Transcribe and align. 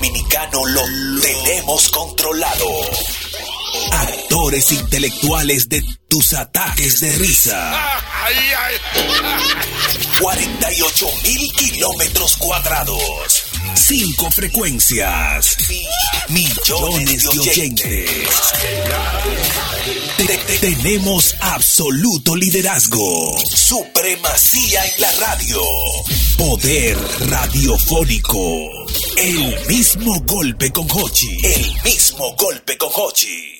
Dominicano 0.00 0.64
lo 0.66 0.82
tenemos 1.20 1.90
controlado. 1.90 2.66
Actores 3.92 4.72
intelectuales 4.72 5.68
de 5.68 5.82
tus 6.08 6.32
ataques 6.32 7.00
de 7.00 7.12
risa. 7.16 8.00
48 10.18 11.06
mil 11.22 11.52
kilómetros 11.52 12.36
cuadrados. 12.38 13.49
Cinco 13.74 14.30
frecuencias. 14.30 15.56
Millones 16.28 17.22
de 17.24 17.28
oyentes. 17.40 18.10
Te- 20.16 20.26
te- 20.26 20.58
tenemos 20.58 21.34
absoluto 21.40 22.36
liderazgo. 22.36 23.36
Supremacía 23.48 24.84
en 24.86 25.00
la 25.00 25.12
radio. 25.12 25.60
Poder 26.36 26.98
radiofónico. 27.28 28.40
El 29.16 29.66
mismo 29.66 30.20
golpe 30.20 30.70
con 30.70 30.86
Hochi. 30.90 31.38
El 31.42 31.74
mismo 31.84 32.34
golpe 32.36 32.76
con 32.76 32.90
Hochi. 32.94 33.59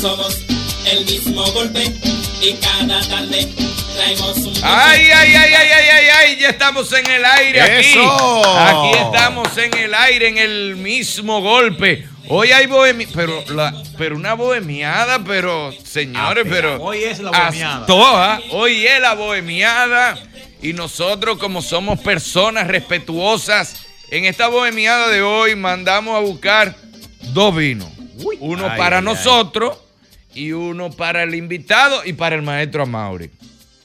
somos 0.00 0.46
el 0.90 1.04
mismo 1.04 1.42
golpe 1.52 1.92
y 2.40 2.54
cada 2.54 3.06
tarde 3.06 3.46
traemos 3.94 4.38
un 4.38 4.54
Ay, 4.62 5.10
ay, 5.14 5.34
ay, 5.34 5.54
ay, 5.54 5.54
ay, 5.54 5.88
ay, 5.92 6.06
ay, 6.16 6.36
ya 6.40 6.48
estamos 6.48 6.90
en 6.94 7.06
el 7.06 7.22
aire 7.22 7.60
aquí. 7.60 7.90
¡Eso! 7.90 8.58
Aquí 8.58 8.98
estamos 8.98 9.58
en 9.58 9.76
el 9.76 9.94
aire, 9.94 10.28
en 10.28 10.38
el 10.38 10.76
mismo 10.76 11.42
golpe. 11.42 12.08
Hoy 12.28 12.50
hay 12.50 12.64
bohemia, 12.66 13.08
pero, 13.14 13.44
la, 13.50 13.74
pero 13.98 14.16
una 14.16 14.32
bohemiada, 14.32 15.22
pero 15.22 15.70
señores, 15.84 16.46
pero. 16.48 16.82
hoy 16.82 17.04
es 17.04 17.18
la 17.18 17.30
bohemiada. 17.30 17.84
Hoy 18.52 18.86
es 18.86 19.00
la 19.00 19.12
bohemiada. 19.12 20.18
Y 20.62 20.72
nosotros, 20.72 21.36
como 21.36 21.60
somos 21.60 22.00
personas 22.00 22.68
respetuosas, 22.68 23.82
en 24.10 24.24
esta 24.24 24.48
bohemiada 24.48 25.08
de 25.08 25.20
hoy 25.20 25.56
mandamos 25.56 26.16
a 26.16 26.20
buscar 26.20 26.74
dos 27.34 27.54
vinos. 27.54 27.88
Uno 28.40 28.68
Ay, 28.70 28.78
para 28.78 28.98
ay, 28.98 29.04
ay. 29.06 29.89
Y 30.34 30.52
uno 30.52 30.90
para 30.90 31.22
el 31.22 31.34
invitado 31.34 32.02
y 32.04 32.12
para 32.12 32.36
el 32.36 32.42
maestro 32.42 32.82
Amaury. 32.84 33.30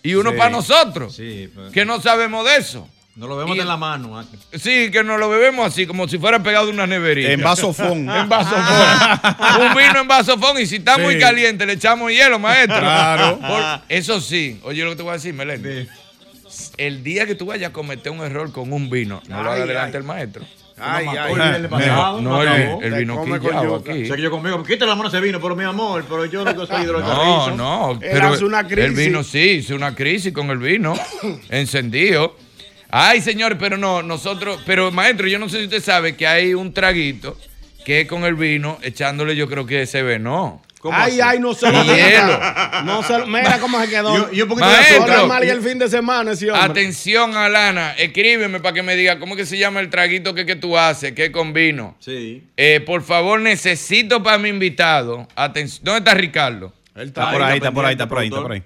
Y 0.03 0.13
uno 0.15 0.31
Sí. 0.31 0.37
para 0.37 0.49
nosotros, 0.51 1.15
Sí, 1.15 1.49
pues. 1.53 1.71
que 1.71 1.85
no 1.85 1.99
sabemos 2.01 2.45
de 2.45 2.57
eso. 2.57 2.87
No 3.15 3.27
lo 3.27 3.37
vemos 3.37 3.55
Y- 3.55 3.61
en 3.61 3.67
la 3.69 3.77
mano. 3.77 4.19
aquí. 4.19 4.37
Sí, 4.59 4.91
que 4.91 5.01
nos 5.03 5.17
lo 5.17 5.29
bebemos 5.29 5.65
así, 5.65 5.87
como 5.87 6.05
si 6.07 6.17
fuera 6.17 6.43
pegado 6.43 6.65
de 6.65 6.73
una 6.73 6.85
neverita. 6.85 7.31
En 7.31 7.41
vasofón. 7.41 8.09
en 8.09 8.27
vasofón. 8.29 9.61
Un 9.61 9.73
vino 9.75 10.01
en 10.01 10.07
vasofón 10.07 10.59
y 10.59 10.65
si 10.65 10.75
está 10.75 10.97
muy 10.97 11.17
caliente 11.17 11.65
le 11.65 11.73
echamos 11.73 12.11
hielo, 12.11 12.39
maestro. 12.39 12.77
Claro. 12.79 13.39
Por- 13.39 13.81
eso 13.87 14.19
sí, 14.19 14.59
oye 14.63 14.83
lo 14.83 14.89
que 14.91 14.95
te 14.97 15.03
voy 15.03 15.11
a 15.11 15.13
decir, 15.13 15.33
Meléndez. 15.33 15.87
El 16.77 17.03
día 17.03 17.25
que 17.25 17.35
tú 17.35 17.45
vayas 17.45 17.69
a 17.69 17.73
cometer 17.73 18.11
un 18.11 18.19
error 18.19 18.51
con 18.51 18.71
un 18.73 18.89
vino, 18.89 19.21
no 19.27 19.41
lo 19.43 19.49
Ay, 19.49 19.55
hagas 19.55 19.67
delante 19.69 19.97
del 19.97 20.03
maestro. 20.03 20.45
Ay, 20.77 21.07
ay, 21.07 21.33
el 21.55 21.69
pasado, 21.69 22.21
No, 22.21 22.43
no 22.43 22.43
el, 22.43 22.83
el 22.83 22.93
vino 22.99 23.23
quillado 23.23 23.75
aquí. 23.75 24.05
Sé 24.07 24.15
que 24.15 24.21
yo 24.21 24.29
conmigo, 24.29 24.61
quita 24.63 24.85
la 24.85 24.95
mano 24.95 25.07
ese 25.07 25.21
vino, 25.21 25.39
pero 25.39 25.55
mi 25.55 25.63
amor, 25.63 26.03
pero 26.09 26.25
yo 26.25 26.43
que 26.43 26.53
soy 26.53 26.67
No, 26.69 26.83
hidrocarrizo. 26.83 27.51
no, 27.55 27.91
Él 27.93 27.99
pero 28.01 28.27
hace 28.27 28.43
una 28.45 28.59
el 28.59 28.67
crisis. 28.67 28.95
vino 28.97 29.23
sí, 29.23 29.39
hizo 29.59 29.75
una 29.75 29.95
crisis 29.95 30.33
con 30.33 30.49
el 30.49 30.57
vino 30.57 30.93
encendido. 31.49 32.35
Ay, 32.89 33.21
señor, 33.21 33.57
pero 33.57 33.77
no, 33.77 34.03
nosotros, 34.03 34.59
pero 34.65 34.91
maestro, 34.91 35.27
yo 35.27 35.39
no 35.39 35.49
sé 35.49 35.59
si 35.59 35.63
usted 35.65 35.81
sabe 35.83 36.15
que 36.15 36.27
hay 36.27 36.53
un 36.53 36.73
traguito 36.73 37.37
que 37.85 38.01
es 38.01 38.07
con 38.07 38.23
el 38.25 38.35
vino 38.35 38.77
echándole, 38.81 39.35
yo 39.35 39.47
creo 39.47 39.65
que 39.65 39.83
ese 39.83 40.01
venó. 40.03 40.61
¿Cómo 40.85 40.95
Ay, 40.95 41.13
así? 41.13 41.21
ay, 41.21 41.39
no 41.39 41.55
se 41.55 41.71
lo 41.71 41.83
Hielo. 41.83 42.39
No 42.83 43.01
se 43.01 43.17
lo- 43.17 43.25
Mira 43.25 43.57
cómo 43.59 43.81
se 43.81 43.89
quedó. 43.89 44.31
Y- 44.31 44.37
y 44.37 44.41
un 44.43 44.49
poquito 44.49 44.67
de 44.69 44.73
Maestro. 44.75 45.25
mal 45.27 45.43
y 45.43 45.49
el 45.49 45.61
fin 45.63 45.79
de 45.79 45.89
semana 45.89 46.33
ese 46.33 46.51
hombre. 46.51 46.63
Atención, 46.63 47.35
Alana, 47.35 47.93
escríbeme 47.93 48.59
para 48.59 48.73
que 48.75 48.83
me 48.83 48.95
diga 48.95 49.17
cómo 49.17 49.35
que 49.35 49.47
se 49.47 49.57
llama 49.57 49.79
el 49.79 49.89
traguito 49.89 50.35
que, 50.35 50.45
que 50.45 50.55
tú 50.55 50.77
haces, 50.77 51.13
que 51.13 51.25
es 51.25 51.31
con 51.31 51.53
vino. 51.53 51.95
Sí. 51.99 52.43
Eh, 52.55 52.81
por 52.81 53.01
favor, 53.01 53.39
necesito 53.41 54.21
para 54.21 54.37
mi 54.37 54.49
invitado. 54.49 55.27
Atención, 55.35 55.83
¿dónde 55.85 55.97
está 55.97 56.13
Ricardo? 56.13 56.71
Él 56.93 57.07
Está 57.07 57.31
por 57.31 57.41
ahí. 57.41 57.57
está 57.57 57.71
por 57.71 57.85
ahí, 57.85 57.91
está 57.93 58.07
por 58.07 58.17
ahí, 58.19 58.27
está 58.27 58.41
por 58.43 58.51
ahí. 58.51 58.63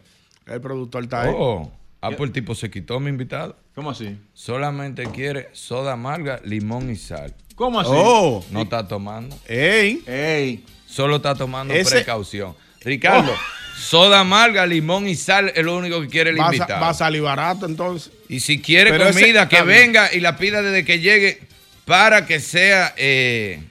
El 0.48 0.60
productor 0.60 1.04
está 1.04 1.22
ahí. 1.22 1.32
Oh, 1.34 1.72
ah, 2.02 2.10
pues 2.10 2.28
el 2.28 2.32
tipo 2.34 2.54
se 2.54 2.70
quitó 2.70 3.00
mi 3.00 3.08
invitado. 3.12 3.56
¿Cómo 3.76 3.92
así? 3.92 4.18
Solamente 4.34 5.04
quiere 5.14 5.48
soda 5.54 5.94
amarga, 5.94 6.42
limón 6.44 6.90
y 6.92 6.98
sal. 6.98 7.34
¿Cómo 7.56 7.80
así? 7.80 7.90
Oh, 7.94 8.44
No 8.52 8.64
está 8.64 8.86
tomando. 8.86 9.38
ey. 9.48 10.04
Ey. 10.06 10.66
Solo 10.90 11.18
está 11.18 11.36
tomando 11.36 11.74
Ese- 11.74 11.96
precaución. 11.98 12.56
Ricardo, 12.82 13.34
soda 13.78 14.22
amarga, 14.22 14.66
limón 14.66 15.08
y 15.08 15.16
sal 15.16 15.52
es 15.56 15.64
lo 15.64 15.76
único 15.78 16.02
que 16.02 16.08
quiere 16.08 16.30
el 16.32 16.40
Va 16.40 16.46
invitado. 16.46 16.82
va 16.82 16.90
a 16.90 16.94
salir 16.94 17.22
barato 17.22 17.66
entonces. 17.66 18.12
Y 18.28 18.40
si 18.40 18.60
quiere 18.62 18.90
Pero 18.92 19.08
ese- 19.08 19.20
comida, 19.20 19.48
que 19.50 19.62
venga 19.62 20.14
y 20.14 20.20
la 20.20 20.38
pida 20.38 20.62
desde 20.62 20.84
que 20.86 21.00
llegue 21.00 21.40
para 21.86 22.26
que 22.26 22.40
sea 22.40 22.94
eh, 22.98 23.62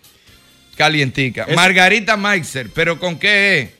calientica. 0.77 1.47
Margarita 1.55 2.17
Meixer, 2.17 2.71
pero 2.75 2.99
¿con 2.99 3.19
qué 3.19 3.59
es? 3.61 3.71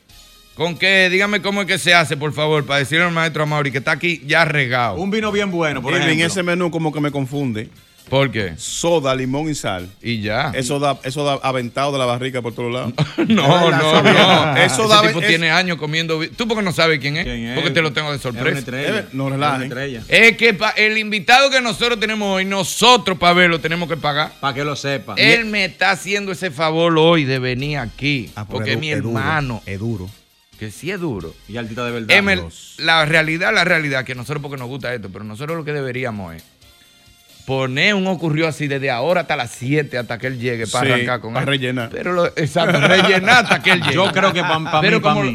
¿Con 0.55 0.77
qué? 0.77 1.09
Dígame 1.09 1.41
cómo 1.41 1.61
es 1.61 1.67
que 1.67 1.77
se 1.77 1.93
hace, 1.93 2.17
por 2.17 2.33
favor, 2.33 2.65
para 2.65 2.79
decirle 2.79 3.05
al 3.05 3.11
maestro 3.13 3.43
Amaury 3.43 3.71
que 3.71 3.77
está 3.77 3.91
aquí 3.91 4.21
ya 4.25 4.43
regado. 4.43 4.95
Un 4.95 5.09
vino 5.09 5.31
bien 5.31 5.51
bueno, 5.51 5.81
por 5.81 5.93
Irving, 5.93 6.05
ejemplo. 6.07 6.27
ese 6.27 6.43
menú 6.43 6.69
como 6.69 6.91
que 6.91 6.99
me 6.99 7.11
confunde. 7.11 7.69
¿Por 8.09 8.31
qué? 8.31 8.53
Soda, 8.57 9.13
limón 9.15 9.49
y 9.49 9.55
sal. 9.55 9.89
Y 10.01 10.21
ya. 10.21 10.51
Eso 10.55 10.79
da, 10.79 10.99
eso 11.03 11.23
da 11.23 11.33
aventado 11.43 11.91
de 11.91 11.99
la 11.99 12.05
barriga 12.05 12.41
por 12.41 12.53
todos 12.53 12.71
lados. 12.73 12.93
No, 13.27 13.69
no, 13.71 14.01
no. 14.03 14.57
Eso 14.57 14.83
Ese 14.85 14.87
da- 14.93 15.01
tipo 15.01 15.19
es- 15.21 15.27
tiene 15.27 15.51
años 15.51 15.77
comiendo. 15.77 16.17
vi- 16.19 16.29
¿Tú 16.29 16.47
porque 16.47 16.63
no 16.63 16.71
sabes 16.71 16.99
quién 16.99 17.17
es? 17.17 17.23
¿Quién 17.25 17.45
es? 17.49 17.55
Porque 17.55 17.71
te 17.71 17.81
lo 17.81 17.93
tengo 17.93 18.09
de 18.11 18.17
Es 18.17 18.25
una 18.25 18.33
sorpresa. 18.33 18.59
estrella. 18.59 18.99
Eh, 18.99 19.05
no 19.13 19.27
Es 19.29 19.33
una 19.35 19.63
estrella. 19.63 20.03
Es 20.07 20.37
que 20.37 20.53
pa- 20.53 20.71
el 20.71 20.97
invitado 20.97 21.49
que 21.49 21.61
nosotros 21.61 21.99
tenemos 21.99 22.35
hoy, 22.35 22.45
nosotros 22.45 23.17
para 23.17 23.33
verlo 23.33 23.59
tenemos 23.59 23.87
que 23.87 23.97
pagar. 23.97 24.31
Para 24.39 24.53
que 24.53 24.63
lo 24.63 24.75
sepa. 24.75 25.13
Él 25.17 25.45
me 25.45 25.65
está 25.65 25.91
haciendo 25.91 26.31
ese 26.31 26.49
favor 26.51 26.97
hoy 26.97 27.25
de 27.25 27.39
venir 27.39 27.77
aquí. 27.77 28.29
Ah, 28.35 28.45
porque 28.45 28.73
es 28.73 28.79
mi 28.79 28.89
hermano. 28.91 29.61
Es 29.65 29.79
duro. 29.79 30.09
Que 30.57 30.71
sí 30.71 30.91
es 30.91 30.99
duro. 30.99 31.33
Y 31.47 31.55
altita 31.57 31.85
de 31.85 31.91
verdad. 31.91 32.09
Emel, 32.17 32.43
la 32.79 33.05
realidad, 33.05 33.53
la 33.53 33.63
realidad, 33.63 34.03
que 34.03 34.13
nosotros 34.15 34.41
porque 34.41 34.57
nos 34.57 34.67
gusta 34.67 34.93
esto, 34.93 35.09
pero 35.11 35.23
nosotros 35.23 35.55
lo 35.57 35.63
que 35.63 35.71
deberíamos 35.71 36.35
es 36.35 36.43
poner 37.49 37.95
un 37.95 38.05
ocurrió 38.05 38.47
así 38.47 38.67
desde 38.67 38.91
ahora 38.91 39.21
hasta 39.21 39.35
las 39.35 39.49
7 39.49 39.97
hasta 39.97 40.19
que 40.19 40.27
él 40.27 40.37
llegue 40.39 40.67
para 40.67 40.85
Sí, 40.85 40.91
arrancar 40.91 41.19
con 41.19 41.33
para 41.33 41.41
él. 41.45 41.47
rellenar. 41.47 41.89
Pero 41.91 42.13
lo, 42.13 42.27
exacto, 42.27 42.79
rellenar 42.79 43.43
hasta 43.45 43.59
que 43.63 43.71
él 43.71 43.81
llegue. 43.81 43.95
Yo 43.95 44.11
creo 44.11 44.31
que 44.31 44.41
para 44.41 44.59
mí, 44.59 44.67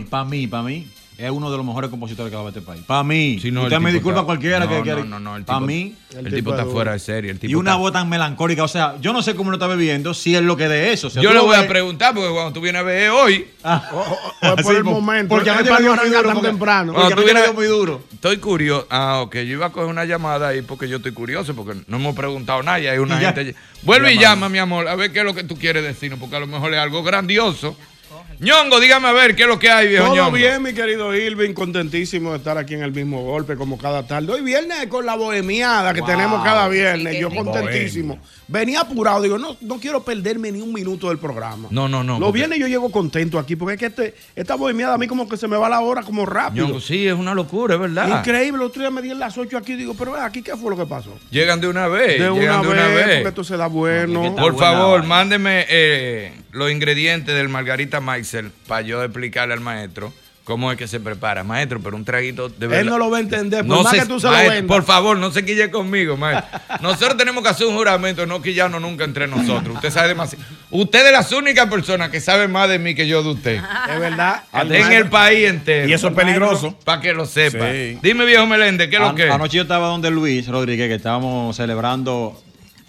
para 0.08 0.24
mí, 0.24 0.46
para 0.46 0.62
mí, 0.62 0.86
es 1.24 1.30
uno 1.30 1.50
de 1.50 1.56
los 1.56 1.64
mejores 1.66 1.90
compositores 1.90 2.30
que 2.30 2.36
va 2.36 2.42
a 2.42 2.44
haber 2.46 2.56
este 2.56 2.66
país. 2.66 2.82
Para 2.86 3.02
mí. 3.02 3.38
Sí, 3.40 3.50
no, 3.50 3.60
el 3.60 3.66
Usted 3.66 3.80
me 3.80 3.92
disculpa 3.92 4.20
está- 4.20 4.26
cualquiera 4.26 4.60
no, 4.60 4.68
que 4.68 4.76
no, 4.76 4.82
quiera. 4.82 5.04
No, 5.04 5.18
no, 5.20 5.36
el 5.36 5.44
Para 5.44 5.58
tipo- 5.58 5.66
mí. 5.66 5.94
El, 6.12 6.18
El 6.18 6.24
tipo 6.26 6.36
tipo 6.36 6.50
está 6.52 6.62
es 6.62 6.68
fuera 6.72 6.92
de 6.92 6.98
serie. 7.00 7.30
El 7.32 7.38
tipo 7.40 7.50
Y 7.50 7.54
una 7.56 7.72
está- 7.72 7.78
voz 7.80 7.92
tan 7.92 8.08
melancólica. 8.08 8.62
O 8.64 8.68
sea, 8.68 8.94
yo 9.00 9.12
no 9.12 9.22
sé 9.22 9.34
cómo 9.34 9.50
lo 9.50 9.56
está 9.56 9.66
bebiendo, 9.66 10.14
si 10.14 10.36
es 10.36 10.42
lo 10.42 10.56
que 10.56 10.68
de 10.68 10.92
eso. 10.92 11.08
O 11.08 11.10
sea, 11.10 11.22
Yo 11.22 11.32
le 11.32 11.40
voy 11.40 11.56
a 11.56 11.66
preguntar 11.66 12.14
porque 12.14 12.30
cuando 12.30 12.52
tú 12.52 12.60
vienes 12.60 12.80
a 12.80 12.84
ver 12.84 13.10
hoy, 13.10 13.48
Ah, 13.64 13.82
O, 13.92 13.98
o 13.98 14.54
es 14.56 14.62
por 14.62 14.64
Sí, 14.72 14.76
el 14.78 14.84
momento. 14.84 15.34
porque 15.34 15.50
anoche 15.50 15.70
para 15.70 15.80
me 15.80 15.86
no 15.88 15.94
dio 15.94 16.02
muy 16.02 16.10
duro, 16.14 16.28
tan 16.34 16.42
temprano. 16.42 16.92
Porque 16.92 17.14
tú 17.14 17.22
vienes- 17.22 17.54
muy 17.54 17.66
duro. 17.66 18.02
estoy 18.12 18.36
curioso. 18.36 18.86
Ah, 18.90 19.20
ok, 19.22 19.34
yo 19.36 19.42
iba 19.54 19.66
a 19.66 19.70
coger 19.72 19.88
una 19.88 20.04
llamada 20.04 20.48
ahí 20.48 20.62
porque 20.62 20.88
yo 20.88 20.98
estoy 20.98 21.12
curioso, 21.12 21.54
porque 21.54 21.80
no 21.86 21.96
hemos 21.96 22.14
preguntado 22.14 22.62
nada 22.62 22.78
y 22.80 22.86
hay 22.86 22.98
una 22.98 23.18
gente. 23.18 23.54
Vuelve 23.82 24.14
y 24.14 24.18
llama, 24.18 24.48
mi 24.48 24.58
amor, 24.58 24.86
a 24.88 24.94
ver 24.94 25.12
qué 25.12 25.18
es 25.20 25.24
lo 25.24 25.34
que 25.34 25.44
tú 25.44 25.56
quieres 25.58 25.82
decirnos, 25.82 26.18
porque 26.20 26.36
a 26.36 26.40
lo 26.40 26.46
mejor 26.46 26.72
es 26.74 26.78
algo 26.80 27.02
grandioso. 27.02 27.76
Ñongo, 28.40 28.80
dígame 28.80 29.08
a 29.08 29.12
ver 29.12 29.34
qué 29.36 29.42
es 29.42 29.48
lo 29.48 29.58
que 29.58 29.70
hay, 29.70 29.88
viejo 29.88 30.06
Todo 30.06 30.16
Ñongo. 30.16 30.32
bien, 30.32 30.62
mi 30.62 30.72
querido 30.74 31.14
Irving, 31.14 31.52
contentísimo 31.54 32.32
de 32.32 32.38
estar 32.38 32.58
aquí 32.58 32.74
en 32.74 32.82
el 32.82 32.92
mismo 32.92 33.22
golpe 33.22 33.56
como 33.56 33.78
cada 33.78 34.06
tarde. 34.06 34.32
Hoy 34.32 34.40
viernes 34.42 34.86
con 34.88 35.06
la 35.06 35.14
bohemiada 35.14 35.94
que 35.94 36.02
tenemos 36.02 36.42
cada 36.44 36.68
viernes, 36.68 37.18
yo 37.18 37.30
contentísimo. 37.30 38.18
Venía 38.46 38.80
apurado, 38.82 39.22
digo, 39.22 39.38
no, 39.38 39.56
no 39.62 39.78
quiero 39.80 40.04
perderme 40.04 40.52
ni 40.52 40.60
un 40.60 40.72
minuto 40.72 41.08
del 41.08 41.18
programa. 41.18 41.68
No, 41.70 41.88
no, 41.88 42.04
no. 42.04 42.14
Los 42.18 42.28
porque- 42.28 42.38
viernes 42.40 42.58
yo 42.58 42.66
llego 42.66 42.90
contento 42.90 43.38
aquí, 43.38 43.56
porque 43.56 43.74
es 43.74 43.80
que 43.80 43.86
este, 43.86 44.14
esta 44.36 44.54
bohemiada 44.54 44.94
a 44.94 44.98
mí 44.98 45.06
como 45.06 45.28
que 45.28 45.36
se 45.36 45.48
me 45.48 45.56
va 45.56 45.68
la 45.68 45.80
hora 45.80 46.02
como 46.02 46.26
rápido. 46.26 46.66
Ñongo, 46.66 46.80
sí, 46.80 47.06
es 47.06 47.14
una 47.14 47.34
locura, 47.34 47.74
es 47.74 47.80
verdad. 47.80 48.18
Increíble, 48.18 48.60
el 48.62 48.66
otro 48.66 48.82
día 48.82 48.90
me 48.90 49.00
di 49.00 49.10
en 49.10 49.18
las 49.18 49.38
8 49.38 49.56
aquí, 49.56 49.74
digo, 49.74 49.94
pero 49.98 50.14
aquí 50.16 50.42
qué 50.42 50.56
fue 50.56 50.70
lo 50.70 50.76
que 50.76 50.86
pasó. 50.86 51.16
Llegan 51.30 51.60
de 51.60 51.68
una 51.68 51.88
vez. 51.88 52.18
De 52.20 52.30
llegan 52.30 52.32
una, 52.32 52.60
de 52.62 52.68
una 52.68 52.86
vez, 52.88 52.94
vez. 53.06 53.14
porque 53.16 53.28
esto 53.28 53.44
se 53.44 53.56
da 53.56 53.66
bueno. 53.68 54.12
No, 54.12 54.24
es 54.26 54.30
que 54.34 54.40
Por 54.42 54.52
buena 54.52 54.72
favor, 54.72 55.02
mándeme 55.04 55.64
eh, 55.68 56.32
los 56.54 56.70
ingredientes 56.70 57.34
del 57.34 57.48
Margarita 57.48 58.00
Meiser 58.00 58.50
para 58.66 58.80
yo 58.82 59.02
explicarle 59.02 59.54
al 59.54 59.60
maestro 59.60 60.12
cómo 60.44 60.70
es 60.70 60.76
que 60.76 60.86
se 60.86 61.00
prepara. 61.00 61.42
Maestro, 61.42 61.80
pero 61.80 61.96
un 61.96 62.04
traguito 62.04 62.50
de 62.50 62.66
verdad. 62.66 62.80
Él 62.82 62.86
no 62.90 62.98
lo 62.98 63.08
va 63.10 63.16
a 63.16 63.20
entender, 63.20 63.66
por 63.66 63.82
más 63.82 63.90
se- 63.92 64.00
que 64.00 64.04
tú 64.06 64.20
se 64.20 64.26
lo 64.26 64.32
maestro, 64.34 64.54
vendas. 64.54 64.76
Por 64.76 64.84
favor, 64.84 65.16
no 65.16 65.30
se 65.30 65.42
quille 65.42 65.70
conmigo, 65.70 66.18
maestro. 66.18 66.60
Nosotros 66.82 67.16
tenemos 67.16 67.42
que 67.42 67.48
hacer 67.48 67.66
un 67.66 67.74
juramento, 67.74 68.26
no 68.26 68.42
quillarnos 68.42 68.78
nunca 68.82 69.04
entre 69.04 69.26
nosotros. 69.26 69.76
Usted 69.76 69.90
sabe 69.90 70.08
demasiado. 70.08 70.44
Usted 70.70 71.06
es 71.06 71.12
la 71.32 71.38
única 71.38 71.70
persona 71.70 72.10
que 72.10 72.20
sabe 72.20 72.46
más 72.46 72.68
de 72.68 72.78
mí 72.78 72.94
que 72.94 73.06
yo 73.06 73.22
de 73.22 73.30
usted. 73.30 73.56
Es 73.90 73.98
verdad. 74.00 74.42
en 74.52 74.92
el 74.92 75.08
país 75.08 75.48
entero. 75.48 75.88
Y 75.88 75.94
eso 75.94 76.08
es 76.08 76.14
peligroso. 76.14 76.78
Para 76.84 77.00
que 77.00 77.14
lo 77.14 77.24
sepa. 77.24 77.70
Sí. 77.72 77.98
Dime, 78.02 78.26
viejo 78.26 78.44
Meléndez, 78.46 78.90
¿qué 78.90 78.96
es 78.96 79.02
lo 79.02 79.14
que 79.14 79.24
es? 79.26 79.30
Anoche 79.32 79.56
yo 79.56 79.62
estaba 79.62 79.86
donde 79.88 80.10
Luis 80.10 80.46
Rodríguez, 80.46 80.88
que 80.88 80.96
estábamos 80.96 81.56
celebrando. 81.56 82.38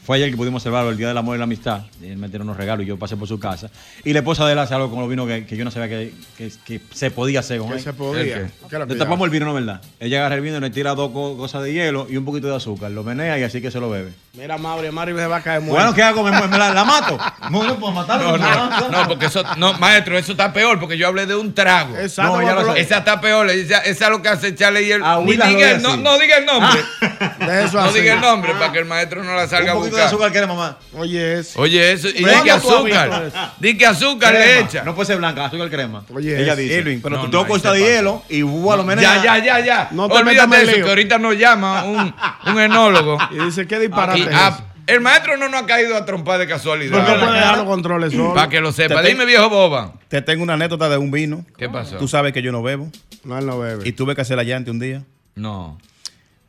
Fue 0.05 0.17
ayer 0.17 0.29
que 0.29 0.37
pudimos 0.37 0.61
celebrar 0.61 0.85
el 0.87 0.97
Día 0.97 1.07
del 1.07 1.17
Amor 1.17 1.35
y 1.35 1.39
la 1.39 1.45
Amistad. 1.45 1.81
Él 2.03 2.17
me 2.17 2.29
tiró 2.29 2.43
unos 2.43 2.57
regalos 2.57 2.83
y 2.85 2.87
yo 2.87 2.97
pasé 2.99 3.17
por 3.17 3.27
su 3.27 3.39
casa. 3.39 3.69
Y 4.03 4.13
la 4.13 4.19
esposa 4.19 4.45
de 4.45 4.53
él 4.53 4.59
hace 4.59 4.75
algo 4.75 4.91
con 4.91 4.99
los 4.99 5.09
vinos 5.09 5.27
que, 5.27 5.45
que 5.47 5.57
yo 5.57 5.65
no 5.65 5.71
sabía 5.71 5.89
que, 5.89 6.13
que- 6.37 6.51
que 6.63 6.79
se 6.93 7.09
podía 7.09 7.39
hacer 7.39 7.57
con 7.59 7.69
Que 7.69 7.75
él. 7.77 7.81
se 7.81 7.93
podía. 7.93 8.21
¿El 8.37 8.51
¿Qué 8.69 8.75
es 8.75 8.79
lo 8.79 8.85
Le 8.85 8.95
tapamos 8.95 9.25
el 9.25 9.31
vino, 9.31 9.45
¿no 9.47 9.57
es 9.57 9.65
verdad? 9.65 9.81
Ella 9.99 10.19
agarra 10.19 10.35
el 10.35 10.41
vino 10.41 10.57
y 10.57 10.61
le 10.61 10.69
tira 10.69 10.93
dos 10.93 11.11
co- 11.11 11.35
cosas 11.37 11.63
de 11.63 11.73
hielo 11.73 12.05
y 12.09 12.17
un 12.17 12.25
poquito 12.25 12.47
de 12.47 12.55
azúcar. 12.55 12.91
Lo 12.91 13.03
menea 13.03 13.39
y 13.39 13.43
así 13.43 13.61
que 13.61 13.71
se 13.71 13.79
lo 13.79 13.89
bebe. 13.89 14.13
Mira, 14.33 14.57
Mauri, 14.59 14.91
Mauri 14.91 15.13
se 15.15 15.25
va 15.25 15.37
a 15.37 15.41
caer 15.41 15.61
muerto. 15.61 15.75
Bueno, 15.75 15.93
¿qué 15.95 16.03
hago? 16.03 16.21
¿Me, 16.23 16.31
me 16.31 16.57
la, 16.57 16.71
la 16.73 16.83
mato? 16.83 17.17
No, 17.49 17.63
no 17.63 17.75
puedo 17.79 17.93
matarla. 17.93 18.37
No, 18.37 18.69
no, 18.69 18.89
no, 18.89 19.07
porque 19.07 19.27
eso, 19.27 19.43
no, 19.57 19.73
maestro, 19.79 20.17
eso 20.17 20.31
está 20.33 20.51
peor, 20.51 20.79
porque 20.79 20.97
yo 20.97 21.07
hablé 21.07 21.25
de 21.25 21.35
un 21.35 21.53
trago. 21.53 21.95
Exacto, 21.97 22.33
No, 22.39 22.41
ya 22.41 22.53
lo 22.53 22.61
pero- 22.61 22.73
sé. 22.73 22.81
Esa 22.81 22.97
está 22.99 23.21
peor, 23.21 23.49
esa, 23.49 23.79
esa 23.79 24.05
es 24.05 24.11
lo 24.11 24.21
que 24.21 24.29
hace 24.29 24.47
echarle 24.49 24.83
y 24.83 24.91
el. 24.91 25.03
Agüita 25.03 25.47
Ni 25.47 25.55
diga 25.55 25.77
no, 25.77 25.95
no 25.97 26.17
diga 26.19 26.37
el 26.37 26.45
nombre. 26.45 26.79
de 27.47 27.63
eso 27.65 27.77
no 27.77 27.83
así. 27.89 27.99
diga 28.01 28.15
el 28.15 28.21
nombre 28.21 28.53
para 28.53 28.71
que 28.71 28.79
el 28.79 28.85
maestro 28.85 29.23
no 29.23 29.33
la 29.35 29.47
salga 29.47 29.71
a 29.71 29.75
Un 29.75 29.89
de 29.95 30.03
azúcar 30.03 30.31
quiere, 30.31 30.47
mamá. 30.47 30.77
Oye, 30.93 31.39
eso. 31.39 31.59
Oye, 31.59 31.91
eso, 31.91 32.07
y 32.09 32.21
¿Cuándo 32.21 32.37
di 32.39 32.43
que 32.43 32.51
azúcar. 32.51 33.31
Di 33.59 33.77
que 33.77 33.85
azúcar 33.85 34.33
le 34.33 34.39
Crema. 34.43 34.67
echa. 34.67 34.83
No 34.83 34.95
puede 34.95 35.07
ser 35.07 35.17
blanca, 35.17 35.45
azúcar 35.45 35.69
crema. 35.69 36.03
Oye, 36.13 36.41
Ella 36.41 36.53
es- 36.53 36.57
dice. 36.59 36.99
Pero 37.01 37.17
no, 37.17 37.29
tú 37.29 37.45
no, 37.47 37.59
se 37.59 37.69
de 37.69 37.79
hielo 37.79 38.23
y 38.29 38.41
búho 38.41 38.75
lo 38.77 38.83
menea. 38.83 39.17
Ya, 39.17 39.37
ya, 39.37 39.45
ya, 39.59 39.65
ya. 39.65 39.87
No 39.91 40.07
te 40.07 40.23
metas 40.23 40.45
Olvídate 40.45 40.57
de 40.57 40.63
eso, 40.63 40.75
lío. 40.77 40.83
que 40.85 40.89
ahorita 40.89 41.17
nos 41.19 41.37
llama 41.37 41.83
un, 41.85 42.13
un 42.53 42.59
enólogo. 42.61 43.17
Y 43.31 43.45
dice, 43.45 43.65
¿qué 43.67 43.79
disparate 43.79 44.19
Y, 44.19 44.27
ah, 44.31 44.59
el 44.87 45.01
maestro 45.01 45.35
no 45.37 45.49
nos 45.49 45.63
ha 45.63 45.65
caído 45.65 45.95
a 45.97 46.05
trompar 46.05 46.37
de 46.39 46.45
No 46.45 46.49
casualidad. 46.51 47.19
puede 47.19 47.33
dejar 47.33 47.57
los 47.57 47.65
controles 47.65 48.11
solo. 48.13 48.33
Para 48.35 48.49
que 48.49 48.61
lo 48.61 48.71
sepa. 48.71 49.01
Te- 49.01 49.07
Dime, 49.09 49.25
viejo 49.25 49.49
boba. 49.49 49.93
Te 50.09 50.21
tengo 50.21 50.43
una 50.43 50.53
anécdota 50.53 50.89
de 50.89 50.97
un 50.97 51.09
vino. 51.11 51.45
¿Qué 51.57 51.67
pasó? 51.69 51.97
Tú 51.97 52.07
sabes 52.07 52.33
que 52.33 52.41
yo 52.41 52.51
no 52.51 52.61
bebo. 52.61 52.91
No, 53.23 53.37
él 53.39 53.45
no 53.47 53.57
bebe. 53.57 53.87
Y 53.87 53.93
tuve 53.93 54.13
que 54.15 54.21
hacer 54.21 54.37
la 54.37 54.43
llante 54.43 54.69
un 54.69 54.79
día. 54.79 55.01
No. 55.33 55.79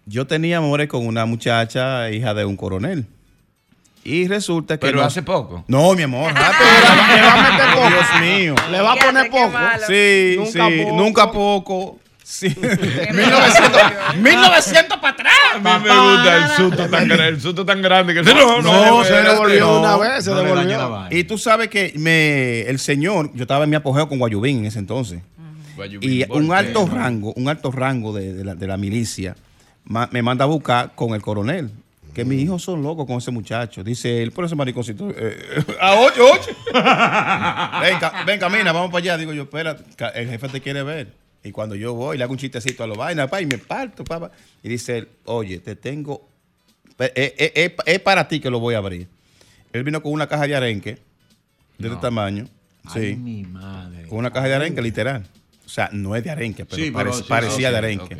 Yo 0.04 0.26
tenía 0.26 0.58
amores 0.58 0.86
con 0.88 1.06
una 1.06 1.24
muchacha, 1.26 2.10
hija 2.10 2.34
de 2.34 2.44
un 2.44 2.56
coronel. 2.56 3.06
Y 4.06 4.28
resulta 4.28 4.76
que. 4.78 4.86
Pero 4.86 4.98
no- 5.00 5.04
hace 5.04 5.22
poco. 5.22 5.64
No, 5.66 5.92
mi 5.94 6.02
amor. 6.04 6.32
Le 6.32 6.40
va 6.40 7.32
a 7.32 7.50
meter 7.50 7.74
poco. 7.74 7.88
Dios 7.88 8.20
mío. 8.20 8.54
Le 8.70 8.80
va 8.80 8.92
a 8.92 8.96
poner 8.96 9.30
poco. 9.30 9.58
Sí, 9.86 10.34
Nunca 10.38 10.68
sí. 10.68 10.82
poco. 10.84 10.96
Nunca 10.96 11.32
poco. 11.32 11.98
Sí. 12.22 12.48
1900 12.48 13.82
1900 14.16 14.98
para 14.98 15.12
atrás. 15.12 15.32
A 15.54 15.78
mí 15.78 15.84
me 15.88 16.12
gusta 16.12 16.36
el 16.36 16.48
susto 16.56 16.88
tan 16.88 17.06
grande, 17.08 17.28
el 17.28 17.40
susto 17.40 17.64
tan 17.64 17.82
grande 17.82 18.14
que 18.14 18.22
no, 18.22 18.62
No, 18.62 19.04
se 19.04 19.14
devolvió 19.14 19.78
una 19.80 19.96
vez, 19.96 20.24
se 20.24 20.34
devolvió. 20.34 21.06
Y 21.10 21.24
tú 21.24 21.38
sabes 21.38 21.68
que 21.68 21.92
me, 21.96 22.62
el 22.62 22.78
señor, 22.80 23.30
yo 23.34 23.42
estaba 23.42 23.64
en 23.64 23.70
mi 23.70 23.76
apogeo 23.76 24.08
con 24.08 24.18
Guayubín 24.18 24.58
en 24.58 24.66
ese 24.66 24.78
entonces. 24.80 25.20
Y 26.00 26.24
un 26.30 26.52
alto 26.52 26.88
rango, 26.92 27.32
un 27.36 27.48
alto 27.48 27.70
rango 27.70 28.12
de, 28.12 28.32
de 28.32 28.44
la, 28.44 28.54
de 28.54 28.66
la 28.66 28.76
milicia 28.76 29.36
ma- 29.84 30.08
me 30.10 30.22
manda 30.22 30.44
a 30.44 30.48
buscar 30.48 30.92
con 30.94 31.14
el 31.14 31.22
coronel. 31.22 31.70
Que 32.16 32.24
mis 32.24 32.42
hijos 32.42 32.62
son 32.62 32.82
locos 32.82 33.06
con 33.06 33.18
ese 33.18 33.30
muchacho. 33.30 33.84
Dice 33.84 34.22
él, 34.22 34.32
por 34.32 34.44
ese 34.44 34.54
mariconcito. 34.56 35.10
eh, 35.16 35.62
a 35.80 35.94
ocho, 36.00 36.24
ocho. 36.32 36.50
ven, 37.80 37.98
ca- 37.98 38.24
ven, 38.26 38.40
camina, 38.40 38.72
vamos 38.72 38.90
para 38.90 38.98
allá. 39.02 39.16
Digo 39.18 39.32
yo, 39.32 39.42
espera, 39.44 39.76
el 40.14 40.28
jefe 40.28 40.48
te 40.48 40.60
quiere 40.60 40.82
ver. 40.82 41.12
Y 41.44 41.52
cuando 41.52 41.74
yo 41.74 41.94
voy, 41.94 42.16
le 42.18 42.24
hago 42.24 42.32
un 42.32 42.38
chistecito 42.38 42.82
a 42.82 42.86
los 42.86 42.96
vainas, 42.96 43.28
pa, 43.28 43.40
y 43.40 43.46
me 43.46 43.58
parto, 43.58 44.02
papá. 44.02 44.30
Y 44.62 44.68
dice 44.68 44.98
él, 44.98 45.08
oye, 45.26 45.58
te 45.58 45.76
tengo. 45.76 46.28
eh, 46.98 47.12
eh, 47.14 47.34
eh, 47.38 47.52
eh, 47.54 47.76
es 47.86 48.00
para 48.00 48.26
ti 48.26 48.40
que 48.40 48.50
lo 48.50 48.58
voy 48.60 48.74
a 48.74 48.78
abrir. 48.78 49.06
Él 49.72 49.84
vino 49.84 50.02
con 50.02 50.12
una 50.12 50.26
caja 50.26 50.46
de 50.46 50.56
arenque 50.56 50.98
de 51.78 51.88
este 51.88 52.00
tamaño. 52.00 52.46
Sí. 52.92 52.98
Ay, 53.00 53.16
mi 53.16 53.42
madre. 53.44 54.06
Con 54.08 54.18
una 54.18 54.30
caja 54.32 54.48
de 54.48 54.54
arenque, 54.54 54.80
literal. 54.80 55.24
O 55.64 55.68
sea, 55.68 55.90
no 55.92 56.16
es 56.16 56.24
de 56.24 56.30
arenque, 56.30 56.64
pero, 56.64 56.82
Sí, 56.82 56.90
pero 56.90 57.10
parec- 57.12 57.16
sí, 57.18 57.24
parecía 57.28 57.70
de 57.70 57.76
arenque. 57.78 58.16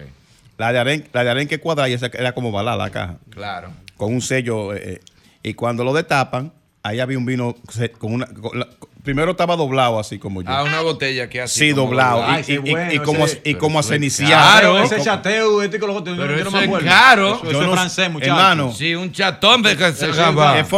La 0.59 0.73
de 0.73 0.79
arenque, 0.79 1.09
la 1.13 1.25
de 1.25 1.31
arenque 1.31 1.59
cuadrada 1.59 1.89
esa 1.89 2.07
era 2.07 2.33
como 2.33 2.51
balada 2.53 2.77
la 2.77 2.91
caja, 2.91 3.19
Claro. 3.31 3.71
Con 3.97 4.13
un 4.15 4.21
sello. 4.23 4.75
eh, 4.75 4.95
eh, 4.95 5.01
y 5.43 5.55
cuando 5.55 5.85
lo 5.85 5.93
destapan, 5.93 6.53
ahí 6.83 7.01
había 7.01 7.19
un 7.19 7.27
vino 7.27 7.55
con 7.99 8.13
una. 8.15 8.27
con 8.27 8.59
la- 8.59 8.69
primero 9.03 9.31
estaba 9.31 9.55
doblado 9.55 10.01
así 10.01 10.19
como 10.19 10.43
yo. 10.43 10.49
Ah, 10.51 10.65
una 10.65 10.81
botella 10.81 11.29
que 11.29 11.41
así. 11.41 11.61
sí, 11.61 11.73
doblado. 11.73 12.25
Ay, 12.25 12.41
y, 12.41 12.45
sí, 12.45 12.53
y- 12.53 12.55
y 12.57 12.73
bueno, 12.73 13.03
como, 13.05 13.25
ese- 13.25 13.41
y 13.45 13.55
como 13.55 13.75
pero 13.75 13.79
eso 13.79 13.79
es 13.79 13.87
aceniciado. 13.93 14.53
caro. 14.53 14.79
ese 14.83 15.01
chateo, 15.01 15.63
este 15.63 15.79
con 15.79 15.89
los 15.91 15.99
otros. 15.99 16.17
Pero 16.19 16.37
yo 16.37 16.43
no 16.43 16.49
eso 16.49 16.51
me 16.57 16.63
es 16.63 16.67
acuerdo. 16.69 16.89
caro. 16.89 17.35
Eso, 17.37 17.45
Yo 17.45 17.51
eso 17.51 17.61
es 17.63 17.67
no- 17.69 17.73
francés, 17.75 18.11
muchacho. 18.11 18.31
hermano. 18.33 18.73
Sí, 18.73 18.95
un 18.97 19.13
chatón 19.13 19.63
de 19.63 19.77
que 19.77 19.93
se 19.93 20.13
llama. 20.13 20.55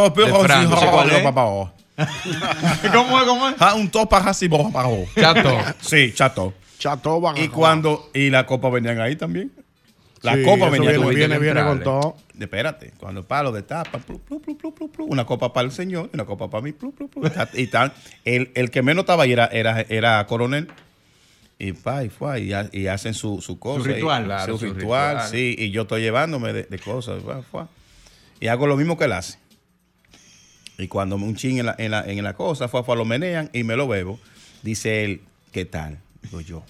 oh. 1.47 1.71
¿Cómo 2.93 3.19
es? 3.19 3.25
¿Cómo 3.25 3.49
es? 3.49 3.55
Ah, 3.59 3.73
Un 3.73 3.89
topa 3.89 4.17
así. 4.17 4.47
Chato. 5.19 5.57
Sí, 5.81 6.13
chato. 6.13 6.53
Chato 6.77 7.19
van 7.19 7.35
Y 7.37 7.47
cuando. 7.49 8.09
Y 8.13 8.29
la 8.29 8.45
copa 8.45 8.69
venían 8.69 9.01
ahí 9.01 9.15
también. 9.15 9.51
La 10.21 10.35
Sí, 10.35 10.43
copa 10.43 10.69
venía 10.69 10.89
viene, 10.91 11.03
con- 11.05 11.15
viene, 11.15 11.39
viene 11.39 11.63
con 11.63 11.81
todo. 11.81 12.17
Espérate, 12.39 12.91
cuando 12.99 13.21
el 13.21 13.25
palo 13.25 13.51
de 13.53 13.63
tapa, 13.63 13.99
plu, 13.99 14.19
plu, 14.19 14.41
plu, 14.41 14.57
plu, 14.57 14.75
plu, 14.75 14.91
plu, 14.91 15.05
una 15.05 15.25
copa 15.25 15.53
para 15.53 15.65
el 15.65 15.71
señor 15.71 16.09
y 16.11 16.15
una 16.15 16.25
copa 16.25 16.49
para 16.49 16.61
mí, 16.61 16.71
plu, 16.73 16.91
plu, 16.93 17.09
plu, 17.09 17.21
y 17.53 17.67
tal. 17.67 17.93
El, 18.25 18.51
el 18.55 18.69
que 18.69 18.81
menos 18.81 19.03
estaba 19.03 19.23
ahí 19.23 19.31
era, 19.31 19.45
era, 19.47 19.81
era 19.87 20.25
coronel. 20.27 20.67
Y 21.57 21.73
pa, 21.73 22.03
y 22.03 22.09
fue, 22.09 22.41
y, 22.41 22.53
ha- 22.53 22.69
y 22.71 22.87
hacen 22.87 23.13
su, 23.13 23.41
su 23.41 23.59
cosa. 23.59 23.83
Su 23.83 23.87
ritual, 23.89 24.23
y- 24.23 24.25
claro, 24.25 24.57
su 24.57 24.67
su 24.67 24.73
ritual, 24.73 25.15
ritual. 25.15 25.29
sí. 25.29 25.55
Y 25.57 25.71
yo 25.71 25.81
estoy 25.83 26.01
llevándome 26.01 26.53
de, 26.53 26.63
de 26.63 26.79
cosas. 26.79 27.21
fue, 27.23 27.41
fue. 27.43 27.63
Y 28.41 28.47
hago 28.47 28.67
lo 28.67 28.75
mismo 28.77 28.97
que 28.97 29.05
él 29.05 29.11
hace. 29.13 29.37
Y 30.77 30.87
cuando 30.87 31.17
un 31.17 31.35
chin 31.35 31.59
en 31.59 31.65
la, 31.65 31.75
en 31.77 31.91
la, 31.91 32.05
en 32.05 32.23
la 32.23 32.33
cosa, 32.33 32.67
fue, 32.69 32.83
fue, 32.83 32.95
lo 32.95 33.03
menean 33.05 33.49
y 33.53 33.63
me 33.63 33.75
lo 33.75 33.87
bebo. 33.87 34.19
Dice 34.63 35.03
él, 35.03 35.21
¿qué 35.51 35.65
tal? 35.65 35.99
Digo 36.21 36.39
yo, 36.41 36.63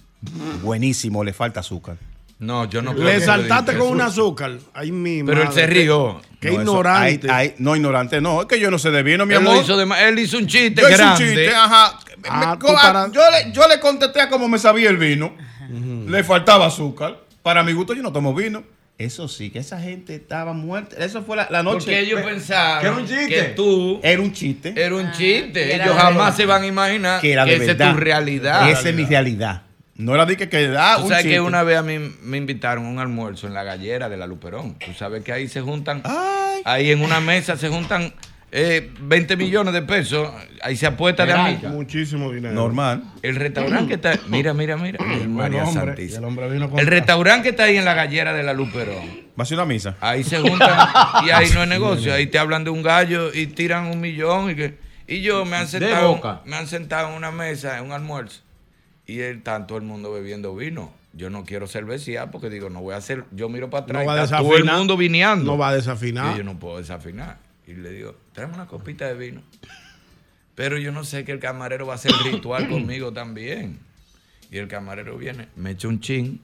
buenísimo, 0.63 1.23
le 1.23 1.33
falta 1.33 1.59
azúcar. 1.59 1.97
No, 2.39 2.69
yo 2.69 2.81
no 2.81 2.93
creo 2.93 3.05
Le 3.05 3.15
que 3.15 3.21
saltaste 3.21 3.77
con 3.77 3.89
un 3.89 3.99
azúcar. 4.01 4.53
Ay, 4.73 4.91
mi 4.93 5.23
Pero 5.23 5.41
él 5.41 5.47
madre, 5.49 5.61
se 5.61 5.67
qué- 5.67 5.73
rió. 5.81 6.21
Qué 6.39 6.47
No, 6.47 6.53
eso- 6.53 6.61
ignorante. 6.61 7.27
ay, 7.29 7.47
ay, 7.49 7.55
no, 7.57 7.75
ignorante, 7.75 8.21
no. 8.21 8.41
Es 8.41 8.47
que 8.47 8.59
yo 8.61 8.71
no 8.71 8.79
sé 8.79 8.91
de 8.91 9.03
vino, 9.03 9.25
mi 9.25 9.33
Él, 9.33 9.43
lo 9.43 9.51
amor. 9.51 9.63
hizo 9.63 9.75
de 9.75 9.85
ma- 9.85 10.01
él 10.01 10.17
hizo 10.19 10.37
un 10.37 10.47
chiste 10.47 10.81
Yo 10.81 10.87
hice 10.89 11.01
un 11.03 11.09
grande. 11.09 11.25
chiste, 11.25 11.49
ajá. 11.53 11.99
Ah, 12.29 12.55
Me- 12.55 12.57
tú 12.65 12.73
ah, 12.73 12.79
para- 12.81 13.11
yo, 13.11 13.21
le, 13.29 13.51
yo 13.51 13.67
le 13.67 13.79
contesté 13.81 14.21
a 14.21 14.29
cómo 14.29 14.47
me 14.47 14.57
sabía 14.57 14.89
el 14.89 14.97
vino. 14.97 15.33
Le 16.07 16.23
faltaba 16.23 16.65
azúcar. 16.67 17.17
Para 17.43 17.61
mi 17.63 17.73
gusto, 17.73 17.93
yo 17.93 18.01
no 18.01 18.11
tomo 18.13 18.33
vino. 18.33 18.63
Eso 18.97 19.27
sí, 19.29 19.49
que 19.49 19.59
esa 19.59 19.79
gente 19.79 20.15
estaba 20.15 20.51
muerta. 20.53 20.95
Eso 21.03 21.23
fue 21.23 21.37
la, 21.37 21.47
la 21.49 21.61
noche. 21.63 21.77
Porque 21.85 21.99
ellos 21.99 22.21
pensaban 22.21 22.81
que 22.81 22.87
era 22.87 22.95
un 22.97 23.05
chiste. 23.07 23.27
que 23.27 23.41
tú 23.55 23.99
Era 24.03 24.21
un 24.21 24.33
chiste. 24.33 24.73
era 24.75 24.95
un 24.95 25.11
chiste. 25.11 25.53
que 25.53 25.73
era 25.73 25.83
Ellos 25.85 25.95
de 25.95 26.01
jamás 26.01 26.17
verdad. 26.17 26.35
se 26.37 26.45
van 26.45 26.63
a 26.63 26.67
imaginar 26.67 27.21
que 27.21 27.31
era 27.31 27.45
de 27.45 27.55
esa 27.55 27.65
verdad. 27.67 27.87
es 27.89 27.93
tu 27.93 27.99
realidad. 27.99 28.69
Esa 28.69 28.89
es 28.89 28.95
mi 28.95 29.05
realidad. 29.05 29.61
No 29.99 30.15
era 30.15 30.25
de 30.25 30.37
que, 30.37 30.47
que 30.47 30.73
ah, 30.77 30.95
Tú 30.97 31.03
un 31.03 31.09
sabes 31.09 31.25
que 31.25 31.41
una 31.41 31.61
vez 31.63 31.77
a 31.77 31.83
mí 31.83 31.99
me 32.21 32.37
invitaron 32.37 32.85
a 32.85 32.89
un 32.89 32.99
almuerzo 32.99 33.47
en 33.47 33.53
la 33.53 33.63
gallera 33.63 34.07
de 34.07 34.15
la 34.15 34.27
Luperón. 34.27 34.75
Tú 34.75 34.93
sabes 34.93 35.25
que 35.25 35.33
ahí 35.33 35.49
se 35.49 35.59
juntan 35.59 36.01
Ay, 36.05 36.61
Ahí 36.63 36.91
en 36.91 37.01
una 37.01 37.19
mesa 37.19 37.57
se 37.57 37.67
juntan 37.67 38.13
eh, 38.49 38.91
20 39.01 39.35
millones 39.35 39.73
de 39.73 39.81
pesos. 39.81 40.29
Ahí 40.63 40.77
se 40.77 40.87
apuesta 40.87 41.25
de 41.25 41.33
amiga. 41.33 41.67
Muchísimo 41.69 42.31
dinero. 42.31 42.55
Normal. 42.55 43.03
El 43.21 43.35
restaurante 43.35 43.89
que 43.89 43.93
está. 43.95 44.17
Mira, 44.29 44.53
mira, 44.53 44.77
mira. 44.77 45.03
María 45.27 45.65
hombre, 45.65 45.87
Santísima. 45.87 46.17
el 46.19 46.23
hombre 46.23 46.49
vino 46.49 46.69
con- 46.69 46.79
El 46.79 46.87
restaurante 46.87 47.43
que 47.43 47.49
está 47.49 47.63
ahí 47.65 47.75
en 47.75 47.83
la 47.83 47.93
gallera 47.93 48.31
de 48.31 48.41
la 48.43 48.53
Luperón. 48.53 49.05
Va 49.37 49.43
a 49.43 49.45
ser 49.45 49.57
una 49.57 49.65
misa. 49.65 49.97
Ahí 49.99 50.23
se 50.23 50.39
juntan 50.39 50.79
y 51.25 51.29
ahí 51.29 51.49
no 51.53 51.61
es 51.63 51.67
negocio. 51.67 52.13
Ahí 52.13 52.27
te 52.27 52.39
hablan 52.39 52.63
de 52.63 52.69
un 52.69 52.81
gallo 52.83 53.33
y 53.33 53.47
tiran 53.47 53.87
un 53.87 53.99
millón. 53.99 54.49
Y, 54.51 54.55
que, 54.55 54.77
y 55.07 55.19
yo 55.21 55.43
me 55.43 55.57
han 55.57 55.67
sentado, 55.67 56.15
boca. 56.15 56.41
me 56.45 56.55
han 56.55 56.67
sentado 56.67 57.09
en 57.09 57.15
una 57.15 57.31
mesa, 57.31 57.77
en 57.77 57.83
un 57.83 57.91
almuerzo. 57.91 58.43
Y 59.09 59.21
está 59.21 59.65
todo 59.65 59.79
el 59.79 59.85
mundo 59.85 60.13
bebiendo 60.13 60.55
vino. 60.55 60.93
Yo 61.13 61.31
no 61.31 61.43
quiero 61.43 61.65
cervecear 61.67 62.29
porque 62.29 62.51
digo, 62.51 62.69
no 62.69 62.81
voy 62.81 62.93
a 62.93 62.97
hacer. 62.97 63.25
Yo 63.31 63.49
miro 63.49 63.71
para 63.71 63.83
atrás 63.85 64.03
No 64.03 64.07
va 64.07 64.19
y 64.19 64.23
está 64.23 64.37
todo 64.37 64.55
el 64.55 64.65
mundo 64.65 64.97
vineando. 64.97 65.45
No 65.45 65.57
va 65.57 65.69
a 65.69 65.73
Y 65.73 65.77
desafinar. 65.77 66.37
yo 66.37 66.43
no 66.43 66.59
puedo 66.59 66.77
desafinar. 66.77 67.39
Y 67.65 67.73
le 67.73 67.91
digo, 67.91 68.15
tráeme 68.33 68.53
una 68.53 68.67
copita 68.67 69.07
de 69.07 69.15
vino. 69.15 69.41
Pero 70.53 70.77
yo 70.77 70.91
no 70.91 71.03
sé 71.03 71.25
que 71.25 71.31
el 71.31 71.39
camarero 71.39 71.87
va 71.87 71.93
a 71.93 71.95
hacer 71.95 72.11
ritual 72.23 72.67
conmigo 72.69 73.11
también. 73.11 73.79
Y 74.51 74.57
el 74.59 74.67
camarero 74.67 75.17
viene, 75.17 75.47
me 75.55 75.71
echa 75.71 75.87
un 75.87 75.99
chin, 76.01 76.39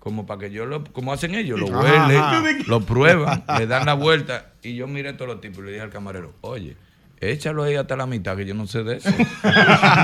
como 0.00 0.26
para 0.26 0.40
que 0.40 0.50
yo 0.50 0.66
lo, 0.66 0.82
como 0.84 1.12
hacen 1.12 1.36
ellos, 1.36 1.60
lo 1.60 1.66
huelen, 1.66 2.64
lo 2.66 2.80
prueban, 2.80 3.44
le 3.58 3.68
dan 3.68 3.86
la 3.86 3.94
vuelta. 3.94 4.52
Y 4.62 4.74
yo 4.74 4.88
miré 4.88 5.12
todos 5.12 5.28
los 5.28 5.40
tipos 5.40 5.58
y 5.60 5.66
le 5.66 5.70
dije 5.72 5.82
al 5.82 5.90
camarero, 5.90 6.34
oye, 6.40 6.76
échalo 7.30 7.62
ahí 7.64 7.76
hasta 7.76 7.96
la 7.96 8.06
mitad, 8.06 8.36
que 8.36 8.44
yo 8.44 8.54
no 8.54 8.66
sé 8.66 8.82
de 8.82 8.96
eso. 8.96 9.08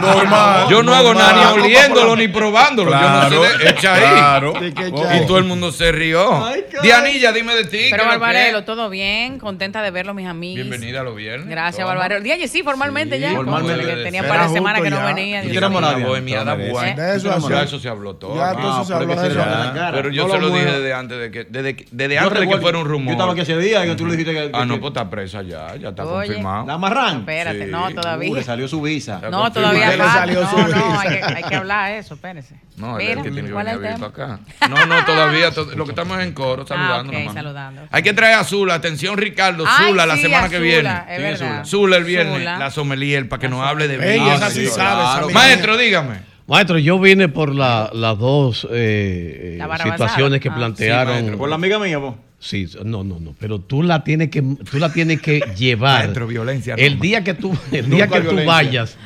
Normal. 0.01 0.67
Yo 0.71 0.83
no 0.83 0.95
hago 0.95 1.15
nada 1.15 1.55
ni 1.57 1.61
oliéndolo 1.63 2.17
ni 2.17 2.29
probándolo. 2.29 2.91
Claro, 2.91 3.31
yo 3.31 3.43
no 3.43 3.49
sé 3.59 3.59
de, 3.65 3.71
echa 3.71 3.95
ahí. 3.95 4.01
claro. 4.01 4.53
Que 4.55 4.89
Oh. 4.93 5.15
Y 5.23 5.27
todo 5.27 5.39
el 5.39 5.45
mundo 5.45 5.71
se 5.73 5.93
rió. 5.93 6.45
Dianilla, 6.83 7.33
dime 7.33 7.55
de 7.55 7.65
ti. 7.65 7.77
¿qué 7.79 7.89
Pero 7.91 8.07
Barbarelo, 8.07 8.61
que? 8.61 8.65
todo 8.67 8.89
bien, 8.89 9.39
contenta 9.39 9.83
de 9.83 9.91
verlo, 9.91 10.15
mis 10.15 10.27
amigos. 10.27 10.57
Bienvenida 10.57 11.01
a 11.01 11.03
los 11.03 11.15
viernes. 11.17 11.49
Gracias. 11.49 11.87
Barbarelo. 11.87 12.23
Día, 12.23 12.37
sí, 12.49 12.63
formalmente 12.63 13.17
Sí, 13.17 13.23
ya. 13.23 13.35
formalmente. 13.35 13.85
que 13.85 13.97
tenía 14.03 14.21
un 14.23 14.27
Era 14.27 14.29
par 14.29 14.39
de 14.39 14.45
justo 14.47 14.55
semanas 14.55 14.83
que 14.83 14.91
no 14.91 15.05
venía. 15.05 15.41
¿Tú 15.43 15.49
Dios 15.49 15.53
quieres 15.53 15.71
mío. 15.71 15.81
morar? 15.81 15.97
Una 15.97 16.07
bohemiada 16.07 16.55
buena. 16.55 16.95
De 16.95 17.17
eso 17.17 17.29
Ya 17.29 17.35
hace- 17.59 17.65
eso 17.65 17.79
se 17.81 17.89
habló 17.89 18.17
todo. 18.17 18.37
Ya 18.37 18.53
¿no? 18.53 18.59
entonces 18.59 18.87
se 18.87 18.93
pero 18.93 19.03
habló 19.03 19.15
que 19.15 19.21
de 19.21 19.29
eso. 19.29 19.39
la. 19.75 19.91
Pero 19.93 20.11
yo 20.11 20.29
se 20.31 20.39
lo 20.39 20.51
dije 20.51 20.65
desde 20.67 20.93
antes 20.95 21.19
de 21.19 21.31
que, 21.31 21.45
desde, 21.45 21.77
que- 21.77 21.85
Yo 21.85 22.21
antes 22.21 22.41
de 22.41 22.49
que 22.49 22.57
fuera 22.59 22.79
un 22.79 22.85
rumor. 22.87 23.07
Yo 23.09 23.13
estaba 23.13 23.33
aquí 23.33 23.41
ese 23.43 23.59
día 23.59 23.85
y 23.87 23.97
tú 23.97 24.07
le 24.07 24.13
dijiste 24.17 24.33
que. 24.33 24.51
Ah, 24.53 24.65
no, 24.65 24.75
que- 24.75 24.81
pues 24.81 24.91
está 24.91 25.11
presa 25.11 25.43
ya, 25.43 25.75
ya 25.77 25.89
está 25.91 26.05
confirmado. 26.05 26.67
¿La 26.67 26.79
Espérate, 27.17 27.65
Sí. 27.65 27.71
no, 27.71 27.85
Uh, 27.85 27.89
le 27.89 27.95
todavía. 27.95 28.43
salió 28.43 28.69
su 28.69 28.81
visa. 28.83 29.21
No, 29.31 29.51
todavía 29.53 29.91
¿Qué 29.91 29.97
le 29.97 30.03
falta. 30.05 30.19
salió 30.21 30.41
No, 30.43 30.51
su 30.51 30.57
no, 30.57 30.67
visa? 30.67 31.01
hay 31.01 31.09
que, 31.09 31.25
hay 31.25 31.43
que 31.45 31.55
hablar 31.57 31.93
eso, 31.93 32.15
espérese. 32.15 32.55
No, 32.77 32.99
es 32.99 33.07
Mira, 33.09 33.13
el 33.21 33.23
que 33.27 33.31
tiene 33.31 33.49
que 33.49 33.53
¿cuál 33.55 33.67
venir 33.79 33.85
es 33.97 34.03
acá. 34.03 34.41
No, 34.69 34.87
no, 34.87 35.05
todavía. 35.05 35.51
to- 35.51 35.65
lo 35.77 35.85
que 35.85 35.91
estamos 35.93 36.19
es 36.19 36.27
en 36.27 36.33
coro, 36.33 36.67
saludando. 36.67 37.13
Ah, 37.13 37.19
nomás. 37.19 37.35
saludando. 37.35 37.83
Hay 37.91 38.03
que 38.03 38.13
traer 38.13 38.35
a 38.35 38.45
Zula. 38.45 38.75
Atención, 38.75 39.17
Ricardo. 39.19 39.65
Ay, 39.67 39.89
Zula, 39.89 40.07
la 40.07 40.15
sí, 40.17 40.23
semana 40.23 40.49
que 40.49 40.59
viene. 40.59 40.91
es. 41.09 41.39
Zula. 41.39 41.65
Zula 41.65 41.97
el 41.97 42.05
viernes. 42.05 42.39
Zula. 42.39 42.59
La 42.59 42.71
sommelier, 42.71 43.29
para 43.29 43.41
que 43.41 43.49
nos 43.49 43.61
hable 43.67 43.89
de 43.89 44.17
esa 44.17 44.51
sí 44.51 44.67
Claro. 44.75 45.29
Maestro, 45.31 45.77
dígame. 45.77 46.21
Maestro, 46.47 46.79
yo 46.79 46.99
vine 46.99 47.29
por 47.29 47.55
la- 47.55 47.91
las 47.93 48.17
dos 48.19 48.67
eh, 48.71 49.57
La 49.59 49.67
eh, 49.67 49.83
situaciones 49.83 50.41
que 50.41 50.49
Ah. 50.49 50.55
Plantearon. 50.55 51.37
Por 51.37 51.49
la 51.49 51.57
amiga 51.57 51.79
mía, 51.79 51.99
vos. 51.99 52.15
Sí, 52.41 52.69
no, 52.85 53.03
no, 53.03 53.19
no, 53.19 53.35
pero 53.39 53.59
tú 53.61 53.83
la 53.83 54.05
tienes 54.05 54.31
que, 54.31 54.43
tú 54.43 54.79
la 54.79 54.93
tienes 54.93 55.21
que 55.21 55.41
llevar. 55.57 56.03
Maestro, 56.05 56.27
violencia, 56.27 56.77
no. 56.77 56.83
El 56.83 57.01
día 57.01 57.25
que 57.25 57.35
tú, 57.35 57.53
el 57.73 57.91
día 57.91 58.07
que 58.07 58.21
tú 58.21 58.37
vayas 58.47 58.97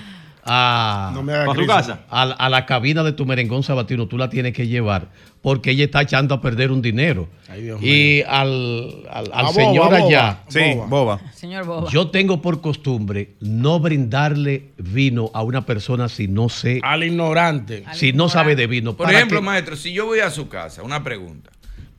a, 0.44 1.12
No 1.14 1.22
me 1.22 1.32
hagas 1.32 1.46
¿Para 1.46 1.54
su 1.60 1.66
crisis. 1.66 1.74
casa? 1.76 2.00
a, 2.10 2.26
la- 2.26 2.34
a 2.34 2.48
la 2.48 2.66
cabina 2.66 3.02
de 3.04 3.12
tu 3.12 3.24
merengón 3.24 3.62
sabatino, 3.62 4.06
tú 4.08 4.18
la 4.18 4.28
tienes 4.28 4.52
que 4.52 4.66
llevar 4.66 5.08
porque 5.40 5.70
ella 5.70 5.84
está 5.84 6.02
echando 6.02 6.34
a 6.34 6.40
perder 6.40 6.70
un 6.72 6.82
dinero. 6.82 7.28
Ay, 7.48 7.62
Dios 7.62 7.80
y 7.82 8.22
al, 8.22 9.04
al, 9.10 9.30
al 9.32 9.44
boba, 9.46 9.52
señor 9.54 9.84
boba. 9.86 9.96
allá, 9.98 10.38
Sí, 10.48 10.60
Boba. 10.74 10.86
boba. 10.86 11.20
Señor 11.34 11.64
Boba. 11.64 11.90
yo 11.90 12.08
tengo 12.10 12.40
por 12.42 12.60
costumbre 12.60 13.34
no 13.40 13.80
brindarle 13.80 14.70
vino 14.78 15.30
a 15.34 15.42
una 15.42 15.64
persona 15.64 16.08
si 16.08 16.28
no 16.28 16.48
sé, 16.48 16.80
Al 16.82 17.02
ignorante. 17.04 17.84
Al 17.86 17.94
si 17.96 18.06
no 18.06 18.24
ignorante. 18.26 18.32
sabe 18.32 18.56
de 18.56 18.66
vino. 18.66 18.96
Por 18.96 19.10
ejemplo, 19.12 19.40
que- 19.40 19.44
maestro, 19.46 19.76
si 19.76 19.92
yo 19.92 20.06
voy 20.06 20.20
a 20.20 20.30
su 20.30 20.48
casa, 20.48 20.82
una 20.82 21.02
pregunta. 21.02 21.50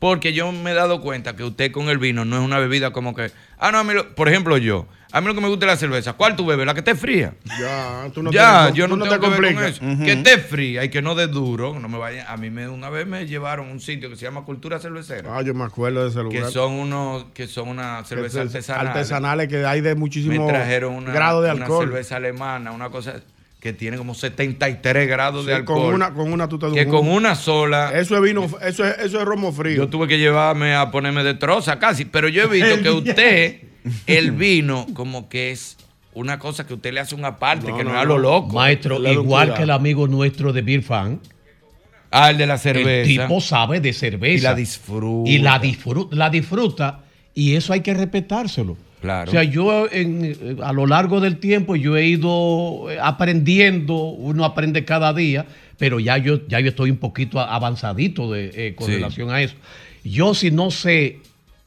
Porque 0.03 0.33
yo 0.33 0.51
me 0.51 0.72
he 0.72 0.74
dado 0.74 1.00
cuenta 1.00 1.33
que 1.38 1.45
usted 1.45 1.72
con 1.72 1.88
el 1.88 1.98
vino 1.98 2.25
no 2.25 2.36
es 2.38 2.43
una 2.43 2.60
bebida 2.60 2.91
como 2.91 3.15
que. 3.15 3.31
Ah, 3.57 3.72
no, 3.72 3.77
a 3.77 3.83
mí 3.86 3.93
lo- 3.93 4.13
por 4.15 4.27
ejemplo, 4.27 4.57
yo. 4.57 4.86
A 5.13 5.22
mí 5.22 5.27
lo 5.27 5.33
que 5.33 5.39
me 5.39 5.48
gusta 5.48 5.65
es 5.65 5.72
la 5.72 5.77
cerveza. 5.77 6.12
¿Cuál 6.12 6.36
tú 6.36 6.45
bebes? 6.45 6.65
La 6.65 6.74
que 6.74 6.81
esté 6.81 6.93
fría. 6.95 7.36
Ya, 7.57 8.10
tú 8.13 8.22
no 8.22 8.29
ya, 8.29 8.67
te, 8.69 8.79
yo 8.79 8.89
tú 8.89 8.98
no, 8.98 9.05
te 9.05 9.12
tengo 9.12 9.31
que 9.33 9.39
ver 9.41 9.53
con 9.55 9.63
eso. 9.63 9.79
Que 10.03 10.12
esté 10.12 10.39
fría 10.39 10.83
y 10.83 10.89
que 10.89 11.01
no 11.01 11.15
dé 11.15 11.27
duro. 11.27 11.79
No 11.79 11.88
me 11.88 11.98
vaya. 11.98 12.29
A 12.29 12.36
mí 12.36 12.50
me, 12.50 12.67
una 12.67 12.89
vez 12.89 13.07
me 13.07 13.25
llevaron 13.27 13.69
a 13.69 13.72
un 13.72 13.79
sitio 13.79 14.10
que 14.10 14.17
se 14.17 14.24
llama 14.25 14.41
Cultura 14.43 14.77
Cervecera. 14.79 15.38
Ah, 15.38 15.41
yo 15.41 15.53
me 15.53 15.63
acuerdo 15.63 16.03
de 16.03 16.10
ese 16.10 16.22
lugar. 16.22 16.43
que 16.48 16.51
son 16.51 16.74
unos, 16.74 17.24
que 17.33 17.48
son 17.48 17.69
una 17.69 18.03
cerveza 18.03 18.39
Que 18.41 18.43
es 18.48 18.55
artesanal. 18.55 18.88
Artesanales 18.88 19.48
que 19.48 19.65
hay 19.65 19.79
de 19.79 19.93
Me 19.93 20.00
muchísimo 20.01 20.48
trajeron 20.48 20.95
una, 20.95 21.13
grado 21.13 21.41
de 21.41 21.51
una 21.53 21.63
alcohol. 21.63 21.86
cerveza 21.86 22.17
alemana, 22.17 22.74
una 22.74 22.89
cosa 22.89 23.22
que 23.63 23.72
tiene 23.72 23.96
como 23.96 24.13
73 24.13 25.08
grados 25.08 25.46
de 25.46 25.53
alcohol. 25.53 25.84
con 25.84 25.93
una, 25.93 26.13
con 26.13 26.34
una 26.34 26.50
tú 26.50 26.60
te 26.60 26.70
que 26.74 26.86
con 26.86 27.08
una 27.08 27.34
sola. 27.34 27.93
Eso 27.98 28.17
es 28.17 28.22
vino, 28.22 28.46
eso 28.62 28.86
es, 28.86 29.00
eso 29.00 29.20
es 29.22 29.25
romo 29.25 29.53
frío. 29.53 29.77
Yo 29.77 29.88
tuve 29.88 30.05
que 30.10 30.20
llevarme 30.20 30.75
a 30.75 30.91
ponerme 30.91 31.24
de 31.24 31.34
troza 31.36 31.79
casi, 31.79 32.03
pero 32.03 32.27
yo 32.27 32.43
he 32.43 32.48
visto 32.48 32.82
que 32.84 32.89
usted, 32.91 33.62
el 34.05 34.32
vino, 34.34 34.86
como 34.93 35.29
que 35.29 35.51
es 35.51 35.77
una 36.13 36.39
cosa 36.39 36.67
que 36.67 36.74
usted 36.74 36.91
le 36.93 37.00
hace 37.00 37.15
una 37.15 37.39
parte, 37.39 37.70
No, 37.70 37.77
que 37.77 37.86
no, 37.86 37.91
no, 37.91 37.96
es 37.96 38.01
a 38.01 38.05
lo 38.05 38.17
loco. 38.17 38.53
Maestro, 38.53 39.00
La 39.00 39.13
igual 39.13 39.48
locura. 39.48 39.55
que 39.58 39.63
el 39.63 39.70
amigo 39.72 40.10
nuestro 40.10 40.51
de 40.51 40.62
Beer 40.62 40.84
Fan, 40.84 41.22
Ah, 42.12 42.32
el 42.32 42.38
de 42.38 42.46
la 42.46 42.58
cerveza. 42.58 42.89
el 42.89 43.08
tipo 43.08 43.39
sabe 43.39 43.79
de 43.79 43.93
cerveza. 43.93 44.38
Y 44.38 44.41
la 44.41 44.55
disfruta. 44.55 45.32
Y 45.32 45.38
la 45.38 45.58
disfruta, 45.58 46.15
la 46.17 46.29
disfruta 46.29 47.00
y 47.34 47.55
eso 47.55 47.72
hay 47.72 47.79
que 47.79 47.93
respetárselo. 47.93 48.75
Claro. 49.03 49.29
O 49.29 49.33
sea, 49.33 49.43
yo 49.43 49.86
en- 49.91 50.24
eh, 50.24 50.55
a 50.63 50.72
lo 50.72 50.88
largo 50.88 51.19
del 51.19 51.36
tiempo 51.38 51.75
yo 51.75 51.98
he 51.98 52.07
ido 52.07 52.89
eh, 52.89 52.98
aprendiendo, 53.01 53.95
uno 53.95 54.45
aprende 54.45 54.86
cada 54.86 55.13
día, 55.13 55.45
pero 55.77 56.00
ya 56.00 56.17
yo, 56.17 56.48
ya 56.48 56.62
yo 56.62 56.69
estoy 56.69 56.89
un 56.89 56.95
poquito 56.98 57.38
a- 57.38 57.53
avanzadito 57.53 58.31
de, 58.31 58.51
eh, 58.55 58.75
con 58.75 58.88
Sí. 58.88 58.93
relación 58.93 59.29
a 59.29 59.41
eso. 59.41 59.55
Yo 60.05 60.33
si 60.33 60.51
no 60.51 60.72
sé, 60.72 61.19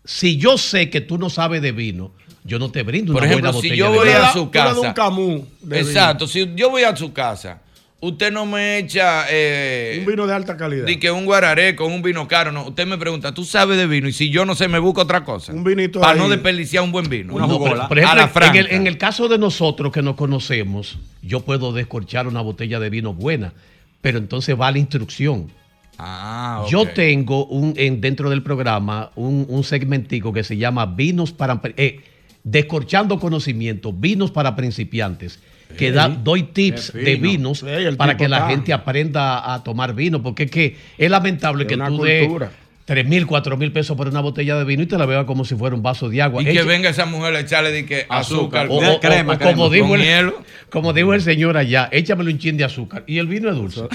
si 0.02 0.38
yo 0.38 0.56
sé 0.56 0.88
que 0.88 1.02
tú 1.02 1.18
no 1.18 1.28
sabes 1.28 1.60
de 1.60 1.72
vino, 1.72 2.12
yo 2.42 2.58
no 2.58 2.70
te 2.70 2.82
brindo 2.82 3.12
Por 3.12 3.22
una 3.24 3.30
ejemplo, 3.30 3.52
buena 3.52 3.60
si 3.60 3.68
botella 3.68 3.84
yo 3.84 3.92
de 3.92 3.98
voy 3.98 4.08
vino. 4.08 4.18
a 4.22 4.32
su 4.32 4.50
casa. 4.50 4.80
un 4.80 4.92
camú 4.94 5.46
de 5.60 5.80
Exacto, 5.80 6.26
si 6.26 6.50
yo 6.56 6.70
voy 6.70 6.84
a 6.84 6.96
su 6.96 7.12
casa, 7.12 7.60
usted 8.00 8.30
no 8.32 8.46
me 8.46 8.78
echa 8.78 9.24
eh, 9.30 9.96
Un 10.00 10.06
vino 10.06 10.26
de 10.26 10.34
alta 10.34 10.56
calidad. 10.56 10.84
di 10.86 10.96
que 10.98 11.10
un 11.10 11.24
guararé 11.24 11.74
con 11.74 11.92
un 11.92 12.02
vino 12.02 12.28
caro, 12.28 12.52
no. 12.52 12.68
Usted 12.68 12.86
me 12.86 12.98
pregunta, 12.98 13.32
¿tú 13.32 13.44
sabes 13.44 13.76
de 13.78 13.86
vino? 13.86 14.08
Y 14.08 14.12
si 14.12 14.30
yo 14.30 14.44
no 14.44 14.54
sé, 14.54 14.68
me 14.68 14.78
busco 14.78 15.00
otra 15.02 15.24
cosa. 15.24 15.52
Un 15.52 15.64
vinito 15.64 16.00
Para 16.00 16.12
ahí. 16.14 16.18
no 16.18 16.28
desperdiciar 16.28 16.84
un 16.84 16.92
buen 16.92 17.08
vino. 17.08 17.34
Una 17.34 17.46
No, 17.46 17.54
jugola. 17.54 17.88
por 17.88 17.98
A 17.98 18.02
ejemplo, 18.02 18.40
la 18.42 18.46
en, 18.48 18.56
el, 18.56 18.66
en 18.72 18.86
el 18.86 18.98
caso 18.98 19.28
de 19.28 19.38
nosotros 19.38 19.92
que 19.92 20.02
nos 20.02 20.14
conocemos, 20.16 20.98
yo 21.22 21.40
puedo 21.40 21.72
descorchar 21.72 22.26
una 22.28 22.40
botella 22.40 22.78
de 22.80 22.90
vino 22.90 23.12
buena, 23.14 23.52
pero 24.00 24.18
entonces 24.18 24.58
va 24.60 24.70
la 24.70 24.78
instrucción. 24.78 25.50
Ah, 25.98 26.60
ok. 26.64 26.70
Yo 26.70 26.86
tengo 26.88 27.46
un, 27.46 27.72
en, 27.76 28.00
dentro 28.02 28.28
del 28.28 28.42
programa 28.42 29.10
un, 29.16 29.46
un 29.48 29.64
segmentico 29.64 30.32
que 30.32 30.44
se 30.44 30.56
llama 30.58 30.84
Vinos 30.86 31.32
para... 31.32 31.60
eh, 31.78 32.00
descorchando 32.44 33.18
conocimiento, 33.18 33.92
vinos 33.92 34.30
para 34.30 34.54
principiantes. 34.54 35.40
Que 35.76 35.92
da, 35.92 36.08
doy 36.08 36.42
tips 36.44 36.92
de 36.92 37.16
vinos 37.16 37.64
para 37.96 38.16
que 38.16 38.28
la 38.28 38.36
está. 38.38 38.48
gente 38.50 38.72
aprenda 38.72 39.52
a 39.54 39.62
tomar 39.62 39.94
vino, 39.94 40.22
porque 40.22 40.44
es 40.44 40.50
que 40.50 40.76
es 40.96 41.10
lamentable 41.10 41.64
Es 41.64 41.68
que 41.68 41.76
tú 41.76 42.02
des 42.02 42.22
cultura. 42.26 42.50
3 42.86 43.04
mil, 43.04 43.26
4 43.26 43.56
mil 43.56 43.72
pesos 43.72 43.96
por 43.96 44.06
una 44.06 44.20
botella 44.20 44.56
de 44.56 44.64
vino 44.64 44.84
y 44.84 44.86
te 44.86 44.96
la 44.96 45.06
veas 45.06 45.24
como 45.24 45.44
si 45.44 45.56
fuera 45.56 45.74
un 45.74 45.82
vaso 45.82 46.08
de 46.08 46.22
agua. 46.22 46.40
Y 46.42 46.44
que 46.46 46.62
venga 46.62 46.88
esa 46.88 47.04
mujer 47.04 47.34
a 47.34 47.40
echarle 47.40 47.72
de 47.72 47.84
que 47.84 48.06
azúcar. 48.08 48.66
Azúcar. 48.66 48.68
o, 48.70 49.00
crema, 49.00 49.32
o 49.32 49.38
crema, 49.38 49.38
como, 49.40 49.68
dijo 49.70 49.88
con 49.88 50.00
el, 50.00 50.06
hielo. 50.06 50.40
como 50.70 50.92
dijo 50.92 51.12
el 51.12 51.20
señor 51.20 51.56
allá, 51.56 51.88
échamele 51.90 52.30
un 52.30 52.38
chin 52.38 52.56
de 52.56 52.62
azúcar. 52.62 53.02
Y 53.08 53.18
el 53.18 53.26
vino 53.26 53.50
es 53.50 53.56
dulce. 53.56 53.80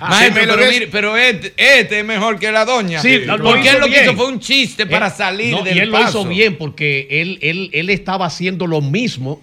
Maestro, 0.00 0.34
pero, 0.34 0.52
pero 0.54 0.62
es- 0.64 0.70
mire, 0.72 0.86
pero 0.88 1.16
este, 1.16 1.54
este 1.56 1.98
es 2.00 2.04
mejor 2.04 2.38
que 2.38 2.52
la 2.52 2.64
doña. 2.64 3.00
Sí, 3.00 3.20
lo 3.20 3.38
porque 3.38 3.70
él 3.70 3.78
lo 3.80 3.86
que 3.86 4.02
hizo 4.02 4.14
fue 4.14 4.28
un 4.28 4.40
chiste 4.40 4.86
para 4.86 5.06
Eh, 5.08 5.12
salir 5.16 5.50
no, 5.52 5.62
del 5.62 5.76
Y 5.76 5.80
él 5.80 5.90
lo 5.90 6.02
hizo 6.02 6.24
bien 6.26 6.56
porque 6.56 7.06
él, 7.10 7.38
él, 7.42 7.70
él 7.72 7.90
estaba 7.90 8.26
haciendo 8.26 8.66
lo 8.66 8.80
mismo, 8.80 9.40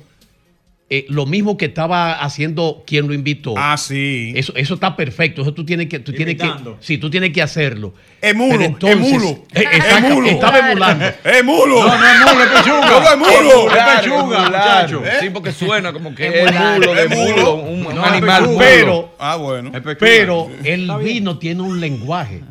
eh, 0.87 1.05
lo 1.09 1.25
mismo 1.25 1.57
que 1.57 1.65
estaba 1.65 2.13
haciendo 2.13 2.83
quien 2.85 3.07
lo 3.07 3.13
invitó. 3.15 3.55
Ah, 3.57 3.75
sí. 3.75 4.33
Eso, 4.35 4.53
eso 4.55 4.75
está 4.75 4.95
perfecto. 4.95 5.41
Eso 5.41 5.51
tú 5.53 5.65
tienes 5.65 5.87
que, 5.87 5.97
tú 5.97 6.13
tienes 6.13 6.35
que, 6.35 6.47
sí, 6.79 6.99
tú 6.99 7.09
tienes 7.09 7.31
que 7.31 7.41
hacerlo. 7.41 7.95
Emulo, 8.21 8.61
entonces- 8.63 9.11
emulo, 9.11 9.29
Eh, 9.55 9.63
exacto, 9.73 10.07
emulo. 10.07 10.27
Estaba 10.29 10.59
emulando. 10.59 11.05
¡Eh, 11.23 11.41
mulo! 11.43 11.83
No, 11.87 11.97
no 11.97 12.05
es 12.07 12.19
mulo, 12.19 12.43
es 12.43 12.49
pechuga. 12.49 12.89
¿Cómo 12.93 13.09
es 13.09 13.17
mulo? 13.17 13.75
Es 13.75 14.01
pechuga, 14.01 14.45
muchacho. 14.45 15.03
Sí, 15.21 15.29
porque 15.31 15.51
suena 15.51 15.91
como 15.91 16.13
que 16.13 16.27
es 16.27 16.35
Emular. 16.35 16.79
mulo 16.79 16.93
de 16.93 17.01
Es 17.03 17.09
mulo. 17.09 17.35
mulo, 17.35 17.53
un, 17.55 17.95
No, 17.95 18.05
animal 18.05 18.43
mulo. 18.43 18.57
Pero, 18.59 19.15
Ah, 19.17 19.35
bueno. 19.37 19.71
Pechuga. 19.71 19.95
pero 19.99 20.51
el 20.63 20.91
vino 21.03 21.39
tiene 21.39 21.63
un 21.63 21.79
lenguaje. 21.81 22.41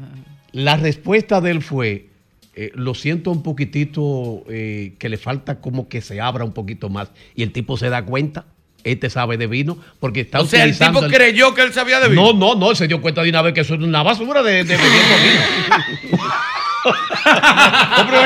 La 0.51 0.77
respuesta 0.77 1.41
de 1.41 1.51
él 1.53 1.63
fue, 1.63 2.07
eh, 2.57 2.71
lo 2.75 2.95
siento 2.95 3.31
un 3.31 3.43
poquitito, 3.43 4.45
eh, 4.49 4.95
que 4.99 5.09
le 5.09 5.17
falta 5.19 5.61
como 5.61 5.89
que 5.89 6.01
se 6.01 6.21
abra 6.21 6.45
un 6.45 6.53
poquito 6.53 6.89
más. 6.89 7.11
Y 7.35 7.43
el 7.43 7.53
tipo 7.53 7.77
se 7.77 7.89
da 7.91 8.05
cuenta, 8.05 8.45
este 8.85 9.09
sabe 9.11 9.37
de 9.39 9.47
vino, 9.47 9.79
porque 9.99 10.21
está 10.21 10.41
o 10.41 10.47
sea, 10.47 10.65
el 10.65 10.77
tipo 10.79 11.01
creyó 11.09 11.55
que 11.55 11.63
él 11.63 11.73
sabía 11.73 12.01
de 12.01 12.09
vino. 12.09 12.33
No, 12.33 12.35
no, 12.35 12.55
no, 12.55 12.71
él 12.71 12.77
se 12.77 12.87
dio 12.87 13.01
cuenta 13.01 13.23
de 13.23 13.31
una 13.31 13.43
vez 13.43 13.55
que 13.55 13.61
eso 13.63 13.75
es 13.75 13.81
una 13.81 14.03
basura 14.03 14.43
de, 14.43 14.63
de 14.65 14.77
bebiendo 14.77 15.15
vino. 15.23 16.23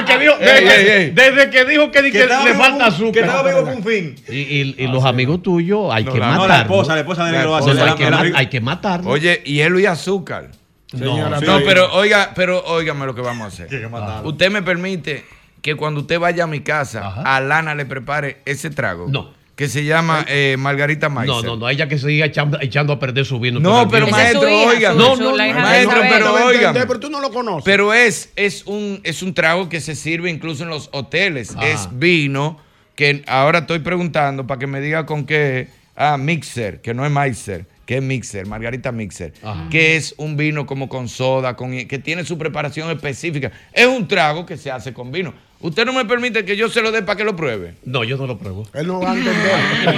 Que 0.07 0.19
dijo- 0.19 0.37
desde, 0.39 0.81
ey, 0.99 1.03
ey. 1.05 1.11
desde 1.11 1.51
que 1.51 1.65
dijo 1.65 1.91
que, 1.91 2.11
que 2.11 2.27
le 2.27 2.55
falta 2.55 2.87
azúcar. 2.87 3.13
que 3.13 3.21
estaba 3.21 3.49
vivo 3.49 3.63
con 3.65 3.75
un 3.77 3.85
fin. 3.85 4.15
Y, 4.29 4.37
y- 4.37 4.75
y 4.79 4.87
los 4.89 5.05
amigos 5.05 5.43
tuyos 5.43 5.89
hay 5.93 6.05
No, 6.05 6.13
que 6.13 6.19
la- 6.19 6.33
no, 6.33 6.41
matarlos. 6.41 6.49
la 6.57 6.63
esposa, 6.63 6.95
la 6.95 7.01
esposa 7.01 7.25
de 7.25 7.31
él 7.31 7.37
que 7.37 7.43
lo 7.45 7.57
hace. 7.57 7.69
No, 7.69 7.75
La- 7.75 7.85
hay, 7.93 7.95
que 7.97 8.05
la- 8.05 8.11
ma- 8.11 8.25
la- 8.25 8.39
hay 8.39 8.47
que 8.49 8.61
matarlos. 8.61 9.13
Oye, 9.13 9.43
hielo 9.45 9.79
y 9.79 9.87
azúcar. 9.87 10.51
Señora, 10.91 11.41
no, 11.41 11.59
sí. 11.59 11.65
pero 11.67 11.93
oiga, 11.93 12.33
pero 12.35 12.65
óigame 12.65 13.05
lo 13.05 13.15
que 13.15 13.21
vamos 13.21 13.45
a 13.45 13.49
hacer. 13.49 13.91
Usted 14.25 14.51
me 14.51 14.63
permite 14.63 15.25
que 15.61 15.75
cuando 15.75 16.01
usted 16.01 16.19
vaya 16.19 16.45
a 16.45 16.47
mi 16.47 16.61
casa, 16.61 17.23
a 17.23 17.41
Lana 17.41 17.75
le 17.75 17.85
prepare 17.87 18.39
ese 18.45 18.71
trago. 18.71 19.07
No. 19.09 19.37
Que 19.55 19.69
se 19.69 19.85
llama 19.85 20.25
eh, 20.29 20.55
Margarita 20.57 21.09
Maizer. 21.09 21.35
No, 21.35 21.43
no, 21.43 21.57
no, 21.57 21.69
ella 21.69 21.89
que 21.89 21.99
siga 21.99 22.27
echando, 22.27 22.61
echando 22.61 22.93
a 22.93 23.01
perder 23.01 23.27
su 23.27 23.41
vino. 23.41 23.59
No, 23.59 23.89
pero 23.89 24.07
vino. 24.07 24.17
maestro, 24.17 24.49
oiga. 24.49 24.95
No, 24.95 25.17
no, 25.17 25.33
no, 25.33 25.37
maestro, 25.37 26.01
pero 26.09 26.47
oiga. 26.47 26.73
Pero 26.73 27.01
tú 27.01 27.11
no 27.11 27.21
lo 27.21 27.31
conoces. 27.31 27.65
Pero 27.65 27.93
es, 27.93 28.33
es, 28.37 28.65
un, 28.67 29.01
es 29.03 29.21
un 29.21 29.35
trago 29.35 29.69
que 29.69 29.81
se 29.81 29.97
sirve 29.97 30.31
incluso 30.31 30.63
en 30.63 30.69
los 30.69 30.89
hoteles. 30.93 31.57
Ajá. 31.57 31.67
Es 31.67 31.89
vino 31.91 32.61
que 32.95 33.25
ahora 33.27 33.61
estoy 33.61 33.81
preguntando 33.81 34.47
para 34.47 34.61
que 34.61 34.69
me 34.69 34.81
diga 34.81 35.07
con 35.07 35.27
qué. 35.27 35.69
Ah, 35.97 36.17
mixer, 36.17 36.81
que 36.81 36.95
no 36.95 37.05
es 37.05 37.11
Maizer, 37.11 37.67
que 37.89 37.97
es 37.97 38.03
mixer, 38.03 38.45
Margarita 38.47 38.93
Mixer. 38.93 39.33
Que 39.71 39.97
es 39.97 40.15
un 40.19 40.37
vino 40.37 40.67
como 40.67 40.91
con 40.91 41.09
soda, 41.09 41.57
con, 41.57 41.71
que 41.87 41.99
tiene 41.99 42.23
su 42.23 42.37
preparación 42.37 42.91
específica. 42.91 43.51
Es 43.73 43.87
un 43.87 44.07
trago 44.07 44.45
que 44.45 44.59
se 44.59 44.71
hace 44.71 44.93
con 44.93 45.11
vino. 45.11 45.33
Usted 45.61 45.87
no 45.87 45.95
me 45.95 46.05
permite 46.05 46.45
que 46.45 46.55
yo 46.55 46.69
se 46.69 46.83
lo 46.83 46.93
dé 46.93 47.01
para 47.03 47.17
que 47.17 47.25
lo 47.25 47.35
pruebe. 47.35 47.77
No, 47.87 48.05
yo 48.05 48.19
no 48.19 48.27
lo 48.27 48.37
pruebo. 48.37 48.69
Él 48.75 48.87
no 48.89 49.01
va 49.01 49.13
a 49.13 49.17
entender. 49.17 49.97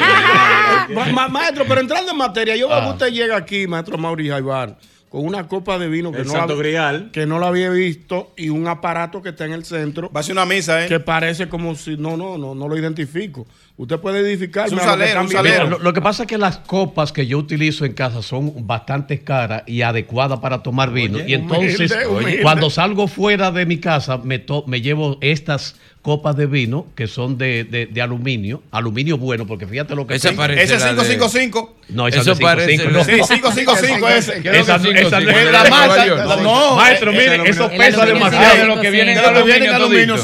Ma- 0.94 1.06
ma- 1.12 1.28
maestro, 1.28 1.64
pero 1.66 1.80
entrando 1.80 2.12
en 2.12 2.16
materia, 2.18 2.54
yo 2.54 2.68
veo 2.68 2.76
Ah. 2.78 2.84
que 2.84 2.90
usted 2.92 3.08
llega 3.08 3.36
aquí, 3.36 3.66
maestro 3.66 3.98
Mauri 3.98 4.28
Jaibar, 4.28 4.78
con 5.08 5.24
una 5.26 5.48
copa 5.48 5.76
de 5.76 5.88
vino 5.88 6.12
que 6.12 6.20
El 6.20 6.26
no, 6.28 6.32
Santo 6.32 6.56
Grial. 6.56 7.10
que 7.12 7.26
no 7.26 7.40
la 7.40 7.48
había 7.48 7.70
visto 7.70 8.32
y 8.36 8.50
un 8.50 8.68
aparato 8.68 9.20
que 9.20 9.30
está 9.30 9.44
en 9.46 9.52
el 9.52 9.64
centro. 9.64 10.10
Va 10.12 10.20
a 10.20 10.22
ser 10.22 10.34
una 10.34 10.46
misa, 10.46 10.84
¿eh? 10.84 10.88
Que 10.88 11.00
parece 11.00 11.48
como 11.48 11.74
si. 11.74 11.96
No, 11.96 12.16
no, 12.16 12.38
no, 12.38 12.54
no 12.54 12.68
lo 12.68 12.78
identifico. 12.78 13.46
Usted 13.80 13.98
puede 13.98 14.20
edificar. 14.20 14.66
Es 14.66 14.72
un 14.74 14.78
salero, 14.78 15.22
un 15.22 15.28
Mira, 15.28 15.64
lo, 15.64 15.78
lo 15.78 15.92
que 15.94 16.02
pasa 16.02 16.24
es 16.24 16.26
que 16.28 16.36
las 16.36 16.58
copas 16.58 17.12
que 17.12 17.26
yo 17.26 17.38
utilizo 17.38 17.86
en 17.86 17.94
casa 17.94 18.20
son 18.20 18.66
bastante 18.66 19.20
caras 19.20 19.62
y 19.66 19.80
adecuadas 19.80 20.38
para 20.40 20.62
tomar 20.62 20.90
vino. 20.92 21.16
Oye, 21.16 21.24
y 21.30 21.32
entonces, 21.32 21.90
humilde, 21.90 22.06
humilde. 22.06 22.42
cuando 22.42 22.68
salgo 22.68 23.08
fuera 23.08 23.50
de 23.50 23.64
mi 23.64 23.78
casa, 23.78 24.18
me, 24.18 24.38
to- 24.38 24.64
me 24.66 24.82
llevo 24.82 25.16
estas 25.22 25.76
copas 26.02 26.34
de 26.36 26.46
vino 26.46 26.86
que 26.94 27.06
son 27.06 27.36
de, 27.36 27.64
de- 27.64 27.84
de 27.86 28.00
aluminio, 28.02 28.62
aluminio 28.70 29.18
bueno, 29.18 29.46
porque 29.46 29.66
fíjate 29.66 29.94
lo 29.94 30.06
que 30.06 30.14
Ese 30.14 30.28
la 30.34 30.46
de- 30.48 30.54
555. 30.56 31.76
No, 31.90 32.06
esa 32.08 32.20
Eso 32.20 32.30
no 32.30 32.32
es 32.34 32.38
parece 32.40 32.70
55, 32.78 32.98
no. 32.98 33.04
Sí, 33.04 33.10
555 33.34 34.08
ese. 34.08 34.38
Esa, 34.38 34.50
no- 34.50 34.52
esa 34.52 34.78
no 34.78 34.84
55, 34.84 35.30
es 35.38 35.52
la 35.52 35.64
masa. 35.70 36.06
York. 36.06 36.22
No, 36.42 36.76
maestro, 36.76 37.10
ese 37.10 37.20
mire, 37.20 37.34
aluminio- 37.34 37.50
eso 37.50 37.68
pesa 37.76 38.06
demasiado. 38.06 38.56
de 38.56 38.66
lo 38.66 38.80
que 38.80 38.90
viene 38.90 39.12
en 39.12 39.18
aluminio 39.18 40.16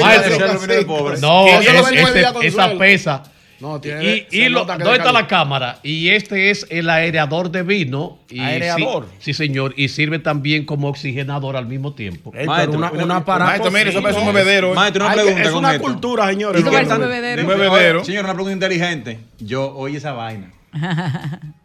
Maestro, 0.00 0.34
ese. 0.34 1.20
No, 1.20 1.46
es- 1.46 1.66
este- 1.92 2.46
esa 2.46 2.62
sueldo. 2.68 2.78
Pesa. 3.02 3.22
No, 3.60 3.80
tiene- 3.80 4.26
Y, 4.28 4.38
y 4.40 4.48
lo- 4.48 4.64
¿dónde 4.64 4.84
de 4.84 4.96
está 4.96 5.12
la 5.12 5.28
cámara? 5.28 5.78
Y 5.84 6.08
este 6.08 6.50
es 6.50 6.66
el 6.68 6.90
aereador 6.90 7.48
de 7.52 7.62
vino. 7.62 8.18
Y 8.28 8.40
¿Aereador? 8.40 9.06
Sí, 9.20 9.32
sí, 9.32 9.34
señor. 9.34 9.72
Y 9.76 9.86
sirve 9.88 10.18
también 10.18 10.64
como 10.64 10.88
oxigenador 10.88 11.54
al 11.54 11.66
mismo 11.66 11.94
tiempo. 11.94 12.32
Ey, 12.34 12.48
pero 12.56 12.72
una, 12.72 12.90
un 12.90 13.10
aparato. 13.12 13.48
Maestro, 13.50 13.70
mire, 13.70 13.90
eso 13.90 14.02
parece 14.02 14.18
un 14.20 14.26
bebedero. 14.34 14.72
¿eh? 14.72 14.74
Maestro, 14.74 15.04
una 15.04 15.14
que- 15.14 15.20
pregunta 15.22 15.48
es 15.48 15.54
una 15.54 15.74
esto. 15.76 15.84
cultura, 15.84 16.26
señores. 16.28 16.60
¿Y 16.60 16.64
parece 16.64 16.92
un 16.94 17.00
bebedero? 17.02 17.42
Un 17.42 17.48
bebedero. 17.48 17.98
Oye, 18.00 18.06
Señor, 18.06 18.24
una 18.24 18.34
pregunta 18.34 18.52
inteligente. 18.54 19.20
Yo 19.38 19.72
oí 19.76 19.94
esa 19.94 20.12
vaina. 20.12 20.50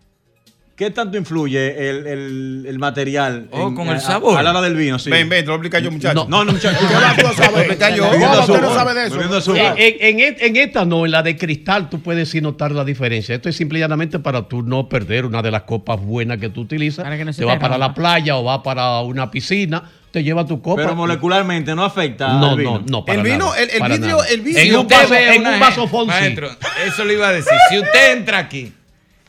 ¿Qué 0.77 0.91
tanto 0.91 1.17
influye 1.17 1.89
el, 1.89 2.05
el, 2.05 2.65
el 2.67 2.77
material 2.77 3.47
Oh, 3.49 3.73
con 3.73 3.87
el 3.87 3.95
a- 3.95 3.99
sabor. 3.99 4.37
A, 4.37 4.43
la 4.43 4.51
hora 4.51 4.61
del 4.61 4.75
vino? 4.75 4.99
Sí. 4.99 5.09
Ven, 5.09 5.27
ven, 5.27 5.41
te 5.43 5.47
lo 5.47 5.55
explica 5.55 5.79
yo, 5.79 5.89
muchacho. 5.91 6.27
No, 6.29 6.45
no, 6.45 6.51
muchachos. 6.51 6.79
¿Qué 6.87 6.93
vas 6.93 7.17
tú 7.17 7.25
a 7.25 7.33
saber? 7.33 7.59
explicar 7.61 7.95
yo. 7.95 8.03
¿Cómo 8.03 8.11
Bebiendo 8.13 8.39
usted 8.41 8.61
no 8.61 8.73
sabe 8.75 8.93
de 8.93 9.01
eso? 9.07 9.13
Bebiendo 9.15 9.35
En, 9.37 9.41
azúcar. 9.41 9.75
en- 9.79 10.35
en 10.39 10.55
esta 10.57 10.85
no, 10.85 11.03
en 11.05 11.11
la 11.11 11.23
de 11.23 11.35
cristal 11.35 11.89
tú 11.89 11.99
puedes 12.01 12.29
sí 12.29 12.41
notar 12.41 12.71
la 12.73 12.85
diferencia. 12.85 13.33
Esto 13.33 13.49
es 13.49 13.55
simple 13.55 13.79
y 13.79 13.81
llanamente 13.81 14.19
para 14.19 14.47
tú 14.47 14.61
no 14.61 14.87
perder 14.87 15.25
una 15.25 15.41
de 15.41 15.49
las 15.49 15.63
copas 15.63 15.99
buenas 15.99 16.37
que 16.37 16.49
tú 16.49 16.61
utilizas. 16.61 17.03
Para 17.03 17.17
que 17.17 17.25
no 17.25 17.33
se 17.33 17.37
te 17.37 17.41
te 17.41 17.45
vas 17.47 17.57
para 17.59 17.79
la 17.79 17.95
playa 17.95 18.35
o 18.37 18.43
vas 18.43 18.59
para 18.59 18.99
una 19.01 19.31
piscina, 19.31 19.81
te 20.11 20.23
lleva 20.23 20.45
tu 20.45 20.61
copa. 20.61 20.83
Pero 20.83 20.95
molecularmente 20.95 21.73
no 21.73 21.83
afecta 21.85 22.33
no, 22.33 22.51
al 22.51 22.55
vino. 22.57 22.79
no, 22.79 22.85
no, 22.87 23.03
para 23.03 23.17
El 23.17 23.23
vino, 23.25 23.47
nada, 23.47 23.59
el- 23.63 23.69
el 23.71 23.79
para 23.79 23.95
vidrio- 23.97 24.17
nada. 24.17 24.27
el 24.29 24.41
vidrio- 24.41 24.63
En 24.63 24.75
un 24.75 24.87
vaso, 24.87 25.13
en 25.15 25.47
un 25.47 25.59
vaso 25.59 25.87
Fonsi. 25.87 26.07
Maestro, 26.11 26.49
eso 26.85 27.03
le 27.03 27.13
iba 27.15 27.29
a 27.29 27.31
decir. 27.33 27.51
Si 27.71 27.79
usted 27.79 28.13
entra 28.15 28.37
aquí 28.37 28.73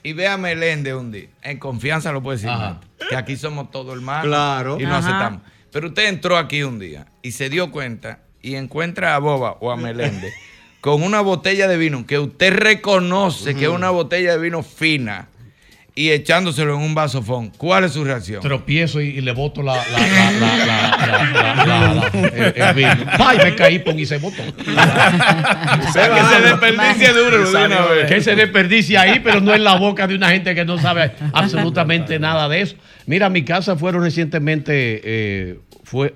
y 0.09 0.13
ve 0.15 0.27
a 0.27 0.37
Melende 0.39 0.95
un 0.95 1.13
día, 1.13 1.29
en 1.43 1.59
confianza 1.59 2.13
lo 2.13 2.23
puede 2.23 2.39
decir, 2.39 2.51
que 3.11 3.15
aquí 3.17 3.37
somos 3.37 3.71
todos 3.71 3.95
hermanos 3.95 4.25
Claro. 4.27 4.79
y 4.81 4.85
Ajá. 4.85 4.99
aceptamos. 4.99 5.43
Pero 5.71 5.89
usted 5.89 6.07
entró 6.09 6.39
aquí 6.39 6.63
un 6.63 6.79
día 6.79 7.07
y 7.23 7.33
se 7.33 7.51
dio 7.51 7.71
cuenta 7.71 8.21
y 8.41 8.55
encuentra 8.55 9.15
a 9.15 9.19
Boba 9.19 9.59
o 9.61 9.71
a 9.71 9.77
Melende 9.77 10.33
con 10.81 11.03
una 11.03 11.21
botella 11.21 11.69
de 11.69 11.77
vino 11.77 12.07
que 12.07 12.19
usted 12.19 12.55
reconoce 12.55 13.55
que 13.55 13.65
es 13.65 13.71
una 13.71 13.91
botella 13.91 14.33
de 14.33 14.39
vino 14.39 14.63
fina 14.63 15.29
y 16.01 16.11
echándoselo 16.11 16.75
en 16.77 16.81
un 16.81 16.95
vasofón. 16.95 17.51
¿Cuál 17.57 17.85
es 17.85 17.93
su 17.93 18.05
reacción? 18.05 18.41
Tropiezo 18.41 19.01
y, 19.01 19.09
y 19.09 19.21
le 19.21 19.33
boto 19.33 19.63
la, 19.63 19.75
la, 19.75 19.99
la, 19.99 20.31
la, 20.31 20.57
la, 20.57 20.67
la, 20.67 21.55
la- 21.55 21.65
la- 21.67 21.95
la- 21.95 22.09
el, 22.37 22.63
el 22.63 22.75
vino. 22.75 23.11
¡Ay, 23.19 23.39
me 23.43 23.55
caí, 23.57 23.79
pon 23.81 23.99
y 23.99 24.07
se 24.07 24.19
botó! 24.19 24.43
O 25.89 25.93
sea, 25.93 26.15
que 26.15 26.21
se 26.35 26.41
desperdicie 26.43 27.13
duro 27.13 27.51
de 27.51 27.65
una 27.67 27.81
vez. 27.87 28.07
que 28.09 28.21
se 28.21 28.35
desperdicia 28.37 29.01
ahí, 29.03 29.21
pero 29.23 29.41
no 29.41 29.55
en 29.55 29.65
la 29.65 29.77
boca 29.77 30.07
de 30.07 30.15
una 30.15 30.31
gente 30.31 30.55
que 30.55 30.65
no 30.65 30.79
sabe 30.79 31.13
absolutamente 31.33 32.19
nada 32.19 32.49
de 32.49 32.61
eso. 32.63 32.77
Mira, 33.07 33.27
a 33.27 33.31
mi 33.31 33.43
casa 33.43 33.77
fueron 33.77 34.03
recientemente, 34.03 35.01
eh, 35.05 35.59
fue, 35.85 36.13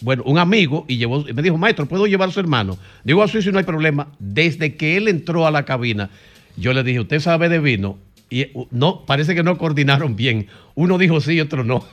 bueno, 0.00 0.22
un 0.26 0.38
amigo 0.38 0.84
y 0.88 0.96
llevó, 0.96 1.24
me 1.34 1.42
dijo, 1.42 1.56
maestro, 1.56 1.86
¿puedo 1.86 2.06
llevar 2.06 2.28
a 2.28 2.32
su 2.32 2.40
hermano? 2.40 2.78
Digo, 3.04 3.22
así 3.22 3.40
si 3.42 3.50
no 3.50 3.58
hay 3.58 3.64
problema. 3.64 4.08
Desde 4.18 4.74
que 4.76 4.96
él 4.96 5.08
entró 5.08 5.46
a 5.46 5.50
la 5.50 5.64
cabina, 5.64 6.10
yo 6.56 6.72
le 6.72 6.82
dije, 6.82 7.00
¿usted 7.00 7.20
sabe 7.20 7.48
de 7.48 7.58
vino? 7.58 7.98
Y 8.34 8.50
no, 8.72 9.06
parece 9.06 9.32
que 9.36 9.44
no 9.44 9.56
coordinaron 9.58 10.16
bien. 10.16 10.48
Uno 10.74 10.98
dijo 10.98 11.20
sí 11.20 11.34
y 11.34 11.40
otro 11.40 11.62
no. 11.62 11.86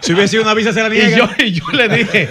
Si 0.00 0.14
hubiese 0.14 0.28
sido 0.28 0.44
una 0.44 0.54
visa, 0.54 0.72
se 0.72 0.80
la 0.82 0.94
Y 0.94 0.98
yo, 1.14 1.26
niega. 1.26 1.34
y 1.44 1.52
yo 1.52 1.64
le 1.74 1.88
dije, 1.94 2.28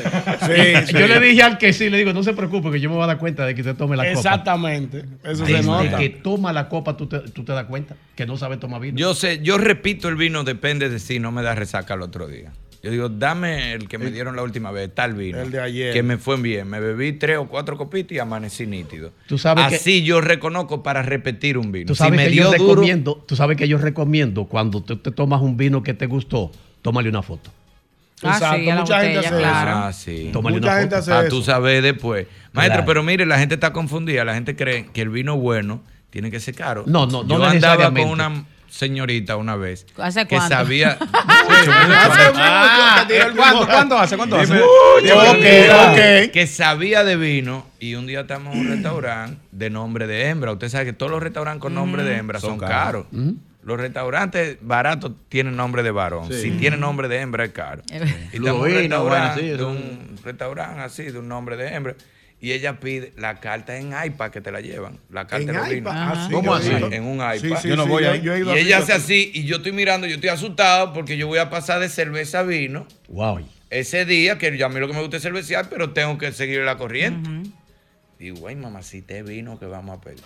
Sí, 0.88 0.93
yo 0.93 1.08
le 1.08 1.19
dije 1.19 1.43
al 1.43 1.60
que 1.60 1.71
sí, 1.71 1.91
le 1.91 1.99
digo, 1.99 2.13
no 2.13 2.23
se 2.23 2.34
preocupe, 2.34 2.71
que 2.71 2.80
yo 2.80 2.89
me 2.89 2.95
voy 2.95 3.04
a 3.04 3.08
dar 3.08 3.19
cuenta 3.19 3.45
de 3.45 3.54
que 3.54 3.62
usted 3.62 3.75
tome 3.75 3.95
la 3.95 4.06
copa. 4.06 4.17
Exactamente. 4.17 5.06
Eso 5.23 5.45
se 5.45 5.54
Desde 5.54 5.67
nota. 5.67 5.97
que 5.97 6.10
toma 6.10 6.52
la 6.52 6.67
copa, 6.67 6.97
tú 6.97 7.06
te, 7.08 7.19
tú 7.19 7.43
te 7.43 7.52
das 7.54 7.65
cuenta 7.65 7.95
que 8.15 8.25
no 8.25 8.38
sabe 8.38 8.58
tomar 8.58 8.82
vino. 8.82 8.97
Yo 8.97 9.13
sé, 9.13 9.39
yo 9.43 9.60
repito 9.60 10.08
el 10.10 10.15
vino, 10.15 10.43
depende 10.43 10.89
de 10.89 10.97
si 10.97 11.19
no 11.19 11.32
me 11.32 11.43
da 11.43 11.54
resaca 11.54 11.93
el 11.93 12.02
otro 12.02 12.28
día. 12.28 12.52
Yo 12.81 12.91
digo, 12.91 13.09
dame 13.09 13.73
el 13.73 13.89
que 13.89 13.97
me 13.97 14.09
dieron 14.09 14.35
la 14.37 14.41
última 14.43 14.71
vez, 14.71 14.89
tal 14.95 15.13
vino. 15.13 15.39
El 15.41 15.51
de 15.51 15.59
ayer. 15.59 15.93
Que 15.93 16.01
me 16.01 16.17
fue 16.17 16.37
bien. 16.37 16.69
Me 16.69 16.79
bebí 16.79 17.11
tres 17.13 17.37
o 17.37 17.45
cuatro 17.47 17.75
copitas 17.77 18.13
y 18.13 18.19
amanecí 18.19 18.65
nítido. 18.65 19.11
Tú 19.27 19.37
sabes 19.37 19.67
que- 19.67 19.75
Así 19.75 20.03
yo 20.03 20.21
reconozco 20.21 20.81
para 20.81 21.01
repetir 21.01 21.57
un 21.57 21.71
vino. 21.73 21.87
Tú 21.87 21.95
si 21.95 21.99
sabes 21.99 22.15
me 22.17 22.27
que 22.29 22.35
yo 22.35 22.49
dio 22.51 22.57
duro, 22.57 22.75
recomiendo, 22.75 23.23
tú 23.27 23.35
sabes 23.35 23.57
que 23.57 23.67
yo 23.67 23.77
recomiendo 23.79 24.45
cuando 24.45 24.81
tú 24.81 24.95
te 24.95 25.11
tomas 25.11 25.41
un 25.41 25.57
vino 25.57 25.83
que 25.83 25.93
te 25.93 26.05
gustó, 26.05 26.51
tómale 26.81 27.09
una 27.09 27.21
foto. 27.21 27.51
Ah, 28.23 28.33
Exacto, 28.33 28.57
sí, 28.65 28.71
mucha 28.71 29.01
gente 29.01 29.17
hace 29.19 29.29
claro. 29.29 29.71
Ah, 29.75 29.93
sí. 29.93 30.29
Tómale 30.33 30.57
Mucha 30.57 30.67
una 30.71 30.79
gente 30.79 30.95
foto. 30.95 30.99
hace 30.99 31.11
Para 31.11 31.27
eso. 31.27 31.35
tú 31.37 31.41
saber 31.43 31.81
después. 31.81 32.27
Maestro, 32.53 32.75
Claro. 32.77 32.85
pero 32.87 33.03
mire, 33.03 33.25
la 33.25 33.39
gente 33.39 33.55
está 33.55 33.71
confundida. 33.73 34.23
La 34.25 34.33
gente 34.35 34.55
cree 34.55 34.85
que 34.93 35.01
el 35.01 35.09
vino 35.09 35.37
bueno 35.37 35.81
tiene 36.09 36.31
que 36.31 36.39
ser 36.39 36.55
caro. 36.55 36.83
No, 36.87 37.05
no, 37.07 37.23
no 37.23 37.27
Yo 37.27 37.35
andaba 37.35 37.53
necesariamente. 37.53 38.01
con 38.01 38.11
una 38.11 38.45
señorita 38.69 39.36
una 39.36 39.55
vez 39.55 39.86
¿Hace 39.97 40.25
que 40.27 40.36
cuánto? 40.36 40.55
sabía 40.55 40.97
Ah, 42.36 43.05
¿cuánto, 43.08 43.34
mismo. 43.34 43.65
¿Cuánto 43.65 43.97
hace? 43.97 44.17
¿Cuánto 44.17 44.38
hace? 44.38 44.53
Dime. 44.53 44.63
Ok, 45.13 46.25
ok. 46.25 46.32
que 46.32 46.47
sabía 46.47 47.03
de 47.03 47.15
vino 47.15 47.65
y 47.79 47.95
un 47.95 48.08
día 48.08 48.21
estamos 48.21 48.53
en 48.53 48.62
un 48.62 48.67
restaurante 48.69 49.39
de 49.51 49.69
nombre 49.69 50.08
de 50.08 50.27
hembra. 50.27 50.51
Usted 50.51 50.69
sabe 50.69 50.86
que 50.86 50.93
todos 50.93 51.12
los 51.12 51.21
restaurantes 51.21 51.62
con 51.62 51.73
nombre 51.73 52.03
de 52.03 52.15
hembra 52.17 52.39
son, 52.39 52.51
Son 52.51 52.60
caros. 52.60 53.05
Los 53.63 53.79
restaurantes 53.79 54.58
baratos 54.62 55.12
tienen 55.27 55.55
nombre 55.55 55.84
de 55.84 55.91
varón. 55.91 56.32
Si 56.32 56.51
tienen 56.51 56.79
nombre 56.79 57.08
de 57.08 57.19
hembra 57.19 57.45
es 57.45 57.51
caro. 57.51 57.84
Y 57.91 58.38
estamos 58.38 58.67
en 58.67 58.73
un 58.73 58.79
restaurante, 58.79 58.97
bueno, 58.99 59.36
sí, 59.36 59.58
de 59.58 59.63
un 59.63 60.17
restaurante 60.23 60.82
así, 60.82 61.03
de 61.03 61.19
un 61.19 61.27
nombre 61.27 61.58
de 61.58 61.67
hembra. 61.73 61.95
Y 62.41 62.54
ella 62.54 62.80
pide 62.80 63.12
la 63.17 63.39
carta 63.41 63.78
en 63.78 63.91
iPad 64.06 64.32
que 64.32 64.39
te 64.39 64.49
la 64.52 64.62
llevan. 64.62 64.97
La 65.10 65.28
carta 65.28 65.39
En 65.41 65.47
de 65.47 65.54
los 65.54 65.71
iPad. 65.73 65.91
Ah, 65.93 66.25
sí, 66.28 66.34
¿Cómo 66.34 66.52
yo 66.52 66.54
así? 66.56 66.69
En 66.95 67.04
un 67.04 67.19
Sí, 67.38 67.47
iPad. 67.47 67.62
sí, 67.62 67.67
Yo 67.67 67.75
no 67.75 67.84
sí, 67.84 67.89
voy 67.89 68.04
yo- 68.04 68.12
ahí. 68.12 68.21
yo 68.21 68.34
he 68.34 68.39
ido 68.39 68.56
Y 68.56 68.58
a 68.58 68.62
ella 68.62 68.78
hace 68.78 68.93
así 68.93 69.32
y 69.34 69.43
yo 69.43 69.58
estoy 69.58 69.73
mirando, 69.73 70.08
yo 70.08 70.15
estoy 70.15 70.30
asustado 70.30 70.93
porque 70.93 71.17
yo 71.17 71.28
voy 71.28 71.39
a 71.39 71.49
pasar 71.49 71.82
de 71.82 71.89
cerveza 71.89 72.39
a 72.39 72.43
vino 72.43 72.88
Wow. 73.10 73.45
ese 73.69 74.06
día, 74.06 74.38
que 74.38 74.58
yo 74.58 74.65
a 74.65 74.69
mí 74.69 74.80
lo 74.80 74.88
que 74.88 74.93
me 74.93 75.02
gusta 75.02 75.17
es 75.17 75.23
cervecear, 75.23 75.67
pero 75.69 75.91
tengo 75.91 76.17
que 76.17 76.32
seguir 76.32 76.62
la 76.62 76.78
corriente. 76.78 77.30
Digo, 78.17 78.47
ay, 78.47 78.56
mamacita, 78.56 79.15
es 79.15 79.25
vino 79.25 79.60
que 79.60 79.65
vamos 79.65 79.97
a 79.97 80.02
pedir. 80.02 80.19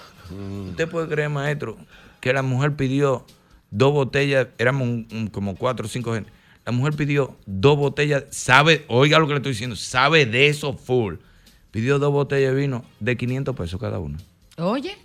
¿Usted 0.69 0.87
puede 0.87 1.07
creer, 1.07 1.29
maestro, 1.29 1.77
que 2.21 2.31
la 2.33 2.41
mujer 2.43 2.73
pidió 2.75 3.25
dos 3.71 3.91
botellas, 3.91 4.47
éramos 4.59 4.83
un- 4.87 5.07
un- 5.11 5.27
como 5.27 5.55
cuatro 5.55 5.85
o 5.87 5.89
cinco 5.89 6.13
gente. 6.13 6.29
La 6.65 6.71
mujer 6.71 6.93
pidió 6.93 7.37
dos 7.45 7.75
botellas, 7.77 8.23
sabe, 8.29 8.85
oiga 8.87 9.17
lo 9.19 9.25
que 9.27 9.33
le 9.33 9.37
estoy 9.37 9.51
diciendo, 9.53 9.75
sabe 9.75 10.25
de 10.27 10.47
eso 10.47 10.73
full. 10.77 11.15
Pidió 11.73 11.97
dos 11.97 12.11
botellas 12.11 12.53
de 12.53 12.61
vino 12.61 12.85
de 12.99 13.17
500 13.17 13.55
pesos 13.55 13.81
cada 13.81 13.97
una. 13.97 14.19
Oye, 14.57 14.95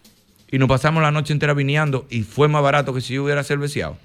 Y 0.50 0.58
nos 0.58 0.68
pasamos 0.68 1.02
la 1.02 1.10
noche 1.10 1.32
entera 1.32 1.54
vineando 1.54 2.06
y 2.10 2.24
fue 2.24 2.46
más 2.46 2.62
barato 2.62 2.92
que 2.92 3.00
si 3.00 3.14
yo 3.14 3.24
hubiera 3.24 3.42
cerveceado. 3.42 3.96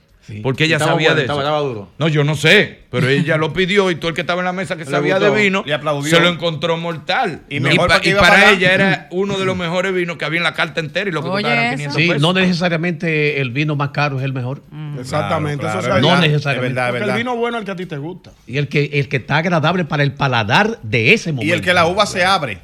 Porque 0.41 0.63
ella 0.63 0.77
Estaba 0.77 0.93
sabía 0.93 1.09
bueno, 1.09 1.15
de 1.17 1.21
estaba- 1.23 1.41
eso. 1.41 1.47
estaba 1.49 1.67
duro. 1.67 1.89
No, 1.97 2.07
yo 2.07 2.23
no 2.23 2.35
sé, 2.35 2.79
pero 2.89 3.09
ella 3.09 3.35
lo 3.37 3.51
pidió 3.51 3.91
y 3.91 3.95
todo 3.95 4.07
el 4.09 4.15
que 4.15 4.21
estaba 4.21 4.39
en 4.41 4.45
la 4.45 4.53
mesa 4.53 4.77
que 4.77 4.85
Le 4.85 4.91
sabía 4.91 5.17
gustó, 5.17 5.33
de 5.33 5.41
vino 5.43 5.63
se 6.03 6.19
lo 6.21 6.29
encontró 6.29 6.77
mortal. 6.77 7.41
Y 7.49 7.57
Y, 7.57 7.59
mejor 7.59 7.89
pa- 7.89 7.99
y 8.01 8.11
a 8.11 8.17
para 8.19 8.29
pagar. 8.35 8.53
ella 8.53 8.73
era 8.73 9.07
uno 9.11 9.37
de 9.37 9.43
los 9.45 9.57
mejores 9.57 9.93
vinos 9.93 10.15
que 10.17 10.23
había 10.25 10.37
en 10.37 10.43
la 10.43 10.53
carta 10.53 10.79
entera 10.79 11.09
y 11.09 11.13
lo 11.13 11.21
que 11.23 11.29
Oye, 11.29 11.43
costaba 11.43 11.53
eran 11.53 11.65
eso. 11.65 11.75
500 11.95 12.01
Sí, 12.01 12.07
pesos. 12.07 12.21
no 12.21 12.33
necesariamente 12.33 13.41
el 13.41 13.51
vino 13.51 13.75
más 13.75 13.89
caro 13.89 14.17
es 14.19 14.23
el 14.25 14.33
mejor. 14.33 14.61
Exactamente, 14.99 15.61
Claro, 15.61 15.79
eso 15.79 15.87
claro, 15.89 16.05
es 16.07 16.13
No 16.13 16.21
necesariamente. 16.21 16.69
Es 16.69 16.75
verdad, 16.75 16.93
verdad. 16.93 17.09
el 17.09 17.15
vino 17.17 17.35
bueno 17.35 17.57
es 17.57 17.61
el 17.61 17.65
que 17.65 17.71
a 17.71 17.75
ti 17.75 17.85
te 17.85 17.97
gusta. 17.97 18.31
Y 18.47 18.57
el 18.57 18.67
que, 18.67 18.89
el 18.93 19.09
que 19.09 19.17
está 19.17 19.37
agradable 19.37 19.85
para 19.85 20.03
el 20.03 20.13
paladar 20.13 20.79
de 20.83 21.13
ese 21.13 21.31
momento. 21.33 21.53
Y 21.53 21.57
el 21.57 21.61
que 21.61 21.73
la 21.73 21.85
uva 21.87 22.05
se 22.05 22.23
abre. 22.23 22.59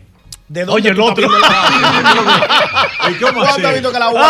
¿De 0.49 0.65
dónde 0.65 0.73
Oye, 0.81 0.89
el 0.89 0.99
otro. 0.99 1.27
¿Y 3.09 3.13
cómo 3.15 3.41
¿Cuándo 3.41 3.67
has 3.67 3.73
visto 3.75 3.91
que 3.91 3.99
la 3.99 4.09
uva? 4.09 4.29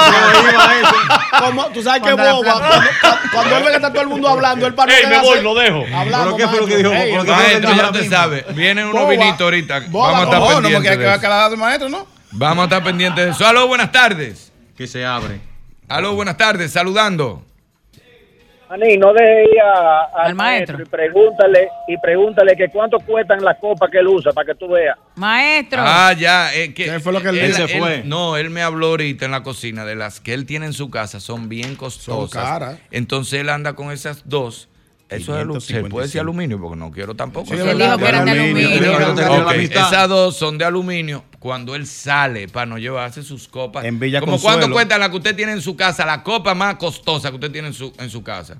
Como- 1.39 1.65
Tú 1.67 1.81
sabes 1.81 2.01
que 2.03 2.11
boba. 2.13 2.43
Cuando, 2.43 2.87
cuando 3.33 3.57
él 3.57 3.63
ve 3.63 3.69
que 3.69 3.75
está 3.77 3.89
todo 3.93 4.01
el 4.01 4.07
mundo 4.09 4.27
hablando, 4.29 4.67
él 4.67 4.73
para 4.75 4.93
Ey, 4.97 5.07
me 5.07 5.19
voy, 5.21 5.41
lo 5.41 5.55
dejo. 5.55 5.85
Hablando, 5.95 6.35
¿Pero 6.35 6.37
qué 6.37 6.47
fue 6.47 6.59
lo 6.59 6.67
que 6.67 6.77
dijo? 6.77 6.91
Ey, 6.91 7.15
¿Por 7.15 7.25
qué 7.25 7.31
el 7.31 7.35
fue 7.35 7.43
lo 7.43 7.49
que 7.49 7.49
Maestro, 7.49 7.69
dijo? 7.71 7.81
ya 7.83 7.91
te 7.93 8.09
sabe, 8.09 8.45
vienen 8.53 8.85
unos 8.87 9.01
Boba. 9.01 9.11
vinitos 9.11 9.41
ahorita. 9.41 9.79
Boba, 9.87 10.11
Vamos 10.11 10.19
a 10.19 10.23
estar 10.25 10.39
No, 10.39 10.45
no, 10.45 10.51
porque 10.53 10.61
pendientes 10.63 10.91
hay 10.91 10.97
que 10.97 11.03
de 11.27 11.37
eso. 11.39 11.49
del 11.49 11.59
maestro, 11.59 11.89
¿no? 11.89 12.07
Vamos 12.31 12.61
a 12.61 12.65
estar 12.65 12.83
pendientes 12.83 13.25
de 13.25 13.31
eso. 13.31 13.47
Aló, 13.47 13.67
buenas 13.67 13.91
tardes. 13.91 14.51
Que 14.77 14.87
se 14.87 15.05
abre. 15.05 15.39
Aló, 15.87 16.13
buenas 16.15 16.35
tardes, 16.37 16.71
saludando. 16.73 17.43
Maní, 18.69 18.97
no 18.97 19.11
deje 19.13 19.43
ir 19.51 19.59
a- 19.61 20.03
al 20.13 20.27
Al 20.27 20.35
maestro. 20.35 20.77
maestro. 20.77 20.83
y 20.83 20.85
pregúntale 20.85 21.69
y 21.87 21.97
pregúntale 21.97 22.55
que 22.55 22.69
cuánto 22.69 22.99
cuestan 22.99 23.43
las 23.43 23.57
copas 23.57 23.89
que 23.89 23.97
él 23.97 24.07
usa 24.07 24.31
para 24.31 24.45
que 24.45 24.55
tú 24.55 24.67
veas. 24.69 24.95
Maestro. 25.15 25.79
Ah, 25.83 26.13
ya. 26.17 26.53
eh, 26.53 26.73
que, 26.73 26.85
¿Qué 26.85 26.99
fue 26.99 27.11
lo 27.11 27.21
que 27.21 27.29
él 27.29 27.41
dijo? 27.47 27.67
se 27.67 27.79
fue. 27.79 28.03
no, 28.05 28.37
él 28.37 28.49
me 28.51 28.61
habló 28.61 28.87
ahorita 28.89 29.25
en 29.25 29.31
la 29.31 29.41
cocina 29.43 29.85
de 29.85 29.95
las 29.95 30.19
que 30.19 30.33
él 30.33 30.45
tiene 30.45 30.67
en 30.67 30.73
su 30.73 30.89
casa, 30.91 31.19
son 31.19 31.49
bien 31.49 31.75
costosas. 31.75 32.43
caras. 32.43 32.79
Entonces 32.91 33.41
él 33.41 33.49
anda 33.49 33.73
con 33.73 33.91
esas 33.91 34.29
dos. 34.29 34.68
Eso 35.09 35.35
es 35.37 35.43
alu- 35.45 35.59
se 35.59 35.73
555. 35.73 35.89
puede 35.89 36.05
decir 36.07 36.21
aluminio 36.21 36.59
porque 36.61 36.77
no 36.77 36.91
quiero 36.91 37.15
tampoco. 37.15 37.47
Sí, 37.47 37.53
Él 37.53 37.77
dijo 37.77 37.97
que 37.97 38.05
eran 38.07 38.25
de 38.25 38.31
aluminio, 38.31 38.67
aluminio. 38.69 39.25
aluminio. 39.25 39.79
Esas 39.79 40.07
dos 40.07 40.37
son 40.37 40.57
de 40.57 40.65
aluminio. 40.65 41.23
Cuando 41.39 41.73
él 41.75 41.87
sale 41.87 42.47
para 42.47 42.65
no 42.67 42.77
llevarse 42.77 43.23
sus 43.23 43.47
copas. 43.47 43.85
En 43.85 43.99
Villa 43.99 44.19
Como 44.19 44.33
Consuelo. 44.33 44.57
cuánto 44.59 44.73
cuesta 44.73 44.97
la 44.99 45.09
que 45.09 45.17
usted 45.17 45.35
tiene 45.35 45.53
en 45.53 45.61
su 45.61 45.75
casa, 45.75 46.05
la 46.05 46.21
copa 46.23 46.53
más 46.53 46.75
costosa 46.75 47.29
que 47.29 47.35
usted 47.35 47.51
tiene 47.51 47.69
en 47.69 47.73
su, 47.73 47.91
en 47.97 48.09
su 48.09 48.21
casa. 48.23 48.57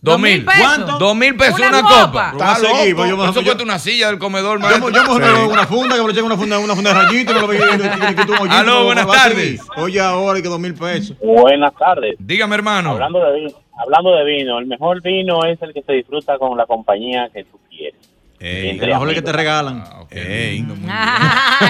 Dos 0.00 0.12
¿Dos 0.12 0.20
mil? 0.20 0.44
¿Cuánto? 0.44 0.96
Dos 0.98 1.16
mil 1.16 1.34
pesos 1.34 1.58
Una 1.58 1.68
una, 1.70 1.82
copa. 1.82 2.30
copa. 2.30 2.44
Más 2.44 2.60
seguido, 2.60 3.04
yo 3.04 3.16
me- 3.16 3.24
Eso 3.24 3.40
yo- 3.40 3.42
cuesta 3.46 3.64
una 3.64 3.80
silla 3.80 4.06
del 4.06 4.20
comedor, 4.20 4.58
Yo, 4.60 4.62
maestro. 4.64 4.86
me- 4.90 4.94
yo 4.94 5.02
me 5.18 5.26
pongo 5.32 5.52
una 5.52 5.66
funda, 5.66 5.96
que 5.96 6.00
me 6.02 6.06
lo 6.06 6.12
echen 6.12 6.24
una 6.24 6.36
funda, 6.36 6.58
una 6.60 6.74
funda 6.76 6.94
de 6.94 7.00
rayito, 7.02 7.34
que 7.34 7.40
lo 7.40 7.48
que 7.48 8.48
Aló, 8.48 8.84
buenas 8.84 9.08
tardes. 9.08 9.60
Oye, 9.76 9.98
ahora 10.00 10.38
y 10.38 10.42
que 10.42 10.48
dos 10.48 10.60
mil 10.60 10.74
pesos. 10.74 11.16
Buenas 11.20 11.74
tardes. 11.76 12.14
Dígame, 12.20 12.54
hermano. 12.54 12.92
Hablando 12.92 13.18
de 13.18 13.40
vino, 13.40 13.50
hablando 13.78 14.14
de 14.16 14.24
vino, 14.24 14.58
el 14.58 14.66
mejor 14.66 15.02
vino 15.02 15.44
es 15.44 15.60
el 15.62 15.72
que 15.72 15.82
se 15.82 15.92
disfruta 15.92 16.38
con 16.38 16.56
la 16.56 16.66
compañía 16.66 17.28
que 17.32 17.44
tú 17.44 17.58
quieres. 17.68 18.00
Ey, 18.40 18.78
El 18.78 18.86
mejor 18.88 19.08
es 19.08 19.14
que 19.16 19.22
te 19.22 19.32
regalan. 19.32 19.82
Ah, 19.84 20.04
ey. 20.10 20.64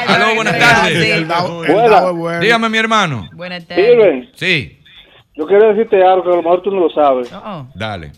Aló, 0.07 0.35
buenas 0.35 0.59
tardes. 0.59 1.27
Buena. 2.15 2.41
Dígame, 2.41 2.69
mi 2.69 2.79
hermano. 2.79 3.29
Buenas 3.33 3.67
tardes. 3.67 4.29
Sí, 4.35 4.79
yo 5.35 5.47
quiero 5.47 5.69
decirte 5.69 6.03
algo 6.03 6.25
que 6.25 6.29
a 6.31 6.37
lo 6.37 6.43
mejor 6.43 6.63
tú 6.63 6.71
no 6.71 6.81
lo 6.81 6.91
sabes. 6.91 7.33
Oh, 7.33 7.67
dale. 7.75 8.13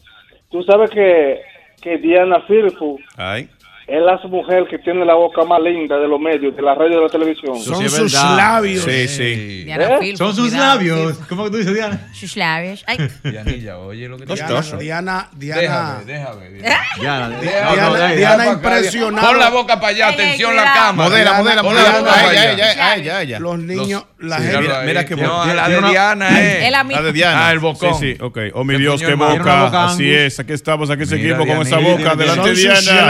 Tú 0.50 0.62
sabes 0.64 0.90
que, 0.90 1.40
que 1.80 1.98
Diana 1.98 2.40
Firfu 2.48 2.98
Ay. 3.16 3.48
Es 3.90 4.00
la 4.02 4.18
mujer 4.28 4.66
que 4.70 4.78
tiene 4.78 5.04
la 5.04 5.14
boca 5.14 5.42
más 5.44 5.60
linda 5.60 5.98
de 5.98 6.06
los 6.06 6.20
medios, 6.20 6.54
de 6.54 6.62
la 6.62 6.74
radio 6.74 6.92
y 6.92 6.96
de 6.96 7.02
la 7.02 7.08
televisión. 7.08 7.58
Son 7.60 7.76
sí 7.82 7.88
sus 7.88 8.12
verdad. 8.12 8.36
labios. 8.36 8.84
Sí, 8.84 9.08
sí. 9.08 9.64
Diana 9.64 9.84
¿Eh? 10.00 10.16
Son 10.16 10.34
sus 10.34 10.48
cuidado, 10.50 10.74
labios. 10.76 11.16
sí. 11.16 11.22
¿Cómo 11.28 11.44
que 11.44 11.50
tú 11.50 11.56
dices, 11.58 11.74
Diana? 11.74 12.08
Sus 12.12 12.36
labios. 12.36 12.84
Ay, 12.86 12.98
Dianilla, 13.24 13.78
oye 13.78 14.08
lo 14.08 14.16
que 14.18 14.26
te 14.26 14.34
Diana. 14.34 14.60
Diana, 14.78 15.28
Diana, 15.36 16.00
Déjame, 16.04 16.04
déjame. 16.04 16.50
Diana. 16.50 16.78
Diana. 17.00 17.40
Diana- 17.40 17.74
No, 17.76 17.76
no, 17.90 17.96
Diana 17.96 18.14
Diana. 18.14 18.46
impresionada. 18.52 19.28
Pon 19.28 19.38
la 19.38 19.50
boca 19.50 19.76
para 19.80 19.88
allá, 19.88 20.08
atención 20.08 20.54
la 20.56 20.64
cámara. 20.72 21.08
Modela, 21.10 21.32
modela, 21.34 21.62
Pon 21.62 21.72
modela. 21.74 21.92
la 21.92 21.98
boca 22.00 22.12
Ay, 22.14 22.36
ay, 22.80 23.02
ya, 23.02 23.22
ya. 23.24 23.40
Los 23.40 23.58
niños, 23.58 24.04
la 24.18 24.38
gente. 24.38 24.72
ahí. 24.72 24.86
mira 24.86 25.04
que 25.04 25.16
no, 25.16 25.44
la 25.54 25.68
de 25.68 25.80
Diana 25.82 26.40
es. 26.40 26.70
la 26.70 27.02
de 27.02 27.12
Diana. 27.12 27.46
Ah, 27.48 27.52
el 27.52 27.58
bocón. 27.58 27.94
Sí, 27.94 28.14
sí, 28.14 28.22
ok. 28.22 28.38
Oh, 28.54 28.64
mi 28.64 28.76
Dios, 28.76 29.00
qué 29.02 29.14
boca. 29.14 29.84
Así 29.86 30.12
es, 30.12 30.38
aquí 30.38 30.52
estamos, 30.52 30.90
aquí 30.90 31.00
Mira, 31.00 31.10
seguimos 31.10 31.46
con 31.46 31.62
esa 31.66 31.78
boca 31.78 32.14
delante 32.14 32.50
de 32.50 32.56
sus 32.56 32.84
Diana. 32.84 33.00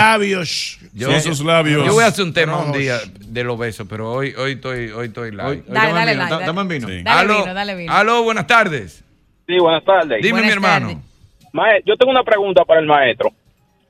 Yo, 0.93 1.21
sus 1.21 1.41
labios. 1.45 1.85
yo 1.87 1.93
voy 1.93 2.05
a 2.05 2.09
hacer 2.09 2.25
un 2.25 2.33
tema 2.33 2.59
un 2.59 2.73
día 2.73 2.99
de 3.21 3.45
los 3.45 3.59
besos, 3.59 3.87
pero 3.89 4.13
hoy, 4.13 4.35
hoy 4.39 4.53
estoy, 4.53 4.91
hoy 4.91 5.07
estoy 5.09 5.31
live. 5.31 5.63
Dale, 5.67 5.93
dale, 5.93 6.13
vino, 6.13 6.25
dale, 6.25 6.37
¿Estamos 6.41 6.63
en 6.63 6.69
vino? 6.69 6.89
Sí. 6.89 7.03
Dale 7.03 7.21
aló, 7.21 7.41
vino, 7.43 7.55
dale 7.55 7.75
vino. 7.77 7.93
aló, 7.93 8.23
buenas 8.23 8.47
tardes. 8.47 9.05
Sí, 9.47 9.59
buenas 9.59 9.85
tardes. 9.85 10.19
Dime, 10.23 10.33
Buenas 10.41 10.47
mi 10.47 10.53
hermano. 10.53 10.87
tardes. 10.89 11.05
Mae- 11.53 11.83
yo 11.85 11.97
tengo 11.97 12.11
una 12.13 12.23
pregunta 12.23 12.65
para 12.65 12.81
el 12.81 12.87
maestro. 12.87 13.31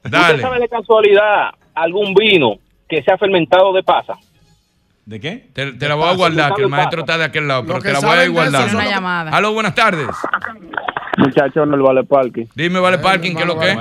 ¿Usted 0.04 0.10
Dale. 0.10 0.40
sabe 0.40 0.60
de 0.60 0.68
casualidad 0.68 1.50
algún 1.74 2.14
vino 2.14 2.54
que 2.88 3.02
sea 3.02 3.18
fermentado 3.18 3.72
de 3.74 3.82
pasa? 3.82 4.14
¿De 5.04 5.18
qué? 5.20 5.48
Te, 5.52 5.72
te 5.72 5.88
la 5.88 5.94
voy 5.96 6.08
a 6.08 6.14
guardar, 6.14 6.54
que 6.54 6.62
el 6.62 6.68
maestro 6.68 7.00
está 7.00 7.18
de 7.18 7.24
aquel 7.24 7.48
lado, 7.48 7.62
pero 7.62 7.74
Lo 7.78 7.82
te 7.82 7.92
la 7.92 8.00
voy 8.00 8.18
a 8.18 8.28
guardar. 8.28 8.74
Una 8.74 8.88
llamada. 8.88 9.30
Aló, 9.32 9.52
buenas 9.52 9.74
tardes. 9.74 10.08
Muchachos, 11.18 11.68
no 11.68 11.74
el 11.74 11.82
vale 11.82 12.04
parking. 12.04 12.46
Dime, 12.54 12.78
Vale 12.80 12.98
Parking, 12.98 13.34
¿qué 13.34 13.42
es 13.42 13.46
lo 13.46 13.58
que 13.58 13.70
es? 13.72 13.78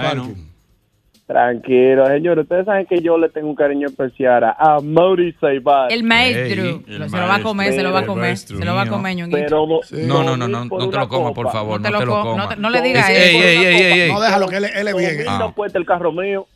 Tranquilo, 1.29 2.07
señores. 2.07 2.41
Ustedes 2.41 2.65
saben 2.65 2.87
que 2.87 3.03
yo 3.03 3.15
le 3.19 3.29
tengo 3.29 3.49
un 3.49 3.55
cariño 3.55 3.87
especial 3.87 4.43
a, 4.45 4.55
a 4.57 4.79
Mauri 4.81 5.31
Ceibal. 5.39 5.91
El 5.91 6.03
maestro. 6.03 6.81
Se 6.87 6.97
lo 6.97 7.27
va 7.27 7.35
a 7.35 7.41
comer, 7.43 7.71
se 7.71 7.83
lo 7.83 7.91
va 7.93 7.99
a 7.99 8.05
comer. 8.07 8.29
maestro 8.29 8.57
Se 8.57 8.65
lo 8.65 8.73
va 8.73 8.81
a 8.81 8.85
comer. 8.87 9.15
Pero 9.29 9.67
No, 9.91 10.23
no, 10.23 10.35
no, 10.35 10.47
no, 10.47 10.65
no 10.65 10.89
te 10.89 10.97
lo 10.97 11.07
comas, 11.07 11.33
por 11.33 11.51
favor, 11.51 11.79
No 11.79 11.85
te 11.85 11.91
no 11.91 11.99
te 11.99 12.05
lo 12.07 12.15
lo 12.15 12.21
co- 12.23 12.29
no 12.29 12.31
comas. 12.43 12.49
te- 12.49 12.55
no 12.61 12.69
le 12.71 12.81
digas 12.81 13.07
Es- 13.11 13.17
eso. 13.17 13.37
Ey, 13.37 13.43
ey, 13.43 13.57
ey, 13.63 13.75
ey, 13.83 13.99
ey. 14.01 14.11
No, 14.11 14.19
déjalo, 14.19 14.47
que 14.47 14.57
él, 14.57 14.65
él 14.73 14.87
es 14.87 14.95
bien. 14.97 15.17
Ah. 15.27 15.37
no 15.39 15.53
cuesta 15.53 15.77
el 15.77 15.85
carro 15.85 16.11
mío. 16.11 16.47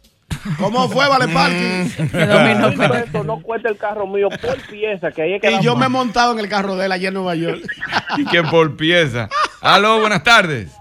¿Cómo 0.60 0.90
fue, 0.90 1.08
Vale 1.08 1.28
Parking? 1.32 2.08
Dos 2.12 2.76
mil 2.76 2.90
pesos 2.90 3.26
no 3.28 3.42
cuesta 3.44 3.70
el 3.70 3.78
carro 3.78 4.08
mío 4.08 4.28
por 4.30 4.58
pieza, 4.72 5.12
que 5.12 5.22
ahí 5.22 5.34
es 5.36 5.42
que 5.42 5.52
Y 5.52 5.62
yo 5.62 5.76
me 5.76 5.86
he 5.86 5.90
montado 5.90 6.34
en 6.34 6.40
el 6.40 6.50
carro 6.50 6.76
de 6.78 6.88
él 6.88 6.92
allá 6.92 7.10
en 7.10 7.14
Nueva 7.14 7.36
York. 7.36 7.62
Y 8.18 8.26
que 8.26 8.42
por 8.42 8.76
pieza. 8.76 9.30
Aló, 9.62 10.00
buenas 10.00 10.24
tardes. 10.24 10.76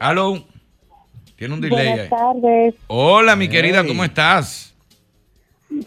Aló. 0.00 0.42
Tiene 1.42 1.54
un 1.54 1.60
delay 1.60 1.88
ahí. 1.88 2.08
Buenas 2.08 2.10
tardes. 2.10 2.74
Hola, 2.86 3.34
mi 3.34 3.46
Hey. 3.46 3.50
querida, 3.50 3.84
¿cómo 3.84 4.04
estás? 4.04 4.72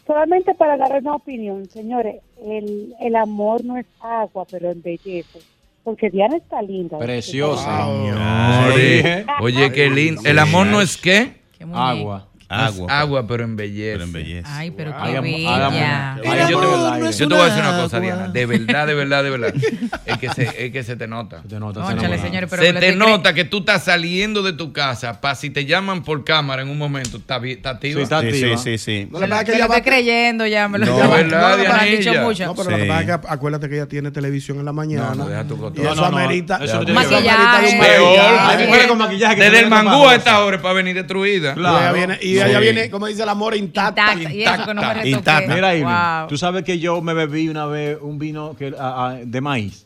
Solamente 0.06 0.54
para 0.54 0.76
dar 0.76 0.92
una 1.00 1.16
opinión, 1.16 1.66
señores, 1.70 2.18
el, 2.46 2.94
el 3.00 3.16
amor 3.16 3.64
no 3.64 3.78
es 3.78 3.86
agua, 4.02 4.44
pero 4.52 4.70
embellece. 4.72 5.40
Porque 5.86 6.10
Diana 6.10 6.36
está 6.36 6.62
linda. 6.62 6.98
Preciosa. 7.00 7.88
Oye, 7.88 9.26
oye, 9.40 9.72
qué 9.72 9.90
lindo. 9.90 10.24
El 10.26 10.40
amor 10.40 10.68
no 10.68 10.82
es 10.82 10.98
qué? 10.98 11.36
Agua. 11.74 12.28
Agua. 12.48 13.00
Agua, 13.00 13.28
pero 13.28 13.44
embellece. 13.44 13.94
Pero 13.94 14.04
embellece. 14.04 14.44
Ay, 14.50 14.72
pero 14.72 14.92
qué 14.92 14.98
Hagamos- 14.98 15.22
bella. 15.24 16.16
yo 16.50 16.60
te, 16.60 16.66
no 17.00 17.10
es 17.10 17.18
yo 17.18 17.28
te 17.28 17.34
voy 17.34 17.44
a 17.44 17.46
decir 17.48 17.62
una 17.64 17.82
cosa, 17.82 17.98
agua. 17.98 18.00
Diana. 18.08 18.28
De 18.30 18.46
verdad, 18.46 18.88
de 18.88 18.94
verdad, 18.94 19.24
de 19.24 19.30
verdad. 19.32 19.54
Es 20.06 20.20
que 20.20 20.30
se, 20.30 20.66
es 20.68 20.72
que 20.72 20.84
se 20.84 20.96
te 20.96 21.08
nota. 21.08 21.42
Se 21.42 21.48
te 21.50 21.60
nota, 21.60 21.80
No, 21.80 21.90
se 21.92 21.98
chale, 21.98 22.20
señores, 22.20 22.48
pero 22.50 22.62
se 22.62 22.74
te 22.74 22.94
cre- 22.94 22.96
nota 22.96 23.34
que 23.34 23.44
tú 23.44 23.60
estás 23.60 23.84
saliendo 23.86 24.44
de 24.44 24.54
tu 24.54 24.72
casa 24.72 25.20
para 25.20 25.34
si 25.36 25.50
te 25.50 25.66
llaman 25.66 26.04
por 26.04 26.24
cámara 26.24 26.62
en 26.62 26.70
un 26.70 26.78
momento, 26.78 27.18
está, 27.18 27.36
activa. 27.36 27.60
Sí, 27.82 28.02
está 28.02 28.22
Sí, 28.22 28.28
activa. 28.28 28.58
sí, 28.58 28.78
sí, 28.78 29.02
sí. 29.04 29.08
No, 29.12 29.20
pasa 29.20 29.44
que 29.44 29.56
ella 29.56 29.68
va- 29.68 29.82
creyendo 29.82 30.46
ya. 30.46 30.68
Me 30.68 30.78
lo, 30.78 30.86
No, 30.86 31.10
¿verdad, 31.10 31.60
han 31.80 31.90
dicho 31.90 32.14
mucho. 32.22 32.46
No, 32.46 32.56
pero 32.56 32.70
lo 32.70 32.78
que 32.78 32.86
pasa 32.86 33.00
es 33.02 33.06
que 33.08 33.14
acu- 33.14 33.26
acuérdate 33.30 33.68
que 33.70 33.76
ella 33.76 33.88
tiene 33.88 34.12
televisión 34.12 34.60
en 34.60 34.66
la 34.66 34.74
mañana. 34.74 35.10
No, 35.10 35.16
no, 35.16 35.28
deja 35.28 35.44
tu 35.46 35.56
y 35.56 35.58
cotorra. 35.58 35.92
eso 35.92 35.96
No, 35.96 36.02
no, 36.04 36.12
no, 36.12 36.18
amerita. 36.18 36.60
no 36.60 36.86
que 36.86 36.94
maquillaje. 36.94 37.30
Hay 37.30 38.66
mujeres 38.68 38.88
con 38.88 38.98
maquillaje 39.00 39.36
que 39.36 39.42
Desde 39.44 39.60
el 39.62 39.70
mangú 39.70 40.08
a 40.08 40.16
esta 40.16 40.40
hora 40.46 40.62
para 40.62 40.76
venir 40.76 40.94
destruida. 40.96 41.56
Claro. 41.56 41.96
Y 42.36 42.40
Sí. 42.40 42.50
ella 42.50 42.60
viene, 42.60 42.90
como 42.90 43.08
dice 43.08 43.24
el 43.24 43.30
amor, 43.30 43.56
intacta. 43.56 44.14
Intacta. 44.14 44.34
Y 44.34 44.44
eso 44.44 44.66
que 44.66 44.74
no 44.74 44.82
me 44.82 44.88
retoqué. 44.94 45.10
Intacta. 45.10 45.54
Mira, 45.56 45.76
Irving, 45.76 45.86
Wow. 45.92 46.28
tú 46.28 46.38
sabes 46.38 46.64
que 46.64 46.80
yo 46.80 47.02
me 47.02 47.14
bebí 47.14 47.50
una 47.50 47.66
vez 47.66 47.98
un 48.02 48.18
vino 48.20 48.56
que, 48.58 48.74
a- 48.78 49.08
a- 49.08 49.16
de 49.16 49.42
maíz. 49.42 49.85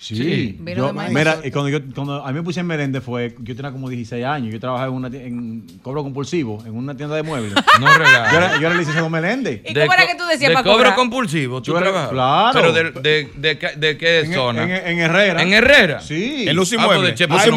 Sí, 0.00 0.14
Sí. 0.14 0.56
Vino 0.60 0.76
yo- 0.78 0.86
de 0.86 0.92
maíz. 0.92 1.12
mira, 1.12 1.38
y 1.42 1.50
cuando, 1.50 1.68
yo, 1.70 1.80
cuando 1.92 2.24
a 2.24 2.28
mí 2.28 2.34
me 2.34 2.44
puse 2.44 2.60
en 2.60 2.66
merende 2.68 3.00
fue, 3.00 3.34
yo 3.40 3.56
tenía 3.56 3.72
como 3.72 3.88
16 3.88 4.24
años, 4.24 4.52
yo 4.52 4.60
trabajaba 4.60 4.88
en 4.90 4.94
una 4.94 5.08
en 5.08 5.66
cobro 5.82 6.04
compulsivo, 6.04 6.62
en 6.64 6.76
una 6.76 6.96
tienda 6.96 7.16
de 7.16 7.24
muebles. 7.24 7.52
No 7.80 7.92
relajes. 7.98 8.30
yo, 8.32 8.38
era, 8.38 8.52
yo 8.60 8.66
era 8.68 8.76
licenciado 8.76 9.06
en 9.06 9.12
Melende. 9.12 9.62
¿Y 9.66 9.74
cómo 9.74 9.92
era 9.92 10.06
que 10.06 10.14
tú 10.14 10.24
decías 10.24 10.50
de 10.50 10.54
para 10.54 10.62
cobro 10.62 10.76
cobrar? 10.78 10.94
compulsivo, 10.94 11.60
tú 11.62 11.74
trabajas. 11.74 12.10
claro. 12.10 12.52
Pero 12.60 12.72
de, 12.72 13.28
de, 13.36 13.58
de, 13.76 13.98
qué 13.98 14.20
En, 14.20 14.34
zona? 14.34 14.62
en- 14.62 14.70
en 14.86 14.98
Herrera. 15.00 15.42
¿En 15.42 15.52
Herrera? 15.52 16.00
Sí. 16.00 16.44
El 16.48 16.54
Lucy 16.54 16.76
Ah, 16.78 16.84
pues 16.84 16.96
Mueble. 16.98 17.10
de 17.10 17.14
Chepo, 17.16 17.34
Lucy 17.34 17.44
si 17.44 17.50
no 17.50 17.56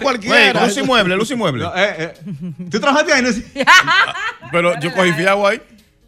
cualquiera. 0.00 0.52
Güey, 0.52 0.66
Lucy 0.68 0.82
Mueble, 0.84 1.16
Lucy 1.16 1.34
Mueble. 1.34 1.64
No, 1.64 1.72
eh, 1.76 1.94
eh. 1.98 2.14
¿Tú 2.70 2.78
trabajaste 2.78 3.12
ahí? 3.14 3.22
No. 3.22 3.30
Pero 4.52 4.78
yo 4.80 4.92
cogí 4.94 5.12
fiado 5.12 5.44
ahí. 5.46 5.60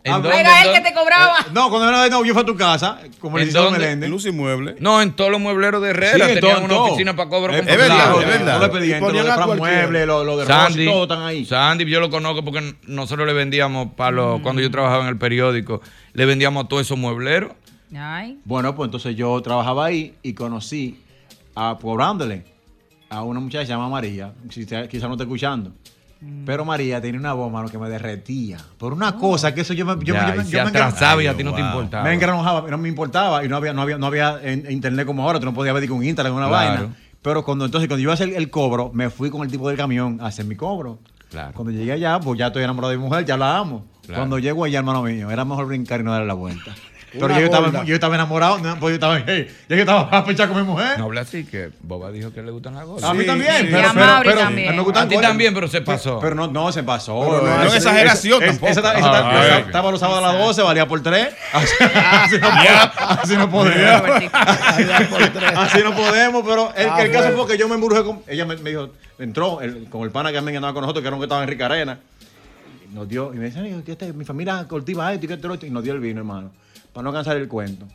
¿En 0.05 0.13
dónde, 0.15 0.41
Era 0.41 0.63
él 0.65 0.73
que 0.73 0.81
te 0.81 0.95
cobraba. 0.95 1.37
no, 1.53 1.71
cuando 1.71 1.89
era 1.89 2.03
de 2.03 2.11
novio 2.11 2.27
yo 2.27 2.35
fui 2.35 2.43
a 2.43 2.47
tu 2.47 2.57
casa, 2.57 2.99
como 3.21 3.39
¿En 3.39 3.45
licenciado 3.45 3.69
en 3.69 3.73
dónde? 3.75 3.87
Melende. 3.87 4.09
Lucy 4.09 4.33
Mueble. 4.33 4.75
No, 4.81 5.01
en 5.01 5.13
todos 5.13 5.31
los 5.31 5.41
muebleros 5.41 5.81
de 5.81 5.91
Herrera 5.91 6.27
Sí, 6.27 6.33
en 6.33 6.41
tenían 6.41 6.57
todo, 6.57 6.65
una 6.65 6.75
todo. 6.75 6.85
oficina 6.87 7.15
para 7.17 7.29
cobro 7.31 7.53
Es 7.55 7.65
verdad, 7.65 8.15
es 8.21 8.27
verdad. 8.27 8.55
Los 8.59 8.65
expedientes, 8.69 8.99
Y 8.99 9.05
ponían 9.05 9.27
lo 9.27 9.31
de 9.33 9.37
Fran. 9.45 9.59
Mueble, 9.59 10.07
lo, 10.07 10.25
lo 10.25 10.37
de 10.39 10.47
Sandy, 10.47 10.87
todos 10.87 11.03
están 11.03 11.23
ahí. 11.23 11.45
Sandy, 11.45 11.85
yo 11.85 12.01
lo 12.01 12.11
conozco 12.11 12.45
porque 12.45 12.75
nosotros 12.89 13.27
le 13.29 13.33
vendíamos 13.33 13.93
para 13.95 14.11
los, 14.11 14.41
cuando 14.41 14.61
yo 14.61 14.71
trabajaba 14.73 15.05
en 15.05 15.09
el 15.09 15.19
periódico, 15.19 15.81
le 16.15 16.27
vendíamos 16.27 16.65
a 16.65 16.69
todos 16.69 16.83
esos 16.83 16.99
muebleros. 16.99 17.53
Ay. 17.97 18.39
Bueno, 18.45 18.75
pues 18.75 18.89
entonces 18.89 19.15
yo 19.15 19.41
trabajaba 19.41 19.85
ahí 19.87 20.15
y 20.23 20.33
conocí 20.33 20.99
a, 21.55 21.77
cobrándole 21.81 22.45
a 23.09 23.23
una 23.23 23.39
muchacha 23.39 23.61
que 23.61 23.67
se 23.67 23.73
llama 23.73 23.89
María, 23.91 24.33
te- 24.53 24.89
quizá 24.89 25.07
no 25.07 25.13
está 25.15 25.25
escuchando. 25.25 25.71
Pero 26.47 26.65
María 26.65 27.01
tenía 27.01 27.19
una 27.19 27.33
voz, 27.33 27.51
mano, 27.53 27.69
que 27.69 27.79
me 27.79 27.89
derretía. 27.89 28.59
Por 28.79 28.93
una 28.93 29.17
cosa 29.17 29.55
que 29.55 29.63
eso 29.63 29.75
yo 29.75 29.85
me, 29.85 29.95
yo, 30.05 30.15
Ya, 30.15 30.27
me- 30.37 30.45
yo 30.45 30.51
yo 30.51 30.63
atrasaba 30.63 31.23
y 31.23 31.27
a 31.27 31.37
ti 31.37 31.43
no 31.45 31.53
te 31.55 31.61
importaba. 31.61 32.05
Me 32.05 32.15
engranojaba, 32.15 32.69
no 32.71 32.79
me 32.79 32.89
importaba 32.89 33.45
y 33.45 33.49
no 33.49 33.57
había, 33.57 33.73
no 33.73 33.83
había, 33.83 33.99
no 33.99 34.07
había 34.07 34.39
en- 34.43 34.71
internet 34.71 35.07
como 35.07 35.23
ahora, 35.25 35.39
tú 35.41 35.47
no 35.47 35.55
podías 35.55 35.75
ver 35.75 35.89
con 35.89 36.03
Instagram 36.03 36.35
una 36.37 36.49
Claro. 36.49 36.81
vaina. 36.81 36.95
Pero 37.23 37.45
cuando 37.45 37.65
entonces 37.65 37.89
cuando 37.89 37.99
yo 38.01 38.05
iba 38.05 38.13
a 38.13 38.15
hacer 38.15 38.31
el 38.35 38.51
cobro, 38.51 38.91
me 38.93 39.11
fui 39.11 39.31
con 39.31 39.43
el 39.43 39.51
tipo 39.51 39.69
del 39.69 39.77
camión 39.77 40.19
a 40.21 40.27
hacer 40.27 40.45
mi 40.45 40.57
cobro. 40.57 40.99
Cuando 41.55 41.71
llegué 41.71 41.93
allá, 41.93 42.21
pues 42.21 42.39
ya 42.39 42.49
estoy 42.49 42.63
enamorado 42.63 42.91
de 42.91 42.99
mi 42.99 43.05
mujer, 43.05 43.25
ya 43.25 43.37
la 43.37 43.57
amo. 43.57 43.87
Claro. 44.05 44.21
Cuando 44.21 44.39
llego 44.39 44.65
allá, 44.65 44.81
hermano 44.81 45.03
mío, 45.03 45.31
era 45.31 45.45
mejor 45.45 45.67
brincar 45.67 46.01
y 46.01 46.03
no 46.03 46.11
darle 46.13 46.27
la 46.27 46.35
vuelta. 46.35 46.75
Pero 47.13 47.29
yo 47.39 47.45
estaba, 47.47 47.85
yo 47.85 47.95
estaba 47.95 48.15
enamorado, 48.15 48.59
no, 48.59 48.77
pues 48.79 48.93
yo 48.93 48.95
estaba, 48.95 49.19
hey, 49.27 49.47
ya 49.69 49.77
que 49.77 49.81
estaba 49.83 50.03
a 50.17 50.25
pechar 50.25 50.49
con 50.49 50.57
mi 50.57 50.63
mujer. 50.63 50.99
No 50.99 51.05
habla 51.05 51.21
así, 51.23 51.45
que 51.45 51.71
Boba 51.83 52.11
dijo 52.11 52.33
que 52.33 52.43
le 52.43 52.51
gustan 52.51 52.75
las 52.75 52.85
gordas. 52.87 53.11
A 53.11 53.13
mí 53.15 53.25
también, 53.27 53.53
sí. 53.59 53.67
pero, 53.71 53.79
Y 53.79 53.83
a 53.85 53.93
pero, 54.23 54.39
también. 54.41 54.69
a 54.69 54.71
mí 54.73 54.77
me 54.79 54.83
gustan 54.83 55.07
A 55.07 55.09
ti 55.09 55.17
también, 55.19 55.53
pero 55.55 55.69
se 55.69 55.83
pasó. 55.83 56.19
Pero 56.21 56.35
no, 56.35 56.47
no 56.49 56.73
se 56.73 56.83
pasó. 56.83 57.21
Pero 57.21 57.43
no, 57.47 57.57
no 57.59 57.65
es 57.65 57.75
exageración 57.75 58.41
tampoco. 58.41 58.73
esa- 58.73 58.81
esa- 58.81 58.99
esa- 58.99 59.29
Ah, 59.31 59.45
esa-. 59.47 59.59
Estaba 59.61 59.91
los 59.91 60.01
sábados 60.01 60.25
a 60.25 60.33
las 60.33 60.39
12, 60.39 60.63
valía 60.63 60.87
por 60.89 61.03
3. 61.03 61.29
Así, 61.53 61.75
así 61.83 62.39
no, 62.39 62.49
así 62.49 63.37
no 63.37 63.51
podía. 63.51 63.99
así 65.57 65.79
no 65.83 65.95
podemos, 65.95 66.43
pero 66.47 66.73
el, 66.77 66.89
Ah, 66.89 67.03
el 67.03 67.11
caso 67.13 67.25
bueno. 67.29 67.43
fue 67.45 67.53
que 67.53 67.59
yo 67.59 67.69
me 67.69 67.75
embrujé 67.75 68.05
con. 68.05 68.23
Ella 68.27 68.45
me, 68.45 68.57
me 68.57 68.71
dijo, 68.71 68.91
entró 69.19 69.61
el- 69.61 69.85
con 69.89 70.03
el 70.03 70.11
pana 70.11 70.31
que 70.31 70.37
también 70.37 70.57
andaba 70.57 70.75
con 70.75 70.83
nosotros, 70.83 71.03
que 71.03 71.09
era 71.09 71.15
un 71.17 71.21
que 71.21 71.27
estaba 71.27 71.43
en 71.43 71.49
Rica 71.49 71.67
Arena. 71.67 71.99
Y 72.91 72.95
Nos 72.95 73.09
dio, 73.09 73.33
y 73.33 73.39
me 73.39 73.47
dice, 73.47 73.61
"Ay, 73.61 73.83
que 73.85 73.93
este- 73.93 74.13
mi 74.13 74.25
familia 74.25 74.65
cultiva 74.69 75.13
esto 75.13 75.25
y 75.25 75.29
que 75.29 75.35
esto, 75.35 75.49
y 75.51 75.53
esto", 75.55 75.67
y 75.67 75.71
nos 75.71 75.83
dio 75.85 75.93
el 75.95 76.01
vino, 76.01 76.19
hermano. 76.21 76.51
Para 76.93 77.05
no 77.05 77.13
cansar 77.13 77.37
el 77.37 77.49
cuento. 77.49 77.87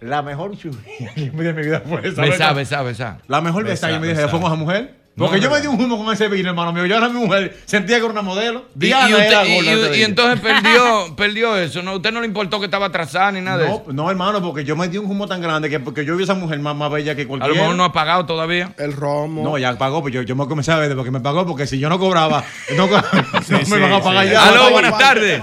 La 0.00 0.22
mejor 0.22 0.56
churrilla 0.56 1.12
que 1.14 1.30
me 1.32 1.42
di 1.42 1.48
en 1.48 1.56
mi 1.56 1.62
vida 1.62 1.82
fue 1.86 2.00
esa. 2.06 2.20
Besá, 2.22 2.30
¿verdad? 2.38 2.54
besá, 2.54 2.82
besá. 2.82 3.18
La 3.28 3.40
mejor 3.40 3.64
Besá, 3.64 3.86
besada, 3.88 3.92
y 3.96 4.00
me 4.00 4.08
dije. 4.14 4.28
¿fue 4.28 4.40
con 4.40 4.48
esa 4.52 4.56
mujer? 4.56 5.06
No, 5.16 5.24
Porque 5.24 5.40
yo 5.40 5.48
no, 5.48 5.54
me 5.54 5.62
di 5.62 5.66
un 5.66 5.80
humo 5.80 6.04
con 6.04 6.12
ese 6.12 6.28
vino, 6.28 6.50
hermano 6.50 6.74
mío. 6.74 6.84
Yo 6.84 6.94
era 6.98 7.08
mi 7.08 7.18
mujer, 7.18 7.56
sentía 7.64 7.96
que 7.96 8.02
era 8.02 8.12
una 8.12 8.20
modelo. 8.20 8.66
Y, 8.78 8.84
y 8.84 8.88
Diana 8.88 9.06
usted- 9.16 9.26
era 9.26 9.46
y- 9.46 9.54
gorda 9.64 9.96
y- 9.96 10.00
y 10.00 10.02
entonces 10.04 10.40
perdió, 10.42 11.16
perdió 11.16 11.56
eso. 11.56 11.82
¿no? 11.82 11.92
¿A 11.92 11.96
usted 11.96 12.12
no 12.12 12.20
le 12.20 12.26
importó 12.26 12.58
que 12.58 12.66
estaba 12.66 12.84
atrasada 12.86 13.32
ni 13.32 13.40
nada 13.40 13.56
de 13.56 13.66
No, 13.66 13.74
eso? 13.76 13.84
no, 13.94 14.10
hermano, 14.10 14.42
porque 14.42 14.62
yo 14.62 14.76
me 14.76 14.88
di 14.88 14.98
un 14.98 15.10
humo 15.10 15.26
tan 15.26 15.40
grande 15.40 15.70
que 15.70 15.80
porque 15.80 16.04
yo 16.04 16.14
vi 16.16 16.24
a 16.24 16.24
esa 16.24 16.34
mujer 16.34 16.58
más, 16.58 16.76
más 16.76 16.90
bella 16.92 17.14
que 17.16 17.22
A 17.22 17.26
cualquiera. 17.28 17.54
lo 17.54 17.60
mejor 17.62 17.76
no 17.76 17.84
ha 17.84 17.92
pagado 17.94 18.26
todavía. 18.26 18.74
El 18.76 18.92
romo. 18.92 19.42
No, 19.42 19.56
ya 19.56 19.78
pagó, 19.78 20.02
pues 20.02 20.12
yo, 20.12 20.20
yo 20.20 20.36
me 20.36 20.46
comencé 20.46 20.70
a 20.72 20.76
ver 20.76 20.94
porque 20.94 21.10
me 21.10 21.20
pagó, 21.20 21.46
porque 21.46 21.66
si 21.66 21.78
yo 21.78 21.88
no 21.88 21.98
cobraba, 21.98 22.44
no, 22.76 22.86
me 23.70 23.78
van 23.80 23.92
a 23.94 24.02
pagar 24.02 24.26
ya. 24.28 24.48
Aló, 24.50 24.70
buenas 24.70 24.98
tardes. 24.98 25.42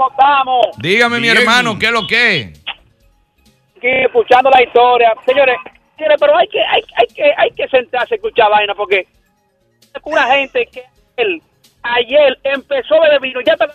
¿Cómo 0.00 0.10
estamos? 0.12 0.66
Dígame, 0.78 1.20
mi 1.20 1.28
hermano, 1.28 1.78
¿qué 1.78 1.86
es 1.86 1.92
lo 1.92 2.06
que 2.06 2.36
es? 2.40 2.62
Aquí 3.76 3.86
escuchando 4.06 4.48
la 4.48 4.62
historia. 4.62 5.12
Señores, 5.26 5.56
señores, 5.98 6.16
pero 6.18 6.38
hay 6.38 6.48
que, 6.48 6.58
hay, 6.64 6.82
hay 6.96 7.06
que, 7.14 7.32
hay 7.36 7.50
que 7.50 7.68
sentarse 7.68 8.14
a 8.14 8.16
escuchar 8.16 8.50
vaina 8.50 8.74
porque 8.74 9.00
es 9.00 10.02
una 10.04 10.22
gente 10.34 10.66
que 10.72 10.84
él 11.18 11.42
ayer 11.82 12.38
empezó 12.44 12.94
a 12.94 13.00
beber 13.04 13.20
vino, 13.20 13.40
ya 13.42 13.52
está. 13.52 13.66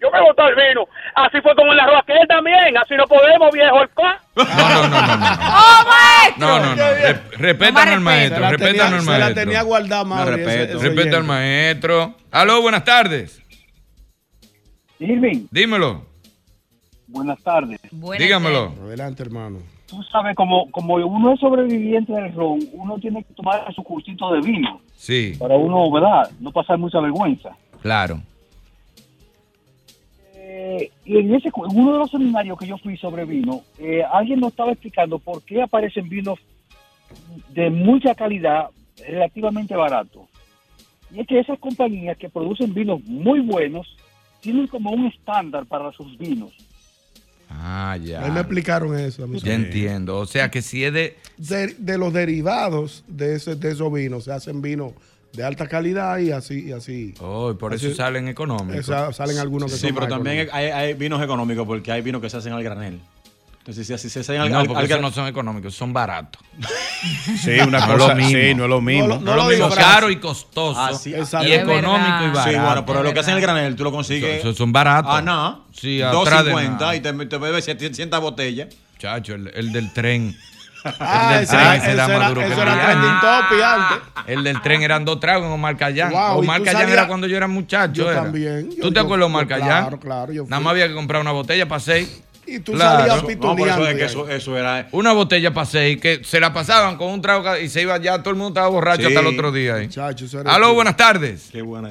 Yo 0.00 0.08
me 0.12 0.20
botó 0.20 0.46
el 0.46 0.54
vino. 0.54 0.86
Así 1.16 1.40
fue 1.40 1.54
como 1.56 1.72
el 1.72 1.80
arroz 1.80 2.04
que 2.06 2.12
él 2.12 2.28
también. 2.28 2.76
Así 2.76 2.94
no 2.94 3.04
podemos, 3.06 3.50
viejo. 3.52 3.82
El 3.82 3.88
pa. 3.88 4.20
¡Oh, 4.36 5.84
maestro! 5.88 6.46
No, 6.46 6.60
no, 6.60 6.76
no. 6.76 6.82
Re- 6.92 7.20
respetan 7.38 7.88
al 7.88 8.00
maestro, 8.00 8.56
tenía- 8.58 8.86
al 8.86 9.00
se 9.00 9.06
la 9.10 9.18
maestro. 9.18 9.34
tenía 9.34 9.62
guardada, 9.62 10.04
Mauri, 10.04 10.44
Respeta 10.44 11.16
al 11.16 11.24
maestro. 11.24 12.14
Aló, 12.30 12.60
buenas 12.62 12.84
tardes. 12.84 13.40
Irving, 15.04 15.46
Dímelo. 15.50 16.02
buenas 17.06 17.42
tardes. 17.42 17.80
Dígamelo. 18.18 18.72
Adelante, 18.82 19.22
hermano. 19.22 19.58
Tú 19.86 20.02
sabes, 20.04 20.34
como, 20.34 20.70
como 20.70 20.94
uno 20.94 21.32
es 21.34 21.40
sobreviviente 21.40 22.12
del 22.12 22.32
ron, 22.34 22.58
uno 22.72 22.98
tiene 22.98 23.22
que 23.22 23.34
tomar 23.34 23.72
su 23.74 23.82
cursito 23.82 24.32
de 24.32 24.40
vino 24.40 24.80
Sí, 24.96 25.34
para 25.38 25.56
uno, 25.56 25.90
¿verdad? 25.90 26.30
No 26.40 26.50
pasar 26.50 26.78
mucha 26.78 27.00
vergüenza. 27.00 27.50
claro. 27.82 28.20
Eh, 30.36 30.90
y 31.04 31.18
en, 31.18 31.34
ese, 31.34 31.48
en 31.48 31.78
uno 31.78 31.92
de 31.92 31.98
los 31.98 32.10
seminarios 32.10 32.58
que 32.58 32.66
yo 32.66 32.78
fui 32.78 32.96
sobre 32.96 33.24
vino, 33.24 33.62
eh, 33.78 34.02
alguien 34.12 34.40
nos 34.40 34.50
estaba 34.50 34.72
explicando 34.72 35.18
por 35.18 35.42
qué 35.42 35.62
aparecen 35.62 36.08
vinos 36.08 36.38
de 37.50 37.70
mucha 37.70 38.14
calidad 38.14 38.68
relativamente 39.06 39.74
baratos. 39.76 40.22
Y 41.12 41.20
es 41.20 41.26
que 41.26 41.38
esas 41.40 41.58
compañías 41.58 42.16
que 42.18 42.28
producen 42.28 42.72
vinos 42.74 43.02
muy 43.04 43.40
buenos 43.40 43.86
tienen 44.44 44.66
como 44.68 44.90
un 44.90 45.06
estándar 45.06 45.64
para 45.66 45.90
sus 45.92 46.16
vinos. 46.18 46.52
Ah, 47.50 47.96
ya. 48.02 48.22
A 48.22 48.26
mí 48.28 48.32
me 48.34 48.40
explicaron 48.40 48.98
eso. 48.98 49.24
a 49.24 49.26
mí 49.26 49.38
Ya 49.38 49.40
también. 49.52 49.64
entiendo. 49.64 50.18
O 50.18 50.26
sea 50.26 50.50
que 50.50 50.60
si 50.62 50.84
es 50.84 50.92
de. 50.92 51.16
de, 51.38 51.68
de 51.78 51.98
los 51.98 52.12
derivados 52.12 53.04
de, 53.08 53.36
ese, 53.36 53.54
de 53.56 53.70
esos 53.72 53.92
vinos. 53.92 54.24
Se 54.24 54.32
hacen 54.32 54.60
vinos 54.60 54.92
de 55.32 55.44
alta 55.44 55.66
calidad 55.66 56.18
y 56.18 56.30
así. 56.30 56.66
Y 56.68 56.72
así. 56.72 57.14
Oh, 57.20 57.50
y 57.52 57.54
por 57.54 57.72
eso 57.74 57.92
salen 57.94 58.28
económicos. 58.28 58.76
Esa- 58.80 59.12
salen 59.12 59.38
algunos 59.38 59.70
que 59.72 59.78
Sí, 59.78 59.86
son 59.86 59.94
pero 59.94 60.06
más 60.06 60.10
también 60.10 60.48
hay, 60.52 60.66
hay 60.66 60.94
vinos 60.94 61.22
económicos 61.22 61.66
porque 61.66 61.90
hay 61.92 62.02
vinos 62.02 62.20
que 62.20 62.28
se 62.30 62.36
hacen 62.36 62.52
al 62.52 62.62
granel. 62.62 63.00
Entonces, 63.64 63.86
si 63.86 63.94
así 63.94 64.10
se 64.10 64.20
hacen 64.20 64.38
al, 64.42 64.52
No, 64.52 64.58
al- 64.58 64.66
porque 64.66 64.80
al 64.80 64.90
esos 64.90 65.00
no 65.00 65.10
son 65.10 65.26
económicos, 65.26 65.74
son 65.74 65.90
baratos. 65.94 66.42
Sí, 67.42 67.52
una 67.66 67.80
No 67.86 67.94
cosa- 67.94 68.08
lo 68.08 68.14
mismo. 68.16 68.30
sí, 68.38 68.54
no 68.54 68.64
es 68.64 68.68
lo 68.70 68.80
mismo. 68.82 69.08
No, 69.08 69.14
No 69.20 69.30
es 69.30 69.36
lo 69.36 69.42
lo 69.44 69.48
mismo, 69.48 69.70
caro 69.70 70.10
y 70.10 70.16
costoso. 70.16 70.78
Ah, 70.78 70.92
sí, 70.92 71.10
y 71.10 71.14
exacto. 71.14 71.46
económico 71.48 72.24
y 72.24 72.28
barato. 72.28 72.50
Sí, 72.50 72.56
bueno, 72.56 72.84
pero 72.86 73.02
lo 73.02 73.14
que 73.14 73.20
hacen 73.20 73.34
el 73.36 73.40
granel, 73.40 73.74
tú 73.74 73.84
lo 73.84 73.90
consigues. 73.92 74.42
Son- 74.42 74.54
son 74.54 74.70
baratos. 74.70 75.10
Ah, 75.14 75.22
no. 75.22 75.64
Sí, 75.72 75.96
de 75.96 76.04
250 76.04 76.78
nada. 76.78 76.94
y 76.94 77.00
te, 77.00 77.12
te 77.26 77.38
bebes 77.38 77.64
700 77.64 78.20
botellas. 78.20 78.68
Chacho, 78.98 79.34
el, 79.34 79.50
el 79.54 79.72
del 79.72 79.92
tren. 79.94 80.36
Ah, 81.00 81.30
el 81.30 81.34
del 81.36 81.42
ese 81.44 81.52
tren, 81.56 81.60
era- 81.64 81.76
ese 81.76 81.90
era 81.92 82.04
ese 82.04 82.18
más 82.18 82.28
duro 82.28 82.40
que 82.42 82.52
era. 82.52 84.02
El 84.26 84.44
del 84.44 84.60
tren 84.62 84.82
eran 84.82 85.04
dos 85.06 85.20
tragos 85.20 85.46
en 85.46 85.52
Omar 85.52 85.76
Cayán. 85.78 86.10
Wow, 86.10 86.38
Omar 86.40 86.62
Cayán 86.62 86.88
era 86.90 87.06
cuando 87.06 87.26
yo 87.26 87.36
era 87.38 87.48
muchacho. 87.48 87.92
Yo 88.04 88.10
era. 88.10 88.22
también. 88.24 88.70
Yo- 88.70 88.82
¿Tú 88.82 88.88
te 88.90 88.96
yo- 88.96 89.00
acuerdas 89.00 89.20
de 89.28 89.32
Omar 89.34 89.46
Cayán? 89.48 89.68
claro, 89.82 90.00
claro, 90.00 90.32
yo 90.32 90.44
Nada 90.44 90.60
más 90.60 90.70
había 90.72 90.86
que 90.88 90.94
comprar 90.94 91.22
una 91.22 91.32
botella 91.32 91.66
para 91.66 91.80
seis. 91.80 92.22
Y 92.46 92.60
tú 92.60 92.76
salías 92.76 93.22
pituneando 93.24 93.64
No, 93.66 93.72
eso 93.72 93.82
es 93.82 93.88
de 93.88 93.94
que 93.96 94.02
ahí. 94.02 94.08
eso, 94.10 94.28
eso 94.28 94.58
era. 94.58 94.88
Una 94.92 95.12
botella 95.12 95.52
para 95.54 95.64
seis, 95.66 96.00
que 96.00 96.22
se 96.24 96.40
la 96.40 96.52
pasaban 96.52 96.96
con 96.96 97.08
un 97.10 97.22
trago 97.22 97.56
y 97.56 97.68
se 97.68 97.82
iba 97.82 97.96
ya, 97.98 98.18
todo 98.18 98.30
el 98.30 98.36
mundo 98.36 98.48
estaba 98.50 98.68
borracho 98.68 99.02
Sí. 99.02 99.08
hasta 99.08 99.20
el 99.20 99.26
otro 99.26 99.50
día. 99.52 99.76
ahí. 99.76 99.88
Chacho, 99.88 100.24
eso 100.26 100.40
era- 100.40 100.54
Aló, 100.54 100.74
buenas 100.74 100.96
tardes. 100.96 101.48
Qué 101.50 101.62
buena. 101.62 101.90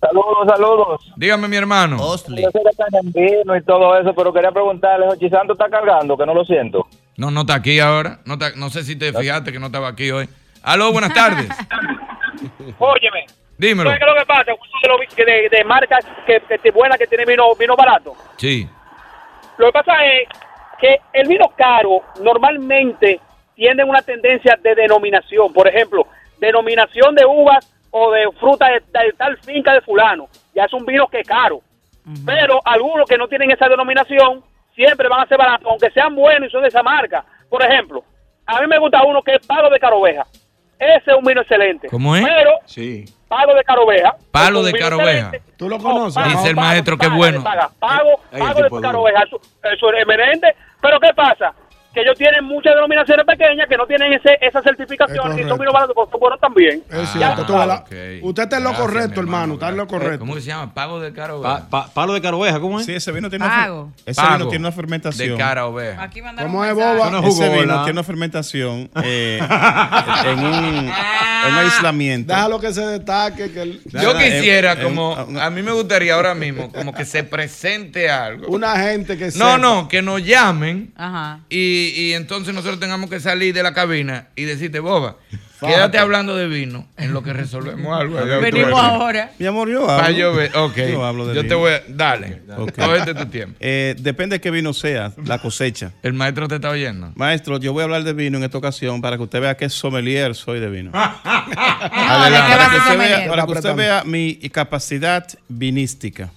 Saludos, 0.00 0.46
saludos. 0.46 1.12
Dígame, 1.16 1.48
mi 1.48 1.56
hermano. 1.56 1.96
Yo 1.96 2.16
sé 2.18 2.34
que 2.34 2.42
están 2.70 2.88
en 3.02 3.10
vino 3.12 3.56
y 3.56 3.62
todo 3.64 3.98
eso, 3.98 4.14
pero 4.14 4.32
quería 4.34 4.52
preguntarle, 4.52 5.06
Jochi 5.06 5.30
Santo 5.30 5.54
está 5.54 5.68
cargando, 5.70 6.16
que 6.16 6.26
no 6.26 6.34
lo 6.34 6.44
siento. 6.44 6.86
No, 7.16 7.30
no 7.30 7.40
está 7.42 7.54
aquí 7.54 7.80
ahora. 7.80 8.20
No, 8.26 8.34
está- 8.34 8.52
no 8.54 8.68
sé 8.70 8.84
si 8.84 8.96
te 8.96 9.12
fijaste 9.12 9.50
que 9.50 9.58
no 9.58 9.66
estaba 9.66 9.88
aquí 9.88 10.10
hoy. 10.10 10.28
Aló, 10.62 10.92
buenas 10.92 11.14
tardes. 11.14 11.48
Óyeme. 12.78 13.26
Dímelo. 13.56 13.90
¿Sabes 13.90 14.00
qué 14.04 14.10
es 14.10 14.14
lo 14.14 14.20
que 14.20 14.26
pasa? 14.26 14.52
De, 15.16 15.24
de, 15.24 15.48
de 15.56 15.64
marcas 15.64 16.04
que, 16.26 16.40
que, 16.48 16.58
que 16.58 16.70
buenas 16.70 16.98
que 16.98 17.06
tiene 17.06 17.24
vino, 17.24 17.54
vino 17.58 17.76
barato. 17.76 18.14
Sí. 18.36 18.68
Lo 19.58 19.66
que 19.66 19.72
pasa 19.72 20.04
es 20.04 20.28
que 20.78 21.00
el 21.12 21.28
vino 21.28 21.48
caro 21.56 22.02
normalmente 22.20 23.20
tiene 23.54 23.84
una 23.84 24.02
tendencia 24.02 24.58
de 24.62 24.74
denominación. 24.74 25.52
Por 25.52 25.68
ejemplo, 25.68 26.06
denominación 26.38 27.14
de 27.14 27.24
uvas 27.24 27.72
o 27.90 28.10
de 28.10 28.30
fruta 28.40 28.66
de, 28.68 28.80
de 28.80 29.12
tal 29.12 29.36
finca 29.38 29.72
de 29.72 29.80
fulano. 29.80 30.28
Ya 30.54 30.64
es 30.64 30.72
un 30.72 30.84
vino 30.84 31.06
que 31.08 31.20
es 31.20 31.28
caro. 31.28 31.60
Pero 32.26 32.60
algunos 32.64 33.08
que 33.08 33.16
no 33.16 33.28
tienen 33.28 33.50
esa 33.50 33.66
denominación 33.66 34.44
siempre 34.74 35.08
van 35.08 35.20
a 35.20 35.26
ser 35.26 35.38
baratos, 35.38 35.66
aunque 35.70 35.90
sean 35.90 36.14
buenos 36.14 36.48
y 36.48 36.52
son 36.52 36.60
de 36.60 36.68
esa 36.68 36.82
marca. 36.82 37.24
Por 37.48 37.62
ejemplo, 37.62 38.04
a 38.44 38.60
mí 38.60 38.66
me 38.66 38.78
gusta 38.78 39.02
uno 39.04 39.22
que 39.22 39.36
es 39.36 39.46
Pago 39.46 39.70
de 39.70 39.78
Caroveja. 39.78 40.26
Ese 40.78 41.10
es 41.10 41.16
un 41.16 41.24
vino 41.24 41.40
excelente. 41.40 41.88
¿Cómo 41.88 42.14
es? 42.16 42.24
Pero 42.24 42.50
Sí. 42.66 43.04
Pago 43.28 43.54
de 43.54 43.64
Caroveja. 43.64 44.14
Palo 44.30 44.62
de 44.62 44.72
Caroveja. 44.72 45.10
excelente. 45.28 45.52
¿Tú 45.56 45.68
lo 45.68 45.78
No, 45.78 45.82
conoces? 45.84 46.24
Dice 46.24 46.48
el 46.50 46.56
maestro 46.56 46.96
que 46.96 47.06
paga, 47.06 47.16
bueno. 47.16 47.42
paga, 47.42 47.70
pago, 47.78 48.20
pago 48.30 48.62
de. 48.62 48.80
Caroveja. 48.82 49.22
Eso, 49.26 49.40
eso 49.62 49.92
es 49.92 50.02
emerente. 50.02 50.54
Pero 50.80 51.00
¿qué 51.00 51.12
pasa? 51.14 51.52
Que 51.94 52.00
ellos 52.00 52.18
tienen 52.18 52.44
muchas 52.44 52.74
denominaciones 52.74 53.24
pequeñas 53.24 53.68
que 53.68 53.76
no 53.76 53.86
tienen 53.86 54.12
ese, 54.14 54.36
esa 54.40 54.60
certificación 54.62 55.38
y 55.38 55.42
son 55.44 55.58
vinos 55.58 55.72
baratos, 55.72 55.94
pero 55.94 56.10
son 56.10 56.20
buenos 56.20 56.40
también. 56.40 56.82
Es 56.90 57.08
cierto, 57.10 57.42
ves 57.56 57.66
la- 57.66 57.84
sabes. 57.86 58.20
Usted 58.22 58.42
está 58.42 58.56
en 58.56 58.64
lo 58.64 58.70
Gracias, 58.70 58.88
correcto, 58.90 59.20
mi 59.22 59.26
hermano. 59.28 59.54
Está 59.54 59.68
en 59.68 59.76
lo 59.76 59.86
correcto. 59.86 60.18
¿Cómo 60.18 60.34
que 60.34 60.40
se 60.40 60.48
llama? 60.48 60.74
Pago 60.74 60.98
de 61.00 61.12
cara 61.12 61.34
Pa- 61.40 61.68
pa- 61.70 61.86
palo 61.94 62.12
de 62.14 62.20
caroveja, 62.20 62.58
¿cómo 62.60 62.80
es? 62.80 62.86
Sí, 62.86 62.92
ese 62.94 63.12
vino 63.12 63.30
tiene 63.30 63.44
Pago. 63.46 63.82
una, 63.84 63.92
ese 64.06 64.20
Pago 64.20 64.36
vino 64.38 64.48
tiene 64.50 64.66
una 64.66 64.72
fermentación. 64.72 65.28
De 65.30 65.36
cara 65.36 65.66
oveja. 65.66 66.02
Aquí 66.02 66.20
¿Cómo 66.20 66.60
un 66.60 66.66
es, 66.66 66.74
boba? 66.74 67.10
No 67.10 67.18
es 67.20 67.34
Ese 67.34 67.48
vino 67.48 67.76
tiene 67.84 67.92
una 67.92 68.02
fermentación 68.04 68.90
eh, 69.04 69.38
en, 70.26 70.38
un, 70.38 70.54
en 70.54 70.84
un 71.52 71.58
aislamiento. 71.58 72.32
Déjalo 72.32 72.60
que 72.60 72.72
se 72.72 72.86
destaque. 72.86 73.52
Que 73.52 73.62
el- 73.62 73.80
Yo 73.84 74.16
quisiera, 74.18 74.72
eh, 74.72 74.82
como, 74.82 75.16
eh, 75.30 75.40
a 75.40 75.50
mí 75.50 75.62
me 75.62 75.72
gustaría 75.72 76.14
ahora 76.14 76.34
mismo, 76.34 76.72
como 76.72 76.92
que 76.92 77.04
se 77.04 77.22
presente 77.24 78.10
algo. 78.10 78.48
una 78.48 78.76
gente 78.78 79.16
que 79.16 79.26
No, 79.26 79.30
sepa. 79.32 79.58
no, 79.58 79.88
que 79.88 80.02
nos 80.02 80.24
llamen 80.24 80.92
Ajá. 80.96 81.40
y, 81.48 81.83
y 81.88 82.12
entonces 82.14 82.54
nosotros 82.54 82.80
tengamos 82.80 83.10
que 83.10 83.20
salir 83.20 83.54
de 83.54 83.62
la 83.62 83.74
cabina 83.74 84.28
y 84.36 84.44
decirte, 84.44 84.80
boba, 84.80 85.16
Quédate 85.66 85.98
hablando 85.98 86.36
de 86.36 86.48
vino 86.48 86.86
en 86.96 87.12
lo 87.12 87.22
que 87.22 87.32
resolvemos 87.32 87.98
algo. 87.98 88.18
Venimos 88.40 88.80
ahora. 88.80 89.30
Mi 89.38 89.46
amor, 89.46 89.68
yo 89.68 89.88
hablo. 89.88 90.10
Yo 90.10 91.04
hablo 91.04 91.26
de 91.26 91.34
Yo 91.34 91.42
te 91.42 91.48
vino. 91.48 91.58
voy 91.58 91.72
a. 91.72 91.82
Dale. 91.88 92.42
Ok. 92.56 92.72
Cógete 92.76 93.14
tu 93.14 93.26
tiempo. 93.26 93.56
Eh, 93.60 93.94
depende 93.98 94.36
de 94.36 94.40
qué 94.40 94.50
vino 94.50 94.72
sea, 94.72 95.12
la 95.24 95.38
cosecha. 95.38 95.92
El 96.02 96.12
maestro 96.12 96.48
te 96.48 96.56
está 96.56 96.70
oyendo. 96.70 97.12
Maestro, 97.14 97.58
yo 97.58 97.72
voy 97.72 97.82
a 97.82 97.84
hablar 97.84 98.04
de 98.04 98.12
vino 98.12 98.38
en 98.38 98.44
esta 98.44 98.58
ocasión 98.58 99.00
para 99.00 99.16
que 99.16 99.22
usted 99.22 99.40
vea 99.40 99.56
qué 99.56 99.68
sommelier 99.68 100.34
soy 100.34 100.60
de 100.60 100.68
vino. 100.68 100.90
Ah, 100.92 101.20
Adelante, 102.20 102.34
¿de 102.34 102.46
qué 102.46 102.58
va 102.58 102.58
para 102.58 102.70
que 102.70 102.76
usted 102.78 102.98
vea, 102.98 103.28
para 103.28 103.46
que 103.46 103.52
usted 103.52 103.74
vea 103.74 104.04
mi 104.04 104.34
capacidad 104.50 105.26
vinística. 105.48 106.30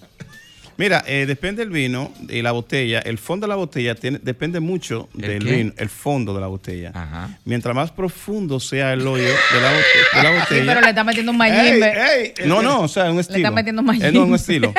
Mira, 0.78 1.04
eh, 1.08 1.26
depende 1.26 1.64
del 1.64 1.72
vino 1.72 2.12
y 2.30 2.42
la 2.42 2.52
botella. 2.52 3.00
El 3.00 3.18
fondo 3.18 3.46
de 3.46 3.50
la 3.50 3.56
botella 3.56 3.96
tiene, 3.96 4.20
depende 4.22 4.60
mucho 4.60 5.10
¿El 5.16 5.22
del 5.22 5.46
qué? 5.46 5.52
vino, 5.56 5.74
el 5.78 5.90
fondo 5.90 6.34
de 6.36 6.42
la 6.42 6.48
botella. 6.48 6.92
Mientras 7.46 7.76
más 7.76 7.92
profundo 7.92 8.60
sea 8.60 8.94
el 8.94 9.06
hoyo 9.08 9.24
de 9.24 9.62
la, 9.62 9.72
bote- 9.72 10.18
de 10.18 10.24
la 10.24 10.30
Sí, 10.34 10.40
botella. 10.40 10.66
pero 10.68 10.82
le 10.82 10.90
está 10.90 11.04
metiendo 11.04 11.32
un 11.32 11.38
mayimbe. 11.38 12.34
No, 12.46 12.62
no, 12.62 12.82
o 12.82 12.88
sea, 12.88 13.06
es 13.06 13.10
un 13.10 13.16
Le 13.16 13.22
estilo. 13.22 13.40
está 13.40 13.52
metiendo 13.52 13.82
más 13.82 14.00
Eh, 14.02 14.12
no, 14.12 14.24
un 14.24 14.36
estilo. 14.36 14.74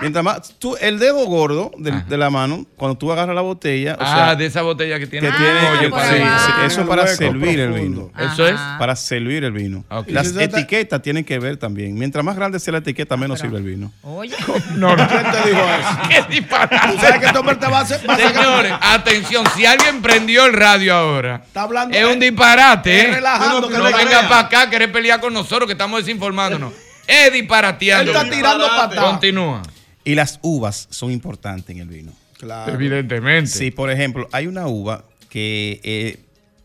Mientras 0.00 0.22
más, 0.24 0.54
tú, 0.58 0.76
el 0.80 0.98
dedo 0.98 1.24
gordo 1.26 1.70
de, 1.78 2.16
la 2.18 2.30
mano, 2.30 2.66
cuando 2.76 2.98
tú 2.98 3.10
agarras 3.10 3.34
la 3.34 3.40
botella, 3.42 3.94
o 3.94 4.02
ah, 4.02 4.14
sea, 4.26 4.36
de 4.36 4.46
esa 4.46 4.62
botella 4.62 4.98
que 4.98 5.06
tiene 5.06 5.28
que 5.28 5.32
un 5.32 5.38
tiene 5.38 5.68
hoyo 5.70 5.80
sí, 5.86 5.90
para 5.90 6.08
sí, 6.08 6.22
adentro. 6.22 6.66
eso 6.66 6.86
para 6.86 7.06
servir 7.08 7.58
el 7.60 7.72
vino. 7.72 8.12
Eso 8.18 8.46
es. 8.46 8.54
Para 8.78 8.94
servir 8.96 9.44
el 9.44 9.52
vino. 9.52 9.84
Las 10.08 10.26
¿Y 10.26 10.28
si 10.30 10.34
se 10.36 10.44
está- 10.44 10.58
etiquetas 10.58 11.00
tienen 11.02 11.24
que 11.24 11.38
ver 11.38 11.56
también. 11.56 11.94
Mientras 11.94 12.24
más 12.24 12.36
grande 12.36 12.60
sea 12.60 12.72
la 12.72 12.78
etiqueta, 12.78 13.16
menos 13.16 13.40
sirve 13.40 13.56
el 13.58 13.64
vino. 13.64 13.90
Oye. 14.02 14.34
No, 14.76 14.94
no. 14.96 15.06
¿Quién 15.42 15.44
te 15.44 15.50
dijo 15.50 15.62
eso? 15.62 15.98
¡Qué 16.28 16.34
disparate! 16.34 16.92
¿Tú 16.94 17.00
sabes 17.00 17.20
que 17.20 17.26
este 17.26 17.38
hombre 17.38 17.56
te 17.56 17.66
va 17.66 17.78
a 17.78 17.82
hacer- 17.82 18.08
va 18.08 18.14
a 18.14 18.18
sacar- 18.18 18.44
Señores, 18.44 18.72
atención, 18.80 19.44
si 19.56 19.66
alguien 19.66 20.02
prendió 20.02 20.46
el 20.46 20.52
radio 20.52 20.94
ahora, 20.94 21.42
Está 21.46 21.62
hablando- 21.62 21.96
es 21.96 22.04
un 22.04 22.18
disparate, 22.20 22.98
es 23.00 23.04
¿eh? 23.04 23.12
relajando, 23.14 23.60
No, 23.62 23.68
que 23.68 23.78
no 23.78 23.84
venga 23.84 24.28
para 24.28 24.38
acá 24.40 24.62
a 24.62 24.70
querer 24.70 24.90
pelear 24.92 25.20
con 25.20 25.32
nosotros 25.32 25.66
que 25.66 25.72
estamos 25.72 26.00
desinformándonos. 26.04 26.72
Es 27.06 27.32
disparateando. 27.32 28.10
Él 28.12 28.16
está 28.16 28.30
tirando 28.30 28.66
patadas. 28.66 29.04
Continúa. 29.12 29.62
Y 30.04 30.14
las 30.14 30.38
uvas 30.42 30.88
son 30.90 31.10
importantes 31.10 31.74
en 31.74 31.82
el 31.82 31.88
vino. 31.88 32.12
Claro. 32.38 32.72
Evidentemente. 32.72 33.50
Sí, 33.50 33.70
por 33.70 33.90
ejemplo, 33.90 34.28
hay 34.32 34.46
una 34.46 34.66
uva 34.66 35.04
que 35.30 35.80
eh, 35.82 36.20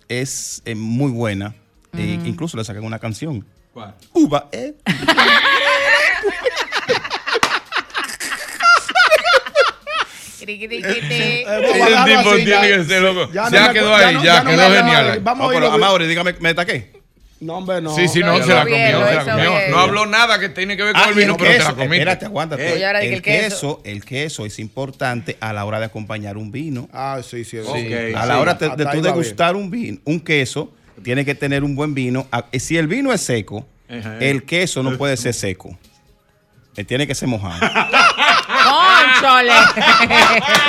es 0.10 0.62
eh, 0.66 0.76
muy 0.76 1.12
buena. 1.12 1.56
eh, 1.98 2.20
incluso 2.26 2.58
le 2.58 2.64
sacan 2.64 2.84
una 2.84 3.00
canción. 3.00 3.46
¿Cuál? 3.74 3.96
Uva, 4.14 4.50
eh. 4.52 4.74
Eh, 10.48 11.44
vamos 11.46 11.82
a 11.82 11.90
dejarlo 11.90 12.18
tipo 12.18 12.36
tiene 12.36 12.50
ya. 12.52 12.62
que 12.78 12.84
ser 12.84 13.02
loco. 13.02 13.32
Ya 13.34 13.50
Ya, 13.50 13.60
no 13.62 13.68
me- 13.68 13.74
quedó 13.74 13.96
ahí, 13.96 14.18
ya, 14.24 14.44
quedó 14.44 14.70
genial. 14.72 15.20
Vamos 15.22 15.56
a. 15.56 15.74
Amaury, 15.74 16.08
dígame, 16.08 16.34
¿me 16.40 16.50
destaqué? 16.50 16.92
No, 17.40 17.58
hombre, 17.58 17.82
no. 17.82 17.94
Sí, 17.94 18.08
sí, 18.08 18.22
no, 18.22 18.42
se 18.42 18.54
la 18.54 18.62
comió, 18.64 18.78
se 19.06 19.14
la 19.16 19.26
comió. 19.26 19.52
No 19.70 19.80
habló 19.80 20.06
nada 20.06 20.40
que 20.40 20.48
tiene 20.50 20.78
que 20.78 20.84
ver 20.84 20.94
con 20.94 21.02
Ah, 21.04 21.10
el 21.10 21.16
vino, 21.16 21.36
pero 21.36 21.52
te 21.52 21.60
la 21.60 21.74
comiste. 21.74 21.96
Espérate, 21.98 22.26
aguántate. 22.26 22.74
El, 22.74 23.14
el 23.14 23.22
queso. 23.22 23.82
el 23.84 24.06
queso 24.06 24.46
es 24.46 24.60
importante 24.60 25.36
a 25.42 25.52
la 25.52 25.66
hora 25.66 25.80
de 25.80 25.86
acompañar 25.88 26.38
un 26.38 26.52
vino. 26.52 26.88
Ah, 26.94 27.20
sí, 27.22 27.44
sí. 27.44 27.58
A 28.16 28.26
la 28.26 28.40
hora 28.40 28.54
de, 28.54 28.70
tú 28.70 29.02
degustar 29.02 29.56
un 29.58 29.70
vino, 29.70 30.00
un 30.06 30.22
queso, 30.22 30.72
tiene 31.04 31.26
que 31.26 31.36
tener 31.36 31.64
un 31.66 31.76
buen 31.76 31.94
vino. 31.94 32.28
Ah, 32.32 32.46
Si 32.58 32.78
el 32.78 32.88
vino 32.88 33.12
es 33.12 33.20
seco, 33.22 33.66
el 33.90 34.44
queso 34.44 34.82
no 34.82 34.98
puede 34.98 35.18
ser 35.18 35.34
seco. 35.34 35.78
Eh, 36.76 36.84
Tiene 36.86 37.06
que 37.06 37.14
ser 37.14 37.28
mojado. 37.28 37.60
¡Conchole! 39.24 39.52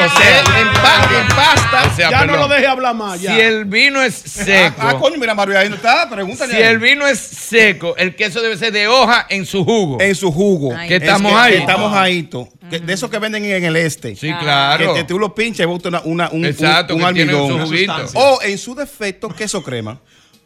O 0.05 0.19
sea, 0.19 0.38
en, 0.61 0.73
pa- 0.73 1.09
en 1.21 1.27
pasta. 1.37 1.88
O 1.93 1.97
sea, 1.97 2.11
Ya 2.11 2.25
no 2.27 2.37
lo 2.37 2.49
deje 2.49 2.67
hablar 2.67 2.95
más. 2.95 3.21
Ya. 3.21 3.35
Si 3.35 3.40
el 3.40 3.64
vino 3.64 4.03
es 4.03 4.14
seco. 4.14 4.77
Ah, 4.79 4.97
coño, 4.99 5.17
mira, 5.19 5.35
Mario, 5.35 5.59
ahí 5.59 5.69
no 5.69 5.77
está. 5.77 6.09
Pregúntale. 6.09 6.55
Si 6.55 6.61
el 6.61 6.79
vino 6.79 7.07
es 7.07 7.19
seco, 7.19 7.97
el 7.97 8.14
queso 8.14 8.40
debe 8.43 8.57
ser 8.57 8.73
de 8.73 8.87
hoja 8.88 9.27
en 9.29 9.47
su 9.47 9.64
jugo. 9.64 10.01
En 10.01 10.14
su 10.14 10.31
jugo. 10.33 10.75
Que 10.88 10.97
Es 10.97 11.03
estamos 11.03 11.33
que- 11.33 11.38
ahí. 11.38 11.53
que 11.55 11.59
estamos 11.59 11.97
ahí. 11.97 12.29
Que- 12.71 12.79
de 12.81 12.93
esos 12.93 13.11
que 13.11 13.19
venden 13.19 13.45
en 13.45 13.64
el 13.64 13.77
este. 13.77 14.14
Sí, 14.17 14.33
claro. 14.35 14.95
Que, 14.95 15.01
que 15.01 15.05
tú 15.05 15.19
lo 15.19 15.35
pinchas 15.35 15.64
y 15.64 15.67
botas 15.67 15.87
una, 15.88 16.01
una- 16.05 16.29
un, 16.31 16.45
Exacto, 16.45 16.95
un, 16.95 17.01
un 17.03 17.07
almidón. 17.07 17.69
O 18.14 18.40
en 18.43 18.59
su 18.59 18.75
defecto, 18.75 19.29
queso 19.29 19.62
crema. 19.62 20.01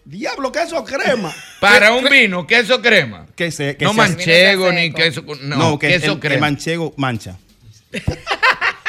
Diablo, 0.04 0.50
queso 0.52 0.82
crema. 0.84 1.34
Para 1.60 1.92
un 1.92 2.04
vino, 2.08 2.46
queso 2.46 2.80
crema. 2.80 3.26
Que 3.36 3.50
se, 3.50 3.76
que 3.76 3.84
no 3.84 3.92
manchego 3.92 4.72
ni 4.72 4.92
queso. 4.92 5.22
No, 5.42 5.56
No, 5.56 5.78
que 5.78 5.88
queso 5.88 6.06
el, 6.06 6.12
el 6.12 6.18
crema. 6.20 6.40
manchego 6.42 6.94
mancha. 6.96 7.36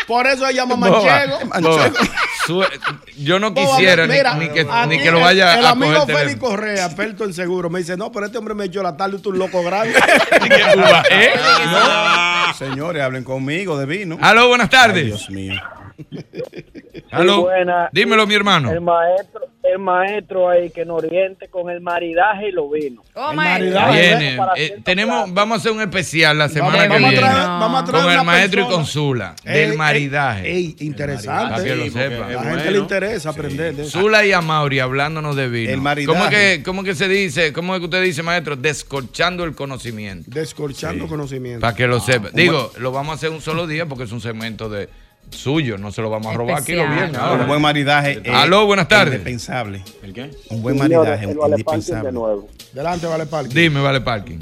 Por 0.08 0.26
eso 0.26 0.46
se 0.48 0.54
llama 0.54 0.76
manchego. 0.78 1.38
Yo 3.18 3.40
no 3.40 3.54
quisiera 3.54 4.08
ni- 4.08 4.14
mira, 4.14 4.34
ni, 4.36 4.50
que, 4.50 4.66
a 4.70 4.86
ni 4.88 4.98
que 4.98 5.12
lo 5.12 5.18
el- 5.20 5.24
vaya 5.24 5.60
El 5.60 5.66
a 5.66 5.70
amigo 5.70 6.00
coger 6.02 6.18
Félix. 6.18 6.40
Correa, 6.40 6.86
experto 6.88 7.24
en 7.26 7.34
seguro, 7.34 7.70
me 7.70 7.80
dice: 7.80 7.96
No, 7.96 8.12
pero 8.12 8.26
este 8.26 8.38
hombre 8.40 8.56
me 8.56 8.66
echó 8.66 8.82
la 8.82 8.98
tarde 8.98 9.18
y 9.18 9.22
tú 9.22 9.30
un 9.30 9.38
loco 9.40 9.62
grande. 9.64 9.94
¿Eh? 11.12 11.32
No, 11.72 12.54
señores, 12.56 13.04
hablen 13.04 13.24
conmigo 13.24 13.78
de 13.78 13.86
vino. 13.86 14.18
Aló, 14.22 14.48
buenas 14.48 14.70
tardes. 14.70 14.98
Ay, 15.04 15.06
Dios 15.06 15.30
mío. 15.30 15.62
Aló. 17.12 17.42
Buena. 17.42 17.90
Dímelo, 17.92 18.26
mi 18.26 18.34
hermano. 18.34 18.72
El 18.72 18.82
maestro, 18.82 19.42
el 19.72 19.80
maestro 19.80 20.50
ahí 20.50 20.70
que 20.70 20.86
nos 20.86 21.04
oriente 21.04 21.48
con 21.48 21.70
el 21.70 21.82
maridaje 21.82 22.50
y 22.50 22.52
los 22.52 22.72
vinos. 22.72 23.06
Oh, 23.16 23.32
Viene, 23.32 24.38
eh, 24.58 24.78
tenemos, 24.84 25.34
vamos 25.34 25.58
a 25.58 25.60
hacer 25.60 25.72
un 25.72 25.82
especial 25.82 26.38
la 26.38 26.50
semana 26.50 26.78
Vamos 26.88 26.88
que 26.88 26.94
a 26.96 26.98
viene. 27.10 27.18
traer- 27.18 27.48
vamos 27.48 27.82
a 27.82 27.86
traer 27.86 28.04
con 28.04 28.14
el 28.14 28.24
maestro 28.24 28.60
y 28.62 28.64
persona. 28.64 28.76
con 28.78 28.86
Zula. 28.86 29.36
Ey, 29.46 29.60
del 29.68 29.78
maridaje. 29.78 30.52
ey, 30.52 30.76
interesante. 30.80 31.50
Para 31.52 31.64
que 31.64 31.76
lo 31.76 31.86
sepa. 31.90 32.18
porque 32.18 32.34
La 32.34 32.44
gente 32.44 32.72
le 32.72 32.78
interesa 32.80 33.30
aprender 33.30 33.76
de 33.76 33.84
eso. 33.84 34.00
Zula 34.00 34.26
y 34.26 34.32
Amauri 34.32 34.80
hablándonos 34.80 35.36
de 35.36 35.48
vino. 35.50 35.72
El 35.74 35.82
maridaje. 35.82 36.08
¿Cómo 36.20 36.26
es, 36.26 36.30
que, 36.58 36.64
¿Cómo 36.64 36.82
es 36.82 36.88
que 36.88 36.96
se 36.96 37.08
dice? 37.08 37.54
¿Cómo 37.54 37.74
es 37.76 37.80
que 37.80 37.86
usted 37.86 38.02
dice, 38.04 38.24
maestro? 38.24 38.56
Descorchando 38.56 39.44
el 39.44 39.54
conocimiento. 39.56 40.30
Descorchando 40.34 41.08
conocimiento. 41.08 41.62
Para 41.62 41.76
que 41.76 41.88
lo 41.88 42.00
sepa. 42.00 42.30
Digo, 42.34 42.72
lo 42.80 42.92
vamos 42.92 43.12
a 43.14 43.16
hacer 43.16 43.30
un 43.30 43.42
solo 43.42 43.68
día 43.68 43.86
porque 43.86 44.04
es 44.06 44.12
un 44.12 44.22
segmento 44.22 44.70
de 44.70 44.90
suyo. 45.30 45.78
No 45.78 45.92
se 45.92 46.02
lo 46.02 46.10
vamos 46.10 46.28
a 46.34 46.38
robar 46.38 46.58
aquí 46.62 46.74
lo 46.74 46.82
Especial. 46.84 47.00
viernes. 47.10 47.22
ahora. 47.22 47.42
Un 47.44 47.48
buen 47.50 47.62
maridaje. 47.62 48.20
es 48.24 48.30
Aló, 48.34 48.66
buenas 48.66 48.88
tardes. 48.88 49.16
Indispensable. 49.20 49.84
¿El 50.04 50.14
qué? 50.14 50.30
Un 50.50 50.62
buen 50.62 50.78
Señores, 50.78 50.98
maridaje 51.10 51.24
el 51.26 51.30
es 51.32 51.36
Vale 51.38 51.52
Parking 51.64 51.74
indispensable. 51.74 52.08
de 52.08 52.12
nuevo. 52.14 52.48
Delante, 52.74 53.08
vale, 53.08 53.26
parque. 53.26 53.54
Dime, 53.60 53.82
vale 53.82 54.02
parking. 54.02 54.38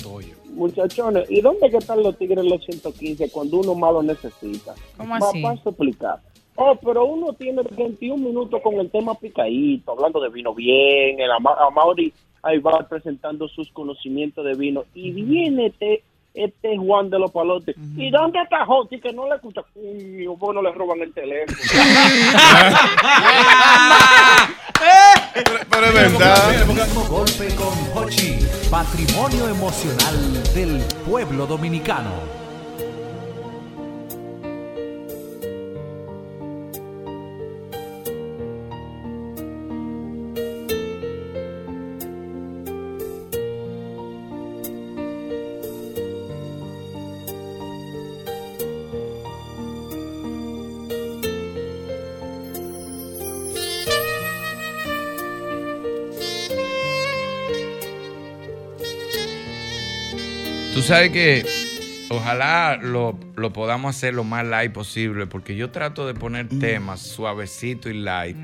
Muchachones, 0.53 1.29
¿y 1.29 1.41
dónde 1.41 1.69
que 1.69 1.77
están 1.77 2.01
los 2.01 2.17
tigres 2.17 2.43
los 2.43 2.63
115 2.65 3.29
cuando 3.29 3.57
uno 3.57 3.75
más 3.75 3.93
lo 3.93 4.01
necesita? 4.03 4.73
¿Cómo 4.97 5.15
así? 5.15 5.41
Paso 5.41 5.61
a 5.65 5.69
explicar. 5.69 6.19
Oh, 6.55 6.75
pero 6.83 7.05
uno 7.05 7.33
tiene 7.33 7.61
21 7.77 8.17
minutos 8.17 8.59
con 8.63 8.73
el 8.75 8.89
tema 8.89 9.13
picadito, 9.13 9.91
hablando 9.91 10.19
de 10.19 10.29
vino 10.29 10.55
bien, 10.55 11.19
el 11.19 11.31
Ama- 11.31 11.55
Amauri 11.67 12.11
ahí 12.41 12.57
va 12.57 12.79
presentando 12.89 13.47
sus 13.47 13.69
conocimientos 13.71 14.43
de 14.43 14.55
vino 14.55 14.83
y 14.95 15.11
viene 15.11 15.67
este, 15.67 16.01
este 16.37 16.77
Juan 16.77 17.09
de 17.09 17.19
los 17.19 17.31
Palotes. 17.31 17.75
¿Y 17.95 18.11
dónde 18.11 18.39
está 18.41 18.65
Joti 18.65 18.99
que 18.99 19.11
no 19.11 19.27
le 19.27 19.35
escucha? 19.35 19.61
Coño, 19.73 20.37
bueno, 20.37 20.61
le 20.61 20.71
roban 20.71 21.01
el 21.01 21.13
teléfono. 21.13 21.57
Pero 25.69 25.85
es 25.85 25.93
verdad. 25.93 26.61
El 26.61 26.67
mismo 26.67 27.03
golpe 27.05 27.47
con 27.55 28.03
Hochi, 28.03 28.37
patrimonio 28.69 29.49
emocional 29.49 30.43
del 30.53 30.81
pueblo 31.05 31.47
dominicano. 31.47 32.36
Sabes 60.87 61.11
que 61.11 61.45
ojalá 62.09 62.79
lo, 62.81 63.19
lo 63.35 63.51
podamos 63.51 63.93
hacer 63.93 64.13
lo 64.13 64.23
más 64.23 64.45
light 64.45 64.71
posible, 64.71 65.27
porque 65.27 65.57
yo 65.57 65.69
trato 65.69 66.07
de 66.07 66.13
poner 66.13 66.47
temas 66.47 67.01
suavecito 67.01 67.89
y 67.89 67.93
light, 67.93 68.37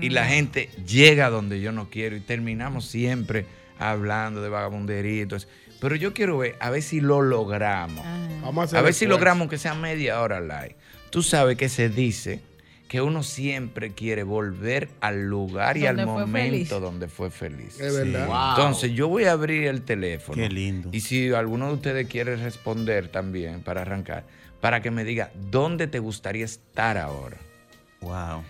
y 0.00 0.08
la 0.08 0.24
gente 0.24 0.70
llega 0.86 1.28
donde 1.28 1.60
yo 1.60 1.70
no 1.70 1.90
quiero, 1.90 2.16
y 2.16 2.20
terminamos 2.20 2.86
siempre 2.86 3.44
hablando 3.78 4.40
de 4.40 4.48
vagabundería 4.48 5.22
y 5.22 5.26
todo 5.26 5.36
eso. 5.36 5.48
Pero 5.80 5.94
yo 5.94 6.14
quiero 6.14 6.38
ver, 6.38 6.56
a 6.60 6.70
ver 6.70 6.80
si 6.80 7.02
lo 7.02 7.20
logramos. 7.20 8.02
Vamos 8.40 8.62
a 8.62 8.64
hacer 8.64 8.78
A 8.78 8.82
ver 8.82 8.94
si 8.94 9.06
logramos 9.06 9.50
que 9.50 9.58
sea 9.58 9.74
media 9.74 10.20
hora 10.22 10.40
live. 10.40 10.76
Tú 11.10 11.22
sabes 11.22 11.58
que 11.58 11.68
se 11.68 11.90
dice 11.90 12.40
que 12.92 13.00
uno 13.00 13.22
siempre 13.22 13.94
quiere 13.94 14.22
volver 14.22 14.90
al 15.00 15.26
lugar 15.26 15.78
y 15.78 15.86
al 15.86 16.04
momento 16.04 16.28
feliz. 16.28 16.68
donde 16.68 17.08
fue 17.08 17.30
feliz. 17.30 17.80
Es 17.80 17.96
verdad. 17.96 18.26
Wow. 18.26 18.50
Entonces 18.50 18.92
yo 18.92 19.08
voy 19.08 19.24
a 19.24 19.32
abrir 19.32 19.66
el 19.66 19.80
teléfono. 19.80 20.36
Qué 20.36 20.50
lindo. 20.50 20.90
Y 20.92 21.00
si 21.00 21.32
alguno 21.32 21.68
de 21.68 21.72
ustedes 21.72 22.06
quiere 22.06 22.36
responder 22.36 23.08
también 23.08 23.62
para 23.62 23.80
arrancar, 23.80 24.26
para 24.60 24.82
que 24.82 24.90
me 24.90 25.04
diga 25.04 25.30
dónde 25.50 25.86
te 25.86 26.00
gustaría 26.00 26.44
estar 26.44 26.98
ahora. 26.98 27.38
Wow. 28.02 28.42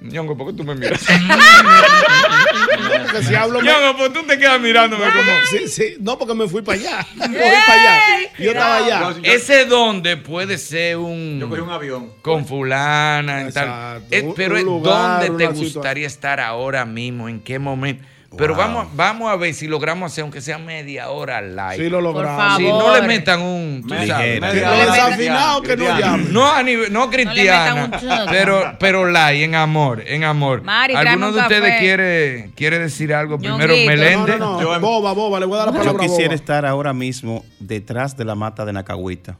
Ñongo, 0.00 0.36
¿por 0.36 0.46
qué 0.48 0.52
tú 0.56 0.64
me 0.64 0.74
miras? 0.76 1.00
Porque 3.02 3.22
si 3.24 3.34
hablo 3.34 3.60
Ñongo, 3.62 3.96
pues 3.96 4.12
tú 4.12 4.22
te 4.26 4.38
quedas 4.38 4.60
mirándome 4.60 5.04
como... 5.04 5.32
Sí, 5.50 5.68
sí. 5.68 5.96
No, 6.00 6.18
porque 6.18 6.34
me 6.34 6.46
fui 6.48 6.62
para 6.62 6.78
allá. 6.78 7.06
Me 7.16 7.26
fui 7.26 7.36
para 7.66 7.80
allá. 7.80 8.00
Yo 8.38 8.50
estaba 8.50 8.76
allá. 8.76 9.14
Ese 9.22 9.64
donde 9.64 10.16
puede 10.16 10.58
ser 10.58 10.96
un... 10.98 11.38
Yo 11.40 11.48
cogí 11.48 11.60
un 11.60 11.70
avión. 11.70 12.12
Con 12.22 12.46
fulana 12.46 13.48
y 13.48 13.52
tal. 13.52 13.66
Exacto. 13.68 14.06
Eh, 14.14 14.22
Un- 14.22 14.34
pero 14.34 14.52
un 14.54 14.58
es 14.58 14.64
lugar, 14.64 15.26
¿dónde 15.26 15.26
te 15.26 15.50
situación. 15.52 15.64
gustaría 15.74 16.06
estar 16.06 16.40
ahora 16.40 16.84
mismo? 16.84 17.28
¿En 17.28 17.40
qué 17.40 17.58
momento? 17.58 18.04
Pero 18.36 18.54
vamos, 18.54 18.88
vamos 18.94 19.30
a 19.30 19.36
ver 19.36 19.54
si 19.54 19.66
logramos 19.66 20.12
hacer, 20.12 20.22
aunque 20.22 20.40
sea 20.42 20.58
media 20.58 21.08
hora 21.08 21.40
live. 21.40 21.76
Sí 21.84 21.88
lo 21.90 22.00
logramos. 22.02 22.56
Si 22.58 22.64
no 22.64 22.94
le 22.94 23.02
metan 23.06 23.40
un... 23.40 23.84
sabes, 23.88 24.06
media 24.06 24.40
media 24.40 24.70
hora. 24.70 24.82
hora. 24.82 24.94
Desafinado 24.94 25.62
que 25.62 25.76
no 25.78 25.98
llame. 25.98 26.24
No, 26.30 26.46
a 26.46 26.62
nivel, 26.62 26.92
no 26.92 27.08
cristiana, 27.10 27.86
metan 27.88 28.04
un 28.04 28.08
choque. 28.18 28.30
pero, 28.30 28.76
pero 28.78 29.06
live, 29.06 29.44
en 29.44 29.54
amor, 29.54 30.02
en 30.06 30.24
amor. 30.24 30.62
Mari, 30.62 30.94
¿Alguno 30.94 31.28
un 31.28 31.34
de 31.36 31.40
ustedes 31.40 31.70
café. 31.70 31.78
quiere, 31.80 32.50
quiere 32.54 32.78
decir 32.78 33.14
algo? 33.14 33.38
Primero. 33.38 33.74
Melende. 33.74 34.38
No, 34.38 34.60
no, 34.60 34.72
no. 34.72 34.80
boba, 34.80 35.12
boba. 35.14 35.40
Le 35.40 35.46
voy 35.46 35.56
a 35.56 35.64
dar 35.64 35.68
la 35.68 35.72
Yo 35.72 35.78
palabra 35.78 36.04
a 36.04 36.06
quisiera 36.06 36.28
boba. 36.28 36.34
estar 36.36 36.66
ahora 36.66 36.92
mismo 36.92 37.44
detrás 37.60 38.16
de 38.16 38.24
la 38.26 38.34
mata 38.34 38.64
de 38.66 38.74
Nacahuita. 38.74 39.38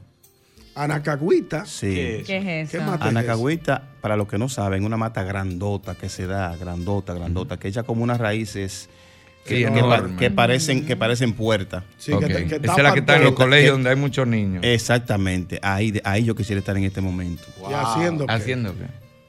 Anacagüita. 0.75 1.65
Sí. 1.65 2.23
¿Qué 2.25 2.63
es 2.63 2.73
eso? 2.73 2.83
mata 2.83 3.05
es 3.05 3.09
Anacahuita, 3.09 3.83
para 4.01 4.15
los 4.15 4.27
que 4.27 4.37
no 4.37 4.49
saben, 4.49 4.83
una 4.85 4.97
mata 4.97 5.23
grandota 5.23 5.95
que 5.95 6.09
se 6.09 6.25
da, 6.27 6.55
grandota, 6.55 7.13
grandota, 7.13 7.57
que 7.57 7.67
echa 7.67 7.83
como 7.83 8.03
unas 8.03 8.17
raíces 8.17 8.89
que, 9.45 9.57
Sí, 9.57 9.63
que 9.63 9.69
pa- 9.71 9.77
enorme. 9.79 10.15
que 10.17 10.31
parecen, 10.31 10.85
que 10.85 10.95
parecen 10.95 11.33
puertas. 11.33 11.83
Sí, 11.97 12.11
que 12.19 12.25
Esa 12.25 12.75
es 12.77 12.83
la 12.83 12.93
que 12.93 12.99
está 12.99 13.17
en 13.17 13.23
los 13.23 13.33
colegios 13.33 13.65
que- 13.67 13.71
donde 13.71 13.89
hay 13.89 13.95
muchos 13.95 14.27
niños. 14.27 14.63
Exactamente, 14.63 15.59
ahí, 15.61 15.99
ahí 16.03 16.23
yo 16.23 16.35
quisiera 16.35 16.59
estar 16.59 16.77
en 16.77 16.83
este 16.83 17.01
momento. 17.01 17.43
¿Y 17.69 17.73
haciendo 17.73 18.25
qué? 18.27 18.33
¿Haciendo 18.33 18.73
qué? 18.77 18.85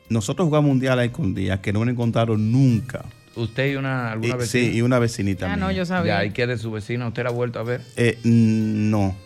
Nosotros 0.09 0.47
jugamos 0.47 0.71
un 0.73 0.81
día 0.81 0.93
a 0.93 0.97
la 0.97 1.05
escondida 1.05 1.61
que 1.63 1.73
no 1.73 1.81
me 1.85 1.93
encontraron 1.93 2.51
nunca. 2.51 3.05
¿Usted 3.37 3.73
y 3.73 3.77
una, 3.77 4.11
alguna 4.11 4.35
Y- 4.35 4.39
vecina? 4.39 4.71
sí, 4.73 4.77
y 4.77 4.83
una 4.83 4.99
vecinita. 4.99 5.53
Ah, 5.53 5.57
no, 5.57 5.71
yo 5.71 5.79
Ya, 5.79 5.87
sabía. 5.87 6.25
¿y 6.25 6.33
qué 6.33 6.47
de 6.49 6.59
su 6.59 6.71
vecina? 6.73 7.07
¿Usted 7.07 7.23
la 7.23 7.29
ha 7.31 7.33
vuelto 7.33 7.61
a 7.61 7.63
ver? 7.63 7.81
Eh, 7.97 8.19
mm, 8.25 8.91
no. 8.91 9.17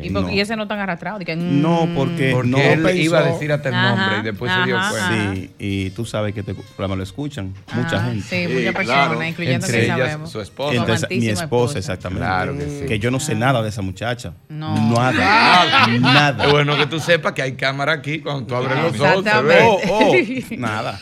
¿Y, 0.00 0.10
por- 0.10 0.22
no. 0.22 0.30
y 0.30 0.38
ese 0.40 0.54
no 0.56 0.68
tan 0.68 0.78
arrastrado? 0.78 1.18
que, 1.18 1.34
mm, 1.34 1.60
No, 1.60 1.88
porque, 1.94 2.30
Porque 2.32 2.48
no 2.48 2.58
él 2.58 2.82
pensó. 2.82 3.02
iba 3.02 3.18
a 3.18 3.22
decir 3.24 3.50
hasta 3.52 3.68
el 3.68 3.74
Ajá, 3.74 3.88
nombre 3.96 4.18
y 4.20 4.22
después 4.22 4.52
se 4.52 4.62
dio 4.64 4.76
cuenta. 4.78 5.34
Sí, 5.34 5.50
y 5.58 5.90
tú 5.90 6.04
sabes 6.04 6.34
que 6.34 6.40
este 6.40 6.54
programa 6.54 6.94
lo 6.96 7.02
escuchan 7.02 7.52
mucha 7.74 8.00
gente. 8.04 8.22
Sí, 8.22 8.52
muchas 8.52 8.74
personas, 8.74 9.06
claro. 9.08 9.22
incluyendo 9.24 9.66
Entre 9.66 9.78
que 9.80 9.84
ellas, 9.86 9.98
sabemos. 9.98 10.30
su 10.30 10.40
esposa. 10.40 10.76
Entonces, 10.76 11.08
mi 11.10 11.28
esposa, 11.28 11.78
exactamente. 11.78 12.24
Claro 12.26 12.56
que 12.56 12.86
sí. 12.88 12.98
yo 13.00 13.10
no 13.10 13.18
sé 13.18 13.34
nada 13.34 13.62
de 13.62 13.68
esa 13.70 13.82
muchacha. 13.82 14.34
No. 14.48 14.74
Nada. 14.92 15.86
nada. 15.98 16.44
Es 16.46 16.50
bueno 16.52 16.76
que 16.76 16.86
tú 16.86 17.00
sepas 17.00 17.32
que 17.32 17.42
hay 17.42 17.52
cámara 17.54 17.92
aquí 17.92 18.20
cuando 18.20 18.46
tú 18.46 18.54
abres 18.54 18.78
los 18.92 19.00
ojos. 19.00 19.24
se 19.24 19.42
ve. 19.42 19.58
Oh, 19.62 19.80
oh, 19.90 20.12
nada. 20.58 21.00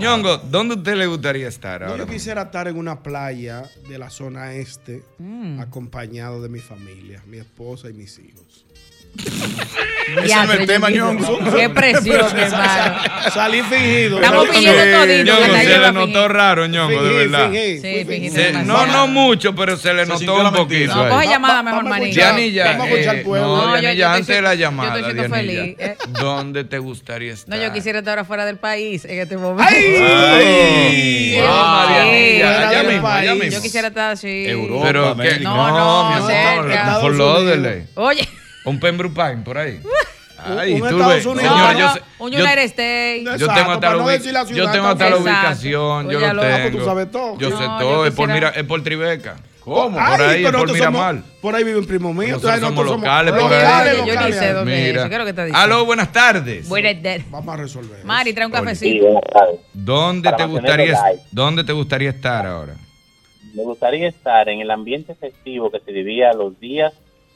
Ñongo, 0.00 0.38
¿dónde 0.38 0.76
usted 0.76 0.94
le 0.96 1.06
gustaría 1.06 1.48
estar 1.48 1.82
ahora? 1.82 1.98
yo 1.98 2.06
quisiera 2.06 2.42
estar 2.42 2.68
en 2.68 2.76
una 2.76 3.02
playa 3.02 3.64
de 3.88 3.98
la 3.98 4.10
zona 4.10 4.52
este, 4.52 5.02
Mm. 5.18 5.60
De 6.30 6.48
mi 6.48 6.60
familia, 6.60 7.22
mi 7.26 7.38
esposa 7.38 7.90
y 7.90 7.92
mis 7.94 8.18
hijos. 8.18 8.64
Ese 10.24 10.34
no 10.46 10.52
es 10.52 10.60
el 10.60 10.66
tema, 10.66 10.90
Ñongo. 10.90 11.38
Qué 11.54 11.68
presión, 11.70 12.26
hermano. 12.38 12.94
Salí 13.32 13.62
fingido. 13.62 14.20
Estamos 14.20 14.48
fingiendo 14.50 14.98
todito. 14.98 15.24
Ñongo, 15.32 15.56
se 15.56 15.78
le 15.78 15.92
notó 15.92 16.28
raro, 16.28 16.66
Ñongo, 16.66 17.02
de 17.02 17.14
verdad. 17.26 17.50
fingí, 17.50 17.78
Sí, 17.80 18.04
demasiado. 18.04 18.64
no, 18.64 18.86
no 18.86 19.06
mucho, 19.06 19.54
pero 19.54 19.76
se 19.76 19.94
le 19.94 20.04
Se 20.04 20.12
notó 20.12 20.36
un 20.48 20.52
poquito. 20.52 20.94
No, 20.94 21.08
coge 21.08 21.26
llamada 21.28 21.62
mejor, 21.62 21.78
vamos 21.84 21.86
a 21.86 21.98
manito. 21.98 22.10
escuchar. 22.20 22.36
Dianilla, 22.36 22.64
Vamos 22.72 22.86
a 22.86 22.90
escuchar 22.90 23.14
eh, 23.14 23.18
el 23.18 23.24
pueblo. 23.24 23.46
no, 23.56 23.76
estoy 23.76 24.02
antes 24.02 24.26
de 24.26 24.42
la 24.42 24.48
siendo- 24.50 24.52
yo 24.52 24.60
llamada, 24.60 24.98
estoy 25.08 25.28
feliz, 25.28 25.76
eh. 25.78 25.96
¿dónde 26.08 26.64
te 26.64 26.78
gustaría 26.78 27.32
estar? 27.32 27.56
No, 27.56 27.62
yo 27.64 27.72
quisiera 27.72 27.98
estar 28.00 28.12
ahora 28.12 28.24
fuera 28.24 28.44
del 28.44 28.56
país 28.58 29.04
en 29.06 29.18
este 29.18 29.36
momento. 29.38 29.72
¡Ay! 29.72 31.38
Ah, 31.42 31.86
allá 32.68 32.82
mismo, 32.82 33.08
allá 33.08 33.34
mismo. 33.34 33.50
Yo 33.50 33.62
quisiera 33.62 33.88
estar 33.88 34.12
así. 34.12 34.44
Europa, 34.46 35.14
Pero 35.22 35.40
No, 35.42 35.68
no, 35.70 36.18
no, 36.20 37.00
por. 37.00 37.12
Oye, 37.94 38.28
Un 38.64 38.78
Pembroke 38.80 39.14
Pine 39.14 39.42
por 39.44 39.58
ahí. 39.58 39.80
Ay, 40.44 40.72
un 40.74 40.80
tú 40.80 40.86
Estados 40.86 41.14
ves, 41.14 41.26
Unidos. 41.26 41.56
no, 41.56 41.78
yo 41.78 41.88
un 42.18 42.30
yo- 42.32 42.38
United 42.40 42.62
States. 42.64 43.38
Yo 43.40 43.46
tengo 43.46 43.70
hasta 43.72 43.94
la, 43.94 44.44
yo 44.50 44.70
tengo 44.72 44.86
hasta 44.88 45.10
la 45.10 45.16
ubicación, 45.18 46.10
yo 46.10 46.18
Oye, 46.18 46.34
lo 46.34 46.40
pues 46.42 46.56
tú 46.64 46.70
tengo. 46.78 46.84
sabes 46.84 47.10
todo. 47.12 47.38
Yo 47.38 47.50
No, 47.50 47.58
sé 47.58 47.62
yo 47.64 47.78
todo, 47.78 48.06
es 48.06 48.14
por, 48.14 48.28
mira, 48.28 48.48
es 48.50 48.64
por 48.64 48.82
Tribeca. 48.82 49.36
¿Cómo? 49.60 49.90
Por 49.96 50.00
Ay, 50.02 50.20
ahí, 50.38 50.42
pero 50.44 50.58
por 50.58 50.68
nosotros 50.68 50.78
somos- 50.78 50.92
Miramar. 50.92 51.22
Por 51.40 51.54
ahí 51.54 51.62
vive 51.62 51.78
un 51.78 51.86
primo 51.86 52.12
mío. 52.12 52.30
Nosotros 52.32 52.54
entonces 52.54 52.60
somos 52.76 52.84
nosotros 52.84 53.00
locales 53.02 53.32
por 53.34 53.42
locales, 53.42 53.92
ahí. 53.92 53.98
Yo 53.98 54.04
ni 54.04 54.10
locales. 54.12 54.36
sé 54.36 54.52
dónde 54.52 54.74
es 54.80 54.86
Mira. 54.88 55.00
eso. 55.02 55.08
¿Qué 55.08 55.14
es 55.14 55.18
lo 55.18 55.24
que 55.24 55.30
está 55.30 55.44
diciendo? 55.44 55.62
Aló, 55.74 55.84
buenas 55.84 56.12
tardes. 56.12 56.68
Buenas 56.68 56.94
tardes. 57.02 57.30
Vamos 57.30 57.54
a 57.54 57.56
resolver. 57.58 57.98
eso. 57.98 58.06
Mari, 58.08 58.32
trae 58.32 58.46
un 58.46 58.52
Sí, 58.52 58.58
cafecito. 58.58 59.04
buenas 59.04 59.22
tardes. 59.32 59.60
¿Dónde 59.72 60.24
Para 60.30 60.36
te 60.38 60.44
gustaría 60.46 60.98
dónde 61.30 61.62
te 61.62 61.72
gustaría 61.72 62.10
estar 62.10 62.44
ahora? 62.46 62.74
Me 63.54 63.62
gustaría 63.62 64.08
estar 64.08 64.48
en 64.48 64.60
el 64.60 64.70
ambiente 64.72 65.14
festivo 65.14 65.70
que 65.70 65.78
se 65.78 65.92
vivía 65.92 66.32
los 66.32 66.58
días 66.58 66.92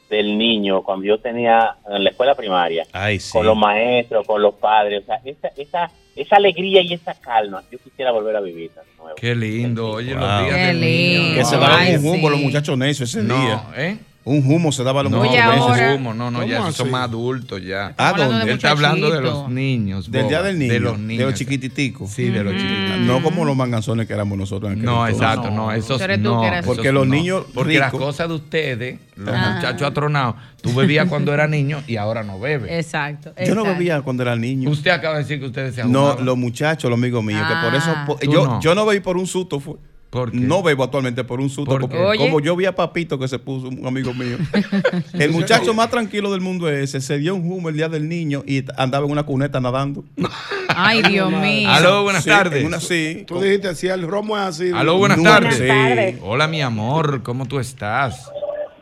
del 0.09 0.37
niño 0.37 0.81
cuando 0.83 1.05
yo 1.05 1.17
tenía 1.19 1.75
en 1.89 2.03
la 2.03 2.09
escuela 2.11 2.33
primaria, 2.35 2.85
Ay, 2.93 3.19
sí. 3.19 3.31
con 3.33 3.45
los 3.45 3.57
maestros, 3.57 4.25
con 4.25 4.41
los 4.41 4.55
padres, 4.55 5.03
o 5.03 5.05
sea, 5.05 5.19
esa, 5.25 5.47
esa, 5.57 5.91
esa 6.15 6.35
alegría 6.37 6.81
y 6.81 6.93
esa 6.93 7.13
calma, 7.15 7.61
yo 7.71 7.77
quisiera 7.79 8.11
volver 8.11 8.35
a 8.35 8.41
vivir 8.41 8.71
de 8.71 8.81
nuevo. 8.97 9.15
Qué 9.15 9.35
lindo, 9.35 9.89
oye, 9.91 10.13
los 10.13 10.21
días 10.23 10.55
Qué 10.55 10.65
del 10.67 10.79
niño. 10.81 11.19
lindo. 11.23 11.35
Que 11.39 11.45
se 11.45 11.57
daban 11.57 11.87
un 11.99 12.05
humo 12.05 12.27
sí. 12.27 12.29
los 12.31 12.39
muchachos 12.39 12.77
necios 12.77 13.09
ese 13.09 13.23
No, 13.23 13.37
día. 13.41 13.63
¿eh? 13.75 13.97
Un 14.27 14.43
humo 14.51 14.71
se 14.71 14.83
daba 14.83 14.99
a 14.99 15.03
los 15.03 15.11
No, 15.11 15.23
muchachos 15.23 15.57
ahora- 15.61 15.95
humo, 15.95 16.13
no, 16.13 16.29
no, 16.29 16.43
ya 16.45 16.57
¿Cómo 16.57 16.67
esos 16.69 16.77
son 16.77 16.91
más 16.91 17.03
adultos 17.05 17.61
ya. 17.63 17.93
¿A 17.97 18.09
hablando 18.09 18.33
dónde? 18.33 18.45
de 18.45 18.51
Él 18.51 18.57
está 18.57 18.71
hablando 18.71 19.09
de 19.09 19.21
los 19.21 19.49
niños. 19.49 20.11
Del 20.11 20.27
día 20.27 20.41
del 20.43 20.59
niño. 20.59 20.73
De 20.73 20.79
los 20.81 20.97
De 20.97 21.03
niños. 21.03 21.25
los 21.31 21.33
chiquititicos. 21.39 22.09
Sí, 22.11 22.25
de 22.29 22.43
los 22.43 22.53
chiquititos. 22.53 22.97
No 22.99 23.23
como 23.23 23.45
los 23.45 23.55
manganzones 23.55 24.05
que 24.05 24.13
éramos 24.13 24.37
nosotros 24.37 24.71
en 24.71 24.79
aquel 24.79 24.85
No, 24.85 25.07
entonces. 25.07 25.27
exacto, 25.27 25.51
no, 25.51 25.71
esos 25.71 26.01
no. 26.19 26.41
Porque 26.65 26.91
los 26.91 27.07
niños 27.07 27.45
Porque 27.53 27.79
las 27.79 27.91
cosas 27.91 28.27
de 28.27 28.35
ustedes, 28.35 28.99
los 29.15 29.29
Ajá. 29.33 29.55
muchachos 29.55 29.87
atronados, 29.87 30.35
tú 30.61 30.73
bebías 30.73 31.07
cuando 31.07 31.33
era 31.33 31.47
niño 31.47 31.81
y 31.87 31.95
ahora 31.95 32.23
no 32.23 32.39
bebes. 32.39 32.69
Exacto. 32.71 33.33
Yo 33.45 33.55
no 33.55 33.63
bebía 33.63 34.01
cuando 34.01 34.23
era 34.23 34.35
niño. 34.35 34.69
Usted 34.69 34.91
acaba 34.91 35.15
de 35.15 35.21
decir 35.23 35.39
que 35.39 35.45
ustedes 35.45 35.75
se 35.75 35.85
No, 35.85 36.15
los 36.19 36.37
muchachos, 36.37 36.89
los 36.89 36.97
amigos 36.99 37.23
míos, 37.23 37.41
que 37.47 37.55
por 37.65 37.75
eso 37.75 37.93
Ah. 37.95 38.59
yo 38.61 38.75
no 38.75 38.85
bebí 38.85 38.99
por 38.99 39.15
un 39.15 39.25
susto, 39.25 39.59
fue. 39.59 39.75
¿Por 40.09 40.31
qué? 40.31 40.37
No 40.39 40.63
bebo 40.63 40.83
actualmente 40.85 41.23
por 41.25 41.41
un 41.41 41.49
susto, 41.49 41.69
¿Por 41.71 41.81
porque? 41.81 41.97
Oye. 41.97 42.19
como 42.25 42.39
yo 42.39 42.55
vi 42.55 42.65
a 42.65 42.73
Papito 42.73 43.19
que 43.19 43.27
se 43.27 43.39
puso 43.39 43.67
un 43.67 43.85
amigo 43.85 44.13
mío. 44.13 44.37
el 45.13 45.31
muchacho 45.31 45.73
más 45.73 45.89
tranquilo 45.89 46.31
del 46.31 46.39
mundo 46.41 46.69
ese 46.69 47.01
se 47.01 47.17
dio 47.17 47.35
un 47.35 47.51
humo 47.51 47.67
el 47.69 47.75
día 47.75 47.89
del 47.89 48.07
niño 48.07 48.41
y 48.47 48.63
andaba 48.77 49.05
en 49.05 49.11
una 49.11 49.23
cuneta 49.23 49.59
nadando. 49.59 50.05
Ay, 50.69 51.01
Dios 51.03 51.29
mío. 51.31 51.69
Aló, 51.69 52.03
buenas 52.03 52.23
Sí, 52.23 52.29
tardes. 52.29 52.63
una 52.63 52.79
sí. 52.79 53.25
Tú 53.27 53.41
dijiste, 53.41 53.75
si 53.75 53.87
el 53.87 54.07
romo 54.07 54.37
es 54.37 54.43
así. 54.43 54.71
Aló, 54.73 54.97
buenas 54.97 55.21
tardes. 55.21 55.57
Sí. 55.57 56.19
Hola, 56.23 56.47
mi 56.47 56.61
amor, 56.61 57.21
¿cómo 57.23 57.45
tú 57.45 57.59
estás? 57.59 58.31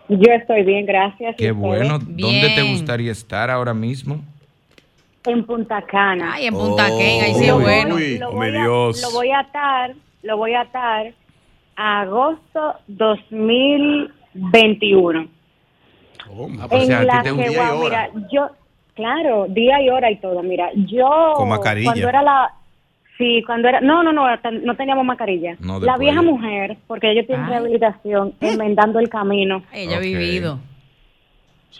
Yo 0.07 0.31
estoy 0.31 0.63
bien, 0.63 0.85
gracias. 0.85 1.33
¿Y 1.33 1.37
Qué 1.37 1.51
bueno. 1.51 1.97
¿Dónde 1.97 2.51
te 2.55 2.61
gustaría 2.71 3.11
estar 3.11 3.49
ahora 3.49 3.73
mismo? 3.73 4.23
En 5.25 5.43
Punta 5.43 5.81
Cana. 5.81 6.33
Ay, 6.35 6.45
en 6.45 6.53
Punta 6.53 6.85
Oh. 6.85 6.97
Cana, 6.99 7.23
ahí 7.25 7.33
sí 7.33 7.45
es 7.45 7.51
Uy. 7.53 7.63
bueno. 7.63 7.95
Uy. 7.95 8.19
lo, 8.19 8.31
voy 8.31 8.47
a, 8.49 8.51
Dios. 8.51 9.01
lo 9.01 9.09
voy 9.11 9.31
a 9.31 9.39
atar, 9.39 9.95
lo 10.25 10.37
voy 10.37 10.53
a 10.53 10.61
atar 10.61 11.13
a 11.77 12.01
agosto 12.01 12.75
2021. 12.87 15.27
Ah, 16.59 16.67
pues, 16.69 16.87
sea, 16.87 17.01
en 17.01 17.07
la 17.07 17.23
que, 17.23 17.31
día 17.31 17.51
y 17.51 17.57
hora. 17.57 17.75
mira, 17.77 18.09
yo, 18.31 18.47
claro, 18.95 19.45
día 19.49 19.81
y 19.81 19.89
hora 19.89 20.09
y 20.11 20.17
todo. 20.17 20.41
Mira, 20.43 20.69
yo 20.73 21.33
Con 21.35 21.49
mascarilla. 21.49 21.91
cuando 21.91 22.09
era 22.09 22.21
la, 22.23 22.53
sí, 23.17 23.43
cuando 23.45 23.67
era, 23.69 23.79
no, 23.81 24.01
no, 24.03 24.11
no, 24.11 24.25
no 24.63 24.75
teníamos 24.75 25.05
mascarilla. 25.05 25.55
No, 25.59 25.79
la 25.79 25.97
vieja 25.97 26.21
ya. 26.21 26.27
mujer, 26.27 26.77
porque 26.87 27.11
ella 27.11 27.25
tiene 27.27 27.43
Ay. 27.43 27.49
rehabilitación, 27.49 28.33
enmendando 28.41 28.99
el 28.99 29.09
camino. 29.09 29.61
Ella 29.71 29.97
ha 29.97 29.99
vivido. 29.99 30.59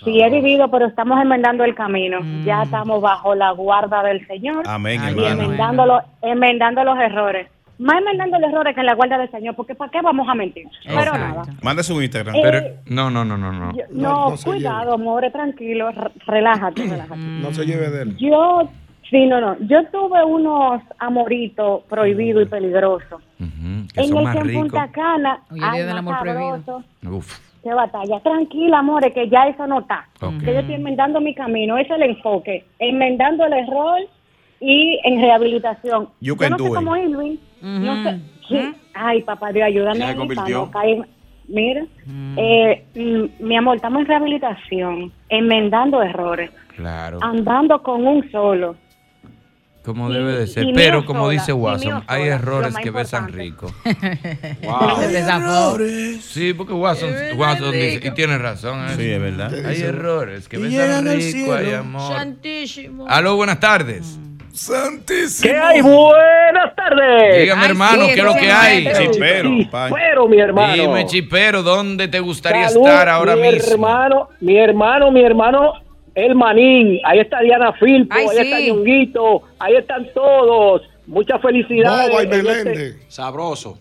Sí, 0.04 0.22
he 0.22 0.30
vivido, 0.30 0.70
pero 0.70 0.88
estamos 0.88 1.20
enmendando 1.22 1.64
el 1.64 1.74
camino. 1.74 2.20
Mm. 2.22 2.44
Ya 2.44 2.64
estamos 2.64 3.02
bajo 3.02 3.34
la 3.34 3.52
guarda 3.52 4.04
del 4.04 4.28
Señor 4.28 4.64
Amén, 4.68 5.00
y 5.02 5.06
hermano. 5.08 5.42
enmendando, 5.44 5.86
los, 5.86 6.04
enmendando 6.22 6.84
los 6.84 7.00
errores. 7.00 7.48
Más 7.78 7.98
enmendando 8.00 8.40
los 8.40 8.52
errores 8.52 8.74
que 8.74 8.80
en 8.80 8.86
la 8.86 8.96
guarda 8.96 9.18
del 9.18 9.30
Señor, 9.32 9.56
porque 9.56 9.76
¿para 9.76 9.92
qué 9.92 10.02
vamos 10.02 10.28
a 10.30 10.34
mentir? 10.36 10.68
Pero 10.86 11.14
nada. 11.14 11.44
Manda 11.62 11.84
su 11.84 12.02
Instagram. 12.02 12.36
Eh, 12.36 12.40
Pero, 12.42 12.62
no, 12.88 13.10
no, 13.10 13.26
no, 13.26 13.38
no, 13.38 13.52
no. 13.52 13.72
Yo- 13.76 13.84
No, 13.92 14.34
cuidado, 14.44 14.94
amor, 14.94 15.30
tranquilo, 15.32 15.90
relájate, 16.26 16.84
relájate. 16.84 17.20
No 17.20 17.52
se 17.54 17.66
lleve 17.66 17.90
de 17.90 18.02
él. 18.04 18.18
Yo, 18.18 18.70
sí, 19.10 19.26
no, 19.26 19.42
no, 19.42 19.58
yo 19.68 19.86
tuve 19.88 20.24
unos 20.24 20.82
amoritos 21.00 21.84
prohibidos 21.90 22.44
y 22.44 22.46
peligrosos. 22.50 23.22
Ujú, 23.40 23.88
que 23.94 24.02
En 24.02 24.08
son 24.08 24.18
el 24.20 24.24
más 24.24 24.36
que 24.38 24.42
en. 24.52 24.54
Punta 24.62 24.88
Cana, 24.92 25.40
Oye, 25.52 25.60
el 25.60 25.64
ay, 25.70 25.76
día 25.78 25.86
del 25.88 25.98
amor 25.98 26.20
prohibido. 26.20 26.84
Uf. 27.12 27.40
Qué 27.64 27.74
batalla. 27.74 28.20
Tranquila, 28.20 28.78
amores, 28.80 29.12
que 29.14 29.28
ya 29.28 29.48
eso 29.48 29.66
no 29.66 29.80
está. 29.80 30.08
Que 30.20 30.54
yo 30.54 30.60
estoy 30.60 30.76
enmendando 30.76 31.20
mi 31.20 31.34
camino, 31.34 31.78
ese 31.80 31.94
es 31.96 32.00
el 32.02 32.10
enfoque. 32.12 32.64
Enmendando 32.78 33.44
el 33.46 33.54
error 33.54 34.02
y 34.60 35.00
en 35.04 35.22
rehabilitación. 35.22 36.10
You 36.22 36.34
yo 36.34 36.38
can 36.38 36.52
no 36.52 36.58
sé 36.58 36.64
do 36.64 36.70
it. 36.70 36.76
cómo 36.76 36.98
Irving. 36.98 37.38
No 37.62 37.94
Ujú. 37.94 38.04
sé. 38.04 38.20
Sí. 38.48 38.74
Ay, 38.94 39.22
papá 39.24 39.52
Dios, 39.52 39.66
ayúdame 39.68 40.00
Ya 40.00 40.06
a 40.08 40.12
se 40.12 40.16
convirtió. 40.18 40.72
Mira, 41.48 41.86
eh, 42.38 42.84
mm, 42.96 43.46
mi 43.46 43.56
amor, 43.56 43.76
estamos 43.76 44.02
en 44.02 44.08
rehabilitación, 44.08 45.14
enmendando 45.30 46.02
errores, 46.02 46.50
Claro. 46.76 47.20
andando 47.22 47.84
con 47.84 48.06
un 48.08 48.32
solo. 48.32 48.76
Como 49.84 50.10
debe 50.10 50.34
de 50.36 50.48
ser. 50.48 50.66
Pero 50.74 51.06
como 51.06 51.26
sola, 51.26 51.34
dice 51.34 51.54
Watson, 51.54 52.04
hay 52.08 52.24
sola, 52.24 52.36
errores 52.36 52.76
que 52.82 52.90
besan 52.90 53.32
rico. 53.32 53.72
Hay 53.86 55.16
errores. 55.16 56.24
Sí, 56.26 56.56
porque 56.56 56.74
Watson, 56.74 57.10
Es 57.14 57.38
Watson 57.38 57.72
dice, 57.72 58.02
y 58.08 58.12
tiene 58.12 58.40
razón. 58.40 58.84
¿eh? 58.86 58.94
Sí, 58.98 59.12
es 59.12 59.22
verdad. 59.22 59.54
Hay 59.66 59.82
errores 59.82 60.50
que 60.50 60.58
besan 60.58 61.06
rico, 61.06 61.54
hay 61.54 61.74
amor. 61.74 62.12
Santísimo. 62.18 63.06
Aló, 63.08 63.36
buenas 63.36 63.60
tardes. 63.60 64.20
Santísimo. 64.56 65.52
¿Qué 65.52 65.58
hay? 65.58 65.82
Buenas 65.82 66.76
tardes. 66.76 67.42
Dígame, 67.42 67.66
hermano, 67.66 68.06
¿qué 68.08 68.14
es 68.14 68.24
lo 68.24 68.34
que 68.36 68.52
hay? 68.52 68.86
Chipero, 69.12 69.50
Chipero, 69.58 70.28
mi 70.30 70.40
hermano. 70.40 70.74
Dime, 70.82 71.06
Chipero, 71.06 71.62
¿dónde 71.62 72.08
te 72.08 72.20
gustaría 72.22 72.70
Salud, 72.70 72.88
estar 72.88 73.10
ahora 73.10 73.36
mi 73.36 73.42
mismo? 73.52 73.74
hermano, 73.74 74.30
mi 74.40 74.58
hermano, 74.58 75.12
mi 75.12 75.24
hermano, 75.24 75.74
el 76.16 76.36
Manín. 76.36 77.00
Ahí 77.04 77.20
está 77.20 77.42
Diana 77.42 77.74
Filpo, 77.74 78.16
Ay, 78.16 78.28
ahí 78.30 78.38
sí. 78.38 78.44
está 78.44 78.60
Ñonguito, 78.62 79.42
ahí 79.60 79.76
están 79.76 80.08
todos. 80.14 80.84
Muchas 81.06 81.42
felicidades. 81.42 82.10
Boba 82.10 82.24
y 82.24 82.40
en 82.40 82.48
este-. 82.48 82.96
Sabroso. 83.10 83.78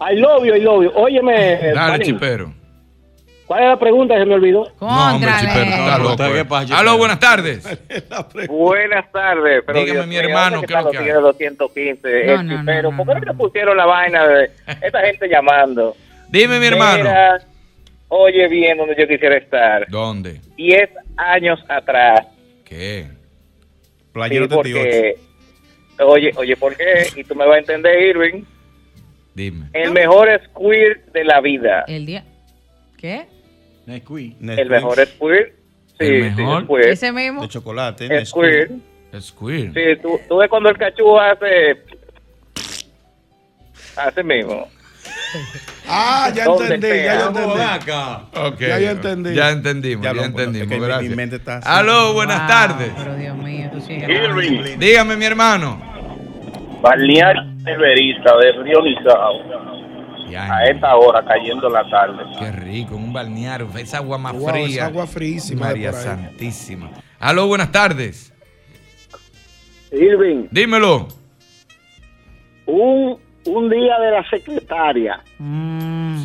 I 0.00 0.16
love 0.16 0.44
you, 0.44 0.54
I 0.56 0.60
love 0.60 0.82
you. 0.84 0.90
Óyeme, 0.96 1.58
Dale, 1.72 1.74
Manín, 1.92 2.02
Chipero. 2.06 2.52
¿Cuál 3.52 3.64
es 3.64 3.68
la 3.68 3.78
pregunta? 3.78 4.18
Se 4.18 4.24
me 4.24 4.34
olvidó. 4.34 4.72
No, 4.80 5.20
eh. 5.20 6.46
Aló, 6.72 6.96
buenas 6.96 7.20
tardes. 7.20 7.62
Buenas 8.48 9.12
tardes. 9.12 9.62
Pero 9.66 9.78
Dígame, 9.78 9.92
Dios 9.92 10.06
mi 10.06 10.16
hermano, 10.16 10.62
¿dónde 10.62 10.66
¿qué 10.66 10.74
es 10.74 10.84
lo 10.84 10.90
que 10.90 10.98
tigres 10.98 11.14
215? 11.20 12.24
No, 12.24 12.40
el 12.40 12.46
no, 12.46 12.58
chipero? 12.58 12.96
¿Por 12.96 13.06
qué 13.06 13.14
no 13.14 13.20
le 13.20 13.34
pusieron 13.34 13.76
la 13.76 13.84
vaina 13.84 14.26
de 14.26 14.50
esta 14.80 15.00
gente 15.02 15.28
llamando? 15.28 15.94
Dime, 16.30 16.58
mi 16.58 16.66
hermano. 16.66 17.04
Mira, 17.04 17.40
oye 18.08 18.48
bien 18.48 18.78
donde 18.78 18.96
yo 18.98 19.06
quisiera 19.06 19.36
estar. 19.36 19.86
¿Dónde? 19.90 20.40
10 20.56 20.90
años 21.18 21.62
atrás. 21.68 22.26
¿Qué? 22.64 23.08
Playero 24.12 24.46
Sí, 24.46 24.54
porque, 24.54 25.16
oye, 26.00 26.32
oye, 26.36 26.56
¿por 26.56 26.74
qué? 26.74 27.06
Y 27.16 27.24
tú 27.24 27.34
me 27.34 27.44
vas 27.44 27.56
a 27.56 27.58
entender, 27.58 28.00
Irving. 28.00 28.44
Dime. 29.34 29.66
El 29.74 29.92
mejor 29.92 30.28
squirt 30.46 31.04
de 31.12 31.24
la 31.24 31.40
vida. 31.42 31.84
El 31.86 32.06
día. 32.06 32.24
¿Qué? 32.96 33.26
El 33.86 34.68
mejor 34.70 34.96
squirt. 35.06 35.52
Sí, 35.98 36.06
¿El 36.06 36.34
sí, 36.34 36.42
mejor? 36.42 36.64
squirt. 36.64 36.86
Ese 36.86 37.12
mismo. 37.12 37.42
De 37.42 37.48
chocolate. 37.48 38.26
Squirt. 38.26 38.70
Squirt. 39.20 39.74
Sí, 39.74 39.80
tú, 40.02 40.18
tú 40.28 40.36
ves 40.38 40.48
cuando 40.48 40.68
el 40.70 40.78
cachú 40.78 41.18
hace... 41.18 41.84
Hace 43.96 44.22
mismo. 44.22 44.68
Ah, 45.88 46.30
ya 46.34 46.44
¿Dónde 46.44 46.74
entendí, 46.74 47.02
ya 47.04 47.18
yo 47.20 47.26
entendí. 47.28 47.60
acá. 47.60 48.22
Ok. 48.46 48.60
Ya 48.60 48.78
yo 48.78 48.90
entendí. 48.90 49.34
Ya 49.34 49.50
entendimos, 49.50 50.04
Ya 50.04 50.10
ya, 50.12 50.20
bueno, 50.20 50.38
entendimos. 50.38 50.68
mi- 50.68 50.86
gracias. 50.86 51.10
mi 51.10 51.16
mente 51.16 51.36
está. 51.36 51.58
Aló, 51.58 52.12
buenas 52.14 52.38
Wow, 52.40 52.48
tardes. 52.48 52.92
Pero 52.96 53.16
Dios 53.16 53.36
mío, 53.36 53.70
tú 53.72 53.80
sigues 53.80 54.08
Irving. 54.08 54.78
Dígame, 54.78 55.16
mi 55.16 55.24
hermano. 55.24 55.80
Balneario 56.82 57.42
Everista 57.66 58.36
de 58.38 58.52
Río 58.62 58.82
Nizao. 58.82 59.81
A 60.36 60.64
esta 60.66 60.96
hora, 60.96 61.24
cayendo 61.24 61.68
la 61.68 61.88
tarde. 61.88 62.22
Qué 62.38 62.52
rico, 62.52 62.96
un 62.96 63.12
balneario. 63.12 63.68
Esa 63.76 63.98
agua 63.98 64.18
más 64.18 64.32
Wow, 64.34 64.48
fría. 64.50 64.66
esa 64.66 64.86
agua 64.86 65.06
frísima 65.06 65.68
de 65.68 65.72
María 65.74 65.90
por 65.90 65.98
ahí. 66.00 66.04
Santísima. 66.06 66.90
Aló, 67.18 67.46
buenas 67.46 67.70
tardes. 67.72 68.32
Irving, 69.92 70.46
Dímelo. 70.50 71.08
un, 72.66 73.18
un 73.46 73.70
día 73.70 73.98
de 73.98 74.10
la 74.10 74.28
secretaria 74.30 75.20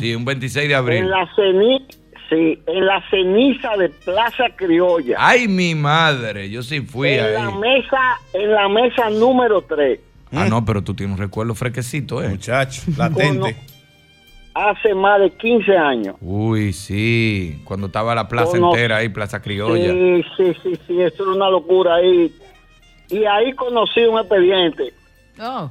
Sí, 0.00 0.14
un 0.14 0.24
26 0.24 0.68
de 0.68 0.74
abril. 0.74 0.98
en 0.98 1.10
la 1.10 1.28
ceni 1.34 1.86
sí, 2.30 2.62
en 2.66 2.86
la 2.86 3.02
ceniza 3.10 3.76
de 3.76 3.88
Plaza 3.90 4.44
Criolla. 4.56 5.16
Ay, 5.18 5.48
mi 5.48 5.74
madre. 5.74 6.48
Yo 6.50 6.62
sí 6.62 6.80
fui 6.80 7.10
en 7.10 7.24
ahí. 7.24 7.32
la 7.32 7.50
mesa, 7.50 8.16
en 8.32 8.52
la 8.52 8.68
mesa 8.68 9.10
número 9.10 9.60
3. 9.62 10.00
Ah, 10.32 10.46
no, 10.48 10.64
pero 10.64 10.82
tú 10.82 10.94
tienes 10.94 11.14
un 11.16 11.20
recuerdo 11.20 11.54
fresquecito, 11.54 12.22
¿eh? 12.22 12.28
Muchacho, 12.28 12.82
latente. 12.96 13.56
Hace 14.54 14.94
más 14.94 15.20
de 15.20 15.30
15 15.30 15.76
años. 15.76 16.16
Uy, 16.20 16.72
sí. 16.72 17.60
Cuando 17.64 17.86
estaba 17.86 18.14
la 18.14 18.26
plaza 18.28 18.52
Cono- 18.52 18.70
entera 18.74 18.96
ahí, 18.96 19.08
Plaza 19.08 19.40
Criolla. 19.40 19.92
Sí, 19.92 20.24
sí, 20.36 20.52
sí, 20.62 20.80
sí, 20.86 21.00
eso 21.00 21.22
era 21.22 21.32
una 21.32 21.48
locura 21.50 21.94
ahí. 21.96 22.34
Y 23.08 23.24
ahí 23.24 23.52
conocí 23.54 24.00
un 24.00 24.18
expediente. 24.18 24.92
Oh. 25.40 25.70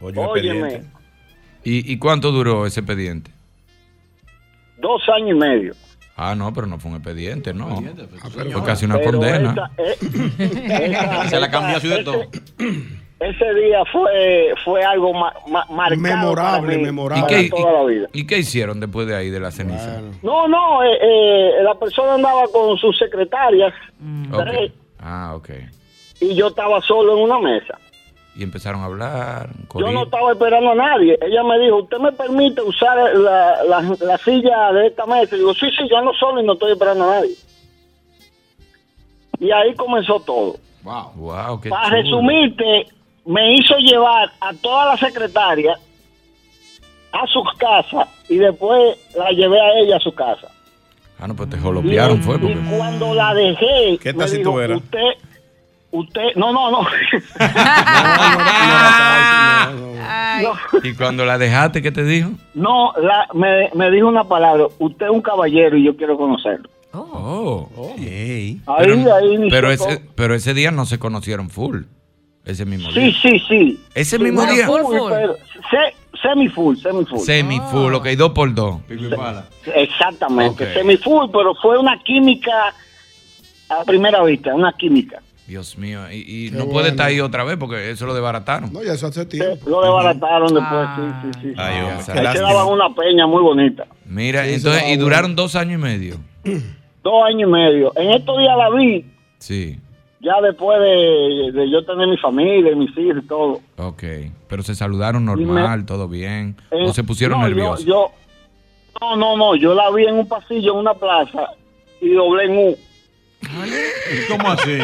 Oye, 0.00 0.18
Óyeme, 0.18 0.58
expediente. 0.68 0.90
¿Y, 1.64 1.92
y 1.92 1.98
cuánto 1.98 2.30
duró 2.32 2.66
ese 2.66 2.80
expediente? 2.80 3.30
dos 4.80 5.02
años 5.08 5.30
y 5.30 5.34
medio. 5.34 5.74
Ah, 6.16 6.34
no, 6.36 6.52
pero 6.52 6.66
no 6.66 6.78
fue 6.78 6.90
un 6.90 6.96
expediente, 6.98 7.52
no. 7.54 7.82
pero- 8.36 8.50
Fue 8.50 8.64
casi 8.64 8.84
una 8.84 8.98
Pero 8.98 9.12
condena. 9.18 9.70
eh, 9.78 10.96
Se 11.30 11.40
la 11.40 11.50
cambió 11.50 11.80
de 11.80 12.28
ese- 13.20 13.54
día 13.54 13.84
fue, 13.90 14.54
fue 14.64 14.82
algo 14.84 15.12
ma- 15.12 15.34
ma- 15.48 15.66
marcado 15.70 16.00
Memorable, 16.00 16.60
para 16.66 16.78
mí, 16.78 16.82
memorable. 16.84 17.22
para 17.26 17.40
¿Y 17.40 17.44
qué, 17.44 17.50
toda 17.50 17.72
la 17.72 17.84
vida. 17.84 18.08
y- 18.12 18.26
qué 18.26 18.38
hicieron 18.38 18.78
después 18.80 19.06
de 19.08 19.16
ahí, 19.16 19.30
de 19.30 19.40
la 19.40 19.50
ceniza? 19.50 20.00
No, 20.22 20.46
no, 20.48 20.82
eh, 20.84 20.98
eh, 21.02 21.62
la 21.62 21.74
persona 21.74 22.14
andaba 22.14 22.42
con 22.52 22.76
sus 22.78 22.96
secretarias 22.98 23.72
tres, 24.36 24.72
Ah, 25.00 25.32
ok. 25.36 25.50
y 26.20 26.34
yo 26.34 26.48
estaba 26.48 26.80
solo 26.82 27.16
en 27.16 27.22
una 27.24 27.38
mesa. 27.40 27.78
Y 28.36 28.44
empezaron 28.44 28.82
a 28.82 28.84
hablar. 28.84 29.48
Yo 29.74 29.90
no 29.90 30.04
estaba 30.04 30.30
esperando 30.30 30.70
a 30.70 30.74
nadie. 30.76 31.18
Ella 31.20 31.42
me 31.42 31.58
dijo, 31.58 31.78
¿usted 31.82 31.98
me 31.98 32.12
permite 32.12 32.62
usar 32.62 32.96
la, 33.16 33.64
la- 33.64 33.96
la 33.98 34.18
silla 34.18 34.70
de 34.72 34.86
esta 34.86 35.06
mesa? 35.06 35.34
Y 35.34 35.38
digo, 35.40 35.52
sí, 35.54 35.66
sí, 35.76 35.88
yo 35.90 36.00
no 36.02 36.12
solo 36.14 36.40
y 36.40 36.46
no 36.46 36.52
estoy 36.52 36.70
esperando 36.72 37.02
a 37.10 37.16
nadie. 37.16 37.34
Y 39.40 39.50
ahí 39.50 39.74
comenzó 39.74 40.20
todo. 40.20 40.54
Wow. 40.84 41.12
Wow, 41.16 41.60
qué 41.60 41.68
Para 41.68 41.86
chulo. 41.88 42.02
resumirte, 42.20 42.86
me 43.28 43.54
hizo 43.54 43.76
llevar 43.78 44.30
a 44.40 44.52
todas 44.54 44.86
las 44.88 45.00
secretarias 45.00 45.78
a 47.12 47.26
sus 47.26 47.44
casas 47.58 48.08
y 48.28 48.36
después 48.36 48.98
la 49.16 49.30
llevé 49.30 49.60
a 49.60 49.78
ella 49.80 49.96
a 49.96 50.00
su 50.00 50.12
casa. 50.14 50.48
Ah, 51.20 51.26
no, 51.26 51.34
pues 51.36 51.48
te 51.50 51.58
jolopearon, 51.58 52.22
fue. 52.22 52.36
Y 52.36 52.54
cuando 52.76 53.14
la 53.14 53.34
dejé, 53.34 53.98
¿Qué 54.00 54.12
me 54.12 54.18
tal 54.20 54.28
si 54.28 54.38
dijo, 54.38 54.50
tú 54.52 54.60
eras? 54.60 54.78
usted, 54.78 54.98
usted, 55.90 56.22
no, 56.36 56.52
no, 56.52 56.70
no. 56.70 56.86
¿Y 60.82 60.94
cuando 60.94 61.24
la 61.24 61.38
dejaste, 61.38 61.82
qué 61.82 61.90
te 61.90 62.04
dijo? 62.04 62.30
No, 62.54 62.92
la- 63.00 63.28
me, 63.34 63.70
me 63.74 63.90
dijo 63.90 64.06
una 64.06 64.24
palabra, 64.24 64.66
usted 64.78 65.06
es 65.06 65.12
un 65.12 65.22
caballero 65.22 65.76
y 65.76 65.84
yo 65.84 65.96
quiero 65.96 66.16
conocerlo. 66.16 66.68
Oh. 66.92 67.68
Ahí, 67.98 68.60
Pero, 68.78 69.14
ahí 69.16 69.34
inició 69.34 69.48
pero 69.50 69.70
ese, 69.70 70.02
pero 70.14 70.34
ese 70.34 70.54
día 70.54 70.70
no 70.70 70.86
se 70.86 70.98
conocieron 70.98 71.50
full. 71.50 71.82
Ese 72.48 72.64
mismo 72.64 72.90
Sí, 72.92 73.00
día. 73.00 73.14
sí, 73.22 73.38
sí. 73.46 73.80
Ese 73.94 74.18
mismo 74.18 74.42
Sí, 74.48 74.54
día. 74.56 74.66
full, 74.66 74.80
se- 75.70 76.18
semi 76.22 76.48
full, 76.48 76.76
semi 76.78 77.04
full. 77.04 77.18
Semi 77.20 77.60
full, 77.70 77.92
ok, 77.94 78.06
dos 78.16 78.32
por 78.32 78.52
dos. 78.54 78.78
Exactamente, 79.74 80.64
Ok. 80.64 80.72
semi 80.72 80.96
full, 80.96 81.26
pero 81.30 81.54
fue 81.56 81.78
una 81.78 81.98
química 82.02 82.74
a 83.68 83.84
primera 83.84 84.22
vista, 84.24 84.54
una 84.54 84.72
química. 84.72 85.20
Dios 85.46 85.78
mío, 85.78 86.10
y, 86.12 86.50
no 86.52 86.64
puede 86.64 86.72
bueno. 86.72 86.88
estar 86.88 87.06
ahí 87.06 87.20
otra 87.20 87.42
vez 87.44 87.56
porque 87.56 87.90
eso 87.90 88.04
lo 88.06 88.12
desbarataron. 88.14 88.70
No, 88.72 88.82
ya 88.82 88.92
eso 88.94 89.06
hace 89.06 89.24
tiempo. 89.24 89.68
Lo 89.68 89.80
desbarataron 89.82 90.48
después, 90.54 90.64
Ah. 90.72 91.22
sí, 91.24 91.30
sí, 91.42 91.48
sí. 91.48 91.54
Ay, 91.56 91.80
hombre, 91.82 91.96
lástima. 92.22 92.32
quedaba 92.32 92.64
una 92.66 92.94
peña 92.94 93.26
muy 93.26 93.42
bonita. 93.42 93.86
Mira, 94.04 94.44
Sí, 94.44 94.54
entonces, 94.54 94.82
y 94.88 94.96
duraron 94.96 95.36
dos 95.36 95.54
años 95.56 95.78
y 95.80 95.82
medio. 95.82 96.16
Dos 97.02 97.24
años 97.26 97.48
y 97.48 97.52
medio. 97.52 97.92
En 97.96 98.10
estos 98.10 98.38
días 98.38 98.56
la 98.58 98.70
vi, 98.70 99.04
Sí, 99.38 99.78
ya 100.20 100.40
después 100.42 100.78
de, 100.80 101.52
de 101.52 101.70
yo 101.70 101.84
tener 101.84 102.08
mi 102.08 102.16
familia, 102.18 102.72
y 102.72 102.74
mis 102.76 102.90
hijos 102.98 103.22
y 103.22 103.26
todo. 103.26 103.60
ok. 103.76 104.02
Pero 104.48 104.62
se 104.62 104.74
saludaron 104.74 105.24
normal, 105.24 105.84
todo 105.86 106.08
bien. 106.08 106.56
Eh, 106.70 106.86
o 106.88 106.92
se 106.94 107.04
pusieron 107.04 107.38
no, 107.40 107.44
yo- 107.44 107.54
nerviosos. 107.54 107.84
Yo, 107.84 108.10
no, 109.00 109.16
no, 109.16 109.36
no, 109.36 109.54
yo 109.56 109.74
la 109.74 109.90
vi 109.90 110.06
en 110.06 110.14
un 110.14 110.28
pasillo, 110.28 110.72
en 110.72 110.78
una 110.78 110.94
plaza, 110.94 111.50
y 112.00 112.10
doblé 112.14 112.44
en 112.44 112.58
U. 112.58 112.76
¿Cómo 114.28 114.48
así? 114.50 114.78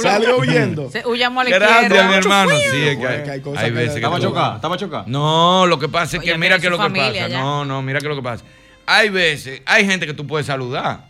Salió 0.00 0.38
huyendo. 0.38 0.88
Se, 0.90 1.04
huyamos 1.06 1.40
a 1.40 1.50
la 1.50 1.58
Gracias, 1.58 2.08
mi 2.08 2.14
hermano. 2.14 2.50
Sí, 2.50 2.76
es 2.76 2.96
que 2.96 2.96
Bueno, 2.96 3.08
hay, 3.16 3.24
que 3.24 3.30
hay 3.32 3.40
cosas 3.40 3.62
hay 3.64 3.70
que 3.70 3.76
veces 3.76 3.90
que 3.94 3.98
¿Estaba 3.98 4.20
chocada? 4.20 4.54
¿Estaba 4.56 4.76
chocada? 4.76 5.04
No, 5.08 5.66
lo 5.66 5.78
que 5.80 5.88
pasa 5.88 6.16
es 6.16 6.22
que 6.22 6.30
Oye, 6.30 6.38
mira 6.38 6.60
que 6.60 6.70
lo 6.70 6.78
que 6.78 6.90
pasa. 6.90 7.28
ya. 7.28 7.40
No, 7.40 7.64
no, 7.64 7.82
mira 7.82 7.98
que 8.00 8.06
lo 8.08 8.14
que 8.14 8.22
pasa. 8.22 8.44
Hay 8.86 9.08
veces, 9.08 9.62
hay 9.66 9.84
gente 9.84 10.06
que 10.06 10.14
tú 10.14 10.26
puedes 10.26 10.46
saludar. 10.46 11.07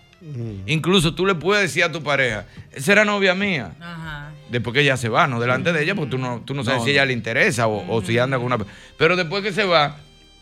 Incluso 0.67 1.15
tú 1.15 1.25
le 1.27 1.35
puedes 1.35 1.63
decir 1.63 1.85
a 1.85 1.93
tu 1.93 2.03
pareja, 2.03 2.45
esa 2.73 2.93
era 2.93 3.05
novia 3.05 3.35
mía. 3.35 3.73
Ajá. 3.81 4.33
Después 4.51 4.75
que 4.75 4.81
ella 4.81 4.97
se 4.97 5.09
va, 5.09 5.27
no 5.27 5.41
delante 5.41 5.73
de 5.73 5.83
ella, 5.83 5.95
porque 5.95 6.11
tú 6.11 6.19
no, 6.19 6.43
tú 6.45 6.55
no 6.55 6.65
sabes 6.65 6.81
No, 6.81 6.85
si 6.85 6.91
a 6.91 6.93
ella 6.95 7.07
le 7.07 7.13
interesa 7.13 7.67
o, 7.67 7.95
o 7.95 8.03
si 8.03 8.19
anda 8.19 8.37
con 8.39 8.47
una. 8.47 8.59
Pero 8.97 9.15
después 9.15 9.43
que 9.43 9.53
se 9.53 9.65
va, 9.65 9.97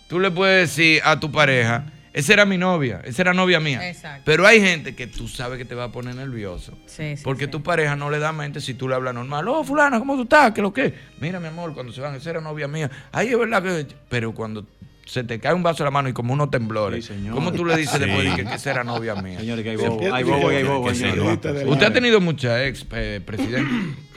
tú 0.09 0.20
le 0.20 0.31
puedes 0.31 0.70
decir 0.70 1.03
a 1.05 1.18
tu 1.20 1.31
pareja, 1.31 1.85
esa 2.12 2.33
era 2.33 2.47
mi 2.47 2.57
novia, 2.57 3.03
esa 3.05 3.20
era 3.22 3.35
novia 3.35 3.61
mía. 3.61 3.87
Exacto. 3.87 4.22
Pero 4.24 4.47
hay 4.47 4.61
gente 4.61 4.95
que 4.95 5.07
tú 5.07 5.29
sabes 5.29 5.59
que 5.59 5.66
te 5.66 5.74
va 5.74 5.85
a 5.85 5.93
poner 5.93 6.14
nervioso. 6.14 6.72
Sí, 6.87 7.16
sí, 7.16 7.22
Porque 7.22 7.45
sí. 7.45 7.51
tu 7.51 7.62
pareja 7.62 7.95
no 7.95 8.09
le 8.11 8.18
da 8.18 8.33
mente 8.33 8.62
si 8.62 8.72
tú 8.72 8.89
le 8.89 8.95
hablas 8.95 9.12
normal. 9.12 9.47
Oh, 9.49 9.62
fulana, 9.64 9.99
¿cómo 9.99 10.16
tú 10.16 10.22
estás? 10.22 10.53
¿Qué 10.53 10.62
lo 10.62 10.72
que? 10.72 10.95
Mira, 11.20 11.41
mi 11.41 11.49
amor, 11.49 11.74
cuando 11.74 11.93
se 11.93 12.01
van, 12.01 12.14
esa 12.14 12.31
era 12.31 12.41
novia 12.41 12.68
mía. 12.68 12.91
Ay, 13.12 13.29
es 13.29 13.39
verdad 13.39 13.62
que... 13.62 13.87
Pero 14.09 14.33
cuando 14.33 14.64
se 15.07 15.25
te 15.25 15.41
cae 15.41 15.55
un 15.55 15.63
vaso 15.63 15.79
de 15.79 15.85
la 15.87 15.91
mano 15.91 16.09
y 16.09 16.13
como 16.13 16.35
unos 16.35 16.51
temblores, 16.51 17.11
¿cómo 17.33 17.53
tú 17.53 17.65
le 17.65 17.77
dices 17.77 17.95
Sí. 17.95 18.01
después 18.05 18.25
de 18.31 18.37
que, 18.37 18.45
que 18.49 18.55
esa 18.57 18.71
era 18.73 18.85
novia 18.85 19.15
mía? 19.15 19.39
Señores, 19.41 19.63
que 19.65 19.71
hay 19.71 19.77
bobo, 19.77 20.15
hay 20.15 20.23
bobo 20.25 20.53
y 20.53 20.57
hay 20.57 20.65
bobo. 20.65 20.89
Usted 21.71 21.87
ha 21.87 21.93
tenido 21.93 22.21
mucha 22.21 22.65
ex, 22.67 22.85
eh, 22.93 23.21
presidente. 23.25 23.71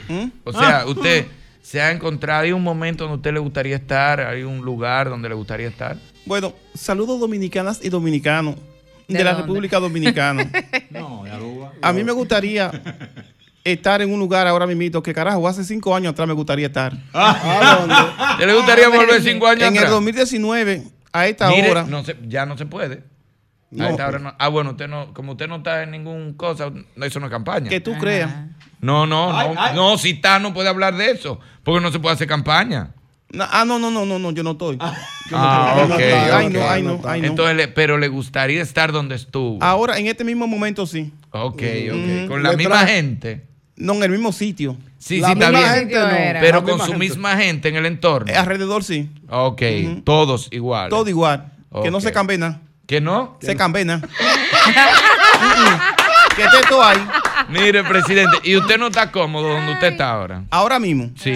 O 0.44 0.52
sea, 0.52 0.84
usted 0.86 1.26
se 1.62 1.80
ha 1.80 1.92
encontrado, 1.92 2.42
hay 2.42 2.50
un 2.50 2.64
momento 2.64 3.04
donde 3.04 3.18
usted 3.18 3.32
le 3.32 3.38
gustaría 3.38 3.76
estar, 3.76 4.20
hay 4.20 4.42
un 4.42 4.58
lugar 4.62 5.08
donde 5.08 5.28
le 5.28 5.36
gustaría 5.36 5.68
estar. 5.68 5.96
Bueno, 6.26 6.52
saludos 6.74 7.20
dominicanas 7.20 7.78
y 7.82 7.90
dominicanos 7.90 8.56
de, 9.06 9.18
¿De 9.18 9.22
la? 9.24 9.34
República 9.34 9.78
Dominicana. 9.78 10.50
No, 10.90 11.22
de 11.22 11.30
Aruba. 11.30 11.72
A 11.80 11.92
mí 11.92 12.02
me 12.02 12.10
gustaría 12.10 12.72
estar 13.64 14.00
en 14.02 14.12
un 14.12 14.18
lugar 14.18 14.46
ahora 14.46 14.66
mismo 14.66 15.02
que 15.02 15.12
carajo, 15.14 15.46
hace 15.46 15.64
cinco 15.64 15.94
años 15.94 16.12
atrás 16.12 16.26
me 16.28 16.34
gustaría 16.34 16.66
estar. 16.66 16.92
¿Te 18.38 18.46
le 18.46 18.54
gustaría 18.54 18.88
volver 18.88 19.22
cinco 19.22 19.46
años 19.46 19.62
En 19.62 19.72
el 19.74 19.78
atrás? 19.78 19.90
2019, 19.92 20.84
a 21.12 21.26
esta 21.26 21.48
Mire, 21.48 21.70
hora. 21.70 21.84
no 21.84 22.04
se- 22.04 22.16
ya 22.26 22.46
no 22.46 22.56
se 22.56 22.66
puede. 22.66 23.04
No. 23.70 23.84
A 23.84 23.90
esta 23.90 24.08
hora 24.08 24.18
no. 24.18 24.34
Ah, 24.38 24.48
bueno, 24.48 24.70
usted 24.70 24.88
no, 24.88 25.12
como 25.14 25.32
usted 25.32 25.46
no 25.46 25.56
está 25.56 25.82
en 25.84 25.92
ningún 25.92 26.34
cosa, 26.34 26.70
no, 26.70 26.82
no 26.96 27.04
es 27.06 27.14
campaña. 27.30 27.68
Que 27.70 27.80
tú 27.80 27.96
creas. 27.98 28.32
No, 28.80 29.06
no, 29.06 29.36
Ay, 29.36 29.48
no, 29.54 29.60
ay. 29.60 29.76
no, 29.76 29.98
si 29.98 30.10
está 30.10 30.38
no 30.38 30.52
puede 30.54 30.68
hablar 30.68 30.96
de 30.96 31.10
eso, 31.10 31.38
porque 31.62 31.80
no 31.80 31.92
se 31.92 31.98
puede 32.00 32.14
hacer 32.14 32.26
campaña. 32.26 32.92
No, 33.32 33.44
ah, 33.48 33.64
no, 33.64 33.78
no, 33.78 33.90
no, 33.92 34.04
no, 34.04 34.18
no, 34.18 34.32
yo 34.32 34.42
no 34.42 34.52
estoy. 34.52 34.76
Yo 34.76 34.84
no 35.36 35.44
Ah, 35.44 35.76
estoy. 35.88 36.02
Ay, 36.02 36.46
ok. 36.46 36.52
no, 36.52 36.68
ay, 36.68 36.82
no, 36.82 37.00
ay, 37.04 37.20
no. 37.20 37.26
Entonces, 37.28 37.56
le- 37.56 37.68
pero 37.68 37.96
le 37.98 38.08
gustaría 38.08 38.60
estar 38.60 38.90
donde 38.90 39.14
estuvo. 39.14 39.62
Ahora, 39.62 39.98
en 39.98 40.08
este 40.08 40.24
mismo 40.24 40.48
momento, 40.48 40.84
sí. 40.86 41.12
Ok, 41.30 41.62
ok. 41.92 41.96
Mm. 41.96 42.26
Con 42.26 42.42
la 42.42 42.54
misma 42.54 42.78
gente. 42.86 43.46
No, 43.80 43.94
en 43.94 44.02
el 44.04 44.10
mismo 44.10 44.32
sitio. 44.32 44.76
Sí, 44.98 45.22
sí, 45.22 45.32
está 45.32 45.50
bien. 45.50 45.90
Pero 46.40 46.62
con 46.62 46.78
su 46.80 46.94
misma 46.94 47.36
gente 47.36 47.68
en 47.68 47.76
el 47.76 47.86
entorno. 47.86 48.30
Eh, 48.30 48.36
Alrededor, 48.36 48.84
sí. 48.84 49.10
Ok, 49.28 49.62
todos 50.04 50.48
igual. 50.52 50.90
Todo 50.90 51.08
igual. 51.08 51.52
Que 51.82 51.90
no 51.90 52.00
se 52.00 52.12
cambie 52.12 52.38
nada. 52.38 52.60
¿Que 52.86 53.00
no? 53.00 53.38
Se 53.40 53.56
cambie 53.56 53.84
que 56.36 56.42
esté 56.44 56.58
todo 56.68 56.82
ahí. 56.82 56.98
Mire, 57.48 57.82
presidente, 57.84 58.36
¿y 58.44 58.56
usted 58.56 58.78
no 58.78 58.88
está 58.88 59.10
cómodo 59.10 59.48
donde 59.48 59.72
usted 59.72 59.88
está 59.92 60.10
ahora? 60.10 60.44
Ahora 60.50 60.78
mismo. 60.78 61.10
Sí. 61.16 61.34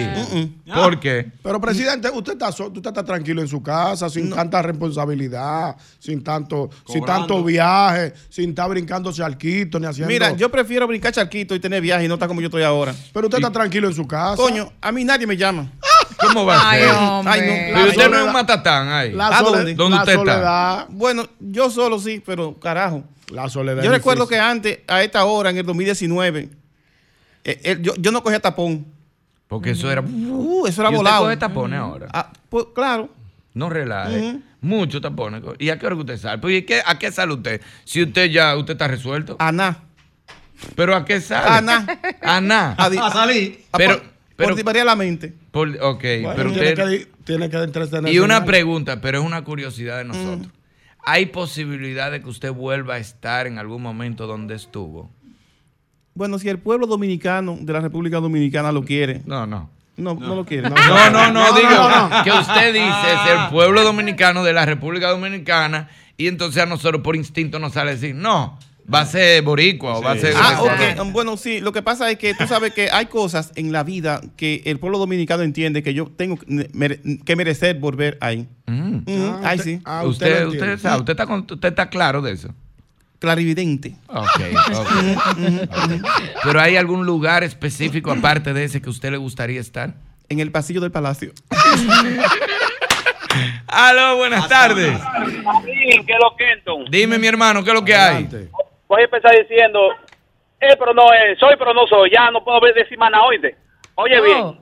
¿Por 0.73 0.99
qué? 0.99 1.31
Pero, 1.43 1.59
presidente, 1.59 2.09
usted 2.09 2.33
está, 2.33 2.49
usted 2.49 2.85
está 2.85 3.03
tranquilo 3.03 3.41
en 3.41 3.47
su 3.47 3.61
casa, 3.61 4.09
sin 4.09 4.29
tanta 4.29 4.61
responsabilidad, 4.61 5.75
sin 5.99 6.23
tanto, 6.23 6.69
sin 6.87 7.03
tanto 7.05 7.43
viaje, 7.43 8.13
sin 8.29 8.49
estar 8.49 8.69
brincando 8.69 9.11
charquito 9.11 9.79
ni 9.79 9.87
haciendo. 9.87 10.11
Mira, 10.11 10.31
yo 10.35 10.49
prefiero 10.49 10.87
brincar 10.87 11.11
charquito 11.11 11.55
y 11.55 11.59
tener 11.59 11.81
viaje 11.81 12.05
y 12.05 12.07
no 12.07 12.15
estar 12.15 12.27
como 12.27 12.41
yo 12.41 12.47
estoy 12.47 12.63
ahora. 12.63 12.93
Pero 13.13 13.27
usted 13.27 13.39
está 13.39 13.51
tranquilo 13.51 13.87
en 13.87 13.93
su 13.93 14.07
casa. 14.07 14.35
Coño, 14.37 14.71
a 14.81 14.91
mí 14.91 15.03
nadie 15.03 15.27
me 15.27 15.37
llama. 15.37 15.71
¿Cómo 16.19 16.45
va 16.45 16.57
a 16.57 16.69
Ay, 16.71 16.81
ser? 16.81 16.91
hombre. 16.91 17.33
Ay, 17.33 17.41
no. 17.41 17.77
Pero 17.77 17.89
usted 17.89 18.09
no 18.09 18.17
es 18.17 18.23
un 18.23 18.33
matatán 18.33 18.87
ahí. 18.89 19.11
La 19.11 19.37
¿A 19.37 19.41
dónde? 19.41 19.73
¿Dónde 19.75 19.97
la 19.97 20.03
usted 20.03 20.17
está? 20.19 20.87
Bueno, 20.89 21.27
yo 21.39 21.69
solo 21.69 21.99
sí, 21.99 22.21
pero 22.25 22.57
carajo. 22.57 23.03
La 23.31 23.49
soledad. 23.49 23.83
Yo 23.83 23.91
recuerdo 23.91 24.23
difícil. 24.25 24.37
que 24.41 24.47
antes, 24.49 24.79
a 24.87 25.03
esta 25.03 25.25
hora, 25.25 25.49
en 25.49 25.57
el 25.57 25.65
2019, 25.65 26.49
eh, 27.43 27.59
eh, 27.63 27.77
yo, 27.81 27.93
yo 27.97 28.11
no 28.11 28.21
cogía 28.23 28.39
tapón. 28.39 28.85
Porque 29.47 29.71
eso 29.71 29.91
era. 29.91 30.01
Uh, 30.01 30.65
eso 30.67 30.81
era 30.81 30.89
¿Y 30.89 30.93
usted 30.93 30.97
volado. 30.97 31.23
coge 31.25 31.37
tapones 31.37 31.79
ahora? 31.79 32.07
Ah, 32.13 32.31
pues 32.49 32.65
claro. 32.73 33.09
No 33.53 33.69
relaje. 33.69 34.19
Ujú. 34.19 34.41
Muchos 34.61 35.01
tapones. 35.01 35.43
¿Y 35.59 35.69
a 35.69 35.77
qué 35.77 35.85
hora 35.85 35.95
que 35.95 36.01
usted 36.01 36.17
sale? 36.17 36.39
Pues, 36.39 36.55
¿y 36.55 36.61
qué- 36.63 36.81
¿A 36.85 36.97
qué 36.97 37.11
sale 37.11 37.33
usted? 37.33 37.61
Si 37.83 38.01
usted 38.01 38.29
ya 38.31 38.55
usted 38.57 38.73
está 38.73 38.87
resuelto. 38.87 39.35
A 39.39 39.51
nada. 39.51 39.83
¿Pero 40.75 40.95
a 40.95 41.05
qué 41.05 41.21
sale? 41.21 41.47
A 41.47 41.61
nada. 41.61 41.99
A 42.21 42.41
nada. 42.41 42.75
A, 42.77 42.89
Pero, 42.89 43.97
por, 43.97 44.03
pero, 44.35 44.49
por 44.49 44.55
divaría 44.55 44.83
la 44.83 44.95
mente. 44.95 45.33
por- 45.51 45.69
ok, 45.69 46.01
Bueno, 46.01 46.33
pero 46.35 46.51
tiene, 46.51 46.69
usted. 46.69 46.75
que, 46.89 47.07
tiene 47.23 47.49
que 47.49 48.11
Y 48.11 48.19
una 48.19 48.43
pregunta, 48.45 48.99
pero 49.01 49.19
es 49.19 49.25
una 49.25 49.43
curiosidad 49.43 49.97
de 49.99 50.05
nosotros. 50.05 50.47
¿Hay 51.05 51.27
posibilidad 51.27 52.11
de 52.11 52.21
que 52.21 52.29
usted 52.29 52.51
vuelva 52.51 52.95
a 52.95 52.97
estar 52.97 53.45
en 53.45 53.59
algún 53.59 53.81
momento 53.81 54.25
donde 54.25 54.55
estuvo? 54.55 55.11
Bueno, 56.15 56.39
si 56.39 56.49
el 56.49 56.57
pueblo 56.57 56.87
dominicano 56.87 57.57
de 57.61 57.73
la 57.73 57.81
República 57.81 58.19
Dominicana 58.19 58.71
lo 58.71 58.83
quiere. 58.83 59.21
No, 59.25 59.45
no. 59.45 59.69
No, 59.97 60.15
no, 60.15 60.35
lo 60.35 60.45
quiere. 60.45 60.69
No, 60.69 61.09
no, 61.09 61.31
no, 61.31 61.53
digo 61.53 62.23
que 62.23 62.31
usted 62.31 62.73
dice 62.73 63.13
es 63.13 63.31
el 63.31 63.49
pueblo 63.49 63.83
dominicano 63.83 64.43
de 64.43 64.51
la 64.51 64.65
República 64.65 65.09
Dominicana 65.09 65.89
y 66.17 66.27
entonces 66.27 66.63
a 66.63 66.65
nosotros 66.65 67.01
por 67.01 67.15
instinto 67.15 67.59
nos 67.59 67.73
sale 67.73 67.91
decir, 67.91 68.15
no, 68.15 68.57
va 68.93 69.01
a 69.01 69.05
ser 69.05 69.41
boricua 69.41 69.97
o 69.97 70.01
va 70.03 70.11
a 70.11 70.17
ser... 70.17 70.33
Ah, 70.37 70.61
venezolano". 70.61 71.03
ok. 71.03 71.11
Bueno, 71.11 71.37
sí, 71.37 71.59
lo 71.59 71.71
que 71.71 71.81
pasa 71.81 72.09
es 72.11 72.17
que 72.17 72.33
tú 72.35 72.45
sabes 72.47 72.73
que 72.73 72.89
hay 72.91 73.07
cosas 73.07 73.51
en 73.55 73.71
la 73.71 73.83
vida 73.83 74.21
que 74.37 74.61
el 74.65 74.79
pueblo 74.79 74.97
dominicano 74.99 75.43
entiende 75.43 75.81
que 75.83 75.93
yo 75.93 76.05
tengo 76.15 76.37
que 76.37 76.45
mere- 76.73 76.99
que 77.25 77.35
merecer 77.35 77.79
volver 77.79 78.17
ahí. 78.21 78.47
Mm. 78.67 78.97
Ujú, 79.07 79.39
ahí 79.43 79.59
sí. 79.59 79.81
usted, 80.05 80.45
usted, 80.47 80.77
sabe, 80.79 80.99
usted, 80.99 81.11
está 81.13 81.25
con- 81.25 81.47
usted 81.49 81.69
está 81.69 81.89
claro 81.89 82.21
de 82.21 82.33
eso. 82.33 82.49
Clarividente. 83.19 83.95
Ok, 84.07 84.27
ok. 84.69 84.77
Ok. 84.77 86.07
Pero 86.43 86.59
hay 86.61 86.75
algún 86.75 87.05
lugar 87.05 87.43
específico 87.43 88.11
aparte 88.11 88.53
de 88.53 88.65
ese 88.65 88.81
que 88.81 88.87
a 88.87 88.91
usted 88.91 89.09
le 89.11 89.17
gustaría 89.17 89.59
estar? 89.61 89.95
En 90.29 90.39
el 90.39 90.51
pasillo 90.51 90.81
del 90.81 90.91
palacio. 90.91 91.31
Aló, 93.67 94.17
buenas 94.17 94.47
tardes. 94.47 94.97
¿Qué 95.65 95.89
es 95.95 96.19
lo 96.21 96.35
que 96.37 96.51
entonces? 96.51 96.91
Dime, 96.91 97.17
mi 97.19 97.27
hermano, 97.27 97.63
¿qué 97.63 97.69
es 97.71 97.73
lo 97.73 97.83
que 97.83 97.95
hay? 97.95 98.27
Voy 98.87 99.01
a 99.01 99.05
empezar 99.05 99.35
diciendo, 99.35 99.91
eh, 100.59 100.75
pero 100.77 100.93
no 100.93 101.11
eh, 101.13 101.35
soy, 101.39 101.55
pero 101.57 101.73
no 101.73 101.85
soy. 101.87 102.11
Ya 102.11 102.29
no 102.31 102.43
puedo 102.43 102.59
ver 102.61 102.73
decir 102.73 102.97
mana, 102.97 103.23
oíste. 103.23 103.55
Oye, 103.95 104.21
bien. 104.21 104.57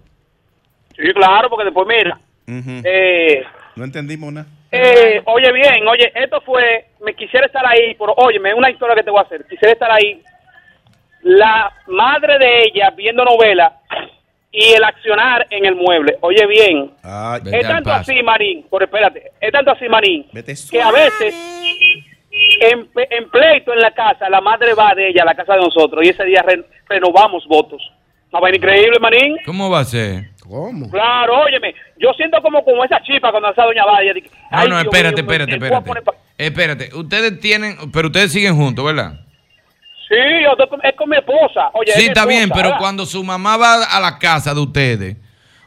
Sí, 0.95 1.13
claro, 1.13 1.49
porque 1.49 1.65
después 1.65 1.87
mira. 1.87 2.19
Eh, 2.47 3.43
No 3.75 3.83
entendimos 3.85 4.31
nada. 4.31 4.47
eh, 4.71 5.21
oye, 5.25 5.51
bien, 5.51 5.87
oye, 5.87 6.11
esto 6.15 6.41
fue, 6.41 6.87
me 7.01 7.13
quisiera 7.15 7.45
estar 7.47 7.65
ahí, 7.65 7.95
pero 7.97 8.13
óyeme, 8.17 8.53
una 8.53 8.69
historia 8.69 8.95
que 8.95 9.03
te 9.03 9.09
voy 9.11 9.19
a 9.19 9.23
hacer. 9.23 9.45
Quisiera 9.47 9.71
estar 9.73 9.91
ahí. 9.91 10.21
La 11.21 11.71
madre 11.87 12.37
de 12.37 12.63
ella 12.63 12.89
viendo 12.91 13.23
novela 13.23 13.79
y 14.51 14.73
el 14.73 14.83
accionar 14.83 15.47
en 15.49 15.65
el 15.65 15.75
mueble. 15.75 16.17
Oye, 16.21 16.45
bien. 16.45 16.91
es 17.51 17.67
tanto 17.67 17.91
así, 17.91 18.21
Marín, 18.21 18.63
por 18.69 18.83
espérate, 18.83 19.31
es 19.39 19.51
tanto 19.51 19.71
así, 19.71 19.87
Marín, 19.89 20.27
que 20.69 20.81
a 20.81 20.91
veces 20.91 21.33
en, 22.61 23.29
pleito 23.29 23.73
en 23.73 23.79
la 23.79 23.91
casa, 23.91 24.29
la 24.29 24.41
madre 24.41 24.73
va 24.73 24.93
de 24.95 25.09
ella 25.09 25.21
a 25.23 25.25
la 25.25 25.35
casa 25.35 25.53
de 25.53 25.59
nosotros 25.61 26.03
y 26.03 26.09
ese 26.09 26.23
día 26.25 26.41
re- 26.41 26.65
renovamos 26.89 27.45
votos. 27.47 27.81
Una 28.31 28.39
vaina 28.39 28.57
increíble, 28.57 28.97
Marín. 28.99 29.37
¿Cómo 29.45 29.69
va 29.69 29.79
a 29.81 29.85
ser? 29.85 30.29
¿Cómo? 30.41 30.89
Claro, 30.89 31.41
óyeme, 31.43 31.73
yo 31.97 32.11
siento 32.13 32.41
como 32.41 32.63
como 32.65 32.83
esa 32.83 32.99
chipa 33.03 33.29
cuando 33.31 33.51
esa 33.51 33.63
doña 33.63 33.85
va. 33.85 34.01
ella 34.01 34.13
dice, 34.13 34.29
No, 34.51 34.57
"Ay, 34.57 34.67
no, 34.69 34.75
Dios 34.75 34.85
espérate, 34.85 35.21
espérate, 35.21 35.51
me 35.51 35.57
espérate. 35.57 35.87
poner 35.87 36.03
pa-". 36.03 36.13
Espérate, 36.37 36.89
ustedes 36.95 37.39
tienen, 37.39 37.75
pero 37.91 38.07
ustedes 38.07 38.31
siguen 38.31 38.55
juntos, 38.55 38.83
¿verdad? 38.83 39.13
Sí, 40.09 40.15
yo 40.43 40.51
es 40.83 40.95
con 40.95 41.09
mi 41.09 41.15
esposa. 41.17 41.69
Oye, 41.73 41.91
es 41.91 41.95
sí, 41.95 42.01
mi 42.03 42.07
está 42.07 42.25
bien, 42.25 42.49
pero 42.49 42.63
¿verdad? 42.69 42.77
cuando 42.79 43.05
su 43.05 43.23
mamá 43.23 43.55
va 43.57 43.83
a 43.83 43.99
la 43.99 44.17
casa 44.19 44.53
de 44.53 44.59
ustedes, 44.59 45.15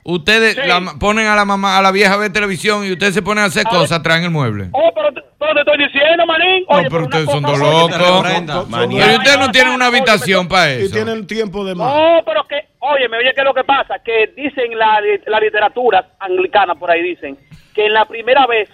ustedes 0.09 0.57
la 0.67 0.81
ponen 1.01 1.27
a 1.27 1.35
la 1.35 1.45
mamá, 1.45 1.77
a 1.79 1.83
la 1.83 1.91
vieja 1.91 2.15
a 2.15 2.17
ver 2.17 2.33
televisión 2.33 2.85
y 2.87 2.93
ustedes 2.93 3.15
se 3.15 3.23
ponen 3.23 3.45
a 3.45 3.47
hacer 3.49 3.65
cosas, 3.65 4.03
traen 4.03 4.25
el 4.25 4.31
mueble. 4.31 4.69
Oh, 4.73 4.91
pero 4.95 5.13
te, 5.13 5.21
pero 5.39 5.53
te 5.55 5.61
estoy 5.61 5.79
diciendo, 5.79 6.25
Manín. 6.27 6.65
No, 6.69 6.77
Oye, 6.79 6.89
pero 6.89 6.99
una 6.99 7.05
ustedes 7.07 7.31
son 7.31 7.43
dos 7.43 7.59
locos. 7.59 7.91
pero- 7.93 8.67
Pero 8.69 9.17
ustedes 9.19 9.39
no 9.39 9.51
tienen 9.51 9.73
una 9.75 9.87
habitación 9.87 10.49
para 10.49 10.75
Y 10.75 10.83
eso. 10.85 10.95
tienen 10.95 11.27
tiempo 11.27 11.65
de 11.65 11.75
más. 11.75 11.93
No, 11.95 12.21
pero 12.25 12.45
que, 12.45 12.67
oye, 12.81 13.09
me 13.09 13.19
oye, 13.19 13.33
¿qué 13.35 13.41
es 13.41 13.45
lo 13.45 13.55
que 13.55 13.65
pasa? 13.65 13.99
Que 14.05 14.33
dicen 14.37 14.79
la, 14.79 15.01
la 15.27 15.41
literatura 15.41 16.07
anglicana, 16.21 16.75
por 16.77 16.91
ahí 16.91 17.03
dicen, 17.03 17.37
que 17.75 17.87
en 17.87 17.93
la 17.93 18.05
primera 18.05 18.47
vez, 18.47 18.69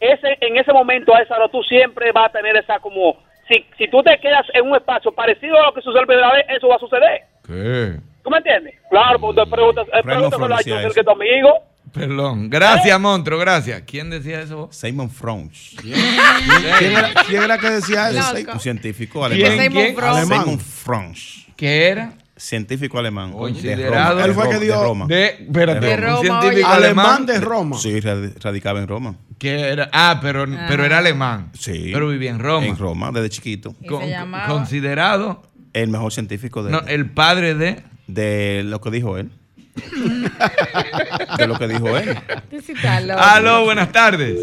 ese 0.00 0.36
en 0.40 0.56
ese 0.56 0.72
momento, 0.72 1.14
a 1.14 1.20
esa 1.22 1.36
hora, 1.36 1.48
tú 1.48 1.62
siempre 1.62 2.12
vas 2.12 2.26
a 2.26 2.32
tener 2.32 2.56
esa 2.56 2.78
como, 2.78 3.16
si, 3.48 3.64
si 3.78 3.88
tú 3.88 4.02
te 4.02 4.18
quedas 4.20 4.46
en 4.54 4.68
un 4.68 4.76
espacio 4.76 5.10
parecido 5.12 5.58
a 5.58 5.66
lo 5.66 5.72
que 5.74 5.80
sucedió 5.80 6.02
la 6.02 6.06
primera 6.06 6.32
vez, 6.34 6.44
eso 6.50 6.68
va 6.68 6.76
a 6.76 6.78
suceder. 6.78 7.22
¿Qué? 7.46 7.96
¿Tú 8.22 8.30
me 8.30 8.38
entiendes? 8.38 8.74
Claro, 8.90 9.18
pues 9.20 9.36
te 9.36 9.46
preguntas, 9.50 9.86
eh, 9.88 10.02
pregúntaselo 10.02 10.54
a 10.56 10.60
eso. 10.60 10.94
que 10.94 11.00
es 11.00 11.06
tu 11.06 11.10
amigo. 11.12 11.48
Perdón. 11.92 12.50
Gracias, 12.50 13.00
Montro, 13.00 13.38
gracias. 13.38 13.82
¿Quién 13.86 14.10
decía 14.10 14.42
eso? 14.42 14.68
Simon 14.70 15.08
Fronch. 15.10 15.74
¿Quién 15.80 16.92
era, 16.92 17.10
quién 17.26 17.42
era 17.42 17.58
que 17.58 17.70
decía 17.70 18.10
eso? 18.10 18.36
Es 18.36 18.46
un 18.46 18.60
científico 18.60 19.24
alemán. 19.24 19.70
¿Quién? 19.70 19.96
Simon 20.26 20.58
Fronch. 20.60 21.46
¿Qué 21.56 21.88
era? 21.88 22.12
Científico 22.36 22.98
alemán. 22.98 23.32
Considerado- 23.32 24.24
Él 24.24 24.32
fue 24.32 24.48
que 24.50 24.58
dio- 24.60 24.78
de 24.78 24.84
Roma. 24.86 25.06
De, 25.06 25.26
espérate, 25.26 25.86
De 25.86 25.94
un 25.94 26.00
Roma, 26.02 26.20
científico 26.40 26.68
Alemán 26.68 27.06
alemán. 27.06 27.26
de 27.26 27.40
Roma. 27.40 27.78
Sí, 27.78 28.00
rad- 28.00 28.32
radicaba 28.40 28.78
en 28.80 28.86
Roma. 28.86 29.14
Que 29.38 29.58
era, 29.60 29.88
ah, 29.92 30.18
pero, 30.22 30.46
pero 30.68 30.84
era 30.84 30.98
alemán. 30.98 31.50
Sí. 31.58 31.90
Pero 31.92 32.08
vivía 32.08 32.30
en 32.30 32.38
Roma. 32.38 32.66
En 32.66 32.76
Roma, 32.76 33.10
desde 33.12 33.30
chiquito. 33.30 33.74
Con- 33.88 34.02
considerado 34.46 35.42
El 35.72 35.88
mejor 35.88 36.12
científico 36.12 36.62
de, 36.62 36.70
no, 36.72 36.80
el 36.86 37.10
padre 37.10 37.54
de. 37.54 37.82
De 38.08 38.62
lo 38.64 38.80
que 38.80 38.90
dijo 38.90 39.16
él. 39.16 39.30
de 41.38 41.46
lo 41.46 41.56
que 41.56 41.68
dijo 41.68 41.96
él. 41.96 42.16
Aló, 43.16 43.64
buenas 43.64 43.92
tardes. 43.92 44.36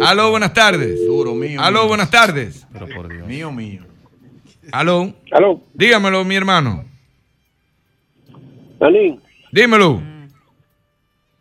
Aló, 0.00 0.30
buenas 0.30 0.54
tardes. 0.54 1.04
Duro, 1.06 1.34
mío. 1.34 1.60
Aló, 1.60 1.86
buenas 1.86 2.10
tardes. 2.10 2.66
Pero 2.72 2.86
por 2.94 3.08
Dios. 3.12 3.26
Mío, 3.26 3.52
mío. 3.52 3.82
Aló. 4.72 5.12
Aló. 5.32 5.60
Dígamelo, 5.74 6.24
mi 6.24 6.34
hermano. 6.36 6.84
Manín, 8.80 9.20
Dímelo. 9.50 10.00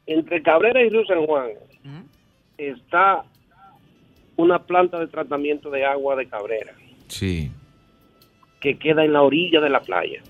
entre 0.07 0.41
Cabrera 0.41 0.81
y 0.81 0.89
Río 0.89 1.05
San 1.05 1.23
Juan 1.25 1.49
está 2.57 3.23
una 4.37 4.57
planta 4.63 4.99
de 4.99 5.05
tratamiento 5.07 5.69
de 5.69 5.85
agua 5.85 6.15
de 6.15 6.27
Cabrera 6.27 6.73
Sí. 7.07 7.51
que 8.59 8.79
queda 8.79 9.05
en 9.05 9.13
la 9.13 9.21
orilla 9.21 9.61
de 9.61 9.69
la 9.69 9.81
playa. 9.81 10.21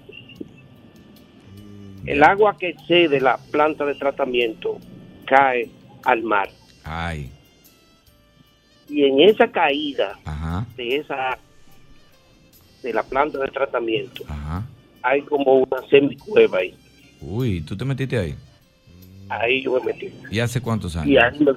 El 2.06 2.24
agua 2.24 2.58
que 2.58 2.76
cede 2.88 3.20
la 3.20 3.38
planta 3.52 3.86
de 3.86 3.96
tratamiento 3.96 4.78
cae 5.26 5.70
al 6.04 6.24
mar. 6.24 6.50
Ay. 6.84 7.30
Y 8.88 9.04
en 9.04 9.20
esa 9.20 9.48
caída 9.52 10.18
Ajá. 10.24 10.66
de 10.78 10.96
esa 10.98 11.38
de 12.84 12.94
la 12.94 13.04
planta 13.04 13.40
de 13.40 13.48
tratamiento 13.50 14.24
Ajá. 14.30 14.64
hay 15.02 15.22
como 15.24 15.56
una 15.56 15.86
semicueva 15.90 16.60
ahí. 16.60 16.76
Uy, 17.20 17.62
¿tú 17.62 17.76
te 17.76 17.84
metiste 17.84 18.18
ahí? 18.18 18.36
Ahí 19.30 19.64
yo 19.64 19.74
me 19.80 19.92
metí. 19.92 20.14
¿Y 20.32 20.40
hace 20.40 20.62
cuántos 20.62 20.96
años? 20.96 21.10
Y 21.10 21.18
ahí 21.18 21.40
me, 21.40 21.52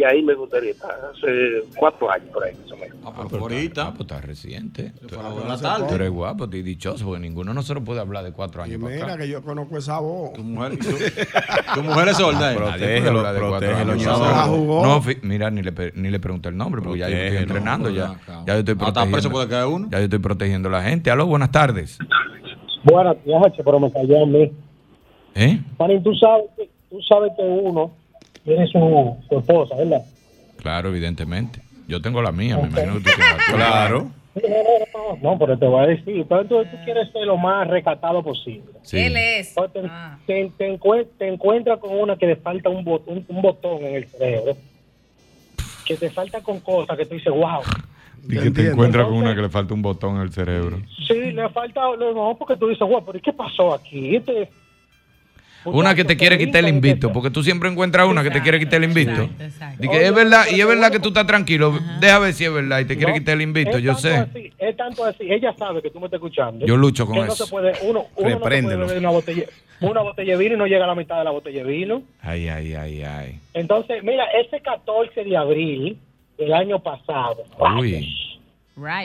y 0.00 0.04
ahí 0.04 0.22
me 0.22 0.34
gustaría 0.34 0.70
estar. 0.70 0.90
Hace 1.12 1.62
cuatro 1.76 2.10
años 2.10 2.28
por 2.32 2.44
ahí, 2.44 2.54
más 2.62 2.72
o 2.72 2.76
menos. 2.76 2.96
Ah, 3.04 3.12
pues 3.28 3.42
ahorita. 3.42 3.82
Ah, 3.86 3.90
pues 3.90 4.00
está 4.00 4.20
reciente. 4.20 4.92
Tú, 5.06 5.16
la 5.46 5.58
tarde. 5.58 5.86
tú 5.88 5.94
eres 5.94 6.10
guapo, 6.10 6.44
eres 6.44 6.64
dichoso, 6.64 7.04
porque 7.04 7.20
ninguno 7.20 7.50
de 7.50 7.54
nosotros 7.56 7.84
puede 7.84 8.00
hablar 8.00 8.24
de 8.24 8.32
cuatro 8.32 8.62
años. 8.62 8.80
para 8.80 8.94
Mira 8.94 9.06
acá. 9.06 9.18
que 9.18 9.28
yo 9.28 9.42
conozco 9.42 9.76
esa 9.76 9.98
voz. 10.00 10.32
Tu 10.32 10.42
mujer, 10.42 10.78
tu 11.74 11.82
mujer 11.82 12.08
es 12.08 12.16
sorda. 12.16 12.54
Puede 12.54 13.02
Protégelo. 13.02 13.96
No, 14.82 15.02
mira, 15.22 15.50
ni 15.50 15.62
le, 15.62 15.92
ni 15.94 16.10
le 16.10 16.20
pregunté 16.20 16.48
el 16.48 16.56
nombre, 16.56 16.80
porque 16.82 17.00
ya 17.00 17.08
yo 17.08 17.16
estoy 17.16 17.42
entrenando. 17.42 17.90
Ya, 17.90 18.18
ya 18.46 18.54
yo 18.54 18.58
estoy 18.60 18.72
Hasta 18.74 18.84
protegiendo. 18.84 19.12
preso 19.16 19.30
puede 19.30 19.48
caer 19.48 19.66
uno. 19.66 19.88
Ya 19.90 19.98
yo 19.98 20.04
estoy 20.04 20.18
protegiendo 20.18 20.68
a 20.68 20.72
la 20.72 20.82
gente. 20.82 21.10
Aló, 21.10 21.26
buenas 21.26 21.50
tardes. 21.50 21.98
Buenas 22.84 23.16
noches, 23.26 23.60
pero 23.64 23.78
me 23.78 23.92
cayó 23.92 24.22
a 24.22 24.26
mí. 24.26 24.50
¿Eh? 25.34 25.60
Manín, 25.78 26.02
tú 26.02 26.14
sabes 26.14 26.46
que, 26.56 26.68
tú 26.90 27.00
sabes 27.02 27.32
que 27.36 27.42
uno 27.42 27.92
tiene 28.54 28.66
su, 28.68 29.16
su 29.28 29.38
esposa, 29.38 29.76
¿verdad? 29.76 30.02
Claro, 30.58 30.88
evidentemente. 30.90 31.60
Yo 31.88 32.00
tengo 32.02 32.20
la 32.22 32.32
mía, 32.32 32.56
me 32.56 32.68
imagino 32.68 32.94
que 32.94 33.00
tú 33.00 33.10
tienes 33.16 33.18
la 33.18 33.36
tuya. 33.46 33.56
Claro. 33.56 34.10
No, 35.22 35.36
pero 35.38 35.58
te 35.58 35.66
voy 35.66 35.84
a 35.84 35.86
decir, 35.88 36.24
pero 36.28 36.42
entonces 36.42 36.70
tú 36.70 36.78
quieres 36.84 37.10
ser 37.10 37.22
lo 37.26 37.36
más 37.36 37.66
recatado 37.66 38.22
posible. 38.22 38.70
Sí. 38.82 38.98
Él 38.98 39.16
es. 39.16 39.52
O 39.56 39.68
Te, 39.68 39.82
te, 40.26 40.50
te 40.56 40.72
encue- 40.78 41.06
te 41.18 41.26
encuentras 41.28 41.78
con 41.78 41.98
una 41.98 42.16
que 42.16 42.26
le 42.26 42.36
falta 42.36 42.68
un, 42.68 42.84
bot- 42.84 43.02
un, 43.06 43.24
un 43.28 43.42
botón 43.42 43.82
en 43.84 43.96
el 43.96 44.06
cerebro, 44.06 44.56
que 45.84 45.96
te 45.96 46.10
falta 46.10 46.40
con 46.42 46.60
cosas 46.60 46.96
que 46.96 47.06
tú 47.06 47.14
dices, 47.14 47.32
wow. 47.32 47.60
Y 48.28 48.38
que 48.38 48.50
te 48.50 48.68
encuentras 48.70 49.06
con 49.06 49.14
una 49.16 49.34
que 49.34 49.42
le 49.42 49.48
falta 49.48 49.74
un 49.74 49.82
botón 49.82 50.16
en 50.16 50.22
el 50.22 50.32
cerebro. 50.32 50.78
Sí, 51.08 51.32
le 51.32 51.48
falta, 51.48 51.80
no, 51.98 52.36
porque 52.38 52.56
tú 52.56 52.68
dices, 52.68 52.86
wow, 52.86 53.04
pero 53.04 53.18
¿y 53.18 53.20
qué 53.22 53.32
pasó 53.32 53.74
aquí? 53.74 54.14
Este, 54.16 54.48
Una 55.64 55.94
que 55.94 56.04
te 56.04 56.16
quiere 56.16 56.38
quitar 56.38 56.64
el 56.64 56.68
invito, 56.68 57.12
porque 57.12 57.30
tú 57.30 57.42
siempre 57.42 57.68
encuentras 57.68 58.06
una 58.06 58.22
que 58.22 58.30
te 58.30 58.40
quiere 58.42 58.58
quitar 58.58 58.82
el 58.82 58.84
invito. 58.84 59.28
Y 59.78 59.88
que 59.88 60.06
es 60.06 60.14
verdad, 60.14 60.46
y 60.50 60.60
es 60.60 60.66
verdad 60.66 60.90
que 60.90 61.00
tú 61.00 61.08
estás 61.08 61.26
tranquilo. 61.26 61.78
Deja 62.00 62.18
ver 62.18 62.32
si 62.32 62.44
es 62.44 62.52
verdad 62.52 62.80
y 62.80 62.84
te 62.86 62.96
quiere 62.96 63.12
No, 63.12 63.18
quitar 63.18 63.34
el 63.34 63.42
invito, 63.42 63.78
yo 63.78 63.94
sé. 63.94 64.16
así, 64.16 64.52
es 64.58 64.76
tanto 64.76 65.04
así, 65.04 65.30
ella 65.30 65.54
sabe 65.58 65.82
que 65.82 65.90
tú 65.90 66.00
me 66.00 66.06
estás 66.06 66.18
escuchando. 66.18 66.64
Yo 66.66 66.76
lucho 66.76 67.06
con 67.06 67.16
eso. 67.16 67.26
No 67.26 67.34
se 67.34 67.46
puede, 67.46 67.74
uno, 67.82 68.06
una 68.16 69.10
botella, 69.10 69.46
una 69.80 70.00
botella 70.02 70.32
de 70.32 70.38
vino 70.38 70.54
y 70.54 70.58
no 70.58 70.66
llega 70.66 70.84
a 70.84 70.88
la 70.88 70.94
mitad 70.94 71.18
de 71.18 71.24
la 71.24 71.30
botella 71.30 71.64
de 71.64 71.70
vino. 71.70 72.02
Ay, 72.22 72.48
ay, 72.48 72.74
ay, 72.74 73.02
ay. 73.02 73.38
Entonces, 73.54 74.02
mira, 74.02 74.24
ese 74.40 74.60
14 74.60 75.24
de 75.24 75.36
abril 75.36 75.98
del 76.38 76.52
año 76.54 76.82
pasado, 76.82 77.44
Uy. 77.78 78.14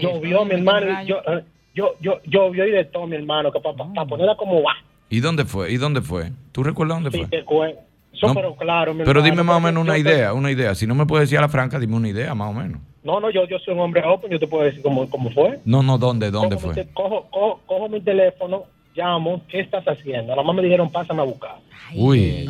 llovió, 0.01 0.45
mi 0.45 0.55
hermano, 0.55 1.03
yo, 1.03 1.17
eh, 1.27 1.43
yo, 1.73 1.95
yo, 1.99 2.21
llovió 2.25 2.65
y 2.65 2.71
de 2.71 2.85
todo, 2.85 3.07
mi 3.07 3.17
hermano, 3.17 3.51
que 3.51 3.59
para 3.59 4.05
ponerla 4.05 4.35
como 4.35 4.63
va. 4.63 4.75
¿Y 5.09 5.19
dónde 5.19 5.45
fue? 5.45 5.71
¿Y 5.71 5.77
dónde 5.77 6.01
fue? 6.01 6.31
¿Tú 6.51 6.63
recuerdas 6.63 7.01
dónde 7.01 7.11
fue? 7.11 7.27
Eso, 7.31 8.27
No, 8.27 8.33
pero 8.33 8.55
claro, 8.55 8.93
mi 8.93 8.99
Pero 9.03 9.19
hermano, 9.19 9.25
dime 9.31 9.43
más 9.43 9.57
o 9.57 9.59
menos 9.59 9.83
una 9.83 9.93
te- 9.93 9.99
idea, 9.99 10.33
una 10.33 10.49
idea. 10.51 10.73
Si 10.73 10.87
no 10.87 10.95
me 10.95 11.05
puedes 11.05 11.27
decir 11.27 11.37
a 11.37 11.41
la 11.41 11.49
franca, 11.49 11.79
dime 11.79 11.95
una 11.97 12.07
idea, 12.09 12.33
más 12.33 12.49
o 12.49 12.53
menos. 12.53 12.79
No, 13.03 13.19
no, 13.19 13.29
yo, 13.29 13.45
yo 13.47 13.59
soy 13.59 13.73
un 13.73 13.81
hombre 13.81 14.01
open, 14.05 14.31
yo 14.31 14.39
te 14.39 14.47
puedo 14.47 14.63
decir 14.63 14.81
cómo, 14.81 15.07
cómo 15.09 15.29
fue. 15.31 15.59
No, 15.65 15.83
no, 15.83 15.97
¿dónde? 15.97 16.31
¿Dónde 16.31 16.55
cojo, 16.55 16.67
mi 16.69 16.73
fue? 16.73 16.83
te- 16.85 16.93
cojo, 16.93 17.27
cojo, 17.29 17.61
cojo 17.65 17.89
mi 17.89 17.99
teléfono, 18.01 18.63
llamo, 18.95 19.41
¿qué 19.49 19.59
estás 19.59 19.83
haciendo? 19.85 20.31
Nada 20.31 20.41
más 20.43 20.55
me 20.55 20.63
dijeron, 20.63 20.89
pásame 20.89 21.21
a 21.21 21.25
buscar. 21.25 21.57
Uy. 21.93 22.49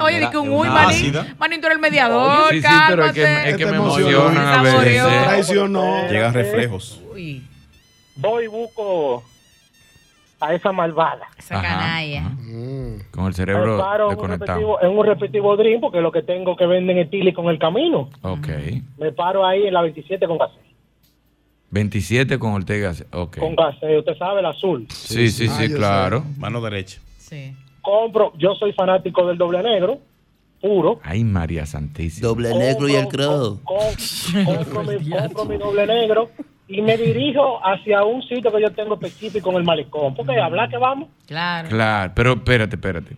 Oye, 0.00 0.20
di 0.20 0.30
que 0.30 0.38
un 0.38 0.48
uy, 0.50 0.68
Manín. 0.68 1.12
Manín, 1.38 1.60
tú 1.60 1.66
eres 1.66 1.76
el 1.76 1.82
mediador, 1.82 2.50
Sí, 2.52 2.62
sí, 2.62 2.68
pero 2.88 3.04
es 3.06 3.12
que, 3.12 3.50
es 3.50 3.56
que 3.56 3.66
me 3.66 3.76
emocionan 3.76 4.36
a 4.46 4.62
veces. 4.62 5.02
Traicionó. 5.24 6.08
Llegan 6.08 6.32
reflejos. 6.32 7.02
Uy, 7.12 7.42
Voy 8.14 8.44
y 8.44 8.46
busco 8.46 9.22
a 10.40 10.54
esa 10.54 10.72
malvada. 10.72 11.26
esa 11.38 11.58
Ajá, 11.58 11.68
canalla. 11.68 12.32
Con 13.10 13.26
el 13.26 13.34
cerebro 13.34 13.78
paro 13.78 14.04
en 14.12 14.18
un, 14.18 14.22
desconectado. 14.30 14.82
en 14.82 14.90
un 14.98 15.06
repetivo 15.06 15.56
dream, 15.56 15.80
porque 15.80 16.00
lo 16.00 16.12
que 16.12 16.22
tengo 16.22 16.56
que 16.56 16.66
venden 16.66 16.98
es 16.98 17.10
Tili 17.10 17.32
con 17.32 17.46
el 17.48 17.58
camino. 17.58 18.10
Ok. 18.22 18.48
Me 18.98 19.12
paro 19.12 19.46
ahí 19.46 19.66
en 19.66 19.74
la 19.74 19.82
27 19.82 20.26
con 20.26 20.38
gaseo. 20.38 20.60
27 21.70 22.38
con 22.38 22.52
Ortega. 22.52 22.92
Ok. 23.12 23.38
Con 23.38 23.56
gaseo, 23.56 23.98
usted 24.00 24.16
sabe, 24.16 24.40
el 24.40 24.46
azul. 24.46 24.86
Sí, 24.90 25.28
sí, 25.30 25.48
sí, 25.48 25.68
claro. 25.72 26.24
Mano 26.38 26.60
derecha. 26.60 27.00
Compro, 27.80 28.32
yo 28.36 28.54
soy 28.54 28.72
fanático 28.72 29.26
del 29.26 29.38
doble 29.38 29.62
negro, 29.62 29.98
puro. 30.60 31.00
Ay, 31.02 31.22
María 31.24 31.66
Santísima. 31.66 32.28
Doble 32.28 32.54
negro 32.54 32.88
y 32.88 32.94
el 32.94 33.08
crow. 33.08 33.60
Com- 33.64 34.44
compro, 34.44 34.82
mi, 34.84 35.10
compro 35.10 35.44
mi 35.44 35.56
doble 35.56 35.86
negro 35.86 36.28
y 36.68 36.82
me 36.82 36.96
dirijo 36.96 37.60
hacia 37.64 38.04
un 38.04 38.22
sitio 38.22 38.50
que 38.52 38.60
yo 38.60 38.72
tengo 38.72 38.94
específico 38.94 39.50
en 39.50 39.56
el 39.56 39.64
malecón. 39.64 40.14
Porque 40.14 40.38
hablar 40.38 40.68
que 40.68 40.78
vamos. 40.78 41.08
Claro. 41.26 41.68
Claro, 41.68 42.12
pero 42.14 42.32
espérate, 42.32 42.76
espérate. 42.76 43.16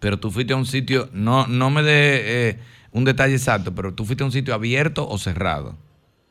Pero 0.00 0.18
tú 0.18 0.30
fuiste 0.30 0.52
a 0.52 0.56
un 0.56 0.66
sitio, 0.66 1.08
no, 1.12 1.46
no 1.46 1.70
me 1.70 1.82
dé 1.82 2.50
eh, 2.50 2.58
un 2.92 3.04
detalle 3.04 3.34
exacto, 3.34 3.74
pero 3.74 3.92
tú 3.94 4.04
fuiste 4.04 4.22
a 4.22 4.26
un 4.26 4.32
sitio 4.32 4.54
abierto 4.54 5.08
o 5.08 5.18
cerrado. 5.18 5.74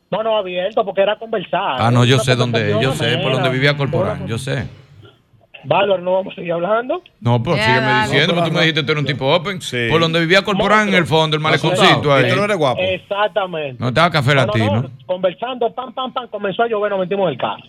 No, 0.09 0.23
no, 0.23 0.37
abierto, 0.37 0.85
porque 0.85 1.01
era 1.01 1.19
conversar. 1.19 1.81
Ah, 1.81 1.91
no, 1.91 2.05
yo 2.05 2.19
sé 2.19 2.35
dónde, 2.37 2.71
es, 2.71 2.79
yo 2.79 2.93
sé 2.93 3.17
por 3.17 3.33
donde 3.33 3.49
vivía 3.49 3.75
Corporán, 3.75 4.25
yo 4.25 4.37
sé. 4.37 4.67
Bárbaro, 5.67 6.01
no 6.01 6.13
vamos 6.13 6.31
a 6.31 6.35
seguir 6.37 6.53
hablando. 6.53 7.01
No, 7.19 7.43
pues 7.43 7.57
Ya, 7.57 7.65
sígueme 7.65 8.01
diciendo, 8.03 8.27
No, 8.27 8.33
porque 8.35 8.49
tú 8.49 8.53
me 8.53 8.59
pero 8.59 8.61
dijiste 8.61 8.79
que 8.81 8.85
tú 8.85 8.91
eres 8.93 9.01
un 9.01 9.07
tipo 9.07 9.35
open. 9.35 9.59
Por 9.91 9.99
donde 10.01 10.19
vivía 10.21 10.41
Corporán 10.41 10.87
en 10.87 10.95
el 10.95 11.05
fondo, 11.05 11.35
el 11.35 11.41
maleconcito 11.43 12.13
ahí. 12.13 12.25
Exactamente. 12.79 13.75
No 13.81 13.89
estaba 13.89 14.09
café 14.09 14.33
No, 14.33 14.41
no, 14.41 14.45
latino. 14.47 14.81
no, 14.83 14.89
conversando, 15.05 15.69
pam, 15.73 15.93
pam, 15.93 16.13
pam, 16.13 16.27
comenzó 16.29 16.63
a 16.63 16.67
llover, 16.67 16.91
nos 16.91 17.01
metimos 17.01 17.27
en 17.27 17.33
el 17.33 17.37
carro. 17.37 17.63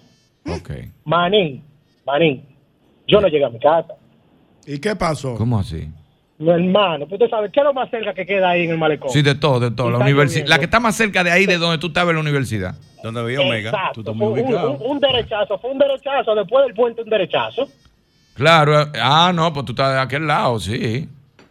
Ok. 0.47 0.71
Manín, 1.05 1.63
manín, 2.07 2.45
yo 3.09 3.21
no 3.21 3.27
llegué 3.29 3.45
a 3.45 3.51
mi 3.51 3.59
casa. 3.59 3.95
¿Y 4.67 4.79
qué 4.79 4.95
pasó? 4.95 5.35
¿Cómo 5.35 5.59
así? 5.59 5.89
Mi 6.39 6.51
hermano, 6.51 7.05
pues 7.09 7.21
usted 7.21 7.31
sabe, 7.31 7.51
¿qué 7.51 7.59
es 7.59 7.65
lo 7.67 7.75
más 7.75 7.91
cerca 7.91 8.15
que 8.15 8.25
queda 8.25 8.51
ahí 8.51 8.63
en 8.63 8.71
el 8.71 8.79
malecón? 8.79 9.11
Sí, 9.11 9.23
de 9.23 9.35
todo, 9.35 9.59
de 9.59 9.73
todo. 9.73 9.91
La 9.91 9.99
universidad, 9.99 10.47
la 10.47 10.59
que 10.61 10.67
está 10.67 10.79
más 10.79 10.95
cerca 10.95 11.25
de 11.25 11.33
ahí 11.33 11.47
de 11.47 11.59
donde 11.59 11.79
tú 11.79 11.89
estabas 11.89 12.11
en 12.11 12.17
la 12.17 12.21
universidad. 12.23 12.77
Donde 13.03 13.23
vivía 13.25 13.41
Omega. 13.41 13.71
Exacto, 13.71 14.15
fue 14.15 14.27
un, 14.29 14.39
un- 14.55 14.77
un 14.81 15.01
derechazo, 15.01 15.59
fue 15.59 15.71
un 15.71 15.79
derechazo, 15.79 16.35
después 16.37 16.65
del 16.67 16.75
puente 16.75 17.03
un 17.03 17.09
derechazo. 17.11 17.67
Claro. 18.39 18.81
eh, 18.81 18.87
Ah, 19.03 19.33
no, 19.35 19.53
pues 19.53 19.67
tú 19.67 19.73
estás 19.73 19.93
de 19.93 20.01
aquel 20.01 20.27
lado, 20.27 20.59
sí. 20.59 21.07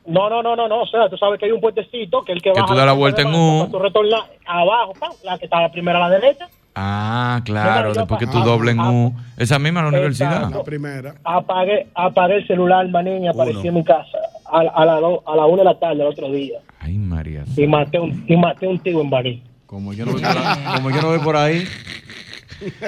No, 0.07 0.29
no, 0.29 0.41
no, 0.41 0.55
no, 0.55 0.67
no, 0.69 0.81
o 0.83 0.87
sea, 0.87 1.09
tú 1.09 1.17
sabes 1.17 1.37
que 1.37 1.45
hay 1.45 1.51
un 1.51 1.59
puentecito 1.61 2.23
que 2.23 2.31
el 2.31 2.41
que, 2.41 2.51
Que 2.53 2.61
baja 2.61 2.71
tú 2.73 2.77
das 2.77 2.85
la 2.85 2.93
vuelta 2.93 3.21
en 3.23 3.27
U. 3.35 3.67
Tú 3.69 3.77
retornar 3.77 4.21
abajo, 4.45 4.93
la 5.25 5.37
que 5.37 5.45
está 5.45 5.61
la 5.61 5.69
primera 5.71 6.03
a 6.03 6.09
la 6.09 6.17
derecha, 6.17 6.47
Ah, 6.79 7.41
claro, 7.43 7.89
yo 7.91 8.01
después 8.01 8.19
que 8.19 8.27
tú 8.27 8.39
dobles 8.39 8.73
en 8.75 8.79
U. 8.79 9.13
Esa 9.35 9.57
misma 9.59 9.79
en 9.81 9.85
la 9.87 9.89
universidad. 9.89 10.35
Exacto. 10.43 10.63
primera. 10.63 11.15
apagué, 11.23 11.87
apagué 11.95 12.35
el 12.35 12.47
celular, 12.47 12.87
manín, 12.89 13.23
y 13.23 13.27
aparecí 13.27 13.67
en 13.67 13.73
mi 13.73 13.83
casa 13.83 14.17
a, 14.45 14.59
a, 14.59 14.85
la 14.85 14.99
do- 14.99 15.23
a 15.27 15.35
la 15.35 15.45
una 15.47 15.63
de 15.63 15.65
la 15.65 15.79
tarde 15.79 15.95
el 16.03 16.07
otro 16.07 16.29
día. 16.31 16.59
Ay, 16.79 16.97
María. 16.99 17.43
Y 17.57 17.65
maté 17.67 17.99
un, 17.99 18.23
y 18.27 18.37
maté 18.37 18.67
un 18.67 18.77
tío 18.79 19.01
en 19.01 19.09
Baní. 19.09 19.43
Como 19.65 19.91
yo 19.91 20.05
no 20.05 20.11
voy 20.13 20.21
por 20.21 20.37
ahí. 20.37 20.65
Como 20.75 20.89
yo 20.91 21.01
no 21.01 21.07
voy 21.09 21.19
por 21.19 21.35
ahí. 21.35 21.65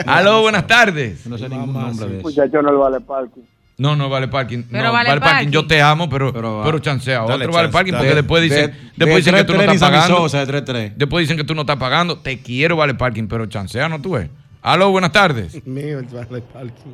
Aló, 0.06 0.42
buenas 0.42 0.66
tardes. 0.68 1.26
No 1.28 1.38
sé 1.38 1.50
ningún 1.50 1.74
nombre 1.74 2.08
de 2.08 2.20
eso. 2.20 2.28
Muchacho, 2.28 2.62
no 2.62 2.72
le 2.72 2.78
vale 2.78 3.00
parking. 3.02 3.42
No, 3.80 3.96
no 3.96 4.10
vale 4.10 4.28
parking. 4.28 4.64
Pero 4.70 4.84
no, 4.84 4.92
vale 4.92 5.20
parking. 5.22 5.52
Yo 5.52 5.66
te 5.66 5.82
amo, 5.82 6.10
pero, 6.10 6.34
pero, 6.34 6.80
chancea. 6.80 7.24
Otro 7.24 7.50
vale 7.52 7.70
parking 7.70 7.94
porque 7.94 8.14
después 8.14 8.42
De- 8.42 8.50
dicen, 8.50 8.72
de 8.72 9.06
después 9.06 9.26
dicen 9.26 9.36
que 9.36 9.44
tú 9.46 9.54
no 9.54 9.60
3-3 9.62 9.74
estás 9.74 9.90
pagando. 9.90 10.16
Visosa, 10.16 10.46
de 10.46 10.64
3-3. 10.66 10.94
Después 10.98 11.24
dicen 11.24 11.38
que 11.38 11.44
tú 11.46 11.56
no 11.56 11.62
estás 11.62 11.78
pagando. 11.78 12.20
Te 12.20 12.42
quiero 12.42 12.76
vale 12.76 12.94
parking, 12.94 13.28
pero 13.28 13.46
chancea, 13.46 13.88
no 13.88 14.02
tú 14.02 14.12
ves. 14.12 14.30
Aló, 14.62 14.92
buenas 14.92 15.14
tardes. 15.14 15.66
Mío, 15.66 16.00
el 16.00 16.06
vale 16.06 16.42
parking. 16.42 16.92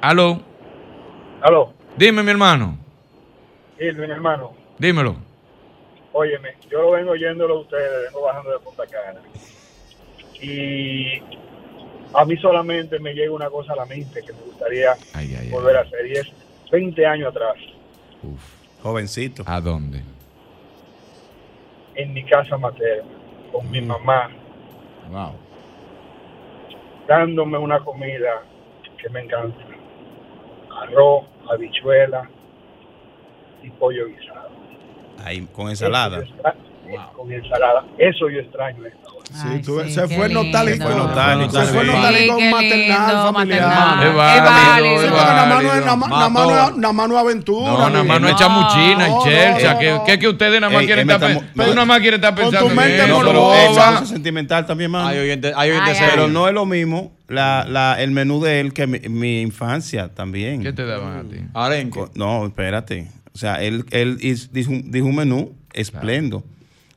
Aló. 0.00 0.42
Aló, 1.40 1.72
Dime, 1.96 2.22
mi 2.24 2.30
hermano. 2.30 2.78
Irving, 3.78 4.08
hermano. 4.10 4.52
Dímelo. 4.78 5.16
Óyeme, 6.12 6.56
yo 6.70 6.82
lo 6.82 6.90
vengo 6.90 7.12
oyéndolo 7.12 7.58
a 7.58 7.60
ustedes, 7.60 8.06
vengo 8.06 8.26
bajando 8.26 8.50
de 8.50 8.58
Punta 8.58 8.82
Cana. 8.86 9.20
Y 10.40 11.20
a 12.14 12.24
mí 12.24 12.36
solamente 12.36 12.98
me 12.98 13.14
llega 13.14 13.32
una 13.32 13.48
cosa 13.50 13.72
a 13.72 13.76
la 13.76 13.86
mente 13.86 14.22
que 14.22 14.32
me 14.32 14.40
gustaría 14.42 14.94
volver 15.50 15.76
a 15.76 15.80
hacer, 15.80 16.06
y 16.06 16.12
es 16.12 16.26
20 16.70 17.06
años 17.06 17.28
atrás, 17.30 17.54
Jovencito. 18.82 19.42
¿A 19.46 19.60
dónde? 19.60 20.02
en 21.94 22.12
mi 22.14 22.24
casa 22.24 22.56
materna, 22.56 23.10
con 23.52 23.70
mi 23.70 23.80
mamá, 23.82 24.30
Wow. 25.10 25.32
dándome 27.06 27.58
una 27.58 27.80
comida 27.80 28.42
que 28.96 29.08
me 29.10 29.20
encanta. 29.20 29.58
Arroz, 30.80 31.24
habichuela 31.50 32.28
y 33.62 33.68
pollo 33.70 34.06
guisado. 34.06 34.48
Ahí, 35.22 35.46
con 35.52 35.68
ensalada. 35.68 36.22
Eso 36.22 36.34
con 37.16 37.32
ensalada. 37.32 37.84
Eso 37.98 38.28
yo 38.28 38.40
extraño. 38.40 38.84
esto. 38.86 38.98
Sí, 39.32 39.62
tú- 39.64 39.80
se 39.88 40.08
fue 40.08 40.28
nostálgico. 40.28 40.84
Fue 40.84 40.94
nostálgico, 40.94 41.52
Se 41.52 41.72
fue 41.72 41.84
sí. 41.84 41.90
Sí, 41.90 42.26
qué 42.36 42.50
maternal, 42.50 43.32
familiar. 43.32 44.06
Es 44.06 44.14
válido, 44.14 44.98
Sí, 45.00 45.06
es 45.06 45.10
nada 45.12 45.46
más 45.46 45.62
no 45.62 45.72
es- 45.72 45.78
es- 45.78 46.76
es 47.14 47.20
aventura. 47.20 47.72
No, 47.72 47.88
nada 47.90 48.04
más 48.04 48.20
no 48.20 48.28
es 48.28 48.36
chamuchina 48.36 49.08
y 49.08 49.12
chelcha. 49.24 49.78
que, 49.78 49.90
no. 49.90 50.04
que, 50.04 50.18
ustedes 50.28 50.60
nada 50.60 50.72
más 50.72 50.84
quieren 50.84 51.08
estar 51.08 51.28
me 51.30 51.34
pe- 51.36 51.40
estamos- 51.46 51.66
Tú 51.66 51.74
nada 51.74 51.86
más 51.86 52.00
quieres 52.00 52.18
estar 52.18 52.34
Con 52.34 52.44
pensando 52.44 52.68
tu 52.68 52.74
mente 52.74 53.06
morbosa. 53.06 54.00
es 54.02 54.08
sentimental 54.08 54.66
también, 54.66 54.90
mano. 54.90 55.06
Hay 55.08 55.18
oyentes, 55.18 55.54
Ay. 55.56 55.70
Pero 56.10 56.28
no 56.28 56.46
es 56.48 56.52
lo 56.54 56.66
mismo 56.66 57.12
la, 57.28 57.64
la, 57.66 58.02
el 58.02 58.10
menú 58.10 58.42
de 58.42 58.60
él 58.60 58.74
que 58.74 58.86
mi, 58.86 58.98
mi 59.08 59.40
infancia 59.40 60.08
también. 60.12 60.62
¿Qué 60.62 60.72
te 60.74 60.84
daban 60.84 61.16
a 61.18 61.22
ti? 61.22 61.36
Arenque. 61.54 62.04
No, 62.14 62.44
espérate. 62.46 63.08
O 63.34 63.38
sea, 63.38 63.62
él, 63.62 63.86
él 63.92 64.18
is- 64.20 64.52
dijo, 64.52 64.72
un- 64.72 64.90
dijo 64.90 65.06
un 65.06 65.16
menú 65.16 65.52
esplendo. 65.72 66.42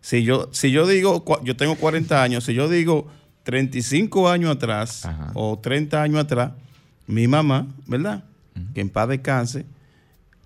Si 0.06 0.22
yo, 0.22 0.50
si 0.52 0.70
yo 0.70 0.86
digo, 0.86 1.26
yo 1.44 1.56
tengo 1.58 1.74
40 1.78 2.22
años, 2.22 2.44
si 2.44 2.54
yo 2.54 2.70
digo 2.70 3.08
35 3.42 4.30
años 4.30 4.56
atrás 4.56 5.04
Ajá. 5.04 5.32
o 5.34 5.58
30 5.58 6.00
años 6.00 6.20
atrás, 6.20 6.52
mi 7.08 7.28
mamá, 7.28 7.66
¿verdad? 7.88 8.24
Que 8.76 8.82
en 8.82 8.90
paz 8.90 9.08
descanse, 9.10 9.66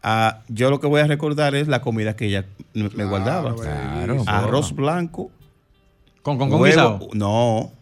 ah, 0.01 0.39
yo 0.47 0.69
lo 0.69 0.79
que 0.79 0.87
voy 0.87 1.01
a 1.01 1.07
recordar 1.07 1.55
es 1.55 1.67
la 1.67 1.81
comida 1.81 2.15
que 2.15 2.27
ella 2.27 2.45
me 2.73 2.87
me 2.91 3.03
guardaba. 3.03 3.53
Claro, 3.53 4.23
Arroz 4.27 4.73
blanco, 4.73 5.29
Con, 6.21 6.37
con, 6.37 6.49
con 6.49 6.61
huevo, 6.61 6.99
guisado. 6.99 7.09
no, 7.13 7.73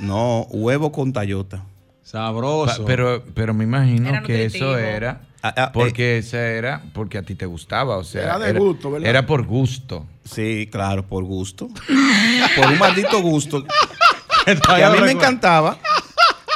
no, 0.00 0.46
huevo 0.50 0.90
con 0.90 1.12
tallota. 1.12 1.58
Pa- 1.58 1.64
Sabroso. 2.02 2.86
Pero, 2.86 3.22
pero 3.34 3.52
me 3.52 3.64
imagino 3.64 4.08
Era 4.08 4.22
que 4.22 4.46
eso 4.46 4.78
era 4.78 5.20
Ah, 5.42 5.54
ah, 5.56 5.70
porque 5.72 6.18
esa 6.18 6.38
era 6.40 6.82
porque 6.92 7.18
a 7.18 7.22
ti 7.22 7.34
te 7.34 7.46
gustaba, 7.46 7.96
o 7.98 8.04
sea, 8.04 8.22
Era 8.22 8.38
de 8.38 8.52
gusto, 8.54 8.90
¿verdad? 8.90 9.08
Era 9.08 9.26
por 9.26 9.44
gusto. 9.46 10.06
Sí, 10.24 10.68
claro, 10.72 11.06
por 11.06 11.24
gusto. 11.24 11.68
por 12.56 12.66
un 12.66 12.78
maldito 12.78 13.20
gusto. 13.20 13.64
que 14.44 14.82
a 14.84 14.90
mí 14.90 15.00
me 15.00 15.12
encantaba. 15.12 15.78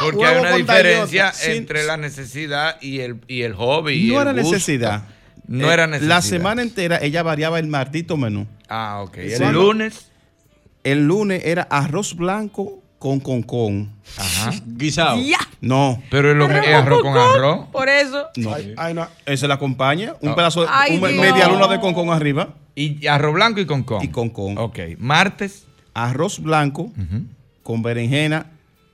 Porque 0.01 0.17
Huevo 0.17 0.35
hay 0.35 0.41
una 0.41 0.57
diferencia 0.57 1.33
entre 1.45 1.85
la 1.85 1.97
necesidad 1.99 2.81
y 2.81 3.01
el, 3.01 3.21
y 3.29 3.43
el 3.43 3.55
hobby. 3.55 3.93
y 4.09 4.13
No 4.13 4.23
el 4.23 4.29
era 4.29 4.33
gusto. 4.41 4.55
necesidad. 4.55 5.03
No 5.47 5.69
Eh, 5.71 5.75
era 5.75 5.87
necesidad. 5.87 6.09
La 6.17 6.23
semana 6.23 6.63
entera 6.63 6.99
ella 7.03 7.23
variaba 7.23 7.59
el 7.59 7.67
maldito 7.67 8.17
menú. 8.17 8.47
Ah, 8.69 9.01
ok. 9.03 9.19
El 9.19 9.37
Sí. 9.37 9.45
lunes. 9.53 10.07
El 10.85 11.07
lunes 11.07 11.43
era 11.45 11.63
arroz 11.65 12.15
blanco 12.17 12.80
con 13.01 13.19
concón. 13.19 13.91
Ajá. 14.19 14.53
Guisado. 14.67 15.17
Ya. 15.23 15.39
No, 15.63 16.01
Pero 16.11 16.31
es 16.31 16.37
lo 16.37 16.45
es 16.51 16.75
arroz 16.75 17.01
con 17.01 17.17
arroz. 17.17 17.67
Por 17.73 17.89
eso. 17.89 18.27
no. 18.37 18.53
Ay, 18.55 18.75
ay, 18.77 18.93
no. 18.95 19.09
Ese 19.25 19.49
la 19.49 19.55
acompaña. 19.55 20.13
Un 20.21 20.35
pedazo 20.35 20.61
de 20.61 20.69
Ay, 20.71 20.97
un- 20.97 21.01
media 21.01 21.49
luna 21.49 21.67
de 21.67 21.81
concón 21.81 22.11
arriba. 22.11 22.55
Y 22.75 23.07
arroz 23.07 23.33
blanco 23.35 23.59
y 23.59 23.65
con 23.67 23.85
con. 23.85 24.05
Y 24.05 24.09
concón. 24.09 24.59
Ok. 24.59 24.79
Martes. 24.99 25.67
Arroz 25.95 26.41
blanco 26.41 26.93
con 27.63 27.83
berenjena 27.83 28.47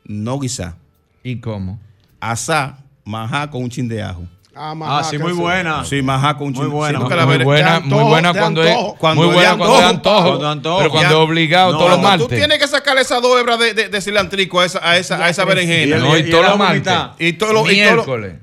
no 0.04 0.38
guisá. 0.38 0.76
¿Y 1.24 1.40
cómo? 1.40 1.80
Asá, 2.20 2.78
majá 3.04 3.50
con 3.50 3.64
un 3.64 3.70
chin 3.70 3.88
de 3.88 4.02
ajo. 4.04 4.22
Ah, 4.58 4.74
Ah, 4.80 5.04
sí, 5.04 5.18
muy 5.18 5.32
buena. 5.32 5.84
Sí, 5.84 6.00
majá 6.00 6.36
con 6.36 6.46
un 6.48 6.52
Muy 6.54 6.66
buena, 6.68 6.98
sí, 6.98 7.04
muy 7.04 7.14
la 7.14 7.26
muy 7.26 7.34
bere- 7.36 7.44
buena, 7.44 7.74
de 7.74 7.80
muy 7.80 7.84
antojo, 7.92 8.08
buena 8.08 8.32
cuando 8.32 8.62
es, 8.62 8.70
antojo. 8.70 8.96
Cuando 8.98 9.22
muy 9.22 9.34
buena 9.34 9.50
de 9.52 9.56
cuando 9.58 9.78
es 9.78 9.84
antojo. 9.84 10.16
antojo. 10.16 10.28
Cuando 10.28 10.46
es 10.46 10.52
antojo. 10.56 10.78
Pero 10.78 10.90
cuando 10.90 11.08
es 11.10 11.28
obligado 11.28 11.72
No, 11.72 11.78
todos 11.78 11.90
los 11.90 12.00
Cuando 12.00 12.16
tú 12.24 12.30
martes. 12.30 12.38
tienes 12.38 12.58
que 12.58 12.68
sacarle 12.68 13.00
esas 13.02 13.20
dos 13.22 13.38
hebras 13.38 13.58
de, 13.58 13.74
de, 13.74 13.88
de 13.90 14.00
cilantrico 14.00 14.60
a 14.60 14.64
esa, 14.64 14.78
a 14.88 14.96
esa, 14.96 15.24
a 15.24 15.28
esa 15.28 15.44
berenjena. 15.44 15.98
No, 15.98 16.16
y, 16.16 16.20
Y 16.20 16.22
el 16.24 16.30
todos 16.30 16.46
los 16.48 16.58
martes. 16.58 16.92
Y 17.18 17.32
todo 17.34 17.52
lo- 17.52 17.60
y 17.60 17.76
todo 17.82 17.96
lo- 17.96 18.04
Miércoles. 18.04 18.34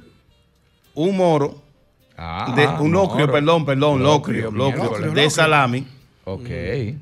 Un 0.95 1.17
moro, 1.17 1.61
Ah, 2.15 2.53
de, 2.55 2.67
un 2.67 2.91
locrio, 2.91 3.21
moro. 3.21 3.33
perdón, 3.33 3.65
perdón, 3.65 4.03
Locrio, 4.03 4.51
locrio, 4.51 4.83
locrio, 4.83 5.11
de 5.13 5.29
salami. 5.31 5.87
Ok. 6.25 6.47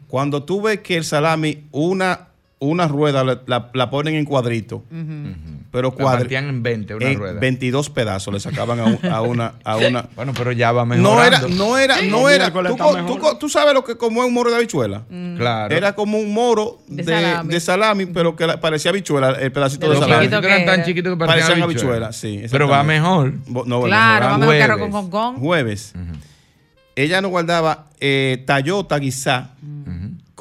Cuando 0.08 0.44
tú 0.44 0.62
ves 0.62 0.80
que 0.80 0.96
el 0.96 1.04
salami, 1.04 1.66
una, 1.72 2.30
una 2.60 2.88
rueda 2.88 3.24
la, 3.26 3.42
la- 3.46 3.70
la 3.74 3.90
ponen 3.90 4.16
en 4.16 4.24
cuadrito, 4.24 4.84
La 4.90 5.51
cuadri- 5.72 6.20
partían 6.20 6.50
en 6.50 6.64
20, 6.64 6.96
una 6.96 7.08
en 7.08 7.18
rueda. 7.18 7.40
22 7.40 7.90
pedazos 7.90 8.34
le 8.34 8.40
sacaban 8.40 8.80
a, 8.80 8.86
un- 8.86 9.00
a 9.10 9.22
una, 9.22 9.54
a 9.64 9.78
una. 9.78 10.06
Bueno, 10.16 10.34
pero 10.38 10.52
ya 10.52 10.72
va 10.72 10.82
No 10.84 10.88
mejorando. 10.88 11.38
era, 11.38 11.48
no 11.48 11.78
era, 11.78 12.02
no 12.02 12.30
era. 12.30 12.52
Tú, 12.52 12.76
tú 13.06 13.38
tú 13.40 13.50
sabes 13.50 13.74
lo 13.74 13.84
que 13.84 13.96
como 13.96 14.22
es 14.22 14.28
un 14.28 14.34
moro 14.34 14.50
de 14.50 14.58
habichuela. 14.58 15.04
Claro. 15.38 15.74
Era 15.76 15.94
como 15.96 16.18
un 16.20 16.34
moro 16.34 16.80
De 16.88 17.04
de, 17.04 17.14
salami. 17.14 17.50
de 17.54 17.60
salami, 17.60 18.06
pero 18.08 18.36
que 18.36 18.46
la- 18.48 18.60
parecía 18.60 18.92
habichuela, 18.92 19.32
el 19.32 19.52
pedacito 19.52 19.88
De 19.88 19.94
de, 19.96 20.00
salami. 20.02 20.28
pedacitos 20.28 20.44
eran 20.46 20.60
que 20.60 20.66
tan 20.66 20.84
chiquitos 20.84 21.14
que 21.14 21.18
parecían 21.18 21.48
Parecían 21.48 21.64
habichuelas. 21.64 22.24
habichuelas, 22.24 22.42
sí. 22.48 22.52
Pero 22.52 22.68
va 22.68 22.84
mejor. 22.84 23.34
No, 23.48 23.82
Claro, 23.84 24.26
va 24.26 24.38
mejor 24.38 24.56
que 24.56 24.64
arroz 24.64 24.80
con 24.80 24.92
Jueves. 24.92 25.10
concón. 25.12 25.36
Jueves. 25.40 25.94
Ella 26.96 27.22
nos 27.22 27.32
guardaba 27.32 27.86
eh, 28.02 28.44
tallota 28.46 29.00
guisá 29.00 29.52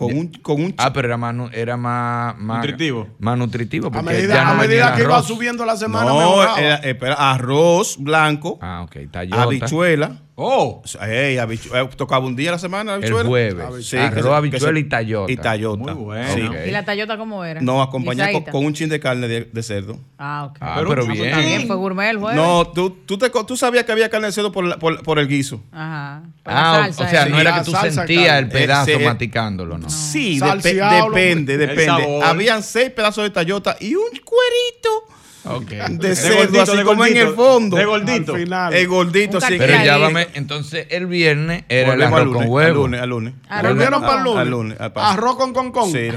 con 0.00 0.16
un, 0.16 0.28
con 0.40 0.62
un 0.62 0.74
Ah, 0.78 0.92
pero 0.94 1.08
era 1.08 1.16
más, 1.18 1.34
era 1.52 1.76
más, 1.76 2.38
más 2.38 2.56
Nutritivo. 2.58 3.08
Más 3.18 3.36
nutritivo. 3.36 3.88
A 3.88 3.90
Porque 3.90 4.06
medida, 4.14 4.34
ya 4.34 4.44
no 4.44 4.50
a 4.52 4.54
medida 4.54 4.94
que 4.94 5.02
iba 5.02 5.22
subiendo 5.22 5.66
la 5.66 5.76
semana, 5.76 6.06
no, 6.10 6.42
era, 6.56 6.76
espera, 6.76 7.14
arroz 7.32 7.96
blanco, 7.98 8.58
Ah, 8.62 8.82
ok. 8.82 8.96
Tallota. 9.10 9.42
habichuela. 9.42 10.12
Oh, 10.36 10.82
Ey, 11.02 11.36
habichu- 11.36 11.70
eh, 11.74 11.88
tocaba 11.96 12.24
un 12.24 12.34
día 12.34 12.48
a 12.48 12.52
la 12.52 12.58
semana 12.58 12.96
la 12.96 13.06
El 13.06 13.12
jueves. 13.12 13.86
Sí, 13.86 13.96
arroz, 13.98 14.26
habichuela 14.32 14.78
y 14.78 14.84
tallota. 14.84 15.32
Y 15.32 15.36
tallota. 15.36 15.92
Muy 15.94 16.04
bueno. 16.04 16.34
Sí. 16.34 16.68
¿Y 16.68 16.70
la 16.70 16.84
tallota 16.84 17.18
cómo 17.18 17.44
era? 17.44 17.60
No, 17.60 17.82
acompañé 17.82 18.42
con, 18.50 18.64
un 18.64 18.72
chin 18.72 18.88
de 18.88 18.98
carne 19.00 19.28
de, 19.28 19.44
de 19.44 19.62
cerdo. 19.62 19.98
Ah, 20.16 20.46
ok. 20.50 20.56
Ah, 20.60 20.74
Pero 20.78 20.88
pero, 20.88 21.06
bien. 21.06 21.26
Está 21.26 21.40
bien, 21.40 21.66
fue 21.66 21.76
gourmet 21.76 22.10
el 22.10 22.18
jueves. 22.18 22.36
No, 22.40 22.66
tú, 22.68 22.90
tú, 23.04 23.18
te 23.18 23.30
co- 23.30 23.44
tú 23.44 23.56
sabías 23.56 23.84
que 23.84 23.92
había 23.92 24.08
carne 24.08 24.28
de 24.28 24.32
cerdo 24.32 24.50
por, 24.50 24.64
la- 24.64 24.78
por, 24.78 25.02
por 25.02 25.18
el 25.18 25.28
guiso. 25.28 25.62
Ajá. 25.72 26.22
Ah, 26.46 26.74
salsa 26.84 27.04
o 27.04 27.08
sea, 27.08 27.26
no 27.26 27.38
era 27.38 27.58
que 27.58 27.64
tú 27.66 27.72
sentías 27.72 28.04
carne. 28.26 28.38
el 28.38 28.48
pedazo 28.48 28.90
Ese- 28.92 29.04
maticándolo, 29.04 29.76
¿no? 29.78 29.90
Sí, 29.90 30.40
depende, 30.40 31.58
depende. 31.58 32.20
Habían 32.24 32.62
seis 32.62 32.90
pedazos 32.90 33.24
de 33.24 33.30
tallota 33.30 33.76
y 33.80 33.94
un 33.94 34.08
cuerito 34.24 35.04
Ok. 35.44 35.70
de 35.70 36.16
cerdo, 36.16 36.36
gordito, 36.38 36.62
así 36.62 36.76
de 36.76 36.84
como 36.84 37.06
en 37.06 37.16
el 37.16 37.28
fondo. 37.34 37.76
de 37.76 37.84
gordito. 37.84 38.34
Al 38.34 38.40
final. 38.40 38.74
El 38.74 38.88
gordito, 38.88 39.36
Un 39.38 39.42
sí. 39.42 39.54
Pero 39.58 40.00
vame, 40.00 40.28
entonces 40.34 40.86
el 40.90 41.06
viernes 41.06 41.64
era 41.68 41.94
el 41.94 42.02
arroz 42.02 42.18
con 42.20 42.32
lunes, 42.32 42.48
huevo. 42.48 42.68
Al 42.68 42.74
lunes, 42.74 43.00
al 43.02 43.08
lunes. 43.08 43.34
Arroz 43.48 43.70
¿Volvieron 43.72 44.00
con 44.00 44.08
para 44.08 44.18
el 44.20 44.24
concón. 44.26 44.34
lunes? 44.34 44.40
Al 44.42 44.50
lunes, 44.50 44.80
al 44.80 44.92
paso. 44.92 45.06
Arroz 45.12 45.36
con 45.36 45.52
con 45.54 45.72
con. 45.72 45.90
Sí, 45.92 46.08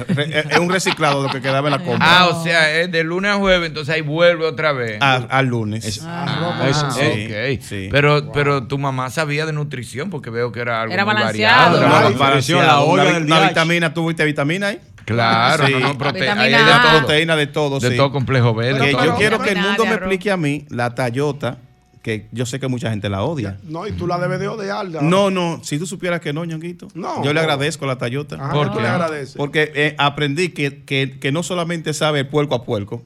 es 0.51 0.57
un 0.59 0.69
reciclado 0.69 1.24
lo 1.24 1.30
que 1.30 1.41
quedaba 1.41 1.67
en 1.69 1.71
la 1.71 1.80
compra. 1.84 2.05
Ah, 2.19 2.28
o 2.28 2.43
sea, 2.43 2.80
es 2.82 2.91
de 2.91 3.03
lunes 3.03 3.32
a 3.32 3.36
jueves, 3.36 3.67
entonces 3.67 3.95
ahí 3.95 4.01
vuelve 4.01 4.45
otra 4.45 4.74
vez. 4.74 4.97
A- 5.01 5.15
al 5.30 5.45
lunes. 5.45 6.01
Ah, 6.03 6.89
sí, 6.93 7.59
sí. 7.61 7.89
Pero, 7.91 8.32
pero 8.34 8.67
tu 8.67 8.78
mamá 8.78 9.09
sabía 9.09 9.45
de 9.45 9.53
nutrición 9.53 10.09
porque 10.09 10.30
veo 10.30 10.51
que 10.51 10.59
era 10.59 10.82
algo 10.82 10.93
Era 10.93 11.05
muy 11.05 11.13
balanceado. 11.13 11.80
variado. 11.80 11.88
Una- 11.88 11.97
Era- 11.99 12.07
una- 12.09 12.17
balanceado, 12.17 12.97
la 13.39 13.47
vitamina, 13.47 13.93
¿tuviste 13.93 14.26
vitamina 14.26 14.67
ahí? 14.67 14.80
Claro, 15.05 15.67
Sí. 15.67 15.73
no, 15.73 15.79
no, 15.79 15.97
prote- 15.97 16.19
Vitamina 16.21 16.41
ahí 16.41 16.53
A. 16.53 16.57
hay 16.57 16.65
de 16.65 16.71
todo. 16.89 16.99
proteína 16.99 17.35
de 17.35 17.47
todo, 17.47 17.79
De 17.79 17.91
sí. 17.91 17.97
todo 17.97 18.11
complejo 18.11 18.53
B. 18.53 18.73
todo. 18.73 19.05
yo 19.05 19.15
quiero 19.15 19.39
que 19.39 19.51
el 19.51 19.57
mundo 19.59 19.85
me 19.85 19.93
explique 19.95 20.31
a 20.31 20.37
mí 20.37 20.65
la 20.69 20.93
Tayota, 20.95 21.57
que 22.01 22.27
yo 22.31 22.45
sé 22.45 22.59
que 22.59 22.67
mucha 22.67 22.89
gente 22.89 23.09
la 23.09 23.23
odia. 23.23 23.57
No, 23.63 23.87
y 23.87 23.91
tú 23.93 24.07
la 24.07 24.17
debes 24.17 24.39
de 24.39 24.47
odiar. 24.49 24.85
No, 25.03 25.29
no, 25.31 25.59
si 25.63 25.79
tú 25.79 25.85
supieras 25.85 26.19
que 26.19 26.33
no, 26.33 26.43
ñonguito. 26.45 26.87
No. 26.93 27.23
Yo 27.23 27.33
le 27.33 27.39
agradezco 27.39 27.85
a 27.85 27.89
la 27.89 27.97
Tayota. 27.97 28.35
Ajá, 28.35 28.51
¿Por 28.51 28.71
¿tú 28.71 28.77
qué? 28.77 28.83
le 28.83 28.87
agradeces? 28.89 29.35
Porque 29.37 29.71
eh, 29.75 29.95
aprendí 29.97 30.49
que, 30.49 30.83
que, 30.83 31.17
que 31.19 31.31
no 31.31 31.43
solamente 31.43 31.93
sabe 31.93 32.19
el 32.19 32.27
puerco 32.27 32.55
a 32.55 32.63
puerco. 32.65 33.03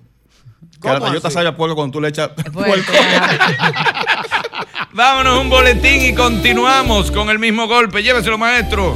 Que 0.73 0.79
¿Cómo 0.81 0.93
la 0.95 0.99
Tayota 0.99 1.27
así? 1.27 1.33
sabe 1.35 1.47
a 1.49 1.55
puerco 1.55 1.75
cuando 1.75 1.93
tú 1.93 2.01
le 2.01 2.09
echas 2.09 2.29
Puerco, 2.29 2.63
puerco. 2.63 2.91
Vámonos 4.93 5.39
un 5.41 5.49
boletín 5.49 6.01
y 6.01 6.13
continuamos 6.15 7.11
con 7.11 7.29
el 7.29 7.37
mismo 7.39 7.67
golpe. 7.67 8.01
Lléveselo, 8.01 8.37
maestro. 8.37 8.95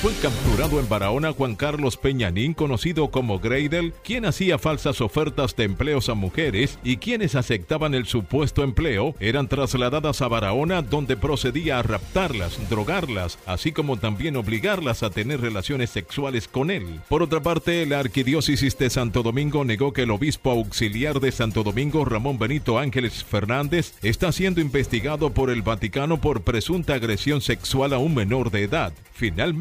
Fue 0.00 0.12
capturado 0.22 0.78
en 0.78 0.88
Barahona 0.88 1.32
Juan 1.32 1.56
Carlos 1.56 1.96
Peñanín, 1.96 2.54
conocido 2.54 3.10
como 3.10 3.40
Greidel, 3.40 3.92
quien 4.04 4.26
hacía 4.26 4.56
falsas 4.56 5.00
ofertas 5.00 5.56
de 5.56 5.64
empleos 5.64 6.08
a 6.08 6.14
mujeres 6.14 6.78
y 6.84 6.98
quienes 6.98 7.34
aceptaban 7.34 7.94
el 7.94 8.06
supuesto 8.06 8.62
empleo 8.62 9.16
eran 9.18 9.48
trasladadas 9.48 10.22
a 10.22 10.28
Barahona 10.28 10.82
donde 10.82 11.16
procedía 11.16 11.80
a 11.80 11.82
raptarlas, 11.82 12.70
drogarlas, 12.70 13.40
así 13.44 13.72
como 13.72 13.96
también 13.96 14.36
obligarlas 14.36 15.02
a 15.02 15.10
tener 15.10 15.40
relaciones 15.40 15.90
sexuales 15.90 16.46
con 16.46 16.70
él. 16.70 17.00
Por 17.08 17.24
otra 17.24 17.42
parte, 17.42 17.84
la 17.84 17.98
Arquidiócesis 17.98 18.78
de 18.78 18.90
Santo 18.90 19.24
Domingo 19.24 19.64
negó 19.64 19.92
que 19.92 20.02
el 20.02 20.12
obispo 20.12 20.52
auxiliar 20.52 21.18
de 21.18 21.32
Santo 21.32 21.64
Domingo, 21.64 22.04
Ramón 22.04 22.38
Benito 22.38 22.78
Ángeles 22.78 23.24
Fernández, 23.24 23.94
está 24.02 24.30
siendo 24.30 24.60
investigado 24.60 25.30
por 25.30 25.50
el 25.50 25.62
Vaticano 25.62 26.20
por 26.20 26.42
presunta 26.42 26.94
agresión 26.94 27.40
sexual 27.40 27.92
a 27.92 27.98
un 27.98 28.14
menor 28.14 28.52
de 28.52 28.62
edad. 28.62 28.92
Finalmente, 29.12 29.57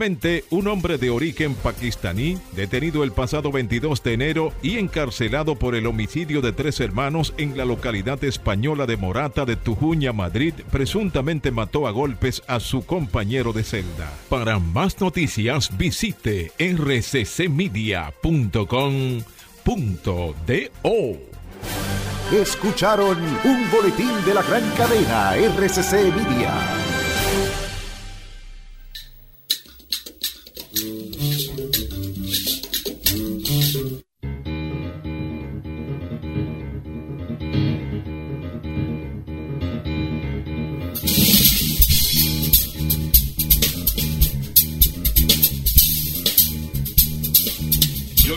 un 0.51 0.67
hombre 0.67 0.97
de 0.97 1.09
origen 1.09 1.55
pakistaní, 1.55 2.37
detenido 2.55 3.03
el 3.03 3.11
pasado 3.11 3.51
22 3.51 4.03
de 4.03 4.13
enero 4.13 4.53
y 4.61 4.77
encarcelado 4.77 5.55
por 5.55 5.75
el 5.75 5.87
homicidio 5.87 6.41
de 6.41 6.51
tres 6.51 6.79
hermanos 6.79 7.33
en 7.37 7.57
la 7.57 7.65
localidad 7.65 8.23
española 8.23 8.85
de 8.85 8.95
Morata 8.95 9.45
de 9.45 9.55
Tujuña, 9.55 10.13
Madrid, 10.13 10.53
presuntamente 10.71 11.51
mató 11.51 11.87
a 11.87 11.91
golpes 11.91 12.43
a 12.47 12.59
su 12.59 12.85
compañero 12.85 13.53
de 13.53 13.63
celda. 13.63 14.13
Para 14.29 14.59
más 14.59 15.01
noticias, 15.01 15.75
visite 15.77 16.51
rccmedia.com 16.59 18.07
Escucharon 22.31 23.17
un 23.43 23.71
boletín 23.71 24.11
de 24.25 24.33
la 24.33 24.43
gran 24.43 24.63
cadena 24.77 25.35
RCC 25.35 26.13
Media. 26.15 26.86
Yo 30.77 30.83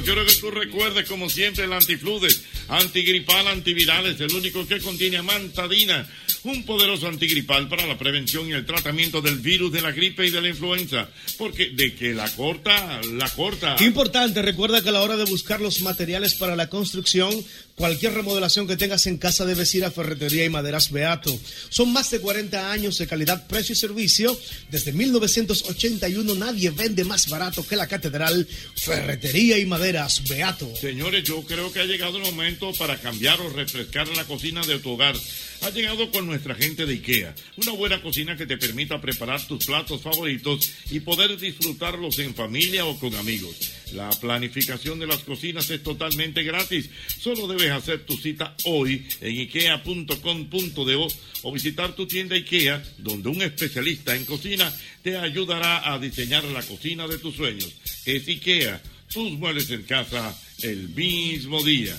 quiero 0.03 0.24
que 0.24 0.34
tú 0.41 0.51
recuerdes, 0.51 1.07
como 1.09 1.28
siempre, 1.28 1.64
el 1.64 1.72
antifludes, 1.74 2.43
antigripal, 2.70 3.48
antivirales, 3.48 4.20
el 4.20 4.32
único 4.32 4.66
que 4.66 4.78
contiene 4.78 5.18
amantadina, 5.18 6.08
un 6.44 6.64
poderoso 6.64 7.08
antigripal 7.08 7.68
para 7.68 7.86
la 7.86 7.98
prevención 7.98 8.48
y 8.48 8.52
el 8.52 8.64
tratamiento 8.64 9.20
del 9.20 9.38
virus 9.38 9.72
de 9.72 9.82
la 9.82 9.90
gripe 9.90 10.26
y 10.26 10.30
de 10.30 10.40
la 10.40 10.48
influenza. 10.48 11.08
Porque 11.36 11.70
de 11.70 11.94
que 11.94 12.14
la 12.14 12.28
corta, 12.30 13.00
la 13.12 13.28
corta. 13.30 13.76
Qué 13.76 13.84
importante, 13.84 14.40
recuerda 14.40 14.82
que 14.82 14.88
a 14.88 14.92
la 14.92 15.02
hora 15.02 15.16
de 15.16 15.24
buscar 15.24 15.60
los 15.60 15.80
materiales 15.82 16.34
para 16.34 16.54
la 16.54 16.68
construcción, 16.68 17.44
cualquier 17.74 18.14
remodelación 18.14 18.68
que 18.68 18.76
tengas 18.76 19.06
en 19.06 19.18
casa 19.18 19.44
debes 19.44 19.74
ir 19.74 19.84
a 19.84 19.90
Ferretería 19.90 20.44
y 20.44 20.48
Maderas 20.48 20.92
Beato. 20.92 21.36
Son 21.68 21.92
más 21.92 22.10
de 22.10 22.20
40 22.20 22.70
años 22.70 22.98
de 22.98 23.06
calidad, 23.06 23.46
precio 23.48 23.72
y 23.72 23.76
servicio. 23.76 24.38
Desde 24.70 24.92
1981 24.92 26.34
nadie 26.36 26.70
vende 26.70 27.04
más 27.04 27.28
barato 27.28 27.66
que 27.66 27.76
la 27.76 27.88
Catedral 27.88 28.46
Ferretería 28.76 29.58
y 29.58 29.66
Maderas 29.66 30.22
Beato. 30.28 30.70
Señores, 30.80 31.24
yo 31.24 31.42
creo 31.42 31.72
que 31.72 31.80
ha 31.80 31.84
llegado 31.84 32.18
el 32.18 32.24
momento 32.24 32.59
para 32.78 33.00
cambiar 33.00 33.40
o 33.40 33.48
refrescar 33.48 34.06
la 34.08 34.24
cocina 34.24 34.61
de 34.62 34.78
tu 34.78 34.90
hogar. 34.90 35.16
Ha 35.62 35.70
llegado 35.70 36.11
con 36.11 36.26
nuestra 36.26 36.54
gente 36.54 36.84
de 36.84 36.94
IKEA, 36.94 37.34
una 37.56 37.72
buena 37.72 38.02
cocina 38.02 38.36
que 38.36 38.46
te 38.46 38.58
permita 38.58 39.00
preparar 39.00 39.46
tus 39.46 39.64
platos 39.64 40.02
favoritos 40.02 40.70
y 40.90 41.00
poder 41.00 41.38
disfrutarlos 41.38 42.18
en 42.18 42.34
familia 42.34 42.84
o 42.84 42.98
con 42.98 43.14
amigos. 43.14 43.56
La 43.92 44.11
planificación 44.11 44.98
de 44.98 45.06
las 45.06 45.20
cocinas 45.20 45.70
es 45.70 45.82
totalmente 45.82 46.42
gratis. 46.42 46.90
Solo 47.18 47.48
debes 47.48 47.72
hacer 47.72 48.04
tu 48.04 48.16
cita 48.16 48.54
hoy 48.64 49.06
en 49.22 49.38
ikea.com.do 49.40 51.08
o 51.42 51.52
visitar 51.52 51.94
tu 51.94 52.06
tienda 52.06 52.36
IKEA, 52.36 52.82
donde 52.98 53.30
un 53.30 53.40
especialista 53.40 54.14
en 54.14 54.26
cocina 54.26 54.70
te 55.02 55.16
ayudará 55.16 55.92
a 55.92 55.98
diseñar 55.98 56.44
la 56.44 56.62
cocina 56.62 57.08
de 57.08 57.18
tus 57.18 57.36
sueños. 57.36 57.72
Es 58.04 58.28
IKEA, 58.28 58.82
tus 59.12 59.32
muebles 59.32 59.70
en 59.70 59.82
casa 59.82 60.38
el 60.62 60.90
mismo 60.90 61.62
día. 61.64 61.98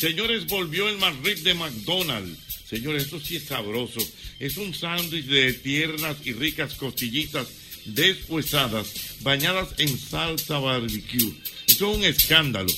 Señores, 0.00 0.46
volvió 0.46 0.88
el 0.88 0.96
McRib 0.96 1.42
de 1.42 1.52
McDonald's. 1.52 2.38
Señores, 2.66 3.02
esto 3.02 3.20
sí 3.20 3.36
es 3.36 3.44
sabroso. 3.44 4.00
Es 4.38 4.56
un 4.56 4.72
sándwich 4.72 5.26
de 5.26 5.52
tiernas 5.52 6.16
y 6.24 6.32
ricas 6.32 6.72
costillitas 6.72 7.48
deshuesadas, 7.84 9.18
bañadas 9.20 9.68
en 9.76 9.98
salsa 9.98 10.58
barbecue. 10.58 11.34
Eso 11.66 11.90
es 11.90 11.96
un 11.98 12.04
escándalo. 12.04 12.72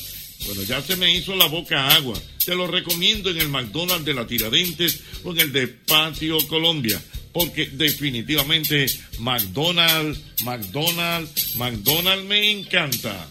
Bueno, 0.46 0.64
ya 0.64 0.82
se 0.82 0.96
me 0.96 1.14
hizo 1.14 1.36
la 1.36 1.46
boca 1.46 1.90
agua. 1.94 2.20
Te 2.44 2.56
lo 2.56 2.66
recomiendo 2.66 3.30
en 3.30 3.38
el 3.38 3.48
McDonald's 3.48 4.04
de 4.04 4.14
la 4.14 4.26
Tiradentes 4.26 4.98
o 5.22 5.30
en 5.30 5.38
el 5.38 5.52
de 5.52 5.68
Patio 5.68 6.44
Colombia. 6.48 7.00
Porque 7.32 7.66
definitivamente 7.66 8.86
McDonald's, 9.20 10.20
McDonald's, 10.42 11.54
McDonald's 11.54 12.24
me 12.24 12.50
encanta. 12.50 13.28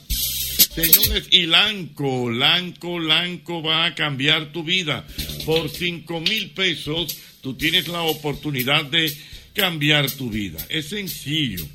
Señores, 0.74 1.28
y 1.32 1.48
Lanco, 1.48 2.32
Lanco, 2.32 2.98
Lanco 2.98 3.62
va 3.62 3.86
a 3.86 3.96
cambiar 3.96 4.54
tu 4.54 4.64
vida. 4.64 5.06
Por 5.46 5.70
5 5.70 6.22
mil 6.22 6.52
pesos, 6.52 7.18
tú 7.42 7.56
tienes 7.56 7.90
la 7.90 8.04
oportunidad 8.04 8.86
de 8.86 9.14
cambiar 9.54 10.10
tu 10.10 10.30
vida. 10.30 10.66
Es 10.70 10.88
sencillo. 10.88 11.68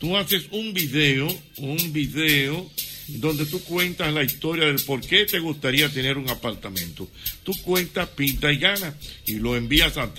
Tú 0.00 0.16
haces 0.16 0.46
un 0.50 0.74
video, 0.74 1.28
un 1.58 1.92
video 1.92 2.68
donde 3.06 3.46
tú 3.46 3.62
cuentas 3.62 4.12
la 4.12 4.24
historia 4.24 4.66
del 4.66 4.82
por 4.82 5.00
qué 5.00 5.24
te 5.24 5.38
gustaría 5.38 5.88
tener 5.88 6.18
un 6.18 6.28
apartamento. 6.28 7.08
Tú 7.44 7.52
cuentas, 7.62 8.08
pinta 8.08 8.52
y 8.52 8.58
gana 8.58 8.96
y 9.26 9.34
lo 9.34 9.56
envías 9.56 9.96
a 9.98 10.12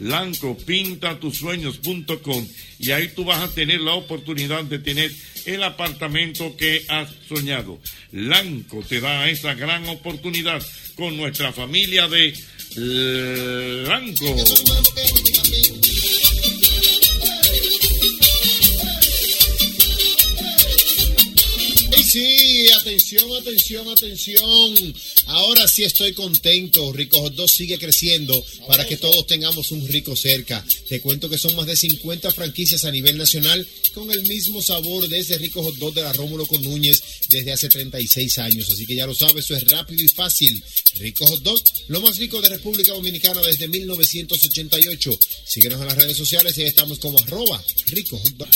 www.lancopintatusueños.com 0.00 2.48
y 2.78 2.90
ahí 2.92 3.08
tú 3.14 3.24
vas 3.24 3.42
a 3.42 3.54
tener 3.54 3.80
la 3.80 3.94
oportunidad 3.94 4.64
de 4.64 4.78
tener 4.78 5.10
el 5.46 5.62
apartamento 5.62 6.54
que 6.56 6.84
has 6.88 7.08
soñado. 7.28 7.78
Lanco 8.12 8.82
te 8.88 9.00
da 9.00 9.28
esa 9.28 9.54
gran 9.54 9.88
oportunidad 9.88 10.64
con 10.96 11.16
nuestra 11.16 11.52
familia 11.52 12.08
de 12.08 12.32
Lanco. 13.86 14.36
Sí, 22.10 22.68
atención, 22.72 23.30
atención, 23.36 23.88
atención. 23.88 24.94
Ahora 25.26 25.68
sí 25.68 25.84
estoy 25.84 26.12
contento. 26.12 26.92
Rico 26.92 27.20
Hot 27.20 27.34
Dog 27.34 27.48
sigue 27.48 27.78
creciendo 27.78 28.44
para 28.66 28.86
que 28.86 28.96
todos 28.96 29.26
tengamos 29.26 29.70
un 29.72 29.86
rico 29.88 30.16
cerca. 30.16 30.64
Te 30.88 31.00
cuento 31.00 31.28
que 31.28 31.38
son 31.38 31.54
más 31.56 31.66
de 31.66 31.76
50 31.76 32.30
franquicias 32.32 32.84
a 32.84 32.90
nivel 32.90 33.16
nacional 33.16 33.66
con 33.94 34.10
el 34.10 34.22
mismo 34.26 34.62
sabor 34.62 35.08
de 35.08 35.18
ese 35.18 35.38
Rico 35.38 35.62
Hot 35.62 35.76
Dog 35.76 35.94
de 35.94 36.02
la 36.02 36.12
Rómulo 36.12 36.46
con 36.46 36.62
Núñez 36.62 37.02
desde 37.28 37.52
hace 37.52 37.68
36 37.68 38.38
años. 38.38 38.68
Así 38.70 38.86
que 38.86 38.94
ya 38.94 39.06
lo 39.06 39.14
sabes, 39.14 39.44
eso 39.44 39.56
es 39.56 39.68
rápido 39.68 40.02
y 40.02 40.08
fácil. 40.08 40.62
Rico 40.96 41.26
Hot 41.26 41.42
Dog, 41.42 41.60
lo 41.88 42.00
más 42.00 42.18
rico 42.18 42.40
de 42.40 42.48
República 42.48 42.92
Dominicana 42.92 43.40
desde 43.42 43.68
1988. 43.68 45.18
Síguenos 45.44 45.80
en 45.80 45.86
las 45.86 45.96
redes 45.96 46.16
sociales 46.16 46.56
y 46.58 46.62
ahí 46.62 46.68
estamos 46.68 46.98
como 46.98 47.18
arroba 47.18 47.62
Rico 47.86 48.18
Hot 48.18 48.36
Dog. 48.36 48.48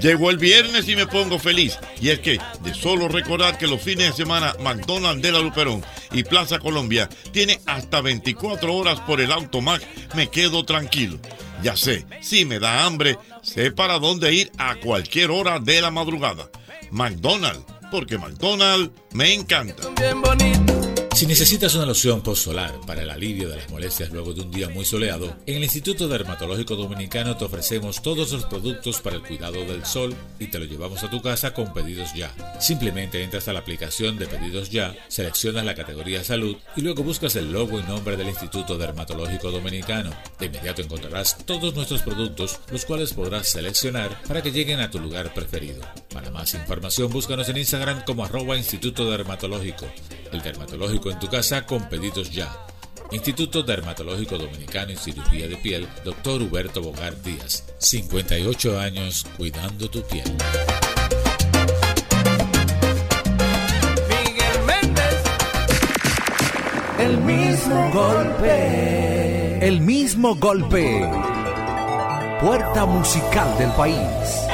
Llegó 0.00 0.30
el 0.30 0.38
viernes 0.38 0.86
y 0.88 0.96
me 0.96 1.06
pongo 1.06 1.38
feliz. 1.38 1.78
Y 2.00 2.10
es 2.10 2.20
que, 2.20 2.38
de 2.62 2.74
solo 2.74 3.08
recordar 3.08 3.56
que 3.56 3.66
los 3.66 3.80
fines 3.80 4.08
de 4.10 4.24
semana 4.24 4.54
McDonald's 4.60 5.22
de 5.22 5.32
la 5.32 5.40
Luperón 5.40 5.82
y 6.12 6.24
Plaza 6.24 6.58
Colombia 6.58 7.08
tiene 7.32 7.58
hasta 7.66 8.02
24 8.02 8.74
horas 8.74 9.00
por 9.00 9.20
el 9.20 9.32
Automac, 9.32 9.82
me 10.14 10.28
quedo 10.28 10.64
tranquilo. 10.64 11.18
Ya 11.62 11.76
sé, 11.76 12.04
si 12.20 12.44
me 12.44 12.58
da 12.58 12.84
hambre, 12.84 13.16
sé 13.42 13.70
para 13.70 13.98
dónde 13.98 14.34
ir 14.34 14.52
a 14.58 14.74
cualquier 14.76 15.30
hora 15.30 15.58
de 15.58 15.80
la 15.80 15.90
madrugada. 15.90 16.50
McDonald's, 16.90 17.64
porque 17.90 18.18
McDonald's 18.18 18.90
me 19.12 19.32
encanta. 19.32 19.82
Si 21.14 21.26
necesitas 21.26 21.76
una 21.76 21.86
loción 21.86 22.22
post-solar 22.22 22.74
para 22.88 23.02
el 23.02 23.10
alivio 23.10 23.48
de 23.48 23.54
las 23.54 23.70
molestias 23.70 24.10
luego 24.10 24.34
de 24.34 24.40
un 24.40 24.50
día 24.50 24.68
muy 24.68 24.84
soleado, 24.84 25.36
en 25.46 25.58
el 25.58 25.62
Instituto 25.62 26.08
Dermatológico 26.08 26.74
Dominicano 26.74 27.36
te 27.36 27.44
ofrecemos 27.44 28.02
todos 28.02 28.32
los 28.32 28.44
productos 28.46 29.00
para 29.00 29.14
el 29.14 29.22
cuidado 29.22 29.64
del 29.64 29.86
sol 29.86 30.12
y 30.40 30.48
te 30.48 30.58
lo 30.58 30.64
llevamos 30.64 31.04
a 31.04 31.10
tu 31.10 31.22
casa 31.22 31.54
con 31.54 31.72
pedidos 31.72 32.12
ya. 32.14 32.34
Simplemente 32.60 33.22
entras 33.22 33.46
a 33.46 33.52
la 33.52 33.60
aplicación 33.60 34.18
de 34.18 34.26
pedidos 34.26 34.70
ya, 34.70 34.96
seleccionas 35.06 35.64
la 35.64 35.76
categoría 35.76 36.24
salud 36.24 36.56
y 36.74 36.80
luego 36.80 37.04
buscas 37.04 37.36
el 37.36 37.52
logo 37.52 37.78
y 37.78 37.84
nombre 37.84 38.16
del 38.16 38.30
Instituto 38.30 38.76
Dermatológico 38.76 39.52
Dominicano. 39.52 40.10
De 40.40 40.46
inmediato 40.46 40.82
encontrarás 40.82 41.38
todos 41.46 41.76
nuestros 41.76 42.02
productos, 42.02 42.58
los 42.72 42.84
cuales 42.84 43.12
podrás 43.12 43.48
seleccionar 43.48 44.20
para 44.26 44.42
que 44.42 44.50
lleguen 44.50 44.80
a 44.80 44.90
tu 44.90 44.98
lugar 44.98 45.32
preferido. 45.32 45.80
Para 46.12 46.32
más 46.32 46.54
información 46.54 47.12
búscanos 47.12 47.48
en 47.48 47.58
Instagram 47.58 48.04
como 48.04 48.24
arroba 48.24 48.56
Instituto 48.56 49.08
Dermatológico. 49.08 49.86
El 50.32 50.42
dermatológico 50.42 51.03
en 51.10 51.18
tu 51.18 51.28
casa 51.28 51.66
con 51.66 51.88
pedidos 51.88 52.30
ya. 52.30 52.50
Instituto 53.10 53.62
Dermatológico 53.62 54.38
Dominicano 54.38 54.92
y 54.92 54.96
Cirugía 54.96 55.46
de 55.46 55.56
Piel, 55.56 55.88
Dr. 56.04 56.42
Huberto 56.42 56.82
Bogar 56.82 57.20
Díaz. 57.22 57.64
58 57.78 58.80
años 58.80 59.26
cuidando 59.36 59.88
tu 59.88 60.02
piel. 60.02 60.24
El 66.98 67.18
mismo 67.18 67.90
golpe. 67.92 69.66
El 69.66 69.80
mismo 69.80 70.34
golpe. 70.36 71.08
Puerta 72.40 72.86
musical 72.86 73.58
del 73.58 73.70
país. 73.72 74.53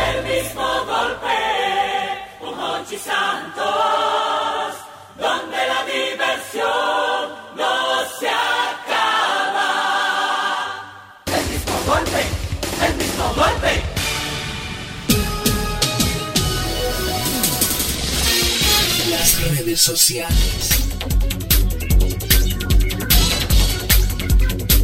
Redes 19.70 19.82
sociales. 19.82 21.39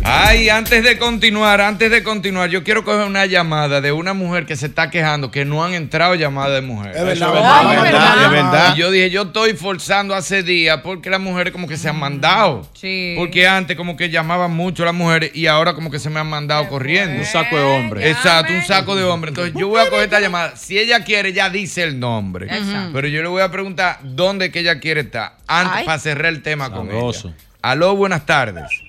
Ay, 0.09 0.49
antes 0.51 0.85
de 0.85 0.99
continuar, 0.99 1.61
antes 1.61 1.91
de 1.91 2.05
continuar, 2.05 2.49
yo 2.49 2.63
quiero 2.63 2.85
coger 2.85 3.09
una 3.09 3.27
llamada 3.27 3.81
de 3.81 3.91
una 3.91 4.15
mujer 4.15 4.47
que 4.47 4.55
se 4.55 4.67
está 4.67 4.89
quejando 4.89 5.33
que 5.33 5.45
no 5.45 5.65
han 5.65 5.75
entrado 5.75 6.15
llamadas 6.15 6.55
de 6.55 6.61
mujeres. 6.61 6.97
Es 6.97 7.05
verdad, 7.05 7.31
es 7.31 7.77
es 7.77 7.83
verdad, 7.83 8.25
es 8.25 8.31
verdad. 8.31 8.77
Y 8.77 8.79
yo 8.79 8.93
dije, 8.93 9.11
yo 9.11 9.23
estoy 9.23 9.55
forzando 9.55 10.15
hace 10.15 10.45
días 10.45 10.81
porque 10.85 11.11
las 11.11 11.19
mujeres 11.19 11.53
como 11.53 11.67
que 11.67 11.77
se 11.77 11.89
han 11.89 11.99
mandado. 11.99 12.69
Sí. 12.75 13.15
Porque 13.19 13.49
antes 13.49 13.77
como 13.77 13.97
que 13.97 14.09
llamaban 14.09 14.53
mucho 14.53 14.85
las 14.85 14.95
mujeres 14.95 15.33
y 15.35 15.49
ahora 15.49 15.75
como 15.75 15.91
que 15.91 15.99
se 15.99 16.09
me 16.09 16.21
han 16.21 16.29
mandado 16.29 16.69
corriendo. 16.69 17.19
Un 17.19 17.27
saco 17.27 17.57
de 17.57 17.65
hombre. 17.65 18.09
Exacto, 18.09 18.53
un 18.53 18.63
saco 18.63 18.95
de 18.95 19.03
hombre. 19.03 19.31
Entonces 19.31 19.55
yo 19.59 19.67
voy 19.67 19.81
a 19.81 19.91
coger 19.91 20.05
esta 20.05 20.21
llamada. 20.21 20.55
Si 20.55 20.79
ella 20.79 21.03
quiere, 21.03 21.33
ya 21.33 21.51
dice 21.51 21.83
el 21.83 21.99
nombre. 21.99 22.47
Exacto. 22.47 22.91
Pero 22.93 23.09
yo 23.09 23.23
le 23.23 23.29
voy 23.29 23.43
a 23.43 23.51
preguntar 23.51 23.99
dónde 24.05 24.53
que 24.53 24.61
ella 24.61 24.79
quiere 24.79 25.01
estar 25.01 25.37
antes 25.49 25.79
Ay. 25.79 25.85
para 25.85 25.99
cerrar 25.99 26.27
el 26.27 26.43
tema 26.43 26.71
con 26.71 26.93
ella. 26.93 27.35
Aló, 27.61 27.97
buenas 27.97 28.25
tardes. 28.25 28.86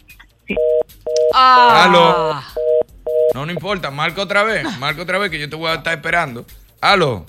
Ah. 1.40 1.84
Aló. 1.84 2.42
No, 3.36 3.46
no 3.46 3.52
importa, 3.52 3.92
marca 3.92 4.22
otra 4.24 4.42
vez. 4.42 4.66
Marca 4.80 5.04
otra 5.04 5.20
vez 5.20 5.30
que 5.30 5.38
yo 5.40 5.48
te 5.48 5.56
voy 5.56 5.70
a 5.70 5.76
estar 5.76 5.94
esperando. 5.94 6.46
Aló. 6.82 7.26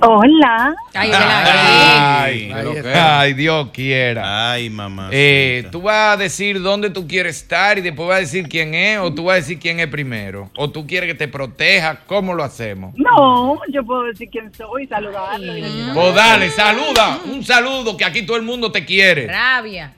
Hola. 0.00 0.74
Ay, 0.94 1.10
Ay, 1.14 2.52
ay, 2.54 2.76
está. 2.76 3.22
Dios 3.24 3.70
quiera. 3.72 4.52
Ay, 4.52 4.68
mamá. 4.68 5.08
Eh, 5.10 5.66
tú 5.72 5.80
vas 5.80 6.14
a 6.14 6.16
decir 6.18 6.60
dónde 6.60 6.90
tú 6.90 7.08
quieres 7.08 7.38
estar 7.38 7.78
y 7.78 7.80
después 7.80 8.06
vas 8.06 8.18
a 8.18 8.20
decir 8.20 8.48
quién 8.48 8.74
es 8.74 8.98
o 8.98 9.12
tú 9.14 9.24
vas 9.24 9.32
a 9.32 9.36
decir 9.36 9.58
quién 9.58 9.80
es 9.80 9.88
primero. 9.88 10.50
O 10.56 10.68
tú 10.70 10.86
quieres 10.86 11.08
que 11.08 11.14
te 11.14 11.26
proteja. 11.26 12.00
¿Cómo 12.06 12.34
lo 12.34 12.44
hacemos? 12.44 12.92
No, 12.96 13.60
yo 13.72 13.82
puedo 13.82 14.02
decir 14.04 14.28
quién 14.30 14.52
soy, 14.54 14.86
saludarlo. 14.86 15.54
Pues 15.94 16.14
dale, 16.14 16.50
saluda. 16.50 17.18
Un 17.24 17.42
saludo 17.42 17.96
que 17.96 18.04
aquí 18.04 18.26
todo 18.26 18.36
el 18.36 18.42
mundo 18.42 18.70
te 18.70 18.84
quiere. 18.84 19.26
Rabia. 19.26 19.94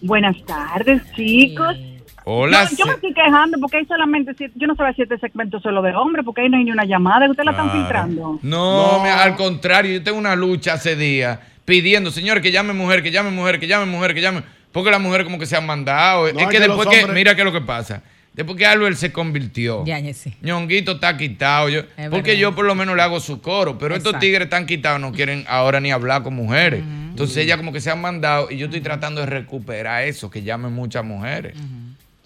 Buenas 0.00 0.36
tardes, 0.46 1.02
chicos. 1.14 1.76
Hola. 2.24 2.68
Yo, 2.70 2.76
yo 2.78 2.86
me 2.86 2.92
estoy 2.94 3.12
quejando 3.14 3.58
porque 3.60 3.76
hay 3.78 3.84
solamente 3.86 4.32
siete, 4.36 4.54
yo 4.56 4.66
no 4.66 4.74
sabía 4.74 4.94
si 4.94 5.02
este 5.02 5.18
segmento 5.18 5.60
solo 5.60 5.82
de 5.82 5.94
hombres, 5.94 6.24
porque 6.24 6.40
ahí 6.42 6.48
no 6.48 6.56
hay 6.56 6.64
ni 6.64 6.70
una 6.70 6.84
llamada, 6.84 7.28
ustedes 7.28 7.44
la 7.44 7.50
están 7.52 7.70
filtrando. 7.70 8.38
No, 8.42 9.00
me- 9.02 9.10
al 9.10 9.36
contrario, 9.36 9.92
yo 9.92 10.02
tengo 10.02 10.18
una 10.18 10.34
lucha 10.34 10.74
hace 10.74 10.96
días 10.96 11.38
pidiendo, 11.64 12.10
señores, 12.10 12.42
que 12.42 12.50
llame 12.50 12.72
mujer, 12.72 13.02
que 13.02 13.10
llame 13.10 13.30
mujer, 13.30 13.60
que 13.60 13.66
llame 13.66 13.86
mujer, 13.86 14.14
que 14.14 14.20
llame. 14.22 14.42
Porque 14.72 14.90
las 14.90 15.00
mujeres 15.00 15.24
como 15.24 15.38
que 15.38 15.46
se 15.46 15.56
han 15.56 15.66
mandado. 15.66 16.22
No, 16.22 16.28
es 16.28 16.34
es 16.36 16.44
que 16.46 16.52
que 16.52 16.60
después 16.60 16.84
los 16.86 16.94
que, 16.94 17.00
hombres- 17.02 17.14
mira 17.14 17.34
qué 17.34 17.42
es 17.42 17.44
lo 17.44 17.52
que 17.52 17.60
pasa. 17.60 18.02
Después 18.32 18.58
que 18.58 18.66
Albert 18.66 18.96
se 18.96 19.12
convirtió. 19.12 19.84
Ya, 19.84 20.00
ya 20.00 20.12
sí. 20.12 20.34
Ñonguito 20.42 20.92
está 20.92 21.16
quitado. 21.16 21.68
Yo, 21.68 21.80
Es 21.96 22.08
porque 22.10 22.30
verdad. 22.32 22.40
yo 22.40 22.54
por 22.56 22.64
lo 22.64 22.74
menos 22.74 22.96
le 22.96 23.02
hago 23.02 23.20
su 23.20 23.40
coro. 23.40 23.78
Pero 23.78 23.94
estos 23.94 24.18
tigres 24.18 24.42
están 24.46 24.66
quitados, 24.66 25.00
no 25.00 25.12
quieren 25.12 25.44
ahora 25.48 25.78
ni 25.78 25.92
hablar 25.92 26.24
con 26.24 26.34
mujeres. 26.34 26.82
Entonces 27.10 27.36
ellas 27.36 27.58
como 27.58 27.72
que 27.72 27.80
se 27.80 27.92
han 27.92 28.00
mandado 28.00 28.50
y 28.50 28.56
yo 28.56 28.64
estoy 28.66 28.80
tratando 28.80 29.20
de 29.20 29.26
recuperar 29.28 30.02
eso, 30.02 30.28
que 30.30 30.42
llamen 30.42 30.72
muchas 30.72 31.04
mujeres. 31.04 31.54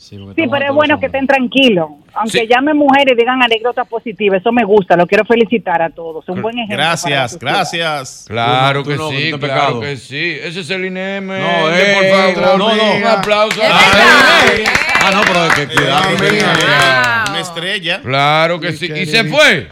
Sí, 0.08 0.46
pero 0.50 0.64
es 0.66 0.72
bueno 0.72 0.98
que 0.98 1.06
estén 1.06 1.26
tranquilos. 1.26 1.88
Aunque 2.14 2.38
Sí. 2.40 2.46
llamen 2.48 2.76
mujeres 2.76 3.12
y 3.12 3.16
digan 3.16 3.42
anécdotas 3.42 3.86
positivas, 3.86 4.40
eso 4.40 4.50
me 4.52 4.64
gusta. 4.64 4.96
Lo 4.96 5.06
quiero 5.06 5.24
felicitar 5.24 5.82
a 5.82 5.90
todos. 5.90 6.28
Un 6.28 6.40
buen 6.42 6.56
ejemplo. 6.56 6.76
Gracias, 6.76 7.38
gracias. 7.38 8.24
Claro 8.28 8.82
que 8.82 8.96
no, 8.96 9.10
sí, 9.10 9.30
no 9.30 9.38
claro 9.38 9.40
pecado. 9.40 9.80
que 9.80 9.96
sí. 9.96 10.38
Ese 10.42 10.60
es 10.60 10.70
el 10.70 10.86
INEM. 10.86 11.26
No, 11.26 11.34
eh, 11.70 11.74
eh, 11.76 12.32
por 12.34 12.44
favor. 12.44 12.58
no, 12.58 12.74
no. 12.76 12.94
Un 12.94 13.04
aplauso. 13.04 13.60
Ah, 13.62 15.10
no, 15.12 15.20
pero 15.22 15.48
que 15.54 15.74
cuidado. 15.74 16.08
Una 17.30 17.40
estrella. 17.40 18.00
Claro 18.02 18.60
que 18.60 18.72
sí. 18.72 18.86
¿Y 18.92 19.06
se 19.06 19.24
fue? 19.24 19.68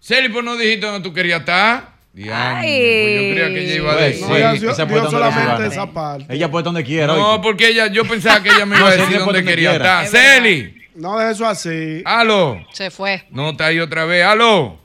Celi, 0.00 0.28
pues 0.28 0.44
no 0.44 0.56
dijiste 0.56 0.86
dónde 0.86 1.08
tú 1.08 1.14
querías 1.14 1.40
estar. 1.40 1.93
Diantre, 2.14 2.62
pues 2.62 3.12
yo 3.28 3.34
creía 3.34 3.48
que 3.48 3.64
ella 3.64 3.74
iba 3.74 3.90
a 3.92 3.96
Pues, 3.96 4.06
decir. 4.06 4.24
sí, 4.26 4.32
ella 4.34 4.52
esa 4.52 4.84
dio- 4.86 5.10
solamente 5.10 5.66
esa 5.66 5.86
parte. 5.92 6.26
Ella 6.34 6.48
puede 6.50 6.62
donde 6.62 6.84
quiera. 6.84 7.06
No, 7.08 7.30
oíste. 7.32 7.42
porque 7.42 7.68
ella, 7.68 7.88
yo 7.88 8.04
pensaba 8.04 8.40
que 8.40 8.50
ella 8.50 8.64
me 8.66 8.76
iba 8.76 8.80
No, 8.80 8.86
a 8.86 8.90
decir 8.92 9.04
puede 9.06 9.18
dónde 9.18 9.38
donde 9.40 9.50
quería 9.50 9.72
estar. 9.72 10.06
Celi, 10.06 10.74
No 10.94 11.18
de 11.18 11.32
eso 11.32 11.44
así. 11.44 12.02
aló. 12.04 12.64
Se 12.72 12.90
fue. 12.92 13.24
No, 13.30 13.50
está 13.50 13.66
ahí 13.66 13.80
otra 13.80 14.04
vez. 14.04 14.24
Aló. 14.24 14.78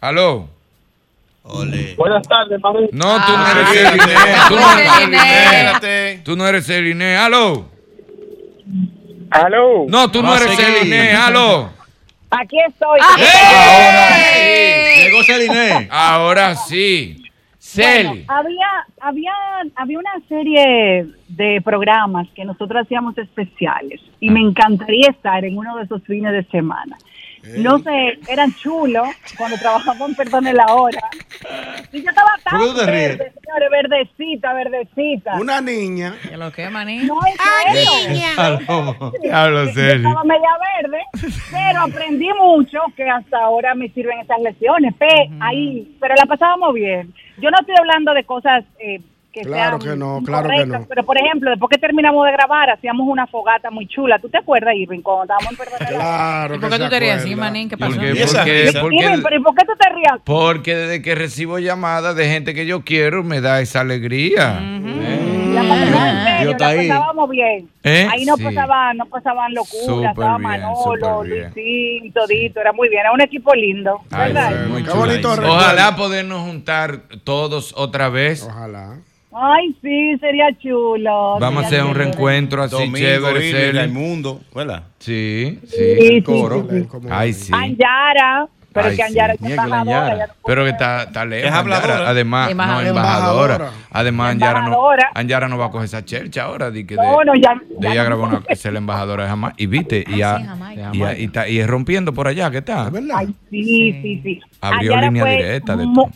Aló. 0.00 0.48
Ole. 1.44 1.94
Buenas 1.96 2.26
tardes, 2.28 2.60
mami. 2.60 2.88
No, 2.92 3.24
tú 3.24 3.32
no 3.32 3.38
Ah, 3.44 3.52
eres 3.56 3.68
sí, 3.68 3.76
Celiné. 3.78 4.04
sí, 4.06 4.40
Tú 4.48 4.56
no 4.56 4.72
eres. 4.78 4.90
Espérate. 5.44 6.20
Tú 6.24 6.36
no 6.36 6.46
eres 6.48 6.66
Celiné. 6.66 7.16
Aló. 7.16 7.68
Aló. 9.30 9.84
No, 9.88 10.10
tú 10.10 10.20
no 10.22 10.32
a 10.32 10.36
eres. 10.36 10.56
Celiné. 10.56 11.12
Aló. 11.12 11.70
Aquí 12.30 12.56
estoy. 12.68 12.98
Ahora 13.02 14.16
Ahora 15.90 16.54
sí. 16.54 17.16
Bueno, 17.76 18.10
Celi. 18.12 18.24
había, 18.26 18.68
había, 19.00 19.32
había 19.76 19.98
una 19.98 20.12
serie 20.28 21.06
de 21.28 21.60
programas 21.62 22.26
que 22.34 22.44
nosotros 22.44 22.82
hacíamos 22.84 23.16
especiales 23.18 24.00
y 24.18 24.28
Ah. 24.28 24.32
me 24.32 24.40
encantaría 24.40 25.08
estar 25.10 25.44
en 25.44 25.56
uno 25.58 25.76
de 25.76 25.84
esos 25.84 26.02
fines 26.04 26.32
de 26.32 26.42
semana. 26.44 26.96
No 27.42 27.78
sé, 27.78 28.18
eran 28.28 28.54
chulos 28.54 29.08
cuando 29.38 29.56
trabajaban, 29.58 30.14
perdón, 30.14 30.44
la 30.44 30.66
hora. 30.74 31.00
Y 31.92 32.02
yo 32.02 32.10
estaba 32.10 32.30
tan 32.44 32.60
verde, 32.86 33.32
señores, 33.42 33.70
verdecita, 33.70 34.52
verdecita. 34.52 35.34
Una 35.40 35.60
niña. 35.60 36.14
¿Qué 36.22 36.36
lo 36.36 36.52
que, 36.52 36.68
maní? 36.68 36.98
No, 37.04 37.18
en 37.26 37.74
serio. 37.74 38.26
Aló. 38.36 39.12
Diablo, 39.22 39.64
Yo 39.64 39.72
Celi. 39.72 40.06
estaba 40.06 40.24
media 40.24 40.50
verde, 40.82 40.98
pero 41.50 41.80
aprendí 41.80 42.28
mucho 42.38 42.78
que 42.96 43.08
hasta 43.08 43.38
ahora 43.38 43.74
me 43.74 43.88
sirven 43.90 44.20
esas 44.20 44.40
lecciones. 44.40 44.94
Pe, 44.94 45.30
ahí, 45.40 45.96
pero 46.00 46.14
la 46.16 46.26
pasábamos 46.26 46.74
bien. 46.74 47.12
Yo 47.38 47.50
no 47.50 47.56
estoy 47.60 47.74
hablando 47.78 48.12
de 48.12 48.24
cosas 48.24 48.64
eh, 48.78 49.00
que 49.32 49.42
Claro 49.42 49.80
sean 49.80 49.92
que 49.94 49.98
no, 49.98 50.20
claro 50.24 50.48
que 50.48 50.66
no. 50.66 50.84
pero 50.88 51.04
por 51.04 51.16
ejemplo, 51.18 51.50
después 51.50 51.70
que 51.70 51.78
terminamos 51.78 52.26
de 52.26 52.32
grabar, 52.32 52.70
hacíamos 52.70 53.06
una 53.08 53.26
fogata 53.26 53.70
muy 53.70 53.86
chula. 53.86 54.18
¿Tú 54.18 54.28
te 54.28 54.38
acuerdas, 54.38 54.74
Irving, 54.74 55.00
cuando 55.02 55.22
estábamos 55.24 55.52
en 55.52 55.58
la- 55.58 55.86
Claro. 55.86 56.54
¿Y 56.54 56.58
por 56.58 56.70
qué 56.70 56.78
tú 56.78 56.88
te 56.88 57.00
ríes 57.00 57.16
así, 57.16 57.34
manín? 57.36 57.68
¿Qué 57.68 57.76
pasó? 57.76 57.92
Porque, 57.94 58.12
¿Y 58.14 58.18
esa 58.22 58.38
porque, 58.38 58.72
porque, 58.80 58.96
Irving, 58.96 59.22
pero 59.22 59.36
¿y 59.36 59.42
por 59.42 59.54
qué 59.54 59.64
tú 59.64 59.72
te 59.78 59.88
rías? 59.88 60.20
porque 60.24 60.74
desde 60.76 61.02
que 61.02 61.14
recibo 61.14 61.58
llamadas 61.58 62.16
de 62.16 62.26
gente 62.28 62.54
que 62.54 62.66
yo 62.66 62.82
quiero, 62.84 63.22
me 63.24 63.40
da 63.40 63.60
esa 63.60 63.80
alegría. 63.80 64.60
Dios 66.40 66.52
está 66.52 66.64
la 66.64 66.80
ahí. 66.80 66.88
pasábamos 66.88 67.30
bien. 67.30 67.68
¿Eh? 67.84 68.08
Ahí 68.10 68.24
no 68.24 68.36
Sí. 68.36 68.44
pasaban, 68.44 68.96
no 68.96 69.06
pasaban 69.06 69.52
locuras, 69.54 70.10
estaba 70.10 70.38
bien, 70.38 70.42
Manolo. 70.42 71.24
Luisín, 71.24 72.12
todito, 72.12 72.60
era 72.60 72.72
muy 72.72 72.88
bien, 72.88 73.00
era 73.00 73.12
un 73.12 73.20
equipo 73.20 73.54
lindo, 73.54 74.00
Ay, 74.10 74.32
¿verdad? 74.32 74.64
sí, 74.64 74.70
muy 74.70 74.82
Qué 74.84 74.90
bonito 74.90 75.30
Ojalá 75.32 75.96
podernos 75.96 76.40
juntar 76.42 77.02
todos 77.24 77.74
otra 77.76 78.08
vez. 78.08 78.44
Ojalá. 78.44 78.96
Ay, 79.32 79.76
sí, 79.80 80.18
sería 80.18 80.46
chulo. 80.58 81.38
Vamos 81.38 81.62
a 81.64 81.66
hacer 81.68 81.84
un 81.84 81.94
reencuentro 81.94 82.62
así 82.64 82.74
Domingo, 82.74 82.96
chévere, 82.98 83.50
Celi. 83.52 83.78
Raimundo. 83.78 84.40
¿Verdad? 84.54 84.82
Sí, 84.98 85.60
sí, 85.66 85.76
Sí, 85.76 85.82
el 86.06 86.14
sí, 86.16 86.22
coro. 86.22 86.66
sí, 86.68 86.80
sí. 86.80 86.88
Ay, 87.08 87.32
sí. 87.32 87.52
Anyara, 87.54 88.48
pero 88.72 88.86
Ay, 88.86 88.92
es 88.92 88.96
que 88.98 89.02
Anyara 89.04 89.34
sí. 89.34 89.38
es 89.44 89.50
embajadora. 89.52 89.80
Anyara. 89.82 90.16
ya 90.18 90.26
no 90.26 90.32
Pero 90.44 90.64
que 90.64 90.70
está, 90.70 91.02
está 91.04 91.24
lejos. 91.24 91.48
Es 91.48 91.54
habladora. 91.54 91.92
Anyara. 91.94 92.10
Además, 92.10 92.50
Embajadora. 92.50 92.82
no, 92.82 92.88
embajadora. 92.90 93.54
Embajadora. 93.54 93.86
Además, 93.92 94.30
Anyara 94.32 94.52
no, 94.60 94.66
Embajadora. 94.66 95.10
Anyara 95.14 95.48
no 95.48 95.58
va 95.58 95.66
a 95.66 95.70
coger 95.70 95.84
esa 95.84 96.04
chercha 96.04 96.42
ahora. 96.42 96.70
De, 96.72 96.84
que 96.86 96.96
de, 96.96 97.02
No, 97.02 97.22
no, 97.24 97.32
ya. 97.36 97.54
de 97.78 97.88
ella 97.88 98.02
grabó 98.04 98.24
una 98.24 98.40
que 98.42 98.52
es 98.54 98.64
la 98.64 98.78
embajadora 98.78 99.22
de 99.24 99.28
Jamaica. 99.30 99.54
Y 99.58 99.66
viste, 99.66 100.04
y, 100.08 100.22
Ah, 100.22 100.34
a- 100.34 100.38
sí, 100.38 100.44
Jamaica. 100.44 100.90
y, 100.92 101.02
a- 101.02 101.18
y 101.18 101.24
está- 101.24 101.48
y 101.48 101.58
es 101.60 101.66
rompiendo 101.68 102.12
por 102.12 102.26
allá, 102.26 102.50
¿qué 102.50 102.62
verdad? 102.90 103.14
Ay, 103.18 103.34
sí, 103.48 103.92
sí, 104.02 104.20
sí. 104.24 104.40
Abrió 104.60 104.92
Anyara 104.94 105.06
línea 105.06 105.22
fue 105.22 105.30
directa 105.36 105.76
de 105.76 105.84
todo. 105.84 106.10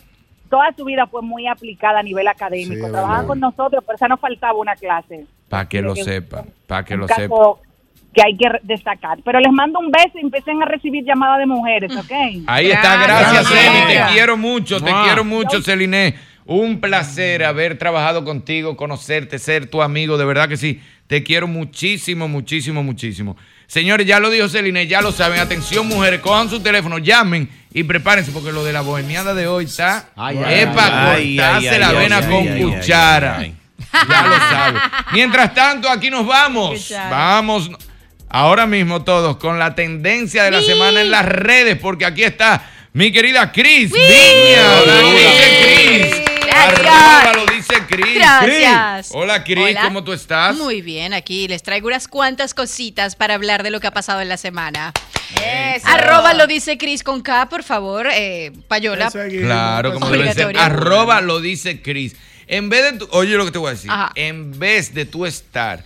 Toda 0.49 0.73
su 0.75 0.85
vida 0.85 1.07
fue 1.07 1.21
muy 1.21 1.47
aplicada 1.47 1.99
a 1.99 2.03
nivel 2.03 2.27
académico. 2.27 2.85
Sí, 2.85 2.91
Trabajaba 2.91 3.27
con 3.27 3.39
nosotros, 3.39 3.83
pero 3.85 3.95
esa 3.95 4.07
no 4.07 4.17
faltaba 4.17 4.53
una 4.57 4.75
clase. 4.75 5.25
Para 5.49 5.67
que 5.67 5.81
lo 5.81 5.95
sepa, 5.95 6.43
para 6.67 6.83
que 6.83 6.93
un 6.95 7.01
lo 7.01 7.07
caso 7.07 7.21
sepa. 7.21 7.69
que 8.13 8.21
hay 8.23 8.37
que 8.37 8.47
destacar. 8.63 9.19
Pero 9.23 9.39
les 9.39 9.51
mando 9.51 9.79
un 9.79 9.91
beso 9.91 10.11
y 10.15 10.21
empiecen 10.21 10.61
a 10.61 10.65
recibir 10.65 11.03
llamadas 11.03 11.39
de 11.39 11.45
mujeres, 11.45 11.95
¿ok? 11.95 12.11
Ahí 12.47 12.71
está, 12.71 13.03
gracias, 13.03 13.31
Gracias. 13.31 13.47
Celi. 13.47 13.93
Te 13.97 14.13
quiero 14.13 14.37
mucho, 14.37 14.79
te 14.81 14.91
quiero 15.03 15.23
mucho, 15.23 15.61
Celine. 15.61 16.15
Un 16.47 16.79
placer 16.79 17.43
haber 17.43 17.77
trabajado 17.77 18.23
contigo, 18.23 18.77
conocerte, 18.77 19.39
ser 19.39 19.67
tu 19.67 19.81
amigo, 19.81 20.17
de 20.17 20.25
verdad 20.25 20.47
que 20.47 20.57
sí. 20.57 20.79
Te 21.07 21.23
quiero 21.23 21.47
muchísimo, 21.47 22.27
muchísimo, 22.27 22.83
muchísimo. 22.83 23.35
Señores, 23.67 24.05
ya 24.05 24.19
lo 24.19 24.29
dijo 24.29 24.47
Celine, 24.47 24.85
ya 24.87 25.01
lo 25.01 25.11
saben. 25.11 25.39
Atención, 25.39 25.87
mujeres, 25.87 26.19
cojan 26.19 26.49
su 26.49 26.59
teléfono, 26.59 26.99
llamen 26.99 27.49
y 27.75 27.83
prepárense, 27.83 28.31
porque 28.31 28.53
lo 28.53 28.63
de 28.63 28.71
la 28.71 28.79
bohemiada 28.79 29.33
de 29.33 29.47
hoy 29.47 29.65
está. 29.65 30.07
Es 30.49 30.65
para 30.67 31.17
cortarse 31.17 31.77
la 31.77 31.91
vena 31.91 32.17
ay, 32.19 32.23
con 32.23 32.47
ay, 32.47 32.63
cuchara. 32.63 33.37
ay, 33.37 33.55
Ya 33.91 34.27
lo 34.27 34.35
saben. 34.37 34.81
Mientras 35.11 35.53
tanto, 35.53 35.89
aquí 35.89 36.09
nos 36.09 36.25
vamos. 36.25 36.79
Cuchara. 36.79 37.09
Vamos. 37.09 37.69
Ahora 38.29 38.65
mismo 38.65 39.03
todos 39.03 39.35
con 39.35 39.59
la 39.59 39.75
tendencia 39.75 40.45
de 40.45 40.51
la 40.51 40.61
semana 40.61 41.01
en 41.01 41.11
las 41.11 41.25
redes, 41.25 41.77
porque 41.77 42.05
aquí 42.05 42.23
está 42.23 42.63
mi 42.93 43.11
querida 43.11 43.51
Cris 43.51 43.91
Viña. 43.91 44.81
Hola, 44.81 45.01
Cris. 45.11 46.24
Gracias. 46.55 46.89
Arroba 46.89 47.33
lo 47.33 47.45
dice 47.53 47.75
Cris. 47.87 48.15
Gracias. 48.15 49.07
Cris. 49.07 49.11
Hola 49.13 49.43
Cris. 49.43 49.77
¿cómo 49.83 50.03
tú 50.03 50.13
estás? 50.13 50.55
Muy 50.55 50.81
bien, 50.81 51.13
aquí 51.13 51.47
les 51.47 51.63
traigo 51.63 51.87
unas 51.87 52.07
cuantas 52.07 52.53
cositas 52.53 53.15
para 53.15 53.35
hablar 53.35 53.63
de 53.63 53.71
lo 53.71 53.79
que 53.79 53.87
ha 53.87 53.93
pasado 53.93 54.21
en 54.21 54.29
la 54.29 54.37
semana. 54.37 54.93
Eso. 55.43 55.87
Arroba 55.87 56.33
lo 56.33 56.47
dice 56.47 56.77
Cris 56.77 57.03
con 57.03 57.21
K, 57.21 57.49
por 57.49 57.63
favor, 57.63 58.07
eh, 58.11 58.51
Payola. 58.67 59.11
Claro, 59.11 59.93
como 59.93 60.09
debe 60.09 60.33
ser. 60.33 60.57
Arroba 60.57 61.21
lo 61.21 61.39
dice 61.39 61.81
Cris. 61.81 62.15
En 62.47 62.69
vez 62.69 62.91
de 62.91 62.99
tu, 62.99 63.07
oye 63.11 63.35
lo 63.35 63.45
que 63.45 63.51
te 63.51 63.57
voy 63.57 63.69
a 63.69 63.71
decir, 63.71 63.89
Ajá. 63.89 64.11
en 64.15 64.57
vez 64.57 64.93
de 64.93 65.05
tú 65.05 65.25
estar 65.25 65.83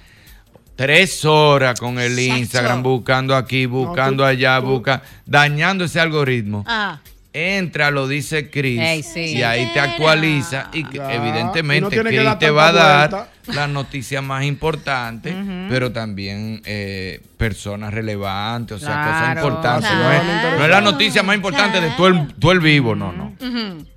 Tres 0.80 1.26
horas 1.26 1.78
con 1.78 2.00
el 2.00 2.18
Instagram, 2.18 2.82
buscando 2.82 3.36
aquí, 3.36 3.66
buscando 3.66 4.24
allá, 4.24 4.60
busca, 4.60 5.02
dañando 5.26 5.84
ese 5.84 6.00
algoritmo. 6.00 6.64
Ah. 6.66 7.02
Entra, 7.32 7.92
lo 7.92 8.08
dice 8.08 8.50
Chris, 8.50 9.06
sí. 9.06 9.38
y 9.38 9.44
ahí 9.44 9.72
te 9.74 9.80
actualiza 9.80 10.70
y 10.74 10.84
que, 10.84 10.98
evidentemente 10.98 11.96
Y 11.96 12.00
no 12.00 12.04
Chris 12.04 12.40
te 12.40 12.50
va 12.50 12.70
a 12.70 12.72
dar 12.72 13.10
vuelta. 13.10 13.30
Las 13.54 13.70
noticias 13.70 14.24
más 14.24 14.44
importantes, 14.44 15.34
pero 15.70 15.92
también 15.92 16.62
eh, 16.66 17.22
personas 17.38 17.94
relevantes, 17.94 18.78
o 18.78 18.80
sea, 18.80 18.90
cosas 19.04 19.22
Claro. 19.34 19.40
importantes. 19.40 19.92
No 19.92 20.00
Claro. 20.00 20.18
es, 20.54 20.58
no 20.60 20.64
es 20.66 20.70
la 20.70 20.82
noticia 20.82 21.24
más 21.24 21.36
importante 21.36 21.80
de 21.82 21.90
todo 21.92 22.08
el, 22.08 22.34
todo 22.36 22.52
el 22.52 22.60
vivo, 22.60 22.96
no, 22.96 23.12
no. 23.12 23.36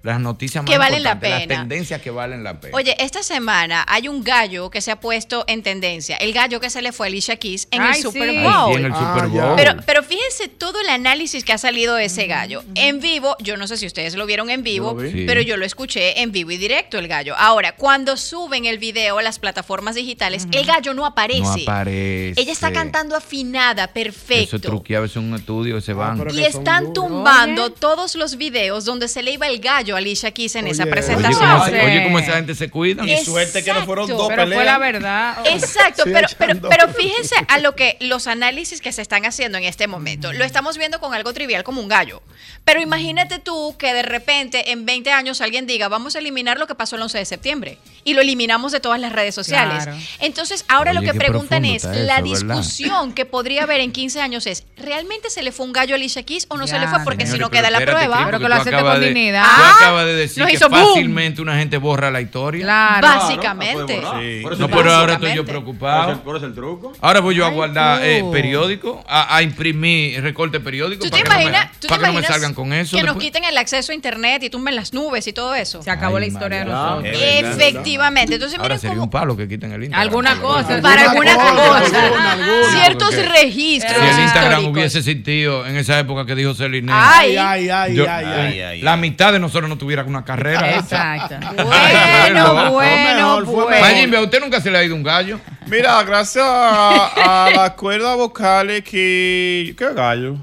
Las 0.03 0.21
noticias 0.21 0.63
más 0.65 0.71
Que 0.71 0.79
valen 0.79 1.03
la 1.03 1.13
importantes, 1.13 1.41
pena. 1.49 1.55
las 1.55 1.69
tendencias 1.69 2.01
que 2.03 2.11
valen 2.11 2.43
la 2.45 2.61
pena. 2.61 2.77
Oye, 2.77 2.97
esta 2.99 3.23
semana 3.23 3.85
hay 3.89 4.09
un 4.09 4.23
gallo 4.25 4.69
que 4.71 4.81
se 4.81 4.91
ha 4.91 4.99
puesto 5.01 5.45
en 5.47 5.63
tendencia. 5.63 6.17
El 6.17 6.33
gallo 6.33 6.59
que 6.61 6.71
se 6.71 6.83
le 6.83 6.93
fue 6.93 7.07
a 7.07 7.09
Alicia 7.09 7.37
Keys 7.37 7.69
en 7.71 7.83
Ay, 7.83 7.89
el 7.91 7.95
sí. 7.97 8.03
Super 8.03 8.29
Ay, 8.29 8.43
Bowl. 8.43 8.75
sí, 8.75 8.81
en 8.81 8.87
el 8.87 8.93
Super 8.95 9.31
ya. 9.33 9.45
Bowl. 9.47 9.57
Pero, 9.57 9.73
pero 9.87 10.03
fíjense 10.03 10.49
todo 10.49 10.81
el 10.81 10.89
análisis 10.89 11.45
que 11.45 11.53
ha 11.53 11.59
salido 11.59 11.95
de 11.95 12.07
ese 12.07 12.27
gallo. 12.27 12.65
En 12.75 13.01
vivo, 13.01 13.37
yo 13.41 13.57
no 13.57 13.67
sé 13.69 13.77
si 13.77 13.87
ustedes 13.87 14.15
lo 14.17 14.27
vieron 14.27 14.51
en 14.51 14.63
vivo, 14.63 14.95
vi. 14.95 15.11
Sí. 15.13 15.25
pero 15.27 15.41
yo 15.41 15.57
lo 15.57 15.65
escuché 15.65 16.21
en 16.23 16.33
vivo 16.33 16.51
y 16.51 16.57
directo 16.57 16.99
el 16.99 17.07
gallo. 17.09 17.35
Ahora, 17.39 17.73
cuando 17.77 18.17
suben 18.17 18.65
el 18.67 18.79
video 18.79 19.21
las 19.21 19.39
plataformas 19.43 19.97
digitales, 19.97 20.47
el 20.53 20.65
gallo 20.65 20.95
no 20.95 21.05
aparece. 21.05 21.43
no 21.43 21.53
aparece. 21.53 22.41
Ella 22.41 22.53
está 22.53 22.73
cantando 22.73 23.17
afinada, 23.17 23.85
Eso 23.85 23.93
perfecto. 23.93 24.57
eso 24.57 25.05
es 25.05 25.17
un 25.17 25.35
estudio 25.35 25.81
se 25.81 25.93
van. 25.93 26.17
pero- 26.19 26.33
Y 26.33 26.45
están 26.45 26.93
duros. 26.95 27.09
tumbando 27.09 27.71
todos 27.71 28.15
los 28.15 28.37
videos 28.37 28.85
donde 28.85 29.09
se 29.09 29.23
le 29.23 29.33
iba 29.33 29.49
el 29.49 29.59
gallo 29.59 29.97
a 29.97 29.99
Alicia 29.99 30.31
Keys 30.31 30.55
en 30.55 30.69
esa 30.69 30.85
Oye, 30.85 30.93
presentación. 30.93 31.41
cómo, 31.51 31.63
oye, 31.65 32.03
cómo 32.05 32.19
esa 32.21 32.33
gente 32.35 32.55
se 32.55 32.71
cuida. 32.71 33.05
Es- 33.05 33.25
Suerte 33.25 33.65
que 33.65 33.73
no 33.75 33.85
fueron 33.85 34.09
dos 34.09 34.29
Pero 34.29 34.43
fue 34.43 34.51
peleas. 34.51 34.65
la 34.65 34.79
verdad. 34.79 35.39
Exacto, 35.47 36.05
pero, 36.05 36.29
pero, 36.39 36.61
pero 36.69 36.89
fíjense 36.97 37.35
a 37.49 37.59
lo 37.59 37.75
que 37.75 37.97
los 38.01 38.29
análisis 38.29 38.81
que 38.81 38.93
se 38.93 39.03
están 39.03 39.27
haciendo 39.27 39.59
en 39.59 39.65
este 39.65 39.89
momento. 39.89 40.33
Lo 40.33 40.45
estamos 40.45 40.79
viendo 40.79 41.01
con 41.01 41.15
algo 41.15 41.33
trivial 41.33 41.65
como 41.65 41.81
un 41.81 41.89
gallo. 41.89 42.23
Pero 42.65 42.81
imagínate 42.81 43.41
tú 43.41 43.75
que 43.77 43.93
de 43.93 44.03
repente 44.03 44.71
en 44.71 44.87
20 44.87 45.11
años 45.11 45.41
alguien 45.41 45.67
diga, 45.67 45.89
vamos 45.89 46.15
a 46.15 46.21
eliminar 46.21 46.59
lo 46.59 46.69
que 46.69 46.77
pasó 46.77 46.95
el 46.95 47.03
11 47.03 47.19
de 47.19 47.25
septiembre. 47.25 47.79
Y 48.05 48.15
lo 48.15 48.21
eliminamos 48.21 48.71
de 48.71 48.79
todas 48.81 49.01
las 49.01 49.11
redes 49.13 49.32
sociales. 49.35 49.85
Claro. 49.85 49.99
Entonces, 50.21 50.65
ahora 50.69 50.93
lo 50.93 51.01
que 51.03 51.15
preguntan 51.15 51.65
es, 51.65 51.85
la 51.85 52.21
discusión 52.23 53.13
que 53.13 53.25
podría 53.25 53.65
haber 53.65 53.81
en 53.81 53.93
15 53.93 54.21
años 54.21 54.47
es, 54.47 54.65
¿realmente 54.77 55.31
se 55.31 55.43
le 55.43 55.53
fue 55.53 55.67
un 55.67 55.73
gallo 55.73 55.95
a 55.95 55.97
Alicia 55.97 56.23
Keys 56.23 56.47
o 56.49 56.57
no 56.57 56.67
se 56.67 56.79
le 56.79 56.89
fue? 56.89 56.99
Porque 57.05 57.27
si 57.27 57.39
no 57.39 57.51
queda 57.51 57.71
la 57.71 57.81
prueba. 57.81 58.23
Pero 58.27 58.39
que 58.39 58.45
tú 58.45 58.49
lo 58.49 58.55
acepte 58.55 58.75
acabas 58.77 58.95
con 58.95 59.01
de- 59.03 59.07
dignidad. 59.09 59.45
Ah, 59.47 59.75
acabas 59.79 60.05
de 60.07 60.15
decir 60.15 60.39
nos 60.39 60.49
que 60.49 60.55
hizo 60.57 60.69
boom. 60.69 60.87
fácilmente 60.89 61.43
una 61.43 61.57
gente 61.57 61.77
borra 61.79 62.11
la 62.11 62.21
historia. 62.21 62.65
Claro. 62.65 63.07
Básicamente. 63.07 63.97
Sí. 64.21 64.41
Por 64.43 64.53
eso 64.55 64.63
No, 64.63 64.69
pero 64.77 64.93
ahora 64.93 65.15
estoy 65.15 65.35
yo 65.35 65.45
preocupado. 65.45 66.21
Por 66.23 66.37
eso 66.37 66.47
el 66.47 66.55
truco. 66.55 66.93
Ahora 67.01 67.21
voy 67.21 67.35
yo 67.35 67.47
a 67.47 67.51
guardar 67.51 68.05
eh, 68.05 68.25
periódico, 68.33 69.05
a, 69.09 69.37
a 69.37 69.43
imprimir 69.43 70.23
recorte 70.23 70.61
periódico 70.61 71.05
¿Tú 71.05 71.11
te 71.11 71.23
para, 71.25 71.39
que 71.39 71.45
no, 71.47 71.51
me, 71.51 71.53
para 71.53 71.69
que 71.71 71.87
no 71.89 71.97
me 71.99 72.09
imaginas 72.11 72.27
salgan 72.31 72.55
con 72.55 72.73
eso. 72.73 72.97
que 72.97 73.03
nos 73.03 73.17
quiten 73.17 73.45
el 73.45 73.57
acceso 73.59 73.93
a 73.93 73.95
internet 73.95 74.43
y 74.43 74.51
tumben 74.51 74.75
las 74.77 74.93
nubes 74.93 75.27
y 75.27 75.33
todo 75.33 75.55
eso? 75.55 75.83
Se 75.83 75.91
acabó 75.91 76.17
Ay, 76.17 76.23
la 76.23 76.27
historia 76.29 76.59
de 76.61 76.65
nosotros. 76.67 77.13
Efectivamente. 77.15 78.35
Entonces, 78.35 78.59
Ahora 78.59 78.77
miren 78.77 78.91
cómo 78.99 79.11
un 79.13 79.21
palo 79.21 79.37
que 79.37 79.47
quiten 79.47 79.73
el 79.73 79.85
Instagram. 79.85 80.09
Alguna 80.09 80.41
cosa. 80.41 80.81
para 80.81 81.11
alguna 81.11 81.35
cosa, 81.35 81.55
cosa, 81.55 82.03
alguna, 82.07 82.33
alguna. 82.33 82.73
ciertos 82.73 83.15
registros 83.29 83.93
Si 84.03 84.09
el 84.09 84.21
Instagram 84.25 84.65
hubiese 84.67 84.99
existido 85.01 85.67
en 85.67 85.77
esa 85.77 85.99
época 85.99 86.25
que 86.25 86.35
dijo 86.35 86.55
Celine, 86.55 86.91
Ay, 86.95 87.37
Ay, 87.37 87.69
ay, 87.69 87.95
yo- 87.95 88.07
ay, 88.09 88.25
ay. 88.25 88.61
ay. 88.61 88.81
la 88.83 88.97
mitad 88.97 89.33
de 89.33 89.39
nosotros 89.39 89.69
no 89.69 89.77
tuviera 89.77 90.03
una 90.05 90.25
carrera. 90.25 90.77
Exacto. 90.77 91.35
Bueno, 91.63 92.47
Fue 92.47 92.71
bueno, 92.71 93.45
bueno. 93.45 93.81
Mayimbe, 93.81 94.17
¿a 94.17 94.23
usted 94.23 94.41
nunca 94.41 94.61
se 94.61 94.71
le 94.71 94.79
ha 94.79 94.85
ido 94.85 94.95
un 94.95 95.03
gallo? 95.03 95.39
Mira, 95.67 96.03
gracias 96.05 96.45
a, 96.47 97.47
a 97.47 97.51
las 97.51 97.71
cuerdas 97.73 98.17
vocales 98.17 98.83
que... 98.85 99.75
¿Qué 99.77 99.93
gallo? 99.95 100.37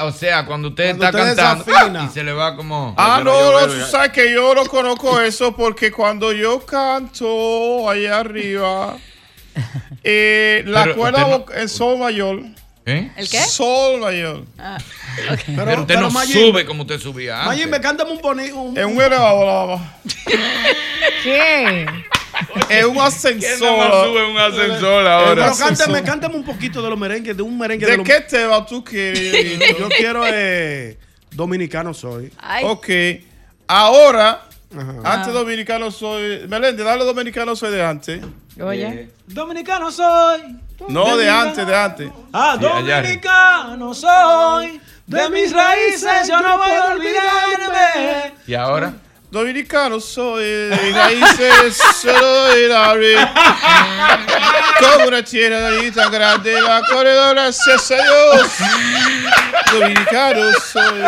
O 0.00 0.12
sea, 0.12 0.44
cuando 0.46 0.68
usted 0.68 0.96
Cuando 0.96 1.06
está 1.06 1.18
usted 1.18 1.36
cantando 1.42 1.64
desafina. 1.64 2.04
y 2.10 2.14
se 2.14 2.24
le 2.24 2.32
va 2.32 2.56
como... 2.56 2.94
Ah, 2.96 3.20
no, 3.24 3.52
no, 3.52 3.66
tú 3.66 3.80
sabes 3.90 4.10
que 4.12 4.32
yo 4.32 4.54
no 4.54 4.64
conozco 4.66 5.20
eso 5.20 5.54
porque 5.54 5.90
cuando 5.92 6.32
yo 6.32 6.64
canto 6.64 7.88
allá 7.88 8.20
arriba, 8.20 8.96
eh, 10.04 10.62
la 10.66 10.84
Pero 10.84 10.96
cuerda 10.96 11.20
no- 11.28 11.44
en 11.54 11.68
sol 11.68 11.98
mayor. 11.98 12.40
¿Eh? 12.86 13.10
¿El 13.16 13.28
qué? 13.28 13.38
Sol 13.40 14.00
mayor. 14.00 14.44
Pero, 15.46 15.82
usted 15.82 15.98
no 15.98 16.10
sube 16.10 16.64
como 16.64 16.82
usted 16.82 16.98
subía 16.98 17.42
antes. 17.42 17.48
Mayimbe, 17.58 17.80
cántame 17.82 18.12
un 18.12 18.20
bonito. 18.22 18.56
Un, 18.56 18.78
En 18.78 18.86
un 18.86 19.02
elevador. 19.02 19.78
¿Qué? 21.22 21.86
En 22.68 22.86
un 22.86 22.92
¿Quién 22.92 22.92
nada 22.92 22.96
más 22.96 23.14
ascensor. 23.14 24.04
sube 24.04 24.30
un 24.30 24.38
ascensor 24.38 24.80
pero 24.80 25.08
ahora? 25.10 25.52
cántame, 25.58 26.02
cántame 26.02 26.34
un 26.36 26.44
poquito 26.44 26.82
de 26.82 26.90
los 26.90 26.98
merengues, 26.98 27.36
de 27.36 27.42
un 27.42 27.58
merengue 27.58 27.86
de, 27.86 27.96
¿De 27.96 28.02
qué 28.02 28.20
tema 28.20 28.64
tú 28.66 28.84
quieres? 28.84 29.58
Yo 29.78 29.88
quiero 29.88 30.24
eh, 30.26 30.98
dominicano 31.30 31.92
soy. 31.94 32.32
Ay, 32.38 32.64
Ok. 32.64 32.88
Ahora, 33.66 34.44
Ajá. 34.76 35.14
antes 35.14 35.32
dominicano 35.34 35.90
soy. 35.90 36.46
Meléndez, 36.48 36.84
dale 36.84 37.04
dominicano 37.04 37.54
soy 37.54 37.72
de 37.72 37.82
antes. 37.84 38.20
Oye. 38.60 39.10
Dominicano 39.26 39.90
soy. 39.92 40.56
No, 40.88 41.16
de 41.16 41.28
antes, 41.28 41.66
de 41.66 41.74
antes. 41.76 42.10
Ah, 42.32 42.56
dominicano 42.58 43.92
soy. 43.94 44.80
De 45.06 45.30
mis 45.30 45.52
raíces 45.52 46.28
yo 46.28 46.40
no 46.40 46.56
voy 46.58 46.70
a 46.70 46.84
olvidarme. 46.94 48.34
¿Y 48.46 48.54
ahora? 48.54 48.94
Dominicano 49.30 50.00
soy, 50.00 50.42
de 50.42 50.92
raíces 50.94 51.76
solo 52.00 52.44
olvidarme. 52.44 53.14
Como 54.80 55.08
una 55.08 55.22
tierra 55.22 55.70
de 55.70 55.92
tan 55.92 56.10
grande, 56.10 56.60
la 56.60 56.80
corredora, 56.88 57.42
gracias 57.42 57.90
a 57.90 57.96
Dios. 57.96 58.50
Dominicano 59.72 60.50
soy. 60.72 61.02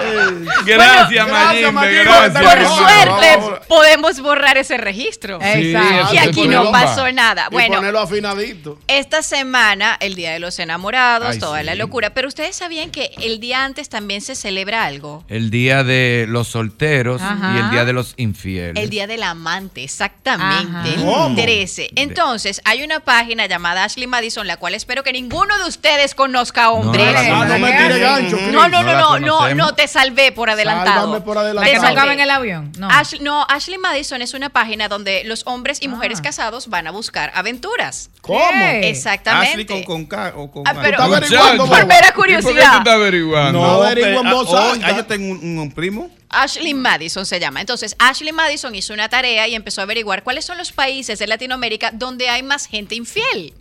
Gracias, 0.64 1.26
gracias, 1.26 1.28
Mayimbe, 1.28 1.72
Mayimbe. 1.72 2.04
gracias. 2.04 2.44
por 2.44 2.66
suerte 2.66 3.36
vamos. 3.36 3.58
podemos 3.68 4.20
borrar 4.20 4.58
ese 4.58 4.76
registro. 4.76 5.38
Sí, 5.40 5.72
Exacto. 5.72 6.14
Y 6.14 6.18
aquí 6.18 6.48
no 6.48 6.70
pasó 6.70 7.10
nada. 7.12 7.46
Y 7.50 7.54
Bueno, 7.54 7.76
ponerlo 7.76 8.00
afinadito. 8.00 8.78
esta 8.86 9.22
semana, 9.22 9.96
el 10.00 10.14
Día 10.14 10.32
de 10.32 10.38
los 10.40 10.58
Enamorados, 10.58 11.30
Ay, 11.32 11.38
toda 11.38 11.60
sí. 11.60 11.66
la 11.66 11.74
locura. 11.74 12.10
Pero 12.10 12.28
ustedes 12.28 12.56
sabían 12.56 12.90
que 12.90 13.10
el 13.22 13.40
día 13.40 13.64
antes 13.64 13.88
también 13.88 14.20
se 14.20 14.34
celebra 14.34 14.84
algo. 14.84 15.24
El 15.28 15.50
día 15.50 15.84
de 15.84 16.26
los 16.28 16.48
solteros 16.48 17.20
Ajá. 17.22 17.54
y 17.56 17.58
el 17.60 17.70
día 17.70 17.84
de 17.84 17.92
los 17.92 18.14
infieles. 18.16 18.82
El 18.82 18.90
Día 18.90 19.06
del 19.06 19.22
Amante, 19.22 19.82
exactamente. 19.84 20.94
El 20.94 21.00
¿Cómo? 21.04 21.34
13. 21.34 21.90
Entonces, 21.96 22.60
hay 22.64 22.82
una 22.82 23.00
página 23.00 23.46
llamada 23.46 23.84
Ashley 23.84 24.06
Madison, 24.06 24.46
la 24.46 24.56
cual 24.56 24.74
espero 24.74 25.02
que 25.02 25.12
ninguno 25.12 25.56
de 25.58 25.64
ustedes 25.68 26.14
conozca, 26.14 26.70
hombre. 26.70 27.04
No, 27.12 27.18
Ah, 27.18 27.22
no. 27.48 28.68
No, 28.68 28.68
no, 28.68 28.82
No 28.82 29.18
no, 29.18 29.54
no, 29.54 29.74
salvé 29.90 30.32
por 30.32 30.48
adelantado. 30.48 31.00
Sálvame 31.02 31.20
por 31.20 31.34
La 31.36 31.42
adelantado. 31.42 31.76
Te 31.76 31.94
no 32.06 32.12
en 32.12 32.20
el 32.20 32.30
avión. 32.30 32.72
No. 32.78 32.88
Ashley, 32.88 33.20
no, 33.20 33.44
Ashley 33.48 33.76
Madison 33.78 34.22
es 34.22 34.32
una 34.32 34.48
página 34.48 34.88
donde 34.88 35.22
los 35.24 35.42
hombres 35.46 35.78
y 35.82 35.88
mujeres 35.88 36.20
Ah. 36.20 36.22
casados 36.22 36.68
van 36.68 36.86
a 36.86 36.90
buscar 36.90 37.30
aventuras. 37.34 38.08
¿Cómo? 38.22 38.40
Exactamente. 38.82 39.50
Ashley 39.50 39.66
con, 39.66 39.82
con 39.84 40.06
K 40.06 40.32
o 40.36 40.50
con 40.50 40.62
Ah, 40.66 40.74
pero- 40.80 40.96
¿Tú 40.96 41.02
estás 41.14 41.16
averiguando, 41.18 41.66
Por 41.66 41.86
mera 41.86 42.08
¿y 42.08 42.12
¿Por 42.12 42.26
qué 42.26 42.36
tú 42.36 42.42
curiosidad. 42.42 42.78
estás 42.78 42.94
averiguando? 42.94 43.60
No, 43.60 43.82
averigua 43.82 44.08
en 44.10 44.22
pero, 44.22 44.36
voz 44.36 44.48
ah, 44.54 44.66
oh, 44.68 44.72
alta. 44.72 44.96
yo 44.96 45.04
tengo 45.06 45.32
un, 45.32 45.58
un 45.58 45.72
primo. 45.72 46.10
Ashley 46.30 46.74
Madison 46.74 47.26
se 47.26 47.40
llama. 47.40 47.60
Entonces, 47.60 47.94
Ashley 47.98 48.32
Madison 48.32 48.74
hizo 48.74 48.92
una 48.94 49.08
tarea 49.08 49.48
y 49.48 49.54
empezó 49.54 49.80
a 49.80 49.84
averiguar 49.84 50.22
cuáles 50.22 50.44
son 50.44 50.58
los 50.58 50.72
países 50.72 51.18
de 51.18 51.26
Latinoamérica 51.26 51.90
donde 51.92 52.28
hay 52.28 52.42
más 52.42 52.66
gente 52.66 52.94
infiel. 52.94 53.52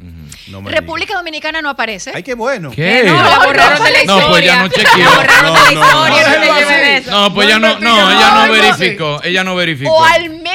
No 0.47 0.61
República 0.61 1.15
Dominicana 1.15 1.61
no 1.61 1.69
aparece. 1.69 2.11
Ay, 2.13 2.23
qué 2.23 2.33
bueno. 2.33 2.71
¿Qué? 2.71 3.03
No, 3.05 3.21
la 3.21 3.39
borraron 3.45 3.83
de 3.83 3.91
la 3.91 3.99
historia. 4.01 4.23
No, 4.23 4.29
pues 4.29 4.45
ya 4.45 4.61
no 4.61 4.67
chequeó. 4.69 4.97
La 5.03 5.09
borraron 5.15 5.53
de 5.53 5.75
la 5.75 5.81
No, 5.81 6.07
historia. 6.09 7.29
pues 7.35 7.47
ella 7.47 7.59
no, 7.59 7.77
ella 8.11 8.45
no 8.47 8.51
verificó. 8.51 9.21
Ella 9.23 9.43
no 9.43 9.55
verificó. 9.55 9.91
O 9.91 10.03
al 10.03 10.29
menos 10.29 10.48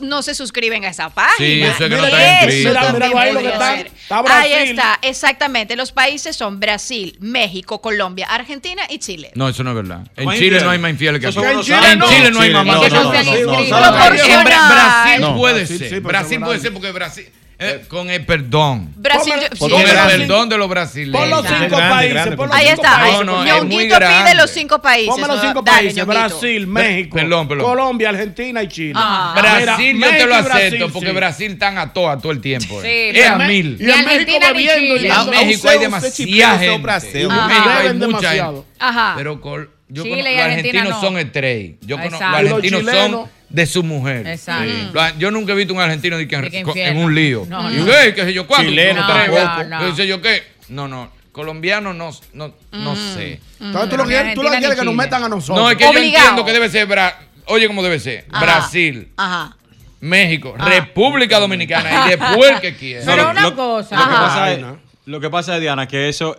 no 0.00 0.22
se 0.22 0.34
suscriben 0.34 0.84
a 0.84 0.88
esa 0.88 1.10
página. 1.10 1.36
Sí, 1.38 1.62
eso 1.62 1.84
es 1.84 1.90
que 1.90 1.96
no 1.96 2.04
está 2.04 2.46
mira, 2.46 2.92
mira, 2.92 3.06
ahí 3.20 3.32
lo 3.32 3.40
que 3.40 3.48
podría 3.48 3.52
está. 3.52 3.76
ser. 3.76 3.86
Está 3.86 4.22
Brasil. 4.22 4.52
Ahí 4.52 4.68
está, 4.68 4.98
exactamente. 5.02 5.76
Los 5.76 5.92
países 5.92 6.36
son 6.36 6.60
Brasil, 6.60 7.16
México, 7.20 7.80
Colombia, 7.80 8.26
Argentina 8.28 8.82
y 8.88 8.98
Chile. 8.98 9.30
No, 9.34 9.48
eso 9.48 9.64
no 9.64 9.70
es 9.70 9.76
verdad. 9.76 10.06
En 10.16 10.30
Chile 10.32 10.60
no 10.60 10.70
hay 10.70 10.78
más 10.78 10.90
infieles 10.90 11.20
que 11.20 11.28
aquí. 11.28 11.38
Eso 11.38 11.48
En 11.48 11.60
Chile, 11.62 11.96
no, 11.96 12.08
hay. 12.08 12.52
Que 12.52 12.60
no 12.90 13.10
Brasil 13.10 13.46
No, 15.20 15.36
puede 15.36 15.66
ser. 15.66 16.00
Brasil 16.00 16.40
puede 16.40 16.60
ser 16.60 16.72
porque 16.72 16.92
Brasil. 16.92 17.28
Eh, 17.62 17.84
con 17.88 18.10
el 18.10 18.24
perdón. 18.26 18.92
Brasil, 18.96 19.32
Con 19.58 19.70
sí, 19.70 19.76
el 19.76 19.84
perdón 20.20 20.48
de 20.48 20.58
los 20.58 20.68
brasileños. 20.68 21.20
Pon 21.20 21.30
los 21.30 21.46
cinco 21.46 21.76
grande, 21.76 21.88
países. 21.94 22.12
grande, 22.14 22.36
pon 22.36 22.48
los 22.48 22.56
Ahí 22.56 22.66
cinco 22.68 22.82
está. 22.82 22.96
países. 23.00 23.24
No, 23.26 23.44
no, 23.44 23.56
es 23.56 23.64
muy 23.64 23.76
pide 23.84 23.88
grande. 23.88 24.34
los 24.34 24.50
cinco 24.50 24.82
países. 24.82 25.08
Ponme 25.10 25.26
los 25.28 25.40
cinco 25.40 25.62
Dale, 25.62 25.76
países. 25.78 25.96
Ñonguito. 25.96 26.18
Brasil, 26.18 26.66
México, 26.66 27.16
Perdón, 27.16 27.48
perdón. 27.48 27.66
Colombia, 27.66 28.08
Argentina 28.10 28.62
y 28.62 28.68
Chile. 28.68 28.92
Ah. 28.96 29.34
Brasil 29.36 29.94
Mira, 29.94 30.06
yo 30.10 30.16
te 30.16 30.26
lo 30.26 30.34
México 30.34 30.44
Brasil, 30.48 30.66
acepto 30.66 30.92
porque 30.92 31.08
sí. 31.08 31.14
Brasil 31.14 31.52
están 31.52 31.78
a 31.78 31.92
todo, 31.92 32.08
a 32.10 32.18
todo 32.18 32.32
el 32.32 32.40
tiempo. 32.40 32.82
eh. 32.82 33.10
Es 33.10 33.16
pero 33.22 33.34
a 33.34 33.38
mil. 33.46 33.76
Y 33.80 33.90
en 33.90 34.04
México 34.04 34.32
bebiendo 34.40 34.96
y. 34.96 35.06
En 35.06 35.30
México 35.30 35.30
hay 35.32 35.54
usted- 35.54 35.54
usted 35.56 35.80
demasiada 35.80 36.14
chipea, 36.14 36.58
gente. 36.58 36.78
Brasil. 36.82 37.20
En 37.22 37.30
Ajá. 37.30 37.48
México 37.48 37.68
hay 37.70 37.82
Beben 37.82 37.98
mucha 37.98 38.06
demasiado. 38.30 38.52
gente 38.54 38.72
de 43.52 43.66
su 43.66 43.82
mujer. 43.82 44.26
Exacto. 44.26 44.72
Yo 45.18 45.30
nunca 45.30 45.52
he 45.52 45.56
visto 45.56 45.74
un 45.74 45.80
argentino 45.80 46.16
de 46.16 46.26
que 46.26 46.36
en 46.36 46.96
un 46.96 47.14
lío. 47.14 47.46
No, 47.48 47.70
y 47.70 47.76
no. 47.76 47.86
qué 47.86 48.24
sé 48.24 48.32
yo, 48.32 48.46
cuánto. 48.46 48.68
Chileno 48.68 49.06
tampoco. 49.06 49.86
Qué 49.86 49.96
sé 49.96 50.06
yo 50.06 50.20
qué. 50.20 50.42
No, 50.68 50.88
no. 50.88 51.10
Colombiano 51.32 51.94
no, 51.94 52.10
no, 52.34 52.54
no 52.72 52.92
mm. 52.92 53.14
sé. 53.14 53.40
Mm. 53.58 53.64
Entonces 53.66 53.90
tú 53.90 53.96
lo 53.96 54.04
quieres, 54.04 54.34
tú 54.34 54.42
lo 54.42 54.50
quieres 54.50 54.78
que 54.78 54.84
nos 54.84 54.94
metan 54.94 55.24
a 55.24 55.28
nosotros. 55.28 55.56
No, 55.56 55.70
es 55.70 55.78
que 55.78 55.84
yo 55.84 55.98
entiendo 55.98 56.44
que 56.44 56.52
debe 56.52 56.68
ser, 56.68 56.86
Bra 56.86 57.18
oye, 57.46 57.66
cómo 57.66 57.82
debe 57.82 57.98
ser. 57.98 58.26
Brasil. 58.28 59.08
Ajá. 59.16 59.56
México. 60.00 60.54
República 60.58 61.38
Dominicana 61.38 61.88
Ajá. 61.88 62.06
y 62.06 62.10
después 62.10 62.60
que 62.60 62.76
quiera. 62.76 63.04
Pero 63.06 63.30
una 63.30 63.54
cosa. 63.54 63.96
Lo 63.96 64.04
que, 64.04 64.10
pasa 64.10 64.52
es, 64.52 64.64
lo 65.06 65.20
que 65.20 65.30
pasa 65.30 65.54
es, 65.54 65.60
Diana, 65.60 65.88
que 65.88 66.08
eso, 66.08 66.36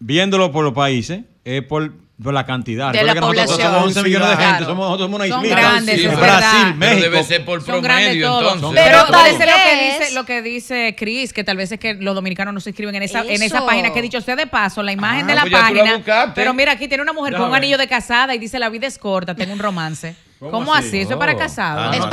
viéndolo 0.00 0.50
por 0.50 0.64
los 0.64 0.74
países, 0.74 1.20
es 1.44 1.62
por 1.62 1.92
por 2.22 2.32
la 2.32 2.46
cantidad. 2.46 2.92
De 2.92 3.02
la 3.02 3.14
población. 3.16 3.58
Nosotros 3.58 3.92
somos 3.92 4.04
millones 4.04 4.28
de 4.28 4.36
gente, 4.36 4.64
somos, 4.64 5.00
una 5.00 5.26
islita. 5.26 5.40
Son 5.40 5.48
grandes, 5.48 6.00
sí, 6.00 7.00
debe 7.00 7.24
ser 7.24 7.44
por 7.44 7.60
Son 7.62 7.82
promedio, 7.82 8.52
entonces. 8.52 8.82
Pero 8.84 9.06
parece 9.10 9.46
lo 9.46 9.52
que 9.52 9.84
dice, 9.84 10.14
lo 10.14 10.24
que 10.24 10.42
dice 10.42 10.96
Chris, 10.96 11.32
que 11.32 11.42
tal 11.42 11.56
vez 11.56 11.72
es 11.72 11.80
que 11.80 11.94
los 11.94 12.14
dominicanos 12.14 12.54
no 12.54 12.60
se 12.60 12.70
inscriben 12.70 12.94
en 12.94 13.02
esa, 13.02 13.22
en 13.22 13.42
esa 13.42 13.66
página 13.66 13.92
que 13.92 13.98
he 13.98 14.02
dicho 14.02 14.20
sea 14.20 14.36
de 14.36 14.46
paso, 14.46 14.82
la 14.82 14.92
imagen 14.92 15.24
ah, 15.24 15.28
de 15.28 15.34
la 15.34 15.40
pues 15.42 15.52
página. 15.52 16.32
Pero 16.34 16.54
mira, 16.54 16.72
aquí 16.72 16.86
tiene 16.86 17.02
una 17.02 17.12
mujer 17.12 17.34
con 17.34 17.48
un 17.48 17.54
anillo 17.54 17.78
de 17.78 17.88
casada 17.88 18.34
y 18.34 18.38
dice 18.38 18.58
la 18.60 18.68
vida 18.68 18.86
es 18.86 18.98
corta, 18.98 19.34
tengo 19.34 19.52
un 19.52 19.58
romance. 19.58 20.14
¿Cómo, 20.38 20.74
así? 20.74 21.00
Eso 21.00 21.12
es 21.12 21.18
para 21.18 21.32
oh. 21.32 21.38
casados. 21.38 21.86
Ah, 21.88 21.96
es, 21.96 22.06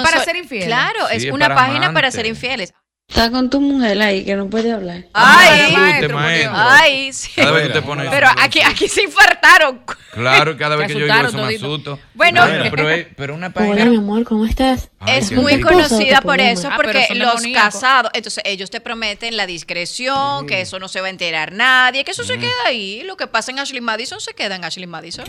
para, 0.00 0.24
ser 0.24 0.36
infieles. 0.36 0.66
Claro, 0.66 1.08
es 1.10 1.26
una 1.30 1.54
página 1.54 1.92
para 1.92 2.10
ser 2.10 2.26
infieles. 2.26 2.72
Está 3.08 3.30
con 3.30 3.50
tu 3.50 3.60
mujer 3.60 4.00
ahí 4.00 4.24
que 4.24 4.34
no 4.34 4.48
puede 4.48 4.72
hablar. 4.72 5.04
Ay, 5.12 5.60
ay, 5.66 5.76
maestro, 5.76 6.14
maestro. 6.16 6.52
ay 6.54 7.12
sí. 7.12 7.30
Cada 7.36 7.52
vez 7.52 7.66
que 7.68 7.72
te 7.74 7.82
pones 7.82 8.08
pero 8.10 8.26
aquí, 8.38 8.60
aquí 8.60 8.88
se 8.88 9.02
infartaron. 9.02 9.82
Claro, 10.12 10.56
cada 10.56 10.76
vez 10.76 10.88
que 10.88 10.94
yo 10.94 11.04
digo 11.04 11.28
eso 11.28 11.36
me 11.36 11.54
asusto. 11.54 11.98
Bueno, 12.14 12.40
bueno 12.46 12.64
pero, 12.70 12.88
pero, 13.16 13.34
una 13.34 13.50
página. 13.52 13.74
Hola, 13.74 13.84
mi 13.86 13.96
amor, 13.96 14.24
¿cómo 14.24 14.46
estás? 14.46 14.90
Es 15.06 15.32
muy 15.32 15.60
conocida 15.60 16.20
por 16.20 16.40
eso, 16.40 16.68
porque 16.76 17.08
los 17.14 17.42
casados, 17.54 18.10
entonces 18.14 18.42
ellos 18.46 18.70
te 18.70 18.80
prometen 18.80 19.36
la 19.36 19.46
discreción, 19.46 20.46
que 20.46 20.60
eso 20.60 20.78
no 20.78 20.88
se 20.88 21.00
va 21.00 21.08
a 21.08 21.10
enterar 21.10 21.52
nadie, 21.52 22.04
que 22.04 22.10
eso 22.10 22.24
se 22.24 22.36
mm. 22.36 22.40
queda 22.40 22.52
ahí. 22.66 23.02
Lo 23.04 23.16
que 23.16 23.26
pasa 23.26 23.50
en 23.50 23.58
Ashley 23.58 23.80
Madison 23.80 24.20
se 24.20 24.34
queda 24.34 24.56
en 24.56 24.64
Ashley 24.64 24.86
Madison. 24.86 25.24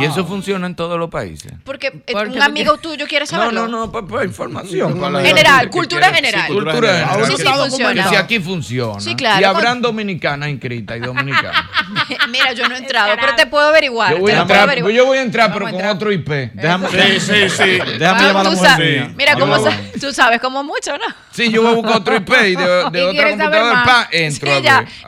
Y 0.00 0.04
eso 0.04 0.24
funciona 0.24 0.66
en 0.66 0.74
todos 0.74 0.98
los 0.98 1.10
países. 1.10 1.52
Porque 1.64 2.02
eh, 2.06 2.14
un 2.14 2.42
amigo 2.42 2.76
tuyo 2.78 3.06
quiere 3.06 3.26
saberlo. 3.26 3.68
No, 3.68 3.86
no, 3.86 3.86
no, 3.86 4.22
información. 4.24 5.00
General, 5.24 5.70
cultura 5.70 6.12
general. 6.12 6.46
Cultura 6.48 6.74
general. 6.74 7.26
Sí, 7.26 7.36
sí, 7.36 7.44
funciona. 7.44 8.08
Si 8.08 8.16
aquí 8.16 8.40
funciona. 8.40 9.00
Sí, 9.00 9.14
claro. 9.14 9.40
Y 9.40 9.44
habrán 9.44 9.82
dominicanas 9.82 10.48
inscritas 10.48 10.96
y 10.96 11.00
dominicanas. 11.00 11.64
Mira, 12.30 12.52
yo 12.52 12.68
no 12.68 12.74
he 12.74 12.78
entrado, 12.78 13.14
pero 13.20 13.34
te 13.34 13.46
puedo 13.46 13.68
averiguar. 13.68 14.14
Yo 14.14 14.20
voy, 14.20 14.32
a 14.32 14.42
entrar, 14.42 14.76
yo 14.76 15.06
voy 15.06 15.18
a 15.18 15.22
entrar, 15.22 15.52
pero 15.52 15.70
con 15.70 15.84
otro 15.84 16.12
IP. 16.12 16.28
Déjame, 16.54 16.88
sí, 16.88 17.20
sí, 17.20 17.48
sí. 17.48 17.78
Déjame 17.98 18.32
tú 18.42 18.56
sabes. 18.56 19.14
Mira, 19.16 19.36
como 19.36 19.58
sa 19.58 19.78
tú 20.00 20.12
sabes 20.12 20.40
como 20.40 20.62
mucho, 20.64 20.96
¿no? 20.98 21.04
Sí, 21.32 21.50
yo 21.50 21.62
voy 21.62 21.72
a 21.72 21.74
buscar 21.74 21.96
otro 21.96 22.16
IP 22.16 22.28
de, 22.28 22.56
de 22.92 23.04
otra 23.04 23.30
computadora, 23.30 23.84
pa, 23.84 24.08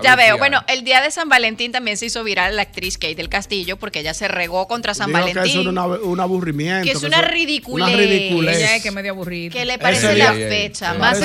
ya, 0.03 0.17
veo. 0.17 0.39
Bueno, 0.39 0.63
el 0.69 0.85
día 0.85 1.01
de 1.01 1.11
San 1.11 1.29
Valentín 1.29 1.73
también 1.73 1.97
se 1.97 2.07
hizo 2.07 2.25
viral 2.25 2.57
la 2.57 2.63
actriz 2.63 2.97
Kate 2.97 3.15
del 3.15 3.29
Castillo 3.29 3.77
porque 3.77 4.01
ella 4.01 4.15
se 4.15 4.29
regó 4.29 4.67
contra 4.67 4.95
San 4.95 5.13
Valentín. 5.13 5.43
Que 5.43 5.61
eso 5.61 6.05
un 6.05 6.21
aburrimiento. 6.21 6.85
Que 6.85 6.93
es 6.93 7.03
una 7.03 7.21
ridiculez. 7.23 7.89
Una 7.89 7.97
ridiculez. 7.97 8.57
Ella 8.59 8.77
es 8.77 8.83
que 8.83 8.91
medio 8.91 9.13
aburrido. 9.13 9.53
Que 9.53 9.65
le 9.65 9.79
parece 9.79 10.15
la 10.17 10.33
fecha 10.33 10.95
más 10.95 11.19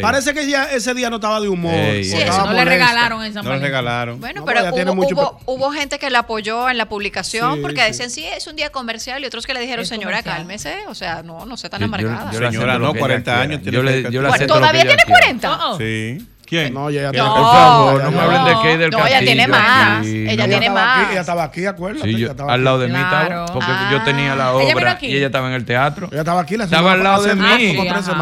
Parece 0.00 0.34
que 0.34 0.48
ya 0.48 0.64
ese 0.72 0.94
día 0.94 1.10
no 1.10 1.16
estaba 1.16 1.40
de 1.40 1.48
humor. 1.48 1.74
Sí, 2.02 2.14
eso, 2.14 2.46
no 2.46 2.52
le 2.52 2.64
regalaron 2.64 3.24
en 3.24 3.32
San 3.32 3.44
Valentín. 3.44 4.20
Bueno, 4.20 4.44
pero 4.44 5.38
hubo, 5.46 5.70
gente 5.72 5.98
que 5.98 6.10
la 6.10 6.20
apoyó 6.20 6.70
en 6.70 6.78
la 6.78 6.88
publicación 6.88 7.60
porque 7.60 7.82
decían, 7.82 8.10
sí, 8.10 8.24
es 8.24 8.46
un 8.46 8.56
día 8.56 8.70
comercial 8.70 9.22
y 9.22 9.26
otros 9.26 9.46
que 9.46 9.54
le 9.54 9.60
dijeron, 9.60 9.86
señora, 9.86 10.22
cálmese 10.22 10.65
sé, 10.66 10.86
o 10.88 10.94
sea, 10.94 11.22
no, 11.22 11.46
no 11.46 11.56
sé 11.56 11.68
tan 11.68 11.82
amargada. 11.82 12.30
Yo, 12.32 12.40
yo, 12.40 12.50
Señora, 12.50 12.78
no, 12.78 12.94
40 12.94 13.40
años. 13.40 13.62
Tiene 13.62 13.76
yo 13.76 13.82
le, 13.82 14.10
yo 14.10 14.22
le 14.22 14.46
¿Todavía 14.46 14.82
tiene 14.82 15.02
40? 15.06 15.50
Uh 15.50 15.54
-oh. 15.54 15.78
Sí. 15.78 16.26
¿Quién? 16.46 16.72
No, 16.72 16.88
ella 16.88 17.10
tiene 17.10 17.28
Por 17.28 17.36
favor, 17.36 18.04
no 18.04 18.10
me 18.12 18.20
hablen 18.20 18.44
de 18.44 18.62
Key 18.62 18.76
del 18.76 18.90
No, 18.90 19.06
ella 19.06 19.20
tiene 19.20 19.48
más. 19.48 20.06
Ella 20.06 20.48
tiene 20.48 20.70
más. 20.70 21.10
Ella 21.10 21.20
estaba 21.20 21.44
aquí, 21.44 21.66
acuérdate. 21.66 22.06
Sí, 22.06 22.18
yo, 22.18 22.30
al 22.48 22.64
lado 22.64 22.78
de 22.78 22.88
mí 22.88 22.94
estaba. 22.94 23.46
Porque 23.46 23.70
yo 23.90 24.02
tenía 24.02 24.34
la 24.34 24.52
obra 24.52 24.98
y 25.02 25.16
ella 25.16 25.26
estaba 25.26 25.48
en 25.48 25.54
el 25.54 25.64
teatro. 25.64 26.08
Ella 26.10 26.20
estaba 26.20 26.40
aquí 26.40 26.56
la 26.56 26.64
Estaba 26.64 26.92
al 26.92 27.02
lado 27.02 27.22
de 27.22 27.34
mí. 27.34 27.76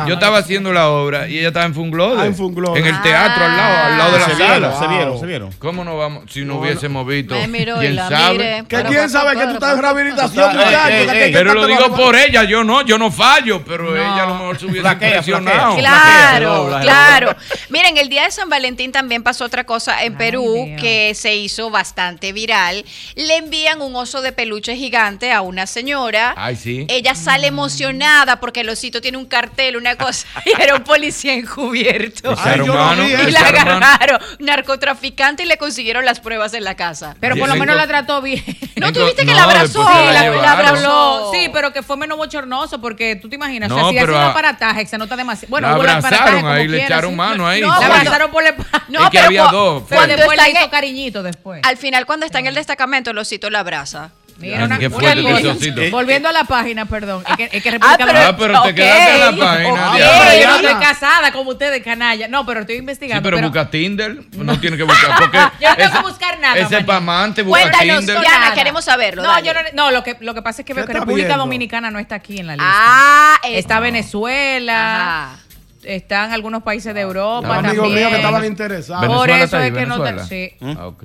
Yo 0.06 0.14
estaba 0.14 0.38
haciendo 0.38 0.72
la 0.72 0.88
obra 0.88 1.28
y 1.28 1.38
ella 1.38 1.48
estaba 1.48 1.64
ah, 1.64 1.68
en 1.68 1.74
Funglode. 1.74 2.78
En 2.78 2.86
el 2.86 3.02
teatro, 3.02 3.44
al 3.44 3.56
lado, 3.56 3.84
al 3.84 3.98
lado 3.98 4.16
de 4.16 4.16
ah, 4.16 4.28
la 4.28 4.36
sala. 4.36 4.78
Se 4.78 4.88
vieron, 4.88 5.20
se 5.20 5.26
vieron. 5.26 5.52
¿Cómo 5.58 5.84
no 5.84 5.96
vamos? 5.96 6.24
Si 6.30 6.44
no 6.44 6.58
hubiésemos 6.58 7.06
visto. 7.06 7.34
¿Quién 7.34 7.96
sabe? 7.96 8.64
Que 8.68 8.82
quién 8.84 9.10
sabe 9.10 9.36
que 9.36 9.46
tú 9.46 9.52
estás 9.54 9.74
en 9.74 9.82
rehabilitación, 9.82 10.56
muchacho. 10.56 11.14
Eh, 11.14 11.30
pero 11.32 11.54
lo 11.54 11.66
digo 11.66 11.94
por 11.94 12.16
ella, 12.16 12.44
yo 12.44 12.64
no, 12.64 12.82
yo 12.82 12.98
no 12.98 13.10
fallo, 13.10 13.62
pero 13.64 13.96
ella 13.96 14.24
a 14.24 14.26
lo 14.26 14.34
mejor 14.34 14.58
se 14.58 14.66
hubiese 14.66 14.88
impresionado. 14.88 15.76
Claro, 15.76 16.78
claro. 16.80 17.36
Miren, 17.70 17.96
el 17.96 18.08
día 18.14 18.24
de 18.26 18.30
San 18.30 18.48
Valentín 18.48 18.92
también 18.92 19.24
pasó 19.24 19.44
otra 19.44 19.64
cosa 19.64 20.04
en 20.04 20.16
Perú 20.16 20.68
que 20.80 21.14
se 21.16 21.34
hizo 21.34 21.70
bastante 21.70 22.32
viral. 22.32 22.84
Le 23.16 23.38
envían 23.38 23.82
un 23.82 23.96
oso 23.96 24.22
de 24.22 24.30
peluche 24.30 24.76
gigante 24.76 25.32
a 25.32 25.40
una 25.40 25.66
señora. 25.66 26.32
Ay, 26.36 26.54
sí. 26.54 26.86
Ella 26.88 27.16
sale 27.16 27.50
mm. 27.50 27.54
emocionada 27.54 28.38
porque 28.38 28.60
el 28.60 28.68
osito 28.68 29.00
tiene 29.00 29.18
un 29.18 29.26
cartel, 29.26 29.76
una 29.76 29.96
cosa. 29.96 30.28
y 30.46 30.62
era 30.62 30.76
un 30.76 30.84
policía 30.84 31.34
encubierto. 31.34 32.36
Ay, 32.38 32.60
y 32.60 33.30
la 33.32 33.40
agarraron. 33.40 34.20
Narcotraficante 34.38 35.42
y 35.42 35.46
le 35.46 35.58
consiguieron 35.58 36.04
las 36.04 36.20
pruebas 36.20 36.54
en 36.54 36.62
la 36.62 36.76
casa. 36.76 37.16
Pero 37.18 37.36
por 37.36 37.48
lo 37.48 37.56
menos 37.56 37.74
la 37.74 37.88
trató 37.88 38.22
bien. 38.22 38.44
¿No 38.76 38.92
tuviste 38.92 39.26
que 39.26 39.34
la 39.34 39.42
abrazó? 39.42 39.84
Sí, 39.84 40.04
la, 40.12 40.52
abrazó. 40.52 41.32
Sí, 41.32 41.50
pero 41.52 41.72
que 41.72 41.82
fue 41.82 41.96
menos 41.96 42.16
bochornoso 42.16 42.80
porque 42.80 43.16
tú 43.16 43.28
te 43.28 43.34
imaginas. 43.34 43.70
No, 43.70 43.74
o 43.74 43.78
sea, 43.80 43.90
si 43.90 43.98
hace 43.98 44.08
un 44.08 44.16
aparataje, 44.16 44.86
se 44.86 44.98
nota 44.98 45.16
demasiado. 45.16 45.50
Bueno, 45.50 45.66
la 45.66 45.74
abrazaron 45.74 46.46
ahí, 46.46 46.68
le 46.68 46.84
echaron 46.84 47.16
mano 47.16 47.44
ahí. 47.44 47.60
No, 47.60 47.68
la 47.68 48.03
pasaron 48.04 48.30
la. 48.32 48.54
No, 48.88 49.04
es 49.04 49.10
que 49.10 49.18
pero 49.18 49.26
había 49.26 49.44
dos. 49.44 49.84
Pero 49.88 50.06
después 50.06 50.38
le 50.38 50.50
hizo 50.50 50.70
cariñito 50.70 51.22
después. 51.22 51.60
Al 51.64 51.76
final, 51.76 52.06
cuando 52.06 52.26
está 52.26 52.38
en 52.38 52.46
el 52.46 52.54
destacamento, 52.54 53.10
el 53.10 53.18
osito 53.18 53.50
la 53.50 53.60
abraza. 53.60 54.10
Mira, 54.38 54.64
una, 54.64 54.78
una 54.78 55.90
Volviendo 55.90 56.28
a 56.28 56.32
la 56.32 56.44
página, 56.44 56.86
perdón. 56.86 57.22
Es 57.38 57.62
que, 57.62 57.68
ah, 57.68 57.72
República 57.72 58.04
ah, 58.28 58.36
pero, 58.36 58.36
pero 58.36 58.62
te 58.62 58.74
quedaste 58.74 59.14
en 59.14 59.20
la 59.20 59.44
página. 59.44 59.90
Okay. 59.90 60.02
Okay. 60.02 60.42
yo 60.42 60.48
no 60.48 60.56
estoy 60.56 60.74
casada 60.74 61.32
como 61.32 61.50
ustedes, 61.50 61.82
canalla. 61.84 62.26
No, 62.26 62.44
pero 62.44 62.60
estoy 62.60 62.76
investigando. 62.76 63.22
Pero, 63.22 63.36
pero... 63.36 63.48
busca 63.48 63.70
Tinder. 63.70 64.24
No, 64.32 64.58
tiene 64.58 64.76
que 64.76 64.82
buscar. 64.82 65.52
Yo 65.60 65.70
no 65.70 65.76
tengo 65.76 65.92
que 65.92 66.02
buscar 66.02 66.38
nada. 66.40 66.56
Ese 66.56 66.80
pamante 66.82 67.42
busca 67.42 67.62
Cuéntanos, 67.62 67.98
Tinder. 67.98 68.20
Diana, 68.20 68.54
queremos 68.54 68.84
saberlo. 68.84 69.22
No, 69.22 69.40
yo 69.40 69.54
no, 69.54 69.60
no 69.72 69.90
lo, 69.90 70.02
que, 70.02 70.16
lo 70.20 70.34
que 70.34 70.42
pasa 70.42 70.62
es 70.62 70.66
que 70.66 70.74
República? 70.74 71.36
Dominicana 71.36 71.90
no 71.90 71.98
está 71.98 72.16
aquí 72.16 72.38
en 72.38 72.46
la 72.46 72.54
lista. 72.54 72.68
Ah, 72.68 73.40
está 73.44 73.80
Venezuela. 73.80 75.26
Ajá 75.26 75.43
están 75.84 76.32
algunos 76.32 76.62
países 76.62 76.94
de 76.94 77.00
ah, 77.00 77.04
Europa. 77.04 77.48
También. 77.48 77.70
Amigos 77.70 77.92
míos 77.92 78.10
que 78.10 78.16
estaban 78.16 78.44
interesados. 78.44 79.06
Por 79.06 79.30
eso 79.30 79.58
es 79.58 79.72
que 79.72 79.86
no 79.86 80.02
te. 80.02 80.18
Sí. 80.24 80.52
Ah, 80.60 80.86
ok. 80.86 81.04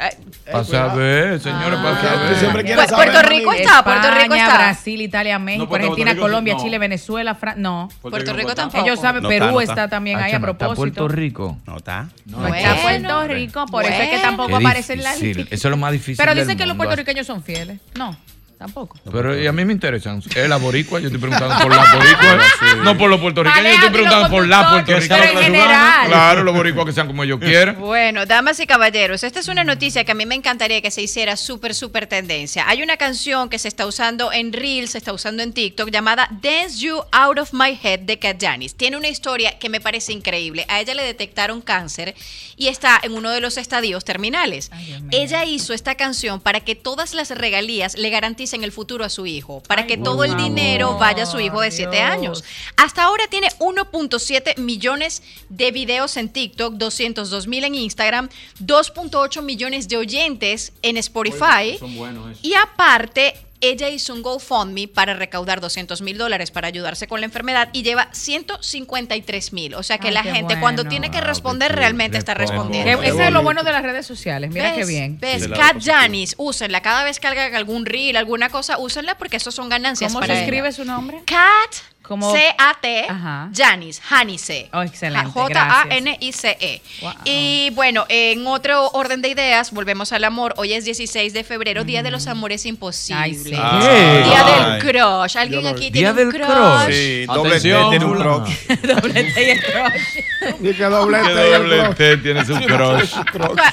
Eh, 0.00 0.16
para 0.44 0.58
ah. 0.60 0.64
saber, 0.64 1.40
señores, 1.40 1.78
para 1.80 2.00
saber. 2.00 2.36
Siempre. 2.36 2.64
Puerto 2.64 3.22
Rico 3.22 3.52
está, 3.52 3.82
Puerto 3.82 4.10
Rico 4.12 4.34
está. 4.34 4.54
Brasil, 4.54 5.00
Italia, 5.00 5.38
México, 5.38 5.74
Argentina, 5.74 6.16
Colombia, 6.16 6.56
Chile, 6.56 6.78
Venezuela, 6.78 7.34
Francia. 7.34 7.60
No. 7.60 7.88
Puerto, 8.00 8.32
Rico 8.32 8.54
tampoco. 8.54 8.84
Ellos 8.84 9.00
saben, 9.00 9.26
Perú 9.26 9.60
está, 9.60 9.88
también 9.88 10.18
ahí 10.18 10.32
a 10.32 10.40
propósito. 10.40 10.76
Puerto 10.76 11.08
Rico? 11.08 11.58
No 11.66 11.78
está. 11.78 12.08
No 12.26 12.38
pues 12.38 12.54
está 12.54 12.76
Puerto 12.82 13.26
Rico, 13.26 13.66
por 13.66 13.84
eso 13.84 14.02
es 14.02 14.10
que 14.10 14.18
tampoco 14.18 14.56
aparece 14.56 14.92
en 14.92 15.02
la 15.02 15.16
lista. 15.16 15.42
Eso 15.50 15.68
es 15.68 15.70
lo 15.70 15.76
más 15.76 15.92
difícil. 15.92 16.16
Pero 16.16 16.34
dicen 16.34 16.56
que 16.56 16.66
los 16.66 16.76
puertorriqueños 16.76 17.26
son 17.26 17.42
fieles. 17.42 17.80
No. 17.96 18.16
Tampoco. 18.58 18.98
Pero 19.12 19.40
y 19.40 19.46
a 19.46 19.52
mí 19.52 19.64
me 19.64 19.72
interesan. 19.72 20.20
¿Es 20.34 20.48
la 20.48 20.56
boricua? 20.56 20.98
Yo 20.98 21.06
estoy 21.06 21.20
preguntando 21.20 21.62
por 21.62 21.70
la 21.72 21.84
boricua. 21.94 22.82
No 22.82 22.98
por 22.98 23.08
los 23.08 23.20
puertorriqueños, 23.20 23.70
yo 23.70 23.74
estoy 23.74 23.90
preguntando 23.90 24.28
por 24.28 24.48
la 24.48 24.70
puertorriqueña. 24.70 25.30
En 25.30 25.38
general. 25.38 26.08
Claro, 26.08 26.42
los 26.42 26.54
boricuas 26.56 26.86
que 26.86 26.92
sean 26.92 27.06
como 27.06 27.22
yo 27.22 27.38
quiera. 27.38 27.74
Bueno, 27.74 28.26
damas 28.26 28.58
y 28.58 28.66
caballeros, 28.66 29.22
esta 29.22 29.38
es 29.38 29.46
una 29.46 29.62
noticia 29.62 30.02
que 30.02 30.10
a 30.10 30.14
mí 30.16 30.26
me 30.26 30.34
encantaría 30.34 30.82
que 30.82 30.90
se 30.90 31.02
hiciera 31.02 31.36
súper, 31.36 31.72
súper 31.72 32.08
tendencia. 32.08 32.68
Hay 32.68 32.82
una 32.82 32.96
canción 32.96 33.48
que 33.48 33.60
se 33.60 33.68
está 33.68 33.86
usando 33.86 34.32
en 34.32 34.52
Reels, 34.52 34.90
se 34.90 34.98
está 34.98 35.12
usando 35.12 35.44
en 35.44 35.52
TikTok, 35.52 35.90
llamada 35.90 36.28
Dance 36.42 36.80
You 36.80 37.00
Out 37.12 37.38
of 37.38 37.52
My 37.52 37.78
Head 37.80 38.00
de 38.00 38.18
Kat 38.18 38.38
Janis. 38.40 38.74
Tiene 38.74 38.96
una 38.96 39.08
historia 39.08 39.56
que 39.60 39.68
me 39.68 39.80
parece 39.80 40.12
increíble. 40.12 40.66
A 40.68 40.80
ella 40.80 40.94
le 40.94 41.04
detectaron 41.04 41.60
cáncer 41.60 42.16
y 42.56 42.66
está 42.66 42.98
en 43.00 43.12
uno 43.12 43.30
de 43.30 43.40
los 43.40 43.56
estadios 43.56 44.04
terminales. 44.04 44.72
Ella 45.12 45.44
hizo 45.44 45.74
esta 45.74 45.94
canción 45.94 46.40
para 46.40 46.58
que 46.58 46.74
todas 46.74 47.14
las 47.14 47.30
regalías 47.30 47.96
le 47.96 48.10
garanticen 48.10 48.47
el 48.64 48.72
futuro 48.72 49.04
a 49.04 49.08
su 49.08 49.26
hijo, 49.26 49.62
para 49.66 49.86
que 49.86 49.96
todo 49.96 50.24
el 50.24 50.36
dinero 50.36 50.98
vaya 50.98 51.24
a 51.24 51.26
su 51.26 51.40
hijo 51.40 51.60
de 51.60 51.70
7 51.70 52.00
años. 52.00 52.44
Hasta 52.76 53.04
ahora 53.04 53.26
tiene 53.28 53.48
1.7 53.58 54.58
millones 54.58 55.22
de 55.48 55.70
videos 55.70 56.16
en 56.16 56.28
TikTok, 56.28 56.74
202 56.74 57.46
mil 57.46 57.64
en 57.64 57.74
Instagram, 57.74 58.28
2.8 58.64 59.42
millones 59.42 59.88
de 59.88 59.96
oyentes 59.96 60.72
en 60.82 60.96
Spotify. 60.96 61.76
Son 61.78 61.96
buenos 61.96 62.32
eso. 62.32 62.40
Y 62.42 62.54
aparte, 62.54 63.34
ella 63.60 63.88
hizo 63.88 64.14
un 64.14 64.22
GoFundMe 64.22 64.88
para 64.88 65.14
recaudar 65.14 65.60
200 65.60 66.00
mil 66.02 66.18
dólares 66.18 66.50
para 66.50 66.68
ayudarse 66.68 67.08
con 67.08 67.20
la 67.20 67.26
enfermedad 67.26 67.68
y 67.72 67.82
lleva 67.82 68.08
153 68.12 69.52
mil. 69.52 69.74
O 69.74 69.82
sea 69.82 69.98
que 69.98 70.10
la 70.10 70.22
gente 70.22 70.58
cuando 70.60 70.84
tiene 70.84 71.10
que 71.10 71.20
responder 71.20 71.74
realmente 71.74 72.18
está 72.18 72.34
respondiendo. 72.34 73.02
Ese 73.02 73.26
es 73.26 73.32
lo 73.32 73.42
bueno 73.42 73.62
de 73.62 73.72
las 73.72 73.82
redes 73.82 74.06
sociales. 74.06 74.50
Mira 74.50 74.74
qué 74.74 74.84
bien. 74.84 75.18
¿Ves? 75.20 75.48
Cat 75.48 75.76
Janis, 75.82 76.34
úsenla. 76.38 76.82
Cada 76.82 77.04
vez 77.04 77.18
que 77.20 77.26
hagan 77.26 77.54
algún 77.54 77.86
reel, 77.86 78.16
alguna 78.16 78.48
cosa, 78.48 78.78
úsenla 78.78 79.16
porque 79.16 79.36
eso 79.36 79.50
son 79.50 79.68
ganancias. 79.68 80.12
¿Cómo 80.12 80.24
se 80.24 80.40
escribe 80.40 80.72
su 80.72 80.84
nombre? 80.84 81.22
Cat 81.26 81.74
como... 82.08 82.32
C-A-T, 82.32 83.06
Janice, 83.54 84.00
Janice. 84.02 84.70
Oh, 84.72 84.80
excelente. 84.80 85.28
J-A-N-I-C-E. 85.28 86.80
Wow. 87.02 87.12
Y 87.26 87.68
bueno, 87.74 88.06
en 88.08 88.46
otro 88.46 88.88
orden 88.92 89.20
de 89.20 89.28
ideas, 89.28 89.72
volvemos 89.72 90.10
al 90.14 90.24
amor. 90.24 90.54
Hoy 90.56 90.72
es 90.72 90.86
16 90.86 91.34
de 91.34 91.44
febrero, 91.44 91.84
mm. 91.84 91.86
Día 91.86 92.02
de 92.02 92.10
los 92.10 92.24
mm. 92.24 92.30
Amores 92.30 92.64
Imposibles. 92.64 93.22
Ay, 93.22 93.34
sí. 93.34 93.52
Ah. 93.54 93.80
Ay. 93.82 94.22
Día 94.24 94.46
Ay. 94.46 94.72
del 94.72 94.80
crush. 94.80 95.36
¿Alguien 95.36 95.66
aquí 95.66 95.90
tiene 95.90 96.10
un 96.10 96.30
crush? 96.30 96.46
crush. 96.46 96.94
Sí, 96.94 97.26
doble 97.26 97.60
T 97.60 97.60
tiene 97.60 98.04
un 98.06 98.16
crush. 98.16 98.50
doble 98.82 99.24
T 99.24 99.52
y 99.52 99.58
crush. 99.58 100.78
Doble 100.78 101.18
T. 101.18 101.58
Doble 101.58 101.94
T 101.94 102.16
tiene 102.18 102.44
su 102.44 102.54
crush. 102.54 103.16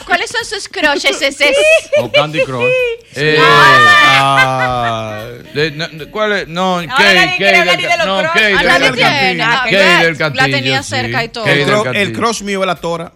¿Cuáles 0.06 0.30
son 0.30 0.44
sus 0.44 0.68
crushes? 0.68 1.22
Ese? 1.22 1.54
O 2.02 2.12
Candy 2.12 2.44
Crush. 2.44 2.66
Eh, 3.16 3.38
ah. 3.40 4.26
ah 4.26 5.26
¿Cuál 6.12 6.34
es? 6.34 6.48
No, 6.50 6.76
Ahora 6.76 6.90
Kate, 6.98 7.38
Kate, 7.40 8.06
no, 8.06 8.25
Ah, 8.34 8.64
la 10.34 10.46
tenía 10.46 10.84
cerca 10.84 11.24
y 11.24 11.30
todo. 11.30 11.46
El, 11.46 12.14
cross 12.14 12.42
mío 12.42 12.62
es 12.62 12.68
la 12.68 12.76
Tora. 12.76 13.12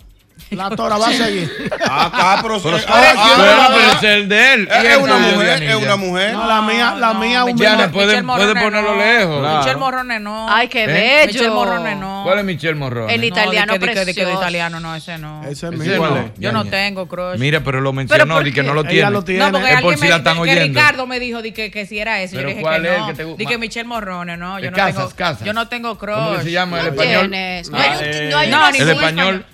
La 0.51 0.69
tora 0.71 0.97
va 0.97 1.07
a 1.07 1.13
seguir. 1.13 1.49
Ah, 1.91 2.05
Acá, 2.05 2.39
pero, 2.41 2.61
pero, 2.61 2.77
es 2.77 4.03
el 4.03 4.29
de 4.29 4.53
él. 4.53 4.69
Es 4.71 4.97
una 4.97 5.17
mujer, 5.17 5.63
es 5.63 5.75
una 5.75 5.95
mujer. 5.95 6.35
la 6.35 6.61
mía, 6.61 6.95
la 6.95 7.13
mía, 7.13 7.43
un 7.43 7.53
Michelle, 7.53 7.89
puede, 7.89 8.21
ponerlo 8.23 8.95
lejos. 8.95 9.57
Michelle 9.57 9.77
Morrone 9.77 10.19
no. 10.19 10.47
Ay, 10.49 10.67
qué 10.67 10.83
¿Eh? 10.83 10.87
bello. 10.87 11.33
Michelle 11.33 11.49
Morrone 11.51 11.95
no. 11.95 12.21
¿Cuál 12.23 12.39
es 12.39 12.45
Michelle 12.45 12.75
Morrone? 12.75 13.13
El 13.13 13.23
italiano 13.23 13.73
precioso. 13.79 14.29
El 14.29 14.35
italiano 14.35 14.79
no, 14.79 14.95
ese 14.95 15.17
no. 15.17 15.43
Ese 15.45 15.67
es 15.67 15.73
mío. 15.73 16.31
Yo 16.37 16.51
no 16.51 16.65
tengo 16.65 17.07
crush. 17.07 17.39
Mira, 17.39 17.61
pero 17.61 17.81
lo 17.81 17.93
mencionó, 17.93 18.41
di 18.41 18.51
que 18.51 18.63
no 18.63 18.73
lo 18.73 18.83
tiene. 18.83 19.09
No, 19.09 19.51
porque 19.51 19.73
es 19.73 19.81
por 19.81 19.97
si 19.97 20.07
la 20.07 20.17
están 20.17 20.37
oyendo. 20.37 20.79
Ricardo 20.79 21.07
me 21.07 21.19
dijo 21.19 21.41
di 21.41 21.51
que 21.51 21.85
si 21.85 21.99
era 21.99 22.21
eso. 22.21 22.35
Yo 22.35 22.47
dije 22.47 22.63
que 22.63 23.23
no. 23.23 23.35
Di 23.35 23.45
que 23.45 23.57
Michelle 23.57 23.87
Morrone, 23.87 24.37
no. 24.37 24.59
Yo 24.59 24.71
no 24.71 24.77
tengo 24.77 25.09
Yo 25.45 25.53
no 25.53 25.67
tengo 25.67 25.97
crush. 25.97 26.15
¿Cómo 26.15 26.41
se 26.41 26.51
llama 26.51 26.81
el 26.81 26.87
español? 26.87 27.29
No, 27.29 27.37
ah, 27.77 27.97
eh, 28.01 28.31
el 28.79 28.89
español. 28.89 29.45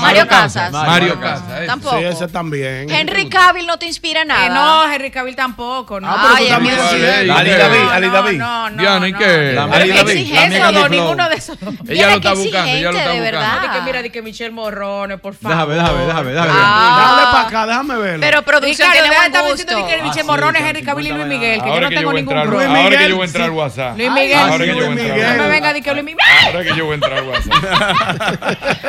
Mario 0.00 0.26
Casas. 0.42 0.72
Mario 0.72 1.20
Casas. 1.20 1.66
Tampoco. 1.66 1.98
Sí, 1.98 2.04
ese 2.04 2.28
también. 2.28 2.90
Henry 2.90 3.28
Cavill 3.28 3.66
no 3.66 3.78
te 3.78 3.86
inspira 3.86 4.24
nada. 4.24 4.46
Eh, 4.46 4.50
no, 4.50 4.92
Henry 4.92 5.10
Cavill 5.10 5.36
tampoco. 5.36 6.00
No. 6.00 6.08
Ah, 6.08 6.34
pero 6.36 6.48
también 6.48 6.76
sí. 6.90 7.30
Ali 7.30 7.50
David, 7.50 7.88
Ali 7.92 8.08
David. 8.08 8.38
No, 8.38 8.70
no. 8.70 8.82
Diana, 8.82 9.08
¿y 9.08 9.12
qué? 9.12 9.58
Ali 9.58 9.90
David. 9.90 10.72
No, 10.72 10.88
ninguno 10.88 11.28
de 11.28 11.36
esos. 11.36 11.58
Ella 11.88 12.10
lo 12.10 12.16
está 12.16 12.34
buscando, 12.34 12.70
ella 12.70 12.90
lo 12.92 12.98
está 12.98 13.12
buscando. 13.12 13.72
que 13.72 13.80
mira, 13.82 14.02
de 14.02 14.10
que 14.10 14.22
Michelle 14.22 14.50
Morrone, 14.50 15.18
por 15.18 15.34
favor. 15.34 15.56
Déjame, 15.56 16.06
déjame, 16.06 16.32
déjame. 16.32 16.50
Ah. 16.52 17.14
Dale 17.16 17.32
para 17.32 17.48
acá, 17.48 17.66
déjame 17.66 17.96
verlo. 17.96 18.20
Pero 18.20 18.42
producción 18.42 18.90
tiene 18.92 19.08
buen 19.08 19.32
gusto. 19.50 19.86
Que 19.86 20.02
Michelle 20.02 20.20
ah, 20.22 20.24
Morrone, 20.24 20.58
Henry 20.58 20.82
Cavill 20.82 21.06
y 21.06 21.12
Luis 21.12 21.26
Miguel, 21.26 21.62
que 21.62 21.68
yo 21.68 21.80
no 21.80 21.88
tengo 21.88 22.12
ningún 22.12 22.42
problema. 22.42 22.80
Ahora 22.80 22.98
que 22.98 23.08
yo 23.08 23.16
voy 23.16 23.22
a 23.22 23.26
entrar 23.26 23.44
al 23.44 23.50
WhatsApp. 23.50 23.96
Luis 23.96 24.10
Miguel. 24.16 24.38
Ahora 24.38 24.64
que 24.64 24.66
yo 24.66 24.74
voy 24.74 24.84
a 24.84 24.90
entrar. 24.90 25.36
No 25.36 25.42
me 25.44 25.48
venga 25.50 25.72
de 25.72 25.82
que 25.82 25.92
Luis 25.92 26.04
Miguel. 26.04 26.18
Ahora 26.46 26.64
que 26.64 26.76
yo 26.76 26.84
voy 26.84 26.92
a 26.92 26.94
entrar 26.94 27.18
al 27.18 27.28
WhatsApp. 27.28 27.54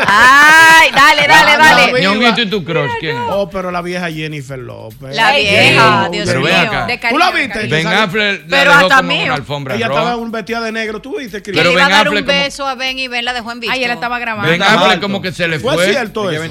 Ay, 0.07 0.91
dale, 0.91 1.27
dale 1.27 1.36
dale, 1.45 1.57
dale. 1.57 1.93
Ah, 1.95 1.99
Ñonguito 2.01 2.41
y 2.41 2.49
tu 2.49 2.63
crush, 2.63 2.91
¿quién 2.99 3.15
es? 3.15 3.23
Oh, 3.29 3.49
pero 3.49 3.71
la 3.71 3.81
vieja 3.81 4.09
Jennifer 4.11 4.57
López. 4.59 5.15
La 5.15 5.31
vieja, 5.31 6.09
Dios 6.11 6.27
mío. 6.27 6.47
¿Tú 7.09 7.17
la 7.17 7.31
viste? 7.31 7.67
Ben 7.67 7.87
Affleck 7.87 8.41
la 8.41 8.47
pero 8.57 8.73
hasta 8.73 8.97
como 8.97 9.23
una 9.23 9.33
alfombra 9.33 9.75
Ella 9.75 9.87
roja. 9.87 9.99
estaba 10.01 10.17
un 10.17 10.31
vestida 10.31 10.61
de 10.61 10.71
negro. 10.71 11.01
¿Tú 11.01 11.17
viste, 11.17 11.41
Cris? 11.41 11.55
Pero 11.55 11.69
le 11.69 11.75
iba 11.75 11.85
a 11.85 11.89
dar 11.89 12.09
un 12.09 12.25
beso 12.25 12.67
a 12.67 12.75
Ben 12.75 12.99
y 12.99 13.07
Ben 13.07 13.25
la 13.25 13.33
dejó 13.33 13.51
en 13.51 13.59
visto. 13.59 13.73
Ay, 13.73 13.83
él 13.83 13.91
estaba 13.91 14.19
grabando. 14.19 14.49
Ben 14.49 14.61
Affleck 14.61 14.99
como 14.99 15.21
que 15.21 15.31
se 15.31 15.47
le 15.47 15.59
fue. 15.59 15.73
¿Fue 15.73 15.89
cierto 15.89 16.29
eso? 16.29 16.43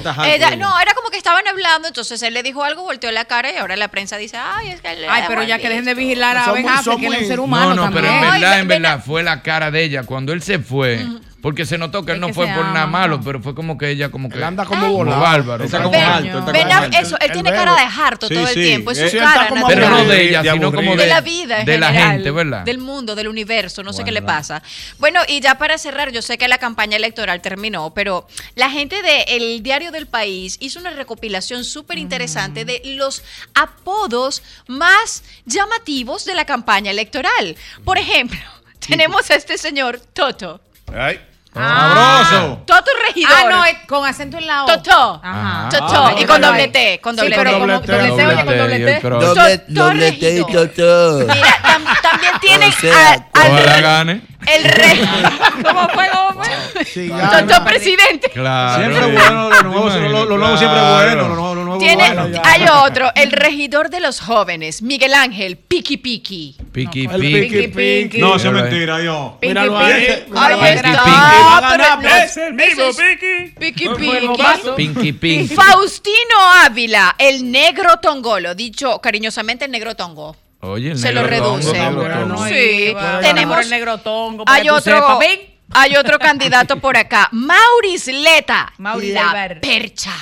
No, 0.57 0.79
era 0.79 0.93
como 0.93 1.09
que 1.09 1.17
estaban 1.17 1.47
hablando, 1.47 1.87
entonces 1.87 2.21
él 2.21 2.33
le 2.33 2.43
dijo 2.43 2.63
algo, 2.63 2.83
volteó 2.83 3.11
la 3.11 3.25
cara 3.25 3.51
y 3.51 3.57
ahora 3.57 3.75
la 3.75 3.89
prensa 3.89 4.17
dice, 4.17 4.37
ay, 4.37 4.71
es 4.71 4.81
que 4.81 4.91
él 4.91 5.01
le 5.01 5.07
Ay, 5.09 5.23
pero 5.27 5.43
ya 5.43 5.59
que 5.59 5.69
dejen 5.69 5.85
de 5.85 5.93
vigilar 5.93 6.37
a 6.37 6.51
Ben 6.51 6.67
Affleck, 6.67 6.99
que 6.99 7.07
es 7.07 7.21
un 7.21 7.27
ser 7.27 7.39
humano 7.39 7.75
no, 7.75 7.87
no, 7.87 7.93
pero 7.93 8.07
en 8.07 8.21
verdad, 8.21 8.59
en 8.59 8.67
verdad, 8.67 9.03
fue 9.05 9.23
la 9.23 9.41
cara 9.41 9.71
de 9.71 9.83
ella. 9.83 10.03
Cuando 10.03 10.33
él 10.33 10.41
se 10.41 10.59
fue, 10.59 11.05
porque 11.47 11.65
se 11.65 11.77
notó 11.77 12.03
que 12.03 12.11
él 12.11 12.19
no 12.19 12.33
fue 12.33 12.45
por 12.47 12.65
nada 12.65 12.87
malo, 12.87 13.21
pero 13.23 13.41
fue 13.41 13.55
como 13.55 13.77
que 13.77 13.89
ella 13.89 14.11
como 14.11 14.27
que... 14.27 14.43
Anda 14.43 14.65
como 14.65 14.91
volado. 14.91 15.21
bárbaro. 15.21 15.63
Está 15.63 15.81
como 15.81 15.97
alto. 15.97 16.39
Está 16.39 16.51
como 16.51 16.73
alto. 16.73 16.97
Eso, 16.99 17.17
él 17.21 17.31
tiene 17.31 17.51
cara 17.51 17.73
de 17.73 17.83
harto 17.83 18.27
todo 18.27 18.45
el 18.49 18.53
tiempo. 18.53 18.91
Es 18.91 19.09
su 19.09 19.17
cara. 19.17 19.47
Pero 19.65 19.89
no 19.89 20.03
de 20.03 20.27
ella, 20.27 20.41
sino 20.41 20.73
como 20.73 20.97
de, 20.97 21.03
de 21.03 21.07
la 21.07 21.21
vida 21.21 21.59
general, 21.59 21.93
gente, 21.93 22.31
¿verdad? 22.31 22.65
Del 22.65 22.79
mundo, 22.79 23.15
del 23.15 23.29
universo. 23.29 23.81
No 23.81 23.93
sé 23.93 24.03
qué 24.03 24.11
le 24.11 24.21
pasa. 24.21 24.61
Bueno, 24.99 25.21
y 25.25 25.39
ya 25.39 25.57
para 25.57 25.77
cerrar, 25.77 26.11
yo 26.11 26.21
sé 26.21 26.37
que 26.37 26.49
la 26.49 26.57
campaña 26.57 26.97
electoral 26.97 27.41
terminó, 27.41 27.93
pero 27.93 28.27
la 28.55 28.69
gente 28.69 29.01
del 29.01 29.59
de 29.59 29.59
Diario 29.61 29.93
del 29.93 30.07
País 30.07 30.57
hizo 30.59 30.81
una 30.81 30.89
recopilación 30.89 31.63
súper 31.63 31.97
interesante 31.97 32.65
mm. 32.65 32.67
de 32.67 32.81
los 32.97 33.23
apodos 33.53 34.43
más 34.67 35.23
llamativos 35.45 36.25
de 36.25 36.35
la 36.35 36.43
campaña 36.43 36.91
electoral. 36.91 37.55
Por 37.85 37.95
mm. 37.95 38.01
ejemplo, 38.01 38.39
tenemos 38.85 39.31
a 39.31 39.35
este 39.35 39.57
señor 39.57 40.01
Toto. 40.13 40.59
Ay. 40.93 41.21
¡Sabroso! 41.57 42.57
Ah. 42.59 42.63
Todo 42.65 42.83
tu 42.83 42.91
regidor. 43.07 43.31
Ah, 43.35 43.49
no, 43.49 43.65
es 43.65 43.75
con 43.87 44.05
acento 44.05 44.37
en 44.37 44.47
la 44.47 44.63
O. 44.63 44.67
Toto. 44.67 45.21
Ajá. 45.23 45.69
Toto. 45.69 45.85
Ah, 45.89 46.15
y 46.17 46.25
con 46.25 46.41
doble 46.41 46.67
T. 46.67 46.99
Con 47.01 47.15
doble 47.15 47.31
T. 47.31 47.35
pero 47.37 47.51
como 47.59 47.67
doble 47.67 47.87
T, 47.87 48.27
oye, 48.27 48.45
con 48.45 48.57
doble 48.57 48.79
T. 48.79 48.99
Doble, 49.01 49.63
doble 49.67 50.11
T 50.13 50.37
y 50.37 50.43
Toto. 50.51 51.19
Mira, 51.19 51.57
también 52.01 52.33
tienen 52.41 52.73
al. 53.33 53.81
gane. 53.81 54.21
El 54.45 54.63
rey. 54.63 55.09
¿Cómo 55.65 55.89
fue? 55.89 56.09
¿Cómo 56.09 56.43
fue? 56.43 57.09
Toto 57.47 57.65
presidente. 57.65 58.29
Claro. 58.31 58.81
Siempre 58.81 59.11
bueno, 59.13 59.49
lo 59.49 59.63
nuevo, 59.63 60.25
lo 60.25 60.37
nuevo 60.37 60.57
siempre 60.57 60.81
bueno, 60.81 61.27
lo 61.27 61.35
nuevo, 61.35 61.55
tiene, 61.79 62.13
bueno 62.13 62.41
hay 62.43 62.65
otro, 62.85 63.11
el 63.15 63.31
regidor 63.31 63.89
de 63.89 63.99
los 63.99 64.19
jóvenes, 64.19 64.81
Miguel 64.81 65.13
Ángel, 65.13 65.57
Piqui 65.57 65.97
Piqui. 65.97 66.55
Piqui 66.71 67.07
no, 67.07 67.17
Piqui. 67.17 68.17
No, 68.19 68.35
eso 68.35 68.47
es 68.47 68.53
mentira, 68.53 68.99
Dios. 68.99 69.33
Piqui 69.39 69.47
Míralo 69.47 69.77
ahí. 69.77 70.25
Ah, 70.35 72.23
es 72.23 72.37
el 72.37 72.53
mismo 72.53 72.85
Piqui. 72.93 73.53
Piqui 73.59 73.89
Piqui. 74.75 75.13
Piqui 75.13 75.47
Faustino 75.55 76.39
Ávila, 76.63 77.15
el 77.17 77.51
negro 77.51 77.97
tongolo, 78.01 78.55
dicho 78.55 78.99
cariñosamente 78.99 79.65
el 79.65 79.71
negro 79.71 79.95
tongo. 79.95 80.35
Oye, 80.61 80.91
el 80.91 80.97
se 80.97 81.13
negro 81.13 81.21
lo 81.21 81.27
reduce. 81.27 81.73
Sí, 82.49 82.95
tenemos 83.21 83.61
el 83.61 83.69
negro 83.69 83.97
tongo. 83.99 84.43
Hay 84.47 84.69
otro, 84.69 85.19
hay 85.73 85.95
otro 85.95 86.19
candidato 86.19 86.77
por 86.77 86.97
acá, 86.97 87.29
Mauris 87.31 88.07
Leta, 88.07 88.73
Mauriz 88.77 89.13
la 89.13 89.57
percha. 89.61 90.13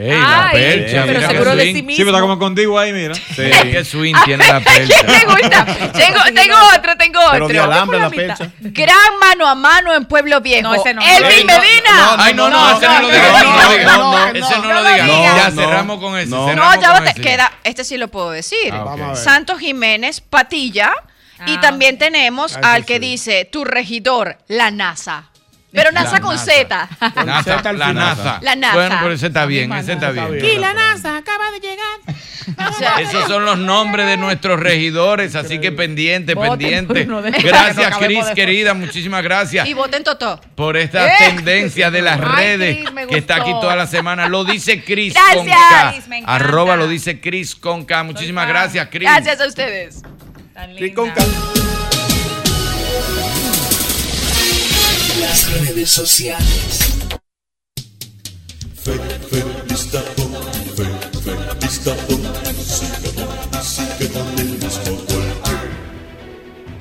Ey, 0.00 0.08
la 0.18 0.48
Ay, 0.48 0.86
pero 1.06 1.28
seguro 1.28 1.56
de 1.56 1.64
sí 1.64 1.82
mismo. 1.82 1.90
Sí, 1.90 1.96
pero 1.98 2.10
está 2.10 2.20
como 2.20 2.38
contigo 2.38 2.78
ahí, 2.78 2.92
mira. 2.92 3.14
Sí. 3.30 3.50
¿Qué 3.70 3.84
swing 3.84 4.14
tiene 4.24 4.46
la 4.46 4.60
percha? 4.64 5.02
me 5.02 5.24
gusta. 5.24 5.64
Tengo, 5.92 6.20
tengo 6.34 6.56
otro, 6.76 6.96
tengo 6.96 7.20
otro. 7.20 7.46
Pero 7.46 7.48
de 7.48 7.58
alambre 7.58 7.98
la 7.98 8.10
percha. 8.10 8.50
Gran 8.60 9.18
mano 9.20 9.46
a 9.46 9.54
mano 9.54 9.94
en 9.94 10.04
Pueblo 10.06 10.40
Viejo. 10.40 10.62
No, 10.62 10.74
ese 10.74 10.94
no. 10.94 11.02
Elvin 11.02 11.46
Medina. 11.46 12.16
Ay, 12.18 12.34
no, 12.34 12.50
no, 12.50 12.70
no. 12.70 12.76
ese 12.76 12.86
no 12.88 13.00
lo 13.02 13.08
digas. 13.08 13.98
No, 13.98 14.26
ese 14.28 14.58
no 14.58 14.72
lo. 14.72 14.82
Ya 15.36 15.50
cerramos 15.50 16.00
con 16.00 16.18
ese. 16.18 16.30
No, 16.30 16.80
ya 16.80 17.04
te 17.04 17.20
queda. 17.20 17.52
Este 17.64 17.84
sí 17.84 17.96
lo 17.96 18.08
puedo 18.08 18.30
decir. 18.30 18.72
Ah, 18.72 19.14
Santos 19.14 19.60
Jiménez, 19.60 20.20
Patilla. 20.20 20.92
Y 21.46 21.56
ah, 21.56 21.60
también 21.60 21.98
tenemos 21.98 22.56
ah, 22.56 22.74
al 22.74 22.84
que 22.84 23.00
dice 23.00 23.46
tu 23.46 23.64
regidor, 23.64 24.38
la 24.48 24.70
NASA. 24.70 25.29
Pero 25.72 25.92
NASA 25.92 26.20
con 26.20 26.36
Z. 26.38 26.88
NASA, 27.24 27.72
la 27.72 27.92
NASA. 27.92 28.40
Bueno, 28.74 28.96
pero 29.00 29.12
ese 29.12 29.28
está 29.28 29.46
bien, 29.46 29.72
ese 29.72 29.92
está 29.92 30.10
bien. 30.10 30.26
Aquí 30.26 30.58
la 30.58 30.74
NASA 30.74 31.16
acaba 31.16 31.50
de 31.52 31.60
llegar. 31.60 32.20
Esos 33.00 33.28
son 33.28 33.44
los 33.44 33.58
nombres 33.58 34.06
de 34.06 34.16
nuestros 34.16 34.58
regidores, 34.58 35.34
así 35.34 35.58
que 35.60 35.72
pendiente, 35.72 36.34
pendiente. 36.34 37.04
Gracias, 37.42 37.98
Cris, 37.98 38.26
querida, 38.34 38.74
muchísimas 38.74 39.22
gracias. 39.22 39.68
Y 39.68 39.74
voten 39.74 40.02
Totó. 40.02 40.40
Por 40.54 40.76
esta 40.76 41.06
¿Eh? 41.06 41.12
tendencia 41.18 41.90
de 41.90 42.02
las 42.02 42.20
redes 42.20 42.78
que 43.08 43.18
está 43.18 43.36
aquí 43.36 43.50
toda 43.60 43.76
la 43.76 43.86
semana. 43.86 44.28
Lo 44.28 44.44
dice 44.44 44.82
Cris 44.82 45.14
con 45.34 45.46
K. 45.46 45.94
Arroba 46.26 46.76
lo 46.76 46.88
dice 46.88 47.20
Cris 47.20 47.54
con 47.54 47.84
K. 47.84 48.02
Muchísimas 48.04 48.48
gracias, 48.48 48.88
Cris. 48.90 49.02
Gracias 49.02 49.40
a 49.40 49.46
ustedes. 49.46 50.02
Tan 50.54 50.74
linda. 50.74 51.59
Las 55.20 55.52
redes 55.60 55.90
sociales. 55.90 56.78
Fe, 58.74 58.92
fe, 59.28 59.44
lista, 59.68 60.02
pum, 60.16 60.32
fe, 60.74 60.84
fe, 61.20 61.32
lista, 61.60 61.94
pum, 62.06 62.22
sigue, 62.56 63.10
pum, 63.12 63.62
sigue 63.62 64.08
con 64.12 64.38
el 64.38 64.48
mismo 64.52 64.96
golpe. 65.08 65.40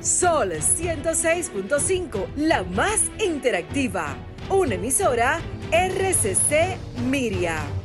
Sol 0.02 0.53
106.5, 0.53 2.28
la 2.38 2.64
más 2.64 3.02
interactiva. 3.20 4.16
Una 4.49 4.76
emisora 4.76 5.41
RCC 5.72 6.78
Miria. 7.10 7.78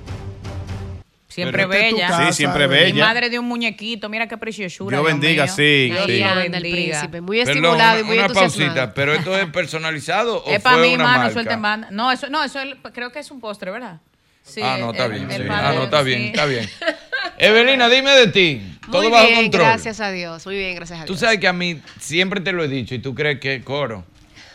Siempre 1.35 1.67
Pero 1.67 1.73
esta 1.75 1.85
es 1.87 1.91
tu 1.91 1.97
bella. 1.97 2.09
casa, 2.09 2.27
Sí, 2.29 2.33
siempre 2.37 2.67
bella. 2.69 2.89
Y 2.89 2.93
madre 3.01 3.29
de 3.29 3.39
un 3.41 3.47
muñequito, 3.47 4.09
mira 4.09 4.29
qué 4.29 4.39
preciosura. 4.39 4.99
Dios 4.99 5.07
bendiga, 5.07 5.45
mío. 5.47 5.53
sí, 5.57 5.87
Dios 5.91 6.07
sí. 6.07 6.23
anda 6.23 6.45
el 6.45 6.51
bendiga. 6.53 6.77
príncipe, 7.01 7.21
muy 7.21 7.39
Perdón, 7.39 7.57
estimulado 7.57 7.99
y 7.99 8.01
una, 8.03 8.09
muy 8.09 8.19
una 8.19 8.29
pausita, 8.29 8.95
pero 8.95 9.15
esto 9.15 9.37
es 9.37 9.47
personalizado 9.47 10.37
o 10.45 10.51
Es 10.51 10.63
fue 10.63 10.71
para 10.71 10.77
mí, 10.77 10.95
una 10.95 11.03
mano, 11.05 11.19
marca? 11.19 11.33
suelta 11.33 11.55
en 11.55 11.63
banda. 11.63 11.89
No, 11.91 12.13
eso, 12.13 12.29
no, 12.31 12.45
eso 12.45 12.61
es- 12.61 12.77
creo 12.93 13.11
que 13.11 13.19
es 13.19 13.31
un 13.33 13.41
postre, 13.41 13.73
¿verdad? 13.73 14.01
Sí, 14.45 14.61
ah, 14.63 14.77
no, 14.79 14.93
está 14.93 15.07
el- 15.07 15.13
bien. 15.13 15.31
el 15.31 15.43
sí. 15.43 15.49
padre, 15.49 15.67
Ah, 15.67 15.73
no, 15.75 15.83
está 15.85 15.99
sí. 16.01 16.05
bien, 16.07 16.23
está 16.23 16.45
bien. 16.47 16.71
Evelina, 17.39 17.89
dime 17.89 18.11
de 18.13 18.27
ti. 18.29 18.79
Todo 18.91 19.03
Muy 19.03 19.11
bajo 19.11 19.27
bien, 19.27 19.43
control. 19.43 19.63
gracias 19.65 20.01
a 20.01 20.11
Dios. 20.13 20.47
Muy 20.47 20.57
bien, 20.57 20.77
gracias 20.77 21.01
a 21.01 21.05
Tú 21.05 21.15
Dios. 21.15 21.21
sabes 21.21 21.39
que 21.41 21.49
a 21.49 21.53
mí 21.53 21.81
siempre 21.99 22.41
te 22.41 22.53
lo 22.53 22.63
he 22.63 22.69
dicho 22.69 22.95
y 22.95 22.99
tú 23.01 23.15
crees 23.15 23.41
que 23.41 23.57
es 23.57 23.65
coro, 23.65 24.05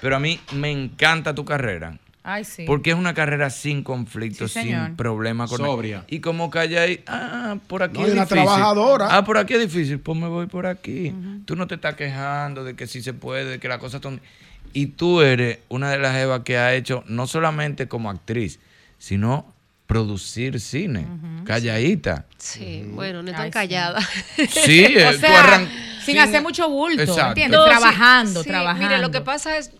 pero 0.01 0.15
a 0.15 0.19
mí 0.19 0.39
me 0.53 0.71
encanta 0.71 1.35
tu 1.35 1.43
carrera. 1.43 1.97
Ay, 2.31 2.43
sí. 2.45 2.63
Porque 2.67 2.91
es 2.91 2.95
una 2.95 3.13
carrera 3.13 3.49
sin 3.49 3.83
conflictos, 3.83 4.51
Sí, 4.51 4.61
sin 4.61 4.95
problemas. 4.95 5.49
Con 5.49 5.59
Sobria. 5.59 6.05
Y 6.07 6.19
como 6.19 6.49
calla 6.49 6.83
ahí, 6.83 7.03
ah, 7.07 7.57
por 7.67 7.83
aquí 7.83 7.99
No, 7.99 8.05
es 8.05 8.13
una 8.13 8.25
difícil. 8.25 8.43
trabajadora. 8.45 9.07
Ah, 9.11 9.23
por 9.25 9.37
aquí 9.37 9.53
es 9.55 9.61
difícil, 9.61 9.99
pues 9.99 10.17
me 10.17 10.27
voy 10.27 10.45
por 10.47 10.65
aquí. 10.65 11.13
Tú 11.45 11.55
no 11.55 11.67
te 11.67 11.75
estás 11.75 11.95
quejando 11.95 12.63
de 12.63 12.75
que 12.75 12.87
sí 12.87 13.01
se 13.01 13.13
puede, 13.13 13.45
de 13.45 13.59
que 13.59 13.67
las 13.67 13.79
cosas 13.79 14.01
son... 14.01 14.21
Y 14.73 14.85
tú 14.87 15.21
eres 15.21 15.59
una 15.69 15.89
de 15.89 15.97
las 15.97 16.15
evas 16.17 16.41
que 16.43 16.57
ha 16.57 16.73
hecho, 16.75 17.03
no 17.07 17.25
solamente 17.25 17.87
como 17.87 18.09
actriz, 18.11 18.59
sino 18.99 19.51
producir 19.87 20.59
cine, 20.59 21.07
calladita. 21.45 22.25
Sí, 22.37 22.83
bueno, 22.93 23.23
no 23.23 23.31
tan 23.31 23.49
callada. 23.49 23.99
Sí, 24.49 24.85
eh, 24.85 25.07
O 25.07 25.11
tú 25.13 25.17
sea, 25.19 25.43
arran- 25.43 25.67
sin 26.05 26.13
sin- 26.15 26.19
hacer 26.19 26.41
mucho 26.43 26.69
bulto, 26.69 27.01
Exacto. 27.01 27.29
¿entiendes? 27.29 27.59
No, 27.59 27.65
sí, 27.65 27.69
trabajando, 27.71 28.43
sí, 28.43 28.49
trabajando. 28.49 28.87
Mire, 28.87 29.01
lo 29.01 29.09
que 29.11 29.21
pasa 29.21 29.57
es, 29.57 29.71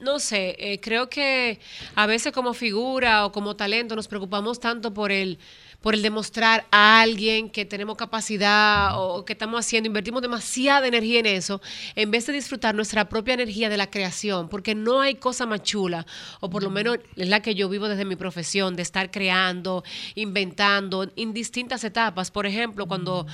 no 0.00 0.18
sé, 0.18 0.56
eh, 0.58 0.80
creo 0.80 1.08
que 1.08 1.60
a 1.94 2.06
veces 2.06 2.32
como 2.32 2.54
figura 2.54 3.24
o 3.26 3.32
como 3.32 3.56
talento 3.56 3.94
nos 3.96 4.08
preocupamos 4.08 4.60
tanto 4.60 4.92
por 4.92 5.12
el 5.12 5.38
por 5.80 5.94
el 5.94 6.02
demostrar 6.02 6.66
a 6.70 7.00
alguien 7.00 7.50
que 7.50 7.64
tenemos 7.64 7.96
capacidad 7.96 9.00
o 9.00 9.24
que 9.24 9.34
estamos 9.34 9.60
haciendo, 9.60 9.86
invertimos 9.86 10.22
demasiada 10.22 10.86
energía 10.88 11.20
en 11.20 11.26
eso, 11.26 11.60
en 11.94 12.10
vez 12.10 12.26
de 12.26 12.32
disfrutar 12.32 12.74
nuestra 12.74 13.08
propia 13.08 13.34
energía 13.34 13.68
de 13.68 13.76
la 13.76 13.88
creación, 13.88 14.48
porque 14.48 14.74
no 14.74 15.00
hay 15.00 15.14
cosa 15.14 15.46
más 15.46 15.62
chula, 15.62 16.04
o 16.40 16.50
por 16.50 16.62
lo 16.62 16.70
menos 16.70 16.98
es 17.16 17.28
la 17.28 17.40
que 17.40 17.54
yo 17.54 17.68
vivo 17.68 17.88
desde 17.88 18.04
mi 18.04 18.16
profesión, 18.16 18.74
de 18.74 18.82
estar 18.82 19.10
creando, 19.10 19.84
inventando 20.14 21.08
en 21.16 21.32
distintas 21.32 21.84
etapas. 21.84 22.30
Por 22.30 22.46
ejemplo, 22.46 22.86
cuando 22.86 23.26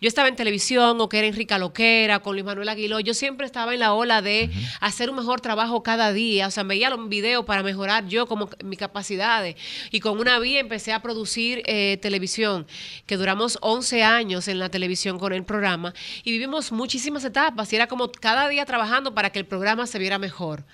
yo 0.00 0.08
estaba 0.08 0.28
en 0.28 0.36
televisión 0.36 1.00
o 1.00 1.08
que 1.08 1.18
era 1.18 1.26
Enrica 1.26 1.58
Loquera, 1.58 2.20
con 2.20 2.34
Luis 2.34 2.44
Manuel 2.44 2.68
Aguiló, 2.68 3.00
yo 3.00 3.14
siempre 3.14 3.46
estaba 3.46 3.74
en 3.74 3.80
la 3.80 3.92
ola 3.92 4.22
de 4.22 4.50
hacer 4.80 5.10
un 5.10 5.16
mejor 5.16 5.40
trabajo 5.40 5.82
cada 5.82 6.12
día. 6.12 6.46
O 6.46 6.50
sea, 6.50 6.62
veía 6.62 6.90
los 6.90 7.08
videos 7.08 7.44
para 7.44 7.62
mejorar 7.62 8.06
yo 8.06 8.26
como 8.26 8.48
mis 8.64 8.78
capacidades. 8.78 9.56
Y 9.90 10.00
con 10.00 10.18
una 10.18 10.38
vía 10.38 10.60
empecé 10.60 10.92
a 10.92 11.02
producir 11.02 11.62
eh, 11.66 11.89
televisión, 11.96 12.66
que 13.06 13.16
duramos 13.16 13.58
11 13.62 14.02
años 14.02 14.48
en 14.48 14.58
la 14.58 14.68
televisión 14.68 15.18
con 15.18 15.32
el 15.32 15.44
programa 15.44 15.94
y 16.24 16.32
vivimos 16.32 16.72
muchísimas 16.72 17.24
etapas 17.24 17.72
y 17.72 17.76
era 17.76 17.86
como 17.86 18.10
cada 18.10 18.48
día 18.48 18.64
trabajando 18.66 19.14
para 19.14 19.30
que 19.30 19.38
el 19.38 19.46
programa 19.46 19.86
se 19.86 19.98
viera 19.98 20.18
mejor, 20.18 20.64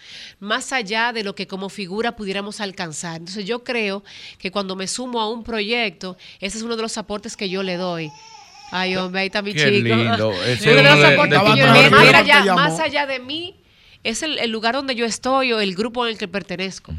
más 0.40 0.72
allá 0.72 1.12
de 1.12 1.24
lo 1.24 1.34
que 1.34 1.46
como 1.46 1.68
figura 1.68 2.16
pudiéramos 2.16 2.60
alcanzar. 2.60 3.16
Entonces 3.16 3.44
yo 3.44 3.64
creo 3.64 4.02
que 4.38 4.50
cuando 4.50 4.76
me 4.76 4.86
sumo 4.86 5.20
a 5.20 5.30
un 5.30 5.42
proyecto, 5.44 6.16
ese 6.40 6.58
es 6.58 6.62
uno 6.64 6.76
de 6.76 6.82
los 6.82 6.96
aportes 6.98 7.36
que 7.36 7.48
yo 7.48 7.62
le 7.62 7.76
doy. 7.76 8.10
Ay, 8.72 8.96
hombre, 8.96 9.20
ahí 9.20 9.26
está 9.26 9.42
mi 9.42 9.52
Qué 9.54 9.60
chico. 9.60 9.94
lindo. 9.94 10.32
Ese 10.44 10.72
Uno 10.72 10.82
de 10.82 10.88
es 10.88 10.94
uno 10.94 10.96
los 10.96 10.98
de- 11.08 11.14
aportes 11.14 11.38
de 11.38 11.44
que 11.44 11.50
tus 11.50 11.58
yo 11.60 11.66
le 11.66 11.72
doy. 11.72 11.72
mejores 11.72 11.90
Más 11.92 12.00
videos. 12.02 12.14
allá, 12.16 12.40
Te 12.40 12.46
llamó. 12.46 12.60
más 12.60 12.80
allá 12.80 13.06
de 13.06 13.18
mí, 13.20 13.54
es 14.04 14.22
el, 14.22 14.38
el 14.38 14.50
lugar 14.50 14.74
donde 14.74 14.94
yo 14.94 15.04
estoy 15.04 15.52
o 15.52 15.60
el 15.60 15.74
grupo 15.74 16.06
en 16.06 16.12
el 16.12 16.18
que 16.18 16.28
pertenezco. 16.28 16.94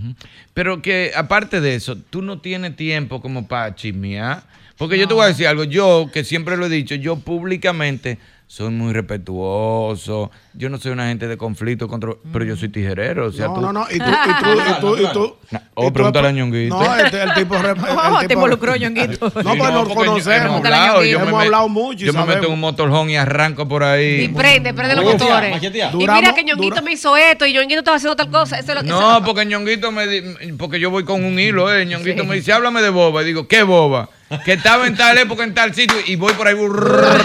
Pero 0.53 0.82
que 0.82 1.11
aparte 1.15 1.61
de 1.61 1.76
eso, 1.76 1.98
tú 1.98 2.22
no 2.22 2.40
tienes 2.40 2.76
tiempo 2.76 3.22
como 3.22 3.48
para 3.48 3.76
chismear. 3.76 4.44
Porque 4.78 4.99
yo 4.99 5.07
te 5.07 5.15
voy 5.15 5.24
a 5.24 5.28
decir 5.28 5.48
algo, 5.48 5.64
yo 5.64 6.10
que 6.14 6.24
siempre 6.24 6.56
lo 6.56 6.68
he 6.68 6.69
dicho, 6.69 6.94
yo 6.94 7.15
públicamente 7.18 8.19
soy 8.49 8.69
muy 8.69 8.94
respetuoso, 8.94 10.32
yo 10.53 10.69
no 10.69 10.78
soy 10.78 10.94
una 10.94 11.07
gente 11.07 11.28
de 11.28 11.36
conflicto, 11.38 11.88
contra, 11.90 12.11
pero 12.32 12.45
yo 12.45 12.56
soy 12.56 12.69
tijerero. 12.69 13.28
O 13.28 13.32
sea, 13.32 13.48
No, 13.48 13.53
tú, 13.56 13.61
no, 13.61 13.74
no. 13.74 13.86
Y 13.91 13.99
tú, 13.99 14.06
y 14.06 14.44
tú, 14.44 14.61
y 14.61 14.80
tú, 14.80 14.98
y 14.98 15.14
tú. 15.14 15.36
No, 15.52 15.60
y 15.60 15.64
O 15.76 15.88
tú- 15.88 15.94
pregúntale 15.94 16.28
a 16.30 16.32
Ñonguito. 16.32 16.80
No, 16.82 16.95
este, 16.95 17.24
el 17.24 17.34
tipo. 17.34 17.57
re- 17.57 17.69
el 17.72 17.76
Oh, 17.80 18.19
te 18.22 18.28
tipo- 18.28 18.34
involucró, 18.40 18.76
Ñonguito. 18.78 19.32
No, 19.44 19.52
Sí, 19.52 19.57
pues 19.57 19.72
nos 19.74 19.90
conocemos. 19.90 20.45
Hemos 20.48 20.65
hablado, 20.65 21.03
yo 21.03 21.19
Hemos 21.19 21.32
me 21.34 21.45
hablado 21.45 21.69
mucho. 21.69 22.06
Yo 22.06 22.14
me 22.14 22.19
meto 22.19 22.32
en 22.32 22.36
sabemos. 22.36 22.53
un 22.53 22.60
motorhome 22.61 23.11
y 23.11 23.15
arranco 23.18 23.68
por 23.68 23.84
ahí. 23.84 24.24
Y 24.24 24.28
prende, 24.30 24.74
prende 24.74 24.95
los 24.95 25.03
motores. 25.06 25.61
Y 25.61 25.98
mira 25.98 26.34
que 26.34 26.44
Ñonguito 26.45 26.82
me 26.82 26.94
hizo 26.94 27.18
esto 27.18 27.45
y 27.45 27.53
Ñonguito 27.53 27.80
estaba 27.80 27.98
haciendo 27.98 28.15
tal 28.15 28.30
cosa. 28.32 28.57
Eso 28.60 28.72
es 28.72 28.76
lo 28.78 28.82
que 28.84 28.88
No, 28.90 29.24
porque 29.26 29.45
Ñonguito 29.45 29.91
me 29.91 30.07
di- 30.07 30.53
porque 30.57 30.80
yo 30.80 30.90
voy 30.90 31.03
con 31.03 31.24
un 31.24 31.38
hilo, 31.40 31.74
eh. 31.74 31.86
Ñonguito 31.86 32.24
me 32.24 32.36
dice, 32.36 32.53
háblame 32.53 32.82
de 32.82 32.90
boba. 32.90 33.22
Y 33.24 33.26
digo, 33.26 33.48
¿qué 33.48 33.64
boba? 33.64 34.10
Que 34.43 34.53
estaba 34.53 34.87
en 34.87 34.97
tal 34.97 35.17
época, 35.17 35.43
en 35.45 35.53
tal 35.53 35.73
sitio, 35.73 35.95
y 36.05 36.15
voy 36.17 36.33
por 36.33 36.47
ahí. 36.47 36.53
brrr. 36.53 37.21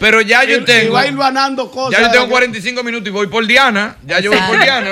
Pero 0.00 0.20
ya 0.22 0.44
yo 0.44 0.56
Y- 0.58 0.60
y 0.60 0.64
tengo. 0.64 0.94
va 0.94 1.04
ganando 1.04 1.70
cosas. 1.70 1.98
Ya 2.00 2.06
yo 2.06 2.10
tengo 2.10 2.24
de- 2.24 2.30
45 2.30 2.82
minutos 2.82 3.08
y 3.08 3.10
voy 3.10 3.26
por 3.26 3.46
Diana. 3.46 3.96
Ya 4.06 4.18
yo 4.20 4.30
voy 4.30 4.40
por 4.40 4.58
Diana. 4.62 4.90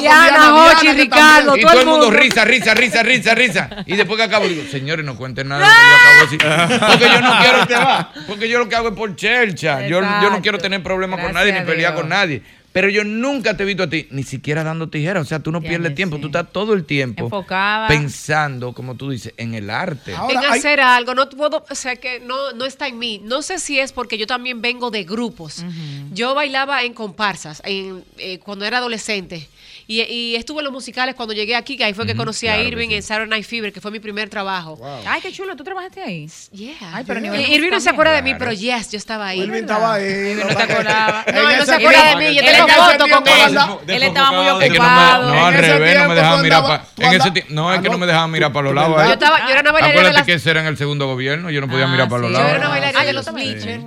Diana, 0.00 0.54
Hochi, 0.66 0.86
que 0.86 0.92
Ricardo, 0.94 1.56
Y 1.56 1.62
todo 1.62 1.80
el 1.80 1.86
mundo 1.86 2.10
risa, 2.10 2.44
risa, 2.44 2.74
risa, 2.74 3.02
risa, 3.02 3.34
risa. 3.34 3.70
Y 3.86 3.96
después 3.96 4.16
que 4.18 4.24
acabo, 4.24 4.46
digo, 4.46 4.62
señores, 4.70 5.04
no 5.04 5.16
cuenten 5.16 5.48
nada 5.48 5.62
de 5.62 5.66
lo 5.66 5.72
que 5.72 5.88
yo 5.88 5.96
acabo 5.96 6.16
de 6.18 6.68
decir. 6.68 6.80
Porque 6.88 7.08
yo 7.08 7.20
no 7.20 7.38
quiero 7.66 8.08
Porque 8.26 8.48
yo 8.48 8.58
lo 8.58 8.68
que 8.68 8.76
hago 8.76 8.88
es 8.88 8.94
por 8.94 9.16
chelcha. 9.16 9.86
Yo, 9.86 10.00
yo 10.00 10.30
no 10.30 10.40
quiero 10.42 10.58
tener 10.58 10.82
problemas 10.82 11.20
con 11.20 11.32
nadie 11.32 11.52
ni 11.52 11.60
pelear 11.62 11.94
con 11.94 12.08
nadie. 12.08 12.42
Pero 12.72 12.88
yo 12.88 13.04
nunca 13.04 13.56
te 13.56 13.64
he 13.64 13.66
visto 13.66 13.82
a 13.82 13.90
ti, 13.90 14.08
ni 14.10 14.22
siquiera 14.22 14.64
dando 14.64 14.88
tijera. 14.88 15.20
O 15.20 15.24
sea, 15.24 15.40
tú 15.40 15.52
no 15.52 15.60
pierdes 15.60 15.94
tiempo. 15.94 16.18
Tú 16.18 16.26
estás 16.28 16.50
todo 16.52 16.72
el 16.72 16.84
tiempo 16.86 17.24
Enfocada. 17.24 17.86
pensando, 17.88 18.72
como 18.72 18.94
tú 18.94 19.10
dices, 19.10 19.34
en 19.36 19.54
el 19.54 19.68
arte. 19.68 20.14
Ahora, 20.14 20.40
en 20.40 20.52
hay- 20.52 20.58
hacer 20.58 20.80
algo, 20.80 21.14
no 21.14 21.28
puedo, 21.28 21.64
o 21.68 21.74
sea 21.74 21.96
que 21.96 22.20
no, 22.20 22.52
no 22.52 22.64
está 22.64 22.88
en 22.88 22.98
mí. 22.98 23.20
No 23.24 23.42
sé 23.42 23.58
si 23.58 23.78
es 23.78 23.92
porque 23.92 24.16
yo 24.16 24.26
también 24.26 24.62
vengo 24.62 24.90
de 24.90 25.04
grupos. 25.04 25.64
Yo 26.12 26.34
bailaba 26.34 26.82
en 26.82 26.94
comparsas 26.94 27.60
en, 27.64 28.04
eh, 28.16 28.38
cuando 28.38 28.64
era 28.64 28.78
adolescente. 28.78 29.48
Y, 29.86 30.00
y 30.02 30.36
estuve 30.36 30.60
en 30.60 30.64
los 30.64 30.72
musicales 30.72 31.14
cuando 31.14 31.34
llegué 31.34 31.56
aquí, 31.56 31.76
que 31.76 31.84
ahí 31.84 31.94
fue 31.94 32.06
que 32.06 32.14
conocí 32.14 32.46
a 32.46 32.52
claro 32.54 32.62
que 32.62 32.68
Irving 32.68 32.88
sí. 32.88 32.94
en 32.94 33.02
Saturday 33.02 33.28
Night 33.30 33.44
Fever, 33.46 33.72
que 33.72 33.80
fue 33.80 33.90
mi 33.90 34.00
primer 34.00 34.28
trabajo. 34.28 34.78
Ay, 35.06 35.20
qué 35.20 35.32
chulo, 35.32 35.56
¿tú 35.56 35.64
trabajaste 35.64 36.02
ahí? 36.02 36.28
Yeah. 36.52 36.74
Ay, 36.92 37.04
pero 37.06 37.18
a 37.18 37.20
Y- 37.20 37.22
nivel 37.24 37.40
Irving 37.52 37.70
no 37.70 37.80
se 37.80 37.90
acuerda 37.90 38.12
de 38.12 38.22
mí, 38.22 38.30
Claro. 38.30 38.38
pero 38.38 38.52
yes, 38.52 38.90
yo 38.90 38.98
estaba 38.98 39.28
ahí. 39.28 39.40
Irving 39.40 39.62
estaba 39.62 39.94
ahí. 39.94 40.34
No 40.36 40.46
te 40.56 40.62
acordaba. 40.62 41.24
No, 41.32 41.50
él 41.50 41.58
no 41.58 41.64
se 41.66 41.74
acuerda 41.74 42.04
de 42.10 42.16
mí, 42.16 42.34
yo 42.34 42.40
en 42.42 42.46
tengo 42.52 42.68
fotos 42.68 43.08
con 43.08 43.28
él. 43.28 43.58
Él 43.96 44.02
estaba 44.02 44.32
muy 44.32 44.44
Desfocado. 44.44 44.60
Es 44.62 44.70
que 44.72 44.78
no, 44.78 44.84
me, 44.84 44.90
ocupado. 44.90 45.34
no, 45.34 45.46
al 45.46 45.54
revés, 45.54 45.98
no 45.98 46.08
me 46.08 46.14
dejaban 46.14 46.42
mirar 46.42 46.62
para. 46.62 46.84
En 46.98 47.20
ese 47.20 47.44
no, 47.48 47.72
es 47.72 47.78
Ah, 47.78 47.82
que 47.82 47.88
no 47.88 47.92
no. 47.94 47.98
me 47.98 48.06
dejaban 48.06 48.30
mirar 48.30 48.52
para 48.52 48.62
los 48.70 48.74
¿De 48.74 48.80
lados. 48.80 49.02
¿eh? 49.02 49.06
Yo, 49.06 49.12
estaba, 49.14 49.38
yo 49.46 49.50
era 49.50 49.60
una 49.60 49.72
bailarina 49.72 50.00
Acuérdate 50.00 50.26
que 50.26 50.32
ese 50.34 50.50
era 50.50 50.60
en 50.60 50.66
el 50.66 50.76
segundo 50.76 51.06
gobierno, 51.06 51.50
yo 51.50 51.60
no 51.60 51.68
podía 51.68 51.84
Ah, 51.84 51.88
mirar 51.88 52.08
para 52.08 52.22
los 52.22 52.30
sí. 52.30 52.34
Yo 52.36 52.40
era 52.40 52.48
lados. 52.48 52.60
una 52.60 52.68
bailarina 52.70 53.00
Ah, 53.00 53.04
de 53.04 53.12
los 53.12 53.32
bleachers. 53.32 53.82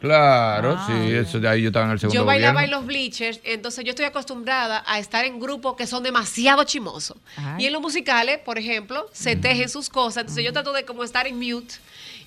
Claro, 0.00 0.78
sí, 0.86 0.92
eso 1.12 1.40
de 1.40 1.48
ahí 1.48 1.62
yo 1.62 1.68
estaba 1.68 1.86
en 1.86 1.90
el 1.92 1.98
segundo 1.98 2.20
Yo 2.20 2.24
bailaba 2.24 2.62
en 2.64 2.70
los 2.70 2.86
bleachers, 2.86 3.40
entonces 3.42 3.84
yo 3.84 3.90
estoy 3.90 4.04
acostumbrada 4.04 4.84
a 4.86 4.98
estar 5.00 5.24
en 5.24 5.40
grupos 5.40 5.74
que 5.76 5.86
son 5.88 6.02
demasiado 6.04 6.62
chimosos. 6.64 7.16
Y 7.58 7.66
en 7.66 7.72
los 7.72 7.82
musicales, 7.82 8.38
por 8.38 8.58
ejemplo, 8.58 9.08
se 9.12 9.34
tejen 9.36 9.68
sus 9.68 9.88
cosas, 9.90 10.18
entonces 10.22 10.44
yo 10.44 10.52
trato 10.52 10.72
de 10.72 10.84
como 10.84 11.02
estar 11.02 11.26
en 11.26 11.36
mute 11.36 11.74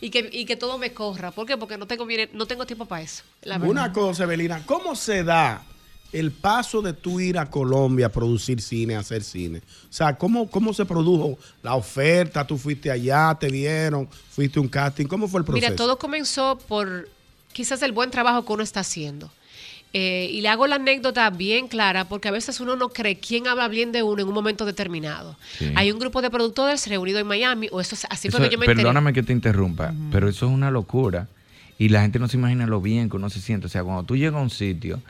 y 0.02 0.10
que, 0.10 0.30
y 0.34 0.46
que 0.46 0.56
todo 0.58 0.78
me 0.78 0.92
corra. 0.94 1.32
¿Por 1.32 1.46
qué? 1.48 1.56
Porque 1.58 1.78
no 1.78 1.88
tengo, 1.88 2.06
bien- 2.06 2.30
no 2.34 2.46
tengo 2.46 2.66
tiempo 2.66 2.86
para 2.86 3.04
eso. 3.04 3.24
la. 3.44 3.58
Una 3.58 3.94
cosa, 3.94 4.24
Evelina, 4.24 4.66
¿cómo 4.66 4.94
se 4.96 5.24
da 5.24 5.64
el 6.12 6.32
paso 6.32 6.82
de 6.82 6.92
tú 6.92 7.22
ir 7.22 7.38
a 7.38 7.50
Colombia 7.50 8.08
a 8.08 8.10
producir 8.10 8.62
cine, 8.62 8.96
a 8.96 9.00
hacer 9.00 9.24
cine? 9.24 9.60
O 9.60 9.94
sea, 9.94 10.18
¿cómo, 10.18 10.50
cómo 10.50 10.74
se 10.74 10.84
produjo 10.86 11.38
la 11.64 11.76
oferta? 11.76 12.46
¿Tú 12.46 12.58
fuiste 12.58 12.92
allá, 12.92 13.38
te 13.40 13.48
vieron, 13.50 14.10
fuiste 14.30 14.60
a 14.60 14.62
un 14.62 14.68
casting? 14.68 15.06
¿Cómo 15.06 15.30
fue 15.30 15.40
el 15.40 15.46
proceso? 15.46 15.66
Mira, 15.68 15.76
todo 15.78 15.98
comenzó 15.98 16.58
por 16.68 17.08
quizás 17.54 17.82
el 17.82 17.92
buen 17.92 18.12
trabajo 18.12 18.46
que 18.46 18.54
uno 18.54 18.64
está 18.64 18.80
haciendo. 18.82 19.32
Eh, 19.94 20.30
y 20.32 20.40
le 20.40 20.48
hago 20.48 20.68
la 20.68 20.76
anécdota 20.76 21.30
bien 21.32 21.68
clara 21.68 22.06
porque 22.06 22.30
a 22.30 22.32
veces 22.32 22.62
uno 22.62 22.78
no 22.78 22.90
cree 22.90 23.18
quién 23.20 23.46
habla 23.48 23.68
bien 23.68 23.92
de 23.92 24.04
uno 24.04 24.22
en 24.22 24.28
un 24.30 24.34
momento 24.34 24.66
determinado. 24.66 25.36
Sí. 25.60 25.74
Hay 25.76 25.92
un 25.92 26.00
grupo 26.00 26.22
de 26.22 26.30
productores 26.30 26.88
reunido 26.88 27.20
en 27.20 27.28
Miami, 27.28 27.68
o 27.74 27.82
eso 27.82 27.96
es- 27.96 28.08
así 28.10 28.30
Eso- 28.30 28.38
que 28.38 28.46
yo 28.50 28.58
me 28.58 28.66
enteré. 28.66 28.78
perdóname 28.78 29.12
que 29.12 29.22
te 29.22 29.34
interrumpa, 29.34 29.94
pero 30.10 30.30
eso 30.30 30.46
es 30.46 30.52
una 30.54 30.72
locura. 30.72 31.28
Y 31.78 31.90
la 31.90 32.02
gente 32.04 32.20
no 32.20 32.30
se 32.30 32.38
imagina 32.38 32.68
lo 32.68 32.80
bien 32.80 33.10
que 33.10 33.18
uno 33.18 33.30
se 33.30 33.42
siente. 33.42 33.66
O 33.68 33.70
sea, 33.70 33.84
cuando 33.84 34.04
tú 34.04 34.16
llegas 34.16 34.36
a 34.36 34.44
un 34.44 34.50
sitio, 34.50 35.02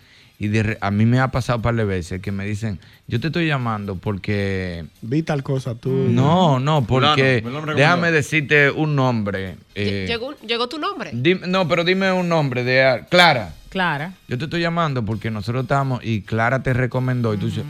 y 0.43 0.47
de 0.47 0.63
re- 0.63 0.77
a 0.81 0.89
mí 0.89 1.05
me 1.05 1.19
ha 1.19 1.27
pasado 1.29 1.57
un 1.57 1.61
par 1.61 1.75
de 1.75 1.85
veces 1.85 2.19
que 2.19 2.31
me 2.31 2.43
dicen, 2.45 2.79
yo 3.07 3.19
te 3.19 3.27
estoy 3.27 3.45
llamando 3.45 3.95
porque... 3.95 4.85
Vi 5.03 5.21
tal 5.21 5.43
cosa 5.43 5.75
tú. 5.75 5.91
No, 5.91 6.59
no, 6.59 6.83
porque... 6.87 7.43
Déjame 7.75 8.11
decirte 8.11 8.71
un 8.71 8.95
nombre. 8.95 9.57
eh, 9.75 10.05
Llegó, 10.07 10.33
llegó 10.39 10.67
tu 10.67 10.79
nombre. 10.79 11.11
no, 11.13 11.67
pero 11.67 11.83
dime 11.83 12.11
un 12.11 12.27
nombre 12.27 12.63
de... 12.63 13.03
Clara. 13.11 13.53
Clara. 13.69 14.13
Yo 14.27 14.39
te 14.39 14.45
estoy 14.45 14.61
llamando 14.61 15.05
porque 15.05 15.29
nosotros 15.29 15.63
estamos 15.65 16.03
y 16.03 16.21
Clara 16.21 16.63
te 16.63 16.73
recomendó 16.73 17.35
y 17.35 17.37
tú 17.37 17.45
dices, 17.45 17.63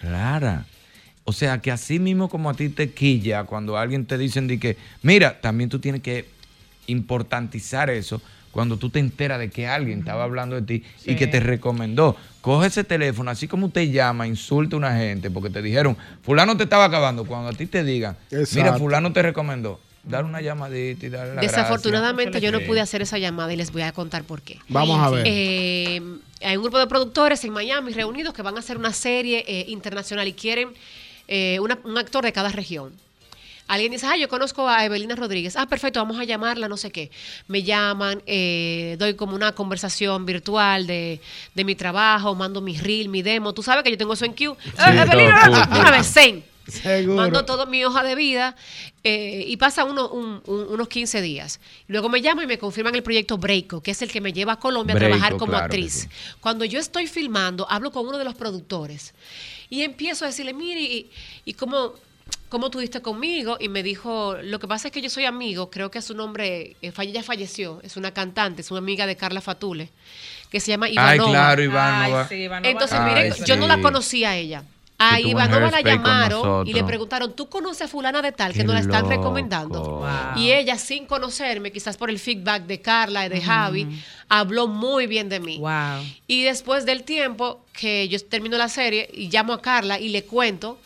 Clara. 0.00 0.66
O 1.24 1.32
sea, 1.32 1.58
que 1.60 1.72
así 1.72 1.98
mismo 1.98 2.28
como 2.28 2.50
a 2.50 2.54
ti 2.54 2.68
te 2.68 2.90
quilla 2.92 3.44
cuando 3.44 3.76
alguien 3.76 4.06
te 4.06 4.16
dicen 4.16 4.46
de 4.46 4.60
que, 4.60 4.76
mira, 5.02 5.40
también 5.40 5.70
tú 5.70 5.80
tienes 5.80 6.02
que 6.02 6.26
importantizar 6.86 7.90
eso 7.90 8.20
cuando 8.54 8.76
tú 8.78 8.88
te 8.88 9.00
enteras 9.00 9.38
de 9.40 9.50
que 9.50 9.66
alguien 9.66 9.98
estaba 9.98 10.24
hablando 10.24 10.54
de 10.54 10.62
ti 10.62 10.84
y 11.04 11.16
que 11.16 11.26
te 11.26 11.40
recomendó. 11.40 12.16
Coge 12.40 12.68
ese 12.68 12.84
teléfono, 12.84 13.30
así 13.30 13.48
como 13.48 13.66
usted 13.66 13.90
llama, 13.90 14.26
insulta 14.26 14.76
a 14.76 14.78
una 14.78 14.96
gente 14.96 15.28
porque 15.30 15.50
te 15.50 15.60
dijeron, 15.60 15.96
fulano 16.22 16.56
te 16.56 16.62
estaba 16.62 16.84
acabando. 16.84 17.24
Cuando 17.24 17.48
a 17.50 17.52
ti 17.52 17.66
te 17.66 17.82
digan, 17.84 18.16
mira, 18.54 18.78
fulano 18.78 19.12
te 19.12 19.22
recomendó. 19.22 19.80
dar 20.04 20.24
una 20.24 20.40
llamadita 20.42 21.06
y 21.06 21.08
darle 21.08 21.34
la 21.34 21.40
Desafortunadamente 21.40 22.32
gracia. 22.38 22.50
yo 22.50 22.52
no 22.52 22.64
pude 22.66 22.80
hacer 22.80 23.00
esa 23.02 23.16
llamada 23.18 23.52
y 23.52 23.56
les 23.56 23.72
voy 23.72 23.82
a 23.82 23.92
contar 23.92 24.22
por 24.24 24.40
qué. 24.42 24.58
Vamos 24.68 25.00
a 25.00 25.08
ver. 25.10 25.24
Eh, 25.26 26.02
hay 26.42 26.56
un 26.58 26.62
grupo 26.62 26.78
de 26.78 26.86
productores 26.86 27.42
en 27.44 27.52
Miami 27.54 27.92
reunidos 27.92 28.34
que 28.34 28.42
van 28.42 28.54
a 28.56 28.60
hacer 28.60 28.76
una 28.76 28.92
serie 28.92 29.44
eh, 29.48 29.64
internacional 29.68 30.28
y 30.28 30.34
quieren 30.34 30.68
eh, 31.26 31.58
una- 31.60 31.78
un 31.84 31.96
actor 31.96 32.22
de 32.22 32.32
cada 32.32 32.50
región. 32.50 32.92
Alguien 33.66 33.92
dice, 33.92 34.06
ah, 34.06 34.16
yo 34.16 34.28
conozco 34.28 34.68
a 34.68 34.84
Evelina 34.84 35.14
Rodríguez. 35.16 35.56
Ah, 35.56 35.66
perfecto, 35.66 35.98
vamos 35.98 36.18
a 36.18 36.24
llamarla, 36.24 36.68
no 36.68 36.76
sé 36.76 36.90
qué. 36.90 37.10
Me 37.48 37.62
llaman, 37.62 38.22
eh, 38.26 38.96
doy 38.98 39.14
como 39.14 39.34
una 39.34 39.52
conversación 39.52 40.26
virtual 40.26 40.86
de, 40.86 41.20
de 41.54 41.64
mi 41.64 41.74
trabajo, 41.74 42.34
mando 42.34 42.60
mi 42.60 42.76
reel, 42.76 43.08
mi 43.08 43.22
demo. 43.22 43.54
Tú 43.54 43.62
sabes 43.62 43.82
que 43.82 43.90
yo 43.90 43.96
tengo 43.96 44.12
eso 44.12 44.26
en 44.26 44.34
Q. 44.34 44.56
Eh, 44.66 45.00
Evelina, 45.00 45.68
una 45.70 45.90
vez, 45.90 46.12
zen. 46.12 46.44
Seguro. 46.66 47.16
Mando 47.16 47.44
todo 47.44 47.66
mi 47.66 47.84
hoja 47.84 48.02
de 48.02 48.14
vida 48.14 48.56
eh, 49.02 49.44
y 49.46 49.56
pasa 49.58 49.84
uno- 49.84 50.08
un- 50.08 50.40
un- 50.46 50.66
unos 50.70 50.88
15 50.88 51.20
días. 51.20 51.60
Luego 51.88 52.08
me 52.08 52.22
llaman 52.22 52.44
y 52.44 52.46
me 52.46 52.58
confirman 52.58 52.94
el 52.94 53.02
proyecto 53.02 53.36
Breako, 53.36 53.82
que 53.82 53.90
es 53.90 54.00
el 54.00 54.10
que 54.10 54.22
me 54.22 54.32
lleva 54.32 54.54
a 54.54 54.58
Colombia 54.58 54.94
a 54.94 54.98
trabajar 55.08 55.32
como 55.36 55.50
claro 55.52 55.64
actriz. 55.66 55.92
sí. 55.92 56.08
Cuando 56.40 56.64
yo 56.64 56.78
estoy 56.80 57.06
filmando, 57.06 57.66
hablo 57.70 57.90
con 57.92 58.06
uno 58.06 58.16
de 58.16 58.24
los 58.24 58.34
productores 58.34 59.12
y 59.68 59.82
empiezo 59.82 60.24
a 60.24 60.28
decirle, 60.28 60.54
mire, 60.54 60.80
¿y, 60.80 61.10
y 61.44 61.52
cómo, 61.52 61.92
cómo 62.54 62.70
tú 62.70 62.78
diste 62.78 63.02
conmigo? 63.02 63.56
Y 63.58 63.68
me 63.68 63.82
dijo, 63.82 64.36
lo 64.40 64.60
que 64.60 64.68
pasa 64.68 64.86
es 64.86 64.92
que 64.92 65.02
yo 65.02 65.10
soy 65.10 65.24
amigo, 65.24 65.70
creo 65.70 65.90
que 65.90 66.00
su 66.00 66.14
nombre, 66.14 66.76
eh, 66.82 67.12
ya 67.12 67.24
falleció, 67.24 67.80
es 67.82 67.96
una 67.96 68.12
cantante, 68.12 68.60
es 68.62 68.70
una 68.70 68.78
amiga 68.78 69.06
de 69.06 69.16
Carla 69.16 69.40
Fatule, 69.40 69.90
que 70.50 70.60
se 70.60 70.70
llama 70.70 70.86
Ay, 70.86 70.92
Ivanova. 70.92 71.30
claro, 71.30 71.62
Ivanova. 71.64 72.20
Ay, 72.20 72.26
sí, 72.28 72.34
Ivanova. 72.44 72.70
Entonces, 72.70 72.96
Ay, 73.00 73.24
mire, 73.30 73.44
yo 73.44 73.56
no 73.56 73.66
la 73.66 73.80
conocía 73.80 74.30
a 74.30 74.36
ella. 74.36 74.62
A 74.98 75.18
Ivanova 75.18 75.68
la 75.72 75.80
llamaron 75.80 76.64
y 76.64 76.72
le 76.72 76.84
preguntaron, 76.84 77.34
¿tú 77.34 77.48
conoces 77.48 77.82
a 77.82 77.88
fulana 77.88 78.22
de 78.22 78.30
tal 78.30 78.52
que 78.52 78.58
Qué 78.58 78.64
nos 78.64 78.74
la 78.74 78.82
están 78.82 79.02
loco. 79.02 79.16
recomendando? 79.16 79.80
Wow. 79.80 80.06
Y 80.36 80.52
ella, 80.52 80.78
sin 80.78 81.06
conocerme, 81.06 81.72
quizás 81.72 81.96
por 81.96 82.08
el 82.08 82.20
feedback 82.20 82.66
de 82.66 82.80
Carla 82.80 83.26
y 83.26 83.30
de 83.30 83.42
Javi, 83.42 84.00
habló 84.28 84.68
muy 84.68 85.08
bien 85.08 85.28
de 85.28 85.40
mí. 85.40 85.60
Y 86.28 86.44
después 86.44 86.86
del 86.86 87.02
tiempo 87.02 87.64
que 87.72 88.06
yo 88.08 88.24
termino 88.24 88.56
la 88.56 88.68
serie 88.68 89.10
y 89.12 89.28
llamo 89.28 89.54
a 89.54 89.60
Carla 89.60 89.98
y 89.98 90.10
le 90.10 90.22
cuento, 90.22 90.78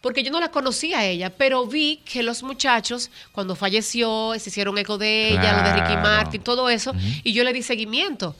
porque 0.00 0.22
yo 0.22 0.30
no 0.32 0.40
la 0.40 0.50
conocía 0.50 1.00
a 1.00 1.06
ella, 1.06 1.30
pero 1.30 1.66
vi 1.66 2.00
que 2.04 2.22
los 2.22 2.42
muchachos, 2.42 3.10
cuando 3.32 3.54
falleció, 3.54 4.32
se 4.38 4.48
hicieron 4.50 4.78
eco 4.78 4.96
de 4.98 5.30
ella, 5.30 5.58
lo 5.62 5.62
de 5.68 5.74
Ricky. 5.74 5.96
Martin, 5.96 6.42
todo 6.42 6.70
eso, 6.70 6.92
y 7.22 7.32
yo 7.32 7.44
le 7.44 7.52
di 7.52 7.62
seguimiento. 7.62 8.34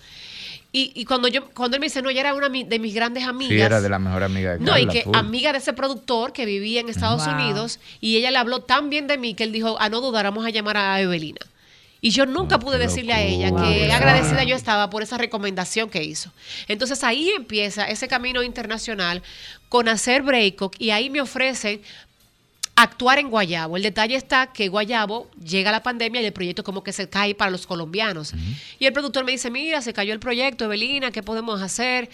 Y, 0.73 0.93
y 0.95 1.05
cuando 1.05 1.27
yo 1.27 1.51
cuando 1.51 1.77
él 1.77 1.81
me 1.81 1.87
dice, 1.87 2.01
no, 2.01 2.11
ella 2.11 2.21
era 2.21 2.35
una 2.35 2.49
de 2.49 2.79
mis 2.79 2.95
grandes 2.95 3.25
amigas. 3.25 3.51
Sí, 3.57 3.61
era 3.61 3.81
de 3.81 3.89
la 3.89 3.99
mejor 3.99 4.23
amiga 4.23 4.53
de 4.53 4.61
No, 4.61 4.79
y 4.79 4.87
Carla, 4.87 4.93
que 4.93 5.03
full. 5.03 5.17
amiga 5.17 5.51
de 5.53 5.59
ese 5.59 5.73
productor 5.73 6.33
que 6.33 6.47
vivía 6.47 6.81
en 6.81 6.89
Estados 6.89 7.27
Wow. 7.27 7.35
Unidos 7.35 7.81
y 8.01 8.17
ella 8.17 8.31
le 8.31 8.39
habló 8.39 8.61
tan 8.61 8.89
bien 8.89 9.09
de 9.09 9.19
mí 9.19 9.35
que 9.35 9.43
él 9.43 9.51
dijo, 9.51 9.81
a 9.81 9.89
no 9.89 10.01
dudar, 10.01 10.25
vamos 10.27 10.47
a 10.47 10.51
llamar 10.51 10.77
a 10.77 11.01
Evelina. 11.01 11.41
Y 12.01 12.11
yo 12.11 12.27
nunca 12.27 12.59
pude 12.59 12.79
decirle 12.79 13.13
a 13.13 13.23
ella 13.23 13.51
que 13.55 13.93
agradecida 13.93 14.45
yo 14.45 14.57
estaba 14.57 14.89
por 14.89 15.03
esa 15.03 15.19
recomendación 15.19 15.91
que 15.91 16.03
hizo. 16.03 16.33
Entonces 16.69 17.05
ahí 17.05 17.31
empieza 17.31 17.85
ese 17.89 18.09
camino 18.09 18.43
internacional 18.43 19.23
con 19.69 19.89
hacer 19.89 20.23
Breakout 20.23 20.77
y 20.79 20.91
ahí 20.91 21.11
me 21.11 21.21
ofrecen 21.21 21.83
actuar 22.83 23.19
en 23.19 23.29
Guayabo. 23.31 23.77
El 23.77 23.83
detalle 23.83 24.15
está 24.17 24.49
que 24.53 24.69
Guayabo 24.69 25.31
llega 25.45 25.71
la 25.73 25.83
pandemia 25.83 26.21
y 26.23 26.27
el 26.27 26.33
proyecto 26.33 26.65
como 26.65 26.83
que 26.83 26.93
se 26.93 27.09
cae 27.09 27.35
para 27.35 27.51
los 27.51 27.67
colombianos. 27.67 28.33
Y 28.79 28.87
el 28.87 28.93
productor 28.93 29.25
me 29.25 29.33
dice, 29.33 29.51
mira, 29.51 29.83
se 29.83 29.93
cayó 29.93 30.13
el 30.13 30.21
proyecto, 30.21 30.65
Evelina, 30.65 31.11
¿qué 31.11 31.23
podemos 31.23 31.61
hacer? 31.63 32.09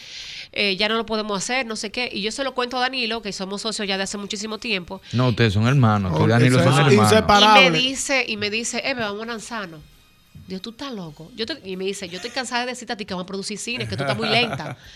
Eh, 0.53 0.77
ya 0.77 0.89
no 0.89 0.97
lo 0.97 1.07
podemos 1.07 1.37
hacer, 1.39 1.67
no 1.67 1.77
sé 1.77 1.91
qué. 1.91 2.09
Y 2.13 2.23
yo 2.23 2.31
se 2.33 2.45
lo 2.45 2.55
cuento 2.55 2.77
a 2.77 2.81
Danilo, 2.81 3.23
que 3.23 3.33
somos 3.33 3.63
socios 3.63 3.87
ya 3.89 3.97
de 3.97 4.05
hace 4.05 4.19
muchísimo 4.19 4.59
tiempo. 4.59 5.01
No, 5.13 5.29
ustedes 5.29 5.53
son 5.53 5.67
hermanos. 5.67 6.17
Tú 6.17 6.25
Oh, 6.25 6.27
Danilo 6.29 6.59
son 6.63 6.73
es 6.73 6.79
hermanos. 6.79 7.13
inseparable. 7.13 7.67
Y 7.67 7.71
me 7.71 7.79
dice, 7.79 8.25
y 8.29 8.37
me 8.37 8.51
dice, 8.51 8.83
Eve, 8.85 9.01
vamos 9.03 9.23
a 9.23 9.27
Lanzano. 9.27 9.79
Dios, 10.47 10.63
tú 10.63 10.71
estás 10.71 10.93
loco. 10.93 11.31
Yo 11.35 11.45
te- 11.47 11.61
y 11.69 11.77
me 11.77 11.85
dice, 11.85 12.09
yo 12.09 12.17
estoy 12.17 12.31
cansada 12.31 12.63
de 12.67 12.73
decirte 12.73 12.93
a 12.93 12.97
ti 12.97 13.05
que 13.05 13.15
vamos 13.15 13.25
a 13.25 13.27
producir 13.27 13.59
cine, 13.59 13.89
que 13.89 13.97
tú 13.97 14.03
estás 14.05 14.17
muy 14.17 14.29
lenta. 14.29 14.77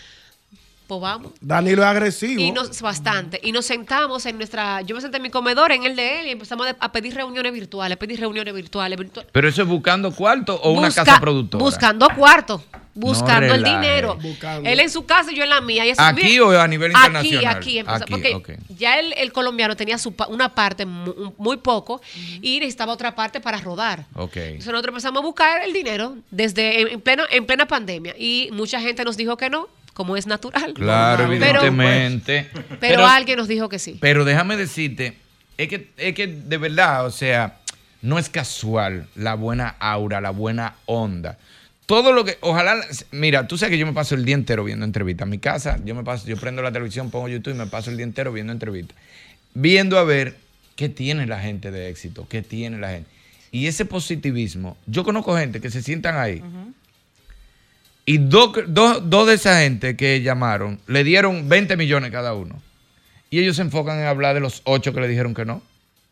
Vamos. 0.99 1.31
Danilo 1.41 1.81
es 1.83 1.87
agresivo. 1.87 2.41
Y 2.41 2.51
nos, 2.51 2.81
bastante. 2.81 3.39
Y 3.43 3.51
nos 3.51 3.65
sentamos 3.65 4.25
en 4.25 4.37
nuestra. 4.37 4.81
Yo 4.81 4.95
me 4.95 5.01
senté 5.01 5.17
en 5.17 5.23
mi 5.23 5.29
comedor, 5.29 5.71
en 5.71 5.83
el 5.85 5.95
de 5.95 6.21
él, 6.21 6.27
y 6.27 6.31
empezamos 6.31 6.67
a 6.79 6.91
pedir 6.91 7.15
reuniones 7.15 7.53
virtuales, 7.53 7.97
pedir 7.97 8.19
reuniones 8.19 8.53
virtuales. 8.53 8.97
virtuales. 8.99 9.29
Pero 9.31 9.47
eso 9.47 9.61
es 9.61 9.67
buscando 9.67 10.11
cuarto 10.11 10.55
o 10.61 10.71
una 10.71 10.91
casa 10.91 11.19
productora. 11.19 11.63
Buscando 11.63 12.07
cuarto, 12.15 12.63
buscando 12.93 13.53
el 13.53 13.63
dinero. 13.63 14.17
Buscando. 14.21 14.69
Él 14.69 14.79
en 14.79 14.89
su 14.89 15.05
casa 15.05 15.31
y 15.31 15.35
yo 15.35 15.43
en 15.43 15.49
la 15.49 15.61
mía. 15.61 15.85
Y 15.85 15.89
eso- 15.89 16.01
¿Aquí 16.01 16.23
mira, 16.23 16.45
o 16.45 16.51
a 16.59 16.67
nivel 16.67 16.91
internacional? 16.91 17.55
aquí. 17.57 17.77
empezó- 17.79 18.03
Aquí, 18.03 18.29
porque 18.33 18.57
ya 18.77 18.99
el, 18.99 19.13
el 19.13 19.31
colombiano 19.31 19.75
tenía 19.75 19.97
su 19.97 20.13
pa- 20.13 20.27
una 20.27 20.49
parte 20.53 20.85
mu- 20.85 21.33
muy, 21.37 21.57
poco 21.57 22.01
y 22.41 22.59
necesitaba 22.59 22.93
otra 22.93 23.15
parte 23.15 23.39
para 23.39 23.57
rodar. 23.59 24.05
Ok. 24.15 24.35
Entonces 24.37 24.67
nosotros 24.67 24.93
empezamos 24.93 25.21
a 25.21 25.25
buscar 25.25 25.61
el 25.63 25.73
dinero 25.73 26.15
desde 26.31 26.81
en, 26.81 26.87
en 26.89 27.01
pleno, 27.01 27.23
en 27.29 27.45
plena 27.45 27.67
pandemia 27.67 28.15
y 28.17 28.49
mucha 28.51 28.79
gente 28.81 29.03
nos 29.05 29.15
dijo 29.17 29.37
que 29.37 29.49
no, 29.49 29.67
como 29.93 30.17
es 30.17 30.27
natural. 30.27 30.73
Claro, 30.73 31.27
Pero- 31.27 31.33
evidentemente. 31.33 32.49
Pero, 32.79 33.05
alguien 33.05 33.37
nos 33.37 33.47
dijo 33.47 33.69
que 33.69 33.79
sí. 33.79 33.97
Pero 33.99 34.25
déjame 34.25 34.57
decirte, 34.57 35.17
es 35.57 35.67
que, 35.67 35.89
es 35.97 36.13
que 36.15 36.27
de 36.27 36.57
verdad, 36.57 37.05
o 37.05 37.11
sea, 37.11 37.59
no 38.01 38.17
es 38.17 38.29
casual 38.29 39.07
la 39.15 39.35
buena 39.35 39.75
aura, 39.79 40.21
la 40.21 40.31
buena 40.31 40.75
onda. 40.85 41.37
Todo 41.85 42.13
lo 42.13 42.23
que, 42.23 42.37
ojalá, 42.41 42.77
mira, 43.11 43.47
tú 43.47 43.57
sabes 43.57 43.71
que 43.73 43.77
yo 43.77 43.85
me 43.85 43.91
paso 43.93 44.15
el 44.15 44.23
día 44.23 44.35
entero 44.35 44.63
viendo 44.63 44.85
entrevistas. 44.85 45.25
En 45.25 45.29
mi 45.29 45.39
casa, 45.39 45.77
yo 45.83 45.93
me 45.93 46.03
paso, 46.03 46.25
yo 46.25 46.37
prendo 46.37 46.61
la 46.61 46.71
televisión, 46.71 47.11
pongo 47.11 47.27
YouTube 47.27 47.53
y 47.53 47.57
me 47.57 47.67
paso 47.67 47.89
el 47.91 47.97
día 47.97 48.05
entero 48.05 48.31
viendo 48.31 48.53
entrevistas. 48.53 48.95
Viendo 49.53 49.99
a 49.99 50.03
ver 50.05 50.37
qué 50.77 50.87
tiene 50.87 51.27
la 51.27 51.39
gente 51.41 51.69
de 51.69 51.89
éxito, 51.89 52.25
qué 52.29 52.41
tiene 52.41 52.77
la 52.79 52.91
gente. 52.91 53.09
Y 53.51 53.67
ese 53.67 53.83
positivismo, 53.83 54.77
yo 54.85 55.03
conozco 55.03 55.35
gente 55.35 55.59
que 55.59 55.69
se 55.69 55.81
sientan 55.81 56.17
ahí 56.17 56.41
y 58.05 58.17
dos, 58.17 58.51
dos, 58.67 59.09
dos 59.09 59.27
de 59.27 59.35
esa 59.35 59.59
gente 59.59 59.95
que 59.95 60.21
llamaron 60.21 60.79
le 60.87 61.03
dieron 61.03 61.47
20 61.47 61.77
millones 61.77 62.11
cada 62.11 62.33
uno. 62.33 62.61
Y 63.29 63.39
ellos 63.39 63.55
se 63.55 63.61
enfocan 63.61 63.99
en 63.99 64.05
hablar 64.05 64.33
de 64.33 64.41
los 64.41 64.61
ocho 64.65 64.93
que 64.93 64.99
le 64.99 65.07
dijeron 65.07 65.33
que 65.33 65.45
no. 65.45 65.61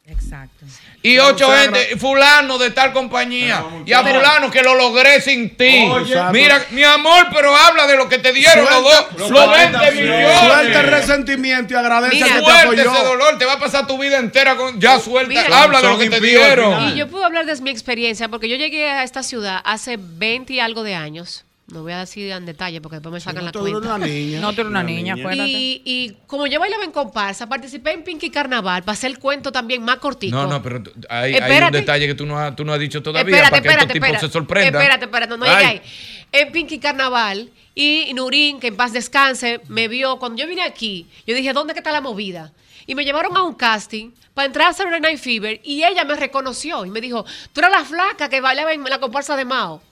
Exacto. 0.08 0.66
Y 1.02 1.18
ocho 1.18 1.50
gente, 1.52 1.96
fulano 1.98 2.58
de 2.58 2.72
tal 2.72 2.92
compañía. 2.92 3.64
Y 3.86 3.94
a 3.94 4.04
fulano 4.04 4.52
que 4.52 4.62
lo 4.62 4.76
logré 4.76 5.22
sin 5.22 5.56
ti. 5.56 5.88
Oye. 5.90 6.16
Mira, 6.34 6.66
mi 6.72 6.84
amor, 6.84 7.28
pero 7.34 7.56
habla 7.56 7.88
de 7.88 7.96
lo 7.96 8.10
que 8.10 8.18
te 8.18 8.34
dieron 8.34 8.66
los 8.66 8.84
dos, 8.84 9.30
los 9.30 9.52
20 9.52 9.92
millones. 9.92 10.40
Suelta 10.40 10.80
el 10.82 10.88
resentimiento 10.88 11.74
y 11.74 11.78
agradece 11.78 12.16
Mira, 12.16 12.28
que 12.28 12.34
te 12.34 12.40
suelta 12.40 12.62
apoyó. 12.64 12.94
ese 12.94 13.04
dolor, 13.04 13.38
te 13.38 13.46
va 13.46 13.54
a 13.54 13.60
pasar 13.60 13.88
tu 13.88 13.98
vida 13.98 14.18
entera 14.18 14.58
con. 14.58 14.80
Ya 14.80 15.00
suelta, 15.00 15.30
Mira. 15.30 15.64
habla 15.64 15.82
de 15.82 15.88
lo 15.88 15.98
que 15.98 16.10
te 16.10 16.20
dieron. 16.20 16.90
Y 16.90 16.96
yo 16.96 17.08
puedo 17.08 17.24
hablar 17.24 17.46
de 17.46 17.56
mi 17.62 17.70
experiencia, 17.70 18.28
porque 18.28 18.50
yo 18.50 18.58
llegué 18.58 18.90
a 18.90 19.04
esta 19.04 19.24
ciudad 19.24 19.62
hace 19.64 19.98
20 19.98 20.54
y 20.54 20.60
algo 20.60 20.84
de 20.84 20.96
años. 20.96 21.46
No 21.72 21.84
voy 21.84 21.94
a 21.94 22.00
decir 22.00 22.32
en 22.32 22.46
detalle 22.46 22.82
porque 22.82 22.96
después 22.96 23.14
me 23.14 23.20
sacan 23.20 23.46
la 23.46 23.52
tú 23.52 23.60
eres 23.60 23.74
cuenta. 23.74 23.96
una 23.96 24.06
niña. 24.08 24.40
No, 24.40 24.54
tú 24.54 24.62
eres 24.62 24.72
una 24.72 24.84
niña, 24.84 25.14
acuérdate. 25.14 25.50
Y, 25.50 25.82
y 25.86 26.18
como 26.26 26.48
yo 26.48 26.60
bailaba 26.60 26.84
en 26.84 26.92
comparsa, 26.92 27.48
participé 27.48 27.92
en 27.92 28.04
Pinky 28.04 28.30
Carnaval, 28.30 28.84
pasé 28.84 29.08
el 29.08 29.20
cuento 29.20 29.52
también 29.52 29.84
más 29.84 29.98
cortico. 29.98 30.36
No, 30.36 30.48
no, 30.48 30.64
pero 30.64 30.82
hay, 31.10 31.36
hay 31.36 31.62
un 31.64 31.72
detalle 31.72 32.08
que 32.08 32.16
tú 32.16 32.26
no 32.26 32.40
has, 32.40 32.56
tú 32.56 32.66
no 32.66 32.74
has 32.74 32.80
dicho 32.80 33.04
todavía 33.04 33.36
espérate, 33.36 33.50
para 33.50 33.62
que 33.62 33.68
espérate, 33.68 33.84
estos 33.84 33.94
tipos 33.94 34.08
espérate. 34.08 34.28
se 34.28 34.34
sorprendan. 34.34 34.82
Espérate, 34.82 35.06
espérate, 35.06 35.30
no, 35.30 35.38
no 35.38 35.46
llegué 35.46 35.66
ahí. 35.66 35.82
En 36.32 36.52
Pinky 36.52 36.80
Carnaval 36.80 37.50
y 37.76 38.12
Nurín, 38.14 38.60
que 38.60 38.68
en 38.68 38.76
paz 38.76 38.92
descanse, 38.94 39.62
me 39.68 39.88
vio. 39.88 40.18
Cuando 40.18 40.42
yo 40.42 40.48
vine 40.48 40.64
aquí, 40.64 41.08
yo 41.26 41.36
dije, 41.36 41.54
¿dónde 41.54 41.74
que 41.74 41.80
está 41.80 41.92
la 41.92 42.02
movida? 42.02 42.52
Y 42.88 42.96
me 42.96 43.06
llevaron 43.06 43.38
a 43.38 43.44
un 43.44 43.54
casting 43.54 44.12
para 44.34 44.48
entrar 44.48 44.70
a 44.70 44.74
Saturday 44.74 45.00
Night 45.00 45.20
Fever 45.20 45.62
y 45.64 45.84
ella 45.84 46.04
me 46.06 46.16
reconoció 46.16 46.86
y 46.86 46.90
me 46.90 47.02
dijo, 47.02 47.24
tú 47.54 47.62
eras 47.62 47.72
la 47.72 47.86
flaca 47.86 48.30
que 48.30 48.42
bailaba 48.42 48.74
en 48.74 48.84
la 48.84 49.00
comparsa 49.00 49.38
de 49.38 49.46
Mao. 49.46 49.84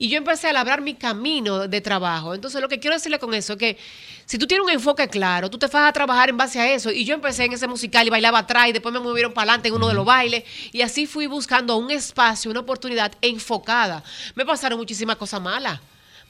Y 0.00 0.08
yo 0.08 0.16
empecé 0.16 0.48
a 0.48 0.52
labrar 0.52 0.80
mi 0.80 0.94
camino 0.94 1.66
de 1.66 1.80
trabajo. 1.80 2.32
Entonces, 2.32 2.60
lo 2.60 2.68
que 2.68 2.78
quiero 2.78 2.94
decirle 2.94 3.18
con 3.18 3.34
eso 3.34 3.54
es 3.54 3.58
que 3.58 3.78
si 4.26 4.38
tú 4.38 4.46
tienes 4.46 4.64
un 4.64 4.70
enfoque 4.70 5.08
claro, 5.08 5.50
tú 5.50 5.58
te 5.58 5.66
vas 5.66 5.88
a 5.88 5.92
trabajar 5.92 6.28
en 6.28 6.36
base 6.36 6.60
a 6.60 6.72
eso. 6.72 6.92
Y 6.92 7.04
yo 7.04 7.14
empecé 7.14 7.44
en 7.44 7.52
ese 7.52 7.66
musical 7.66 8.06
y 8.06 8.10
bailaba 8.10 8.38
atrás 8.38 8.68
y 8.68 8.72
después 8.72 8.92
me 8.92 9.00
movieron 9.00 9.32
para 9.32 9.50
adelante 9.50 9.68
en 9.68 9.74
uno 9.74 9.88
de 9.88 9.94
los 9.94 10.04
bailes. 10.04 10.44
Y 10.70 10.82
así 10.82 11.06
fui 11.06 11.26
buscando 11.26 11.76
un 11.76 11.90
espacio, 11.90 12.48
una 12.50 12.60
oportunidad 12.60 13.12
enfocada. 13.22 14.04
Me 14.36 14.46
pasaron 14.46 14.78
muchísimas 14.78 15.16
cosas 15.16 15.40
malas. 15.40 15.80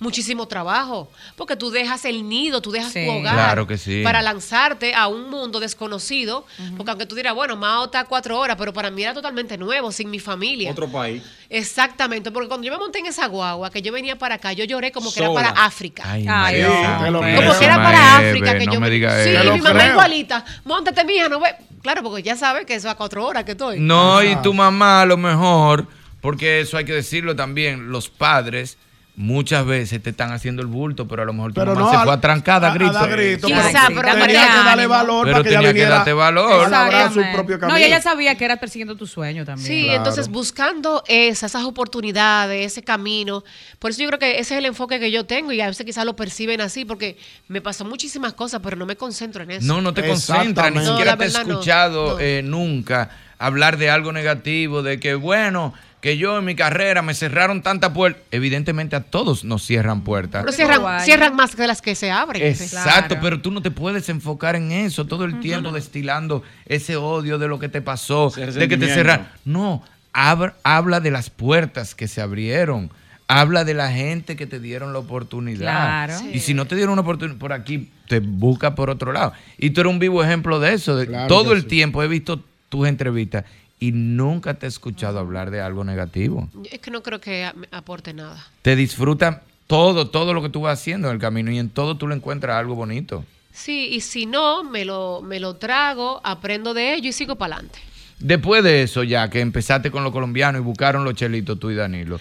Muchísimo 0.01 0.47
trabajo, 0.47 1.11
porque 1.35 1.57
tú 1.57 1.71
dejas 1.71 2.05
el 2.05 2.29
nido, 2.29 2.63
tú 2.63 2.71
dejas 2.71 2.93
Sí. 2.93 3.05
tu 3.05 3.11
hogar 3.11 3.35
Claro 3.35 3.67
que 3.67 3.77
sí. 3.79 4.03
para 4.05 4.23
lanzarte 4.23 4.95
a 4.95 5.09
un 5.09 5.29
mundo 5.29 5.59
desconocido, 5.59 6.47
porque 6.77 6.91
aunque 6.93 7.05
tú 7.07 7.17
dirás, 7.17 7.35
bueno, 7.35 7.57
Mao 7.57 7.87
está 7.87 8.01
a 8.01 8.05
cuatro 8.05 8.39
horas, 8.39 8.57
pero 8.57 8.73
para 8.73 8.93
mí 8.93 9.03
era 9.03 9.13
totalmente 9.13 9.59
nuevo, 9.59 9.91
sin 9.91 10.09
mi 10.09 10.21
familia. 10.21 10.71
Otro 10.71 10.87
país. 10.87 11.23
Exactamente, 11.51 12.31
porque 12.31 12.47
cuando 12.49 12.65
yo 12.67 12.73
me 12.73 12.79
monté 12.79 13.01
en 13.01 13.07
esa 13.07 13.27
guagua, 13.27 13.71
que 13.71 13.83
yo 13.83 13.93
venía 13.93 14.17
para 14.17 14.37
acá, 14.37 14.53
yo 14.53 14.65
lloré 14.65 14.93
como 14.93 15.13
que 15.13 15.19
era 15.21 15.33
para 15.35 15.49
África. 15.51 16.05
Ay, 16.07 16.25
Ay, 16.29 16.63
como 16.63 17.59
que 17.59 17.65
era 17.65 17.77
para 17.83 18.19
África 18.19 18.57
que 18.57 18.67
no 18.67 18.73
yo 18.75 18.81
me 18.81 18.91
digas 18.91 19.25
Sí, 19.25 19.31
y 19.31 19.51
mi 19.51 19.61
mamá 19.61 19.81
creo. 19.81 19.93
igualita. 19.95 20.45
Móntate, 20.65 21.05
mija, 21.05 21.29
no 21.29 21.41
ve. 21.41 21.55
Claro, 21.83 22.03
porque 22.05 22.23
ya 22.23 22.37
sabes 22.37 22.67
que 22.67 22.75
eso 22.75 22.89
a 22.89 22.95
cuatro 22.97 23.25
horas 23.27 23.43
que 23.45 23.53
estoy. 23.53 23.81
No, 23.81 24.23
y 24.23 24.37
tu 24.43 24.55
mamá 24.55 25.03
a 25.03 25.07
lo 25.07 25.17
mejor, 25.17 25.87
porque 26.21 26.61
eso 26.61 26.77
hay 26.77 26.85
que 26.85 26.93
decirlo 26.93 27.35
también, 27.35 27.91
los 27.91 28.09
padres 28.09 28.79
muchas 29.19 29.67
veces 29.67 30.01
te 30.01 30.11
están 30.11 30.31
haciendo 30.31 30.63
el 30.63 30.69
bulto, 30.69 31.09
pero 31.09 31.23
a 31.23 31.25
lo 31.25 31.33
mejor 31.33 31.53
tu 31.53 31.61
Pero 31.61 31.75
mamá 31.75 31.87
no, 31.87 31.91
se 31.91 31.97
a- 31.97 32.05
fue 32.05 32.13
atrancada 32.13 32.69
a 32.69 32.71
a- 32.71 32.75
a 32.75 32.77
grito. 32.79 33.09
grito, 33.09 33.47
Quizá, 33.49 33.89
pero 33.89 34.01
pero 34.03 34.13
tenía 34.27 34.47
que 34.49 34.57
darle 34.65 34.87
valor 34.87 35.25
Pero 35.27 35.33
para 35.39 35.43
que 35.43 35.49
ella 35.51 35.59
tenía 35.59 35.69
que 35.71 35.73
viniera 35.75 35.95
darte 35.97 36.13
valor. 36.13 36.53
a 36.53 36.69
labrar 36.69 36.91
su 36.91 36.97
Exactamente. 37.19 37.35
propio 37.35 37.59
camino. 37.59 37.77
No, 37.77 37.81
y 37.81 37.85
ella 37.85 38.01
sabía 38.01 38.37
que 38.37 38.45
era 38.45 38.57
persiguiendo 38.59 38.95
tu 38.95 39.09
sueño 39.09 39.45
también. 39.45 39.67
Sí, 39.67 39.89
entonces 39.89 40.29
buscando 40.29 41.03
esas, 41.09 41.51
esas 41.51 41.65
oportunidades, 41.65 42.65
ese 42.73 42.83
camino. 42.85 43.43
Por 43.81 43.91
eso 43.91 44.03
yo 44.03 44.09
creo 44.09 44.21
que 44.21 44.39
ese 44.39 44.55
es 44.55 44.59
el 44.59 44.67
enfoque 44.67 45.01
que 45.01 45.11
yo 45.11 45.27
tengo 45.27 45.51
y 45.51 45.61
a 45.61 45.67
veces 45.67 45.85
quizás 45.85 46.05
lo 46.05 46.15
perciben 46.15 46.61
así 46.61 46.85
porque 46.85 47.19
me 47.49 47.61
pasan 47.61 47.89
muchísimas 47.89 48.35
cosas, 48.35 48.61
pero 48.63 48.77
no 48.77 48.87
me 48.87 48.95
concentro 48.95 49.43
en 49.43 49.51
eso. 49.51 49.67
No, 49.67 49.81
no 49.81 49.93
te 49.93 50.07
concentras, 50.07 50.73
ni 50.73 50.85
siquiera 50.87 51.17
te 51.17 51.25
he 51.27 51.31
no. 51.31 51.39
escuchado 51.41 52.21
eh, 52.21 52.43
nunca 52.45 53.11
hablar 53.41 53.79
de 53.79 53.91
algo 53.91 54.13
negativo, 54.13 54.83
de 54.83 54.99
que 55.01 55.15
bueno, 55.15 55.75
que 56.01 56.17
yo 56.17 56.39
en 56.39 56.45
mi 56.45 56.55
carrera 56.55 57.03
me 57.03 57.13
cerraron 57.15 57.63
tantas 57.63 57.91
puertas. 57.91 58.23
Evidentemente 58.31 58.95
a 58.97 59.01
todos 59.03 59.45
nos 59.45 59.65
cierran 59.65 60.03
puertas. 60.03 60.43
Pero 60.45 60.53
cierran, 60.53 61.01
cierran 61.01 61.35
más 61.35 61.57
que 61.57 61.67
las 61.67 61.83
que 61.83 61.95
se 61.95 62.11
abren. 62.11 62.43
Exacto, 62.43 63.17
pero 63.21 63.41
tú 63.41 63.51
no 63.51 63.63
te 63.63 63.71
puedes 63.71 64.09
enfocar 64.09 64.55
en 64.57 64.71
eso 64.73 65.07
todo 65.07 65.25
el 65.25 65.41
tiempo 65.41 65.73
destilando 65.73 66.43
ese 66.67 66.97
odio 66.97 67.39
de 67.39 67.49
lo 67.49 67.59
que 67.59 67.69
te 67.69 67.81
pasó, 67.83 68.29
Ese 68.29 68.53
de 68.53 68.69
que 68.69 68.77
te 68.77 68.87
cerraron. 68.87 69.27
No, 69.45 69.83
hab- 70.13 70.55
habla 70.63 71.01
de 71.01 71.11
las 71.11 71.31
puertas 71.31 71.95
que 71.95 72.07
se 72.09 72.21
abrieron. 72.21 72.91
Habla 73.31 73.65
de 73.67 73.75
la 73.75 73.93
gente 73.93 74.37
que 74.37 74.47
te 74.47 74.59
dieron 74.59 74.95
la 74.95 75.01
oportunidad. 75.01 76.07
Claro. 76.07 76.15
Y 76.33 76.39
si 76.39 76.55
no 76.55 76.65
te 76.67 76.77
dieron 76.77 76.93
una 76.95 77.03
oportunidad 77.03 77.37
por 77.39 77.53
aquí, 77.53 77.91
te 78.07 78.21
busca 78.21 78.75
por 78.75 78.89
otro 78.89 79.13
lado. 79.13 79.35
Y 79.59 79.69
tú 79.71 79.83
eres 79.83 79.93
un 79.93 79.99
vivo 79.99 80.25
ejemplo 80.25 80.59
de 80.61 80.73
eso. 80.73 80.97
de- 80.97 81.07
Claro 81.09 81.27
todo 81.29 81.53
el 81.53 81.63
sí. 81.63 81.67
tiempo 81.69 82.03
he 82.03 82.09
visto 82.09 82.43
tus 82.71 82.89
entrevistas 82.89 83.45
y 83.81 83.93
nunca 83.93 84.55
te 84.55 84.67
he 84.67 84.69
escuchado 84.69 85.19
hablar 85.19 85.51
de 85.51 85.61
algo 85.61 85.85
negativo. 85.85 86.49
Es 86.71 86.81
que 86.81 86.91
no 86.91 87.03
creo 87.03 87.21
que 87.21 87.51
aporte 87.71 88.13
nada. 88.13 88.45
Te 88.63 88.77
disfrutan 88.77 89.43
todo, 89.67 90.09
todo 90.09 90.35
lo 90.35 90.43
que 90.43 90.49
tú 90.49 90.63
vas 90.63 90.81
haciendo 90.81 91.09
en 91.09 91.15
el 91.15 91.21
camino 91.21 91.51
y 91.51 91.59
en 91.59 91.71
todo 91.71 91.97
tú 91.97 92.09
le 92.09 92.15
encuentras 92.15 92.57
algo 92.57 92.75
bonito. 92.75 93.25
Sí, 93.53 93.89
y 93.93 94.01
si 94.01 94.27
no, 94.27 94.65
me 94.65 94.85
lo, 94.85 95.21
me 95.23 95.41
lo 95.41 95.57
trago, 95.57 96.21
aprendo 96.25 96.75
de 96.75 96.95
ello 96.95 97.09
y 97.09 97.13
sigo 97.13 97.37
para 97.37 97.57
adelante. 97.57 97.81
Después 98.19 98.65
de 98.65 98.83
eso, 98.83 99.05
ya 99.05 99.31
que 99.31 99.41
empezaste 99.41 99.91
con 99.91 100.03
los 100.03 100.13
colombianos 100.13 100.61
y 100.61 100.65
buscaron 100.65 101.05
los 101.05 101.15
chelitos 101.15 101.59
tú 101.59 101.71
y 101.71 101.75
Danilo. 101.75 102.21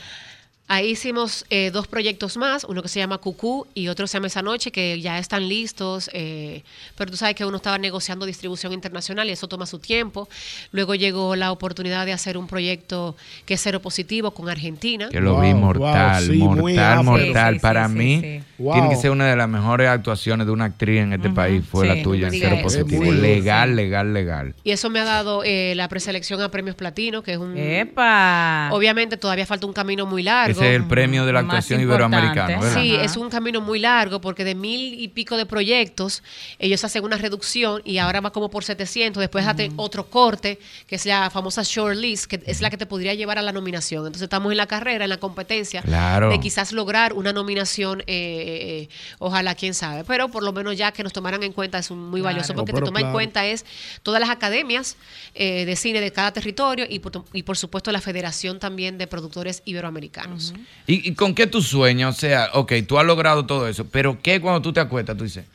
Ahí 0.70 0.90
hicimos 0.90 1.46
eh, 1.50 1.72
dos 1.72 1.88
proyectos 1.88 2.36
más, 2.36 2.66
uno 2.66 2.82
que 2.82 2.90
se 2.90 3.00
llama 3.00 3.20
Cucú 3.20 3.66
y 3.74 3.88
otro 3.88 4.06
se 4.06 4.18
llama 4.18 4.28
Esa 4.28 4.42
Noche, 4.42 4.70
que 4.72 5.00
ya 5.00 5.18
están 5.18 5.48
listos, 5.48 6.10
eh, 6.12 6.62
pero 6.98 7.10
tú 7.10 7.16
sabes 7.16 7.36
que 7.36 7.46
uno 7.46 7.56
estaba 7.56 7.78
negociando 7.78 8.26
distribución 8.26 8.74
internacional 8.74 9.30
y 9.30 9.32
eso 9.32 9.48
toma 9.48 9.66
su 9.66 9.80
tiempo. 9.80 10.28
Luego 10.74 10.94
llegó 10.96 11.38
la 11.38 11.54
oportunidad 11.54 12.06
de 12.06 12.12
hacer 12.12 12.38
un 12.38 12.48
proyecto 12.48 13.16
que 13.46 13.54
es 13.54 13.62
cero 13.62 13.82
positivo 13.82 14.32
con 14.32 14.50
Argentina. 14.50 15.08
Que 15.10 15.22
lo 15.22 15.40
vi 15.40 15.54
mortal, 15.54 16.24
sí, 16.26 16.38
mortal, 16.38 17.04
mortal. 17.06 17.54
Sí, 17.54 17.60
sí, 17.60 17.62
Para 17.62 17.88
sí, 17.88 17.94
mí, 17.96 18.16
sí. 18.16 18.22
tiene 18.22 18.44
Wow. 18.58 18.90
que 18.90 18.96
ser 18.98 19.12
una 19.12 19.28
de 19.28 19.36
las 19.36 19.48
mejores 19.48 19.88
actuaciones 19.88 20.48
de 20.48 20.52
una 20.52 20.66
actriz 20.66 21.00
en 21.00 21.14
este 21.14 21.30
país. 21.30 21.64
Fue 21.66 21.88
Sí. 21.88 21.96
la 21.96 22.04
tuya 22.04 22.28
en 22.28 22.34
cero 22.34 22.58
positivo. 22.62 23.04
Legal, 23.12 23.70
sí. 23.70 23.76
legal, 23.76 24.14
legal. 24.14 24.54
Y 24.66 24.72
eso 24.72 24.90
me 24.90 25.00
ha 25.00 25.06
dado 25.06 25.44
eh, 25.46 25.74
la 25.76 25.88
preselección 25.88 26.42
a 26.42 26.50
premios 26.50 26.76
platino, 26.76 27.22
que 27.24 27.32
es 27.34 27.38
un... 27.38 27.56
¡Epa! 27.58 28.70
Obviamente 28.74 29.16
todavía 29.16 29.46
falta 29.46 29.66
un 29.66 29.74
camino 29.74 30.06
muy 30.06 30.24
largo. 30.24 30.57
Ese 30.58 30.70
es 30.70 30.76
el 30.82 30.88
premio 30.88 31.26
de 31.26 31.34
la 31.34 31.40
actuación 31.40 31.82
iberoamericana, 31.82 32.60
¿verdad? 32.60 32.82
Sí, 32.82 32.96
es 32.96 33.18
un 33.18 33.30
camino 33.30 33.62
muy 33.62 33.80
largo 33.80 34.20
porque 34.22 34.44
de 34.44 34.56
mil 34.56 35.00
y 35.00 35.08
pico 35.10 35.38
de 35.38 35.46
proyectos 35.46 36.24
ellos 36.60 36.84
hacen 36.84 37.04
una 37.04 37.18
reducción 37.18 37.82
y 37.86 37.98
ahora 38.00 38.22
va 38.22 38.32
como 38.32 38.50
por 38.50 38.64
700, 38.64 39.20
después 39.22 39.46
hacen 39.46 39.74
otro 39.78 40.06
corte 40.08 40.60
que 40.88 40.96
es 40.96 41.06
la 41.06 41.30
famosa 41.30 41.62
shortlist, 41.64 42.26
que 42.26 42.42
es 42.46 42.62
la 42.62 42.70
que 42.70 42.78
te 42.78 42.86
podría 42.86 43.14
llevar 43.14 43.38
a 43.38 43.42
la 43.42 43.52
nominación. 43.52 44.02
Entonces 44.06 44.24
estamos 44.24 44.52
en 44.52 44.58
la 44.58 44.68
carrera, 44.68 45.06
en 45.06 45.10
la 45.10 45.18
competencia 45.18 45.82
Claro. 45.82 46.30
de 46.30 46.40
quizás 46.40 46.72
lograr 46.72 47.14
una 47.14 47.34
nominación, 47.34 48.02
eh, 48.02 48.06
eh, 48.08 48.90
ojalá, 49.20 49.56
quién 49.56 49.74
sabe, 49.74 50.04
pero 50.04 50.30
por 50.30 50.44
lo 50.44 50.54
menos 50.54 50.78
ya 50.78 50.92
que 50.92 51.04
nos 51.04 51.14
tomaran 51.14 51.44
en 51.44 51.54
cuenta 51.54 51.78
es 51.78 51.92
un- 51.92 52.10
muy 52.10 52.22
valioso 52.22 52.54
Claro. 52.54 52.66
porque 52.66 52.74
te 52.74 52.82
toma 52.82 53.00
en 53.02 53.12
cuenta 53.12 53.46
es 53.46 53.66
todas 54.04 54.20
las 54.22 54.30
academias 54.30 54.96
eh, 55.36 55.66
de 55.66 55.76
cine 55.76 56.02
de 56.02 56.12
cada 56.12 56.32
territorio 56.32 56.86
y 56.90 57.00
por, 57.00 57.24
y 57.34 57.44
por 57.44 57.58
supuesto 57.58 57.92
la 57.92 58.02
Federación 58.02 58.60
también 58.60 58.98
de 58.98 59.08
Productores 59.08 59.62
Iberoamericanos. 59.66 60.47
¿Y, 60.86 61.10
y 61.10 61.14
con 61.16 61.34
qué 61.36 61.48
tú 61.48 61.62
sueñas? 61.62 62.16
O 62.16 62.20
sea, 62.20 62.50
ok, 62.54 62.74
tú 62.88 62.98
has 63.00 63.06
logrado 63.06 63.46
todo 63.46 63.68
eso, 63.68 63.86
pero 63.86 64.22
¿qué 64.22 64.40
cuando 64.42 64.62
tú 64.62 64.72
te 64.74 64.80
acuestas 64.80 65.18
tú 65.18 65.24
dices, 65.24 65.46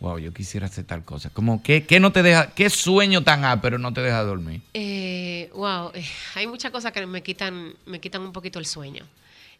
wow, 0.00 0.18
yo 0.18 0.32
quisiera 0.32 0.66
hacer 0.66 0.84
tal 0.84 1.04
cosa? 1.04 1.30
Como, 1.30 1.62
¿qué, 1.62 1.84
qué 1.84 2.00
no 2.00 2.12
te 2.12 2.22
deja, 2.22 2.50
qué 2.54 2.68
sueño 2.70 3.22
tan 3.22 3.44
ápero 3.44 3.78
no 3.78 3.92
te 3.92 4.00
deja 4.00 4.22
dormir? 4.22 4.60
Eh, 4.74 5.50
wow, 5.54 5.90
eh, 5.94 6.04
hay 6.34 6.46
muchas 6.46 6.70
cosas 6.70 6.92
que 6.92 7.06
me 7.06 7.22
quitan, 7.22 7.72
me 7.86 8.00
quitan 8.00 8.22
un 8.22 8.32
poquito 8.32 8.58
el 8.58 8.66
sueño. 8.66 9.04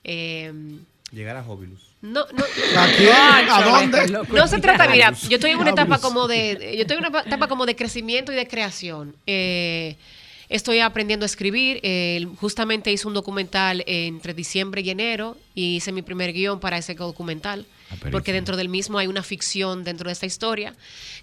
Eh, 0.05 0.53
Llegar 1.13 1.37
a 1.37 1.43
Hobilus. 1.47 1.81
no, 2.01 2.25
no, 2.33 2.45
¿A 2.81 2.87
quién? 2.97 3.13
¿A 3.51 3.63
dónde? 3.63 4.19
No 4.33 4.47
se 4.49 4.59
trata, 4.61 4.89
mira, 4.89 5.13
yo 5.29 5.35
estoy 5.37 5.51
en 5.51 5.59
una 5.59 5.71
etapa 5.71 5.99
como 5.99 6.27
de, 6.27 6.75
yo 6.75 6.83
estoy 6.83 6.97
en 6.97 7.05
una 7.05 7.21
etapa 7.21 7.49
como 7.49 7.67
de 7.67 7.77
crecimiento 7.77 8.33
y 8.33 8.35
de 8.35 8.49
creación. 8.49 9.15
Eh, 9.27 9.97
estoy 10.53 10.81
aprendiendo 10.81 11.25
a 11.25 11.27
escribir. 11.27 11.81
eh, 11.83 12.27
justamente 12.37 12.93
hice 12.93 13.09
un 13.09 13.15
documental 13.15 13.83
entre 13.87 14.35
diciembre 14.35 14.83
y 14.83 14.91
enero 14.91 15.37
y 15.55 15.77
hice 15.77 15.93
mi 15.93 16.03
primer 16.03 16.33
guion 16.33 16.61
para 16.61 16.79
ese 16.79 16.95
documental. 16.95 17.67
Porque 18.11 18.33
dentro 18.33 18.57
del 18.57 18.71
mismo 18.71 18.99
hay 18.99 19.07
una 19.07 19.23
ficción 19.23 19.85
dentro 19.85 20.09
de 20.09 20.15
esta 20.15 20.25
historia 20.25 20.75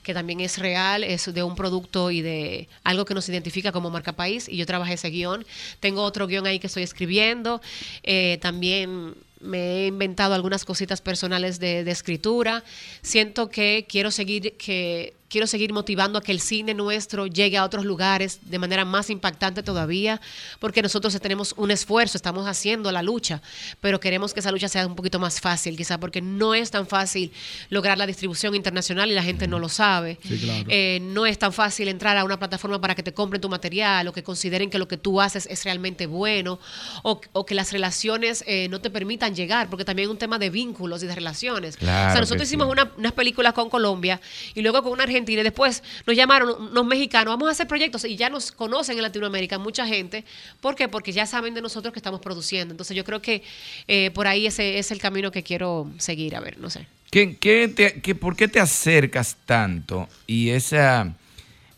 que 0.04 0.14
también 0.14 0.40
es 0.40 0.60
real, 0.60 1.04
es 1.04 1.34
de 1.34 1.44
un 1.44 1.56
producto 1.56 2.12
y 2.12 2.22
de 2.22 2.68
algo 2.84 3.06
que 3.06 3.14
nos 3.14 3.28
identifica 3.28 3.72
como 3.72 3.90
marca 3.90 4.14
país. 4.14 4.48
Y 4.48 4.58
yo 4.58 4.66
trabajé 4.66 4.94
ese 4.94 5.10
guion. 5.10 5.46
Tengo 5.80 6.04
otro 6.04 6.28
guion 6.28 6.46
ahí 6.46 6.60
que 6.60 6.68
estoy 6.68 6.84
escribiendo. 6.84 7.62
Eh, 8.04 8.38
también 8.42 9.16
me 9.42 9.84
he 9.84 9.88
inventado 9.88 10.34
algunas 10.34 10.66
cositas 10.66 11.02
personales 11.02 11.60
de, 11.60 11.84
de 11.84 11.92
escritura. 11.92 12.64
Siento 13.02 13.50
que 13.50 13.86
quiero 13.90 14.12
seguir 14.12 14.54
que 14.58 15.14
quiero 15.30 15.48
seguir 15.48 15.72
motivando 15.74 16.18
a 16.18 16.22
que 16.22 16.32
el 16.32 16.40
cine 16.42 16.74
nuestro 16.74 17.28
llegue 17.28 17.58
a 17.58 17.64
otros 17.64 17.86
lugares 17.86 18.40
de 18.50 18.58
manera 18.60 18.84
más 18.84 19.10
impactante 19.10 19.62
todavía, 19.64 20.20
porque 20.60 20.82
nosotros 20.82 21.18
tenemos 21.22 21.54
un 21.56 21.70
esfuerzo, 21.72 22.18
estamos 22.18 22.48
haciendo 22.48 22.92
la 22.92 23.04
lucha, 23.04 23.42
pero 23.80 24.00
queremos 24.00 24.34
que 24.34 24.40
esa 24.40 24.52
lucha 24.52 24.68
sea 24.68 24.88
un 24.88 24.96
poquito 24.96 25.20
más 25.20 25.40
fácil, 25.40 25.78
quizá 25.78 26.00
porque 26.00 26.20
no 26.22 26.56
es 26.56 26.72
tan 26.72 26.88
fácil 26.88 27.32
lograr 27.70 27.98
la 27.98 28.08
distribución 28.08 28.56
internacional 28.56 29.12
y 29.12 29.14
la 29.14 29.22
gente 29.24 29.48
no 29.48 29.60
lo 29.60 29.70
sabe. 29.70 30.18
Sí, 30.28 30.40
claro. 30.40 30.66
Eh, 30.68 31.00
no 31.04 31.28
es 31.28 31.38
tan 31.38 31.54
fácil 31.54 31.88
entrar 31.90 32.18
a 32.18 32.24
una 32.24 32.40
plataforma 32.40 32.82
para 32.82 32.96
que 32.96 33.04
te 33.04 33.14
compren 33.14 33.40
tu 33.40 33.50
material 33.50 34.08
o 34.08 34.14
que 34.14 34.24
consideren 34.24 34.72
que 34.72 34.80
lo 34.80 34.88
que 34.88 34.98
tú 34.98 35.22
haces 35.22 35.46
es 35.46 35.64
realmente 35.64 36.08
bueno 36.08 36.60
o, 37.04 37.22
o 37.34 37.46
que 37.46 37.54
las 37.54 37.72
relaciones 37.72 38.44
eh, 38.48 38.68
no 38.70 38.82
te 38.82 38.90
permitan 38.90 39.36
llegar, 39.36 39.70
porque 39.70 39.86
también 39.86 40.08
es 40.10 40.12
un 40.12 40.18
tema 40.18 40.40
de 40.40 40.50
vínculos 40.50 41.04
y 41.04 41.06
de 41.08 41.14
relaciones. 41.14 41.78
Claro 41.78 42.10
o 42.10 42.12
sea, 42.14 42.22
nosotros 42.22 42.48
sí. 42.48 42.54
hicimos 42.56 42.68
una- 42.68 42.92
unas 42.98 43.12
películas 43.14 43.54
con 43.54 43.70
Colombia 43.70 44.20
y 44.56 44.62
luego 44.64 44.82
con 44.82 44.92
una 44.94 45.04
Argentina 45.04 45.19
y 45.28 45.36
después 45.36 45.84
nos 46.06 46.16
llamaron 46.16 46.50
unos 46.72 46.86
mexicanos, 46.86 47.34
vamos 47.34 47.48
a 47.50 47.52
hacer 47.52 47.68
proyectos 47.68 48.06
y 48.06 48.16
ya 48.16 48.30
nos 48.30 48.52
conocen 48.52 48.98
en 48.98 49.04
Latinoamérica 49.04 49.58
mucha 49.58 49.86
gente. 49.88 50.24
¿Por 50.62 50.76
qué? 50.76 50.88
Porque 50.88 51.12
ya 51.12 51.26
saben 51.26 51.54
de 51.54 51.62
nosotros 51.62 51.92
que 51.94 52.00
estamos 52.00 52.20
produciendo. 52.22 52.74
Entonces 52.74 52.96
yo 52.96 53.04
creo 53.04 53.22
que 53.22 53.44
eh, 53.88 54.12
por 54.14 54.28
ahí 54.28 54.46
ese 54.48 54.80
es 54.80 54.92
el 54.92 55.00
camino 55.00 55.32
que 55.32 55.44
quiero 55.44 55.90
seguir, 55.98 56.36
a 56.36 56.40
ver, 56.40 56.58
no 56.60 56.70
sé. 56.70 56.88
¿Qué, 57.12 57.38
qué 57.38 57.68
te- 57.68 58.02
qué- 58.02 58.14
¿Por 58.16 58.36
qué 58.36 58.48
te 58.48 58.60
acercas 58.60 59.36
tanto 59.46 60.08
y 60.28 60.50
esa, 60.50 61.14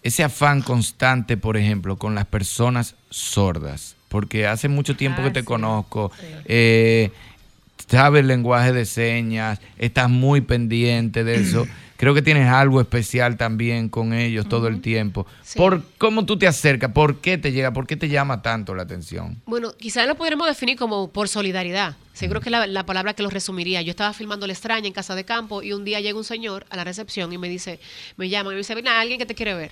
ese 0.04 0.24
afán 0.24 0.62
constante, 0.62 1.38
por 1.38 1.56
ejemplo, 1.58 1.98
con 1.98 2.16
las 2.16 2.26
personas 2.26 2.96
sordas? 3.10 3.96
Porque 4.10 4.46
hace 4.46 4.68
mucho 4.68 4.96
tiempo 4.98 5.22
Ah, 5.22 5.26
que 5.26 5.32
te 5.32 5.46
conozco, 5.46 6.12
eh, 6.46 7.12
sabes 7.88 8.20
el 8.22 8.28
lenguaje 8.28 8.74
de 8.74 8.86
señas, 8.86 9.60
estás 9.78 10.10
muy 10.10 10.42
pendiente 10.42 11.24
de 11.24 11.36
eso. 11.36 11.66
Creo 12.02 12.16
que 12.16 12.24
tienes 12.24 12.48
algo 12.48 12.82
especial 12.82 13.38
también 13.38 13.88
con 13.88 14.12
ellos 14.12 14.50
todo 14.50 14.68
el 14.68 14.82
tiempo. 14.82 15.28
Sí. 15.44 15.56
¿Por 15.56 15.84
cómo 16.00 16.26
tú 16.26 16.36
te 16.36 16.48
acercas? 16.48 16.92
¿Por 16.94 17.22
qué 17.22 17.38
te 17.38 17.52
llega? 17.52 17.74
¿Por 17.74 17.86
qué 17.86 17.96
te 17.96 18.10
llama 18.10 18.42
tanto 18.42 18.74
la 18.74 18.82
atención? 18.82 19.40
Bueno, 19.46 19.72
quizás 19.78 20.08
lo 20.08 20.16
podremos 20.16 20.48
definir 20.48 20.80
como 20.80 21.12
por 21.12 21.30
solidaridad. 21.30 21.96
Creo 22.18 22.42
que 22.42 22.50
es 22.50 22.52
la, 22.52 22.66
la 22.66 22.88
palabra 22.88 23.14
que 23.14 23.22
lo 23.22 23.30
resumiría. 23.30 23.84
Yo 23.84 23.92
estaba 23.92 24.14
filmando 24.14 24.48
La 24.48 24.54
extraña 24.54 24.88
en 24.88 24.94
Casa 24.94 25.14
de 25.14 25.26
Campo 25.26 25.62
y 25.62 25.74
un 25.74 25.86
día 25.86 26.00
llega 26.00 26.18
un 26.18 26.24
señor 26.24 26.66
a 26.72 26.76
la 26.76 26.84
recepción 26.84 27.32
y 27.34 27.38
me 27.38 27.48
dice, 27.48 27.80
me 28.18 28.30
llama 28.30 28.50
y 28.50 28.54
me 28.54 28.58
dice, 28.58 28.76
mira, 28.76 29.00
alguien 29.00 29.20
que 29.20 29.28
te 29.28 29.36
quiere 29.36 29.54
ver. 29.54 29.72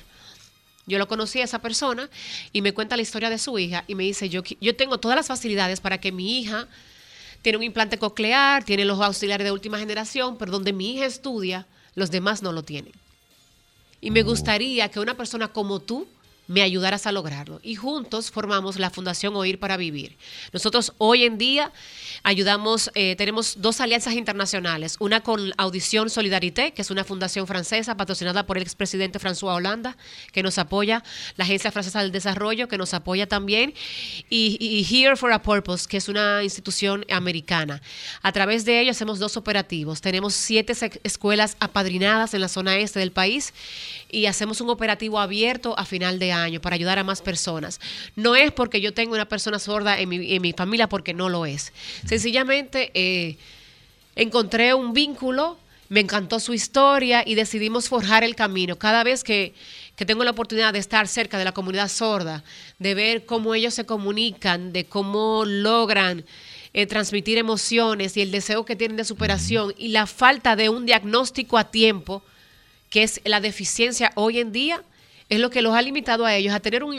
Yo 0.85 0.99
lo 0.99 1.07
conocí 1.07 1.41
a 1.41 1.45
esa 1.45 1.57
persona 1.57 2.11
y 2.53 2.61
me 2.61 2.73
cuenta 2.73 2.95
la 2.95 3.01
historia 3.01 3.31
de 3.31 3.39
su 3.39 3.57
hija 3.57 3.85
y 3.87 3.95
me 3.95 4.03
dice, 4.03 4.29
yo, 4.29 4.43
yo 4.61 4.75
tengo 4.75 4.99
todas 4.99 5.15
las 5.15 5.25
facilidades 5.25 5.79
para 5.79 5.97
que 5.97 6.11
mi 6.11 6.39
hija 6.39 6.67
tiene 7.41 7.57
un 7.57 7.63
implante 7.63 7.97
coclear, 7.97 8.63
tiene 8.63 8.85
los 8.85 9.01
auxiliares 9.01 9.45
de 9.45 9.51
última 9.51 9.79
generación, 9.79 10.37
pero 10.37 10.51
donde 10.51 10.73
mi 10.73 10.93
hija 10.93 11.07
estudia, 11.07 11.65
los 11.99 12.09
demás 12.09 12.41
no 12.41 12.51
lo 12.51 12.63
tienen. 12.63 12.93
Y 14.01 14.11
me 14.11 14.23
gustaría 14.23 14.89
que 14.89 14.99
una 14.99 15.15
persona 15.15 15.49
como 15.49 15.79
tú 15.79 16.07
me 16.49 16.63
ayudaras 16.63 17.05
a 17.05 17.11
lograrlo. 17.11 17.59
Y 17.61 17.75
juntos 17.75 18.31
formamos 18.31 18.79
la 18.79 18.89
Fundación 18.89 19.35
Oír 19.35 19.59
para 19.59 19.77
Vivir. 19.77 20.17
Nosotros 20.51 20.93
hoy 20.97 21.23
en 21.23 21.37
día 21.37 21.71
ayudamos, 22.23 22.89
eh, 22.95 23.15
tenemos 23.15 23.61
dos 23.61 23.79
alianzas 23.79 24.15
internacionales, 24.15 24.97
una 24.99 25.21
con 25.21 25.53
Audición 25.57 26.09
Solidarité, 26.09 26.71
que 26.73 26.81
es 26.81 26.89
una 26.89 27.03
fundación 27.03 27.45
francesa 27.45 27.95
patrocinada 27.95 28.47
por 28.47 28.57
el 28.57 28.63
expresidente 28.63 29.19
François 29.19 29.55
Hollande, 29.55 29.91
que 30.31 30.41
nos 30.41 30.57
apoya, 30.57 31.03
la 31.37 31.43
Agencia 31.43 31.71
Francesa 31.71 32.01
del 32.01 32.11
Desarrollo, 32.11 32.67
que 32.67 32.79
nos 32.79 32.95
apoya 32.95 33.27
también, 33.27 33.75
y, 34.27 34.87
Here 34.89 35.15
for 35.15 35.31
a 35.31 35.43
Purpose, 35.43 35.87
que 35.87 35.97
es 35.97 36.09
una 36.09 36.43
institución 36.43 37.05
americana. 37.11 37.79
A 38.23 38.31
través 38.31 38.65
de 38.65 38.81
ello 38.81 38.89
hacemos 38.89 39.19
dos 39.19 39.37
operativos. 39.37 40.01
Tenemos 40.01 40.33
siete 40.33 40.73
escuelas 41.03 41.57
apadrinadas 41.59 42.33
en 42.33 42.41
la 42.41 42.47
zona 42.47 42.75
este 42.77 42.97
del 42.97 43.11
país 43.11 43.53
y 44.09 44.25
hacemos 44.25 44.61
un 44.61 44.69
operativo 44.69 45.19
abierto 45.19 45.77
a 45.77 45.85
final 45.85 46.19
de 46.19 46.31
año 46.31 46.61
para 46.61 46.75
ayudar 46.75 46.99
a 46.99 47.03
más 47.03 47.21
personas. 47.21 47.79
No 48.15 48.35
es 48.35 48.51
porque 48.51 48.81
yo 48.81 48.93
tengo 48.93 49.13
una 49.13 49.27
persona 49.27 49.59
sorda 49.59 49.99
en 49.99 50.09
mi, 50.09 50.33
en 50.33 50.41
mi 50.41 50.53
familia, 50.53 50.89
porque 50.89 51.13
no 51.13 51.29
lo 51.29 51.45
es. 51.45 51.71
Sencillamente 52.05 52.91
eh, 52.93 53.37
encontré 54.15 54.73
un 54.73 54.93
vínculo, 54.93 55.57
me 55.89 55.99
encantó 56.01 56.39
su 56.39 56.53
historia 56.53 57.23
y 57.25 57.35
decidimos 57.35 57.89
forjar 57.89 58.23
el 58.23 58.35
camino. 58.35 58.77
Cada 58.77 59.03
vez 59.03 59.23
que, 59.23 59.53
que 59.95 60.05
tengo 60.05 60.23
la 60.23 60.31
oportunidad 60.31 60.73
de 60.73 60.79
estar 60.79 61.07
cerca 61.07 61.37
de 61.37 61.45
la 61.45 61.51
comunidad 61.51 61.89
sorda, 61.89 62.43
de 62.77 62.93
ver 62.95 63.25
cómo 63.25 63.55
ellos 63.55 63.73
se 63.73 63.85
comunican, 63.85 64.71
de 64.71 64.85
cómo 64.85 65.45
logran 65.45 66.25
eh, 66.71 66.85
transmitir 66.85 67.39
emociones 67.39 68.15
y 68.15 68.21
el 68.21 68.31
deseo 68.31 68.63
que 68.63 68.75
tienen 68.75 68.97
de 68.97 69.03
superación 69.03 69.73
y 69.77 69.87
la 69.87 70.05
falta 70.05 70.55
de 70.55 70.69
un 70.69 70.85
diagnóstico 70.85 71.57
a 71.57 71.71
tiempo, 71.71 72.23
que 72.89 73.03
es 73.03 73.21
la 73.25 73.39
deficiencia 73.41 74.11
hoy 74.15 74.39
en 74.39 74.51
día, 74.51 74.81
es 75.29 75.39
lo 75.39 75.51
que 75.51 75.61
los 75.61 75.75
ha 75.75 75.81
limitado 75.83 76.25
a 76.25 76.33
ellos 76.33 76.55
a 76.55 76.59
tener 76.59 76.83
un, 76.83 76.95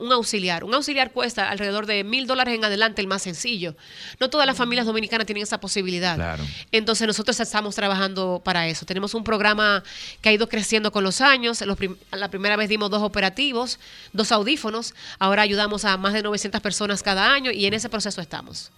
un- 0.00 0.12
auxiliar. 0.12 0.64
Un 0.64 0.74
auxiliar 0.74 1.12
cuesta 1.12 1.48
alrededor 1.48 1.86
de 1.86 2.02
mil 2.02 2.26
dólares 2.26 2.56
en 2.56 2.64
adelante, 2.64 3.00
el 3.00 3.06
más 3.06 3.22
sencillo. 3.22 3.76
No 4.18 4.28
todas 4.30 4.48
las 4.48 4.56
familias 4.56 4.84
dominicanas 4.84 5.26
tienen 5.26 5.44
esa 5.44 5.60
posibilidad. 5.60 6.16
Claro. 6.16 6.44
Entonces 6.72 7.06
nosotros 7.06 7.38
estamos 7.38 7.76
trabajando 7.76 8.42
para 8.44 8.66
eso. 8.66 8.84
Tenemos 8.84 9.14
un 9.14 9.22
programa 9.22 9.84
que 10.20 10.28
ha 10.30 10.32
ido 10.32 10.48
creciendo 10.48 10.90
con 10.90 11.04
los 11.04 11.20
años. 11.20 11.60
Los 11.60 11.76
prim- 11.76 11.94
la 12.10 12.28
primera 12.30 12.56
vez 12.56 12.68
dimos 12.68 12.90
dos 12.90 13.00
operativos, 13.02 13.78
dos 14.12 14.32
audífonos. 14.32 14.92
Ahora 15.20 15.42
ayudamos 15.42 15.84
a 15.84 15.96
más 15.96 16.14
de 16.14 16.22
900 16.22 16.60
personas 16.60 17.00
cada 17.04 17.32
año 17.32 17.52
y 17.52 17.66
en 17.66 17.74
ese 17.74 17.88
proceso 17.88 18.20
estamos. 18.20 18.72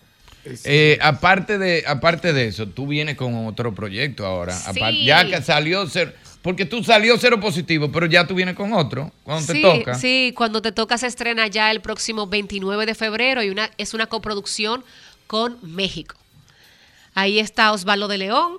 Eh, 0.65 0.99
aparte, 1.01 1.57
de, 1.57 1.85
aparte 1.87 2.35
de 2.35 2.49
eso, 2.49 2.67
tú 2.69 2.87
vienes 2.87 3.17
con 3.17 3.47
otro 3.47 3.75
proyecto 3.75 4.27
ahora. 4.27 4.55
Sí. 4.55 5.05
Ya 5.07 5.27
que 5.27 5.41
salió 5.41 5.89
cero, 5.89 6.13
porque 6.45 6.67
tú 6.67 6.85
salió 6.85 7.17
cero 7.17 7.41
positivo, 7.41 7.91
pero 7.91 8.05
ya 8.05 8.27
tú 8.27 8.35
vienes 8.35 8.55
con 8.55 8.75
otro 8.75 9.11
cuando 9.23 9.47
te 9.47 9.55
sí, 9.55 9.63
toca. 9.63 9.95
Sí, 9.95 10.35
cuando 10.37 10.61
te 10.61 10.73
toca 10.73 10.99
se 10.99 11.07
estrena 11.07 11.47
ya 11.47 11.71
el 11.71 11.81
próximo 11.81 12.27
29 12.27 12.85
de 12.85 12.95
febrero 12.95 13.43
y 13.43 13.49
una, 13.49 13.71
es 13.79 13.95
una 13.95 14.09
coproducción 14.09 14.85
con 15.27 15.57
México. 15.63 16.17
Ahí 17.15 17.39
está 17.39 17.73
Osvaldo 17.73 18.09
de 18.09 18.19
León, 18.19 18.59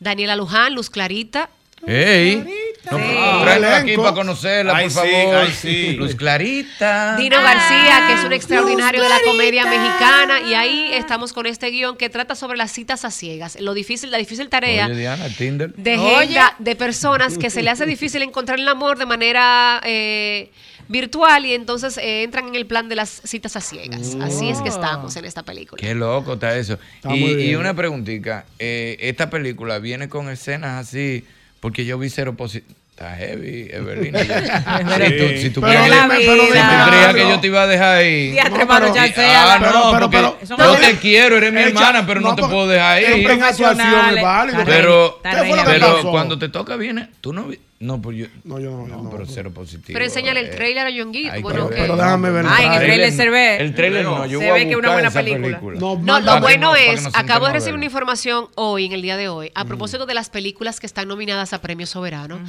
Daniela 0.00 0.34
Luján, 0.34 0.74
Luz 0.74 0.88
Clarita. 0.88 1.50
¡Ey! 1.86 2.42
No, 2.90 2.98
Sí. 2.98 3.04
tráela 3.42 3.76
aquí 3.78 3.96
para 3.96 4.12
conocerla, 4.14 4.76
Ay, 4.76 4.84
por 4.84 4.92
sí, 4.92 4.98
favor. 4.98 5.34
ay, 5.36 5.52
sí. 5.52 5.92
Luz 5.94 6.14
Clarita. 6.14 7.16
Dino 7.16 7.36
García, 7.42 8.04
que 8.06 8.14
es 8.14 8.24
un 8.24 8.32
extraordinario 8.32 9.02
de 9.02 9.08
la 9.08 9.18
comedia 9.24 9.64
mexicana, 9.64 10.40
y 10.40 10.54
ahí 10.54 10.90
estamos 10.92 11.32
con 11.32 11.46
este 11.46 11.68
guion 11.70 11.96
que 11.96 12.08
trata 12.10 12.34
sobre 12.34 12.56
las 12.56 12.70
citas 12.72 13.04
a 13.04 13.10
ciegas, 13.10 13.58
lo 13.60 13.74
difícil, 13.74 14.10
la 14.10 14.18
difícil 14.18 14.48
tarea 14.48 14.86
Oye, 14.86 14.96
Diana, 14.96 15.28
Tinder. 15.36 15.72
de 15.74 15.98
gente, 15.98 16.40
de 16.58 16.76
personas 16.76 17.38
que 17.38 17.50
se 17.50 17.62
le 17.62 17.70
hace 17.70 17.86
difícil 17.86 18.22
encontrar 18.22 18.58
el 18.58 18.68
amor 18.68 18.98
de 18.98 19.06
manera 19.06 19.80
eh, 19.84 20.50
virtual 20.88 21.44
y 21.46 21.54
entonces 21.54 21.98
eh, 21.98 22.22
entran 22.22 22.46
en 22.48 22.54
el 22.54 22.66
plan 22.66 22.88
de 22.88 22.94
las 22.96 23.10
citas 23.24 23.56
a 23.56 23.60
ciegas. 23.60 24.16
Así 24.20 24.48
es 24.48 24.60
que 24.60 24.68
estamos 24.68 25.16
en 25.16 25.24
esta 25.24 25.42
película. 25.42 25.80
Qué 25.80 25.94
loco 25.94 26.34
está 26.34 26.56
eso. 26.56 26.78
Está 26.96 27.14
y, 27.16 27.50
y 27.50 27.54
una 27.56 27.74
preguntita. 27.74 28.44
eh, 28.58 28.96
esta 29.00 29.28
película 29.30 29.78
viene 29.80 30.08
con 30.08 30.28
escenas 30.30 30.86
así, 30.88 31.24
porque 31.66 31.84
yo 31.84 31.98
vi 31.98 32.08
cero 32.10 32.36
positivo. 32.36 32.72
Está 32.90 33.16
heavy, 33.16 33.68
Evelina. 33.72 34.20
Sí. 34.22 35.02
Si 35.04 35.10
tú, 35.18 35.40
si 35.42 35.50
tú 35.50 35.60
Pero 35.62 35.82
dime, 35.82 36.18
que- 36.18 36.26
pero 36.26 36.42
si 36.44 36.50
creías 36.52 37.14
que 37.14 37.28
yo 37.28 37.40
te 37.40 37.46
iba 37.48 37.62
a 37.62 37.66
dejar 37.66 37.96
ahí. 37.96 38.30
Diatre, 38.30 38.64
mano, 38.66 38.94
ya 38.94 39.06
Y- 39.08 39.12
sea, 39.12 39.54
ah, 39.54 39.56
pero- 39.58 39.72
no, 39.72 39.78
pero- 39.90 40.00
porque 40.10 40.16
pero- 40.16 40.38
yo 40.48 40.56
pero- 40.56 40.74
te 40.76 40.96
quiero, 40.98 41.36
eres 41.38 41.52
mi 41.52 41.60
hermana, 41.60 42.06
pero 42.06 42.20
no, 42.20 42.28
no, 42.28 42.34
te 42.36 42.42
porque- 42.42 42.54
puedo 42.54 42.68
dejar 42.68 42.92
ahí. 42.98 43.04
Siempre 43.06 43.32
en 43.34 43.42
actuaciones, 43.42 44.22
válido. 44.22 44.62
Pero, 44.64 45.20
¿Qué 45.24 45.28
fue 45.38 45.48
lo 45.48 45.56
que 45.56 45.62
pero 45.72 45.96
pasó? 45.96 46.10
cuando 46.12 46.38
te 46.38 46.48
toca 46.50 46.76
viene, 46.76 47.08
tú 47.20 47.32
no 47.32 47.48
no, 47.78 48.00
pues 48.00 48.16
yo 48.16 48.26
no, 48.44 48.58
yo 48.58 48.86
no, 48.86 49.10
pero 49.10 49.26
cero 49.26 49.50
positivo. 49.52 49.92
Pero 49.92 50.04
enséñale 50.06 50.40
el 50.40 50.46
eh. 50.46 50.50
trailer 50.56 50.86
a 50.86 50.90
Yonguito. 50.90 51.40
Bueno, 51.42 51.68
que 51.68 51.74
que- 51.74 51.80
ver. 51.80 51.90
Pero 51.90 51.96
déjame 51.96 52.30
ver 52.30 52.44
el 52.46 52.50
Ah, 52.50 52.62
en 52.62 52.72
el 52.72 52.78
trailer 52.78 53.12
se 53.12 53.30
ve. 53.30 53.56
El 53.58 53.74
trailer 53.74 54.04
no, 54.04 54.24
yo 54.24 54.38
Se 54.40 54.50
voy 54.50 54.60
ve 54.60 54.66
que 54.66 54.72
es 54.72 54.78
una 54.78 54.92
buena 54.92 55.10
película. 55.10 55.60
No, 55.78 56.20
lo 56.20 56.40
bueno 56.40 56.74
es, 56.74 57.06
acabo 57.14 57.46
de 57.46 57.52
recibir 57.52 57.72
verlo. 57.74 57.76
una 57.78 57.84
información 57.84 58.48
hoy, 58.54 58.86
en 58.86 58.92
el 58.92 59.02
día 59.02 59.18
de 59.18 59.28
hoy, 59.28 59.52
a 59.54 59.66
propósito 59.66 60.06
de 60.06 60.14
las 60.14 60.30
películas 60.30 60.80
que 60.80 60.86
están 60.86 61.06
nominadas 61.08 61.52
a 61.52 61.60
Premio 61.60 61.86
Soberano. 61.86 62.40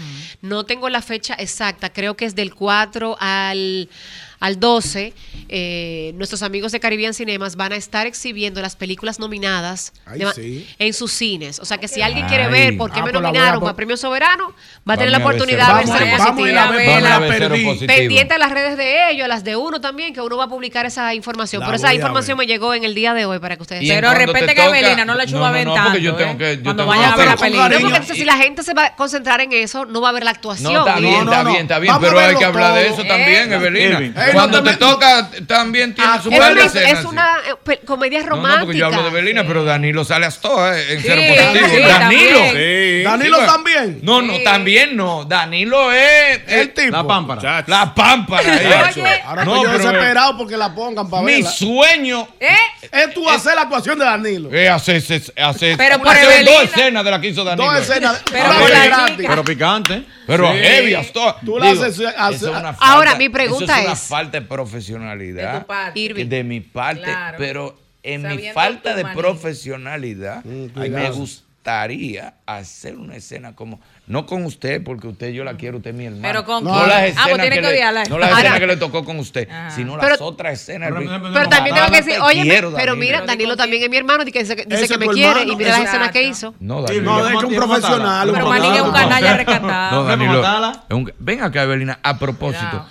No 0.41 0.65
tengo 0.65 0.87
la 0.87 1.01
fecha 1.01 1.33
exacta, 1.33 1.91
creo 1.91 2.15
que 2.15 2.23
es 2.23 2.33
del 2.33 2.55
4 2.55 3.17
al, 3.19 3.89
al 4.39 4.59
12. 4.59 5.13
Eh, 5.49 6.11
nuestros 6.15 6.43
amigos 6.43 6.71
de 6.73 6.79
Caribbean 6.79 7.13
Cinemas 7.13 7.55
van 7.55 7.71
a 7.71 7.75
estar 7.77 8.05
exhibiendo 8.05 8.61
las 8.61 8.75
películas 8.75 9.17
nominadas 9.19 9.93
Ay, 10.05 10.19
de 10.19 10.25
ma- 10.25 10.33
sí. 10.33 10.67
en 10.77 10.93
sus 10.93 11.11
cines. 11.13 11.59
O 11.59 11.65
sea 11.65 11.77
que 11.77 11.87
si 11.87 12.01
alguien 12.01 12.25
Ay. 12.25 12.29
quiere 12.29 12.47
ver 12.49 12.77
por 12.77 12.91
qué 12.91 12.99
Ah, 12.99 13.05
me 13.05 13.11
pues 13.11 13.21
nominaron 13.23 13.61
para 13.61 13.75
Premio 13.75 13.95
Soberano, 13.97 14.53
va 14.87 14.95
a 14.95 14.97
tener 14.97 15.11
la 15.11 15.19
oportunidad 15.19 15.67
de 15.67 15.73
ver 15.73 15.85
Vamos, 15.87 15.99
Positivo. 15.99 16.77
ver. 16.77 17.87
Pendiente 17.87 18.33
a 18.33 18.37
las 18.37 18.51
redes 18.51 18.77
de 18.77 19.11
ellos, 19.11 19.25
a 19.25 19.27
las 19.27 19.43
de 19.43 19.55
uno 19.55 19.79
también, 19.81 20.13
que 20.13 20.21
uno 20.21 20.37
va 20.37 20.45
a 20.45 20.49
publicar 20.49 20.85
esa 20.85 21.13
información. 21.13 21.61
La 21.61 21.67
Pero 21.67 21.77
esa 21.77 21.93
información 21.93 22.37
me 22.37 22.45
llegó 22.45 22.73
en 22.73 22.83
el 22.83 22.93
día 22.93 23.13
de 23.13 23.25
hoy 23.25 23.39
para 23.39 23.55
que 23.55 23.61
ustedes 23.63 23.87
Pero 23.87 24.13
respete 24.13 24.53
que 24.53 24.63
Evelina 24.65 25.05
no 25.05 25.15
la 25.15 25.25
chupa 25.25 25.37
no, 25.39 25.45
no, 25.45 25.51
no, 25.51 25.55
aventando, 25.55 25.89
porque 25.91 26.01
yo 26.01 26.15
tengo 26.15 26.37
que- 26.37 26.57
yo 26.57 26.63
Cuando 26.63 26.83
tengo 26.83 26.95
vayan 26.95 27.13
a 27.13 27.15
ver 27.15 27.25
la 27.27 27.37
película. 27.37 27.69
No, 27.69 27.89
porque 27.89 28.13
si 28.15 28.25
la 28.25 28.37
gente 28.37 28.63
se 28.63 28.73
va 28.73 28.85
a 28.87 28.95
concentrar 28.95 29.41
en 29.41 29.53
eso, 29.53 29.85
no 29.85 30.01
va 30.01 30.09
a 30.09 30.11
ver 30.11 30.23
la 30.23 30.31
actuación. 30.31 30.73
No, 30.73 30.79
está 30.85 30.99
bien, 30.99 31.25
no, 31.25 31.31
está 31.31 31.43
no. 31.43 31.49
bien, 31.51 31.61
está 31.63 31.79
bien, 31.79 31.93
pero 32.01 32.19
hay 32.19 32.35
que 32.35 32.45
hablar 32.45 32.73
de 32.75 32.87
eso 32.87 33.03
también, 33.05 33.51
Evelina. 33.53 34.26
Cuando 34.33 34.63
te 34.63 34.75
toca, 34.77 35.29
también 35.47 35.93
tiene 35.93 36.09
Ah, 36.13 36.19
su 36.21 36.29
Es 36.29 36.39
par 36.39 36.47
de 36.49 36.61
una, 36.61 36.65
escenas. 36.65 36.99
es 36.99 37.05
una 37.05 37.37
eh, 37.67 37.79
comedia 37.85 38.19
No, 38.19 38.25
no, 38.25 38.29
romántica. 38.31 38.65
porque 38.65 38.77
yo 38.79 38.85
hablo 38.87 39.03
de 39.03 39.09
Evelina, 39.09 39.43
pero 39.45 39.63
Danilo 39.63 40.03
sale 40.05 40.25
a 40.25 40.31
toa 40.31 40.77
eh, 40.79 40.93
en 40.93 41.01
Sí, 41.01 41.07
cero 41.07 41.21
positivo. 41.27 41.67
sí, 41.69 41.81
Danilo. 41.81 41.89
también. 41.99 42.51
Sí. 42.53 43.03
Danilo 43.03 43.37
también. 43.45 43.99
No, 44.03 44.21
no, 44.21 44.33
también 44.43 44.95
no. 44.95 45.23
Danilo 45.25 45.91
es 45.91 46.41
El 46.47 46.73
tipo. 46.73 46.91
La 46.91 47.03
pámpara. 47.05 47.63
la 47.67 47.93
pámpara. 47.93 48.43
eh. 48.55 49.21
Ahora 49.25 49.45
No, 49.45 49.55
estoy 49.63 49.69
eh, 49.75 49.77
desesperado 49.77 50.37
porque 50.37 50.57
la 50.57 50.73
pongan 50.73 51.09
para 51.09 51.23
Mi 51.23 51.33
verla. 51.33 51.49
sueño 51.51 52.27
¿Eh? 52.39 52.47
Es 52.91 53.13
tú 53.13 53.29
hacer 53.29 53.55
la 53.55 53.61
actuación 53.63 53.99
de 53.99 54.05
Danilo. 54.05 54.49
es 54.51 54.69
hacer, 54.69 54.97
hacer, 54.97 55.21
hacer, 55.37 55.77
Pero 55.77 55.97
por 55.99 56.13
dos 56.15 56.63
escenas 56.63 57.03
de 57.03 57.11
la 57.11 57.21
que 57.21 57.27
hizo 57.27 57.43
Danilo. 57.43 57.71
Dos 57.71 57.81
escenas. 57.81 58.21
Pero 58.31 58.51
es 58.51 58.71
chica. 58.71 59.05
Pero 59.27 59.43
picante. 59.43 60.03
Pero 60.27 60.51
Sí. 60.51 60.57
heavy, 60.59 60.93
hasta- 60.93 61.39
Tú 61.45 61.57
la 61.57 61.69
haces- 61.71 61.99
es 61.99 62.43
Ahora, 62.79 63.15
mi 63.15 63.29
pregunta 63.29 63.81
es 63.81 63.91
es- 63.93 64.07
falta 64.17 64.39
de 64.39 64.45
profesionalidad 64.47 65.53
De 65.53 65.59
tu 65.61 65.65
parte. 65.67 65.99
Irving. 65.99 66.25
de 66.27 66.43
mi 66.43 66.59
parte, 66.59 67.03
Claro. 67.03 67.37
pero 67.37 67.77
en 68.03 68.27
mi 68.35 68.49
falta 68.53 68.95
de 68.95 69.05
profesionalidad 69.05 70.43
Mm, 70.45 70.79
me 70.79 71.09
gustaría 71.11 72.35
hacer 72.45 72.95
una 72.95 73.15
escena 73.17 73.53
como 73.53 73.81
no 74.07 74.25
con 74.25 74.45
usted 74.45 74.81
porque 74.81 75.07
usted 75.09 75.31
yo 75.33 75.43
la 75.43 75.55
quiero 75.57 75.77
usted 75.77 75.89
es 75.89 75.95
mi 75.97 76.05
hermana 76.05 76.21
Pero 76.25 76.45
con 76.45 76.63
no 76.63 76.85
las 76.87 76.95
Ah, 76.95 77.07
escenas 77.07 77.27
pues 77.27 77.41
tiene 77.41 77.55
que 77.57 77.61
que 77.61 77.67
le, 77.67 77.73
odiarla. 77.73 78.03
no 78.05 78.17
las 78.17 78.31
escenas 78.31 78.59
que 78.59 78.67
le 78.67 78.77
tocó 78.77 79.03
con 79.03 79.19
usted 79.19 79.49
Ajá. 79.49 79.71
sino 79.71 79.97
Pero- 79.97 80.07
las 80.11 80.21
otras 80.21 80.53
escenas 80.53 80.89
Pero- 80.93 81.01
Luis. 81.01 81.11
Pero 81.33 81.49
también 81.49 81.75
tengo 81.75 81.89
que 81.89 81.97
decir, 81.97 82.13
te 82.13 82.19
oye, 82.21 82.41
quiero, 82.43 82.69
pero 82.71 82.93
Danilo. 82.93 82.95
mira, 82.95 83.21
Danilo 83.25 83.57
también 83.57 83.83
es 83.83 83.89
mi 83.89 83.97
hermano, 83.97 84.23
dice 84.23 84.31
que, 84.31 84.43
dice 84.43 84.55
que 84.55 84.73
Ese 84.75 84.87
que 84.87 84.93
tu 84.93 84.99
me 85.01 85.07
quiere 85.13 85.29
hermano, 85.41 85.51
y 85.51 85.55
mira 85.57 85.71
las 85.71 85.81
escenas 85.89 86.11
que 86.11 86.23
hizo. 86.23 86.55
no 86.61 86.75
No, 86.75 86.81
Danilo 86.83 87.25
de 87.25 87.33
hecho 87.33 87.47
un 87.47 87.55
profesional. 87.55 88.29
Pero 88.33 88.47
Manín 88.47 88.73
es 88.73 88.81
un 88.81 88.91
profesional. 88.91 89.09
canalla 89.21 89.37
rescatado. 89.37 89.95
No, 89.95 90.03
Danilo, 90.07 91.09
es 91.09 91.13
ven 91.19 91.41
acá, 91.43 91.63
Evelina, 91.63 91.99
a 92.01 92.17
propósito. 92.17 92.85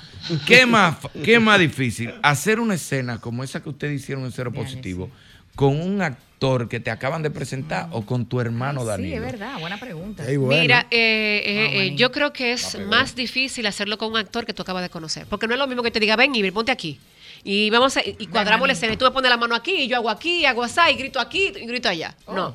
¿Qué 0.46 0.66
más, 0.66 0.96
¿Qué 1.24 1.38
más 1.38 1.58
difícil? 1.58 2.12
Hacer 2.22 2.60
una 2.60 2.74
escena 2.74 3.20
como 3.20 3.44
esa 3.44 3.62
que 3.62 3.68
ustedes 3.68 4.00
hicieron 4.00 4.24
en 4.24 4.32
Cero 4.32 4.52
Positivo 4.52 5.10
con 5.54 5.80
un 5.80 6.02
actor 6.02 6.68
que 6.68 6.80
te 6.80 6.90
acaban 6.90 7.22
de 7.22 7.30
presentar 7.30 7.88
o 7.90 8.04
con 8.04 8.26
tu 8.26 8.40
hermano 8.40 8.84
Danilo. 8.84 9.08
Sí, 9.08 9.14
es 9.14 9.22
verdad, 9.22 9.58
buena 9.58 9.80
pregunta. 9.80 10.22
Bueno. 10.24 10.48
Mira, 10.48 10.86
eh, 10.90 11.42
eh, 11.44 11.86
eh, 11.86 11.94
yo 11.96 12.12
creo 12.12 12.32
que 12.32 12.52
es 12.52 12.78
más 12.78 13.14
difícil 13.14 13.66
hacerlo 13.66 13.96
con 13.96 14.10
un 14.10 14.18
actor 14.18 14.44
que 14.44 14.52
tú 14.52 14.62
acabas 14.62 14.82
de 14.82 14.90
conocer. 14.90 15.26
Porque 15.26 15.48
no 15.48 15.54
es 15.54 15.58
lo 15.58 15.66
mismo 15.66 15.82
que 15.82 15.90
te 15.90 15.98
diga, 15.98 16.14
ven, 16.14 16.34
Iber, 16.34 16.52
ponte 16.52 16.70
aquí. 16.70 17.00
Y 17.42 17.70
vamos 17.70 17.96
a, 17.96 18.02
y 18.04 18.26
cuadramos 18.26 18.66
la 18.66 18.74
escena. 18.74 18.92
Y 18.92 18.96
tú 18.96 19.06
me 19.06 19.12
pones 19.12 19.30
la 19.30 19.36
mano 19.38 19.54
aquí, 19.54 19.74
y 19.74 19.88
yo 19.88 19.96
hago 19.96 20.10
aquí, 20.10 20.44
hago 20.44 20.62
así, 20.62 20.80
y 20.92 20.96
grito 20.96 21.20
aquí, 21.20 21.52
y 21.56 21.66
grito 21.66 21.88
allá. 21.88 22.14
No. 22.26 22.54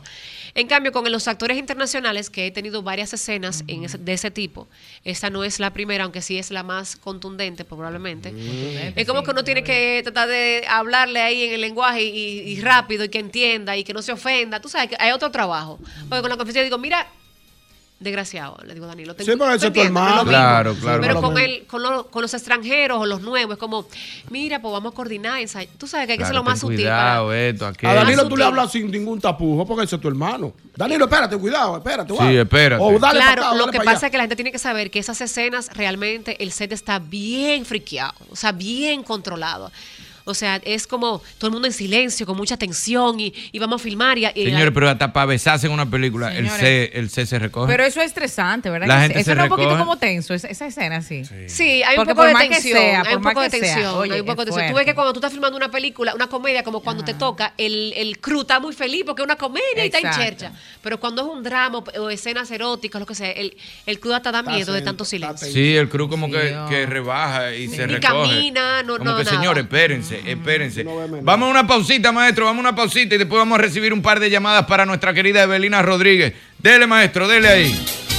En 0.53 0.67
cambio, 0.67 0.91
con 0.91 1.09
los 1.11 1.27
actores 1.27 1.57
internacionales, 1.57 2.29
que 2.29 2.47
he 2.47 2.51
tenido 2.51 2.81
varias 2.81 3.13
escenas 3.13 3.63
en 3.67 3.85
ese- 3.85 3.97
de 3.97 4.13
ese 4.13 4.31
tipo, 4.31 4.67
esta 5.03 5.29
no 5.29 5.43
es 5.43 5.59
la 5.59 5.71
primera, 5.71 6.03
aunque 6.03 6.21
sí 6.21 6.37
es 6.37 6.51
la 6.51 6.63
más 6.63 6.95
contundente, 6.95 7.63
probablemente. 7.65 8.33
Es 8.95 9.07
como 9.07 9.23
que 9.23 9.31
uno 9.31 9.43
tiene 9.43 9.63
que 9.63 10.01
tratar 10.03 10.27
de 10.27 10.63
hablarle 10.67 11.21
ahí 11.21 11.43
en 11.43 11.53
el 11.53 11.61
lenguaje 11.61 12.03
y, 12.03 12.39
y 12.41 12.61
rápido 12.61 13.03
y 13.05 13.09
que 13.09 13.19
entienda 13.19 13.77
y 13.77 13.83
que 13.83 13.93
no 13.93 14.01
se 14.01 14.11
ofenda. 14.11 14.59
Tú 14.59 14.69
sabes 14.69 14.89
que 14.89 14.95
hay 14.99 15.11
otro 15.11 15.31
trabajo. 15.31 15.79
Porque 16.09 16.21
con 16.21 16.29
la 16.29 16.37
confianza 16.37 16.61
digo, 16.61 16.77
mira, 16.77 17.07
Desgraciado, 18.01 18.57
le 18.65 18.73
digo 18.73 18.87
Danilo. 18.87 19.15
te- 19.15 19.23
Sí, 19.23 19.29
porque 19.37 19.51
¿tú 19.51 19.55
ese 19.57 19.67
es 19.67 19.73
tu 19.73 19.81
hermano. 19.81 20.25
Claro, 20.25 20.73
claro. 20.73 21.01
Pero 21.01 21.21
con, 21.21 21.35
pero- 21.35 21.45
el, 21.45 21.67
con, 21.67 21.83
lo- 21.83 22.07
con 22.07 22.23
los 22.23 22.33
extranjeros 22.33 22.97
o 22.99 23.05
los 23.05 23.21
nuevos, 23.21 23.53
es 23.53 23.59
como, 23.59 23.85
mira, 24.31 24.59
pues 24.59 24.71
vamos 24.71 24.91
a 24.91 24.95
coordinar. 24.95 25.39
ensay- 25.39 25.67
Tú 25.77 25.85
sabes 25.85 26.07
que 26.07 26.13
hay 26.13 26.17
que 26.17 26.23
ser 26.25 26.31
Claro, 26.31 26.43
lo 26.43 26.49
más 26.49 26.59
sutil. 26.59 26.77
cuidado, 26.77 27.27
para- 27.27 27.39
esto, 27.47 27.67
aquello. 27.67 27.91
A 27.91 27.95
Danilo 27.95 28.27
tú 28.27 28.35
le 28.35 28.43
hablas 28.43 28.71
sin 28.71 28.89
ningún 28.89 29.21
tapujo 29.21 29.67
porque 29.67 29.85
ese 29.85 29.97
es 29.97 30.01
tu 30.01 30.07
hermano. 30.07 30.51
Danilo, 30.75 31.05
espérate, 31.05 31.37
cuidado, 31.37 31.77
espérate. 31.77 32.11
Sí, 32.17 32.37
espérate. 32.37 32.83
O 32.83 32.97
dale 32.97 33.19
claro, 33.19 33.43
acá, 33.45 33.53
lo 33.53 33.59
dale 33.67 33.71
que 33.71 33.77
pa' 33.77 33.83
pasa 33.83 33.97
allá. 33.97 34.07
es 34.07 34.11
que 34.11 34.17
la 34.17 34.23
gente 34.23 34.35
tiene 34.35 34.51
que 34.51 34.59
saber 34.59 34.89
que 34.89 34.97
esas 34.97 35.21
escenas 35.21 35.69
realmente 35.75 36.41
el 36.43 36.51
set 36.51 36.71
está 36.71 36.97
bien 36.97 37.65
friqueado, 37.65 38.15
o 38.31 38.35
sea, 38.35 38.51
bien 38.51 39.03
controlado. 39.03 39.71
O 40.23 40.33
sea, 40.33 40.61
es 40.63 40.87
como 40.87 41.21
todo 41.37 41.47
el 41.47 41.53
mundo 41.53 41.67
en 41.67 41.73
silencio, 41.73 42.25
con 42.25 42.37
mucha 42.37 42.57
tensión 42.57 43.19
y, 43.19 43.33
y 43.51 43.59
vamos 43.59 43.81
a 43.81 43.83
filmar. 43.83 44.17
Y, 44.17 44.25
y 44.35 44.45
Señores, 44.45 44.71
pero 44.73 44.89
hasta 44.89 45.11
para 45.13 45.25
besarse 45.25 45.67
en 45.67 45.73
una 45.73 45.89
película, 45.89 46.35
el. 46.35 46.49
C, 46.49 46.91
el 46.93 47.09
C 47.09 47.25
se 47.25 47.39
recoge. 47.39 47.71
Pero 47.71 47.83
eso 47.83 47.99
es 48.01 48.07
estresante, 48.07 48.69
¿verdad? 48.69 48.87
La 48.87 49.01
gente? 49.01 49.19
Eso 49.19 49.25
se 49.25 49.31
era 49.31 49.43
un 49.43 49.49
poquito 49.49 49.77
como 49.77 49.97
tenso, 49.97 50.33
esa, 50.33 50.47
esa 50.47 50.67
escena, 50.67 51.01
sí. 51.01 51.23
Sí, 51.47 51.81
hay 51.83 51.97
un 51.97 52.05
poco 52.05 52.15
por 52.15 52.27
de 52.27 52.33
más 52.33 52.43
que 52.43 52.49
tensión. 52.49 52.77
sea, 52.77 52.99
hay 53.01 53.05
por 53.07 53.17
un 53.17 53.23
más 53.23 53.33
poco 53.33 53.43
de 53.43 53.49
que 53.49 53.59
sea, 53.59 53.75
tensión. 53.75 53.95
oye, 53.95 54.13
hay 54.13 54.19
un 54.19 54.25
poco 54.25 54.41
de 54.45 54.51
tensión. 54.51 54.69
Tú 54.71 54.75
ves 54.75 54.85
que 54.85 54.95
cuando 54.95 55.13
tú 55.13 55.19
estás 55.19 55.31
filmando 55.31 55.57
una 55.57 55.71
película, 55.71 56.13
una 56.15 56.27
comedia, 56.27 56.63
como 56.63 56.81
cuando 56.81 57.03
te 57.03 57.13
toca, 57.13 57.53
el, 57.57 57.93
el 57.95 58.19
crew 58.19 58.41
está 58.41 58.59
muy 58.59 58.73
feliz 58.73 59.03
porque 59.05 59.21
es 59.21 59.25
una 59.25 59.35
comedia 59.37 59.83
y 59.83 59.87
está 59.87 59.99
en 59.99 60.11
chercha. 60.11 60.51
Pero 60.81 60.99
cuando 60.99 61.21
es 61.23 61.27
un 61.27 61.43
drama 61.43 61.79
o, 61.99 62.09
escenas 62.09 62.49
eróticas, 62.51 62.99
lo 62.99 63.05
que 63.05 63.15
sea, 63.15 63.31
el, 63.31 63.55
el 63.85 63.99
crew 63.99 64.13
hasta 64.13 64.31
da 64.31 64.43
miedo 64.43 64.73
de 64.73 64.81
tanto 64.81 65.05
silencio. 65.05 65.47
Sí, 65.51 65.75
el 65.75 65.89
crew 65.89 66.07
como 66.09 66.29
que, 66.29 66.55
que 66.69 66.85
rebaja 66.85 67.53
y 67.53 67.67
se 67.67 67.87
Ni 67.87 67.95
recoge. 67.95 68.01
camina, 68.01 68.83
no- 68.83 68.97
como 68.97 69.11
no, 69.11 69.17
que, 69.17 69.23
nada. 69.23 69.35
señores, 69.37 69.63
espérense, 69.63 70.10
espérense. 70.25 70.83
Vamos 71.21 71.47
a 71.47 71.51
una 71.51 71.67
pausita, 71.67 72.11
maestro, 72.11 72.45
vamos 72.45 72.65
a 72.65 72.69
una 72.69 72.75
pausita 72.75 73.15
y 73.15 73.17
después 73.17 73.39
vamos 73.39 73.57
a 73.57 73.61
recibir 73.61 73.93
un 73.93 74.01
par 74.01 74.19
de 74.19 74.29
llamadas 74.29 74.65
para 74.65 74.85
nuestra 74.85 75.13
querida 75.13 75.43
Evelina 75.43 75.81
Rodríguez. 75.81 76.33
Dele, 76.57 76.87
maestro, 76.87 77.27
dele 77.27 77.47
ahí. 77.47 78.10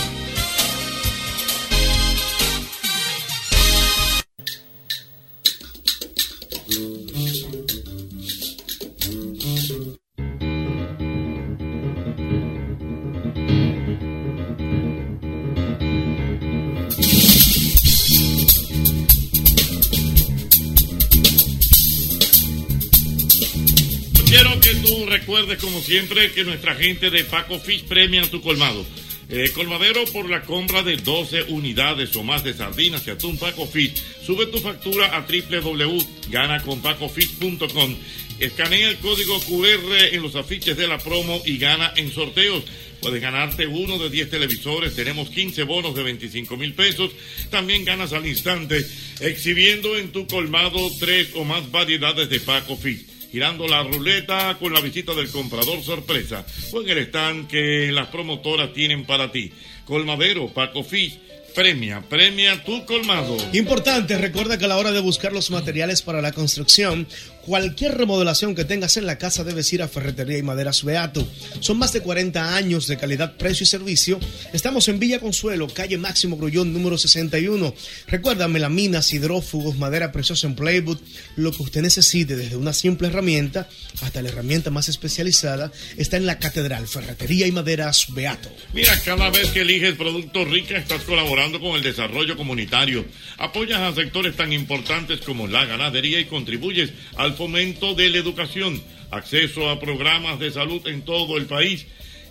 Como 25.59 25.81
siempre, 25.81 26.33
que 26.33 26.45
nuestra 26.45 26.75
gente 26.75 27.09
de 27.11 27.25
Paco 27.25 27.59
Fish 27.59 27.85
premia 27.85 28.23
tu 28.31 28.41
colmado. 28.41 28.87
Eh, 29.29 29.51
colmadero 29.55 30.05
por 30.13 30.29
la 30.29 30.43
compra 30.43 30.83
de 30.83 30.97
12 30.97 31.45
unidades 31.45 32.15
o 32.17 32.23
más 32.23 32.45
de 32.45 32.53
sardinas 32.55 33.07
y 33.07 33.11
atún 33.11 33.39
Paco 33.39 33.67
Fish. 33.67 33.95
Sube 34.25 34.47
tu 34.47 34.59
factura 34.59 35.17
a 35.17 35.27
www.ganaconpacofish.com. 35.27 37.97
Escanea 38.39 38.91
el 38.91 38.99
código 38.99 39.41
QR 39.41 40.13
en 40.13 40.23
los 40.23 40.37
afiches 40.37 40.77
de 40.77 40.87
la 40.87 40.99
promo 40.99 41.43
y 41.47 41.57
gana 41.59 41.93
en 41.97 42.13
sorteos. 42.13 42.63
Puedes 43.01 43.23
ganarte 43.23 43.67
uno 43.67 43.99
de 43.99 44.11
10 44.11 44.31
televisores. 44.31 44.95
Tenemos 44.95 45.31
15 45.31 45.63
bonos 45.65 45.95
de 45.95 46.03
25 46.03 46.57
mil 46.57 46.75
pesos. 46.75 47.11
También 47.51 47.85
ganas 47.85 48.13
al 48.13 48.27
instante 48.27 48.85
exhibiendo 49.21 49.97
en 49.97 50.13
tu 50.13 50.27
colmado 50.27 50.91
tres 51.01 51.31
o 51.35 51.45
más 51.45 51.71
variedades 51.71 52.29
de 52.29 52.41
Paco 52.41 52.77
Fish 52.77 53.12
girando 53.33 53.67
la 53.67 53.83
ruleta 53.83 54.59
con 54.59 54.75
la 54.75 54.81
visita 54.81 55.15
del 55.15 55.31
comprador 55.31 55.83
sorpresa 55.83 56.45
o 56.73 56.83
en 56.83 56.91
el 56.91 56.99
stand 56.99 57.49
que 57.49 57.91
las 57.91 58.09
promotoras 58.09 58.75
tienen 58.75 59.07
para 59.07 59.33
ti. 59.33 59.51
Colmadero, 59.87 60.49
Paco 60.49 60.85
Fish, 60.85 61.19
premia, 61.55 62.03
premia 62.09 62.63
tu 62.63 62.85
colmado. 62.85 63.37
Importante, 63.55 64.19
recuerda 64.19 64.59
que 64.59 64.67
a 64.67 64.69
la 64.69 64.77
hora 64.77 64.93
de 64.93 65.01
buscar 65.01 65.33
los 65.33 65.51
materiales 65.51 66.03
para 66.03 66.21
la 66.21 66.33
construcción, 66.33 67.09
cualquier 67.45 67.97
remodelación 67.97 68.55
que 68.55 68.65
tengas 68.65 68.97
en 68.97 69.07
la 69.07 69.19
casa 69.19 69.45
debes 69.45 69.73
ir 69.73 69.83
a 69.83 69.89
Ferretería 69.89 70.39
y 70.39 70.43
Maderas 70.43 70.85
Beato. 70.85 71.27
Son 71.61 71.79
más 71.79 71.93
de 71.93 72.01
40 72.01 72.57
años 72.57 72.87
de 72.87 72.97
calidad, 72.97 73.37
precio 73.37 73.65
y 73.65 73.67
servicio. 73.67 74.19
Estamos 74.53 74.89
en 74.89 74.99
Villa 74.99 75.21
Consuelo, 75.21 75.69
calle 75.69 75.99
Máximo 75.99 76.37
Grullón, 76.37 76.73
número 76.73 76.97
61. 76.97 77.75
Recuerda 78.07 78.49
melaminas, 78.49 79.13
hidrófugos, 79.13 79.77
madera 79.77 80.13
preciosa 80.13 80.47
en 80.47 80.55
Playwood, 80.55 80.99
lo 81.37 81.53
que 81.53 81.63
usted 81.63 81.83
necesite, 81.83 82.37
desde 82.37 82.57
una 82.57 82.73
simple 82.73 83.09
herramienta 83.09 83.69
hasta 84.01 84.23
la 84.23 84.29
herramienta 84.29 84.71
más 84.71 84.89
especializada, 84.89 85.73
está 85.97 86.17
en 86.17 86.27
la 86.27 86.39
Catedral, 86.39 86.87
Ferretería 86.87 87.47
y 87.47 87.53
Maderas 87.53 88.07
Beato. 88.15 88.51
Mira, 88.73 88.99
cada 89.05 89.31
vez 89.31 89.51
que 89.51 89.63
eliges 89.63 89.95
Productos 89.95 90.49
Rica 90.49 90.77
estás 90.77 91.03
colaborando 91.03 91.61
con 91.61 91.77
el 91.77 91.83
desarrollo 91.83 92.37
comunitario. 92.37 93.05
Apoyas 93.39 93.81
a 93.81 93.95
sectores 93.95 94.37
tan 94.37 94.53
importantes 94.53 95.21
como 95.21 95.47
la 95.47 95.65
ganadería 95.65 96.21
y 96.21 96.25
contribuyes 96.27 96.91
al 97.17 97.32
fomento 97.35 97.95
de 97.95 98.11
la 98.11 98.19
educación, 98.19 98.83
acceso 99.11 99.71
a 99.71 99.81
programas 99.81 100.39
de 100.39 100.51
salud 100.51 100.87
en 100.87 101.03
todo 101.03 101.37
el 101.37 101.47
país 101.47 101.87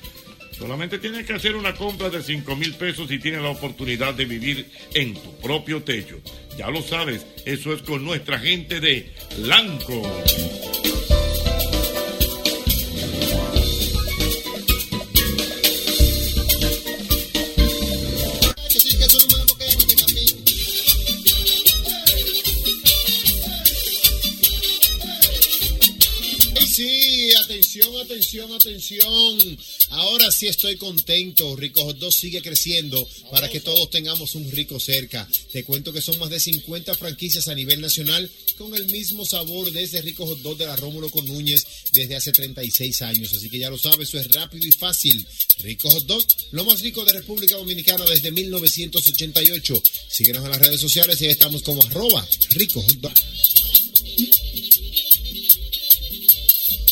Solamente 0.61 0.99
tienes 0.99 1.27
que 1.27 1.33
hacer 1.33 1.57
una 1.57 1.75
compra 1.75 2.11
de 2.11 2.23
5 2.23 2.55
mil 2.55 2.75
pesos 2.75 3.11
y 3.11 3.19
tienes 3.19 3.41
la 3.41 3.49
oportunidad 3.49 4.13
de 4.13 4.27
vivir 4.27 4.71
en 4.93 5.15
tu 5.15 5.35
propio 5.39 5.83
techo. 5.83 6.21
Ya 6.59 6.69
lo 6.69 6.83
sabes, 6.83 7.25
eso 7.47 7.73
es 7.73 7.81
con 7.81 8.05
nuestra 8.05 8.39
gente 8.39 8.79
de 8.81 9.11
Lanco. 9.39 10.03
Atención, 27.71 28.01
atención, 28.01 28.53
atención. 28.53 29.59
Ahora 29.91 30.33
sí 30.33 30.49
estoy 30.49 30.77
contento. 30.77 31.55
Rico 31.55 31.85
Hot 31.85 31.99
Dog 31.99 32.13
sigue 32.13 32.43
creciendo 32.43 33.07
para 33.31 33.49
que 33.49 33.61
todos 33.61 33.89
tengamos 33.91 34.35
un 34.35 34.51
rico 34.51 34.81
cerca. 34.81 35.29
Te 35.53 35.63
cuento 35.63 35.93
que 35.93 36.03
son 36.03 36.19
más 36.19 36.31
de 36.31 36.41
50 36.41 36.97
franquicias 36.97 37.47
a 37.47 37.55
nivel 37.55 37.81
nacional 37.81 38.29
con 38.59 38.75
el 38.75 38.87
mismo 38.87 39.25
sabor 39.25 39.71
desde 39.71 40.03
Rico 40.03 40.27
Hot 40.27 40.41
Dog 40.41 40.57
de 40.57 40.67
la 40.67 40.75
Rómulo 40.75 41.11
con 41.11 41.25
Núñez 41.27 41.65
desde 41.93 42.17
hace 42.17 42.33
36 42.33 43.03
años. 43.03 43.33
Así 43.33 43.49
que 43.49 43.61
ya 43.61 43.71
lo 43.71 43.79
sabes, 43.79 44.09
eso 44.09 44.19
es 44.19 44.33
rápido 44.33 44.67
y 44.67 44.73
fácil. 44.73 45.25
Rico 45.61 45.91
Hot 45.91 46.07
Dog, 46.07 46.25
lo 46.51 46.65
más 46.65 46.81
rico 46.81 47.05
de 47.05 47.13
República 47.13 47.57
Dominicana 47.57 48.05
desde 48.05 48.33
1988. 48.33 49.83
Síguenos 50.09 50.45
en 50.45 50.51
las 50.51 50.61
redes 50.61 50.81
sociales 50.81 51.21
y 51.21 51.27
ahí 51.27 51.31
estamos 51.31 51.63
como 51.63 51.85
arroba 51.85 52.27
Rico 52.51 52.83
Hot 52.83 52.97
Dog. 52.97 53.15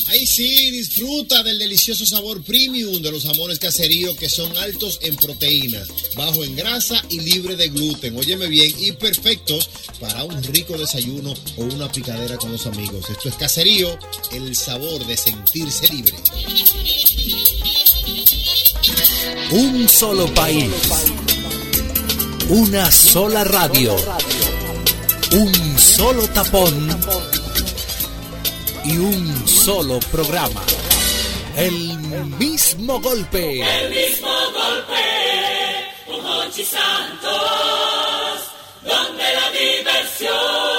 Ahí 0.09 0.27
sí, 0.27 0.71
disfruta 0.71 1.43
del 1.43 1.59
delicioso 1.59 2.07
sabor 2.07 2.43
premium 2.43 3.03
de 3.03 3.11
los 3.13 3.25
jamones 3.25 3.59
caserío 3.59 4.17
que 4.17 4.31
son 4.31 4.57
altos 4.57 4.99
en 5.03 5.15
proteínas, 5.17 5.87
bajo 6.17 6.45
en 6.45 6.57
grasa 6.57 7.05
y 7.11 7.21
libre 7.21 7.57
de 7.57 7.69
gluten. 7.69 8.17
Óyeme 8.17 8.47
bien, 8.47 8.75
y 8.79 8.93
perfectos 8.93 9.69
para 10.01 10.25
un 10.25 10.43
rico 10.45 10.79
desayuno 10.79 11.35
o 11.59 11.63
una 11.63 11.93
picadera 11.93 12.39
con 12.39 12.51
los 12.51 12.67
amigos. 12.67 13.05
Esto 13.11 13.29
es 13.29 13.35
caserío, 13.35 13.99
el 14.33 14.57
sabor 14.57 15.07
de 15.07 15.17
sentirse 15.17 15.89
libre. 15.89 16.15
Un 19.51 19.89
solo 19.91 20.33
país. 20.35 20.71
Una 22.49 22.91
sola 22.91 23.45
radio. 23.45 23.95
Un 25.33 25.79
solo 25.79 26.27
tapón. 26.29 27.38
Y 28.91 28.97
un 28.97 29.47
solo 29.47 30.01
programa. 30.11 30.63
El 31.57 31.99
mismo 32.39 32.99
golpe. 33.01 33.61
El 33.61 33.91
mismo 33.91 34.29
golpe 34.29 35.93
con 36.07 36.25
Hochi 36.25 36.65
Santos, 36.65 37.33
donde 38.83 39.25
la 39.35 39.51
diversión 39.51 40.78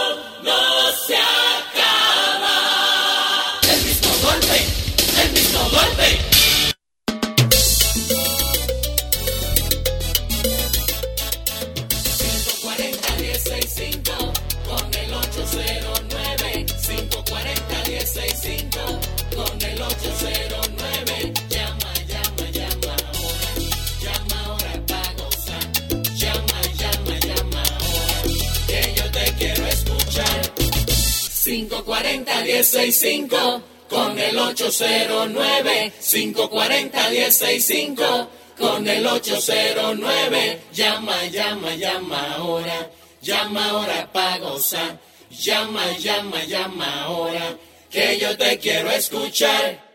540-1065 32.49 33.61
con 33.89 34.17
el 34.17 34.38
809 34.38 35.93
540-1065 36.01 38.27
con 38.57 38.88
el 38.88 39.05
809 39.05 40.59
llama, 40.73 41.26
llama, 41.26 41.76
llama 41.76 42.35
ahora 42.35 42.89
llama 43.21 43.69
ahora 43.69 44.11
pa' 44.11 44.38
gozar 44.39 44.99
llama, 45.30 45.84
llama, 45.99 46.43
llama 46.45 47.03
ahora 47.03 47.55
que 47.89 48.17
yo 48.19 48.35
te 48.38 48.57
quiero 48.59 48.89
escuchar 48.91 49.88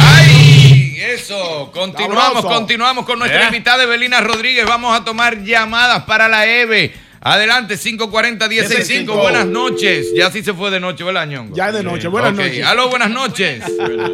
¡Ay! 0.00 0.96
Eso, 1.00 1.70
continuamos, 1.72 2.44
continuamos 2.44 3.04
con 3.04 3.18
nuestra 3.18 3.42
¿Eh? 3.42 3.46
invitada 3.46 3.82
Evelina 3.84 4.20
Rodríguez. 4.20 4.66
Vamos 4.66 4.98
a 4.98 5.04
tomar 5.04 5.42
llamadas 5.42 6.04
para 6.04 6.28
la 6.28 6.46
EVE. 6.46 6.94
Adelante, 7.26 7.76
540-1065. 7.76 9.16
Buenas 9.18 9.46
noches. 9.46 10.12
Ya 10.14 10.30
sí 10.30 10.42
se 10.42 10.52
fue 10.52 10.70
de 10.70 10.78
noche, 10.78 11.04
¿verdad, 11.04 11.26
Ñongo? 11.26 11.56
Ya 11.56 11.68
es 11.68 11.74
de 11.74 11.82
noche. 11.82 12.06
Buenas 12.08 12.32
Ok. 12.34 12.38
noches. 12.38 12.66
Aló, 12.66 12.90
buenas 12.90 13.08
noches. 13.10 13.64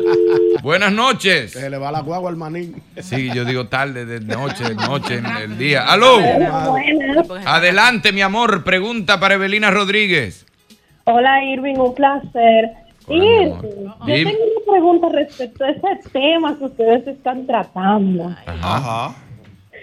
buenas 0.63 0.93
noches. 0.93 1.51
Se 1.51 1.69
le 1.69 1.77
va 1.77 1.91
la 1.91 2.03
guagua 2.03 2.31
al 2.31 2.37
manín. 2.37 2.81
Sí, 3.03 3.29
yo 3.35 3.45
digo 3.45 3.67
tarde, 3.67 4.07
de 4.07 4.21
noche, 4.21 4.63
de 4.63 4.75
noche, 4.77 5.15
en 5.17 5.27
el 5.27 5.59
día. 5.59 5.87
Aló. 5.87 6.19
Adelante, 7.47 8.13
mi 8.13 8.23
amor. 8.23 8.63
Pregunta 8.63 9.19
para 9.19 9.35
Evelina 9.35 9.73
Rodríguez. 9.73 10.47
Hola 11.05 11.43
Irving, 11.45 11.79
un 11.79 11.95
placer. 11.97 12.71
Irving, 13.09 13.51
yo 14.07 14.07
tengo 14.07 14.29
una 14.31 14.73
pregunta 14.73 15.09
respecto 15.13 15.65
a 15.65 15.71
ese 15.71 16.09
tema 16.13 16.57
que 16.57 16.65
ustedes 16.65 17.09
están 17.09 17.45
tratando. 17.45 18.33
Ajá. 18.47 19.17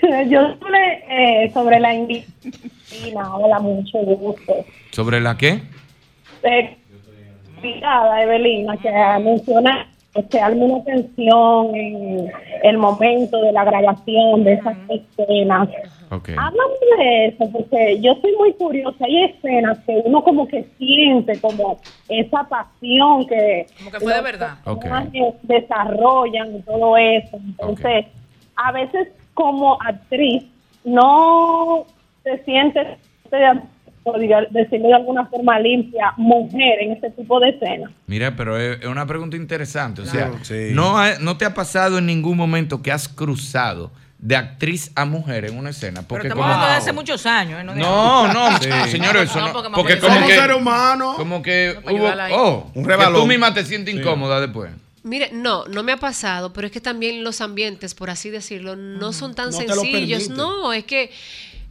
Yo 0.29 0.55
sobre, 0.59 1.03
eh, 1.09 1.51
sobre 1.53 1.79
la 1.79 1.93
indisciplina, 1.93 3.35
hola, 3.35 3.59
mucho 3.59 3.99
gusto. 3.99 4.53
¿Sobre 4.91 5.19
la 5.19 5.37
qué? 5.37 5.61
Eh, 6.43 6.77
invitada 7.57 8.23
Evelina, 8.23 8.77
que 8.77 8.91
menciona 9.23 9.87
que 10.31 10.39
alguna 10.39 10.83
tensión 10.83 11.75
en 11.75 12.31
el 12.63 12.77
momento 12.77 13.41
de 13.41 13.51
la 13.51 13.63
grabación 13.65 14.43
de 14.43 14.53
esas 14.53 14.77
escenas. 14.89 15.69
Ok. 16.09 16.29
Háblame 16.29 16.97
de 16.97 17.25
eso, 17.27 17.51
porque 17.51 17.99
yo 18.01 18.13
estoy 18.13 18.35
muy 18.37 18.53
curiosa. 18.53 19.05
Hay 19.05 19.25
escenas 19.25 19.77
que 19.85 20.01
uno 20.05 20.23
como 20.23 20.47
que 20.47 20.65
siente 20.77 21.39
como 21.41 21.79
esa 22.07 22.43
pasión 22.45 23.27
que, 23.27 23.67
Como 23.77 23.91
que 23.91 23.99
fue 23.99 24.13
de 24.13 24.21
verdad. 24.21 24.57
Ok. 24.65 24.81
personajes 24.83 25.33
desarrollan 25.43 26.55
y 26.55 26.61
todo 26.61 26.97
eso. 26.97 27.37
Entonces, 27.37 28.05
a 28.55 28.71
veces 28.71 29.09
como 29.37 29.77
actriz 29.81 30.43
no 30.83 31.85
te 32.23 32.43
sientes, 32.43 32.87
por 34.03 34.19
decirlo 34.19 34.87
de 34.87 34.93
alguna 34.95 35.25
forma 35.27 35.59
limpia, 35.59 36.13
mujer 36.17 36.79
en 36.81 36.93
ese 36.93 37.11
tipo 37.11 37.39
de 37.39 37.49
escenas. 37.49 37.91
Mira, 38.07 38.35
pero 38.35 38.57
es 38.57 38.83
una 38.85 39.05
pregunta 39.05 39.35
interesante. 39.37 40.01
O 40.01 40.05
sea, 40.05 40.27
Claro. 40.29 40.43
Sí. 40.43 40.69
no, 40.71 40.97
ha- 40.97 41.19
¿no 41.19 41.37
te 41.37 41.45
ha 41.45 41.53
pasado 41.53 41.97
en 41.99 42.05
ningún 42.07 42.35
momento 42.37 42.81
que 42.81 42.91
has 42.91 43.07
cruzado 43.07 43.91
de 44.17 44.35
actriz 44.35 44.91
a 44.95 45.05
mujer 45.05 45.45
en 45.45 45.57
una 45.57 45.69
escena? 45.69 45.99
Pero 46.01 46.07
Porque 46.07 46.27
estamos 46.29 46.43
como... 46.45 46.53
hablando 46.55 46.71
de 46.73 46.77
hace 46.79 46.93
muchos 46.93 47.25
años. 47.25 47.59
¿eh? 47.61 47.63
No, 47.63 47.75
No, 47.75 48.33
no, 48.33 48.57
Sí. 48.61 48.69
señores, 48.89 49.29
eso 49.29 49.39
no. 49.41 49.53
porque 49.53 49.69
Porque 49.75 49.99
como 49.99 50.13
que. 50.15 50.21
Somos 50.21 50.31
seres 50.31 50.57
humanos. 50.57 51.15
Como 51.17 51.41
que 51.43 51.75
hubo. 51.85 52.07
Oh, 52.33 52.71
Un 52.73 52.85
que 52.85 52.95
tú 53.13 53.27
misma 53.27 53.53
te 53.53 53.63
sientes 53.65 53.93
Sí. 53.93 53.99
incómoda 53.99 54.39
después. 54.39 54.71
Mire, 55.07 55.29
no, 55.31 55.65
no 55.65 55.83
me 55.83 55.91
ha 55.91 55.97
pasado, 55.97 56.53
pero 56.53 56.67
es 56.67 56.73
que 56.73 56.81
también 56.81 57.23
los 57.23 57.41
ambientes, 57.41 57.93
por 57.95 58.09
así 58.09 58.29
decirlo, 58.29 58.75
no 58.75 59.13
son 59.13 59.33
tan 59.33 59.51
No 59.51 59.57
sencillos. 59.57 60.29
No, 60.29 60.73
es 60.73 60.83
que, 60.83 61.11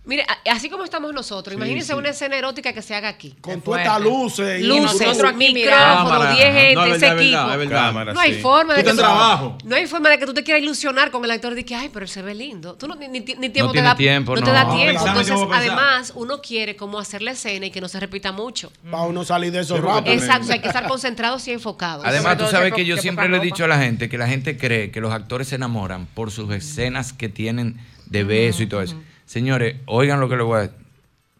mire, 0.06 0.24
así 0.50 0.70
como 0.70 0.84
estamos 0.84 1.12
nosotros, 1.12 1.52
Sí, 1.52 1.56
imagínense 1.56 1.92
sí. 1.92 1.98
una 1.98 2.08
escena 2.10 2.36
erótica 2.36 2.72
que 2.72 2.80
se 2.82 2.94
haga 2.94 3.08
aquí. 3.08 3.34
Con 3.40 3.60
todas 3.60 3.82
estas 3.82 4.00
luces. 4.00 4.60
y 4.60 4.64
Luces, 4.64 5.00
nosotros 5.06 5.32
aquí 5.34 5.52
micrófono, 5.52 6.32
10 6.32 6.44
gente, 6.54 6.74
No, 6.74 6.84
es 6.86 6.96
ese 6.96 7.06
verdad, 7.06 7.20
equipo. 7.22 7.36
verdad, 7.38 7.52
es 7.52 7.58
verdad. 7.58 7.86
Cámara, 7.86 8.12
no 8.14 8.20
hay 8.20 8.34
sí. 8.34 8.40
forma 8.40 8.74
de 8.74 8.80
Tú 8.80 8.84
que 8.84 8.90
en 8.90 8.96
trabajo. 8.96 9.58
no 9.64 9.76
hay 9.76 9.86
forma 9.86 10.08
de 10.10 10.18
que 10.18 10.26
tú 10.26 10.34
te 10.34 10.42
quieras 10.44 10.62
ilusionar 10.62 11.10
con 11.10 11.24
el 11.24 11.30
actor 11.30 11.54
de 11.54 11.64
que 11.64 11.74
ay, 11.74 11.90
pero 11.92 12.04
él 12.04 12.08
se 12.10 12.22
ve 12.22 12.34
lindo. 12.34 12.74
Tú 12.74 12.86
no, 12.88 12.94
ni, 12.94 13.08
ni- 13.08 13.20
ni 13.20 13.48
tiempo 13.50 13.72
te 13.72 13.72
tiene 13.74 13.88
da 13.88 13.96
tiempo, 13.96 14.34
no 14.34 14.40
no. 14.40 14.46
te 14.46 14.52
da 14.52 14.64
No, 14.64 14.76
tiempo. 14.76 15.06
Entonces, 15.06 15.34
además, 15.52 16.12
uno 16.14 16.40
quiere 16.40 16.76
como 16.76 16.98
hacer 16.98 17.22
la 17.22 17.32
escena 17.32 17.66
y 17.66 17.70
que 17.70 17.80
no 17.80 17.88
se 17.88 17.98
repita 18.00 18.32
mucho. 18.32 18.72
Para 18.90 19.02
uno 19.04 19.24
salir 19.24 19.52
de 19.52 19.60
eso 19.60 19.76
rápido. 19.80 20.14
Exacto, 20.14 20.42
o 20.42 20.46
sea, 20.46 20.54
hay 20.54 20.60
que 20.60 20.68
estar 20.68 20.86
concentrados 20.86 21.46
y 21.48 21.52
enfocados. 21.52 22.04
Además, 22.06 22.38
tú 22.38 22.46
sabes 22.46 22.72
que 22.72 22.84
yo 22.84 22.96
siempre 22.96 23.28
le 23.28 23.38
he 23.38 23.40
dicho 23.40 23.64
a 23.64 23.68
la 23.68 23.78
gente 23.78 24.08
que 24.08 24.18
la 24.18 24.28
gente 24.28 24.56
cree 24.56 24.90
que 24.90 25.00
los 25.00 25.12
actores 25.12 25.48
se 25.48 25.56
enamoran 25.56 26.06
por 26.06 26.30
sus 26.30 26.52
escenas 26.52 27.12
que 27.12 27.28
tienen 27.28 27.78
de 28.06 28.22
beso 28.24 28.62
y 28.62 28.66
todo 28.66 28.82
eso. 28.82 28.96
Señores, 29.26 29.76
oigan 29.86 30.20
lo 30.20 30.28
que 30.28 30.36
les 30.36 30.46
voy 30.46 30.56
a 30.56 30.60
decir. 30.62 30.76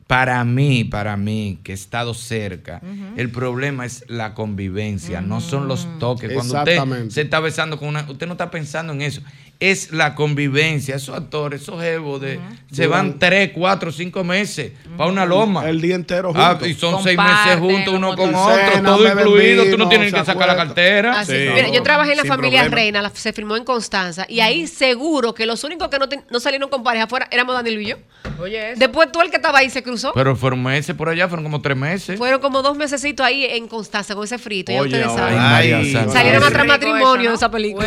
Para 0.07 0.45
mí, 0.45 0.85
para 0.85 1.17
mí, 1.17 1.59
que 1.65 1.73
he 1.73 1.75
estado 1.75 2.15
cerca, 2.15 2.81
el 3.17 3.29
problema 3.31 3.85
es 3.85 4.05
la 4.07 4.35
convivencia, 4.35 5.21
no 5.21 5.41
son 5.41 5.67
los 5.67 5.89
toques. 5.99 6.33
Cuando 6.33 6.59
usted 6.59 7.11
se 7.11 7.23
está 7.23 7.41
besando 7.41 7.77
con 7.77 7.89
una, 7.89 8.09
usted 8.09 8.29
no 8.29 8.35
está 8.35 8.49
pensando 8.49 8.93
en 8.93 9.03
eso. 9.03 9.21
Es 9.59 9.91
la 9.93 10.15
convivencia. 10.15 10.97
Esos 10.97 11.17
actores, 11.17 11.63
esos 11.63 11.81
jevos 11.81 12.21
de, 12.21 12.39
se 12.71 12.87
van 12.87 13.19
tres, 13.19 13.53
cuatro, 13.55 13.91
cinco 13.91 14.23
meses 14.23 14.73
para 14.99 15.09
una 15.11 15.25
loma. 15.25 15.69
El 15.69 15.81
día 15.81 15.95
entero 15.95 16.33
Ah, 16.35 16.51
juntos. 16.51 16.69
y 16.69 16.75
son 16.75 17.03
seis 17.03 17.17
meses 17.17 17.59
juntos 17.59 17.95
uno 17.95 18.15
con 18.17 18.35
otro, 18.35 18.83
todo 18.85 19.07
incluido. 19.09 19.65
Tú 19.65 19.71
no 19.71 19.77
vino, 19.77 19.89
tienes 19.89 20.13
que 20.13 20.25
sacar 20.25 20.47
la 20.47 20.57
cartera. 20.57 21.21
Así. 21.21 21.33
Mira, 21.55 21.69
yo 21.71 21.83
trabajé 21.83 22.11
en 22.13 22.19
la 22.19 22.25
familia 22.25 22.61
problema. 22.61 22.77
Reina, 22.77 23.03
la- 23.03 23.11
se 23.11 23.33
filmó 23.33 23.57
en 23.57 23.65
Constanza, 23.65 24.27
y 24.29 24.41
ahí 24.41 24.67
seguro 24.67 25.33
que 25.35 25.47
los 25.47 25.65
únicos 25.65 25.89
que 25.89 25.99
no, 25.99 26.09
ten- 26.09 26.25
no 26.31 26.39
salieron 26.39 26.69
con 26.69 26.83
pareja 26.83 27.05
afuera 27.05 27.27
éramos 27.31 27.55
Daniel 27.55 27.81
y 27.81 27.87
yo. 27.87 27.97
Oye, 28.39 28.73
eso. 28.73 28.81
Después 28.81 29.11
tú 29.11 29.23
el 29.23 29.31
que 29.31 29.37
estaba 29.37 29.61
ahí 29.61 29.71
se 29.71 29.83
cruzó. 29.83 30.13
Pero 30.15 30.37
fueron 30.37 30.63
meses 30.63 30.95
por 30.95 31.09
allá, 31.09 31.29
fueron 31.29 31.45
como 31.45 31.63
tres 31.63 31.77
meses. 31.79 32.19
Fueron 32.19 32.41
como 32.43 32.61
dos 32.61 32.77
mesecitos 32.77 33.25
ahí 33.25 33.45
en 33.47 33.69
Constanza 33.69 34.15
con 34.15 34.25
ese 34.25 34.37
frito, 34.39 34.71
ya 34.73 34.81
Oye, 34.83 34.97
ustedes 34.99 35.07
ay, 35.13 35.17
saben. 35.17 35.37
María 35.39 35.93
Santa. 35.93 36.13
Salieron 36.13 36.43
a 36.45 36.51
tras 36.51 36.67
matrimonio 36.67 37.31
de 37.31 37.37
esa 37.37 37.51
película. 37.51 37.87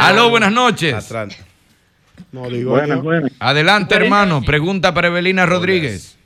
Aló, 0.00 0.30
buenas 0.30 0.51
noches. 0.52 1.12
No 2.30 2.48
digo 2.48 2.70
Buenas, 2.72 2.98
yo. 2.98 3.02
buenas. 3.02 3.32
Adelante, 3.40 3.94
hermano. 3.94 4.42
Pregunta 4.42 4.92
para 4.94 5.08
Evelina 5.08 5.46
Rodríguez. 5.46 6.16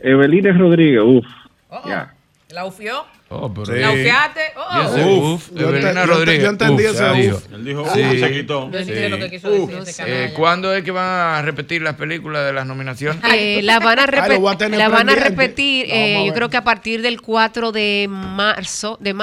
Evelina 0.00 0.52
Rodríguez, 0.52 1.00
uff. 1.04 1.26
Ya. 1.86 2.14
¿La 2.50 2.66
ufió? 2.66 3.04
Oh, 3.34 3.52
pero 3.52 3.64
Sí. 3.64 3.72
¿La 3.80 3.92
ufiaste? 3.92 4.40
Oh. 4.56 4.82
ese 4.82 5.04
uf, 5.04 5.48
Yo 5.54 5.54
ente- 5.54 5.78
Evelina 5.78 6.04
yo 6.04 6.06
Rodríguez. 6.12 6.42
yo 6.42 6.50
entendí 6.50 6.82
uf, 6.84 6.90
ese 6.90 6.98
se 6.98 7.10
uf. 7.10 7.16
dijo. 7.16 7.42
Él 7.54 7.64
dijo 7.64 7.84
Sí. 7.94 8.00
uf, 8.02 8.18
se 8.20 8.32
quitó. 8.32 8.70
Yo 8.70 8.78
entiendo 8.78 9.16
lo 9.16 9.24
que 9.24 9.30
quiso 9.30 9.48
Uf. 9.50 9.70
decir 9.70 9.88
ese 9.88 10.02
Eh, 10.02 10.04
canalla. 10.06 10.34
¿Cuándo 10.34 10.74
es 10.74 10.84
que 10.84 10.90
van 10.90 11.04
a 11.38 11.42
repetir 11.42 11.80
las 11.80 11.94
películas 11.94 12.44
de 12.44 12.52
las 12.52 12.66
nominaciones? 12.66 13.22
Eh, 13.32 13.60
la 13.62 13.78
van 13.78 14.00
a, 14.00 14.02
Ay, 14.02 14.08
lo 14.34 14.40
voy 14.40 14.50
a 14.50 14.52
repetir 14.52 14.58
tener 14.58 14.78
la 14.80 14.88
van 14.90 15.08
a 15.08 15.12
pendiente. 15.14 15.28
repetir, 15.30 15.86
Vamos 15.86 15.98
a 15.98 16.06
eh, 16.06 16.26
yo 16.26 16.34
creo 16.34 16.50
que 16.50 16.56
a 16.58 16.64
partir 16.64 17.00
del 17.00 17.22
4 17.22 17.72
de 17.72 18.06
marzo, 18.10 18.98
de 19.00 19.14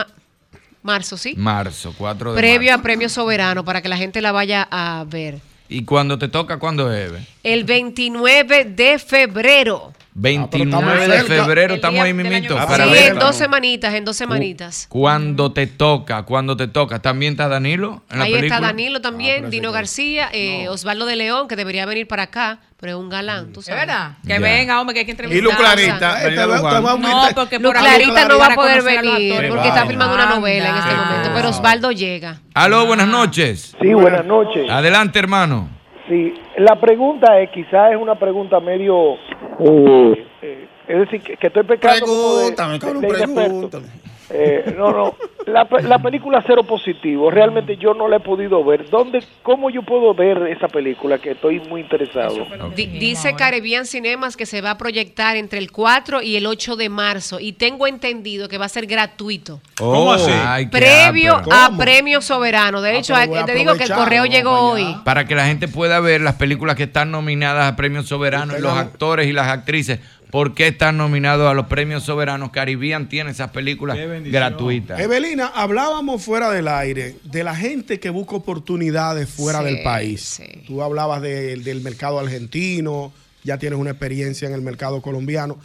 marzo, 0.84 1.18
¿sí? 1.18 1.34
Marzo, 1.38 1.93
4 1.97 2.34
de 2.34 2.38
Previo 2.39 2.72
marzo. 2.72 2.80
a 2.80 2.84
Premio 2.84 3.10
Soberano 3.10 3.64
para 3.65 3.81
que 3.81 3.89
la 3.89 3.97
gente 3.97 4.22
la 4.22 4.31
vaya 4.31 4.68
a 4.69 5.06
ver. 5.07 5.39
¿Y 5.68 5.84
cuando 5.85 6.18
te 6.18 6.27
toca, 6.27 6.57
cuándo 6.57 6.91
es? 6.91 7.11
El 7.43 7.64
29 7.64 8.65
de 8.65 8.97
febrero. 8.99 9.93
29 10.14 11.07
de 11.07 11.23
febrero, 11.23 11.76
estamos 11.76 11.99
ahí 12.02 12.14
mismito. 12.14 12.56
Para 12.56 12.86
sí, 12.86 12.91
ver 12.91 13.11
en 13.14 13.19
dos 13.19 13.36
semanitas, 13.36 13.94
en 13.94 14.06
dos 14.06 14.18
semanitas. 14.18 14.86
cuando 14.90 15.52
te 15.52 15.68
toca, 15.68 16.23
cuando 16.23 16.57
te 16.57 16.68
toca. 16.68 16.99
¿También 16.99 17.34
está 17.34 17.48
Danilo 17.48 18.03
en 18.11 18.19
la 18.19 18.26
Ahí 18.26 18.34
película? 18.34 18.56
está 18.56 18.68
Danilo 18.68 19.02
también, 19.02 19.49
Dino 19.49 19.72
García, 19.72 20.30
eh, 20.34 20.68
Osvaldo 20.69 21.06
de 21.06 21.15
León, 21.15 21.48
que 21.48 21.56
debería 21.56 21.86
venir 21.86 22.07
para 22.07 22.23
acá, 22.23 22.60
pero 22.80 22.94
es 22.94 22.98
un 22.99 23.10
galán, 23.10 23.53
tú 23.53 23.61
sabes. 23.61 23.81
verdad? 23.86 24.18
Que 24.23 24.30
Ya. 24.30 24.40
venga, 24.40 24.80
hombre, 24.81 24.94
que 24.94 24.99
hay 25.02 25.06
que 25.06 25.11
entrevistar. 25.11 25.40
Y 25.40 25.45
Luz 25.45 25.56
Clarita, 25.56 26.14
O 26.15 26.31
sea, 26.31 26.45
Luján. 26.48 26.84
No, 26.84 26.98
No, 26.98 27.36
porque 27.36 27.60
por 27.60 27.76
Clarita 27.76 28.27
no 28.27 28.40
va 28.40 28.48
a 28.48 28.56
poder 28.56 28.81
venir 28.81 29.31
actores. 29.31 29.52
porque 29.52 29.68
está 29.68 29.86
filmando 29.86 30.14
una 30.15 30.23
Anda. 30.23 30.36
novela 30.36 30.69
en 30.69 30.77
este 30.77 30.95
momento, 30.95 31.30
pero 31.34 31.49
Osvaldo 31.49 31.91
llega. 31.91 32.40
Aló, 32.53 32.86
buenas 32.86 33.07
noches. 33.07 33.76
Sí, 33.81 33.94
buenas 33.94 34.26
noches. 34.26 34.69
Adelante, 34.69 35.19
hermano. 35.19 35.78
Sí, 36.10 36.34
la 36.57 36.76
pregunta 36.80 37.40
es, 37.40 37.49
quizás 37.52 37.91
es 37.91 37.98
una 37.98 38.15
pregunta 38.15 38.60
medio, 38.60 39.14
eh, 39.60 40.26
eh, 40.41 40.68
es 40.88 40.99
decir, 41.02 41.22
que, 41.22 41.38
que 41.38 41.48
estoy 41.48 41.64
pecando 41.64 42.06
como 42.07 42.36
de- 42.38 42.40
Pregúntame, 42.41 42.80
cabrón, 42.80 43.02
de 43.02 43.07
pregúntame. 43.10 43.86
Eh, 44.31 44.76
no, 44.77 44.91
no, 44.91 45.15
la, 45.47 45.68
la 45.81 45.99
película 45.99 46.43
Cero 46.45 46.64
Positivo, 46.64 47.31
realmente 47.31 47.77
yo 47.77 47.93
no 47.95 48.07
la 48.07 48.18
he 48.18 48.19
podido 48.19 48.64
ver. 48.64 48.88
¿Dónde, 48.89 49.23
cómo 49.41 49.69
yo 49.72 49.81
puedo 49.81 50.14
ver 50.14 50.38
esa 50.56 50.68
película 50.68 51.18
que 51.18 51.31
estoy 51.31 51.60
muy 51.61 51.81
interesado? 51.81 52.45
Di- 52.76 52.85
dice 52.85 53.34
Caribbean 53.35 53.85
Cinemas 53.85 54.38
que 54.38 54.45
se 54.45 54.61
va 54.61 54.72
a 54.72 54.77
proyectar 54.77 55.35
entre 55.35 55.57
el 55.60 55.72
4 55.72 56.22
y 56.22 56.35
el 56.35 56.45
8 56.45 56.76
de 56.76 56.89
marzo 56.89 57.39
y 57.39 57.53
tengo 57.53 57.88
entendido 57.88 58.47
que 58.49 58.57
va 58.60 58.65
a 58.65 58.69
ser 58.69 58.85
gratuito. 58.85 59.61
¿Cómo 59.77 60.14
así? 60.14 60.31
Ay, 60.31 60.65
qué 60.65 60.77
Previo 60.77 61.41
a 61.51 61.72
Premio 61.77 62.22
Soberano. 62.22 62.81
De 62.81 62.97
hecho, 62.97 63.14
pero 63.14 63.22
hay- 63.22 63.27
voy 63.30 63.38
a 63.39 63.45
te 63.45 63.56
digo 63.56 63.73
que 63.76 63.84
el 63.85 63.91
correo 63.93 64.26
llegó 64.26 64.51
hoy. 64.72 64.95
Para 65.06 65.26
que 65.26 65.34
la 65.35 65.47
gente 65.47 65.68
pueda 65.68 65.99
ver 65.99 66.22
las 66.22 66.35
películas 66.35 66.76
que 66.76 66.84
están 66.84 67.10
nominadas 67.10 67.72
a 67.72 67.76
premios 67.76 68.06
soberanos 68.07 68.60
y 68.60 68.61
los 68.61 68.73
actores 68.77 69.27
y 69.27 69.34
las 69.34 69.47
actrices. 69.47 69.99
¿Por 70.31 70.53
qué 70.53 70.68
están 70.68 70.97
nominados 70.97 71.49
a 71.49 71.53
los 71.56 71.65
premios 71.65 72.03
soberanos? 72.03 72.51
Caribbean 72.51 73.10
tiene 73.10 73.31
esas 73.31 73.49
películas 73.49 73.97
gratuitas. 74.26 74.99
Evelina, 74.99 75.47
hablábamos 75.47 76.23
fuera 76.23 76.51
del 76.51 76.68
aire 76.68 77.15
de 77.23 77.43
la 77.43 77.56
gente 77.56 77.99
que 77.99 78.10
busca 78.11 78.35
oportunidades 78.35 79.27
fuera 79.30 79.60
Sí, 79.60 79.65
del 79.65 79.84
país. 79.84 80.41
Tú 80.68 80.84
hablabas 80.84 81.22
de- 81.22 81.56
del 81.57 81.81
mercado 81.81 82.19
argentino, 82.19 83.11
ya 83.43 83.57
tienes 83.57 83.80
una 83.80 83.89
experiencia 83.91 84.47
en 84.47 84.53
el 84.53 84.61
mercado 84.61 85.01
colombiano. 85.01 85.57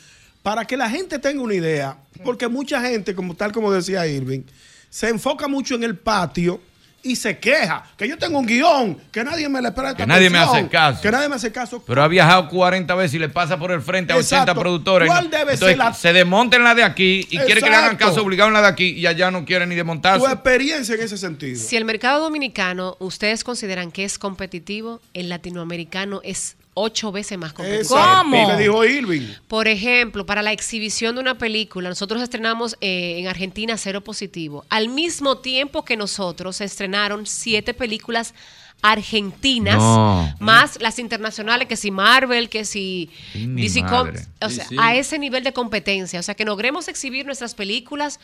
para 0.43 0.67
que 0.67 0.77
la 0.77 0.91
gente 0.91 1.19
tenga 1.19 1.41
una 1.43 1.55
idea, 1.55 1.97
porque 2.23 2.49
mucha 2.49 2.83
gente, 2.83 3.15
como 3.15 3.35
tal 3.35 3.51
como 3.51 3.73
decía 3.73 4.07
Irving, 4.07 4.43
se 4.91 5.09
enfoca 5.09 5.49
mucho 5.49 5.75
en 5.75 5.85
el 5.85 5.97
patio 5.97 6.61
y 7.05 7.17
se 7.17 7.39
queja 7.39 7.85
que 7.97 8.09
yo 8.09 8.19
tengo 8.19 8.39
un 8.39 8.47
guion, 8.47 8.99
que 9.13 9.23
nadie 9.23 9.49
me 9.49 9.61
le 9.63 9.71
presta 9.73 9.95
Que 9.95 10.07
nadie 10.07 10.31
me 10.31 10.39
hace 10.39 10.67
caso. 10.69 11.01
Que 11.03 11.11
nadie 11.11 11.29
me 11.29 11.37
hace 11.37 11.53
caso. 11.53 11.83
Pero 11.87 12.03
ha 12.03 12.09
viajado 12.09 12.49
40 12.49 12.95
veces 12.95 13.15
y 13.15 13.19
le 13.19 13.29
pasa 13.29 13.59
por 13.59 13.71
el 13.71 13.83
frente 13.83 14.13
a 14.13 14.17
80 14.17 14.37
Exacto. 14.43 14.61
productores. 14.61 15.07
¿Cuál 15.09 15.31
debe 15.31 15.53
Entonces, 15.53 15.69
ser 15.69 15.77
la- 15.79 15.93
Se 15.95 16.13
desmonta 16.13 16.57
en 16.57 16.65
la 16.65 16.75
de 16.75 16.83
aquí 16.83 17.27
y 17.31 17.39
quiere 17.39 17.61
que 17.61 17.69
le 17.71 17.77
hagan 17.77 17.93
Exacto. 17.93 18.07
caso 18.15 18.23
obligado 18.23 18.49
en 18.49 18.55
la 18.55 18.63
de 18.63 18.69
aquí 18.69 18.87
y 18.93 19.07
allá 19.07 19.31
no 19.31 19.45
quiere 19.45 19.67
ni 19.67 19.75
desmontarse. 19.75 20.25
Tu 20.27 20.33
experiencia 20.33 20.95
en 20.95 21.03
ese 21.03 21.19
sentido. 21.19 21.61
Si 21.61 21.77
el 21.77 21.85
mercado 21.85 22.23
dominicano 22.23 22.97
ustedes 23.01 23.45
consideran 23.45 23.93
que 23.93 24.05
es 24.05 24.19
competitivo, 24.19 25.01
el 25.13 25.29
latinoamericano 25.29 26.21
es 26.25 26.57
ocho 26.75 27.13
veces 27.13 27.39
más 27.39 27.53
competitivo. 27.53 27.97
Exacto. 27.97 28.31
¿Qué 28.57 28.63
dijo 28.63 28.85
Irving? 28.85 29.29
Por 29.49 29.69
ejemplo, 29.69 30.27
para 30.27 30.43
la 30.43 30.53
exhibición 30.53 31.15
de 31.15 31.21
una 31.21 31.39
película, 31.39 31.89
nosotros 31.89 32.21
estrenamos 32.23 32.77
eh, 32.81 33.17
en 33.19 33.29
Argentina 33.29 33.77
Cero 33.79 34.03
Positivo. 34.03 34.65
Al 34.69 34.89
mismo 34.89 35.39
tiempo 35.39 35.85
que 35.85 35.97
nosotros 35.97 36.57
se 36.57 36.65
estrenaron 36.65 37.27
siete 37.27 37.75
películas 37.75 38.35
argentinas, 38.83 39.77
No. 39.77 40.35
más 40.41 40.79
las 40.81 40.99
internacionales, 40.99 41.69
que 41.69 41.77
si 41.77 41.91
Marvel, 41.91 42.49
que 42.51 42.65
si 42.67 43.09
DC. 43.33 43.83
Comics, 43.87 44.29
o 44.43 44.49
Sí, 44.51 44.57
sea, 44.57 44.69
sí. 44.69 44.77
a 44.79 44.95
ese 44.95 45.19
nivel 45.19 45.43
de 45.43 45.53
competencia. 45.55 46.21
O 46.21 46.23
sea, 46.23 46.35
que 46.35 46.45
logremos 46.45 46.89
exhibir 46.89 47.25
nuestras 47.25 47.55
películas 47.55 48.21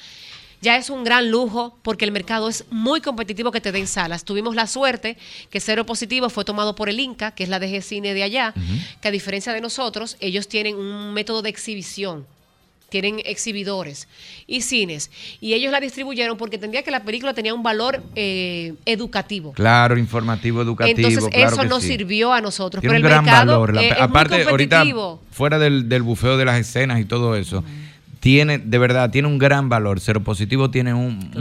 ya 0.62 0.76
es 0.76 0.90
un 0.90 1.04
gran 1.04 1.30
lujo 1.30 1.78
porque 1.82 2.04
el 2.04 2.12
mercado 2.12 2.48
es 2.48 2.64
muy 2.70 3.00
competitivo 3.00 3.50
que 3.50 3.60
te 3.60 3.72
den 3.72 3.86
salas. 3.86 4.24
Tuvimos 4.24 4.54
la 4.54 4.66
suerte 4.66 5.16
que 5.50 5.60
Cero 5.60 5.86
Positivo 5.86 6.28
fue 6.28 6.44
tomado 6.44 6.74
por 6.74 6.88
el 6.88 7.00
Inca, 7.00 7.30
que 7.32 7.42
es 7.44 7.48
la 7.48 7.58
DG 7.58 7.82
Cine 7.82 8.12
de 8.14 8.22
allá, 8.22 8.52
que 9.00 9.08
a 9.08 9.10
diferencia 9.10 9.52
de 9.52 9.60
nosotros, 9.60 10.16
ellos 10.20 10.48
tienen 10.48 10.76
un 10.76 11.12
método 11.14 11.42
de 11.42 11.48
exhibición. 11.50 12.26
Tienen 12.90 13.22
exhibidores 13.24 14.08
y 14.48 14.62
cines. 14.62 15.12
Y 15.40 15.52
ellos 15.54 15.70
la 15.70 15.78
distribuyeron 15.78 16.36
porque 16.36 16.56
entendía 16.56 16.82
que 16.82 16.90
la 16.90 17.04
película 17.04 17.32
tenía 17.34 17.54
un 17.54 17.62
valor 17.62 18.02
eh, 18.16 18.74
educativo. 18.84 19.52
Claro, 19.52 19.96
informativo, 19.96 20.60
educativo. 20.60 21.08
Entonces 21.08 21.30
claro 21.32 21.52
eso 21.54 21.64
nos 21.66 21.82
sí. 21.84 21.90
sirvió 21.90 22.32
a 22.32 22.40
nosotros. 22.40 22.80
Tiene 22.80 22.96
pero 22.96 23.00
un 23.00 23.06
el 23.06 23.10
gran 23.12 23.24
mercado 23.24 23.52
valor. 23.52 23.74
La- 23.76 23.82
es 23.82 23.92
muy 23.96 24.00
aparte, 24.02 24.42
ahorita, 24.42 24.78
competitivo. 24.78 25.22
fuera 25.30 25.60
del, 25.60 25.88
del 25.88 26.02
bufeo 26.02 26.36
de 26.36 26.44
las 26.44 26.58
escenas 26.58 26.98
y 27.00 27.04
todo 27.04 27.36
eso, 27.36 27.62
tiene, 28.20 28.58
de 28.58 28.78
verdad, 28.78 29.10
tiene 29.10 29.28
un 29.28 29.38
gran 29.38 29.68
valor. 29.70 29.98
Cero 29.98 30.20
positivo 30.22 30.70
tiene 30.70 30.92
un, 30.92 31.32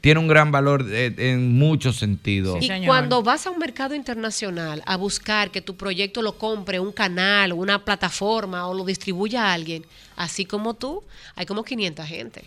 tiene 0.00 0.20
un 0.20 0.26
gran 0.28 0.50
valor 0.50 0.84
eh, 0.90 1.14
en 1.16 1.56
muchos 1.56 1.96
sentidos. 1.96 2.58
Y 2.60 2.84
cuando 2.84 3.22
vas 3.22 3.46
a 3.46 3.50
un 3.50 3.58
mercado 3.58 3.94
internacional 3.94 4.82
a 4.84 4.96
buscar 4.96 5.50
que 5.50 5.60
tu 5.62 5.76
proyecto 5.76 6.20
lo 6.20 6.32
compre 6.32 6.80
un 6.80 6.90
canal, 6.92 7.52
una 7.52 7.78
plataforma 7.84 8.66
o 8.66 8.74
lo 8.74 8.84
distribuya 8.84 9.46
a 9.46 9.52
alguien, 9.54 9.84
así 10.16 10.44
como 10.44 10.74
tú, 10.74 11.02
hay 11.36 11.46
como 11.46 11.62
500 11.62 12.04
gente. 12.06 12.42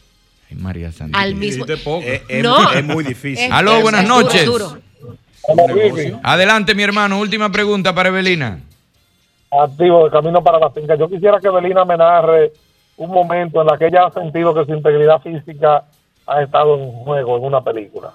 Ay, 0.49 0.57
María 0.57 0.91
Santísima. 0.91 1.21
Al 1.23 1.35
mismo 1.35 1.63
Es- 1.65 2.21
es 2.27 2.43
No. 2.43 2.59
muy- 2.61 2.75
es 2.77 2.83
muy 2.83 3.03
difícil. 3.05 3.45
Es- 3.45 3.51
Aló, 3.51 3.79
buenas 3.81 4.03
duro, 4.05 4.21
noches. 4.21 4.41
es 4.41 4.45
duro. 4.47 4.77
Adelante, 6.23 6.75
mi 6.75 6.83
hermano. 6.83 7.19
Última 7.19 7.51
pregunta 7.51 7.95
para 7.95 8.09
Evelina. 8.09 8.59
activo 9.49 10.05
de 10.05 10.11
camino 10.11 10.41
para 10.43 10.59
la 10.59 10.69
finca. 10.71 10.95
Yo 10.95 11.09
quisiera 11.09 11.37
que 11.41 11.49
Belina 11.49 11.83
me 11.83 11.97
narre 11.97 12.51
un 13.01 13.11
momento 13.11 13.61
en 13.61 13.69
el 13.69 13.79
que 13.79 13.87
ella 13.87 14.05
ha 14.05 14.11
sentido 14.11 14.53
que 14.53 14.63
su 14.65 14.73
integridad 14.73 15.21
física 15.21 15.83
ha 16.27 16.41
estado 16.43 16.75
en 16.75 16.91
juego 16.91 17.37
en 17.37 17.45
una 17.45 17.63
película. 17.63 18.13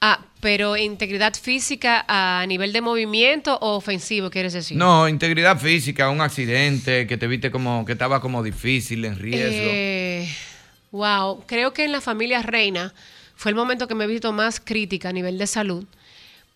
Ah, 0.00 0.18
pero 0.40 0.78
integridad 0.78 1.34
física 1.34 2.06
a 2.08 2.46
nivel 2.46 2.72
de 2.72 2.80
movimiento 2.80 3.58
o 3.60 3.76
ofensivo, 3.76 4.30
¿quieres 4.30 4.54
decir? 4.54 4.78
No, 4.78 5.06
integridad 5.06 5.58
física, 5.58 6.08
un 6.08 6.22
accidente 6.22 7.06
que 7.06 7.18
te 7.18 7.26
viste 7.26 7.50
como 7.50 7.84
que 7.84 7.92
estaba 7.92 8.22
como 8.22 8.42
difícil, 8.42 9.04
en 9.04 9.18
riesgo. 9.18 9.70
Eh, 9.70 10.26
wow, 10.90 11.44
creo 11.46 11.74
que 11.74 11.84
en 11.84 11.92
la 11.92 12.00
familia 12.00 12.40
Reina 12.40 12.94
fue 13.36 13.50
el 13.50 13.56
momento 13.56 13.86
que 13.86 13.94
me 13.94 14.04
he 14.04 14.06
visto 14.06 14.32
más 14.32 14.58
crítica 14.58 15.10
a 15.10 15.12
nivel 15.12 15.36
de 15.36 15.46
salud, 15.46 15.84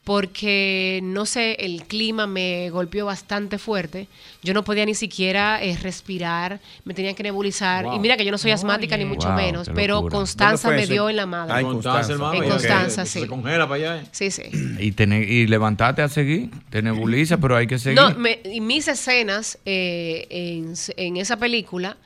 porque 0.05 1.01
no 1.03 1.25
sé, 1.27 1.57
el 1.61 1.85
clima 1.85 2.27
me 2.27 2.69
golpeó 2.71 3.07
bastante 3.07 3.59
fuerte. 3.59 4.07
Yo 4.43 4.53
no 4.55 4.63
podía 4.63 4.85
ni 4.85 4.95
siquiera 4.95 5.63
eh, 5.63 5.77
respirar, 5.83 6.61
me 6.85 6.93
tenían 6.95 7.15
que 7.15 7.23
nebulizar. 7.23 7.85
Wow. 7.87 7.97
Y 7.97 7.99
mira 7.99 8.17
que 8.17 8.25
yo 8.25 8.31
no 8.31 8.39
soy 8.39 8.51
asmática 8.51 8.97
ni 8.97 9.07
mucho 9.07 9.29
Wow, 9.29 9.37
menos, 9.37 9.71
pero. 9.75 10.07
Constanza 10.09 10.69
¿Dónde 10.69 10.83
me 10.87 10.93
dio 10.93 11.09
en 11.09 11.17
la 11.17 11.27
madre. 11.27 11.55
Ah, 11.55 11.61
en 11.61 11.67
Constanza, 11.67 12.13
hermano. 12.13 12.43
En 12.43 12.49
Constanza, 12.51 13.07
Se 13.07 13.21
sí. 13.23 13.27
congela 13.27 13.67
para 13.69 13.93
allá. 13.93 14.03
¿eh? 14.03 14.07
Sí, 14.13 14.31
sí. 14.31 14.43
Y, 14.79 14.93
tener, 14.93 15.29
y 15.29 15.47
levantarte 15.47 16.03
a 16.03 16.09
seguir, 16.09 16.51
te 16.71 16.83
nebuliza, 16.83 17.39
pero 17.39 17.57
hay 17.57 17.67
que 17.67 17.79
seguir. 17.79 18.01
No, 18.01 18.15
me- 18.15 18.41
y 18.45 18.61
mis 18.61 18.87
escenas 18.89 19.59
eh, 19.65 20.27
en, 20.31 20.75
en 20.97 21.17
esa 21.17 21.37
película 21.39 21.97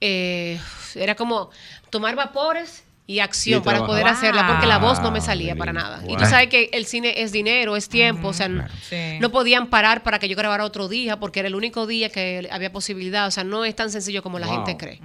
eh, 0.00 0.58
era 0.96 1.14
como 1.14 1.50
tomar 1.90 2.16
vapores 2.16 2.83
y 3.06 3.18
acción 3.20 3.60
Y 3.60 3.64
para 3.64 3.84
poder 3.84 4.06
hacerla, 4.06 4.46
porque 4.46 4.66
la 4.66 4.78
voz 4.78 5.00
no 5.02 5.10
me 5.10 5.18
Wow, 5.18 5.26
salía 5.26 5.56
para 5.56 5.72
nada. 5.74 6.02
Y 6.08 6.16
tú 6.16 6.24
sabes 6.24 6.48
que 6.48 6.70
el 6.72 6.86
cine 6.86 7.14
es 7.22 7.32
dinero, 7.32 7.76
es 7.76 7.88
tiempo, 7.88 8.28
o 8.28 8.32
sea, 8.32 8.48
Sí. 8.88 9.18
no 9.20 9.30
podían 9.30 9.66
parar 9.68 10.02
para 10.02 10.18
que 10.18 10.28
yo 10.28 10.36
grabara 10.36 10.64
otro 10.64 10.88
día, 10.88 11.18
porque 11.18 11.40
era 11.40 11.48
el 11.48 11.54
único 11.54 11.86
día 11.86 12.08
que 12.08 12.48
había 12.50 12.72
posibilidad, 12.72 13.26
o 13.26 13.30
sea, 13.30 13.44
no 13.44 13.64
es 13.66 13.76
tan 13.76 13.90
sencillo 13.90 14.22
como 14.22 14.38
la 14.38 14.46
gente 14.46 14.76
cree. 14.78 15.00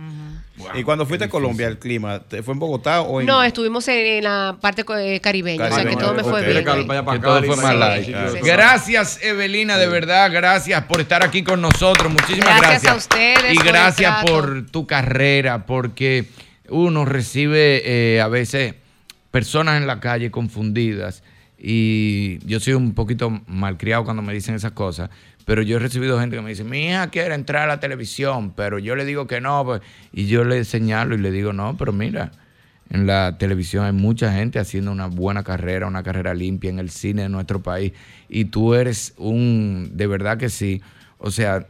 ¿Y 0.76 0.84
cuando 0.84 1.06
fuiste 1.06 1.26
a 1.26 1.30
Colombia, 1.30 1.68
el 1.68 1.78
clima, 1.78 2.20
¿te 2.20 2.42
¿fue 2.44 2.54
en 2.54 2.60
Bogotá 2.60 3.02
o 3.02 3.20
en.? 3.22 3.28
No, 3.28 3.44
estuvimos 3.44 3.88
en, 3.88 3.98
en 3.98 4.24
la 4.24 4.58
parte 4.60 4.86
eh, 4.98 5.20
caribeña, 5.20 5.68
o 5.68 5.72
sea, 5.72 5.86
que 5.86 5.96
todo 5.96 6.14
me 6.14 6.24
fue 6.24 6.42
ok. 6.42 6.48
bien. 6.48 6.66
Que 6.66 7.20
todo 7.20 7.44
fue 7.44 8.04
sí. 8.04 8.40
Gracias, 8.44 9.20
Evelina, 9.22 9.78
de 9.78 9.88
verdad, 9.88 10.32
gracias 10.32 10.84
por 10.86 11.02
estar 11.02 11.24
aquí 11.24 11.44
con 11.44 11.62
nosotros. 11.62 12.12
Muchísimas 12.12 12.60
Gracias 12.60 12.84
gracias. 12.84 12.94
a 12.94 12.96
ustedes 12.98 13.54
Y 13.54 13.58
gracias 13.58 14.26
por 14.26 14.66
tu 14.72 14.88
carrera, 14.88 15.66
porque 15.66 16.28
uno 16.72 17.06
recibe 17.06 17.82
eh, 17.86 18.22
a 18.22 18.28
veces 18.28 18.76
personas 19.32 19.80
en 19.80 19.88
la 19.88 20.00
calle 20.00 20.32
confundidas. 20.32 21.24
Y 21.58 22.40
yo 22.46 22.60
soy 22.60 22.74
un 22.74 22.94
poquito 22.94 23.41
malcriado 23.48 24.06
cuando 24.06 24.22
me 24.22 24.34
dicen 24.34 24.56
esas 24.56 24.72
cosas. 24.72 25.10
Pero 25.46 25.62
yo 25.62 25.78
he 25.78 25.80
recibido 25.80 26.20
gente 26.20 26.36
que 26.36 26.41
me 26.41 26.50
dice, 26.52 26.64
mi 26.64 26.88
hija 26.88 27.10
quiere 27.10 27.34
entrar 27.34 27.64
a 27.64 27.68
la 27.68 27.80
televisión, 27.80 28.54
pero 28.56 28.80
yo 28.80 28.96
le 28.96 29.04
digo 29.04 29.28
que 29.28 29.41
no. 29.41 29.66
pues, 29.66 29.82
Y 30.14 30.28
yo 30.28 30.44
le 30.44 30.64
señalo 30.64 31.16
y 31.16 31.18
le 31.18 31.32
digo, 31.32 31.54
no, 31.54 31.76
pero 31.76 31.91
mira, 31.91 32.32
en 32.90 33.08
la 33.08 33.38
televisión 33.38 33.86
hay 33.86 33.91
mucha 33.91 34.32
gente 34.32 34.60
haciendo 34.60 34.91
una 34.91 35.08
buena 35.08 35.44
carrera, 35.44 35.88
una 35.88 36.04
carrera 36.04 36.34
limpia 36.34 36.70
en 36.70 36.80
el 36.80 36.90
cine 36.90 37.24
de 37.24 37.30
nuestro 37.30 37.62
país. 37.62 37.94
Y 38.30 38.46
tú 38.46 38.74
eres 38.74 39.14
un, 39.18 39.91
de 39.94 40.08
verdad 40.08 40.38
que 40.38 40.50
sí. 40.50 40.82
O 41.18 41.32
sea, 41.32 41.68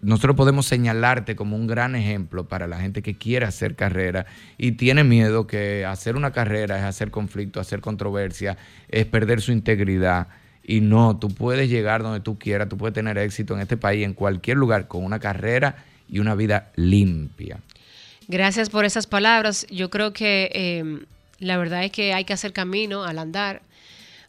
nosotros 0.00 0.36
podemos 0.36 0.66
señalarte 0.66 1.34
como 1.34 1.56
un 1.56 1.66
gran 1.66 1.96
ejemplo 1.96 2.46
para 2.46 2.66
la 2.66 2.80
gente 2.80 3.02
que 3.02 3.16
quiere 3.16 3.46
hacer 3.46 3.74
carrera 3.74 4.26
y 4.56 4.72
tiene 4.72 5.02
miedo 5.02 5.46
que 5.46 5.84
hacer 5.84 6.14
una 6.16 6.30
carrera 6.30 6.78
es 6.78 6.84
hacer 6.84 7.10
conflicto, 7.10 7.58
hacer 7.58 7.80
controversia, 7.80 8.56
es 8.88 9.06
perder 9.06 9.40
su 9.40 9.50
integridad. 9.52 10.28
Y 10.62 10.80
no, 10.82 11.18
tú 11.18 11.28
puedes 11.28 11.68
llegar 11.68 12.02
donde 12.02 12.20
tú 12.20 12.38
quieras, 12.38 12.68
tú 12.68 12.76
puedes 12.76 12.94
tener 12.94 13.18
éxito 13.18 13.54
en 13.54 13.60
este 13.60 13.76
país, 13.76 14.04
en 14.04 14.12
cualquier 14.12 14.58
lugar, 14.58 14.86
con 14.86 15.02
una 15.02 15.18
carrera 15.18 15.76
y 16.08 16.20
una 16.20 16.34
vida 16.34 16.70
limpia. 16.76 17.58
Gracias 18.28 18.68
por 18.68 18.84
esas 18.84 19.06
palabras. 19.06 19.66
Yo 19.70 19.88
creo 19.88 20.12
que 20.12 20.50
eh, 20.52 21.06
la 21.38 21.56
verdad 21.56 21.84
es 21.84 21.90
que 21.90 22.12
hay 22.12 22.24
que 22.24 22.34
hacer 22.34 22.52
camino 22.52 23.04
al 23.04 23.18
andar. 23.18 23.62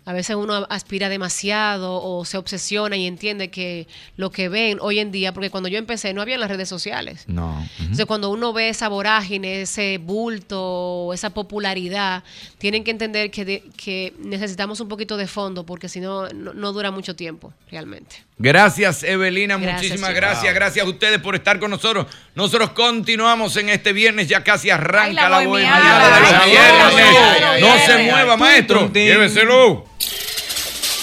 A 0.09 0.13
veces 0.13 0.35
uno 0.35 0.65
aspira 0.71 1.07
demasiado 1.07 2.01
o 2.01 2.25
se 2.25 2.39
obsesiona 2.39 2.97
y 2.97 3.05
entiende 3.05 3.51
que 3.51 3.87
lo 4.17 4.31
que 4.31 4.49
ven 4.49 4.79
hoy 4.81 4.97
en 4.97 5.11
día, 5.11 5.33
porque 5.35 5.51
cuando 5.51 5.69
yo 5.69 5.77
empecé 5.77 6.15
no 6.15 6.23
había 6.23 6.33
en 6.33 6.41
las 6.41 6.49
redes 6.49 6.67
sociales. 6.67 7.25
No. 7.27 7.63
Entonces, 7.79 8.07
cuando 8.07 8.31
uno 8.31 8.51
ve 8.51 8.69
esa 8.69 8.87
vorágine, 8.89 9.61
ese 9.61 9.99
bulto, 9.99 11.11
esa 11.13 11.29
popularidad, 11.29 12.23
tienen 12.57 12.83
que 12.83 12.89
entender 12.89 13.29
que, 13.29 13.45
de- 13.45 13.63
que 13.77 14.13
necesitamos 14.17 14.79
un 14.79 14.87
poquito 14.87 15.15
de 15.15 15.27
fondo, 15.27 15.63
porque 15.63 15.87
si 15.89 15.99
no 15.99 16.27
no 16.29 16.73
dura 16.73 16.89
mucho 16.89 17.15
tiempo, 17.15 17.53
realmente. 17.69 18.23
Gracias, 18.41 19.03
Evelina. 19.03 19.57
Gracias, 19.57 19.83
Muchísimas 19.83 20.15
gracias. 20.15 20.53
Gracias 20.55 20.85
a 20.85 20.89
ustedes 20.89 21.19
por 21.19 21.35
estar 21.35 21.59
con 21.59 21.71
nosotros. 21.71 22.07
Nosotros 22.35 22.69
continuamos 22.71 23.57
en 23.57 23.67
este 23.67 23.91
viernes. 23.91 24.29
Ya 24.29 24.45
casi 24.45 24.69
arranca 24.69 25.25
Ay, 25.25 25.31
la 25.31 25.45
bohemiada 25.45 26.15
de 26.15 26.21
los 26.21 26.31
Ay, 26.31 26.51
viernes. 26.51 27.61
No 27.61 27.85
se 27.85 28.03
mueva, 28.03 28.37
maestro. 28.37 28.91
Lléveselo. 28.93 29.85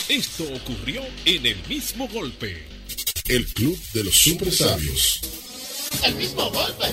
Esto 0.08 0.44
ocurrió 0.44 1.02
en 1.26 1.44
el 1.44 1.58
mismo 1.68 2.08
golpe. 2.08 2.64
El 3.28 3.44
Club 3.46 3.78
de 3.92 4.04
los 4.04 4.16
Super 4.16 4.50
Sabios. 4.50 5.20
El 6.04 6.14
mismo 6.14 6.48
golpe. 6.50 6.86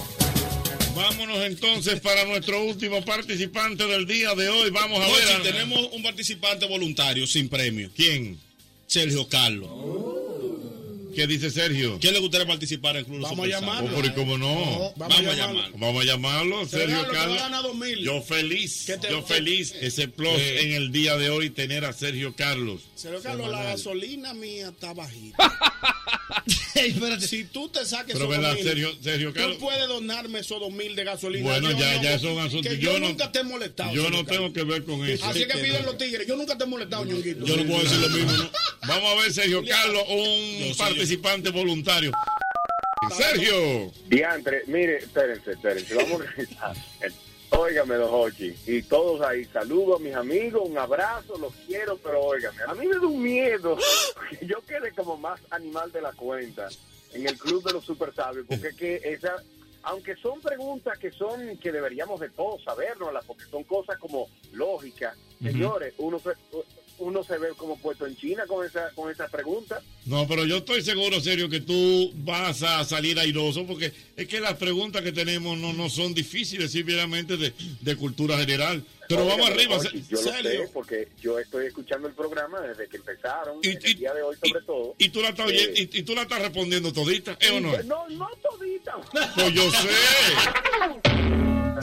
Vámonos 0.94 1.38
entonces 1.46 2.02
para 2.02 2.26
nuestro 2.26 2.62
último 2.64 3.04
participante 3.06 3.88
del 3.88 4.06
día 4.06 4.36
de 4.36 4.50
hoy. 4.50 4.72
Vamos 4.72 5.00
a 5.00 5.06
ver. 5.08 5.40
Oye, 5.40 5.52
tenemos 5.52 5.88
un 5.94 6.04
participante 6.04 6.68
voluntario 6.68 7.26
sin 7.28 7.48
premio. 7.48 7.90
¿Quién? 7.96 8.38
Sergio 8.88 9.28
Carlos. 9.28 9.70
¿Qué 11.16 11.28
dice 11.28 11.52
Sergio? 11.52 12.00
¿Quién 12.02 12.16
le 12.16 12.20
gustaría 12.20 12.48
participar 12.48 12.96
en 12.96 13.02
el 13.02 13.06
Club 13.06 13.22
Vamos 13.22 13.46
a 13.46 13.48
llamarlo. 13.48 13.88
Oh, 13.92 13.96
pero 14.02 14.08
¿y 14.08 14.12
cómo 14.16 14.36
no? 14.36 14.56
No, 14.56 14.94
Vamos, 14.96 15.20
a 15.20 15.22
llamarlo. 15.36 15.78
Vamos 15.78 16.02
a 16.02 16.06
llamarlo, 16.08 16.66
Sergio 16.68 17.08
Carlos. 17.12 17.38
ganar 17.38 17.62
2,000. 17.62 18.00
Yo 18.00 18.22
feliz, 18.24 18.84
¿Qué 18.88 18.98
te- 18.98 19.10
yo 19.12 19.22
feliz 19.22 19.76
ese 19.80 20.08
plus 20.08 20.40
Eh. 20.40 20.64
en 20.64 20.72
el 20.74 20.92
día 20.92 21.16
de 21.18 21.30
hoy 21.30 21.52
tener 21.52 21.86
a 21.86 21.94
Sergio 21.94 22.34
Carlos. 22.36 22.82
Sergio 22.96 23.22
Carlos, 23.22 23.48
la 23.52 23.62
gasolina 23.64 24.34
mía 24.34 24.70
está 24.70 24.94
bajita. 24.96 25.38
espérate. 26.74 27.28
Si 27.28 27.44
tú 27.44 27.70
te 27.70 27.86
saques 27.86 28.14
Pero 28.14 28.26
esos 28.26 28.30
verdad, 28.30 28.50
2,000, 28.56 28.66
Sergio- 28.68 28.98
Sergio 29.04 29.34
Carlos- 29.34 29.58
Tú 29.60 29.66
puedes 29.66 29.88
donarme 29.88 30.40
esos 30.40 30.60
dos 30.60 30.72
mil 30.74 30.96
de 30.96 31.04
gasolina. 31.04 31.44
Bueno, 31.48 31.72
Yo 31.74 31.78
ya, 31.78 31.96
no- 31.98 32.04
ya 32.04 32.14
eso 32.16 32.30
es 32.30 32.34
un 32.38 32.40
asunto. 32.42 32.70
que 32.70 32.78
Yo 32.80 32.94
yo, 32.94 33.00
no- 33.00 33.10
nunca 33.10 33.32
te 33.32 33.40
he 33.40 33.44
molestado. 33.44 33.94
Yo 33.94 34.10
no 34.10 34.26
tengo 34.26 34.52
Carlos. 34.52 34.54
que 34.54 34.64
ver 34.64 34.84
con 34.84 35.08
eso. 35.08 35.26
Así 35.26 35.46
que 35.46 35.60
piden 35.60 35.86
los 35.86 35.96
tigres. 36.00 36.26
Yo 36.28 36.36
nunca 36.36 36.58
te 36.58 36.64
he 36.64 36.68
molestado, 36.68 37.06
Ñonguito. 37.06 37.46
Yo 37.46 37.56
no 37.56 37.66
puedo 37.68 37.84
decir 37.84 38.00
lo 38.00 38.10
mismo, 38.10 38.32
¿no? 38.32 38.50
Vamos 38.88 39.12
a 39.12 39.22
ver, 39.22 39.34
Sergio 39.34 39.64
Carlos, 39.66 40.04
un 40.10 40.76
participante 40.78 41.50
voluntario. 41.52 42.12
Sergio. 43.16 43.92
Diantre, 44.08 44.64
mire, 44.68 44.98
espérense, 44.98 45.52
espérense, 45.52 45.96
vamos 45.96 46.22
a 46.22 46.26
revisar. 46.26 46.76
Óigame, 47.50 47.96
don 47.96 48.10
Hochi, 48.12 48.56
y 48.66 48.82
todos 48.82 49.22
ahí, 49.22 49.46
saludo 49.46 49.98
a 49.98 50.00
mis 50.00 50.16
amigos, 50.16 50.64
un 50.66 50.78
abrazo, 50.78 51.38
los 51.38 51.54
quiero, 51.68 51.98
pero 51.98 52.20
óigame, 52.22 52.58
a 52.68 52.74
mí 52.74 52.88
me 52.88 52.96
da 52.96 53.02
un 53.06 53.22
miedo 53.22 53.78
que 54.30 54.46
yo 54.48 54.60
quede 54.62 54.92
como 54.92 55.18
más 55.18 55.40
animal 55.52 55.92
de 55.92 56.02
la 56.02 56.14
cuenta 56.14 56.68
en 57.14 57.28
el 57.28 57.38
club 57.38 57.64
de 57.64 57.74
los 57.74 57.86
super 57.86 58.12
sabios, 58.14 58.48
porque 58.50 58.70
es 58.70 58.76
que 58.76 59.02
esa, 59.04 59.36
aunque 59.84 60.16
son 60.16 60.42
preguntas 60.42 60.98
que 60.98 61.12
son, 61.12 61.56
que 61.58 61.72
deberíamos 61.72 62.20
de 62.20 62.30
todos 62.30 62.64
sabernoslas, 62.64 63.24
porque 63.26 63.44
son 63.46 63.64
cosas 63.66 64.00
como 64.00 64.30
lógicas, 64.52 65.16
señores, 65.40 65.94
uno 66.00 66.20
se, 66.20 66.32
uno 67.04 67.24
se 67.24 67.38
ve 67.38 67.50
como 67.58 67.78
puesto 67.78 68.06
en 68.08 68.16
China 68.16 68.44
con 68.48 68.66
esa, 68.66 68.90
con 68.96 69.12
esa 69.12 69.28
pregunta. 69.28 69.82
No, 70.06 70.28
pero 70.28 70.46
yo 70.46 70.58
estoy 70.58 70.82
seguro, 70.82 71.20
Sergio, 71.22 71.50
que 71.50 71.62
tú 71.62 72.12
vas 72.16 72.64
a 72.64 72.84
salir 72.86 73.20
airoso 73.20 73.66
porque 73.66 73.92
es 74.18 74.28
que 74.28 74.40
las 74.40 74.56
preguntas 74.58 75.02
que 75.02 75.12
tenemos 75.12 75.58
no, 75.58 75.74
no 75.74 75.90
son 75.90 76.14
difíciles, 76.14 76.72
simplemente 76.72 77.38
de, 77.38 77.54
de 77.82 77.96
cultura 77.96 78.38
general. 78.38 78.84
Pero 79.10 79.26
vamos 79.26 79.50
arriba, 79.50 79.76
Jorge, 79.76 80.02
Yo 80.10 80.22
lo 80.22 80.32
sé 80.32 80.70
porque 80.74 81.08
yo 81.22 81.38
estoy 81.38 81.68
escuchando 81.68 82.08
el 82.08 82.14
programa 82.14 82.62
desde 82.62 82.88
que 82.88 82.98
empezaron, 82.98 83.60
en 83.62 83.80
el 83.84 83.96
día 83.98 84.14
de 84.14 84.22
hoy 84.24 84.36
sobre 84.44 84.62
todo. 84.66 84.96
Y 84.98 85.10
tú 85.10 85.22
la 85.22 85.30
estás 85.30 85.48
oyendo- 85.48 85.80
y, 85.80 85.90
y 86.00 86.04
tú 86.04 86.16
la 86.16 86.22
estás 86.24 86.42
respondiendo 86.42 86.92
todita, 86.94 87.38
¿eh 87.40 87.50
o 87.52 87.60
no? 87.60 87.72
No, 87.84 88.08
no 88.10 88.30
todita. 88.42 88.96
Pues 89.36 89.54
yo 89.54 89.70
sé. 89.72 89.90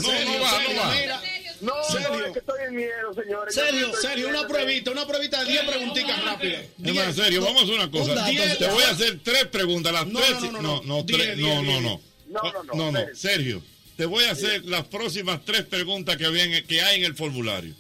No, 0.01 0.09
no 0.25 0.41
va, 0.41 0.63
no 0.63 0.81
va. 0.81 1.21
No, 1.61 1.73
Sergio. 1.85 2.09
no, 2.19 2.25
es 2.27 2.33
que 2.33 2.39
estoy 2.39 2.61
en 2.69 2.75
miedo, 2.77 3.15
señores. 3.15 3.57
Estoy 3.57 3.93
Sergio, 4.01 4.29
una 4.29 4.47
pruebita, 4.47 4.91
una 4.91 5.07
pruebita 5.07 5.45
de 5.45 5.51
10 5.53 5.65
preguntitas 5.65 6.25
rápidas. 6.25 6.65
Más, 6.79 7.15
serio, 7.17 7.43
vamos 7.43 7.63
a 7.63 7.65
hacer 7.65 7.75
una 7.75 7.91
cosa. 7.91 8.27
Te 8.59 8.67
voy 8.69 8.83
a 8.85 8.91
hacer 8.91 9.21
tres 9.23 9.47
preguntas. 9.47 9.93
Las 9.93 10.07
No, 10.07 10.21
tres. 10.21 10.41
no, 10.41 10.51
no, 10.53 10.63
no, 10.63 10.63
no. 10.63 10.83
no, 10.83 11.03
no, 11.05 11.63
no, 11.63 11.81
no. 11.81 12.01
No, 12.31 12.41
no, 12.43 12.63
no, 12.63 12.75
No, 12.75 12.93
no, 12.93 12.99
espérense. 12.99 13.29
Sergio. 13.29 13.63
Te 13.97 14.07
voy 14.07 14.25
a 14.25 14.31
hacer 14.31 14.65
las 14.65 14.87
próximas 14.87 15.45
tres 15.45 15.63
preguntas 15.67 16.17
que, 16.17 16.25
habían, 16.25 16.65
que 16.67 16.81
hay 16.81 17.01
en 17.01 17.05
el 17.05 17.15
formulario. 17.15 17.75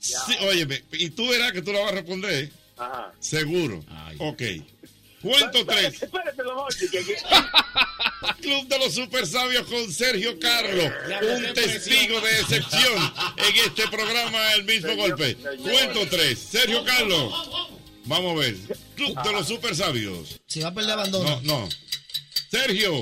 Sí, 0.00 0.34
óyeme, 0.40 0.82
y 0.92 1.10
tú 1.10 1.28
verás 1.28 1.52
que 1.52 1.62
tú 1.62 1.72
la 1.72 1.80
vas 1.80 1.92
a 1.92 1.94
responder. 1.96 2.44
¿eh? 2.44 2.50
Ajá. 2.78 3.12
Seguro. 3.20 3.84
Ok. 4.18 4.42
Cuento 5.22 5.64
tres. 5.66 6.02
Espérate, 6.02 6.42
don 6.42 6.56
Jorge, 6.56 6.88
que- 6.90 7.04
que- 7.04 7.16
Club 8.40 8.66
de 8.68 8.78
los 8.78 8.94
Super 8.94 9.26
Sabios 9.26 9.66
con 9.66 9.92
Sergio 9.92 10.38
Carlos, 10.38 10.90
un 11.22 11.54
testigo 11.54 12.20
de 12.20 12.40
excepción 12.40 13.12
en 13.36 13.56
este 13.66 13.88
programa 13.88 14.52
El 14.54 14.64
mismo 14.64 14.94
golpe. 14.96 15.36
Cuento 15.36 16.06
tres. 16.08 16.38
Sergio 16.38 16.84
Carlos. 16.84 17.32
Vamos 18.04 18.36
a 18.36 18.40
ver. 18.40 18.56
Club 18.96 19.22
de 19.22 19.32
los 19.32 19.46
Super 19.46 19.76
Sabios. 19.76 20.40
Si 20.46 20.60
va 20.60 20.68
a 20.68 20.74
perder 20.74 20.92
abandono. 20.92 21.40
No, 21.44 21.60
no. 21.60 21.68
Sergio. 22.50 23.00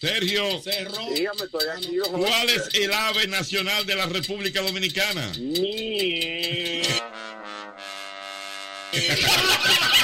Sergio. 0.00 0.60
Dígame, 0.64 1.44
estoy 1.44 1.68
aquí, 1.76 1.96
don 1.96 2.10
Jorge. 2.10 2.26
¿Cuál 2.26 2.50
es 2.50 2.74
el 2.74 2.92
ave 2.92 3.26
nacional 3.28 3.86
de 3.86 3.94
la 3.94 4.06
República 4.06 4.60
Dominicana? 4.60 5.32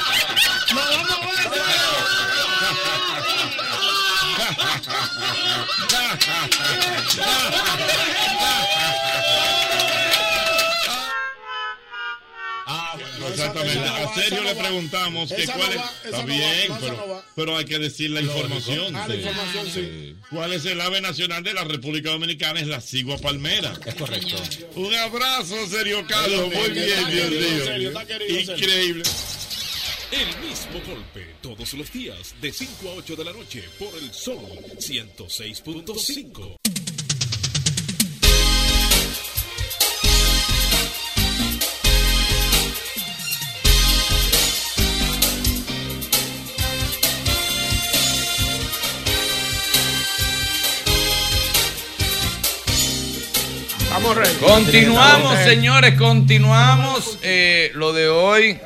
Exactamente. 13.31 13.89
A 13.89 14.15
Sergio 14.15 14.43
le 14.43 14.55
preguntamos 14.55 15.33
que 15.33 15.47
no 15.47 15.53
cuál 15.55 15.71
es. 15.73 15.79
va, 15.79 15.93
Está 16.05 16.19
no 16.19 16.27
bien, 16.27 16.71
va, 16.71 16.75
no, 16.75 16.81
pero, 16.81 16.97
no 16.97 17.09
va. 17.09 17.25
pero 17.35 17.57
hay 17.57 17.65
que 17.65 17.79
decir 17.79 18.11
la 18.11 18.21
información. 18.21 18.97
Ah, 18.97 19.07
la 19.09 19.15
información, 19.15 19.67
sí. 19.73 20.17
¿Cuál 20.31 20.53
es 20.53 20.65
el 20.65 20.81
ave 20.81 21.01
nacional 21.01 21.43
de 21.43 21.55
la 21.55 21.65
República 21.65 22.11
Dominicana? 22.11 22.61
Es 22.61 22.67
la 22.67 22.81
cigua 22.81 23.19
palmera. 23.19 23.73
Es 23.85 23.95
correcto. 23.95 24.37
Un 24.77 24.95
abrazo, 24.95 25.55
Sergio 25.69 26.07
Carlos. 26.07 26.53
Muy 26.53 26.71
bien, 26.71 27.11
Dios 27.11 27.31
mío. 27.31 27.93
Increíble. 28.41 29.03
El 30.11 30.27
mismo 30.41 30.81
golpe 30.87 31.35
todos 31.43 31.75
los 31.75 31.93
días 31.93 32.35
de 32.41 32.51
5 32.51 32.89
a 32.89 32.95
8 32.95 33.15
de 33.15 33.25
la 33.25 33.33
noche 33.33 33.63
por 33.79 33.95
el 33.95 34.11
Sol 34.11 34.39
106.5. 34.79 36.57
Vamos, 53.91 54.17
Rey. 54.17 54.37
Continuamos, 54.41 55.39
señores, 55.41 55.99
continuamos. 55.99 57.19
Eh, 57.23 57.73
lo 57.75 57.93
de 57.93 58.09
hoy, 58.09 58.59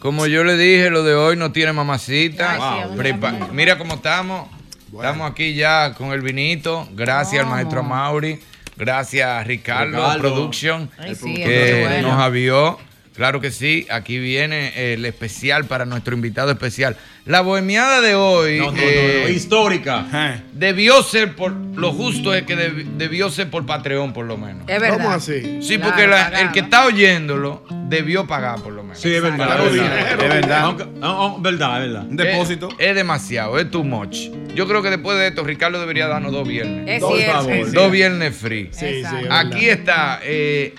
como 0.00 0.26
yo 0.26 0.42
le 0.44 0.56
dije, 0.56 0.90
lo 0.90 1.02
de 1.04 1.14
hoy 1.14 1.36
no 1.36 1.52
tiene 1.52 1.72
mamacita. 1.72 2.56
Prepa- 2.96 3.48
Mira 3.52 3.78
cómo 3.78 3.94
estamos. 3.94 4.48
Estamos 4.92 5.30
aquí 5.30 5.54
ya 5.54 5.94
con 5.94 6.12
el 6.12 6.20
vinito. 6.20 6.88
Gracias 6.92 7.44
al 7.44 7.48
maestro 7.50 7.82
Mauri. 7.82 8.40
Gracias 8.76 9.28
a 9.28 9.44
Ricardo, 9.44 9.98
Ricardo. 9.98 10.20
Production, 10.20 10.90
Ay, 10.98 11.14
sí, 11.14 11.34
que 11.34 11.86
bueno. 11.86 12.08
nos 12.12 12.20
avió. 12.20 12.78
Claro 13.14 13.40
que 13.40 13.50
sí, 13.50 13.86
aquí 13.90 14.18
viene 14.18 14.92
el 14.94 15.04
especial 15.04 15.64
para 15.66 15.84
nuestro 15.84 16.14
invitado 16.14 16.50
especial. 16.52 16.96
La 17.26 17.40
bohemiada 17.42 18.00
de 18.00 18.14
hoy. 18.14 18.58
No, 18.58 18.66
no, 18.66 18.72
no, 18.72 18.78
eh, 18.82 19.20
no, 19.24 19.28
histórica. 19.28 20.42
Debió 20.52 21.02
ser 21.02 21.34
por. 21.34 21.52
Lo 21.52 21.92
justo 21.92 22.32
es 22.32 22.44
que 22.44 22.56
deb- 22.56 22.84
debió 22.96 23.28
ser 23.30 23.50
por 23.50 23.66
Patreon, 23.66 24.12
por 24.12 24.26
lo 24.26 24.36
menos. 24.38 24.62
Es 24.68 24.80
verdad. 24.80 24.96
¿Cómo 24.96 25.10
así? 25.10 25.58
Sí, 25.60 25.76
Claro, 25.76 25.82
porque 25.90 26.06
la- 26.06 26.28
el 26.40 26.52
que 26.52 26.60
está 26.60 26.86
oyéndolo 26.86 27.64
debió 27.88 28.26
pagar, 28.26 28.60
por 28.62 28.72
lo 28.72 28.82
menos. 28.84 28.98
Sí, 29.00 29.12
es 29.12 29.20
verdad. 29.22 29.46
Claro, 29.46 29.66
es 29.66 29.72
verdad. 29.74 30.10
Es 30.12 30.28
verdad. 30.28 30.60
Aunque- 30.62 30.86
ah, 31.02 31.36
verdad, 31.40 31.84
es 31.84 31.92
verdad. 31.92 32.50
Es, 32.50 32.58
es 32.78 32.94
demasiado, 32.94 33.58
es 33.58 33.70
too 33.70 33.84
much. 33.84 34.16
Yo 34.54 34.66
creo 34.66 34.82
que 34.82 34.90
después 34.90 35.18
de 35.18 35.28
esto, 35.28 35.44
Ricardo 35.44 35.78
debería 35.80 36.06
darnos 36.06 36.32
dos 36.32 36.46
viernes. 36.48 36.84
Es 36.88 37.00
Por 37.00 37.16
cierto. 37.16 37.34
favor. 37.34 37.58
Dos 37.58 37.70
Sí, 37.70 37.76
sí. 37.84 37.90
viernes 37.90 38.36
free. 38.36 38.68
Sí, 38.72 38.86
sí, 38.86 39.16
es 39.24 39.26
Aquí 39.30 39.68
está. 39.68 40.20
eh, 40.22 40.74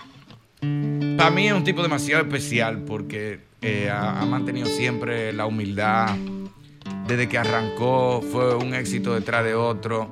para 1.18 1.32
mí 1.32 1.48
es 1.48 1.54
un 1.54 1.64
tipo 1.64 1.84
demasiado 1.84 2.24
especial 2.24 2.80
porque 2.80 3.40
eh, 3.62 3.90
ha, 3.92 4.26
mantenido 4.26 4.68
siempre 4.68 5.34
la 5.34 5.46
humildad. 5.46 6.16
Desde 7.08 7.28
que 7.28 7.38
arrancó 7.38 8.22
fue 8.22 8.56
un 8.56 8.74
éxito 8.74 9.14
detrás 9.14 9.44
de 9.44 9.54
otro. 9.54 10.12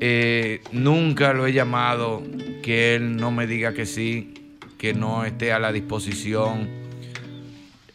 Eh, 0.00 0.60
nunca 0.72 1.32
lo 1.32 1.46
he 1.46 1.52
llamado 1.52 2.22
que 2.62 2.94
él 2.94 3.16
no 3.16 3.30
me 3.30 3.46
diga 3.46 3.72
que 3.72 3.86
sí, 3.86 4.58
que 4.76 4.92
no 4.92 5.24
esté 5.24 5.52
a 5.52 5.58
la 5.58 5.72
disposición. 5.72 6.68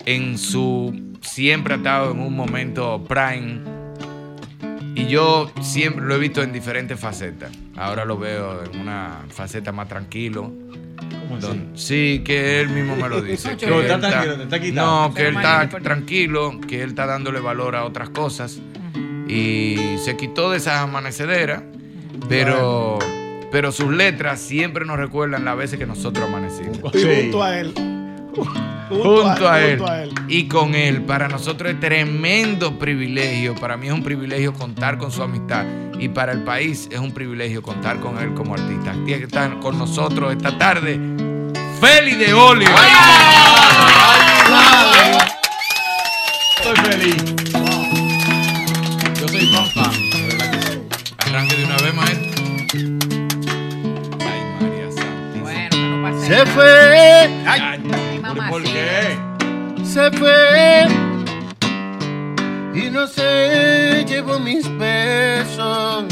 En 0.05 0.38
su 0.38 1.15
siempre 1.22 1.76
ha 1.76 1.77
estado 1.77 2.11
en 2.11 2.19
un 2.19 2.35
momento 2.35 3.03
prime. 3.07 3.61
Y 4.95 5.05
yo 5.05 5.51
siempre 5.61 6.05
lo 6.05 6.15
he 6.15 6.19
visto 6.19 6.41
en 6.41 6.51
diferentes 6.51 6.99
facetas. 6.99 7.51
Ahora 7.81 8.05
lo 8.05 8.17
veo 8.17 8.63
en 8.63 8.79
una 8.79 9.25
faceta 9.29 9.71
más 9.71 9.87
tranquilo. 9.87 10.51
Don- 11.39 11.71
Sí, 11.75 12.21
que 12.23 12.59
él 12.61 12.69
mismo 12.69 12.95
me 12.95 13.09
lo 13.09 13.21
dice. 13.21 13.57
que 13.57 13.65
él 13.65 13.73
está 13.85 13.99
tranquilo, 13.99 14.43
está 14.43 14.59
quitado. 14.59 15.07
No, 15.09 15.13
que 15.15 15.27
él 15.27 15.35
está 15.35 15.67
tranquilo, 15.69 16.59
que 16.67 16.83
él 16.83 16.89
está 16.89 17.05
dándole 17.05 17.39
valor 17.39 17.75
a 17.75 17.85
otras 17.85 18.09
cosas. 18.09 18.59
Y 19.27 19.95
se 19.97 20.17
quitó 20.17 20.51
de 20.51 20.57
esas 20.57 20.81
amanecederas, 20.81 21.63
pero, 22.27 22.99
pero 23.51 23.71
sus 23.71 23.91
letras 23.91 24.41
siempre 24.41 24.85
nos 24.85 24.97
recuerdan 24.97 25.45
las 25.45 25.55
veces 25.57 25.79
que 25.79 25.85
nosotros 25.85 26.27
amanecimos. 26.27 26.93
Y 26.93 27.21
junto 27.23 27.41
a 27.43 27.57
él. 27.59 27.73
Junto 28.89 29.49
a 29.49 29.61
él. 29.61 29.77
junto 29.77 29.91
a 29.91 30.03
él. 30.03 30.11
Y 30.27 30.47
con 30.47 30.75
él, 30.75 31.01
para 31.03 31.27
nosotros 31.27 31.71
es 31.71 31.79
tremendo 31.79 32.77
privilegio. 32.77 33.55
Para 33.55 33.77
mí 33.77 33.87
es 33.87 33.93
un 33.93 34.03
privilegio 34.03 34.53
contar 34.53 34.97
con 34.97 35.11
su 35.11 35.23
amistad. 35.23 35.65
Y 35.99 36.09
para 36.09 36.31
el 36.31 36.43
país 36.43 36.87
es 36.91 36.99
un 36.99 37.11
privilegio 37.11 37.61
contar 37.61 37.99
con 37.99 38.17
él 38.17 38.33
como 38.33 38.53
artista. 38.55 38.93
Tiene 39.05 39.19
que 39.19 39.25
estar 39.25 39.59
con 39.59 39.77
nosotros 39.77 40.33
esta 40.33 40.57
tarde. 40.57 40.99
Feli 41.79 42.15
de 42.15 42.33
Olio. 42.33 42.69
Estoy 46.57 46.75
feliz. 46.91 47.35
Yo 49.19 49.27
soy 49.27 49.47
fan. 49.73 49.91
Arranque 51.25 51.55
de 51.55 51.65
una 51.65 51.77
vez, 51.77 51.93
maestro. 51.95 52.43
Ay, 54.19 54.41
María 54.59 54.91
Santísima. 54.91 55.41
Bueno, 55.41 55.69
que 55.69 55.77
no 55.77 56.03
pase 56.03 56.27
Se 56.27 56.45
fue. 56.45 57.43
Ay, 57.45 57.81
¿por 58.35 58.63
qué? 58.63 59.17
se 59.83 60.09
fue 60.11 60.87
y 62.73 62.89
no 62.89 63.05
se 63.07 64.05
llevó 64.07 64.39
mis 64.39 64.65
besos. 64.77 66.05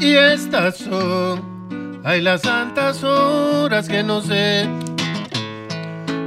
Y 0.00 0.14
estas 0.14 0.78
son 0.78 2.00
hay 2.04 2.20
las 2.20 2.40
santas 2.40 3.04
horas 3.04 3.88
que 3.88 4.02
no 4.02 4.20
sé 4.22 4.68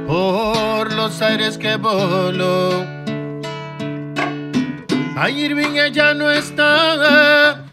por 0.06 0.92
los 0.92 1.20
aires 1.20 1.58
que 1.58 1.76
voló. 1.76 2.84
Ay 5.16 5.46
Irving 5.46 5.76
ella 5.76 6.14
no 6.14 6.30
está. 6.30 7.64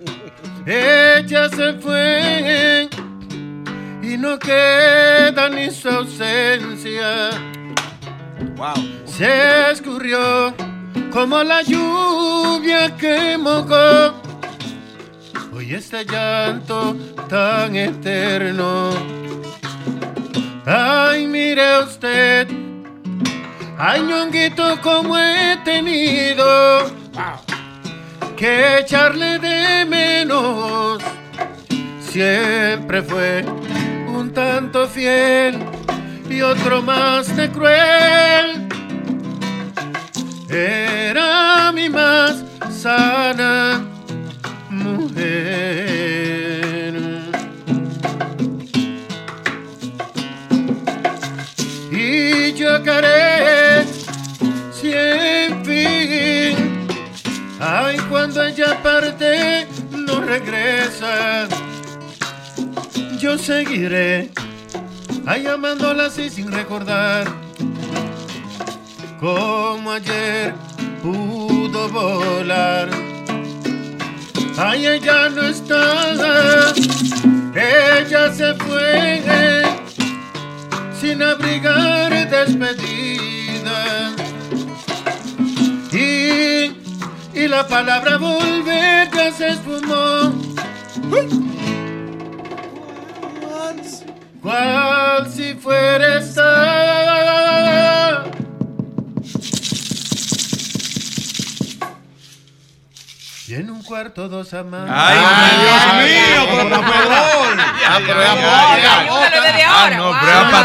Ella 0.66 1.50
se 1.50 1.74
fue 1.74 2.90
y 4.04 4.18
no 4.18 4.38
queda 4.38 5.50
ni 5.50 5.72
su 5.72 5.90
ausencia 5.90 7.30
se 9.06 9.72
escurrió 9.72 10.54
como 11.12 11.44
la 11.44 11.62
lluvia 11.62 12.96
que 12.98 13.38
mojó. 13.38 14.14
Hoy 15.54 15.76
este 15.76 16.04
llanto 16.06 16.96
tan 17.30 17.76
eterno. 17.76 18.90
Ay, 20.66 21.28
mire 21.28 21.80
usted, 21.84 22.48
ay, 23.78 24.02
ñonguito, 24.02 24.80
como 24.82 25.18
he 25.18 25.58
tenido 25.64 26.92
que 28.36 28.80
echarle 28.80 29.40
de 29.40 29.86
menos. 29.86 31.04
Siempre 32.00 33.02
fue 33.02 33.44
tanto 34.34 34.88
fiel 34.88 35.60
y 36.30 36.42
otro 36.42 36.82
más 36.82 37.36
de 37.36 37.50
cruel. 37.52 38.68
Era 40.50 41.72
mi 41.72 41.90
más 41.90 42.44
sana 42.70 43.86
mujer. 44.70 45.74
Y 51.92 52.54
yo 52.54 52.76
haré 52.76 53.86
sin 54.72 55.64
fin. 55.66 56.88
Ay, 57.60 57.98
cuando 58.10 58.44
ella 58.44 58.82
parte, 58.82 59.68
no 59.92 60.20
regresa. 60.22 61.48
Yo 63.24 63.38
seguiré 63.38 64.32
Ay, 65.26 65.48
amándola 65.48 66.08
así 66.08 66.30
sin 66.30 66.52
recordar 66.52 67.26
como 69.18 69.92
ayer 69.94 70.54
pudo 71.02 71.88
volar. 71.88 72.90
Ay, 74.58 74.88
ella 74.88 75.30
no 75.30 75.44
está, 75.44 76.74
ella 77.56 78.34
se 78.34 78.56
fue 78.56 79.64
sin 81.00 81.24
abrigar 81.24 82.30
despedida. 82.30 84.12
Y, 85.94 86.74
y 87.34 87.48
la 87.48 87.66
palabra 87.70 88.18
volver 88.18 89.10
ya 89.16 89.32
se 89.32 89.48
esfumó. 89.48 90.34
Cual 94.44 95.32
si 95.32 95.54
fuera 95.56 96.18
esta. 96.20 96.54
Y 103.46 103.56
en 103.56 103.70
un 103.70 103.84
cuarto 103.84 104.30
dos 104.30 104.54
amantes. 104.54 104.96
Ay, 104.96 105.18
Dios 105.60 105.84
mío, 106.08 106.48
pero 106.50 106.70
por 106.70 106.94
favor. 106.94 107.58
Ah, 107.86 108.00
pero 108.06 108.20
Ah, 108.22 109.80
ahora. 109.82 109.98
no. 109.98 110.12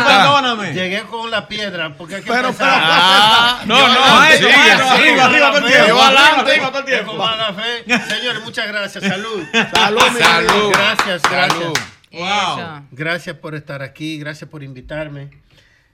Perdóname. 0.07 0.73
Llegué 0.75 1.03
con 1.03 1.29
la 1.31 1.49
piedra 1.49 1.95
porque 1.99 2.17
hay 2.17 2.23
que 2.23 2.31
Pero, 2.31 2.49
empezar. 2.49 2.73
pero, 2.75 2.87
Ah, 2.91 3.61
no, 3.65 3.89
no, 3.89 4.27
sigue, 4.27 4.39
sigue, 4.39 4.73
arriba, 4.73 5.25
arriba 5.25 5.49
todo 5.49 5.59
el 5.59 5.73
tiempo, 5.73 5.89
yo 5.89 6.03
adelante, 6.03 6.51
arriba 6.53 6.69
todo 6.69 6.79
el 6.79 6.85
tiempo. 6.85 7.11
con 7.17 7.19
mala 7.19 7.53
fe. 7.53 7.85
Señores, 8.09 8.45
muchas 8.45 8.69
gracias. 8.69 9.05
Salud. 9.05 9.43
Salud, 9.75 10.03
mi 10.15 10.21
Salud. 10.21 10.71
Gracias, 10.73 11.23
gracias. 11.23 11.98
Eso. 12.11 12.87
Gracias 12.91 13.37
por 13.37 13.55
estar 13.55 13.83
aquí, 13.83 14.19
gracias 14.19 14.49
por 14.51 14.63
invitarme. 14.63 15.31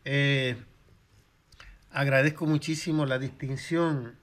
Eh, 0.05 0.57
agradezco 1.91 2.47
muchísimo 2.47 3.07
la 3.07 3.19
distinción, 3.19 4.17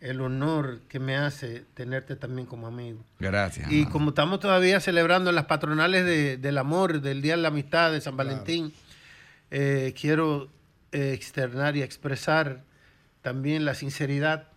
el 0.00 0.20
honor 0.20 0.80
que 0.88 0.98
me 0.98 1.16
hace 1.16 1.64
tenerte 1.74 2.16
también 2.16 2.46
como 2.46 2.66
amigo. 2.66 3.04
Gracias. 3.18 3.70
Y 3.72 3.86
como 3.86 4.10
estamos 4.10 4.40
todavía 4.40 4.80
celebrando 4.80 5.32
las 5.32 5.46
patronales 5.46 6.04
de- 6.04 6.36
del 6.36 6.58
amor, 6.58 7.00
del 7.00 7.22
Día 7.22 7.36
de 7.36 7.42
la 7.42 7.48
Amistad, 7.48 7.92
de 7.92 8.00
San 8.00 8.16
Valentín, 8.16 8.72
eh, 9.50 9.94
quiero 9.98 10.50
eh, 10.92 11.12
externar 11.12 11.76
y 11.76 11.82
expresar 11.82 12.62
también 13.22 13.64
la 13.64 13.74
sinceridad 13.74 14.48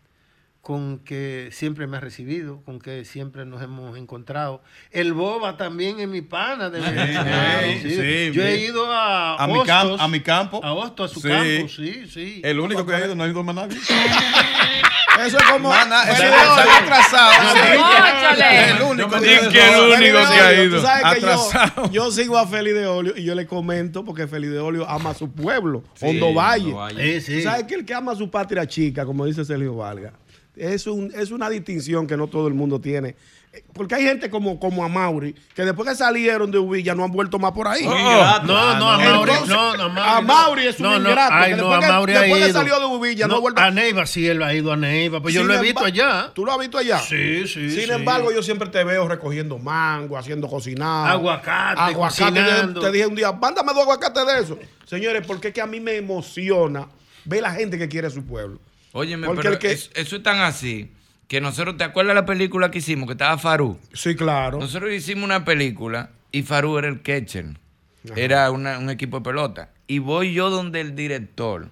con 0.68 1.00
que 1.00 1.48
siempre 1.54 1.88
me 1.88 1.96
ha 1.96 2.02
recibido, 2.02 2.62
con 2.66 2.80
que 2.80 3.06
siempre 3.06 3.46
nos 3.46 3.62
hemos 3.62 3.98
encontrado. 3.98 4.62
El 4.92 5.14
Boba 5.14 5.56
también 5.56 6.02
es 6.02 6.10
mi 6.10 6.22
pana. 6.22 6.70
De 6.70 6.82
sí, 6.82 7.80
sí. 7.84 7.90
sí, 7.96 8.32
Yo 8.34 8.44
he 8.44 8.58
ido 8.66 8.92
a, 8.92 9.42
A 9.42 9.48
mi, 9.48 9.64
campo, 9.64 9.94
Hostos, 9.94 10.02
a 10.02 10.08
mi 10.10 10.20
campo. 10.20 10.60
a 10.62 10.74
Hostos, 10.74 11.12
a 11.12 11.14
su 11.14 11.22
Sí. 11.22 11.30
campo, 11.30 11.70
sí, 11.70 12.06
sí. 12.10 12.42
El 12.44 12.60
único 12.60 12.86
que 12.86 12.94
ha 12.96 13.06
ido, 13.06 13.16
no 13.16 13.24
ha 13.24 13.28
ido 13.30 13.42
más 13.44 13.56
nadie. 13.56 13.78
Eso 15.26 15.38
es 15.38 15.44
como. 15.46 15.72
Pero- 15.72 16.16
se 16.16 16.26
había 16.26 16.78
atrasado. 16.80 17.32
El 18.76 18.82
único 18.84 19.10
que 19.10 19.20
dije 19.22 19.50
que 19.50 19.58
el 19.58 19.74
ha 19.74 19.78
ido. 19.78 19.96
único 19.96 20.18
que 20.34 20.40
ha 20.40 20.64
ido. 20.66 20.76
Tú 20.76 20.86
sabes 20.86 21.16
que 21.16 21.22
yo, 21.22 21.28
Atrasado. 21.32 21.92
yo 21.92 22.12
sigo 22.12 22.38
a 22.38 22.46
Feli 22.46 22.72
de 22.72 22.86
Olio 22.88 23.14
y 23.16 23.24
yo 23.24 23.34
le 23.36 23.48
comento 23.48 24.04
porque 24.04 24.28
Feli 24.28 24.48
de 24.48 24.60
Olio 24.60 24.88
ama 24.88 25.12
a 25.12 25.14
su 25.14 25.32
pueblo, 25.32 25.84
Sí, 25.96 26.06
Hondo 26.08 26.34
Valle. 26.34 26.66
Hondo 26.66 26.78
Valle. 26.78 27.22
Sí, 27.22 27.32
sí. 27.32 27.38
Tú 27.38 27.44
sabes 27.50 27.64
que 27.64 27.76
el 27.76 27.86
que 27.86 27.94
ama 27.94 28.12
a 28.12 28.16
su 28.16 28.30
patria 28.30 28.68
chica, 28.68 29.06
como 29.06 29.26
dice 29.26 29.44
Sergio 29.46 29.76
Valga, 29.76 30.12
es, 30.60 30.88
un, 30.88 31.12
es 31.16 31.32
una 31.32 31.50
distinción 31.50 32.08
que 32.08 32.18
no 32.18 32.28
todo 32.28 32.48
el 32.48 32.54
mundo 32.54 32.80
tiene. 32.82 33.16
Eh, 33.54 33.64
Porque 33.74 33.96
hay 33.96 34.04
gente 34.04 34.30
como, 34.30 34.60
como 34.60 34.84
a 34.84 34.90
Mauri, 34.90 35.34
que 35.56 35.64
después 35.64 35.88
que 35.88 35.96
salieron 35.96 36.52
de 36.52 36.60
Uvilla 36.60 36.94
no 36.96 37.04
han 37.06 37.12
vuelto 37.12 37.40
más 37.40 37.54
por 37.54 37.68
ahí. 37.68 37.86
Oh, 37.88 37.92
no, 38.44 38.76
no, 38.78 38.90
a 38.92 38.98
Mauri, 38.98 39.32
Entonces, 39.32 39.48
no, 39.48 39.78
no, 39.78 39.84
a 39.84 39.90
Mauri. 39.90 40.10
a 40.18 40.22
Mauri 40.22 40.68
es 40.68 40.78
un 40.80 40.84
no, 40.84 41.00
no, 41.00 41.10
ingrato. 41.10 41.34
ay, 41.34 41.52
que 41.52 41.58
no, 41.58 41.64
después 41.70 41.78
a 41.78 41.80
que- 41.88 41.94
Mauri 41.94 42.14
después 42.14 42.46
que 42.46 42.52
salió 42.54 42.80
de 42.80 42.86
Uvilla 42.86 43.28
no, 43.28 43.36
ha 43.36 43.40
vuelto 43.40 43.62
A 43.62 43.72
Neiva 43.72 44.06
sí, 44.06 44.28
él 44.28 44.44
ha 44.44 44.54
ido 44.54 44.72
a 44.74 44.76
Neiva. 44.78 45.22
Pues 45.22 45.34
yo 45.34 45.42
Sin 45.42 45.48
lo 45.48 45.54
he 45.56 45.62
visto 45.62 45.84
allá. 45.86 46.32
¿Tú 46.36 46.46
lo 46.46 46.52
has 46.52 46.60
visto 46.60 46.78
allá? 46.78 47.00
Sí, 47.00 47.48
sí, 47.48 47.70
Sin 47.72 47.86
sí. 47.86 47.92
embargo, 47.92 48.32
yo 48.34 48.44
siempre 48.44 48.68
te 48.70 48.84
veo 48.84 49.08
recogiendo 49.08 49.58
mango, 49.58 50.18
haciendo 50.18 50.48
cocinado. 50.50 51.06
Aguacate, 51.06 51.80
Aguacate. 51.80 52.22
Te- 52.22 52.26
cocinando. 52.34 52.82
Te 52.82 52.92
dije 52.92 53.08
un 53.08 53.16
día, 53.16 53.32
mándame 53.32 53.72
dos 53.74 53.84
aguacates 53.84 54.26
de 54.26 54.40
eso. 54.40 54.60
Señores, 54.86 55.26
porque 55.26 55.48
es 55.50 55.54
que 55.54 55.62
a 55.62 55.68
mí 55.68 55.80
me 55.80 55.96
emociona 55.96 56.88
ver 57.26 57.42
la 57.42 57.52
gente 57.54 57.78
que 57.78 57.88
quiere 57.88 58.08
a 58.08 58.10
su 58.10 58.24
pueblo. 58.26 58.60
Óyeme, 58.98 59.28
Porque 59.28 59.44
pero 59.44 59.60
que- 59.60 59.72
eso 59.72 60.16
es 60.16 60.24
tan 60.24 60.40
así 60.40 60.92
que 61.28 61.40
nosotros, 61.42 61.78
¿te 61.78 61.84
acuerdas 61.84 62.16
la 62.16 62.26
película 62.26 62.72
que 62.72 62.80
hicimos 62.80 63.06
que 63.08 63.12
estaba 63.14 63.38
Farú? 63.38 63.78
Sí, 63.94 64.16
claro. 64.16 64.58
Nosotros 64.60 64.92
hicimos 64.92 65.24
una 65.26 65.46
película 65.46 66.10
y 66.32 66.42
Farú 66.44 66.78
era 66.80 66.88
el 66.88 67.02
catcher. 67.02 67.58
Era 68.16 68.50
una- 68.52 68.80
un 68.80 68.90
equipo 68.90 69.18
de 69.20 69.24
pelota. 69.26 69.70
Y 69.86 70.00
voy 70.00 70.34
yo 70.34 70.50
donde 70.50 70.82
el 70.82 70.96
director 70.96 71.70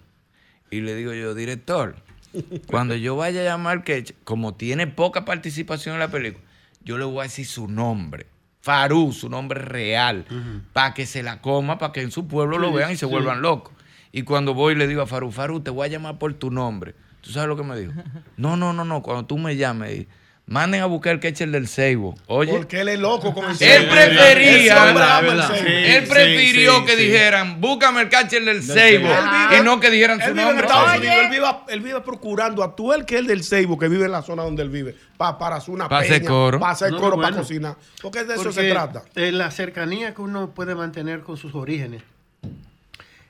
y 0.69 0.81
le 0.81 0.93
digo 0.95 1.13
yo, 1.13 1.33
director, 1.33 1.95
cuando 2.67 2.95
yo 2.95 3.15
vaya 3.15 3.41
a 3.41 3.43
llamar 3.45 3.83
catcher, 3.83 4.15
como 4.23 4.53
tiene 4.53 4.85
poca 4.87 5.25
participación 5.25 5.95
en 5.95 5.99
la 6.01 6.09
película, 6.09 6.43
yo 6.83 6.97
le 6.99 7.05
voy 7.05 7.21
a 7.21 7.23
decir 7.23 7.45
su 7.47 7.67
nombre. 7.67 8.27
Farú, 8.61 9.13
su 9.13 9.29
nombre 9.29 9.61
real, 9.61 10.25
para 10.73 10.93
que 10.93 11.05
se 11.05 11.23
la 11.23 11.39
coma, 11.41 11.77
para 11.79 11.91
que 11.93 12.01
en 12.01 12.11
su 12.11 12.27
pueblo 12.27 12.57
lo 12.59 12.71
vean 12.73 12.91
y 12.91 12.95
se 12.97 13.05
sí. 13.05 13.11
vuelvan 13.11 13.41
locos. 13.41 13.73
Y 14.11 14.23
cuando 14.23 14.53
voy 14.53 14.75
le 14.75 14.87
digo 14.87 15.01
a 15.01 15.07
Farú, 15.07 15.31
Farú, 15.31 15.59
te 15.61 15.69
voy 15.71 15.85
a 15.85 15.89
llamar 15.89 16.17
por 16.17 16.33
tu 16.33 16.49
nombre. 16.51 16.95
¿Tú 17.25 17.31
sabes 17.31 17.49
lo 17.49 17.57
que 17.57 17.63
me 17.63 17.75
dijo? 17.79 17.91
No, 18.37 18.55
no, 18.55 18.71
no, 18.71 18.85
no. 18.85 19.01
Cuando 19.01 19.25
tú 19.25 19.37
me 19.39 19.55
llames, 19.55 20.05
manden 20.45 20.81
a 20.81 20.85
buscar 20.85 21.13
el 21.13 21.19
catcher 21.19 21.49
del 21.49 21.67
Seibo. 21.67 22.13
Oye. 22.27 22.51
Porque 22.53 22.81
él 22.81 22.89
es 22.89 22.99
loco 22.99 23.33
con 23.33 23.45
el 23.45 23.51
Él 23.51 23.57
Seibo. 23.57 23.91
prefería, 23.91 24.89
el 25.21 25.41
Seibo. 25.41 25.67
él 25.67 26.03
prefirió 26.07 26.79
sí, 26.81 26.85
que 26.85 26.95
sí. 26.95 27.03
dijeran, 27.05 27.59
búscame 27.59 28.01
el 28.01 28.09
catcher 28.09 28.45
del 28.45 28.61
Seibo, 28.61 29.07
Él 29.07 29.15
vive- 29.49 29.59
y 29.59 29.63
no 29.63 29.79
que 29.79 29.89
dijeran 29.89 30.21
él 30.21 30.27
su 30.27 30.33
vive 30.33 30.41
en 30.43 30.47
nombre. 30.49 30.67
Estados 30.67 30.89
Oye. 30.91 30.97
Unidos, 30.99 31.17
él 31.23 31.29
vive, 31.31 31.47
él 31.69 31.79
vive 31.81 32.01
procurando 32.01 32.63
a 32.63 32.75
tú 32.75 32.93
el 32.93 33.05
que 33.05 33.15
es 33.15 33.21
el 33.21 33.27
del 33.27 33.43
Seibo, 33.43 33.79
que 33.79 33.87
vive 33.87 34.05
en 34.05 34.11
la 34.11 34.21
zona 34.21 34.43
donde 34.43 34.61
él 34.61 34.69
vive, 34.69 34.95
pa- 35.17 35.39
para 35.39 35.55
hacer 35.55 35.73
una 35.73 35.89
Pa' 35.89 35.99
hacer 36.01 36.19
peña, 36.19 36.29
coro. 36.29 36.59
para 36.59 36.73
hacer 36.73 36.91
No, 36.91 36.97
coro, 36.99 37.15
bueno. 37.15 37.23
para 37.31 37.37
cocinar. 37.41 37.75
Porque 38.03 38.23
de 38.23 38.33
eso 38.35 38.43
Porque, 38.43 38.61
se 38.61 38.69
trata. 38.69 39.01
la 39.15 39.49
cercanía 39.49 40.13
que 40.13 40.21
uno 40.21 40.51
puede 40.51 40.75
mantener 40.75 41.21
con 41.21 41.37
sus 41.37 41.55
orígenes. 41.55 42.03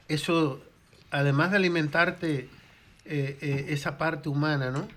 Eso, 0.08 0.60
además 1.12 1.52
de 1.52 1.58
alimentarte 1.58 2.50
eh, 3.06 3.38
eh, 3.42 3.66
esa 3.70 3.98
parte 4.00 4.30
humana, 4.30 4.72
¿no? 4.72 4.88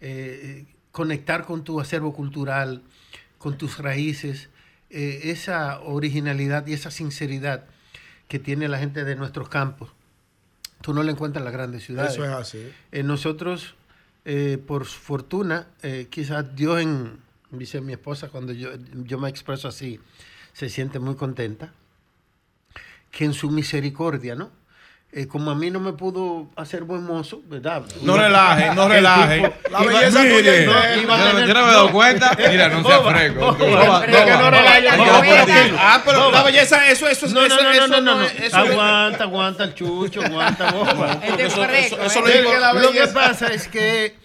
Eh, 0.00 0.66
conectar 0.90 1.44
con 1.44 1.62
tu 1.62 1.80
acervo 1.80 2.12
cultural, 2.12 2.82
con 3.38 3.56
tus 3.56 3.78
raíces, 3.78 4.48
esa 4.88 5.80
originalidad 5.80 6.66
y 6.66 6.72
esa 6.72 6.90
sinceridad 6.90 7.64
que 8.28 8.38
tiene 8.38 8.66
la 8.66 8.78
gente 8.78 9.04
de 9.04 9.14
nuestros 9.14 9.48
campos. 9.48 9.90
Tú 10.80 10.94
no 10.94 11.02
la 11.02 11.10
encuentras 11.10 11.40
en 11.40 11.44
las 11.44 11.52
grandes 11.52 11.84
ciudades. 11.84 12.12
Eso 12.12 12.24
es 12.24 12.30
así. 12.30 12.72
Nosotros, 13.04 13.74
por 14.66 14.86
fortuna, 14.86 15.66
quizás 16.08 16.54
Dios 16.56 16.80
en, 16.80 17.18
dice 17.50 17.80
mi 17.80 17.92
esposa, 17.92 18.28
cuando 18.28 18.52
yo, 18.52 18.70
yo 19.04 19.18
me 19.18 19.28
expreso 19.28 19.68
así, 19.68 20.00
se 20.52 20.70
siente 20.70 20.98
muy 20.98 21.16
contenta, 21.16 21.72
que 23.10 23.24
en 23.24 23.34
su 23.34 23.50
misericordia, 23.50 24.34
¿no? 24.34 24.50
Eh, 25.12 25.26
como 25.28 25.50
a 25.50 25.54
mí 25.54 25.70
no 25.70 25.80
me 25.80 25.92
pudo 25.94 26.50
hacer 26.56 26.82
buen 26.84 27.02
mozo, 27.04 27.40
¿verdad? 27.46 27.84
No 28.02 28.18
relaje, 28.18 28.74
no 28.74 28.82
El 28.84 28.90
relaje. 28.90 29.40
tipo- 29.40 29.70
La 29.70 29.80
belleza 29.82 30.22
Mire, 30.22 30.36
tuya 30.38 30.54
es 30.54 30.66
no, 30.66 30.72
bella. 30.74 30.96
iba 31.02 31.14
a 31.14 31.18
Yo 31.18 31.24
no- 31.24 31.30
tener- 31.32 31.48
yo 31.48 31.54
no 31.54 31.60
me 31.62 31.68
he 31.68 31.72
dado 31.72 31.92
cuenta. 31.92 32.36
Mira, 32.50 32.68
no 32.68 32.84
sea 32.84 33.00
fresco. 33.02 33.56
Ah, 35.78 36.02
pero 36.04 36.30
la 36.30 36.42
belleza, 36.42 36.90
eso, 36.90 37.08
eso, 37.08 37.26
No, 37.28 37.34
no, 37.34 37.46
eso, 37.46 37.62
no, 37.62 37.70
eso 37.72 37.86
no, 37.88 38.00
no, 38.00 38.14
no 38.16 38.22
eso- 38.24 38.56
Aguanta, 38.56 39.24
aguanta 39.24 39.64
el 39.64 39.74
chucho, 39.74 40.22
aguanta, 40.22 40.72
boba. 40.72 41.12
Este 41.22 41.46
es 41.46 41.52
Eso- 41.52 41.64
eso- 41.64 42.26
¿eh? 42.26 42.42
lo 42.74 42.80
digo- 42.80 42.92
Que 42.92 43.06
pasa 43.08 43.46
es 43.48 43.68
que 43.68 44.16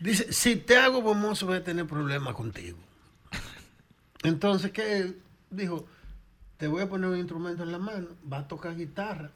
dice, 0.00 0.32
si 0.32 0.56
te 0.56 0.76
hago 0.78 1.02
famoso 1.02 1.46
voy 1.46 1.58
a 1.58 1.64
tener 1.64 1.86
problemas 1.86 2.34
contigo. 2.34 2.78
Entonces, 4.24 4.72
¿qué? 4.72 5.12
Dijo, 5.50 5.86
te 6.56 6.66
voy 6.66 6.82
a 6.82 6.88
poner 6.88 7.08
un 7.10 7.18
instrumento 7.18 7.62
en 7.62 7.72
la 7.72 7.78
mano, 7.78 8.08
vas 8.22 8.44
a 8.44 8.48
tocar 8.48 8.74
guitarra 8.76 9.30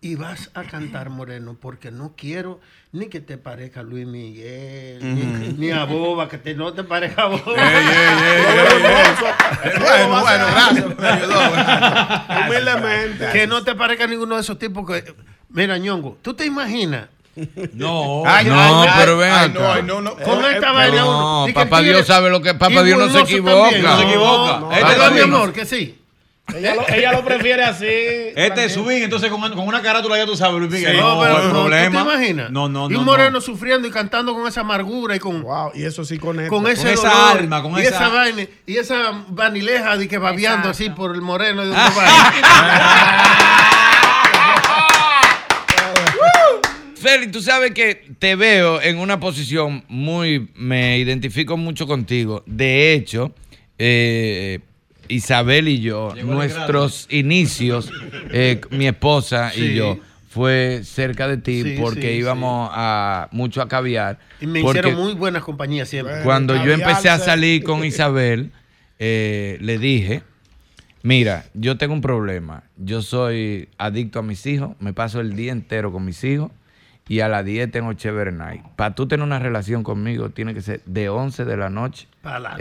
y 0.00 0.14
vas 0.14 0.50
a 0.54 0.62
cantar 0.62 1.10
moreno, 1.10 1.56
porque 1.60 1.90
no 1.90 2.14
quiero 2.16 2.60
ni 2.92 3.06
que 3.08 3.20
te 3.20 3.36
parezca 3.36 3.82
Luis 3.82 4.06
Miguel, 4.06 5.56
ni, 5.58 5.70
a 5.70 5.84
Boba, 5.84 6.28
que 6.28 6.38
te, 6.38 6.54
no 6.54 6.72
te 6.72 6.84
parezca 6.84 7.22
a 7.22 7.26
Boba. 7.26 7.42
Bueno, 9.80 10.20
bueno, 10.20 10.46
gracias. 10.52 10.98
Me 10.98 11.08
ayudó. 11.08 11.40
Humildemente. 12.46 13.28
Que 13.32 13.46
no 13.46 13.62
te 13.64 13.74
parezca 13.74 14.06
ninguno 14.06 14.36
de 14.36 14.40
esos 14.42 14.58
tipos 14.58 14.86
que. 14.86 15.14
Mira, 15.50 15.78
ñongo, 15.78 16.18
¿tú 16.22 16.34
te 16.34 16.44
imaginas? 16.46 17.08
No, 17.74 18.24
Ay, 18.26 18.46
no, 18.46 18.82
ay, 18.82 18.88
pero 18.98 19.12
ay, 19.12 19.18
ven 19.18 19.32
ay, 19.32 19.50
acá. 19.50 19.82
no, 19.82 19.82
no, 19.82 20.00
no. 20.00 20.16
Con 20.16 20.44
esta 20.44 20.72
vaina 20.72 20.96
No, 21.02 21.08
uno- 21.42 21.46
di 21.46 21.52
que 21.52 21.60
papá 21.60 21.80
Dios 21.82 22.04
sabe 22.06 22.30
lo 22.30 22.42
que... 22.42 22.52
Papá 22.54 22.82
Dios 22.82 22.98
no 22.98 23.08
se 23.10 23.20
equivoca. 23.20 23.62
también. 23.70 23.82
No 23.84 23.96
se 23.96 24.02
equivoca. 24.08 24.58
No, 24.60 24.72
Este 24.72 24.82
Papá 24.84 25.06
es 25.06 25.12
mi 25.12 25.20
amor, 25.20 25.52
que 25.52 25.64
sí. 25.64 26.00
Ella 26.56 26.74
lo, 26.74 26.88
ella 26.88 27.12
lo 27.12 27.22
prefiere 27.24 27.62
así. 27.62 27.84
Este 27.86 28.64
es 28.64 28.72
swing, 28.72 29.02
entonces 29.02 29.30
con, 29.30 29.40
con 29.52 29.68
una 29.68 29.82
carátula 29.82 30.16
ya 30.16 30.24
tú 30.24 30.34
sabes, 30.34 30.58
Luis 30.58 30.72
Miguel. 30.72 30.96
No, 30.96 31.14
no, 31.16 31.20
pero 31.20 31.36
hay 31.36 31.44
no, 31.44 31.50
problema. 31.50 32.02
¿Tú 32.02 32.08
te 32.08 32.14
imaginas? 32.14 32.50
No, 32.50 32.68
no, 32.70 32.86
Y 32.86 32.94
no. 32.94 33.00
un 33.00 33.04
no. 33.04 33.12
moreno 33.12 33.40
sufriendo 33.42 33.86
y 33.86 33.90
cantando 33.90 34.34
con 34.34 34.48
esa 34.48 34.62
amargura 34.62 35.14
y 35.14 35.18
con. 35.18 35.42
Wow, 35.42 35.72
y 35.74 35.84
eso 35.84 36.04
sí 36.04 36.18
conecta. 36.18 36.48
Con 36.48 36.66
ese 36.66 36.94
esa 36.94 37.10
dolor, 37.10 37.38
alma, 37.42 37.62
con 37.62 37.72
y 37.78 37.82
esa- 37.82 37.96
esa 37.96 38.08
vaina, 38.08 38.46
y 38.66 38.76
esa 38.76 39.24
vanileja 39.28 39.96
de 39.98 40.08
que 40.08 40.16
babeando 40.18 40.70
así 40.70 40.88
por 40.90 41.14
el 41.14 41.20
moreno 41.20 41.64
de 41.66 41.70
un 41.70 41.76
Félix, 46.96 47.30
tú 47.30 47.40
sabes 47.42 47.70
que 47.72 47.94
te 48.18 48.34
veo 48.34 48.80
en 48.82 48.98
una 48.98 49.20
posición 49.20 49.84
muy, 49.88 50.48
me 50.56 50.98
identifico 50.98 51.56
mucho 51.56 51.86
contigo. 51.86 52.42
De 52.46 52.92
hecho, 52.94 53.32
eh, 53.78 54.58
Isabel 55.08 55.68
y 55.68 55.80
yo, 55.80 56.14
Llegó 56.14 56.34
nuestros 56.34 57.06
inicios, 57.10 57.90
eh, 58.30 58.60
mi 58.70 58.86
esposa 58.86 59.52
y 59.54 59.74
yo, 59.74 59.98
fue 60.28 60.82
cerca 60.84 61.26
de 61.26 61.38
ti 61.38 61.62
Sí, 61.62 61.76
porque 61.80 62.12
sí, 62.12 62.18
íbamos 62.18 62.70
a 62.72 63.28
mucho 63.32 63.62
a 63.62 63.68
caviar. 63.68 64.18
Y 64.40 64.46
me 64.46 64.60
hicieron 64.60 64.94
muy 64.94 65.14
buenas 65.14 65.42
compañías 65.42 65.88
siempre. 65.88 66.22
Cuando 66.22 66.54
yo 66.64 66.72
empecé 66.72 67.08
a 67.08 67.18
salir 67.18 67.64
con 67.64 67.84
Isabel, 67.84 68.52
eh, 68.98 69.58
le 69.60 69.78
dije, 69.78 70.22
mira, 71.02 71.46
yo 71.54 71.76
tengo 71.76 71.94
un 71.94 72.00
problema. 72.00 72.64
Yo 72.76 73.02
soy 73.02 73.68
adicto 73.78 74.18
a 74.18 74.22
mis 74.22 74.44
hijos, 74.46 74.76
me 74.80 74.92
paso 74.92 75.20
el 75.20 75.34
día 75.34 75.52
entero 75.52 75.92
con 75.92 76.04
mis 76.04 76.22
hijos 76.24 76.50
y 77.08 77.20
a 77.20 77.28
las 77.28 77.44
10 77.44 77.70
tengo 77.70 77.92
chévere 77.94 78.32
night. 78.32 78.62
Para 78.76 78.94
tú 78.94 79.08
tener 79.08 79.24
una 79.24 79.38
relación 79.38 79.82
conmigo, 79.82 80.30
tiene 80.30 80.54
que 80.54 80.60
ser 80.60 80.82
de 80.84 81.08
11 81.08 81.44
de 81.46 81.56
la 81.56 81.70
noche 81.70 82.06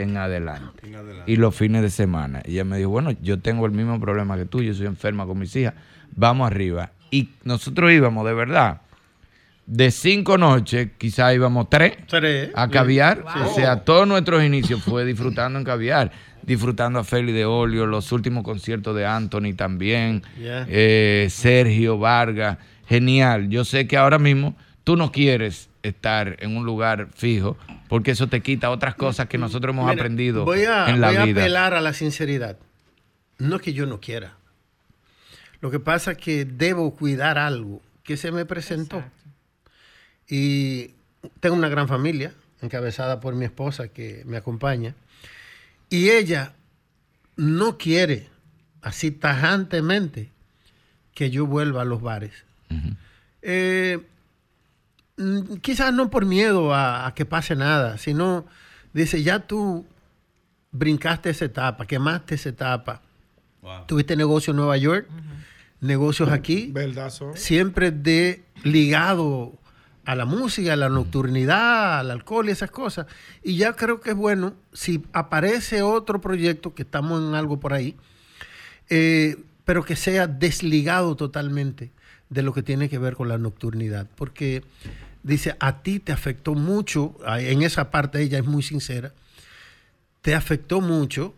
En 0.02 0.18
adelante. 0.18 0.88
Y 1.26 1.36
los 1.36 1.56
fines 1.56 1.82
de 1.82 1.90
semana. 1.90 2.42
Y 2.46 2.52
ella 2.54 2.64
me 2.64 2.78
dijo, 2.78 2.90
bueno, 2.90 3.12
yo 3.22 3.40
tengo 3.40 3.66
el 3.66 3.72
mismo 3.72 4.00
problema 4.00 4.38
que 4.38 4.46
tú, 4.46 4.62
yo 4.62 4.74
soy 4.74 4.86
enferma 4.88 5.26
con 5.26 5.38
mis 5.40 5.56
hijas, 5.56 5.74
vamos 6.16 6.48
arriba. 6.48 6.92
Y 7.12 7.30
nosotros 7.44 7.92
íbamos, 7.92 8.26
de 8.26 8.34
verdad, 8.34 8.82
de 9.66 9.92
cinco 9.92 10.38
noches, 10.38 10.90
quizás 10.98 11.36
íbamos 11.36 11.70
tres, 11.70 11.98
Tres. 12.08 12.52
a 12.56 12.70
caviar. 12.70 13.24
O 13.46 13.54
sea, 13.54 13.84
todos 13.84 14.08
nuestros 14.08 14.44
inicios 14.44 14.82
fue 14.84 15.06
disfrutando 15.06 15.60
en 15.60 15.66
caviar. 15.66 16.12
Disfrutando 16.44 17.00
a 17.00 17.04
Félix 17.04 17.34
de 17.34 17.46
Olio, 17.46 17.86
los 17.86 18.12
últimos 18.14 18.44
conciertos 18.44 18.96
de 18.96 19.06
Anthony 19.06 19.54
también, 19.58 20.24
Yeah. 20.40 20.66
eh, 20.70 21.28
Sergio 21.30 21.98
Vargas. 21.98 22.58
Genial. 22.88 23.50
Yo 23.50 23.66
sé 23.66 23.86
que 23.86 23.98
ahora 23.98 24.18
mismo 24.18 24.56
tú 24.86 24.96
no 24.96 25.12
quieres 25.12 25.70
estar 25.90 26.38
en 26.40 26.56
un 26.58 26.66
lugar 26.66 27.10
fijo 27.14 27.58
porque 27.90 28.12
eso 28.12 28.28
te 28.28 28.42
quita 28.42 28.70
otras 28.70 28.96
cosas 28.96 29.28
que 29.28 29.38
nosotros 29.38 29.74
hemos 29.74 29.86
Mira, 29.86 29.94
aprendido 30.02 30.46
voy 30.46 30.64
a, 30.66 30.90
en 30.90 31.00
la 31.02 31.08
voy 31.08 31.18
a 31.18 31.26
vida. 31.26 31.42
apelar 31.42 31.74
a 31.74 31.82
la 31.82 31.94
sinceridad. 31.94 32.58
No 33.38 33.58
es 33.58 33.62
que 33.62 33.74
yo 33.74 33.86
no 33.86 34.00
quiera. 34.00 34.36
Lo 35.62 35.72
que 35.72 35.80
pasa 35.80 36.12
es 36.12 36.18
que 36.18 36.46
debo 36.46 36.96
cuidar 36.96 37.38
algo 37.38 37.82
que 38.04 38.18
se 38.18 38.32
me 38.32 38.46
presentó. 38.46 39.04
Y 40.30 40.92
tengo 41.40 41.56
una 41.56 41.70
gran 41.70 41.88
familia, 41.88 42.34
encabezada 42.62 43.20
por 43.20 43.36
mi 43.36 43.46
esposa 43.46 43.88
que 43.88 44.24
me 44.26 44.38
acompaña. 44.38 44.96
Y 45.90 46.10
ella 46.10 46.54
no 47.36 47.78
quiere, 47.78 48.28
así 48.82 49.12
tajantemente, 49.12 50.32
que 51.14 51.30
yo 51.30 51.46
vuelva 51.46 51.82
a 51.84 51.86
los 51.86 52.02
bares. 52.02 52.34
Eh, 53.42 54.00
quizás 55.62 55.94
no 55.94 56.10
por 56.10 56.26
miedo 56.26 56.74
a, 56.74 57.08
a 57.08 57.14
que 57.14 57.26
pase 57.26 57.56
nada, 57.56 57.98
sino 57.98 58.46
dice, 58.94 59.24
ya 59.24 59.40
tú 59.40 59.86
brincaste 60.72 61.30
esa 61.30 61.46
etapa, 61.46 61.86
quemaste 61.86 62.36
esa 62.36 62.50
etapa. 62.50 63.02
Tuviste 63.86 64.16
negocios 64.16 64.54
en 64.54 64.58
Nueva 64.58 64.78
York, 64.78 65.08
negocios 65.82 66.30
aquí, 66.30 66.70
¿Verdad, 66.72 67.10
son? 67.10 67.36
siempre 67.36 67.92
de 67.92 68.46
ligado 68.64 69.54
a 70.06 70.16
la 70.16 70.24
música, 70.24 70.72
a 70.72 70.76
la 70.78 70.88
nocturnidad, 70.88 72.00
al 72.00 72.12
alcohol 72.12 72.48
y 72.48 72.52
esas 72.52 72.72
cosas. 72.72 73.08
Y 73.44 73.58
ya 73.58 73.74
creo 73.74 74.00
que 74.00 74.12
es 74.12 74.16
bueno, 74.16 74.54
si 74.72 75.04
aparece 75.12 75.82
otro 75.82 76.22
proyecto, 76.22 76.74
que 76.74 76.84
estamos 76.84 77.22
en 77.22 77.36
algo 77.36 77.60
por 77.60 77.74
ahí, 77.74 77.98
eh, 78.90 79.36
pero 79.66 79.84
que 79.84 79.98
sea 79.98 80.28
desligado 80.28 81.18
totalmente 81.18 81.92
de 82.30 82.42
lo 82.44 82.54
que 82.54 82.64
tiene 82.64 82.88
que 82.88 83.00
ver 83.00 83.16
con 83.16 83.28
la 83.28 83.38
nocturnidad. 83.38 84.08
Porque 84.16 84.64
dice, 85.28 85.56
a 85.60 85.82
ti 85.84 86.00
te 86.00 86.12
afectó 86.12 86.56
mucho, 86.56 87.18
en 87.38 87.62
esa 87.62 87.92
parte 87.92 88.22
ella 88.22 88.40
es 88.40 88.46
muy 88.46 88.64
sincera, 88.64 89.14
te 90.22 90.34
afectó 90.36 90.82
mucho 90.82 91.36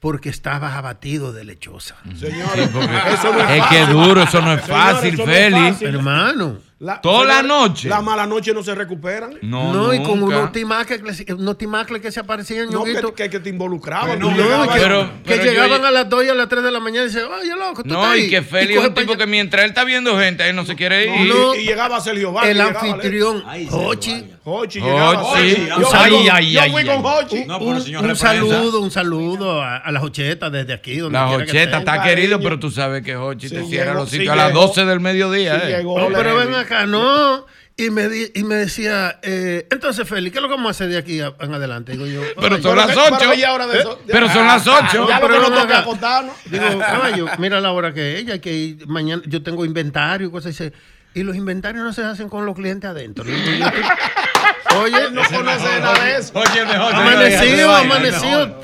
porque 0.00 0.28
estabas 0.28 0.74
abatido 0.74 1.32
de 1.32 1.44
lechosa. 1.44 1.96
Señores, 2.18 2.68
porque 2.68 2.96
eso 3.12 3.32
no 3.32 3.40
es 3.48 3.66
que 3.66 3.86
duro, 3.86 4.22
eso 4.22 4.42
no 4.42 4.52
es 4.52 4.62
Señores, 4.62 4.66
fácil, 4.66 5.16
no 5.16 5.22
es 5.22 5.28
Félix. 5.30 5.82
Hermano. 5.82 6.58
La- 6.80 7.00
Toda 7.00 7.24
la 7.24 7.42
noche. 7.42 7.88
Las 7.88 8.02
malas 8.02 8.26
noches 8.28 8.52
no 8.52 8.62
se 8.62 8.74
recuperan. 8.74 9.38
No, 9.42 9.72
No, 9.72 9.94
y 9.94 10.02
con 10.02 10.18
nunca. 10.20 10.38
unos 10.38 10.52
timacles, 10.52 11.24
que- 11.24 11.34
timacles 11.56 12.02
que 12.02 12.10
se 12.10 12.20
aparecían, 12.20 12.68
No, 12.68 12.82
que, 12.82 13.00
que, 13.14 13.30
que 13.30 13.40
te 13.40 13.48
involucraban. 13.48 14.18
No, 14.18 14.28
que, 14.34 14.42
Pero- 14.74 15.04
que 15.04 15.10
pero 15.24 15.44
yo- 15.44 15.50
llegaban 15.52 15.84
a 15.84 15.90
las 15.92 16.08
2 16.10 16.24
y 16.24 16.28
a 16.28 16.34
las 16.34 16.48
3 16.48 16.64
de 16.64 16.70
la 16.72 16.80
mañana 16.80 17.04
y 17.04 17.08
dicen, 17.08 17.22
oye, 17.26 17.54
loco, 17.56 17.84
tú 17.84 17.88
No, 17.90 18.02
estás 18.02 18.18
y 18.18 18.22
ahí". 18.22 18.28
que 18.30 18.42
Félix 18.42 18.80
es 18.82 18.88
un 18.88 18.94
tipo 18.94 19.16
que 19.16 19.26
mientras 19.26 19.62
él 19.64 19.70
está 19.70 19.84
viendo 19.84 20.18
gente, 20.18 20.46
él 20.48 20.56
no 20.56 20.66
se 20.66 20.74
quiere 20.74 21.06
ir. 21.06 21.32
No, 21.32 21.54
y, 21.54 21.58
y 21.60 21.64
llegaba 21.66 22.00
Sergio 22.00 22.32
Vargas. 22.32 22.50
el 22.50 22.56
llegaba, 22.58 22.80
anfitrión, 22.80 23.44
Hochi, 23.46 23.68
Hochi, 23.70 24.24
Hochi. 24.44 24.80
llegaba. 24.80 25.22
Hochi. 25.22 25.66
Yo, 25.66 25.74
Ay, 25.94 26.10
fui 26.10 26.26
con- 26.26 26.36
ay, 26.36 26.52
yo 26.52 26.60
ay, 26.60 26.70
fui 26.72 26.80
ay. 26.82 26.86
con 26.88 27.06
Hochi. 27.06 27.44
No, 27.46 27.58
un, 27.58 27.80
señor 27.80 28.02
un 28.02 28.08
represa. 28.08 28.26
saludo, 28.34 28.80
un 28.80 28.90
saludo 28.90 29.62
a, 29.62 29.76
a 29.76 29.92
las 29.92 30.02
ochetas 30.02 30.50
desde 30.52 30.72
aquí. 30.74 30.98
Donde 30.98 31.18
La 31.18 31.28
que 31.38 31.44
estén. 31.44 31.72
está 31.72 32.02
querido, 32.02 32.40
pero 32.40 32.58
tú 32.58 32.70
sabes 32.70 33.02
que 33.04 33.16
Hochi 33.16 33.48
te 33.48 33.64
cierra 33.64 33.94
los 33.94 34.10
sitios 34.10 34.32
a 34.32 34.36
las 34.36 34.48
llegó. 34.48 34.60
12 34.66 34.84
del 34.84 35.00
mediodía. 35.00 35.60
Sí 35.64 35.72
eh. 35.72 35.82
No, 35.84 36.08
pero 36.12 36.36
ven 36.36 36.63
acá, 36.64 36.86
no. 36.86 37.46
Y 37.76 37.90
me, 37.90 38.08
di- 38.08 38.30
y 38.36 38.44
me 38.44 38.54
decía, 38.54 39.18
eh, 39.22 39.66
entonces, 39.70 40.08
Félix, 40.08 40.32
¿qué 40.32 40.38
es 40.38 40.42
lo 40.42 40.48
que 40.48 40.54
vamos 40.54 40.68
a 40.68 40.70
hacer 40.70 40.88
de 40.90 40.96
aquí 40.96 41.20
a- 41.20 41.34
en 41.40 41.54
adelante? 41.54 41.90
Digo 41.92 42.06
yo, 42.06 42.20
Pero 42.40 42.54
"Ay, 42.54 42.62
son 42.62 42.76
las 42.76 42.86
Pero 42.86 43.02
8. 43.16 43.30
que 43.32 43.36
ya 43.38 43.52
hora 43.52 43.66
de 43.66 43.78
eso- 43.80 43.98
Pero 44.06 44.28
son 44.28 44.46
las 44.46 44.64
8. 44.66 45.08
Ya 45.08 45.18
lo 45.18 45.26
que 45.28 45.34
nos 45.38 45.44
toca 45.48 45.62
acá. 45.62 45.78
acostarnos. 45.80 46.34
Digo, 46.44 46.78
caballo, 46.78 47.26
mira 47.38 47.60
la 47.60 47.72
hora 47.72 47.92
que 47.92 48.14
es, 48.14 48.20
ella, 48.20 48.40
que 48.40 48.52
ir 48.52 48.86
mañana 48.86 49.22
yo 49.26 49.42
tengo 49.42 49.64
inventario 49.64 50.28
y 50.28 50.30
cosas. 50.30 50.52
Dice, 50.52 50.72
y 51.14 51.22
los 51.24 51.34
inventarios 51.34 51.82
no 51.84 51.92
se 51.92 52.04
hacen 52.04 52.28
con 52.28 52.46
los 52.46 52.54
clientes 52.54 52.88
adentro. 52.88 53.24
Oye, 54.76 55.10
no 55.12 55.22
conoce 55.24 55.80
nada 55.80 56.04
de 56.04 56.16
eso. 56.16 56.32
Oye, 56.34 56.60
el 56.60 56.66
mejor. 56.66 56.94
amanecido, 56.94 57.74
amanecido, 57.74 58.60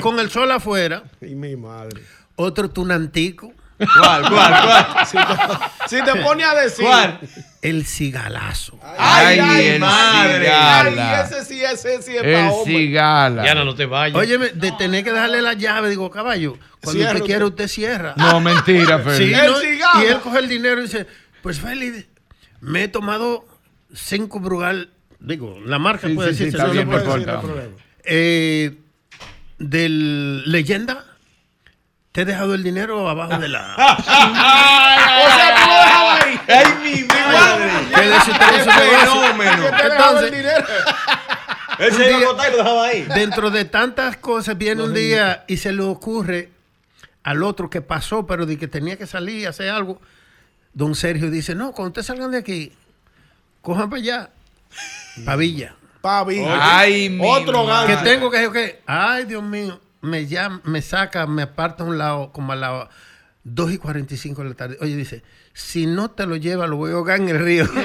con 0.00 0.18
el 0.20 0.30
sol 0.30 0.50
afuera. 0.52 1.02
Y 1.20 1.34
mi 1.34 1.56
madre. 1.56 2.00
Otro 2.36 2.70
tunantico, 2.70 3.52
¿Cuál, 3.98 4.28
cuál, 4.28 4.62
cuál? 4.62 5.06
Si 5.06 5.16
te, 5.16 5.88
si 5.96 6.02
te 6.04 6.16
pone 6.22 6.44
a 6.44 6.54
decir. 6.54 6.84
¿Cuál? 6.84 7.18
El 7.62 7.84
cigalazo. 7.86 8.78
Ay, 8.98 9.38
ay, 9.38 9.66
el 9.68 9.80
madre. 9.80 10.38
cigala. 10.46 11.18
Ay, 11.18 11.24
ese 11.26 11.44
sí, 11.44 11.62
ese 11.62 12.02
sí 12.02 12.16
es 12.16 12.22
El 12.24 12.32
pa' 12.34 12.50
hombre. 12.52 12.74
cigala. 12.74 13.42
Diana, 13.42 13.64
no 13.64 13.74
te 13.74 13.86
vayas. 13.86 14.16
Óyeme, 14.16 14.48
de 14.50 14.72
tener 14.72 15.04
que 15.04 15.12
darle 15.12 15.42
la 15.42 15.52
llave, 15.54 15.90
digo, 15.90 16.10
caballo, 16.10 16.56
cuando 16.82 17.00
Cierra 17.00 17.14
usted 17.16 17.26
quiera, 17.26 17.46
usted 17.46 17.68
cierra. 17.68 18.14
No, 18.16 18.40
mentira, 18.40 18.98
Félix. 19.00 19.16
Sí, 19.18 19.34
El 19.34 19.50
¿no? 19.52 19.58
cigala. 19.58 20.04
Y 20.04 20.06
él 20.06 20.20
coge 20.20 20.38
el 20.38 20.48
dinero 20.48 20.80
y 20.80 20.84
dice, 20.84 21.06
pues 21.42 21.60
Félix, 21.60 22.06
me 22.60 22.84
he 22.84 22.88
tomado 22.88 23.46
cinco 23.92 24.40
Brugal, 24.40 24.90
digo, 25.18 25.58
la 25.64 25.78
marca 25.78 26.06
Sí, 26.08 26.14
puede 26.14 26.30
sí, 26.32 26.38
sí, 26.38 26.44
decirse. 26.44 26.56
está 26.58 26.66
no 26.68 26.72
bien, 26.72 26.88
no 26.88 26.92
puede 27.02 27.20
importa. 27.20 27.46
decir, 27.46 27.74
Eh, 28.04 28.78
del 29.58 30.50
leyenda, 30.50 31.04
te 32.12 32.22
he 32.22 32.24
dejado 32.24 32.54
el 32.54 32.62
dinero 32.62 33.08
abajo 33.08 33.38
de 33.38 33.48
la... 33.48 33.74
O 33.76 35.28
sea, 35.36 35.54
tú 35.54 35.68
lo 35.68 35.74
dejabas 35.76 36.24
ahí. 36.24 36.40
¡Ay, 36.48 36.66
mi 36.82 37.02
madre! 37.04 37.70
Negocio. 37.90 38.34
fenómeno! 38.34 39.62
Dejaba 39.62 39.80
el 39.80 39.92
Entonces, 39.92 40.32
dinero. 40.32 40.66
Él 41.78 41.92
se 41.92 42.08
iba 42.10 42.18
a 42.18 42.22
acostar 42.22 42.48
y 42.48 42.52
lo 42.52 42.58
dejaba 42.58 42.84
ahí. 42.86 43.02
dentro 43.14 43.50
de 43.50 43.64
tantas 43.64 44.16
cosas 44.16 44.58
viene 44.58 44.82
un 44.82 44.92
día 44.94 45.44
y 45.46 45.56
se 45.58 45.72
le 45.72 45.82
ocurre 45.82 46.50
al 47.22 47.42
otro 47.42 47.70
que 47.70 47.80
pasó, 47.80 48.26
pero 48.26 48.46
de 48.46 48.58
que 48.58 48.68
tenía 48.68 48.96
que 48.96 49.06
salir 49.06 49.46
a 49.46 49.50
hacer 49.50 49.68
algo. 49.70 50.00
Don 50.72 50.94
Sergio 50.94 51.30
dice, 51.30 51.54
no, 51.54 51.72
cuando 51.72 51.88
ustedes 51.88 52.06
salgan 52.06 52.30
de 52.30 52.38
aquí, 52.38 52.72
cojan 53.62 53.90
para 53.90 54.00
allá, 54.02 54.30
Pavilla. 55.24 55.74
Pavilla. 56.00 56.78
Ay, 56.78 57.10
mi 57.10 57.26
Otro 57.26 57.66
gancho. 57.66 57.86
Que 57.86 57.96
tengo 58.08 58.30
que, 58.30 58.50
que, 58.52 58.82
ay, 58.86 59.24
Dios 59.24 59.42
mío, 59.42 59.80
me 60.02 60.26
llama, 60.26 60.60
me 60.64 60.82
saca, 60.82 61.26
me 61.26 61.42
aparta 61.42 61.82
a 61.84 61.86
un 61.86 61.98
lado, 61.98 62.32
como 62.32 62.52
a 62.52 62.56
las 62.56 62.88
2 63.44 63.72
y 63.72 63.78
45 63.78 64.42
de 64.42 64.48
la 64.48 64.54
tarde. 64.54 64.76
Oye, 64.80 64.96
dice, 64.96 65.22
si 65.52 65.86
no 65.86 66.10
te 66.10 66.26
lo 66.26 66.36
lleva, 66.36 66.66
lo 66.66 66.76
voy 66.76 66.90
a 66.90 66.94
ahogar 66.94 67.20
en 67.20 67.28
el 67.28 67.38
río. 67.38 67.68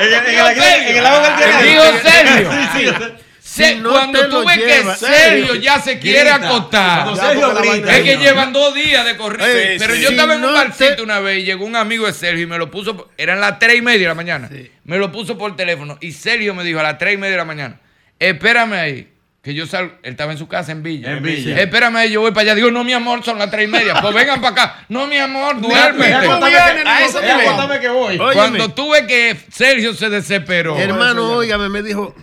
En 0.00 0.08
el- 0.08 0.14
en 0.14 0.28
el- 0.28 0.88
en 0.90 0.96
el 0.98 1.06
agua 1.06 1.36
tiene. 1.36 1.62
Dijo 1.62 1.84
Sergio. 2.02 2.50
Sí, 2.52 2.78
sí. 2.78 2.94
Se- 3.40 3.74
Si 3.74 3.80
no 3.80 3.90
cuando 3.90 4.28
tú 4.28 4.44
ves 4.44 4.56
lleva- 4.58 4.94
que 4.94 4.98
Sergio 5.06 5.54
ya 5.54 5.80
se 5.80 5.98
quiere 6.00 6.20
Grita. 6.30 6.34
acostar. 6.48 7.16
Sergio 7.16 7.54
grita. 7.54 7.96
Es 7.96 8.02
que 8.02 8.16
no. 8.16 8.22
llevan 8.22 8.52
dos 8.52 8.74
días 8.74 9.04
de 9.04 9.16
corrido. 9.16 9.46
Sí, 9.46 9.76
pero 9.78 9.94
sí. 9.94 10.00
yo 10.00 10.08
Si 10.08 10.14
estaba 10.14 10.34
en 10.34 10.40
un 10.44 10.52
no 10.52 10.52
barcito 10.54 10.96
te- 10.96 11.02
una 11.02 11.20
vez 11.20 11.38
y 11.38 11.44
llegó 11.44 11.64
un 11.64 11.76
amigo 11.76 12.06
de 12.06 12.12
Sergio 12.12 12.42
y 12.42 12.46
me 12.46 12.58
lo 12.58 12.70
puso, 12.70 13.10
eran 13.16 13.40
las 13.40 13.58
tres 13.60 13.76
y 13.78 13.82
media 13.82 14.00
de 14.00 14.06
la 14.08 14.14
mañana. 14.14 14.50
Me 14.84 14.98
lo 14.98 15.12
puso 15.12 15.38
por 15.38 15.54
teléfono 15.56 15.96
y 16.00 16.10
Sergio 16.12 16.54
me 16.54 16.64
dijo 16.64 16.80
a 16.80 16.82
las 16.82 16.98
tres 16.98 17.14
y 17.14 17.16
media 17.18 17.32
de 17.32 17.38
la 17.38 17.44
mañana, 17.44 17.80
espérame 18.18 18.72
ahí. 18.72 19.12
Que 19.44 19.52
yo 19.52 19.66
salgo, 19.66 19.92
él 20.02 20.12
estaba 20.12 20.32
en 20.32 20.38
su 20.38 20.48
casa 20.48 20.72
en 20.72 20.82
Villa. 20.82 21.12
En 21.12 21.22
Villa. 21.22 21.60
Espérame 21.60 21.96
ahí, 21.96 22.12
yo 22.12 22.22
voy 22.22 22.30
para 22.30 22.40
allá. 22.42 22.54
Digo, 22.54 22.70
no, 22.70 22.82
mi 22.82 22.94
amor, 22.94 23.22
son 23.22 23.38
las 23.38 23.50
tres 23.50 23.68
y 23.68 23.70
media. 23.70 24.00
Pues 24.00 24.14
vengan 24.14 24.40
para 24.40 24.52
acá. 24.52 24.84
No, 24.88 25.06
mi 25.06 25.18
amor, 25.18 25.60
que- 25.60 25.74
a 25.74 25.88
acuérdame 25.88 27.80
que 27.80 27.88
voy. 27.90 28.14
Óyeme. 28.18 28.32
Cuando 28.34 28.68
tuve 28.72 29.06
que 29.06 29.36
Sergio 29.52 29.92
se 29.92 30.08
desesperó. 30.08 30.78
Hermano, 30.78 31.32
óigame, 31.34 31.68
me 31.68 31.82
dijo, 31.82 32.14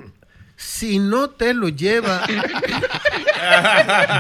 si 0.56 0.98
no 0.98 1.30
te 1.30 1.54
lo 1.54 1.70
lleva, 1.70 2.24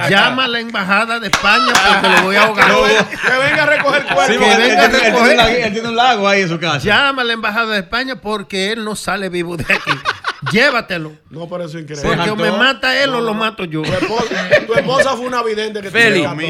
llama 0.09 0.45
a 0.45 0.47
la 0.47 0.59
embajada 0.59 1.19
de 1.19 1.27
España 1.27 1.73
porque 1.73 2.09
lo 2.17 2.21
voy 2.23 2.35
a 2.35 2.43
ahogar. 2.43 2.71
Que 3.07 3.49
venga 3.49 3.63
a 3.63 3.65
recoger 3.65 4.01
Sí, 4.07 4.13
cuerpo. 4.13 4.39
venga 4.39 4.55
a 4.55 4.65
él 4.85 4.91
recoger. 4.91 5.65
él 5.65 5.73
tiene 5.73 5.89
un 5.89 5.95
lago 5.95 6.27
ahí 6.27 6.41
en 6.41 6.49
su 6.49 6.59
casa. 6.59 6.79
Llama 6.85 7.21
a 7.21 7.25
la 7.25 7.33
embajada 7.33 7.73
de 7.73 7.79
España 7.79 8.15
porque 8.17 8.71
él 8.71 8.83
no 8.85 8.95
sale 8.95 9.29
vivo 9.29 9.57
de 9.57 9.63
aquí. 9.63 9.91
Llévatelo. 10.49 11.15
No, 11.29 11.47
pero 11.47 11.65
eso 11.65 11.77
es 11.77 11.83
increíble. 11.83 12.09
Porque 12.15 12.31
o 12.31 12.35
me 12.35 12.51
mata 12.51 13.03
él 13.03 13.11
o 13.11 13.21
lo 13.21 13.33
mato 13.33 13.65
yo. 13.65 13.83
Tu 13.83 13.93
esposa, 13.93 14.49
tu 14.65 14.73
esposa 14.73 15.15
fue 15.15 15.27
una 15.27 15.43
vidente 15.43 15.81
que 15.81 15.91
te 15.91 16.09
rescató. 16.09 16.41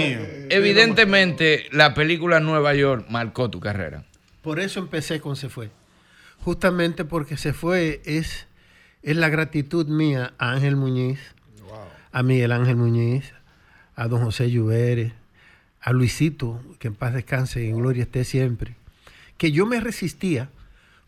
evidentemente 0.50 1.68
la 1.72 1.94
película 1.94 2.40
Nueva 2.40 2.74
York 2.74 3.06
marcó 3.10 3.50
tu 3.50 3.60
carrera. 3.60 4.06
Por 4.42 4.60
eso 4.60 4.80
empecé 4.80 5.20
con 5.20 5.36
Se 5.36 5.50
Fue. 5.50 5.70
Justamente 6.40 7.06
porque 7.06 7.38
Se 7.38 7.54
Fue 7.54 8.02
es, 8.06 8.48
es 9.04 9.18
la 9.18 9.30
gratitud 9.30 9.88
mía 9.88 10.34
a 10.38 10.52
Ángel 10.52 10.76
Muñiz, 10.76 11.20
a 12.12 12.24
Miguel 12.24 12.54
Ángel 12.54 12.78
Muñiz, 12.78 13.34
a 13.96 14.08
don 14.08 14.24
José 14.24 14.50
Lluveres, 14.50 15.12
a 15.82 15.92
Luisito, 15.92 16.62
que 16.80 16.88
en 16.88 16.96
paz 16.96 17.14
descanse 17.14 17.64
y 17.64 17.70
en 17.70 17.78
gloria 17.78 18.04
esté 18.04 18.24
siempre. 18.24 18.76
Que 19.38 19.52
yo 19.52 19.66
me 19.66 19.80
resistía 19.80 20.50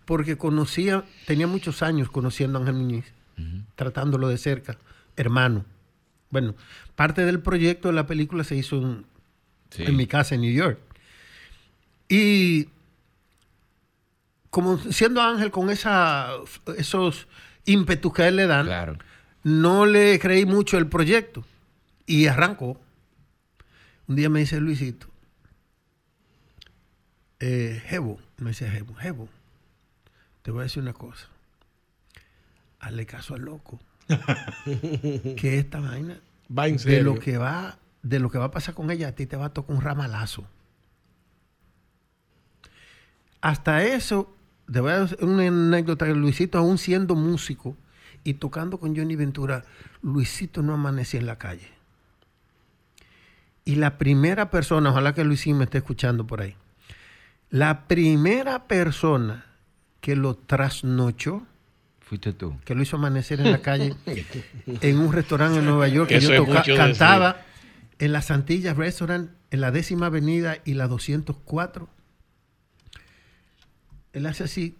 porque 0.05 0.37
conocía, 0.37 1.03
tenía 1.25 1.47
muchos 1.47 1.81
años 1.83 2.09
conociendo 2.09 2.57
a 2.57 2.61
Ángel 2.61 2.75
Muñiz, 2.75 3.05
tratándolo 3.75 4.27
de 4.27 4.37
cerca, 4.37 4.77
hermano. 5.15 5.65
Bueno, 6.29 6.55
parte 6.95 7.25
del 7.25 7.39
proyecto 7.39 7.87
de 7.89 7.93
la 7.93 8.07
película 8.07 8.43
se 8.43 8.55
hizo 8.55 8.77
en, 8.77 9.05
Sí. 9.69 9.83
en 9.83 9.95
mi 9.95 10.05
casa 10.07 10.35
en 10.35 10.41
New 10.41 10.53
York. 10.53 10.77
Y 12.09 12.67
como 14.51 14.77
siendo 14.77 15.19
Ángel 15.21 15.49
con 15.49 15.69
esa, 15.71 16.29
esos 16.77 17.27
ímpetus 17.65 18.13
que 18.13 18.21
a 18.23 18.27
él 18.27 18.35
le 18.35 18.45
dan, 18.45 18.67
Claro. 18.67 18.97
no 19.43 19.85
le 19.87 20.19
creí 20.19 20.45
mucho 20.45 20.77
el 20.77 20.87
proyecto. 20.87 21.43
Y 22.05 22.27
arrancó. 22.27 22.79
Un 24.07 24.15
día 24.17 24.29
me 24.29 24.41
dice 24.41 24.59
Luisito, 24.59 25.07
eh, 27.39 27.81
Jebo, 27.87 28.19
me 28.37 28.49
dice 28.51 28.69
Jebo, 28.69 28.93
Jebo, 28.95 29.29
te 30.43 30.51
voy 30.51 30.61
a 30.61 30.63
decir 30.63 30.83
una 30.83 30.93
cosa. 30.93 31.27
Hazle 32.79 33.05
caso 33.05 33.33
al 33.33 33.41
loco. 33.41 33.79
que 35.37 35.59
esta 35.59 35.79
vaina 35.79 36.19
Va 36.55 36.67
en 36.67 36.77
de 36.77 37.01
lo 37.01 37.17
que 37.19 37.37
va 37.37 37.77
de 38.01 38.19
lo 38.19 38.29
que 38.29 38.37
va 38.37 38.45
a 38.45 38.51
pasar 38.51 38.75
con 38.75 38.91
ella 38.91 39.07
a 39.07 39.11
ti 39.13 39.25
te 39.25 39.37
va 39.37 39.45
a 39.45 39.53
tocar 39.53 39.75
un 39.75 39.81
ramalazo 39.81 40.45
hasta 43.39 43.85
eso 43.85 44.35
te 44.69 44.81
voy 44.81 44.91
a 44.91 44.99
dar 44.99 45.17
una 45.21 45.47
anécdota 45.47 46.05
que 46.05 46.13
Luisito 46.13 46.57
aún 46.57 46.77
siendo 46.77 47.15
músico 47.15 47.77
y 48.25 48.35
tocando 48.35 48.77
con 48.77 48.93
Johnny 48.93 49.15
Ventura 49.15 49.63
Luisito 50.01 50.61
no 50.61 50.73
amanecía 50.73 51.21
en 51.21 51.27
la 51.27 51.37
calle 51.37 51.69
y 53.63 53.75
la 53.75 53.97
primera 53.97 54.51
persona 54.51 54.89
ojalá 54.89 55.13
que 55.13 55.23
Luisín 55.23 55.57
me 55.57 55.63
esté 55.63 55.77
escuchando 55.77 56.27
por 56.27 56.41
ahí 56.41 56.57
la 57.49 57.87
primera 57.87 58.67
persona 58.67 59.45
que 60.03 60.15
lo 60.17 60.35
trasnochó. 60.35 61.43
Fuiste 62.01 62.33
tú. 62.33 62.55
que 62.65 62.75
lo 62.75 62.83
hizo 62.83 62.97
amanecer 62.97 63.39
en 63.39 63.51
la 63.51 63.61
calle 63.61 63.95
en 64.67 64.99
un 64.99 65.11
restaurante 65.13 65.59
en 65.59 65.65
Nueva 65.65 65.87
York 65.87 66.09
que 66.09 66.17
Eso 66.17 66.33
yo 66.33 66.45
toca- 66.45 66.63
cantaba 66.75 67.37
en 67.97 68.11
la 68.11 68.21
Santilla 68.21 68.73
Restaurant 68.73 69.31
en 69.49 69.61
la 69.61 69.71
décima 69.71 70.07
avenida 70.07 70.57
y 70.65 70.73
la 70.75 70.87
204 70.87 71.87
él 74.13 74.25
hace 74.25 74.43
así 74.43 74.75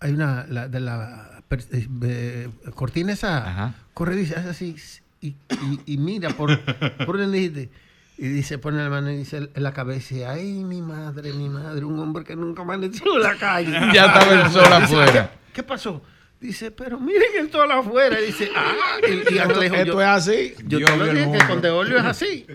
hay 0.00 0.12
una 0.12 0.46
la, 0.48 0.68
de 0.68 0.80
la 0.80 1.42
eh, 1.50 2.48
cortina 2.74 3.12
esa 3.12 3.74
corrediza 3.92 4.40
hace 4.40 4.48
así 4.50 4.76
y, 5.20 5.28
y- 5.28 5.36
y 5.86 5.98
mira 5.98 6.30
por 6.30 6.58
por 7.04 7.18
donde 7.18 7.38
dijiste 7.38 7.70
y 8.16 8.28
dice 8.28 8.58
pone 8.58 8.78
la 8.82 8.88
mano 8.90 9.10
y 9.10 9.16
dice 9.16 9.48
en 9.54 9.62
la 9.62 9.72
cabeza 9.72 10.14
y 10.14 10.18
dice, 10.18 10.26
ay 10.26 10.64
mi 10.64 10.80
madre 10.82 11.32
mi 11.32 11.48
madre 11.48 11.84
un 11.84 11.98
hombre 11.98 12.22
que 12.24 12.36
nunca 12.36 12.62
amaneció 12.62 13.16
en 13.16 13.22
la 13.22 13.36
calle 13.36 13.70
Ya 13.94 14.06
estaba 14.06 14.42
el 14.44 14.50
sol 14.52 14.72
afuera. 14.72 15.32
¿qué, 15.48 15.52
qué 15.54 15.62
pasó? 15.62 16.02
Dice, 16.40 16.70
pero 16.70 17.00
miren 17.00 17.22
el 17.40 17.50
sol 17.50 17.70
afuera. 17.72 18.20
Dice, 18.20 18.50
ah, 18.54 18.98
y, 19.08 19.34
y 19.34 19.38
Ángel 19.38 19.60
dijo, 19.62 19.74
Esto 19.76 19.92
yo- 19.94 20.00
es 20.02 20.06
así. 20.08 20.54
Yo 20.66 20.78
Dios 20.78 20.90
te 20.90 20.96
lo 20.98 21.06
dije 21.14 21.32
que 21.38 21.46
con 21.46 21.62
Deolio 21.62 21.96
es 21.98 22.04
así. 22.04 22.46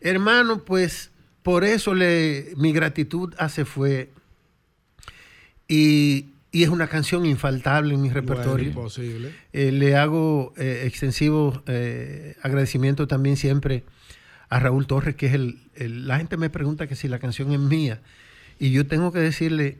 Hermano, 0.00 0.62
pues 0.64 1.10
por 1.42 1.64
eso 1.64 1.94
le, 1.94 2.52
mi 2.56 2.72
gratitud 2.72 3.34
hace 3.38 3.64
fue. 3.64 4.10
Y, 5.66 6.26
y 6.52 6.62
es 6.62 6.68
una 6.68 6.86
canción 6.86 7.26
infaltable 7.26 7.94
en 7.94 8.02
mi 8.02 8.10
repertorio. 8.10 8.68
imposible. 8.68 9.34
Eh, 9.52 9.72
le 9.72 9.96
hago 9.96 10.52
eh, 10.56 10.82
extensivo 10.86 11.62
eh, 11.66 12.36
agradecimiento 12.42 13.06
también 13.08 13.36
siempre 13.36 13.84
a 14.50 14.58
Raúl 14.60 14.86
Torres, 14.86 15.14
que 15.16 15.26
es 15.26 15.34
el, 15.34 15.58
el- 15.74 16.06
La 16.08 16.18
gente 16.18 16.36
me 16.36 16.50
pregunta 16.50 16.86
que 16.86 16.96
si 16.96 17.08
la 17.08 17.18
canción 17.18 17.52
es 17.52 17.58
mía. 17.60 18.00
Y 18.58 18.70
yo 18.70 18.86
tengo 18.86 19.12
que 19.12 19.18
decirle 19.20 19.78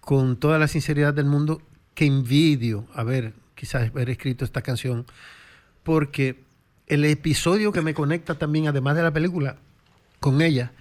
con 0.00 0.36
toda 0.36 0.58
la 0.58 0.68
sinceridad 0.68 1.14
del 1.14 1.26
mundo 1.26 1.60
que 1.94 2.06
envidio 2.06 2.86
haber 2.94 3.32
quizás 3.54 3.88
haber 3.90 4.08
escrito 4.10 4.44
esta 4.44 4.62
canción, 4.62 5.04
porque 5.82 6.40
el 6.86 7.04
episodio 7.04 7.72
que 7.72 7.82
me 7.82 7.92
conecta 7.94 8.36
también, 8.36 8.68
además 8.68 8.96
de 8.96 9.02
la 9.02 9.12
película, 9.12 9.56
con 10.20 10.40
ella, 10.42 10.72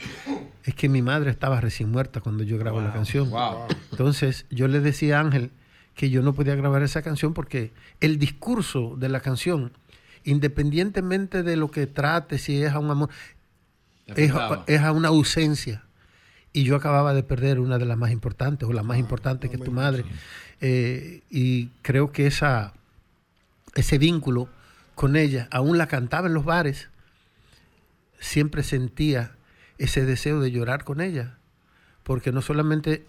es 0.63 0.73
que 0.75 0.87
mi 0.89 1.01
madre 1.01 1.31
estaba 1.31 1.59
recién 1.61 1.91
muerta 1.91 2.21
cuando 2.21 2.43
yo 2.43 2.57
grabo 2.57 2.81
la 2.81 2.93
canción. 2.93 3.29
Entonces 3.91 4.45
yo 4.49 4.67
le 4.67 4.79
decía 4.79 5.17
a 5.17 5.21
Ángel 5.21 5.51
que 5.95 6.09
yo 6.09 6.21
no 6.21 6.33
podía 6.33 6.55
grabar 6.55 6.83
esa 6.83 7.01
canción 7.01 7.33
porque 7.33 7.71
el 7.99 8.19
discurso 8.19 8.95
de 8.97 9.09
la 9.09 9.19
canción, 9.19 9.71
independientemente 10.27 11.41
de 11.41 11.55
lo 11.55 11.71
que 11.71 11.87
trate, 11.87 12.37
si 12.37 12.61
es 12.61 12.73
a 12.73 12.79
un 12.79 12.91
amor, 12.91 13.09
es, 14.15 14.31
a 14.81 14.91
una 14.91 15.07
ausencia. 15.07 15.83
Y 16.53 16.63
yo 16.63 16.75
acababa 16.75 17.13
de 17.13 17.23
perder 17.23 17.59
una 17.59 17.77
de 17.77 17.85
las 17.85 17.97
más 17.97 18.11
importantes, 18.11 18.67
o 18.67 18.73
la 18.73 18.83
más 18.83 18.97
importante 18.99 19.49
que 19.49 19.55
es 19.57 19.63
tu 19.63 19.71
madre. 19.71 20.03
Eh, 20.61 21.21
y 21.29 21.67
creo 21.81 22.11
que 22.11 22.27
esa, 22.27 22.73
ese 23.75 23.97
vínculo 23.97 24.49
con 24.95 25.15
ella, 25.15 25.47
aún 25.51 25.77
la 25.77 25.87
cantaba 25.87 26.27
en 26.27 26.33
los 26.33 26.45
bares, 26.45 26.89
siempre 28.19 28.63
sentía 28.63 29.31
ese 29.77 30.05
deseo 30.05 30.39
de 30.39 30.51
llorar 30.51 30.83
con 30.83 31.01
ella, 31.01 31.37
porque 32.03 32.31
no 32.31 32.41
solamente 32.41 33.05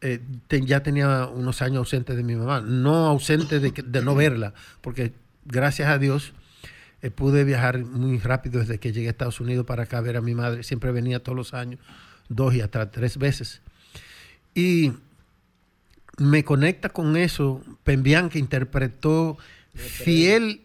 eh, 0.00 0.20
te- 0.48 0.64
ya 0.64 0.82
tenía 0.82 1.26
unos 1.26 1.60
años 1.62 1.78
ausente 1.78 2.16
de 2.16 2.22
mi 2.22 2.34
mamá, 2.34 2.60
no 2.62 3.06
ausente 3.06 3.60
de, 3.60 3.70
de 3.70 4.02
no 4.02 4.14
verla, 4.24 4.54
porque 4.80 5.12
gracias 5.44 5.88
a 5.88 5.98
Dios 5.98 6.32
eh, 7.02 7.10
pude 7.10 7.44
viajar 7.44 7.84
muy 7.84 8.18
rápido 8.18 8.60
desde 8.60 8.78
que 8.78 8.92
llegué 8.92 9.08
a 9.08 9.10
Estados 9.10 9.40
Unidos 9.40 9.66
para 9.66 9.84
acá 9.84 9.98
a 9.98 10.02
ver 10.02 10.16
a 10.16 10.20
mi 10.20 10.34
madre, 10.34 10.62
siempre 10.62 10.92
venía 10.92 11.22
todos 11.22 11.36
los 11.36 11.54
años, 11.54 11.80
dos 12.28 12.54
y 12.54 12.60
hasta 12.60 12.90
tres 12.90 13.18
veces. 13.18 13.60
Y 14.54 14.92
me 16.18 16.44
conecta 16.44 16.90
con 16.90 17.16
eso, 17.16 17.62
Pembian 17.84 18.28
que 18.28 18.38
interpretó 18.38 19.38
fiel, 19.74 20.62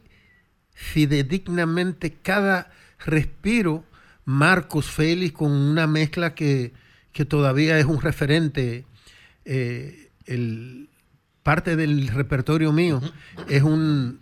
fidedignamente 0.72 2.12
cada 2.12 2.70
respiro, 3.04 3.84
Marcos 4.24 4.90
Félix 4.90 5.32
con 5.32 5.50
una 5.50 5.86
mezcla 5.86 6.34
que, 6.34 6.72
que 7.12 7.24
todavía 7.24 7.78
es 7.78 7.86
un 7.86 8.00
referente, 8.00 8.84
eh, 9.44 10.10
el, 10.26 10.88
parte 11.42 11.76
del 11.76 12.08
repertorio 12.08 12.72
mío, 12.72 13.00
es, 13.48 13.62
un, 13.62 14.20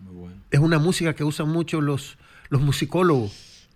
es 0.51 0.61
una 0.61 0.79
música 0.79 1.15
que 1.15 1.25
usan 1.25 1.49
mucho 1.49 1.81
los, 1.81 2.17
los 2.49 2.61
musicólogos 2.61 3.69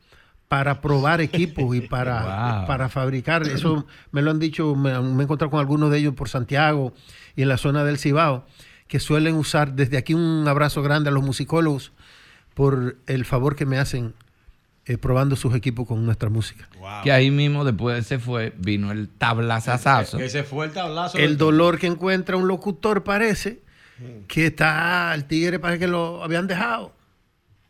para 0.49 0.81
probar 0.81 1.21
equipos 1.21 1.77
y 1.77 1.81
para, 1.83 2.57
Wow. 2.59 2.67
para 2.67 2.89
fabricar. 2.89 3.47
Eso 3.47 3.87
me 4.11 4.21
lo 4.23 4.31
han 4.31 4.39
dicho, 4.39 4.75
me, 4.75 4.99
me 5.01 5.21
he 5.21 5.25
encontrado 5.25 5.51
con 5.51 5.61
algunos 5.61 5.91
de 5.91 5.99
ellos 5.99 6.15
por 6.15 6.29
Santiago 6.29 6.93
y 7.37 7.43
en 7.43 7.49
la 7.49 7.57
zona 7.57 7.85
del 7.85 7.99
Cibao, 7.99 8.45
que 8.89 8.99
suelen 8.99 9.37
usar, 9.37 9.75
desde 9.75 9.97
aquí 9.97 10.15
un 10.15 10.47
abrazo 10.49 10.83
grande 10.83 11.11
a 11.11 11.13
los 11.13 11.23
musicólogos 11.23 11.93
por 12.55 12.97
el 13.07 13.25
favor 13.25 13.55
que 13.55 13.65
me 13.65 13.79
hacen 13.79 14.15
eh, 14.87 14.99
probando 14.99 15.37
sus 15.37 15.55
equipos 15.55 15.87
con 15.87 16.05
nuestra 16.05 16.31
música. 16.31 16.69
Que 17.05 17.13
ahí 17.13 17.31
mismo, 17.31 17.65
después 17.65 17.95
de 17.95 18.01
ese 18.01 18.19
fue, 18.19 18.53
vino 18.59 18.91
el 18.91 19.09
tablazazazo. 19.09 20.19
Ese 20.19 20.43
fue 20.43 20.67
el 20.67 20.73
tablazo. 20.73 21.17
El 21.19 21.37
dolor 21.37 21.79
que 21.79 21.87
encuentra 21.87 22.37
un 22.37 22.49
locutor 22.49 23.05
parece 23.05 23.63
que 24.29 24.47
está, 24.47 25.15
el 25.15 25.25
tigre 25.27 25.59
parece 25.59 25.81
que 25.81 25.87
lo 25.87 26.23
habían 26.23 26.47
dejado. 26.47 26.93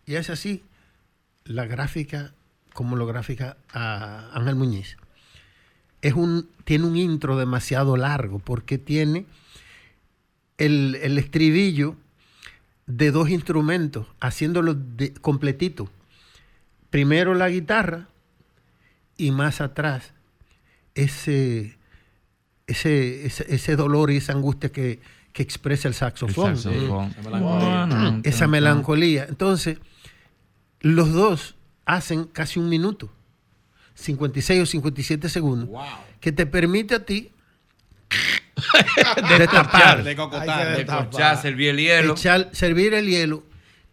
Y 0.06 0.14
es 0.14 0.30
así. 0.30 0.62
La 1.44 1.66
gráfica, 1.66 2.32
como 2.74 2.96
lo 2.96 3.06
gráfica 3.06 3.56
a 3.72 4.30
Ángel 4.34 4.54
Muñiz, 4.56 4.96
es 6.02 6.14
un, 6.14 6.48
tiene 6.64 6.86
un 6.86 6.96
intro 6.96 7.36
demasiado 7.36 7.96
largo 7.96 8.38
porque 8.38 8.78
tiene 8.78 9.26
el, 10.58 10.98
el 11.02 11.18
estribillo 11.18 11.96
de 12.86 13.10
dos 13.10 13.30
instrumentos, 13.30 14.06
haciéndolo 14.20 14.74
de- 14.74 15.12
completito. 15.14 15.90
Primero 16.90 17.34
la 17.34 17.48
guitarra 17.48 18.08
y 19.16 19.30
más 19.30 19.60
atrás 19.60 20.12
ese, 20.94 21.76
ese, 22.66 23.26
ese, 23.26 23.54
ese 23.54 23.76
dolor 23.76 24.10
y 24.10 24.16
esa 24.16 24.32
angustia 24.32 24.70
que, 24.72 24.98
que 25.32 25.42
expresa 25.42 25.88
el 25.88 25.94
saxofón. 25.94 26.56
saxofón. 26.56 27.08
Mm. 27.08 27.12
Esa 27.12 27.22
melancolía. 27.30 28.20
Esa 28.24 28.46
melancolía. 28.48 29.26
Entonces, 29.28 29.78
los 30.80 31.12
dos 31.12 31.54
hacen 31.84 32.24
casi 32.24 32.58
un 32.58 32.68
minuto, 32.68 33.10
56 33.94 34.62
o 34.62 34.66
57 34.66 35.28
segundos, 35.28 35.68
que 36.20 36.32
te 36.32 36.46
permite 36.46 36.94
a 36.96 37.04
ti 37.04 37.30
destapar, 39.38 40.02
De 40.04 40.16
cocotar. 40.16 40.76
De 40.76 40.86
corchar, 40.86 41.40
servir 41.40 41.70
el 41.70 41.78
hielo. 41.78 42.14
echar- 42.14 42.48
servir 42.52 42.94
el 42.94 43.06
hielo 43.06 43.44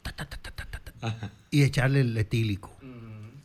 ta, 0.02 0.12
ta, 0.14 0.26
ta, 0.26 0.38
ta, 0.38 0.52
ta, 0.52 0.66
ta, 0.80 0.92
ta, 1.00 1.32
y 1.52 1.64
echarle 1.64 2.02
el 2.02 2.18
etílico. 2.18 2.72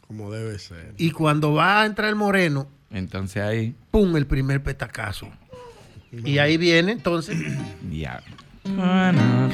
Como 0.06 0.30
debe 0.30 0.58
ser. 0.58 0.94
Y 0.98 1.10
cuando 1.10 1.54
va 1.54 1.82
a 1.82 1.86
entrar 1.86 2.08
el 2.08 2.16
moreno, 2.16 2.68
Entonces 2.90 3.42
ahí, 3.42 3.74
¡pum! 3.90 4.16
el 4.16 4.26
primer 4.26 4.62
petacazo. 4.62 5.28
Y 6.12 6.38
ahí 6.38 6.56
viene 6.56 6.92
entonces. 6.92 7.36
ya. 7.90 8.20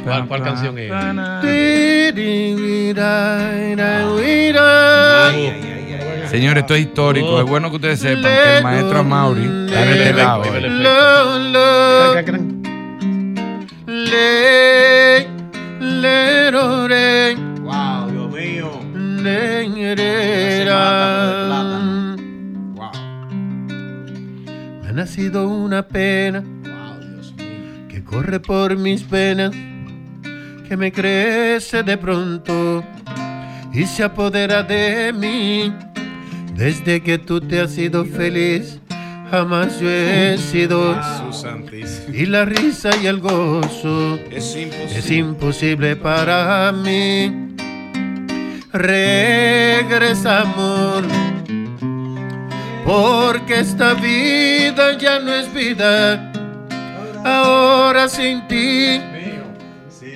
¿Cuál, 0.04 0.26
cuál 0.28 0.42
canción 0.42 0.78
es? 0.78 0.90
Señores, 6.28 6.62
esto 6.62 6.74
es 6.74 6.80
histórico. 6.82 7.40
Es 7.40 7.46
bueno 7.46 7.70
que 7.70 7.76
ustedes 7.76 8.00
sepan 8.00 8.22
que 8.22 8.56
el 8.58 8.62
maestro 8.62 9.02
Mauri 9.04 9.44
está 9.44 9.80
de 9.82 9.92
este 9.92 10.12
lado. 10.14 10.42
Wow, 17.62 18.10
Dios 18.10 18.30
mío. 18.30 18.70
Nacido 24.98 25.48
una 25.48 25.86
pena 25.86 26.42
que 27.88 28.02
corre 28.02 28.40
por 28.40 28.76
mis 28.76 29.04
penas, 29.04 29.52
que 30.66 30.76
me 30.76 30.90
crece 30.90 31.84
de 31.84 31.96
pronto 31.96 32.82
y 33.72 33.86
se 33.86 34.02
apodera 34.02 34.64
de 34.64 35.12
mí. 35.12 35.72
Desde 36.56 37.00
que 37.00 37.16
tú 37.16 37.40
te 37.40 37.60
has 37.60 37.70
sido 37.70 38.04
feliz, 38.04 38.80
jamás 39.30 39.78
yo 39.78 39.88
he 39.88 40.36
sido. 40.36 41.00
Y 42.12 42.26
la 42.26 42.44
risa 42.44 42.90
y 43.00 43.06
el 43.06 43.20
gozo 43.20 44.18
Es 44.32 44.56
imposible. 44.56 44.98
es 44.98 45.10
imposible 45.12 45.94
para 45.94 46.72
mí. 46.72 47.54
Regresa, 48.72 50.40
amor, 50.40 51.04
porque 52.88 53.60
esta 53.60 53.92
vida 53.92 54.96
ya 54.96 55.20
no 55.20 55.34
es 55.34 55.52
vida. 55.52 56.32
Ahora 57.22 58.08
sin 58.08 58.48
ti, 58.48 58.98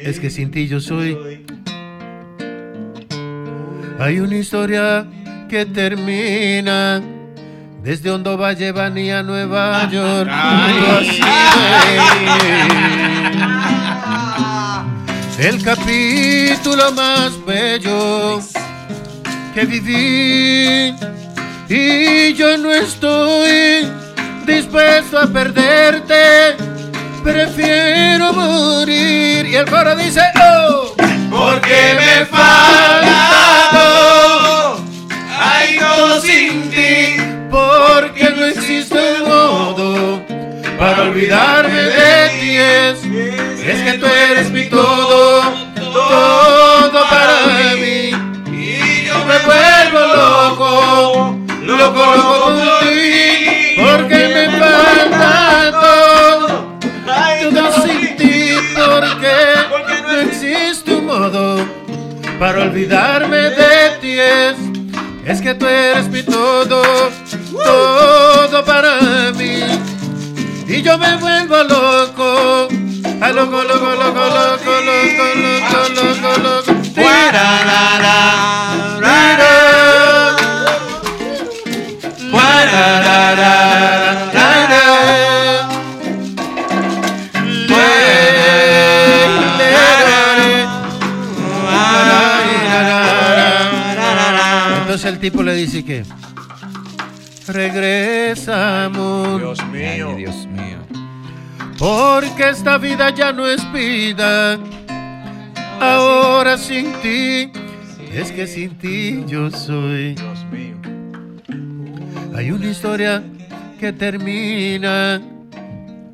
es 0.02 0.18
que 0.18 0.30
sin 0.30 0.50
ti 0.50 0.66
yo 0.66 0.80
soy. 0.80 1.44
Hay 4.00 4.20
una 4.20 4.36
historia 4.36 5.06
que 5.50 5.66
termina 5.66 7.02
desde 7.82 8.10
Hondo 8.10 8.38
Valle, 8.38 8.72
Vanía, 8.72 9.22
Nueva 9.22 9.86
York. 9.90 10.30
El 15.38 15.62
capítulo 15.62 16.90
más 16.92 17.32
bello 17.44 18.40
que 19.54 19.66
viví 19.66 20.94
y 21.74 22.34
yo 22.34 22.58
no 22.58 22.70
estoy 22.70 23.88
dispuesto 24.46 25.18
a 25.18 25.26
perderte. 25.26 26.56
Prefiero 27.24 28.32
morir. 28.32 29.46
Y 29.46 29.56
el 29.56 29.64
coro 29.66 29.96
dice, 29.96 30.20
oh, 30.40 30.94
porque 31.30 31.96
me 31.98 32.26
falta 32.26 33.68
todo. 33.72 34.80
Hay 35.38 35.78
todo 35.78 36.20
sin 36.20 36.70
ti, 36.70 37.16
porque 37.50 38.30
no 38.36 38.44
existe 38.44 38.98
un 39.22 39.28
modo 39.28 40.22
para 40.78 41.02
olvidarme 41.02 41.82
de 41.82 42.28
ti. 42.40 42.56
Es, 42.56 42.98
es 43.66 43.82
que 43.82 43.98
tú 43.98 44.06
eres 44.06 44.50
mi 44.50 44.66
todo, 44.66 45.42
todo 45.74 47.08
para 47.08 47.76
mí. 47.76 48.10
Y 48.50 49.06
yo 49.06 49.24
me 49.24 49.38
vuelvo 49.38 50.00
loco, 50.14 51.41
loco, 51.82 52.04
loco 52.16 52.44
por 52.44 52.80
ti, 52.80 53.76
porque 53.76 54.20
me 54.34 54.44
falta 54.58 55.70
todo. 55.80 56.46
Todo 57.52 57.72
sin 57.82 58.16
ti, 58.16 58.54
porque 58.74 59.36
no 60.02 60.12
existe 60.20 60.94
un 60.94 61.06
modo 61.06 61.66
para 62.38 62.62
olvidarme 62.62 63.36
de 63.36 63.90
ti. 64.00 64.18
Es, 64.18 64.56
es 65.26 65.40
que 65.40 65.54
tú 65.54 65.66
eres 65.66 66.08
mi 66.08 66.22
todo, 66.22 66.82
todo 67.52 68.64
para 68.64 69.32
mí. 69.36 69.62
Y 70.68 70.82
yo 70.82 70.96
me 70.96 71.16
vuelvo 71.16 71.62
loco, 71.64 72.68
a 73.20 73.32
loco, 73.32 73.62
loco, 73.62 73.94
loco, 74.02 74.24
loco, 74.38 74.72
loco, 74.88 75.24
loco, 75.42 75.78
loco, 75.94 76.30
loco. 76.42 76.72
Guararara, 76.94 78.22
tipo 95.22 95.40
le 95.44 95.54
dice 95.54 95.84
que 95.84 96.02
regresa, 97.46 98.86
amor. 98.86 99.38
Dios 99.38 99.64
mío. 99.68 100.16
Dios 100.16 100.48
mío. 100.48 100.78
Porque 101.78 102.48
esta 102.48 102.76
vida 102.76 103.10
ya 103.10 103.32
no 103.32 103.46
es 103.46 103.62
vida. 103.72 104.58
Ahora 105.80 106.58
sin 106.58 106.92
ti, 107.02 107.52
es 108.12 108.32
que 108.32 108.48
sin 108.48 108.76
ti 108.78 109.22
yo 109.28 109.48
soy. 109.52 110.16
Hay 112.34 112.50
una 112.50 112.66
historia 112.66 113.22
que 113.78 113.92
termina 113.92 115.22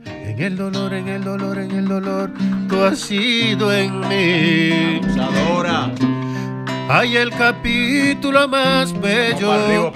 en 0.07 0.39
el 0.39 0.55
dolor, 0.55 0.93
en 0.93 1.09
el 1.09 1.25
dolor, 1.25 1.59
en 1.59 1.71
el 1.71 1.89
dolor. 1.89 2.31
Tú 2.69 2.83
has 2.83 2.99
sido 2.99 3.73
en 3.73 4.01
mí. 4.01 5.01
Adora. 5.19 5.91
Hay 6.91 7.19
el 7.19 7.31
capítulo 7.31 8.49
más 8.49 8.99
bello 8.99 9.93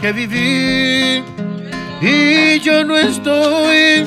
que 0.00 0.12
viví 0.12 1.22
y 2.00 2.58
yo 2.60 2.84
no 2.84 2.98
estoy 2.98 4.04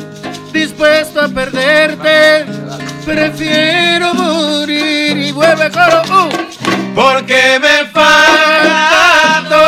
dispuesto 0.52 1.22
a 1.22 1.30
perderte. 1.30 2.46
Prefiero 3.06 4.14
morir 4.14 5.18
y 5.18 5.32
vuelve 5.32 5.72
coro. 5.72 6.02
uh. 6.10 6.30
Porque 6.94 7.58
me 7.62 7.86
falta. 7.90 9.62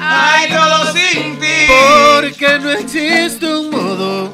Ay, 0.00 0.48
todo 0.48 0.92
sin 0.92 1.38
ti. 1.38 1.68
Porque 1.68 2.58
no 2.58 2.70
existe 2.72 3.46
un 3.46 3.70
modo 3.70 4.33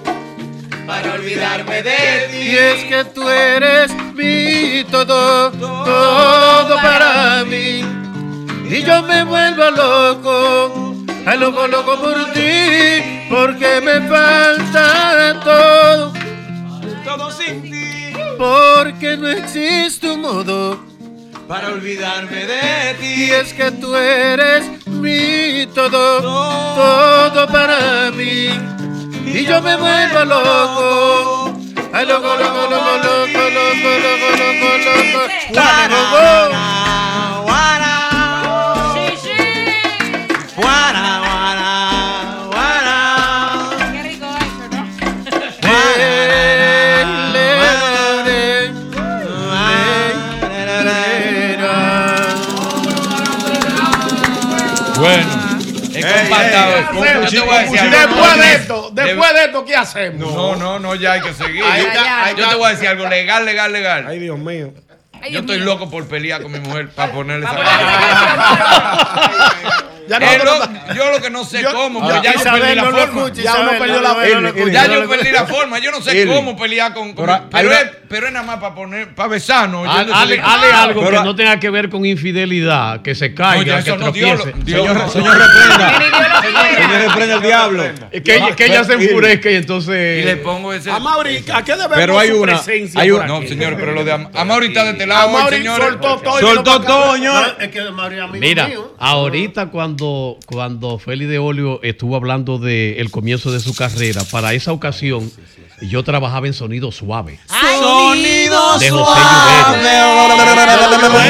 Para 1.02 1.14
olvidarme 1.14 1.82
de 1.82 2.28
ti. 2.30 2.36
y 2.36 2.56
es 2.56 2.84
que 2.84 3.04
tú 3.14 3.28
eres 3.28 3.90
mi 4.14 4.84
todo, 4.90 5.50
todo 5.50 6.76
para 6.76 7.42
mí. 7.44 7.82
Y 8.68 8.82
yo 8.82 9.02
me 9.02 9.24
vuelvo 9.24 9.70
loco, 9.70 10.94
a 11.24 11.34
loco, 11.36 11.66
loco 11.68 11.98
por 12.00 12.32
ti, 12.32 13.26
porque 13.30 13.80
me 13.82 14.08
falta 14.08 15.40
todo. 15.42 16.12
Todo 17.04 17.30
sin 17.30 17.62
ti. 17.62 18.12
Porque 18.36 19.16
no 19.16 19.28
existe 19.28 20.10
un 20.10 20.22
modo 20.22 20.82
Para 21.46 21.68
olvidarme 21.68 22.46
de 22.46 22.94
ti. 23.00 23.24
Y 23.24 23.30
es 23.30 23.52
que 23.52 23.70
tú 23.72 23.94
eres 23.94 24.64
mi 24.86 25.66
todo, 25.74 26.20
todo 26.22 27.46
para 27.48 28.10
mí. 28.12 28.79
Y 29.26 29.44
yo 29.46 29.60
me 29.62 29.76
vuelvo 29.76 30.24
loco. 30.24 31.54
Ay, 31.92 32.06
loco, 32.06 32.36
loco, 32.36 32.62
loco, 32.70 32.92
loco, 33.02 33.40
loco, 33.50 33.90
loco, 34.00 34.28
loco, 34.36 34.68
loco. 34.78 35.20
Loco. 35.90 36.70
Después 57.90 58.36
de 58.38 58.54
esto, 58.54 58.90
de- 58.92 59.04
después 59.04 59.34
de 59.34 59.44
esto, 59.44 59.64
¿qué 59.64 59.76
hacemos? 59.76 60.32
No, 60.34 60.56
no, 60.56 60.78
no, 60.78 60.94
ya 60.94 61.12
hay 61.12 61.20
que 61.20 61.32
seguir. 61.34 61.62
Ay, 61.64 61.86
Yo- 62.36 62.48
te 62.48 62.54
voy 62.54 62.66
a 62.66 62.70
decir 62.70 62.88
algo 62.88 63.06
legal, 63.08 63.44
legal, 63.44 63.72
legal. 63.72 64.06
Ay, 64.08 64.18
Dios 64.18 64.38
mío. 64.38 64.72
Yo 65.30 65.40
estoy 65.40 65.58
loco 65.58 65.90
por 65.90 66.06
pelear 66.08 66.40
con 66.42 66.50
mi 66.50 66.60
mujer 66.60 66.88
para 66.90 67.12
ponerle 67.12 67.44
esa 67.44 67.54
lo- 70.44 70.94
yo 70.94 71.10
lo 71.12 71.20
que 71.20 71.30
no 71.30 71.44
sé 71.44 71.62
Yo- 71.62 71.72
cómo, 71.72 72.00
ya 72.08 72.14
porque 72.14 72.28
ya 72.28 72.32
yo 72.34 72.42
perdí 72.58 72.74
la 72.74 72.82
forma. 72.84 73.30
Ya 74.72 74.86
yo 74.86 75.08
perdí 75.08 75.30
la 75.32 75.46
forma. 75.46 75.78
Yo 75.78 75.90
no 75.92 76.00
sé 76.00 76.26
cómo 76.26 76.56
pelear 76.56 76.94
con. 76.94 77.14
Pero- 77.14 77.48
pero, 77.50 77.68
pero 78.10 78.26
es 78.26 78.32
nada 78.32 78.44
más 78.44 78.58
para 78.58 78.74
poner, 78.74 79.14
para 79.14 79.28
besarnos. 79.28 79.86
Hale, 79.88 80.40
algo 80.40 81.00
Pero- 81.04 81.18
que 81.18 81.24
no 81.24 81.36
tenga 81.36 81.60
que 81.60 81.70
ver 81.70 81.88
con 81.88 82.04
infidelidad, 82.04 83.02
que 83.02 83.14
se 83.14 83.32
caiga, 83.34 83.76
No, 83.76 83.78
ya 83.78 83.84
que 83.84 83.90
no, 83.96 84.10
Dios 84.10 84.42
tropiece. 84.42 84.64
Dios 84.64 84.80
Señor, 84.84 85.10
señor 85.10 85.38
reprenda. 85.38 86.00
Señor 86.42 87.00
reprenda 87.08 87.34
el 87.36 87.42
diablo. 87.42 87.84
Que, 88.10 88.36
ella- 88.36 88.56
que 88.56 88.66
ella 88.66 88.82
se 88.82 88.94
enfurezca 88.94 89.48
y 89.52 89.54
entonces. 89.54 90.22
Y 90.22 90.24
le 90.26 90.36
pongo 90.38 90.72
ese. 90.72 90.90
A 90.90 90.98
Mauri, 90.98 91.44
¿a 91.54 91.62
qué 91.62 91.72
debemos 91.72 91.94
Pero 91.96 92.18
hay 92.18 92.30
su 92.30 92.42
una- 92.42 92.52
presencia 92.54 93.00
hay 93.00 93.10
una- 93.12 93.26
no, 93.26 93.36
aquí? 93.36 93.48
señor, 93.48 93.76
pero 93.78 93.92
lo 93.92 94.02
de 94.04 94.10
Am- 94.12 94.28
Amaury 94.34 94.66
está 94.66 94.82
de 94.84 94.90
este 94.90 95.06
lado, 95.06 95.28
Amaury 95.28 95.58
señores. 95.58 95.86
soltó 95.86 96.16
todo 96.18 96.40
Soltó 96.40 96.80
todo, 96.80 97.14
señor. 97.14 97.56
Es 97.60 97.68
que 97.68 97.78
es 97.78 97.84
amigo 97.86 98.28
Mira, 98.40 98.66
mío. 98.66 98.94
ahorita 98.98 99.66
cuando, 99.66 100.36
cuando 100.46 100.98
Félix 100.98 101.30
de 101.30 101.38
Olio 101.38 101.78
estuvo 101.84 102.16
hablando 102.16 102.58
del 102.58 103.08
comienzo 103.12 103.52
de 103.52 103.60
su 103.60 103.72
carrera, 103.76 104.22
para 104.32 104.52
esa 104.52 104.72
ocasión 104.72 105.30
yo 105.82 106.02
trabajaba 106.02 106.46
en 106.46 106.52
Sonido 106.52 106.90
Suave. 106.92 107.38
Sonido 107.80 108.78
de 108.78 108.90
José 108.90 109.20
Lluvero. 109.20 110.28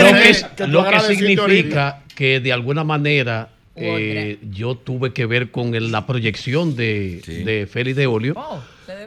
Lo 0.02 0.18
que, 0.22 0.34
tú 0.56 0.66
lo 0.68 0.84
que 0.84 1.00
significa 1.16 2.02
que 2.14 2.40
de 2.40 2.52
alguna 2.52 2.84
manera 2.84 3.48
eh, 3.76 4.38
yo 4.50 4.74
tuve 4.76 5.12
que 5.12 5.26
ver 5.26 5.50
con 5.50 5.74
el- 5.74 5.90
la 5.92 6.06
proyección 6.06 6.76
de, 6.76 7.22
de 7.44 7.66
Félix 7.66 7.96
de 7.96 8.06
Olio, 8.06 8.34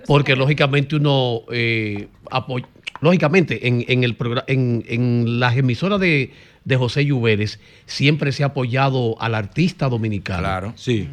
porque 0.07 0.35
lógicamente 0.35 0.95
uno 0.95 1.41
eh, 1.51 2.07
apoy- 2.31 2.65
lógicamente 3.01 3.67
en, 3.67 3.85
en 3.87 4.03
el 4.03 4.15
en, 4.47 4.83
en 4.87 5.39
las 5.39 5.55
emisoras 5.57 5.99
de, 5.99 6.31
de 6.63 6.75
José 6.77 7.05
Lluveres 7.05 7.59
siempre 7.85 8.31
se 8.31 8.43
ha 8.43 8.47
apoyado 8.47 9.15
al 9.21 9.35
artista 9.35 9.89
dominicano. 9.89 10.39
Claro. 10.39 10.73
Sí. 10.75 11.07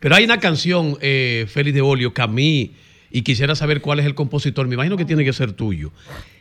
Pero 0.00 0.14
hay 0.16 0.24
una 0.24 0.40
canción, 0.40 0.98
eh, 1.00 1.46
Félix 1.48 1.74
de 1.74 1.80
Olio, 1.80 2.12
que 2.12 2.20
a 2.20 2.26
mí, 2.26 2.72
y 3.10 3.22
quisiera 3.22 3.54
saber 3.54 3.80
cuál 3.80 3.98
es 4.00 4.06
el 4.06 4.14
compositor, 4.14 4.66
me 4.68 4.74
imagino 4.74 4.96
que 4.96 5.04
tiene 5.04 5.24
que 5.24 5.32
ser 5.32 5.52
tuyo. 5.52 5.90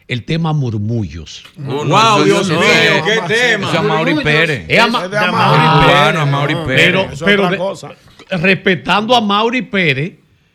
El 0.07 0.23
tema 0.25 0.53
Murmullos. 0.53 1.43
Oh, 1.57 1.85
no, 1.85 1.85
Wow, 1.85 2.23
Dios 2.23 2.49
mío, 2.49 2.59
qué 3.05 3.19
tema. 3.33 3.69
Es 3.69 3.75
Amaury 3.77 4.15
Pérez. 4.23 4.65
Es 4.67 4.77
Es 4.85 5.11
de 5.11 5.17
Amaury 5.17 5.17
Amaury 5.17 5.85
Pérez. 5.85 6.03
Bueno, 6.03 6.19
Amaury 6.21 6.55
Pérez. 6.65 6.85
Pero, 6.85 7.01
Eso 7.03 7.11
es 7.13 7.21
pero 7.23 7.41
otra 7.43 7.51
de- 7.51 7.57
cosa. 7.57 7.89
respetando 8.31 9.15
a 9.15 9.21
Mauri 9.21 9.61
Pérez, 9.63 10.13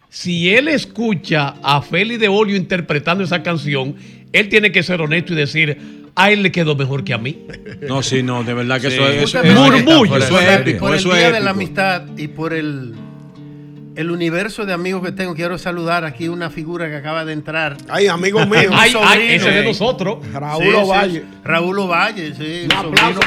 si 0.09 0.51
él 0.55 0.69
escucha 0.69 1.55
a 1.63 1.83
Félix 1.83 2.21
de 2.21 2.29
Olio 2.29 2.57
interpretando 2.57 3.25
esa 3.25 3.43
canción, 3.43 3.97
él 4.33 4.49
tiene 4.49 4.71
que 4.73 4.83
ser 4.83 5.01
honesto 5.01 5.33
y 5.33 5.37
decir, 5.37 6.05
a 6.17 6.31
él 6.31 6.43
le 6.45 6.53
quedó 6.53 6.77
mejor 6.77 7.03
que 7.05 7.13
a 7.15 7.19
mí. 7.19 7.45
No, 7.89 8.03
sí, 8.03 8.23
no, 8.23 8.45
de 8.45 8.55
verdad 8.55 8.81
que 8.81 8.89
Sí. 8.91 8.95
eso 8.97 9.09
es. 9.09 9.23
Eso, 9.23 9.41
eso- 9.43 9.61
Murmullo. 9.61 10.17
eso 10.17 10.29
por, 10.35 10.43
es 10.43 10.51
épico. 10.61 10.79
por 10.81 10.93
el 10.93 10.99
Eso 11.01 11.13
es 11.13 11.19
Día 11.19 11.31
de 11.33 11.41
la. 11.41 11.51
Amistad 11.51 12.03
y 12.17 12.29
por 12.29 12.53
el, 12.55 12.95
el 13.97 14.11
universo 14.11 14.67
de 14.67 14.73
amigos 14.73 15.03
que 15.05 15.13
tengo, 15.13 15.35
quiero 15.35 15.57
saludar 15.59 16.05
aquí 16.05 16.29
una 16.29 16.51
figura 16.51 16.89
que 16.89 16.97
acaba 16.97 17.25
de 17.25 17.33
entrar. 17.33 17.77
Ay, 17.89 18.09
amigo 18.09 18.45
mío. 18.47 18.71
Ay, 18.73 18.93
ay, 19.03 19.35
ese 19.35 19.51
de 19.51 19.65
nosotros. 19.65 20.19
Raúl 20.33 20.65
Sí, 20.65 20.71
sí, 20.71 20.77
Ovalle. 20.77 21.25
Raúl 21.45 21.79
Ovalle, 21.79 22.35
sí. 22.35 22.69
Aplauso. 22.77 23.21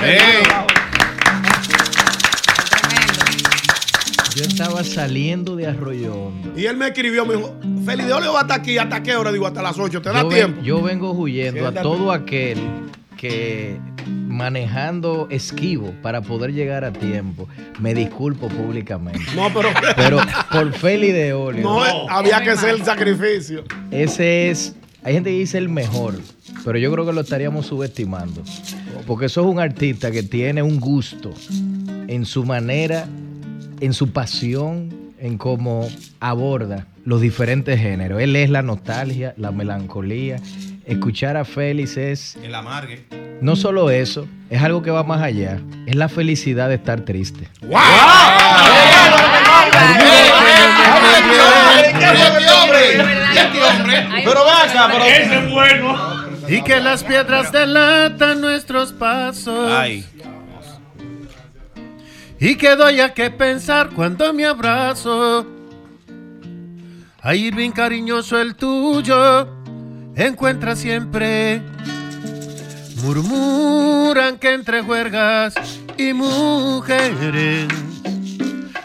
Yo 4.36 4.44
estaba 4.44 4.84
saliendo 4.84 5.56
de 5.56 5.66
Arroyo 5.66 6.14
Hondo. 6.14 6.54
Y 6.60 6.66
él 6.68 6.78
me 6.78 6.88
escribió, 6.88 7.26
me 7.26 7.36
dijo, 7.38 7.56
Olio 8.16 8.34
va 8.34 8.42
hasta 8.42 8.54
aquí, 8.56 8.78
¿hasta 8.78 9.02
qué 9.02 9.16
hora? 9.16 9.32
Digo, 9.32 9.48
hasta 9.48 9.64
las 9.64 9.80
8, 9.80 10.00
¿te 10.02 10.10
da 10.10 10.22
Yo, 10.22 10.28
ven- 10.30 10.36
tiempo? 10.38 10.62
yo 10.62 10.82
vengo 10.84 11.12
huyendo 11.14 11.68
a 11.68 11.72
todo 11.72 12.12
aquel 12.12 12.60
que 13.18 13.78
manejando 14.06 15.28
esquivo 15.30 15.94
para 16.02 16.22
poder 16.22 16.54
llegar 16.54 16.86
a 16.86 16.94
tiempo, 16.94 17.48
me 17.80 17.94
disculpo 17.94 18.48
públicamente. 18.48 19.20
No, 19.36 19.52
pero... 19.54 19.70
Pero 19.96 20.20
por 20.52 20.72
Feli 20.74 21.12
de 21.12 21.34
Olio, 21.34 21.64
No, 21.64 22.10
había 22.10 22.42
que 22.42 22.52
hacer 22.52 22.70
el 22.70 22.84
sacrificio. 22.84 23.64
ese 23.92 24.50
es, 24.50 24.76
hay 25.04 25.16
gente 25.16 25.32
que 25.32 25.40
dice 25.40 25.58
el 25.58 25.70
mejor, 25.70 26.16
pero 26.64 26.78
yo 26.78 26.92
creo 26.92 27.06
que 27.06 27.14
lo 27.14 27.22
estaríamos 27.22 27.66
subestimando. 27.66 28.44
Porque 29.06 29.26
eso 29.28 29.42
es 29.42 29.48
un 29.48 29.60
artista 29.60 30.12
que 30.12 30.24
tiene 30.24 30.62
un 30.62 30.80
gusto 30.80 31.34
en 32.08 32.26
su 32.26 32.46
manera, 32.46 33.08
en 33.80 33.94
su 33.94 34.12
pasión, 34.12 34.94
en 35.20 35.38
cómo 35.38 35.88
aborda 36.20 36.88
los 37.06 37.22
diferentes 37.22 37.80
géneros. 37.80 38.22
Él 38.22 38.36
es 38.36 38.50
la 38.50 38.62
nostalgia, 38.62 39.34
la 39.38 39.52
melancolía. 39.52 40.38
Escuchar 40.88 41.36
a 41.36 41.44
Félix 41.44 41.98
es 41.98 42.38
El 42.42 42.56
amargue. 42.56 43.06
no 43.42 43.58
solo 43.58 43.90
eso, 43.90 44.26
es 44.50 44.62
algo 44.62 44.82
que 44.82 44.90
va 44.90 45.04
más 45.04 45.22
allá. 45.22 45.60
Es 45.86 45.96
la 45.96 46.08
felicidad 46.08 46.70
de 46.70 46.76
estar 46.76 47.02
triste. 47.02 47.50
Pero 54.24 54.46
vaca, 54.46 54.90
pero. 54.92 55.06
Ese 55.06 55.38
es 55.40 55.52
bueno. 55.52 55.96
Y 56.48 56.62
que 56.62 56.80
las 56.80 57.04
piedras 57.04 57.52
delatan 57.52 58.40
nuestros 58.40 58.94
pasos. 58.94 59.72
Ay. 59.72 60.06
Y 62.40 62.56
que 62.56 62.76
doy 62.76 63.02
a 63.02 63.14
qué 63.14 63.30
pensar 63.30 63.90
cuando 63.90 64.34
me 64.34 64.46
abrazo. 64.46 65.46
Ahí 67.22 67.52
bien 67.52 67.74
cariñoso 67.74 68.40
el 68.40 68.56
tuyo, 68.56 69.57
encuentra 70.18 70.76
siempre. 70.76 71.62
Murmuran 73.04 74.38
que 74.38 74.54
entre 74.54 74.82
juergas 74.82 75.54
y 75.98 76.14
mujeres, 76.14 77.68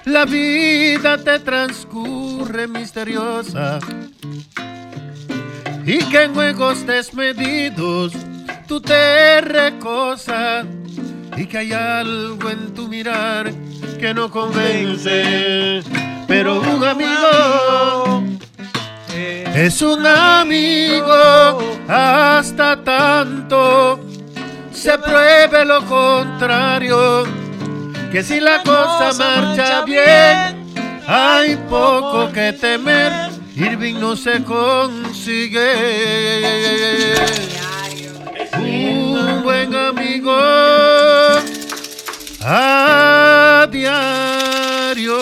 la 0.04 0.24
vida 0.24 1.18
te 1.18 1.38
transcurre 1.38 2.68
misteriosa. 2.68 3.78
Y 5.84 5.98
que 6.04 6.22
en 6.24 6.34
juegos 6.34 6.86
desmedidos 6.86 8.12
tú 8.68 8.80
te 8.80 9.40
recosas 9.40 10.66
y 11.36 11.46
que 11.46 11.58
hay 11.58 11.72
algo 11.72 12.50
en 12.50 12.72
tu 12.74 12.86
mirar 12.88 13.52
que 13.98 14.14
no 14.14 14.30
convence, 14.30 15.82
pero 16.28 16.60
un 16.60 16.84
amigo 16.84 18.22
es 19.14 19.82
un 19.82 20.06
amigo 20.06 21.58
hasta 21.88 22.82
tanto 22.82 24.00
se 24.72 24.98
pruebe 24.98 25.64
lo 25.64 25.84
contrario, 25.86 27.24
que 28.10 28.22
si 28.24 28.40
la 28.40 28.62
cosa 28.62 29.12
marcha 29.16 29.82
bien, 29.82 30.74
hay 31.06 31.56
poco 31.68 32.32
que 32.32 32.52
temer, 32.52 33.12
Irving 33.54 34.00
no 34.00 34.16
se 34.16 34.42
consigue. 34.42 35.74
Un 38.58 39.42
buen 39.44 39.74
amigo 39.74 40.36
a 42.40 43.68
diario. 43.70 45.16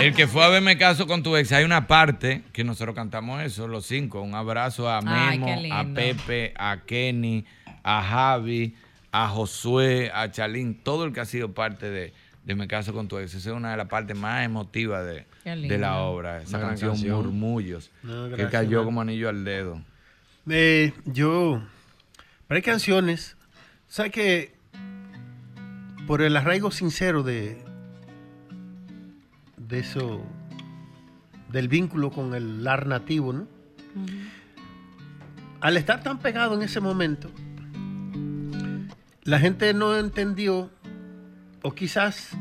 El 0.00 0.14
que 0.14 0.26
fue 0.26 0.44
a 0.44 0.48
verme 0.48 0.76
caso 0.78 1.06
con 1.06 1.22
tu 1.22 1.36
ex, 1.36 1.52
hay 1.52 1.64
una 1.64 1.86
parte 1.86 2.42
que 2.52 2.64
nosotros 2.64 2.94
cantamos 2.94 3.42
eso, 3.42 3.68
los 3.68 3.86
cinco. 3.86 4.22
Un 4.22 4.34
abrazo 4.34 4.88
a 4.88 5.00
Memo, 5.02 5.46
a 5.72 5.84
Pepe, 5.94 6.54
a 6.56 6.78
Kenny, 6.86 7.44
a 7.82 8.02
Javi, 8.02 8.74
a 9.12 9.28
Josué, 9.28 10.10
a 10.14 10.30
Chalín, 10.30 10.74
todo 10.82 11.04
el 11.04 11.12
que 11.12 11.20
ha 11.20 11.24
sido 11.24 11.52
parte 11.52 11.90
de, 11.90 12.12
de 12.44 12.54
Me 12.54 12.66
caso 12.68 12.92
con 12.92 13.08
tu 13.08 13.18
ex. 13.18 13.34
Esa 13.34 13.50
es 13.50 13.54
una 13.56 13.70
de 13.72 13.76
las 13.76 13.88
partes 13.88 14.16
más 14.16 14.44
emotivas 14.44 15.04
de, 15.06 15.26
de 15.44 15.78
la 15.78 15.98
obra. 15.98 16.42
Esa 16.42 16.60
canción, 16.60 16.92
canción. 16.92 17.16
Murmullos, 17.16 17.90
No, 18.02 18.28
que 18.34 18.48
cayó 18.48 18.78
man. 18.78 18.84
como 18.86 19.00
anillo 19.02 19.28
al 19.28 19.44
dedo. 19.44 19.82
Eh, 20.48 20.92
yo, 21.04 21.62
pero 22.48 22.56
hay 22.56 22.62
canciones, 22.62 23.36
¿sabes 23.88 24.10
que 24.10 24.54
Por 26.06 26.22
el 26.22 26.36
arraigo 26.36 26.70
sincero 26.70 27.22
de, 27.22 27.62
de 29.70 29.78
eso, 29.78 30.22
del 31.50 31.68
vínculo 31.68 32.10
con 32.10 32.34
el 32.34 32.64
lar 32.64 32.86
nativo, 32.86 33.32
¿no? 33.32 33.46
Al 35.60 35.76
estar 35.76 36.02
tan 36.02 36.18
pegado 36.18 36.54
en 36.54 36.62
ese 36.62 36.80
momento, 36.80 37.30
la 39.22 39.38
gente 39.38 39.72
no 39.74 39.96
entendió, 39.96 40.70
o 41.62 41.72
quizás 41.72 42.36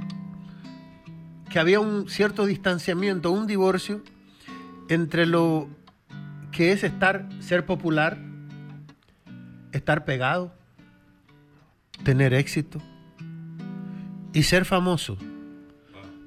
que 1.50 1.60
había 1.60 1.80
un 1.80 2.10
cierto 2.10 2.46
distanciamiento, 2.46 3.32
un 3.32 3.48
divorcio 3.48 4.04
entre 4.88 5.26
lo 5.26 5.70
que 6.52 6.72
es 6.72 6.84
estar, 6.84 7.28
ser 7.40 7.66
popular, 7.66 8.18
estar 9.72 10.06
pegado, 10.06 10.54
tener 12.04 12.34
éxito 12.34 12.82
y 14.34 14.44
ser 14.44 14.66
famoso. 14.66 15.18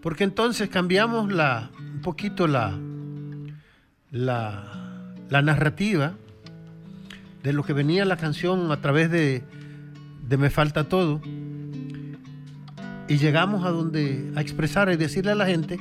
Porque 0.03 0.25
entonces 0.25 0.69
cambiamos 0.69 1.33
la, 1.33 1.71
un 1.79 2.01
poquito 2.01 2.49
la, 2.49 2.77
la, 4.11 5.15
la 5.31 5.43
narrativa 5.43 6.15
de 7.43 7.53
lo 7.53 7.63
que 7.63 7.73
venía 7.73 8.05
la 8.05 8.17
canción 8.17 8.71
a 8.73 8.81
través 8.81 9.11
de, 9.11 9.43
de 10.29 10.37
Me 10.37 10.51
Falta 10.51 10.85
Todo. 10.85 11.21
Y 13.09 13.17
llegamos 13.19 13.65
a 13.65 13.71
donde 13.71 14.33
a 14.37 14.41
expresar 14.41 14.91
y 14.93 14.97
decirle 14.97 15.33
a 15.33 15.35
la 15.35 15.47
gente 15.47 15.79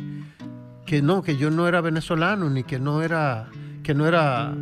que 0.85 1.01
no, 1.01 1.23
que 1.23 1.37
yo 1.37 1.49
no 1.49 1.67
era 1.67 1.81
venezolano, 1.81 2.49
ni 2.49 2.63
que 2.63 2.79
no 2.79 3.01
era, 3.01 3.47
que 3.83 3.93
no 3.93 4.07
era 4.07 4.53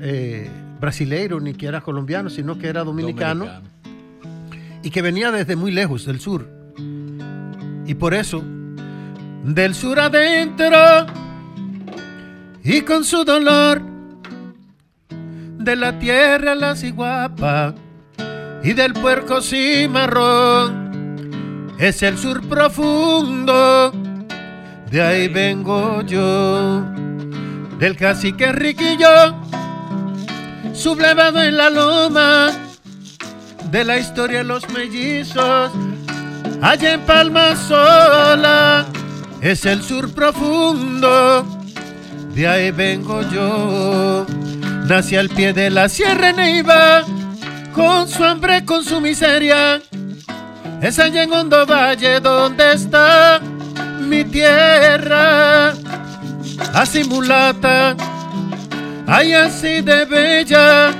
eh, 0.00 0.50
brasileiro, 0.80 1.40
ni 1.40 1.54
que 1.54 1.66
era 1.66 1.82
colombiano, 1.82 2.30
sino 2.30 2.58
que 2.58 2.68
era 2.68 2.82
dominicano, 2.82 3.46
y 4.82 4.90
que 4.90 5.02
venía 5.02 5.30
desde 5.30 5.54
muy 5.54 5.70
lejos, 5.70 6.06
del 6.06 6.20
sur. 6.20 6.48
Y 7.86 7.94
por 7.94 8.14
eso, 8.14 8.42
del 9.42 9.74
sur 9.74 10.00
adentro, 10.00 11.06
y 12.62 12.82
con 12.82 13.04
su 13.04 13.24
dolor, 13.24 13.82
de 15.58 15.76
la 15.76 15.98
tierra 15.98 16.54
la 16.54 16.76
ciguapa, 16.76 17.74
y 18.62 18.72
del 18.72 18.92
puerco 18.92 19.40
cimarrón, 19.42 20.92
es 21.78 22.02
el 22.02 22.16
sur 22.18 22.46
profundo 22.48 23.92
de 24.92 25.00
ahí 25.00 25.26
vengo 25.26 26.02
yo, 26.02 26.82
del 27.78 27.96
cacique 27.96 28.52
riquillo, 28.52 29.34
sublevado 30.74 31.42
en 31.42 31.56
la 31.56 31.70
loma, 31.70 32.50
de 33.70 33.84
la 33.84 33.96
historia 33.96 34.44
los 34.44 34.68
mellizos, 34.68 35.72
allá 36.60 36.92
en 36.92 37.00
Palma 37.06 37.56
Sola, 37.56 38.84
es 39.42 39.66
el 39.66 39.82
sur 39.82 40.14
profundo, 40.14 41.44
de 42.34 42.46
ahí 42.46 42.70
vengo 42.70 43.22
yo, 43.22 44.24
nací 44.86 45.16
al 45.16 45.28
pie 45.28 45.52
de 45.52 45.68
la 45.68 45.88
Sierra 45.88 46.32
Neiva, 46.32 47.02
con 47.74 48.08
su 48.08 48.24
hambre, 48.24 48.64
con 48.64 48.84
su 48.84 49.00
miseria, 49.00 49.82
es 50.80 50.98
allá 50.98 51.24
en 51.24 51.32
Hondo 51.32 51.66
Valle 51.66 52.20
donde 52.20 52.72
está 52.72 53.40
mi 54.00 54.24
tierra, 54.24 55.72
así 56.72 57.02
mulata, 57.02 57.96
ay 59.08 59.32
así 59.32 59.80
de 59.82 60.04
bella, 60.04 60.92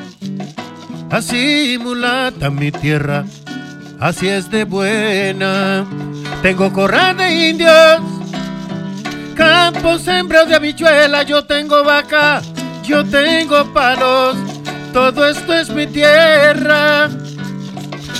así 1.10 1.78
mulata 1.80 2.50
mi 2.50 2.72
tierra, 2.72 3.24
así 4.00 4.28
es 4.28 4.50
de 4.50 4.64
buena. 4.64 5.86
Tengo 6.42 6.72
corral 6.72 7.16
de 7.18 7.50
indios, 7.50 8.00
campos 9.34 10.02
sembrados 10.02 10.48
de 10.48 10.56
habichuela, 10.56 11.22
yo 11.22 11.44
tengo 11.44 11.82
vaca, 11.84 12.42
yo 12.82 13.04
tengo 13.04 13.72
palos, 13.72 14.36
todo 14.92 15.26
esto 15.26 15.52
es 15.52 15.70
mi 15.70 15.86
tierra, 15.86 17.08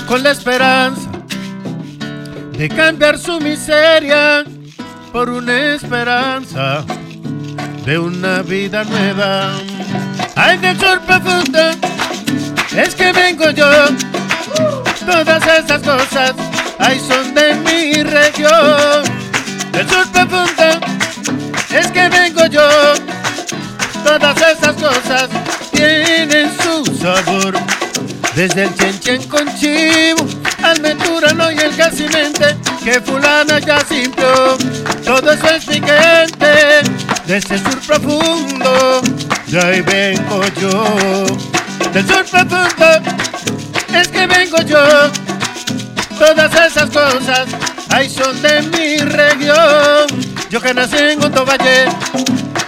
con 0.07 0.23
la 0.23 0.31
esperanza 0.31 1.09
de 2.57 2.69
cambiar 2.69 3.17
su 3.17 3.39
miseria 3.39 4.43
por 5.11 5.29
una 5.29 5.73
esperanza 5.73 6.83
de 7.85 7.97
una 7.99 8.41
vida 8.41 8.83
nueva. 8.83 9.51
Ay, 10.35 10.57
del 10.57 10.79
sur 10.79 10.99
profundo, 11.01 11.59
es 12.75 12.95
que 12.95 13.11
vengo 13.11 13.49
yo. 13.51 13.69
Todas 15.05 15.43
esas 15.45 15.81
cosas, 15.81 16.33
ay, 16.79 16.99
son 16.99 17.33
de 17.33 17.55
mi 17.55 18.03
región. 18.03 19.22
Del 19.73 19.89
sur 19.89 20.07
profundo, 20.11 20.79
es 21.71 21.87
que 21.87 22.07
vengo 22.07 22.45
yo. 22.45 22.69
Todas 24.03 24.37
esas 24.37 24.75
cosas 24.75 25.29
tienen 25.71 26.51
su 26.61 26.85
sabor. 26.97 27.55
Desde 28.35 28.63
el 28.63 28.73
chenchen 28.75 29.23
con 29.23 29.45
chivo, 29.57 30.25
al 30.63 30.79
menturano 30.81 31.51
y 31.51 31.57
el 31.57 31.75
casimente, 31.75 32.55
que 32.83 33.01
fulana 33.01 33.59
ya 33.59 33.79
simpió. 33.81 34.57
Todo 35.03 35.31
eso 35.31 35.47
es 35.49 35.67
mi 35.67 35.75
gente, 35.75 36.81
desde 37.25 37.55
el 37.55 37.63
sur 37.63 37.79
profundo, 37.81 39.01
de 39.47 39.59
ahí 39.59 39.81
vengo 39.81 40.41
yo. 40.61 41.25
Del 41.93 42.07
sur 42.07 42.25
profundo, 42.25 43.11
es 43.93 44.07
que 44.07 44.27
vengo 44.27 44.61
yo. 44.61 44.83
Todas 46.17 46.51
esas 46.53 46.89
cosas, 46.89 47.47
ahí 47.93 48.09
son 48.09 48.41
de 48.41 48.61
mi 48.63 48.97
región. 48.97 50.07
Yo 50.49 50.59
que 50.61 50.73
nací 50.73 50.97
en 50.97 51.23
Hondo 51.23 51.45
Valle, 51.45 51.85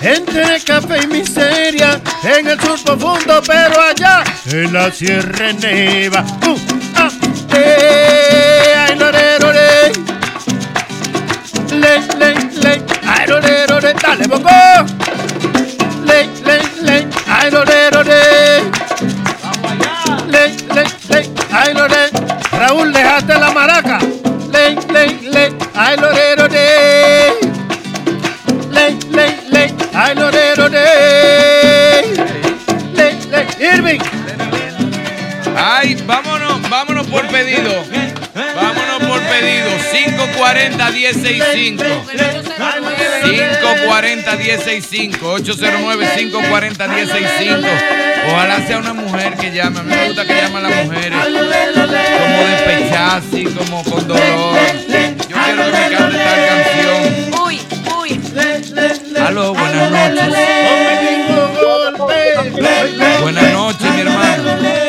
entre 0.02 0.60
café 0.62 1.00
y 1.04 1.08
miseria, 1.08 2.00
en 2.24 2.48
el 2.48 2.60
sur 2.62 2.82
profundo, 2.84 3.42
pero 3.46 3.82
allá, 3.82 4.24
en 4.46 4.72
la 4.72 4.92
Sierra 4.92 5.52
Neva. 5.54 6.24
Uh, 6.46 6.58
ah, 6.96 7.10
eh, 7.54 8.76
ay, 8.88 8.96
lo, 8.98 9.12
re, 9.12 9.40
lo, 9.40 9.52
re. 9.52 9.92
Le, 11.72 12.00
le, 12.20 12.34
le, 12.62 12.84
ay, 13.08 13.28
lo, 13.28 13.42
re, 13.42 13.68
lo, 13.68 13.80
re. 13.80 13.94
dale, 14.02 14.28
bongo. 14.28 14.50
Le, 16.06 16.28
le, 16.46 16.58
le, 16.82 17.08
ay, 17.28 17.52
lo, 17.52 17.66
re, 17.66 17.92
lo, 17.92 18.04
re. 18.04 18.62
Le, 20.28 20.50
le, 20.74 20.84
le, 21.10 21.30
ay, 21.52 21.74
lo, 21.74 21.88
re. 21.88 22.10
Raúl, 22.52 22.94
dejaste 22.94 23.40
la 23.40 23.52
maraca. 23.52 23.75
Ay, 35.68 35.96
vámonos, 36.06 36.62
vámonos 36.70 37.08
por 37.08 37.26
pedido. 37.26 37.84
Vámonos 38.36 39.00
por 39.00 39.20
pedido. 39.24 39.68
540-1065. 40.38 41.82
809-540-1065. 45.42 47.66
Ojalá 48.28 48.62
sea 48.68 48.78
una 48.78 48.94
mujer 48.94 49.34
que 49.38 49.52
llame. 49.52 49.80
A 49.80 49.84
mí 49.84 49.90
me 49.90 50.06
gusta 50.06 50.24
que 50.28 50.36
llamen 50.36 50.62
las 50.62 50.86
mujeres. 50.86 51.18
Como 51.18 52.46
despechadas, 52.46 53.24
así 53.28 53.46
como 53.46 53.84
con 53.84 54.08
dolor. 54.08 54.22
Yo 54.22 54.54
quiero 55.46 55.66
que 55.66 55.72
me 55.72 55.90
cante 55.98 56.18
tal 56.20 56.48
canción. 56.48 57.34
Uy, 57.44 57.60
uy. 57.98 58.22
Aló, 59.20 59.56
buenas 59.56 59.90
noches. 59.90 60.30
Buenas 63.24 63.52
noches, 63.52 63.90
mi 63.96 64.02
hermano. 64.02 64.85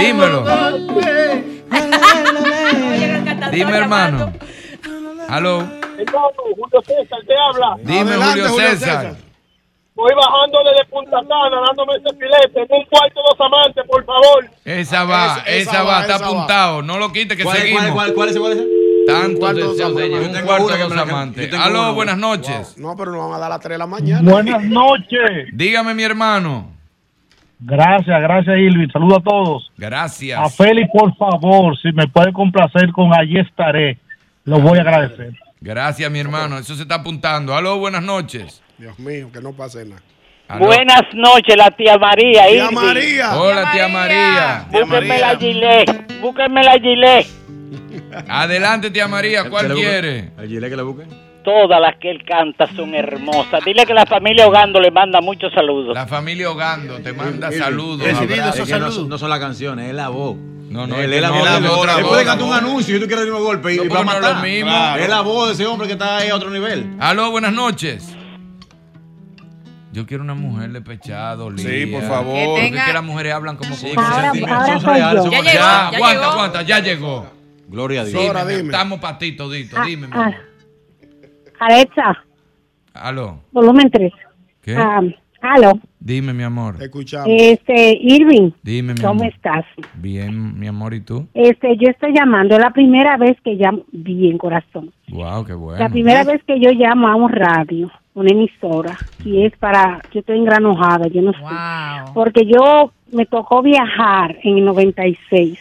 Dímelo. 0.00 0.44
Dime, 3.52 3.76
hermano. 3.76 4.32
Aló. 5.28 5.60
Julio 5.96 6.82
César 6.86 7.18
te 7.26 7.34
habla. 7.36 7.76
Dime, 7.82 8.16
Julio 8.16 8.48
César. 8.50 9.14
Voy 9.94 10.12
bajando 10.14 10.58
desde 10.64 10.84
Punta 10.90 11.18
Cana, 11.28 11.60
dándome 11.66 11.92
ese 11.96 12.08
filete. 12.16 12.60
En 12.62 12.66
un 12.70 12.84
cuarto 12.86 13.20
dos 13.28 13.38
amantes, 13.46 13.84
por 13.86 14.04
favor. 14.06 14.48
Esa 14.64 15.04
va, 15.04 15.26
Esa- 15.26 15.40
esa, 15.42 15.70
esa 15.72 15.82
va, 15.82 15.92
va, 15.92 16.00
está 16.02 16.14
esa 16.14 16.24
va. 16.24 16.30
apuntado. 16.30 16.82
No 16.82 16.98
lo 16.98 17.12
quite 17.12 17.36
que 17.36 17.42
¿Cuál, 17.44 17.58
seguimos. 17.58 17.82
cuál, 17.82 17.92
cuál, 17.94 18.14
cuál 18.14 18.28
es 18.28 18.34
ese, 18.36 18.40
cuál 18.40 18.52
es 18.52 18.58
ese? 18.60 18.68
Tanto 19.06 19.38
cuarto 19.40 19.60
dos 19.60 19.76
deseo 19.76 19.92
de 19.92 20.06
ella. 20.06 20.18
Un 20.40 20.46
cuarto 20.46 20.76
dos 20.78 20.96
amantes. 20.96 21.52
Aló, 21.54 21.92
buenas 21.94 22.16
noches. 22.16 22.78
No, 22.78 22.96
pero 22.96 23.12
nos 23.12 23.28
van 23.28 23.34
a 23.34 23.38
dar 23.38 23.46
a 23.46 23.48
las 23.56 23.60
3 23.60 23.74
de 23.74 23.78
la 23.78 23.86
mañana. 23.86 24.30
Buenas 24.30 24.62
noches. 24.62 25.48
Dígame, 25.52 25.92
mi 25.94 26.02
hermano. 26.02 26.79
Gracias, 27.60 28.22
gracias, 28.22 28.56
Ilvi. 28.56 28.90
Saludos 28.90 29.18
a 29.18 29.22
todos. 29.22 29.70
Gracias. 29.76 30.38
A 30.38 30.48
Félix, 30.48 30.88
por 30.90 31.14
favor, 31.16 31.78
si 31.78 31.92
me 31.92 32.08
puede 32.08 32.32
complacer 32.32 32.90
con 32.92 33.12
Allí 33.12 33.38
estaré, 33.38 33.98
lo 34.44 34.60
voy 34.60 34.78
a 34.78 34.80
agradecer. 34.80 35.32
Gracias, 35.60 36.10
mi 36.10 36.18
hermano. 36.18 36.58
Eso 36.58 36.74
se 36.74 36.82
está 36.82 36.96
apuntando. 36.96 37.54
Aló, 37.54 37.78
buenas 37.78 38.02
noches. 38.02 38.62
Dios 38.78 38.98
mío, 38.98 39.28
que 39.30 39.42
no 39.42 39.52
pase 39.52 39.84
nada. 39.84 40.00
Aló. 40.48 40.66
Buenas 40.66 41.02
noches, 41.12 41.54
la 41.56 41.70
tía 41.70 41.98
María. 41.98 42.46
Tía 42.46 42.64
Irving. 42.64 42.74
María. 42.74 43.36
Hola, 43.36 43.70
tía 43.72 43.88
María. 43.88 44.66
Búsquenme 44.72 45.18
la 45.18 45.36
gilet. 45.36 46.20
Búsquenme 46.20 46.62
la 46.64 46.72
gilet. 46.78 47.26
Adelante, 48.26 48.90
tía 48.90 49.06
María. 49.06 49.50
¿Cuál 49.50 49.74
quiere? 49.74 50.30
¿El 50.38 50.48
gilet 50.48 50.70
que 50.70 50.76
le 50.76 50.82
busquen? 50.82 51.29
Todas 51.44 51.80
las 51.80 51.96
que 51.96 52.10
él 52.10 52.22
canta 52.24 52.66
son 52.76 52.94
hermosas. 52.94 53.64
Dile 53.64 53.86
que 53.86 53.94
la 53.94 54.04
familia 54.04 54.46
Hogando 54.46 54.78
le 54.80 54.90
manda 54.90 55.20
muchos 55.22 55.52
saludos. 55.54 55.94
La 55.94 56.06
familia 56.06 56.50
Hogando 56.50 56.98
te 57.00 57.12
manda 57.12 57.50
saludos. 57.50 58.06
No, 58.78 58.90
son- 58.90 59.08
no 59.08 59.16
son 59.18 59.30
las 59.30 59.38
canciones, 59.40 59.88
es 59.88 59.94
la 59.94 60.08
voz. 60.10 60.36
No, 60.68 60.86
no, 60.86 60.96
Él 60.96 61.12
es 61.12 61.20
la 61.22 61.30
voz. 61.30 61.44
la 61.44 61.58
de- 61.60 61.68
voz, 61.68 61.86
la 61.86 61.94
Él 61.96 62.02
voz, 62.02 62.10
puede 62.10 62.24
la 62.24 62.30
cantar 62.30 62.46
un 62.48 62.54
anuncio 62.54 62.96
y 62.96 63.00
tú 63.00 63.06
quieres 63.06 63.24
el 63.24 63.32
mismo 63.32 63.44
golpe 63.44 63.74
y, 63.74 63.76
No, 63.78 63.84
y 63.84 63.88
va 63.88 64.00
a 64.00 64.04
matar. 64.04 64.36
lo 64.36 64.42
mismo. 64.42 64.70
Claro. 64.70 65.02
Es 65.02 65.08
la 65.08 65.20
voz 65.22 65.46
de 65.48 65.54
ese 65.54 65.66
hombre 65.66 65.86
que 65.88 65.94
está 65.94 66.18
ahí 66.18 66.28
a 66.28 66.36
otro 66.36 66.50
nivel. 66.50 66.86
Aló, 67.00 67.30
buenas 67.30 67.52
noches. 67.52 68.14
Yo 69.92 70.06
quiero 70.06 70.22
una 70.22 70.34
mujer 70.34 70.70
despechada, 70.70 71.34
dolida. 71.34 71.68
Sí, 71.68 71.86
por 71.86 72.02
favor. 72.02 72.34
Porque 72.44 72.70
Que 72.70 72.76
es 72.78 72.84
que 72.84 72.92
las 72.92 73.02
mujeres 73.02 73.32
hablan 73.34 73.56
como 73.56 73.74
con 73.76 73.98
Ahora- 73.98 74.22
sentimientos. 74.30 74.58
ahora 74.58 74.78
Son 74.80 74.94
reales, 74.94 75.24
Ya 75.24 75.30
reales. 75.30 75.30
llegó, 75.30 75.42
Ya, 75.44 75.52
ya 75.52 75.88
aguanta, 75.88 76.12
llegó. 76.12 76.24
aguanta, 76.30 76.62
ya 76.62 76.78
llegó. 76.78 77.26
Gloria 77.66 78.00
a 78.02 78.04
Dios. 78.04 78.22
Dime, 78.22 78.44
dime. 78.56 78.68
Estamos 78.70 79.00
patito, 79.00 79.50
Dito, 79.50 79.76
dime. 79.84 80.06
mi 80.06 80.12
Ah, 80.14 80.22
amor. 80.26 80.34
Alexa, 81.60 82.24
Aló, 82.94 83.38
volumen 83.52 83.90
3. 83.90 84.12
¿qué? 84.62 84.74
Ah, 84.76 85.00
aló. 85.42 85.72
Dime, 86.00 86.32
mi 86.32 86.42
amor. 86.42 86.76
Escuchamos. 86.80 87.28
Este, 87.30 87.96
Irving, 88.00 88.50
Dime, 88.62 88.94
mi 88.94 89.00
¿cómo 89.00 89.22
amor. 89.22 89.26
estás? 89.34 89.64
Bien, 89.94 90.58
mi 90.58 90.66
amor, 90.66 90.94
¿y 90.94 91.00
tú? 91.00 91.26
Este, 91.34 91.76
yo 91.76 91.88
estoy 91.88 92.12
llamando, 92.14 92.56
es 92.56 92.60
la 92.62 92.70
primera 92.70 93.16
vez 93.16 93.36
que 93.42 93.54
llamo, 93.54 93.82
bien 93.92 94.38
corazón, 94.38 94.90
Wow, 95.08 95.44
qué 95.44 95.52
bueno. 95.54 95.78
la 95.78 95.88
primera 95.90 96.24
vez 96.24 96.42
que 96.44 96.58
yo 96.58 96.70
llamo 96.72 97.08
a 97.08 97.14
un 97.14 97.30
radio, 97.30 97.90
una 98.14 98.30
emisora, 98.32 98.96
y 99.24 99.44
es 99.44 99.56
para, 99.58 100.00
yo 100.12 100.20
estoy 100.20 100.38
engranojada, 100.38 101.06
yo 101.08 101.22
no 101.22 101.32
sé, 101.32 101.38
porque 102.14 102.44
yo 102.46 102.92
me 103.12 103.26
tocó 103.26 103.62
viajar 103.62 104.36
en 104.42 104.58
el 104.58 104.64
96, 104.64 105.58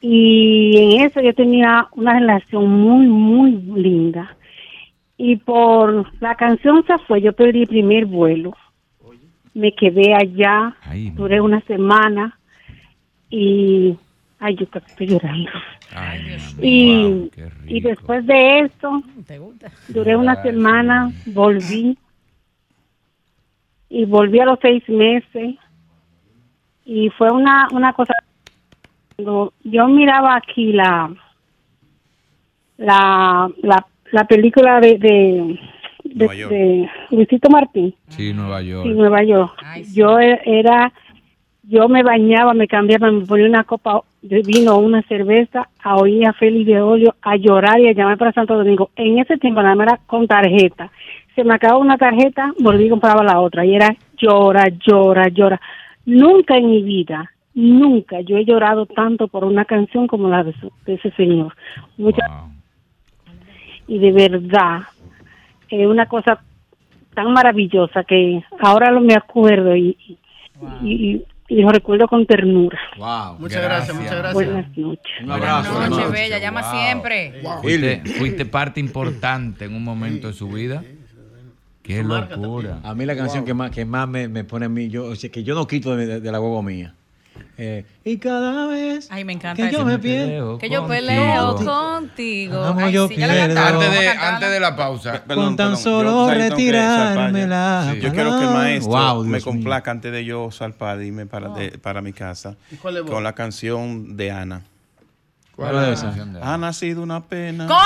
y 0.00 0.76
en 0.78 1.06
eso 1.06 1.20
yo 1.20 1.32
tenía 1.34 1.86
una 1.92 2.12
relación 2.18 2.68
muy, 2.70 3.06
muy 3.06 3.52
linda, 3.80 4.36
y 5.16 5.36
por 5.36 6.12
la 6.20 6.34
canción 6.34 6.84
se 6.86 6.98
fue, 7.06 7.20
yo 7.22 7.32
perdí 7.32 7.62
el 7.62 7.68
primer 7.68 8.06
vuelo, 8.06 8.52
me 9.54 9.72
quedé 9.72 10.14
allá, 10.14 10.76
duré 11.14 11.40
una 11.40 11.60
semana, 11.62 12.38
y, 13.30 13.96
ay, 14.38 14.56
yo 14.56 14.68
casi 14.68 14.86
estoy 14.90 15.06
llorando. 15.08 15.50
Y, 16.60 17.30
y 17.66 17.80
después 17.80 18.26
de 18.26 18.60
eso, 18.60 19.02
duré 19.88 20.16
una 20.16 20.42
semana, 20.42 21.12
volví. 21.26 21.96
Y 23.88 24.04
volví 24.04 24.40
a 24.40 24.46
los 24.46 24.58
seis 24.60 24.86
meses. 24.88 25.56
Y 26.84 27.08
fue 27.10 27.30
una, 27.30 27.68
una 27.72 27.92
cosa. 27.92 28.14
Cuando 29.16 29.52
yo 29.64 29.88
miraba 29.88 30.36
aquí 30.36 30.72
la, 30.72 31.14
la, 32.76 33.50
la, 33.62 33.86
la 34.12 34.24
película 34.26 34.80
de, 34.80 34.96
de, 34.98 35.58
Luisito 37.10 37.48
Martín. 37.50 37.94
Sí, 38.08 38.32
Nueva 38.32 38.62
York. 38.62 38.86
Sí, 38.86 38.92
Nueva 38.94 39.22
York. 39.22 39.64
Yo 39.94 40.18
e- 40.20 40.40
era, 40.44 40.92
yo 41.62 41.88
me 41.88 42.02
bañaba, 42.02 42.54
me 42.54 42.68
cambiaba, 42.68 43.10
me 43.10 43.26
ponía 43.26 43.46
una 43.46 43.64
copa 43.64 44.00
de 44.22 44.42
vino 44.42 44.74
o 44.74 44.78
una 44.78 45.02
cerveza, 45.02 45.68
a 45.82 45.96
oír 45.96 46.26
a 46.26 46.32
Félix 46.32 46.66
de 46.66 46.80
Olio, 46.80 47.14
a 47.22 47.36
llorar 47.36 47.78
y 47.80 47.88
a 47.88 47.92
llamar 47.92 48.18
para 48.18 48.32
Santo 48.32 48.56
Domingo. 48.56 48.90
En 48.96 49.18
ese 49.18 49.36
tiempo 49.38 49.62
nada 49.62 49.74
más 49.74 49.86
era 49.88 50.00
con 50.06 50.26
tarjeta. 50.26 50.90
Se 51.34 51.44
me 51.44 51.54
acababa 51.54 51.78
una 51.80 51.98
tarjeta, 51.98 52.52
volví 52.60 52.86
y 52.86 52.88
compraba 52.90 53.22
la 53.22 53.40
otra. 53.40 53.64
Y 53.66 53.74
era 53.76 53.94
llora, 54.16 54.68
llora, 54.86 55.28
llora. 55.28 55.60
Nunca 56.06 56.56
en 56.56 56.70
mi 56.70 56.82
vida, 56.82 57.30
nunca 57.54 58.20
yo 58.20 58.36
he 58.38 58.44
llorado 58.44 58.86
tanto 58.86 59.28
por 59.28 59.44
una 59.44 59.64
canción 59.64 60.06
como 60.06 60.28
la 60.28 60.42
de, 60.44 60.52
su- 60.54 60.72
de 60.86 60.94
ese 60.94 61.10
señor. 61.12 61.54
Mucha- 61.98 62.24
Y 63.88 63.98
de 63.98 64.12
verdad, 64.12 64.80
es 65.68 65.86
una 65.86 66.06
cosa 66.06 66.40
tan 67.14 67.32
maravillosa 67.32 68.04
que 68.04 68.42
ahora 68.60 68.90
lo 68.90 69.00
me 69.00 69.14
acuerdo 69.14 69.74
y, 69.76 69.96
y, 70.06 70.88
y- 70.88 71.24
y 71.48 71.62
lo 71.62 71.70
recuerdo 71.70 72.08
con 72.08 72.26
ternura. 72.26 72.76
Wow. 72.98 73.38
Muchas 73.38 73.62
gracias, 73.62 73.96
muchas 73.96 74.16
gracias. 74.16 74.34
Buenas 74.34 74.76
noches. 74.76 75.12
Un 75.22 75.30
abrazo. 75.30 75.70
Buenas 75.74 75.90
noches, 75.90 76.10
bella. 76.10 76.38
Llama 76.40 76.62
Wow. 76.62 76.70
siempre. 76.72 77.32
Fuiste, 77.62 78.02
fuiste 78.18 78.46
parte 78.46 78.80
importante 78.80 79.64
en 79.66 79.74
un 79.76 79.84
momento 79.84 80.26
de 80.26 80.32
su 80.32 80.48
vida. 80.48 80.82
Qué 81.84 82.02
locura. 82.02 82.80
A 82.82 82.96
mí 82.96 83.06
la 83.06 83.16
canción 83.16 83.44
que 83.44 83.54
más, 83.54 83.70
que 83.70 83.84
más 83.84 84.08
me, 84.08 84.26
me 84.26 84.42
pone 84.42 84.66
a 84.66 84.68
mí, 84.68 84.88
yo, 84.88 85.04
o 85.04 85.14
sea, 85.14 85.30
que 85.30 85.44
yo 85.44 85.54
no 85.54 85.68
quito 85.68 85.94
de, 85.94 86.06
de- 86.06 86.20
de 86.20 86.32
la 86.32 86.40
huevo 86.40 86.60
mía. 86.64 86.94
Eh, 87.58 87.86
y 88.04 88.18
cada 88.18 88.66
vez 88.66 89.08
Ay, 89.10 89.24
me 89.24 89.32
encanta 89.32 89.66
que 89.66 89.72
yo 89.72 89.84
me 89.84 89.98
pierdo. 89.98 90.58
Que 90.58 90.68
yo 90.68 90.86
peleo 90.86 91.56
contigo. 91.56 92.62
Amo, 92.62 92.80
Ay, 92.84 92.92
yo 92.92 93.08
sí, 93.08 93.16
ya 93.16 93.26
la 93.28 93.32
pierdo. 93.34 93.54
cantamos, 93.54 93.84
Antes 93.84 93.90
de, 93.90 93.96
vamos 93.96 94.06
a 94.06 94.10
cantarla. 94.20 94.34
antes 94.36 94.50
de 94.50 94.60
la 94.60 94.76
pausa. 94.76 95.12
Perdón, 95.26 95.44
Con 95.46 95.56
tan 95.56 95.66
perdón. 95.68 95.82
solo 95.82 96.30
retirarme 96.30 97.46
la 97.46 97.92
ya. 97.94 98.00
Yo 98.00 98.12
quiero 98.12 98.38
que 98.38 98.44
el 98.44 98.50
maestro 98.50 98.92
Wow, 98.92 99.24
me 99.24 99.30
Dios 99.38 99.44
complazca 99.44 99.90
antes 99.90 100.12
de 100.12 100.24
yo 100.24 100.50
salpar 100.50 101.00
y 101.00 101.06
irme 101.06 101.24
para, 101.26 101.48
de- 101.48 101.78
para 101.78 102.02
mi 102.02 102.12
casa 102.12 102.56
¿Y 102.70 102.76
cuál 102.76 102.96
es 102.98 103.02
vos? 103.04 103.10
con 103.10 103.24
la 103.24 103.32
canción 103.34 104.16
de 104.16 104.30
Ana. 104.32 104.62
¿Cuál 105.54 105.90
es 105.92 106.02
esa? 106.02 106.12
Ha 106.42 106.58
nacido 106.58 107.02
una 107.02 107.24
pena. 107.24 107.66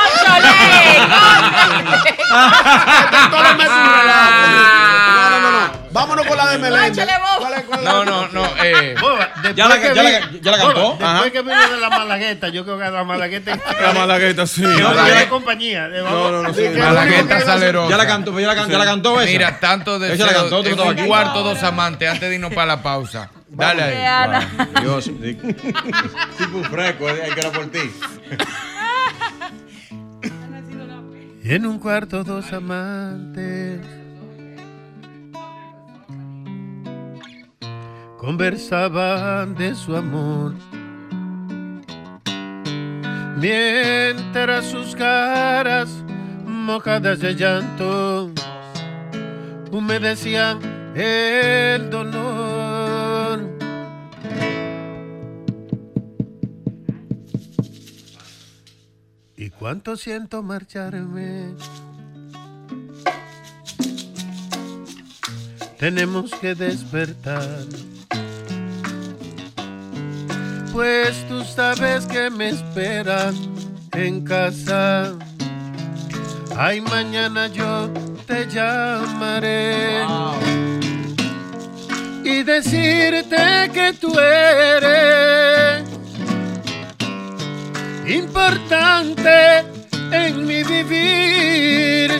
No, 4.20 5.30
no, 5.30 5.40
no, 5.40 5.50
no. 5.60 5.70
Vámonos 5.92 6.26
con 6.26 6.36
la 6.36 6.50
de 6.52 6.58
Meléndez. 6.58 7.04
¿Cuál 7.06 7.39
No, 7.84 8.04
no, 8.04 8.28
no. 8.28 8.44
Eh, 8.62 8.94
Boba, 9.00 9.28
después 9.42 9.54
Ya 9.56 9.68
la- 9.68 9.78
ya 9.94 10.02
la- 10.02 10.26
vi- 10.28 10.40
ya 10.40 10.50
la 10.50 10.56
Boba, 10.58 10.72
cantó. 10.74 10.88
Después 10.90 11.08
Ajá. 11.10 11.30
que 11.30 11.42
vino 11.42 11.68
de 11.70 11.80
la 11.80 11.88
Malagueta, 11.90 12.48
yo 12.48 12.64
creo 12.64 12.78
que 12.78 12.90
la 12.90 13.04
Malagueta. 13.04 13.58
La 13.80 13.92
Malagueta, 13.92 14.46
sí. 14.46 14.62
No, 14.62 14.68
Malagueta. 14.68 15.04
tiene 15.04 15.28
compañía. 15.28 15.88
de- 15.88 16.02
No, 16.02 16.30
no, 16.30 16.42
no, 16.42 16.54
sí. 16.54 16.62
Malagueta 16.76 17.40
salerosa. 17.40 17.90
Ya 17.90 17.96
la 17.96 18.06
cantó, 18.06 18.38
ya 18.40 18.46
la, 18.48 18.54
can- 18.54 18.70
ya 18.70 18.78
la 18.78 18.84
cantó 18.84 19.20
esa. 19.20 19.30
Mira, 19.32 19.60
tanto 19.60 19.98
de 19.98 20.14
Esa 20.14 20.26
la 20.26 20.32
cantó, 20.34 20.62
tú 20.62 20.82
un 20.82 21.06
cuarto 21.06 21.42
dos 21.42 21.62
amantes 21.62 22.08
antes 22.10 22.28
de 22.28 22.34
irnos 22.34 22.52
para 22.52 22.66
la 22.66 22.82
pausa. 22.82 23.30
Dale 23.48 23.82
ahí. 23.82 24.30
Wow, 24.30 24.82
Dios, 24.82 25.06
di- 25.20 25.34
tipo 25.34 26.62
fresco, 26.70 27.08
eh, 27.08 27.22
hay 27.24 27.30
que 27.32 27.40
era 27.40 27.50
por 27.50 27.66
ti. 27.70 27.80
En 31.42 31.66
un 31.66 31.78
cuarto 31.80 32.22
dos 32.22 32.52
amantes 32.52 33.80
conversaban 38.20 39.54
de 39.54 39.74
su 39.74 39.96
amor. 39.96 40.54
Mientras 43.38 44.66
sus 44.66 44.94
caras 44.94 45.88
mojadas 46.44 47.20
de 47.20 47.34
llanto 47.34 48.30
humedecían 49.72 50.60
el 50.94 51.88
dolor. 51.88 52.40
cuánto 59.60 59.94
siento 59.94 60.42
marcharme. 60.42 61.54
Tenemos 65.78 66.34
que 66.40 66.54
despertar. 66.54 67.66
Pues 70.72 71.26
tú 71.28 71.42
sabes 71.44 72.06
que 72.06 72.30
me 72.30 72.50
esperan 72.50 73.34
en 73.92 74.24
casa. 74.24 75.12
Ay, 76.56 76.80
mañana 76.80 77.48
yo 77.48 77.90
te 78.26 78.46
llamaré. 78.46 80.04
Y 82.24 82.42
decirte 82.42 83.70
que 83.72 83.94
tú 84.00 84.12
eres 84.18 85.88
importante 88.06 89.64
en 90.12 90.46
mi 90.46 90.62
vivir. 90.62 92.10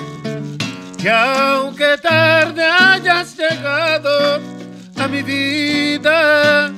Que 1.01 1.11
aunque 1.11 1.97
tarde 1.99 2.65
hayas 2.65 3.37
llegado 3.37 4.41
a 4.97 5.09
mi 5.09 5.23
vida, 5.23 6.71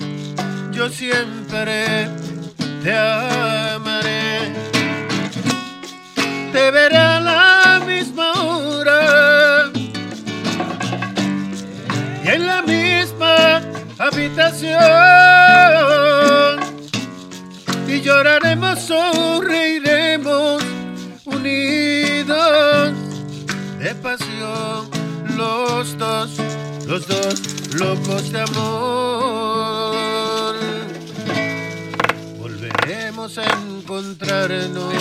yo 0.73 0.89
siempre 0.89 2.09
te 2.83 2.97
amaré. 2.97 4.53
Te 6.53 6.71
veré 6.71 6.97
a 6.97 7.21
la 7.21 7.83
misma 7.87 8.33
hora 8.43 9.71
y 12.25 12.29
en 12.29 12.47
la 12.47 12.63
misma 12.63 13.61
habitación 13.99 14.81
y 17.89 18.01
lloraremos, 18.01 18.79
sonreiremos 18.81 20.63
unidos 21.25 22.93
de 23.79 23.95
pasión, 23.97 24.89
los 25.37 25.99
dos, 25.99 26.31
los 26.87 27.07
dos 27.07 27.75
locos 27.75 28.33
de 28.33 28.41
amor. 28.41 30.42
Volveremos 32.83 33.39
a 33.39 33.45
encontrarnos 33.45 34.93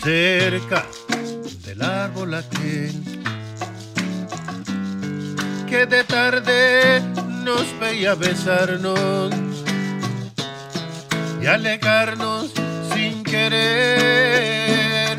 cerca 0.00 0.86
del 1.64 1.82
árbol 1.82 2.34
aquel 2.34 2.94
que 5.68 5.86
de 5.86 6.04
tarde 6.04 7.02
nos 7.44 7.66
veía 7.80 8.14
besarnos 8.14 9.32
y 11.42 11.46
alegarnos 11.46 12.52
sin 12.94 13.24
querer. 13.24 15.18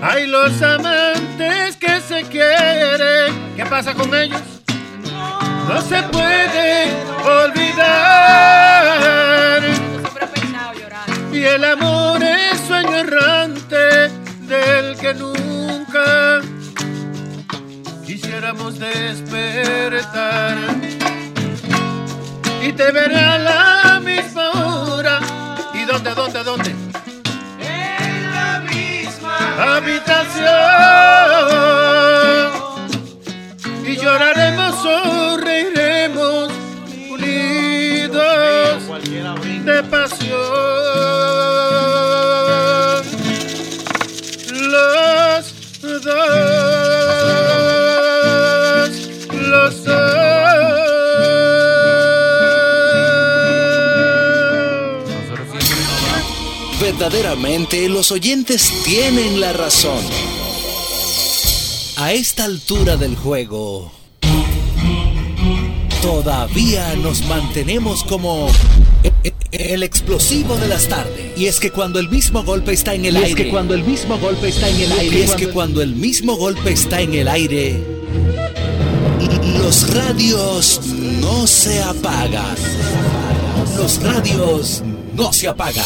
Hay 0.00 0.26
los 0.28 0.62
amantes 0.62 1.76
que 1.76 2.00
se 2.00 2.22
quieren, 2.22 3.54
¿qué 3.54 3.66
pasa 3.66 3.92
con 3.92 4.14
ellos? 4.14 4.59
No 5.70 5.80
se 5.82 6.02
puede 6.02 6.92
olvidar. 7.44 7.62
Y 11.32 11.44
el 11.44 11.64
amor 11.64 12.20
es 12.24 12.58
sueño 12.66 12.96
errante 12.96 14.08
del 14.48 14.98
que 14.98 15.14
nunca 15.14 16.40
quisiéramos 18.04 18.80
despertar. 18.80 20.58
Y 22.62 22.72
te 22.72 22.90
veré 22.90 23.20
a 23.20 23.38
la 23.38 24.00
misma 24.00 24.50
hora. 24.50 25.20
¿Y 25.72 25.84
dónde, 25.84 26.14
dónde, 26.14 26.42
dónde? 26.42 26.74
En 27.60 28.34
la 28.34 28.58
misma 28.68 29.76
habitación. 29.76 31.69
Los 44.52 45.44
dos, 46.02 46.20
Verdaderamente 56.80 57.88
los 57.88 58.10
oyentes 58.10 58.72
tienen 58.84 59.40
la 59.40 59.52
razón. 59.52 60.04
A 61.96 62.12
esta 62.12 62.44
altura 62.44 62.96
del 62.96 63.14
juego, 63.16 63.92
todavía 66.02 66.96
nos 66.96 67.22
mantenemos 67.26 68.02
como 68.04 68.48
el 69.52 69.82
explosivo 69.82 70.56
de 70.56 70.68
las 70.68 70.88
tardes. 70.88 71.36
Y 71.36 71.46
es 71.46 71.60
que 71.60 71.70
cuando 71.70 71.98
el 71.98 72.08
mismo 72.08 72.42
golpe 72.44 72.72
está 72.72 72.94
en 72.94 73.04
el 73.04 73.14
Y 73.14 73.18
es 73.18 73.24
aire. 73.24 73.44
que 73.44 73.50
cuando 73.50 73.74
el 73.74 73.84
mismo 73.84 74.18
golpe 74.18 74.48
está 74.48 74.68
en 74.68 74.80
el 74.80 74.92
aire. 74.92 75.18
Y 75.18 75.22
es 75.22 75.34
que 75.34 75.48
cuando 75.48 75.82
el 75.82 75.94
mismo 75.94 76.36
golpe 76.36 76.72
está 76.72 77.00
en 77.00 77.14
el 77.14 77.28
aire, 77.28 77.82
los 79.58 79.94
radios 79.94 80.80
no 81.20 81.46
se 81.46 81.82
apagan. 81.82 82.56
Los 83.76 84.02
radios 84.02 84.82
no 85.14 85.32
se 85.32 85.48
apagan. 85.48 85.84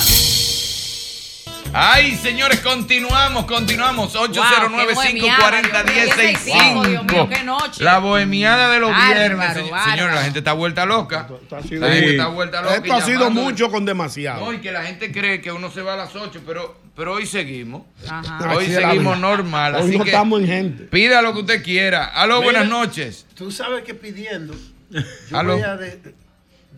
Ay, 1.76 2.14
señores, 2.16 2.60
continuamos, 2.60 3.46
continuamos. 3.46 4.14
809-540-1065. 4.14 6.86
Dios 6.86 7.04
mío, 7.04 7.28
qué 7.28 7.42
noche. 7.42 7.82
La 7.82 7.98
bohemiada 7.98 8.70
de 8.70 8.78
los 8.78 8.92
viernes. 8.94 9.54
Señores, 9.54 10.14
la 10.14 10.22
gente 10.22 10.38
está 10.38 10.52
vuelta 10.52 10.86
loca. 10.86 11.28
La 11.50 11.62
gente 11.62 11.98
Sí. 12.00 12.04
está 12.10 12.28
vuelta 12.28 12.62
loca. 12.62 12.76
Esto 12.76 12.94
ha 12.94 13.00
sido 13.00 13.28
mucho 13.30 13.70
con 13.70 13.84
demasiado. 13.84 14.44
No, 14.44 14.52
y 14.52 14.58
que 14.58 14.70
la 14.70 14.84
gente 14.84 15.10
cree 15.10 15.40
que 15.40 15.50
uno 15.50 15.68
se 15.70 15.82
va 15.82 15.94
a 15.94 15.96
las 15.96 16.14
8, 16.14 16.42
pero, 16.46 16.78
pero 16.94 17.14
hoy 17.14 17.26
seguimos. 17.26 17.82
Ajá. 18.08 18.50
Hoy 18.54 18.66
Así 18.66 18.74
seguimos 18.74 19.18
normal. 19.18 19.74
Hoy 19.74 19.80
así 19.88 19.98
no 19.98 20.04
que 20.04 20.10
estamos 20.10 20.40
en 20.42 20.46
gente. 20.46 20.84
Pida 20.84 21.22
lo 21.22 21.32
que 21.32 21.40
usted 21.40 21.60
quiera. 21.64 22.04
Aló, 22.04 22.40
Mira, 22.40 22.52
buenas 22.52 22.68
noches. 22.68 23.26
Tú 23.34 23.50
sabes 23.50 23.82
que 23.82 23.94
pidiendo, 23.94 24.54
yo 24.90 25.00
Aló. 25.36 25.54
voy 25.54 25.62
a 25.64 25.76
de- 25.76 26.14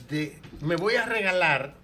de- 0.08 0.38
me 0.62 0.76
voy 0.76 0.96
a 0.96 1.04
regalar 1.04 1.74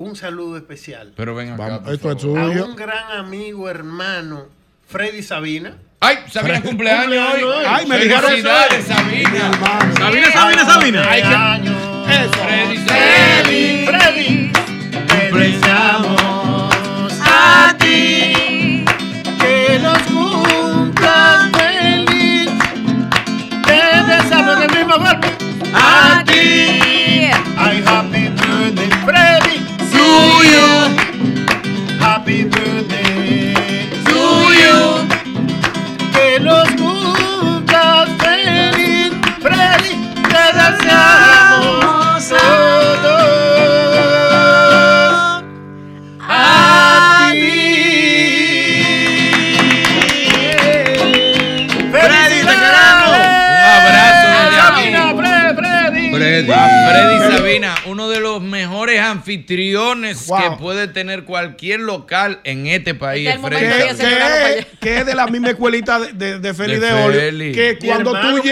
un 0.00 0.16
saludo 0.16 0.56
especial. 0.56 1.12
Pero 1.14 1.34
ven 1.34 1.50
acá. 1.52 1.56
por 1.82 1.92
esto 1.94 2.10
es 2.10 2.22
favor. 2.22 2.38
A 2.38 2.44
suyo. 2.48 2.64
un 2.66 2.74
gran 2.76 3.12
amigo, 3.12 3.68
hermano, 3.68 4.46
Freddy 4.88 5.22
Sabina. 5.22 5.76
Ay, 6.00 6.16
Sabina 6.30 6.62
cumpleaños 6.62 7.22
hoy. 7.44 7.64
Ay, 7.68 7.86
me 7.86 7.98
dijeron 7.98 8.30
Felicidades, 8.30 8.84
eso. 8.86 8.94
Sabina. 8.94 9.52
Sabina, 9.98 10.32
Sabina, 10.32 10.64
Sabina. 10.64 11.04
Ay, 11.06 11.22
que- 11.22 12.30
Freddy, 12.30 12.76
Freddy, 12.86 13.86
Freddy, 13.86 14.52
te 15.06 15.38
deseamos 15.38 16.22
Uno 57.86 58.08
de 58.08 58.20
los 58.20 58.42
mejores 58.42 59.00
anfitriones 59.00 60.26
Wow. 60.26 60.38
que 60.38 60.56
puede 60.62 60.88
tener 60.88 61.24
cualquier 61.24 61.80
local 61.80 62.40
en 62.44 62.66
este 62.66 62.94
país. 62.94 63.28
Este 63.28 63.46
es 63.88 63.96
que, 63.96 64.58
es, 64.58 64.66
que 64.80 64.98
es 64.98 65.06
de 65.06 65.14
la 65.14 65.26
misma 65.26 65.50
escuelita 65.50 65.98
de, 65.98 66.12
de, 66.12 66.38
de 66.38 66.54
Feli 66.54 66.76
De 66.78 66.90
Feli. 66.90 67.52
que 67.52 67.78
cuando, 67.84 68.12
tú, 68.12 68.42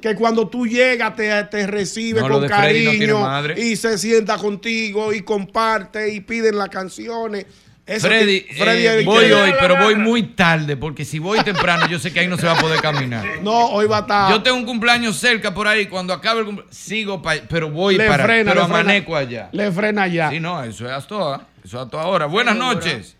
que 0.00 0.14
cuando 0.14 0.50
llegas 0.66 1.16
te, 1.16 1.44
te 1.44 1.66
recibe 1.66 2.20
No, 2.20 2.28
con 2.28 2.42
no 2.42 2.48
cariño 2.48 3.26
y 3.56 3.76
se 3.76 3.98
sienta 3.98 4.36
contigo 4.38 5.12
y 5.12 5.22
comparte 5.22 6.12
y 6.12 6.20
piden 6.20 6.58
las 6.58 6.68
canciones. 6.68 7.46
Eso 7.86 8.06
Freddy, 8.08 8.40
que- 8.40 8.54
Freddy 8.54 8.86
eh, 8.86 9.02
voy 9.04 9.30
hoy, 9.30 9.52
pero 9.60 9.76
voy 9.76 9.94
muy 9.94 10.22
tarde, 10.22 10.74
porque 10.76 11.04
si 11.04 11.18
voy 11.18 11.40
temprano, 11.40 11.86
yo 11.86 11.98
sé 11.98 12.12
que 12.14 12.20
ahí 12.20 12.28
no 12.28 12.38
se 12.38 12.46
va 12.46 12.52
a 12.52 12.58
poder 12.58 12.80
caminar. 12.80 13.26
No, 13.42 13.66
hoy 13.66 13.86
va 13.86 13.98
a 13.98 14.00
estar. 14.00 14.30
Yo 14.30 14.42
tengo 14.42 14.56
un 14.56 14.64
cumpleaños 14.64 15.16
cerca 15.16 15.52
por 15.52 15.68
ahí, 15.68 15.84
cuando 15.86 16.14
acabe 16.14 16.40
el 16.40 16.46
cumpleaños, 16.46 16.74
sigo 16.74 17.20
para 17.20 17.42
pero 17.46 17.68
voy 17.70 17.98
Le 17.98 18.06
para 18.06 18.24
frena, 18.24 18.52
pero 18.52 18.66
le 18.66 18.72
frena. 18.74 19.18
allá. 19.18 19.48
Le 19.52 19.70
frena 19.70 20.06
ya. 20.06 20.30
Sí, 20.30 20.40
no, 20.40 20.62
eso 20.64 20.86
es 20.86 20.92
hasta 20.92 21.14
ahora. 21.14 21.46
Eso 21.62 21.76
es 21.78 21.84
hasta 21.84 22.00
ahora. 22.00 22.24
Buenas 22.26 22.56
noches. 22.56 23.16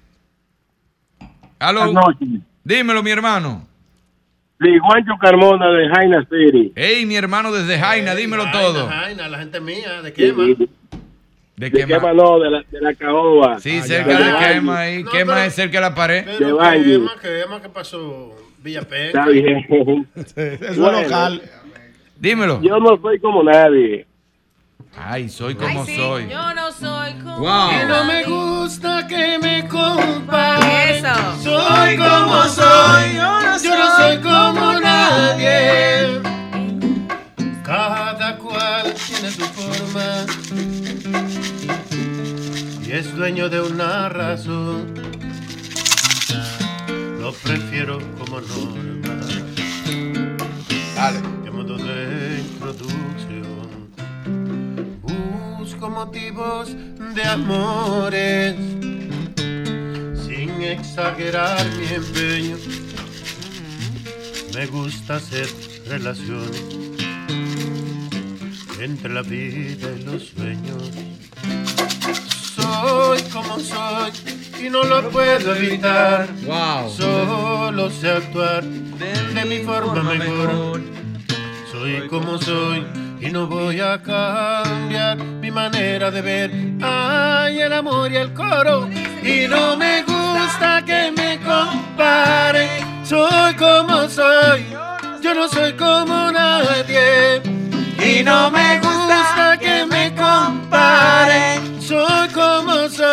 Aló. 1.59 1.85
Buenas 1.93 2.05
noches. 2.07 2.29
Dímelo, 2.65 3.03
mi 3.03 3.11
hermano. 3.11 3.67
Sí, 4.61 4.69
Juancho 4.81 5.13
Carmona 5.21 5.67
de 5.69 5.89
Jaina 5.91 6.27
City. 6.31 6.73
Hey, 6.75 7.05
mi 7.05 7.17
hermano 7.17 7.53
desde 7.53 7.79
Jaina, 7.79 8.15
dímelo 8.15 8.51
todo. 8.51 8.89
Jaina, 8.89 9.29
la 9.29 9.39
gente 9.41 9.61
mía, 9.61 10.01
de 10.01 10.13
quema. 10.13 10.45
¿De 11.57 11.71
De 11.71 11.71
qué 11.71 11.87
Quema 11.87 12.13
no, 12.13 12.41
de 12.41 12.51
la, 12.51 12.63
de 12.69 12.81
la 12.81 12.95
caoba. 12.95 13.61
Sí, 13.61 13.81
cerca 13.83 14.19
de 14.19 14.55
quema 14.55 14.79
ahí. 14.81 15.05
Quema 15.05 15.47
es 15.47 15.55
cerca 15.55 15.79
de 15.79 15.81
la 15.83 15.95
pared. 15.95 16.25
Pero 16.39 16.57
Valle. 16.57 16.85
quema, 16.85 17.13
quema, 17.21 17.63
¿qué 17.63 17.69
pasó? 17.69 18.35
Villapenca. 18.59 19.07
Está 19.07 19.27
bien. 19.27 19.67
es 20.15 20.79
Bueno, 20.79 21.03
local. 21.03 21.43
Dímelo. 22.19 22.61
Yo 22.61 22.79
no 22.81 22.99
soy 23.01 23.21
como 23.21 23.43
nadie. 23.43 24.07
Ay, 24.97 25.29
soy 25.29 25.55
como 25.55 25.85
soy. 25.85 26.29
Yo 26.29 26.55
no 26.55 26.73
soy 26.73 27.13
como. 27.15 27.39
Wow. 27.39 27.71
Y 27.71 27.87
no 27.87 28.05
me 28.05 28.25
gusta 28.25 29.07
que 29.07 29.39
me 29.39 29.69
comparen. 29.69 31.05
Eso. 31.05 31.43
Soy 31.43 31.97
como 31.97 32.45
soy. 32.45 33.15
Yo 33.15 33.41
no 33.41 33.97
soy 33.97 34.19
como 34.19 34.81
nadie. 34.81 36.21
Cada 37.65 38.37
cual 38.39 38.95
tiene 38.95 39.31
su 39.31 39.45
forma. 39.45 40.44
Es 42.95 43.13
dueño 43.17 43.49
de 43.49 43.61
una 43.61 44.09
razón. 44.09 44.95
Lo 47.21 47.33
prefiero 47.33 47.99
como 48.17 48.41
norma. 48.41 49.19
Dale. 50.95 51.19
De 51.43 51.51
modo 51.51 51.77
de 51.77 52.39
introducción. 52.39 53.91
Busco 55.59 55.91
motivos 55.91 56.69
de 57.17 57.25
amores. 57.25 58.55
Sin 60.25 60.63
exagerar 60.63 61.67
mi 61.77 61.87
empeño. 61.97 62.57
Me 64.55 64.67
gusta 64.67 65.17
hacer 65.17 65.49
relaciones 65.89 66.63
entre 68.79 69.13
la 69.13 69.23
vida 69.23 69.89
y 69.99 70.05
los 70.05 70.29
sueños. 70.29 70.93
Soy 72.57 73.23
como 73.33 73.59
soy 73.59 74.13
y 74.65 74.71
no 74.71 74.85
lo 74.85 75.11
puedo 75.11 75.55
evitar. 75.55 76.29
Wow. 76.45 76.89
Solo 76.91 77.91
sé 77.91 78.11
actuar 78.11 78.63
de, 78.65 79.45
mi 79.45 79.59
forma 79.59 80.03
mejor. 80.03 80.81
Soy 81.71 82.09
como 82.09 82.39
soy 82.39 82.87
y 83.21 83.31
no 83.31 83.47
voy 83.47 83.81
a 83.81 84.01
cambiar 84.01 85.17
mi 85.17 85.51
manera 85.51 86.11
de 86.11 86.23
ver. 86.23 86.51
Ay, 86.83 87.61
el 87.61 87.73
amor 87.73 88.13
y 88.13 88.17
el 88.17 88.33
coro. 88.33 88.89
Y 89.23 89.49
no 89.49 89.77
me 89.77 90.03
gusta 90.03 90.83
que 90.85 91.13
me 91.17 91.39
comparen. 91.41 93.05
Soy 93.05 93.55
como 93.55 94.09
soy, 94.09 94.67
yo 95.23 95.35
no 95.35 95.49
soy 95.49 95.73
como 95.75 96.31
nadie. 96.31 97.43
Y 97.99 98.23
no 98.23 98.51
me 98.51 98.81
gusta 98.81 99.59
que 99.59 99.87
me 99.87 100.15
comparen. 100.15 101.74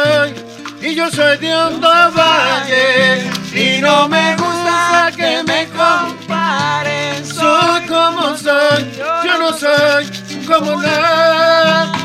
Soy 0.04 0.34
y 0.82 0.96
yo 0.96 1.12
soy 1.12 1.38
de 1.38 1.54
Hondo 1.56 1.88
Valle. 2.16 3.30
Y 3.54 3.80
no 3.82 4.08
me 4.08 4.36
gusta 4.36 5.12
que 5.16 5.44
me 5.44 5.68
comparen. 5.68 7.24
Soy 7.26 7.82
como 7.88 8.36
soy, 8.38 8.92
yo 8.98 9.38
no 9.38 9.54
soy 9.54 10.06
como 10.48 10.82
nadie. 10.82 12.02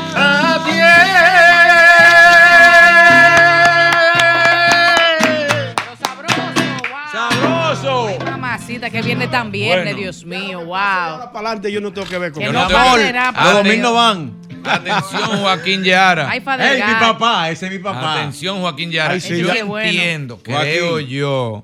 ¡Sabroso! 7.11 8.07
Ay, 8.07 8.19
mamacita, 8.25 8.89
que 8.89 9.01
viene 9.01 9.27
tan 9.27 9.51
viernes, 9.51 9.85
Bueno. 9.85 9.99
Dios 9.99 10.25
mío, 10.25 10.59
wow. 10.59 10.67
Para 10.67 11.29
adelante 11.33 11.71
yo 11.71 11.81
no 11.81 11.91
tengo 11.93 12.07
que 12.07 12.17
ver 12.17 12.31
con 12.31 12.43
Que 12.43 12.51
no 12.51 12.67
no 12.67 12.77
Aten- 12.77 13.43
Los 13.43 13.53
domingos 13.53 13.93
van. 13.93 14.46
Atención, 14.69 15.39
Joaquín 15.41 15.83
Yara. 15.83 16.29
Ay, 16.29 16.39
Ey, 16.59 16.83
mi 16.83 16.93
papá, 16.99 17.49
ese 17.49 17.65
es 17.67 17.71
mi 17.71 17.79
papá. 17.79 18.15
Atención, 18.19 18.59
Joaquín 18.61 18.91
Yara. 18.91 19.13
Ay, 19.13 19.21
sí, 19.21 19.39
yo 19.39 19.53
ya- 19.53 19.63
bueno. 19.63 19.87
entiendo, 19.89 20.35
Joaquín. 20.45 20.53
creo 20.61 20.99
yo, 20.99 21.61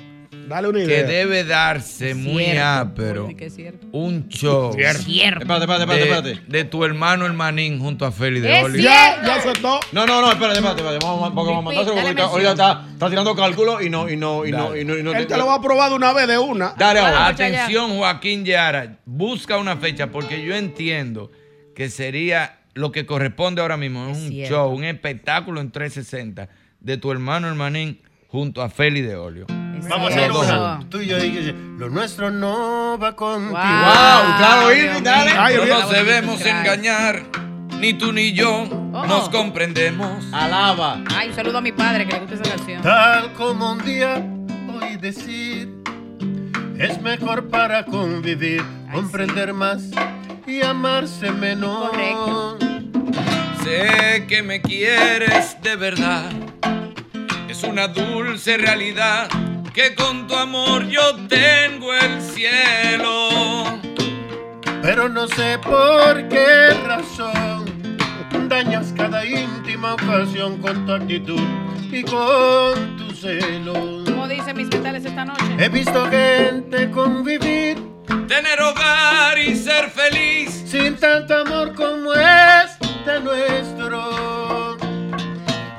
Dale 0.48 0.68
una 0.68 0.80
que 0.80 0.86
idea. 0.86 1.04
debe 1.04 1.46
darse 1.46 2.16
muy 2.16 2.58
ápero 2.58 3.28
Sí 3.30 3.36
que 3.36 3.46
es 3.46 3.56
cierto. 3.56 3.88
un 3.94 4.28
show 4.28 4.74
Cierto. 4.74 5.00
Espérate, 5.00 5.40
espérate, 5.40 5.64
espérate, 5.64 5.94
de, 5.96 6.32
espérate. 6.34 6.52
de 6.52 6.64
tu 6.66 6.84
hermano 6.84 7.26
el 7.26 7.32
manín 7.34 7.80
junto 7.80 8.06
a 8.06 8.12
Feli 8.12 8.42
de 8.42 8.58
Es 8.60 8.64
Oli. 8.66 8.82
Ya, 8.84 9.22
ya 9.26 9.36
aceptó. 9.36 9.80
No, 9.94 10.06
no, 10.06 10.20
no, 10.22 10.30
espérate, 10.32 10.58
espérate, 10.60 10.82
espérate. 10.82 11.06
Vamos, 11.06 11.32
porque 11.34 11.50
vamos 11.54 11.60
a 11.60 11.66
mandárselo 11.66 11.96
porque 12.06 12.22
ahorita 12.22 12.52
está, 12.52 12.86
está 12.92 13.10
tirando 13.10 13.36
cálculos 13.38 13.82
y 13.84 13.90
no, 13.90 14.10
y 14.10 14.18
no, 14.18 14.46
y 14.46 14.52
no, 14.52 14.76
y 14.76 14.84
no, 14.84 14.98
y 14.98 15.02
no. 15.04 15.14
Él 15.14 15.28
te 15.28 15.38
lo 15.38 15.46
va 15.48 15.56
a 15.56 15.62
probar 15.62 15.90
de 15.92 15.96
una 15.96 16.12
vez 16.12 16.28
de 16.28 16.38
una. 16.38 16.74
Dale 16.78 17.00
ahora. 17.00 17.28
Atención, 17.28 17.96
Joaquín 17.96 18.44
Yara, 18.44 18.98
busca 19.06 19.58
una 19.58 19.78
fecha 19.78 20.08
porque 20.08 20.44
yo 20.44 20.54
entiendo 20.56 21.32
que 21.74 21.90
sería 21.90 22.60
lo 22.74 22.92
que 22.92 23.06
corresponde 23.06 23.62
ahora 23.62 23.78
mismo. 23.78 24.08
Es 24.10 24.18
Es 24.18 24.24
un 24.24 24.30
cierto. 24.30 24.56
show, 24.56 24.70
un 24.74 24.84
espectáculo 24.84 25.62
en 25.62 25.72
360 25.72 26.50
de 26.80 26.98
tu 26.98 27.12
hermano 27.12 27.48
el 27.48 27.56
manín 27.56 28.02
junto 28.28 28.62
a 28.62 28.70
Feli 28.70 29.02
de 29.02 29.16
Olio. 29.16 29.46
Vamos 29.90 30.12
a 30.14 30.16
hacer 30.16 30.32
una. 30.32 30.80
Tú 30.90 31.02
y 31.02 31.08
yo, 31.08 31.18
y- 31.18 31.54
lo 31.78 31.90
nuestro 31.90 32.32
no 32.32 32.98
va 32.98 33.16
contigo. 33.16 33.52
Wow, 33.52 34.38
claro, 34.38 34.74
Irving, 34.74 35.04
dale. 35.04 35.32
Ay, 35.38 35.56
No 35.58 35.66
nos 35.66 35.92
debemos 35.92 36.46
engañar, 36.46 37.22
ni 37.80 37.94
tú 37.94 38.14
ni 38.14 38.32
yo 38.34 38.64
Oh. 38.96 39.06
nos 39.06 39.28
comprendemos. 39.30 40.24
Alaba. 40.32 41.02
Ay, 41.16 41.30
un 41.30 41.36
saludo 41.36 41.58
a 41.58 41.62
mi 41.62 41.72
padre 41.74 42.06
que 42.08 42.14
le 42.14 42.20
gusta 42.20 42.36
esa 42.36 42.44
canción. 42.56 42.82
Tal 42.82 43.34
como 43.34 43.74
un 43.74 43.84
día 43.84 44.24
oí 44.82 44.96
decir, 44.98 45.70
es 46.78 47.02
mejor 47.02 47.50
para 47.50 47.84
convivir, 47.86 48.64
comprender 48.92 49.54
más 49.54 49.84
y 50.46 50.62
amarse 50.62 51.32
menos. 51.32 51.90
Correcto. 51.90 52.58
Sé 53.64 54.26
que 54.28 54.44
me 54.44 54.62
quieres 54.62 55.58
de 55.62 55.76
verdad. 55.76 56.32
Es 57.50 57.64
una 57.64 57.88
dulce 57.88 58.58
realidad 58.58 59.30
que 59.74 59.96
con 59.96 60.28
tu 60.28 60.36
amor 60.36 60.88
yo 60.88 61.16
tengo 61.28 61.94
el 61.94 62.22
cielo. 62.22 63.80
Pero 64.82 65.08
no 65.08 65.28
sé 65.28 65.60
por 65.60 66.28
qué 66.28 66.70
razón 66.86 67.64
dañas 68.50 68.94
cada 68.96 69.26
íntima 69.26 69.94
ocasión 69.96 70.58
con 70.62 70.86
tu 70.86 70.92
actitud 70.92 71.42
y 71.92 72.04
con 72.04 72.98
tu 72.98 73.16
celo. 73.16 73.74
Como 74.06 74.28
dicen 74.28 74.56
mis 74.58 74.70
vitales 74.70 75.06
esta 75.06 75.26
noche. 75.26 75.44
He 75.58 75.70
visto 75.70 76.08
gente 76.10 76.92
convivir 76.92 77.93
Tener 78.08 78.62
hogar 78.62 79.38
y 79.38 79.56
ser 79.56 79.90
feliz. 79.90 80.64
sin 80.68 80.96
tanto 80.98 81.38
amor 81.38 81.74
como 81.76 82.14
este 82.14 83.20
nuestro. 83.22 84.78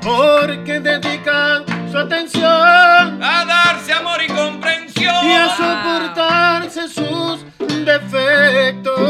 Porque 0.02 0.80
dedican 0.80 1.64
su 1.90 1.98
atención 1.98 3.22
A 3.22 3.44
darse 3.46 3.92
amor 3.92 4.22
y 4.22 4.28
comprensión. 4.28 5.14
y 5.26 5.32
a 5.34 5.48
soportarse 5.56 6.88
sus 6.88 7.44
defectos. 7.84 9.00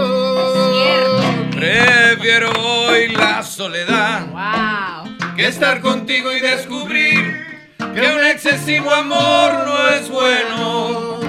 Prefiero 1.51 2.51
hoy 2.53 3.09
la 3.09 3.43
soledad 3.43 4.27
Wow. 4.29 5.35
que 5.37 5.47
estar 5.49 5.81
contigo 5.81 6.33
y 6.33 6.41
descubrir 6.41 7.45
que 7.79 8.15
un 8.15 8.25
excesivo 8.27 8.91
amor 8.93 9.67
no 9.67 9.89
es 9.89 10.09
bueno. 10.09 11.21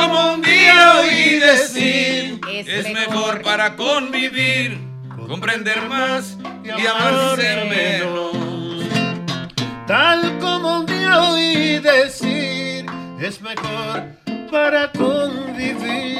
Como 0.00 0.34
un 0.34 0.42
día 0.42 0.98
oí 0.98 1.38
decir, 1.38 2.40
Es 2.50 2.68
es 2.68 2.92
mejor. 2.92 3.08
mejor 3.14 3.42
para 3.42 3.76
convivir, 3.76 4.78
comprender 5.28 5.82
más 5.88 6.36
y 6.64 6.86
amarse 6.86 7.64
menos. 7.68 8.32
Tal 9.86 10.38
como 10.38 10.80
un 10.80 10.86
día 10.86 11.20
oí 11.30 11.78
decir, 11.80 12.86
es 13.20 13.40
mejor 13.40 14.04
para 14.50 14.90
convivir. 14.92 16.10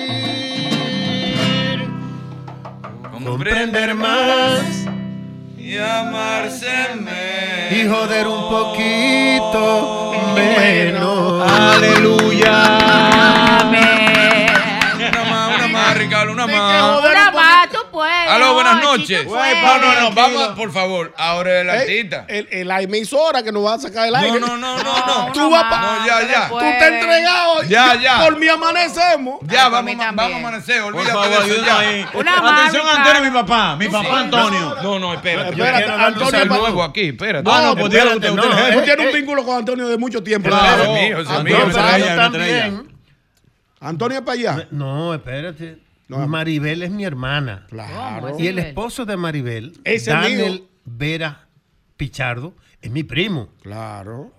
Comprender 3.25 3.95
más 3.95 4.63
y 5.71 5.79
amarse 5.79 6.97
menos. 6.97 7.71
y 7.71 7.89
joder 7.89 8.27
un 8.27 8.51
poquito 8.51 10.13
menos. 10.35 11.49
Aleluya. 11.49 13.61
Amén. 13.61 14.51
Una 14.97 15.25
más, 15.31 15.55
una 15.55 15.69
más, 15.69 15.97
Ricardo, 15.97 16.33
una 16.33 16.49
más. 16.49 16.73
Aló, 18.03 18.55
buenas 18.55 18.83
noches. 18.83 19.27
No, 19.27 19.79
no, 19.79 20.01
no, 20.01 20.11
vamos, 20.13 20.49
por 20.57 20.73
favor. 20.73 21.13
Ahora 21.17 21.61
el 21.61 21.69
Eh, 21.69 21.73
artista. 21.73 22.25
el- 22.29 22.49
el- 22.51 22.69
la 22.69 22.81
emisora 22.83 23.43
que 23.43 23.53
nos 23.53 23.65
va 23.65 23.75
a 23.75 23.79
sacar 23.79 24.07
el 24.07 24.13
No, 24.13 24.19
aire. 24.19 24.41
no, 24.41 24.57
no, 24.57 24.77
no, 24.83 25.07
no. 25.27 25.33
Tú 25.33 25.51
vas 25.51 25.65
pa- 25.65 25.81
No, 25.81 26.07
ya, 26.07 26.27
ya. 26.29 26.49
Tú 26.49 26.59
te 26.59 26.67
has 26.67 26.83
entregado. 26.93 27.63
Ya, 27.65 27.95
Yo- 27.95 28.01
ya. 28.01 28.21
Por 28.25 28.39
mí 28.39 28.49
amanecemos. 28.49 29.41
Ya, 29.43 29.69
vamos, 29.69 29.97
vamos 29.97 30.33
a 30.33 30.37
amanecer. 30.37 30.83
Olvídate 30.83 31.11
favor, 31.11 31.29
de 31.29 31.35
eso 31.35 31.43
ayúdame 31.45 31.67
ya. 31.67 31.79
ahí. 31.79 32.07
Una 32.15 32.61
Atención, 32.61 32.87
Antonio, 32.89 33.23
mi 33.23 33.31
papá. 33.31 33.77
Mi 33.77 33.89
papá, 33.89 34.21
Antonio. 34.21 34.77
No, 34.83 34.99
no, 34.99 35.15
espérate. 35.15 35.57
Yo 35.57 35.65
Espérate, 35.65 35.85
quiero 35.85 35.99
darle 35.99 36.07
Antonio 36.25 36.49
Pa- 36.49 36.59
nuevo 36.59 36.83
aquí, 36.83 37.09
espérate. 37.09 37.45
No, 37.45 37.63
no, 37.63 37.73
pues 37.75 37.85
usted, 37.87 38.05
usted, 38.15 38.31
usted, 38.31 38.43
tú 38.73 38.79
eh, 38.79 38.83
tienes 38.85 39.07
un 39.07 39.11
eh. 39.11 39.13
vínculo 39.19 39.45
con 39.45 39.57
Antonio 39.59 39.89
de 39.89 39.99
mucho 39.99 40.23
tiempo. 40.23 40.49
Claro. 40.49 40.83
Ese 40.83 40.83
es 40.83 40.89
mío, 41.09 41.19
ese 41.21 41.37
es 41.37 41.45
mío. 41.45 42.83
no. 42.83 42.85
Antonio 43.83 44.19
es 44.19 44.25
para 44.25 44.39
allá. 44.39 44.69
No, 44.71 45.15
espérate. 45.15 45.79
Maribel 46.11 46.83
es 46.83 46.91
mi 46.91 47.05
hermana. 47.05 47.67
Claro. 47.69 48.39
Y 48.39 48.47
el 48.47 48.59
esposo 48.59 49.05
de 49.05 49.17
Maribel, 49.17 49.81
Daniel. 50.07 50.65
Vera 50.85 51.49
Pichardo, 51.97 52.55
es 52.83 52.91
mi 52.91 53.03
primo. 53.03 53.51
Claro. 53.63 54.35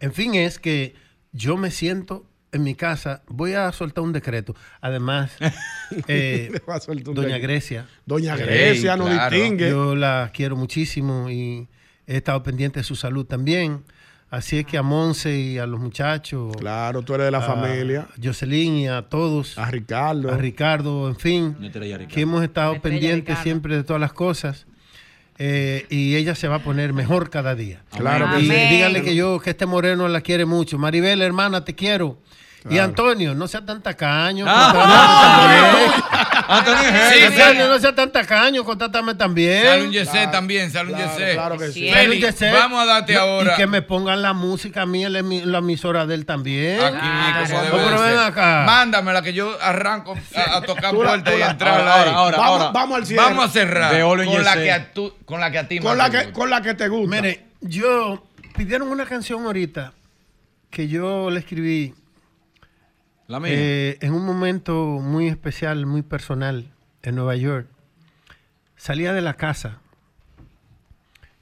En 0.00 0.12
fin, 0.12 0.34
es 0.34 0.58
que 0.58 0.94
yo 1.32 1.56
me 1.56 1.70
siento 1.70 2.26
en 2.52 2.62
mi 2.64 2.74
casa, 2.74 3.22
voy 3.28 3.54
a 3.54 3.72
soltar 3.72 4.04
un 4.04 4.12
decreto. 4.12 4.54
Además, 4.80 5.32
eh, 6.08 6.50
Le 6.52 6.58
va 6.60 6.76
a 6.76 6.80
soltar 6.80 7.08
un 7.10 7.14
Doña 7.14 7.28
decreto. 7.34 7.48
Grecia. 7.48 7.88
Doña 8.04 8.36
Grecia 8.36 8.96
nos 8.96 9.10
distingue. 9.10 9.70
Yo 9.70 9.94
la 9.94 10.30
quiero 10.34 10.56
muchísimo 10.56 11.30
y 11.30 11.68
he 12.06 12.16
estado 12.16 12.42
pendiente 12.42 12.80
de 12.80 12.84
su 12.84 12.96
salud 12.96 13.24
también. 13.26 13.84
Así 14.32 14.60
es 14.60 14.64
que 14.64 14.78
a 14.78 14.82
Monse 14.82 15.38
y 15.38 15.58
a 15.58 15.66
los 15.66 15.78
muchachos. 15.78 16.56
Claro, 16.56 17.02
tú 17.02 17.12
eres 17.12 17.26
de 17.26 17.30
la 17.32 17.38
a 17.38 17.42
familia. 17.42 18.08
Jocelyn 18.20 18.76
y 18.76 18.88
a 18.88 19.02
todos. 19.02 19.58
A 19.58 19.70
Ricardo. 19.70 20.32
A 20.32 20.38
Ricardo, 20.38 21.06
en 21.10 21.16
fin. 21.16 21.54
Que 22.08 22.22
hemos 22.22 22.42
estado 22.42 22.80
pendientes 22.80 23.38
siempre 23.40 23.76
de 23.76 23.84
todas 23.84 24.00
las 24.00 24.14
cosas. 24.14 24.66
Eh, 25.36 25.84
y 25.90 26.16
ella 26.16 26.34
se 26.34 26.48
va 26.48 26.56
a 26.56 26.58
poner 26.60 26.94
mejor 26.94 27.28
cada 27.28 27.54
día. 27.54 27.82
Claro 27.94 28.26
que 28.34 28.40
y 28.40 28.48
díganle 28.48 29.02
que 29.02 29.14
yo, 29.14 29.38
que 29.38 29.50
este 29.50 29.66
moreno 29.66 30.08
la 30.08 30.22
quiere 30.22 30.46
mucho. 30.46 30.78
Maribel, 30.78 31.20
hermana, 31.20 31.66
te 31.66 31.74
quiero. 31.74 32.16
Y 32.70 32.78
Antonio, 32.78 33.34
no 33.34 33.48
sea 33.48 33.64
tan 33.64 33.82
tacaño. 33.82 34.44
Ah, 34.48 34.70
contrátame 34.72 35.58
también. 35.62 37.12
Sí, 37.12 37.18
Sí, 37.18 37.34
sí. 37.34 37.40
Antonio, 37.42 37.68
no 37.68 37.78
sea 37.80 37.94
tan 37.94 38.12
tacaño, 38.12 38.64
contrátame 38.64 39.14
también. 39.14 39.64
Sale 39.64 39.82
un 39.84 39.90
yesé 39.92 40.26
también, 40.28 40.70
sale 40.70 40.92
un 40.92 40.98
yesé. 40.98 41.32
claro 41.34 41.58
que 41.58 41.72
sí. 41.72 41.90
Feli, 41.90 42.24
vamos 42.52 42.82
a 42.82 42.86
darte 42.86 43.12
Y- 43.14 43.16
ahora. 43.16 43.54
Y 43.54 43.56
que 43.56 43.66
me 43.66 43.82
pongan 43.82 44.22
la 44.22 44.32
música 44.32 44.82
a 44.82 44.86
mí 44.86 45.04
en 45.04 45.12
la, 45.12 45.22
la 45.22 45.58
emisora 45.58 46.06
de 46.06 46.14
él 46.14 46.24
también. 46.26 46.80
Aquí, 46.80 46.96
como 46.96 47.58
No, 47.58 47.64
debe 47.64 47.78
de 47.78 47.84
pero 47.84 48.00
ven 48.02 48.10
ser. 48.10 48.18
acá. 48.18 48.62
Mándamela 48.66 49.22
que 49.22 49.32
yo 49.32 49.56
arranco 49.60 50.16
a, 50.36 50.56
a 50.56 50.62
tocar 50.62 50.92
tú 50.92 51.02
y 51.02 51.42
entrar 51.42 51.80
ahora, 51.80 51.92
ahora, 51.94 52.10
ahora, 52.12 52.36
vamos, 52.38 52.60
ahora. 52.60 52.70
vamos 52.72 52.96
al 52.98 53.06
cierre. 53.06 53.22
Vamos 53.24 53.44
a 53.44 53.48
cerrar 53.48 53.94
De 53.94 54.02
con 54.02 54.44
la, 54.44 54.54
que 54.54 54.72
a 54.72 54.92
tú- 54.92 55.14
con 55.24 55.40
la 55.40 55.50
que 55.50 55.58
a 55.58 55.68
ti 55.68 55.78
con 55.80 55.98
la 55.98 56.10
que 56.10 56.32
con 56.32 56.48
la 56.50 56.62
que 56.62 56.74
te 56.74 56.88
gusta. 56.88 57.16
Mire, 57.16 57.44
yo 57.60 58.24
pidieron 58.56 58.88
una 58.88 59.04
canción 59.06 59.44
ahorita 59.46 59.92
que 60.70 60.88
yo 60.88 61.30
le 61.30 61.40
escribí 61.40 61.94
Eh, 63.44 63.98
en 64.00 64.12
un 64.12 64.24
momento 64.24 65.00
muy 65.00 65.28
especial, 65.28 65.86
muy 65.86 66.02
personal 66.02 66.72
en 67.02 67.14
Nueva 67.14 67.36
York. 67.36 67.66
Salía 68.76 69.12
de 69.12 69.22
la 69.22 69.34
casa 69.34 69.80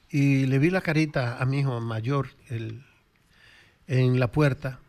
y 0.09 0.45
le 0.45 0.59
vi 0.59 0.69
la 0.69 0.81
carita 0.81 1.37
a 1.41 1.45
mi 1.45 1.59
hijo 1.59 1.79
mayor 1.81 2.29
en 3.87 4.19
la 4.19 4.31
puerta 4.31 4.79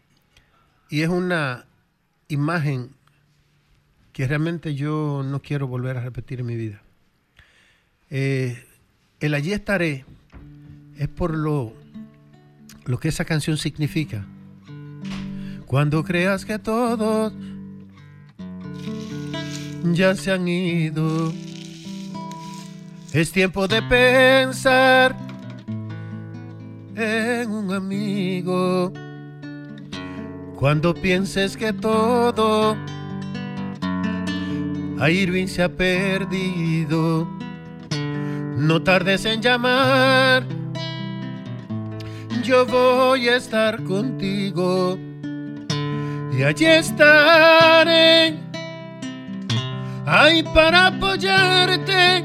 y 0.92 1.00
es 1.00 1.08
una 1.08 1.64
imagen 2.28 2.90
que 4.12 4.28
realmente 4.28 4.74
yo 4.74 5.22
no 5.24 5.40
quiero 5.40 5.66
volver 5.66 5.96
a 5.96 6.02
repetir 6.02 6.40
en 6.40 6.46
mi 6.46 6.54
vida. 6.54 6.82
Eh, 8.10 8.62
el 9.20 9.32
allí 9.32 9.54
estaré 9.54 10.04
es 10.98 11.08
por 11.08 11.34
lo, 11.34 11.72
lo 12.84 12.98
que 12.98 13.08
esa 13.08 13.24
canción 13.24 13.56
significa. 13.56 14.26
Cuando 15.72 16.04
creas 16.04 16.44
que 16.44 16.58
todos 16.58 17.32
ya 19.84 20.14
se 20.14 20.30
han 20.30 20.46
ido, 20.46 21.32
es 23.14 23.32
tiempo 23.32 23.66
de 23.66 23.80
pensar 23.80 25.16
en 26.94 27.50
un 27.50 27.72
amigo. 27.72 28.92
Cuando 30.56 30.92
pienses 30.92 31.56
que 31.56 31.72
todo 31.72 32.76
a 35.00 35.10
Irving 35.10 35.46
se 35.46 35.62
ha 35.62 35.70
perdido, 35.70 37.26
no 38.58 38.82
tardes 38.82 39.24
en 39.24 39.40
llamar. 39.40 40.44
Yo 42.42 42.66
voy 42.66 43.30
a 43.30 43.36
estar 43.38 43.82
contigo 43.84 44.98
y 46.32 46.42
allí 46.42 46.64
estaré. 46.66 48.34
Ay, 50.06 50.42
para 50.54 50.86
apoyarte 50.88 52.24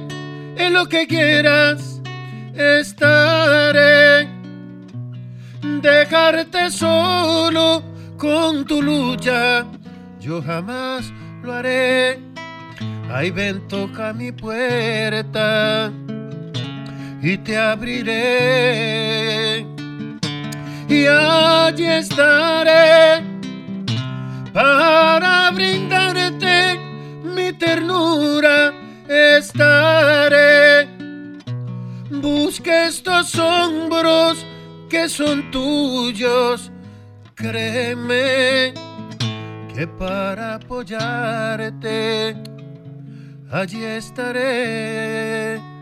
en 0.55 0.73
lo 0.73 0.87
que 0.87 1.05
quieras, 1.07 2.01
estaré. 2.53 4.27
Dejarte 5.81 6.71
solo 6.71 7.83
con 8.17 8.65
tu 8.65 8.81
lucha, 8.81 9.65
yo 10.19 10.41
jamás 10.41 11.11
lo 11.43 11.53
haré. 11.53 12.19
Ay, 13.11 13.31
ven, 13.31 13.67
toca 13.67 14.13
mi 14.13 14.31
puerta 14.31 15.91
y 17.21 17.37
te 17.37 17.57
abriré. 17.57 18.87
Y 20.89 21.05
allí 21.05 21.85
estaré 21.85 23.36
para 24.57 25.51
brindarte 25.51 26.79
mi 27.23 27.53
ternura. 27.53 28.73
Estaré. 29.07 30.87
Busca 32.09 32.87
estos 32.87 33.35
hombros 33.35 34.43
que 34.89 35.07
son 35.09 35.51
tuyos. 35.51 36.71
Créeme 37.35 38.73
que 39.75 39.85
para 39.85 40.55
apoyarte 40.55 42.35
allí 43.51 43.83
estaré. 43.83 45.76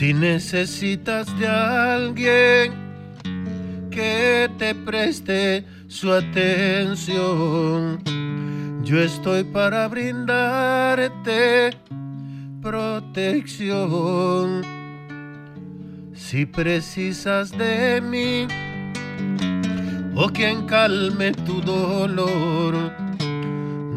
Si 0.00 0.14
necesitas 0.14 1.26
de 1.38 1.46
alguien 1.46 2.72
que 3.90 4.50
te 4.56 4.74
preste 4.74 5.66
su 5.88 6.10
atención, 6.10 8.02
yo 8.82 8.98
estoy 8.98 9.44
para 9.44 9.86
brindarte 9.88 11.76
protección. 12.62 14.62
Si 16.14 16.46
precisas 16.46 17.50
de 17.50 18.00
mí 18.00 18.46
o 20.14 20.30
quien 20.30 20.64
calme 20.64 21.32
tu 21.32 21.60
dolor, 21.60 22.74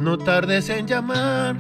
no 0.01 0.17
tardes 0.17 0.67
en 0.67 0.85
llamar. 0.85 1.55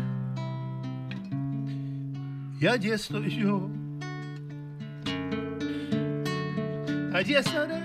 Y 2.59 2.67
allí 2.67 2.91
estoy 2.91 3.37
yo. 3.37 3.72
Allí 7.13 7.35
estaré. 7.35 7.82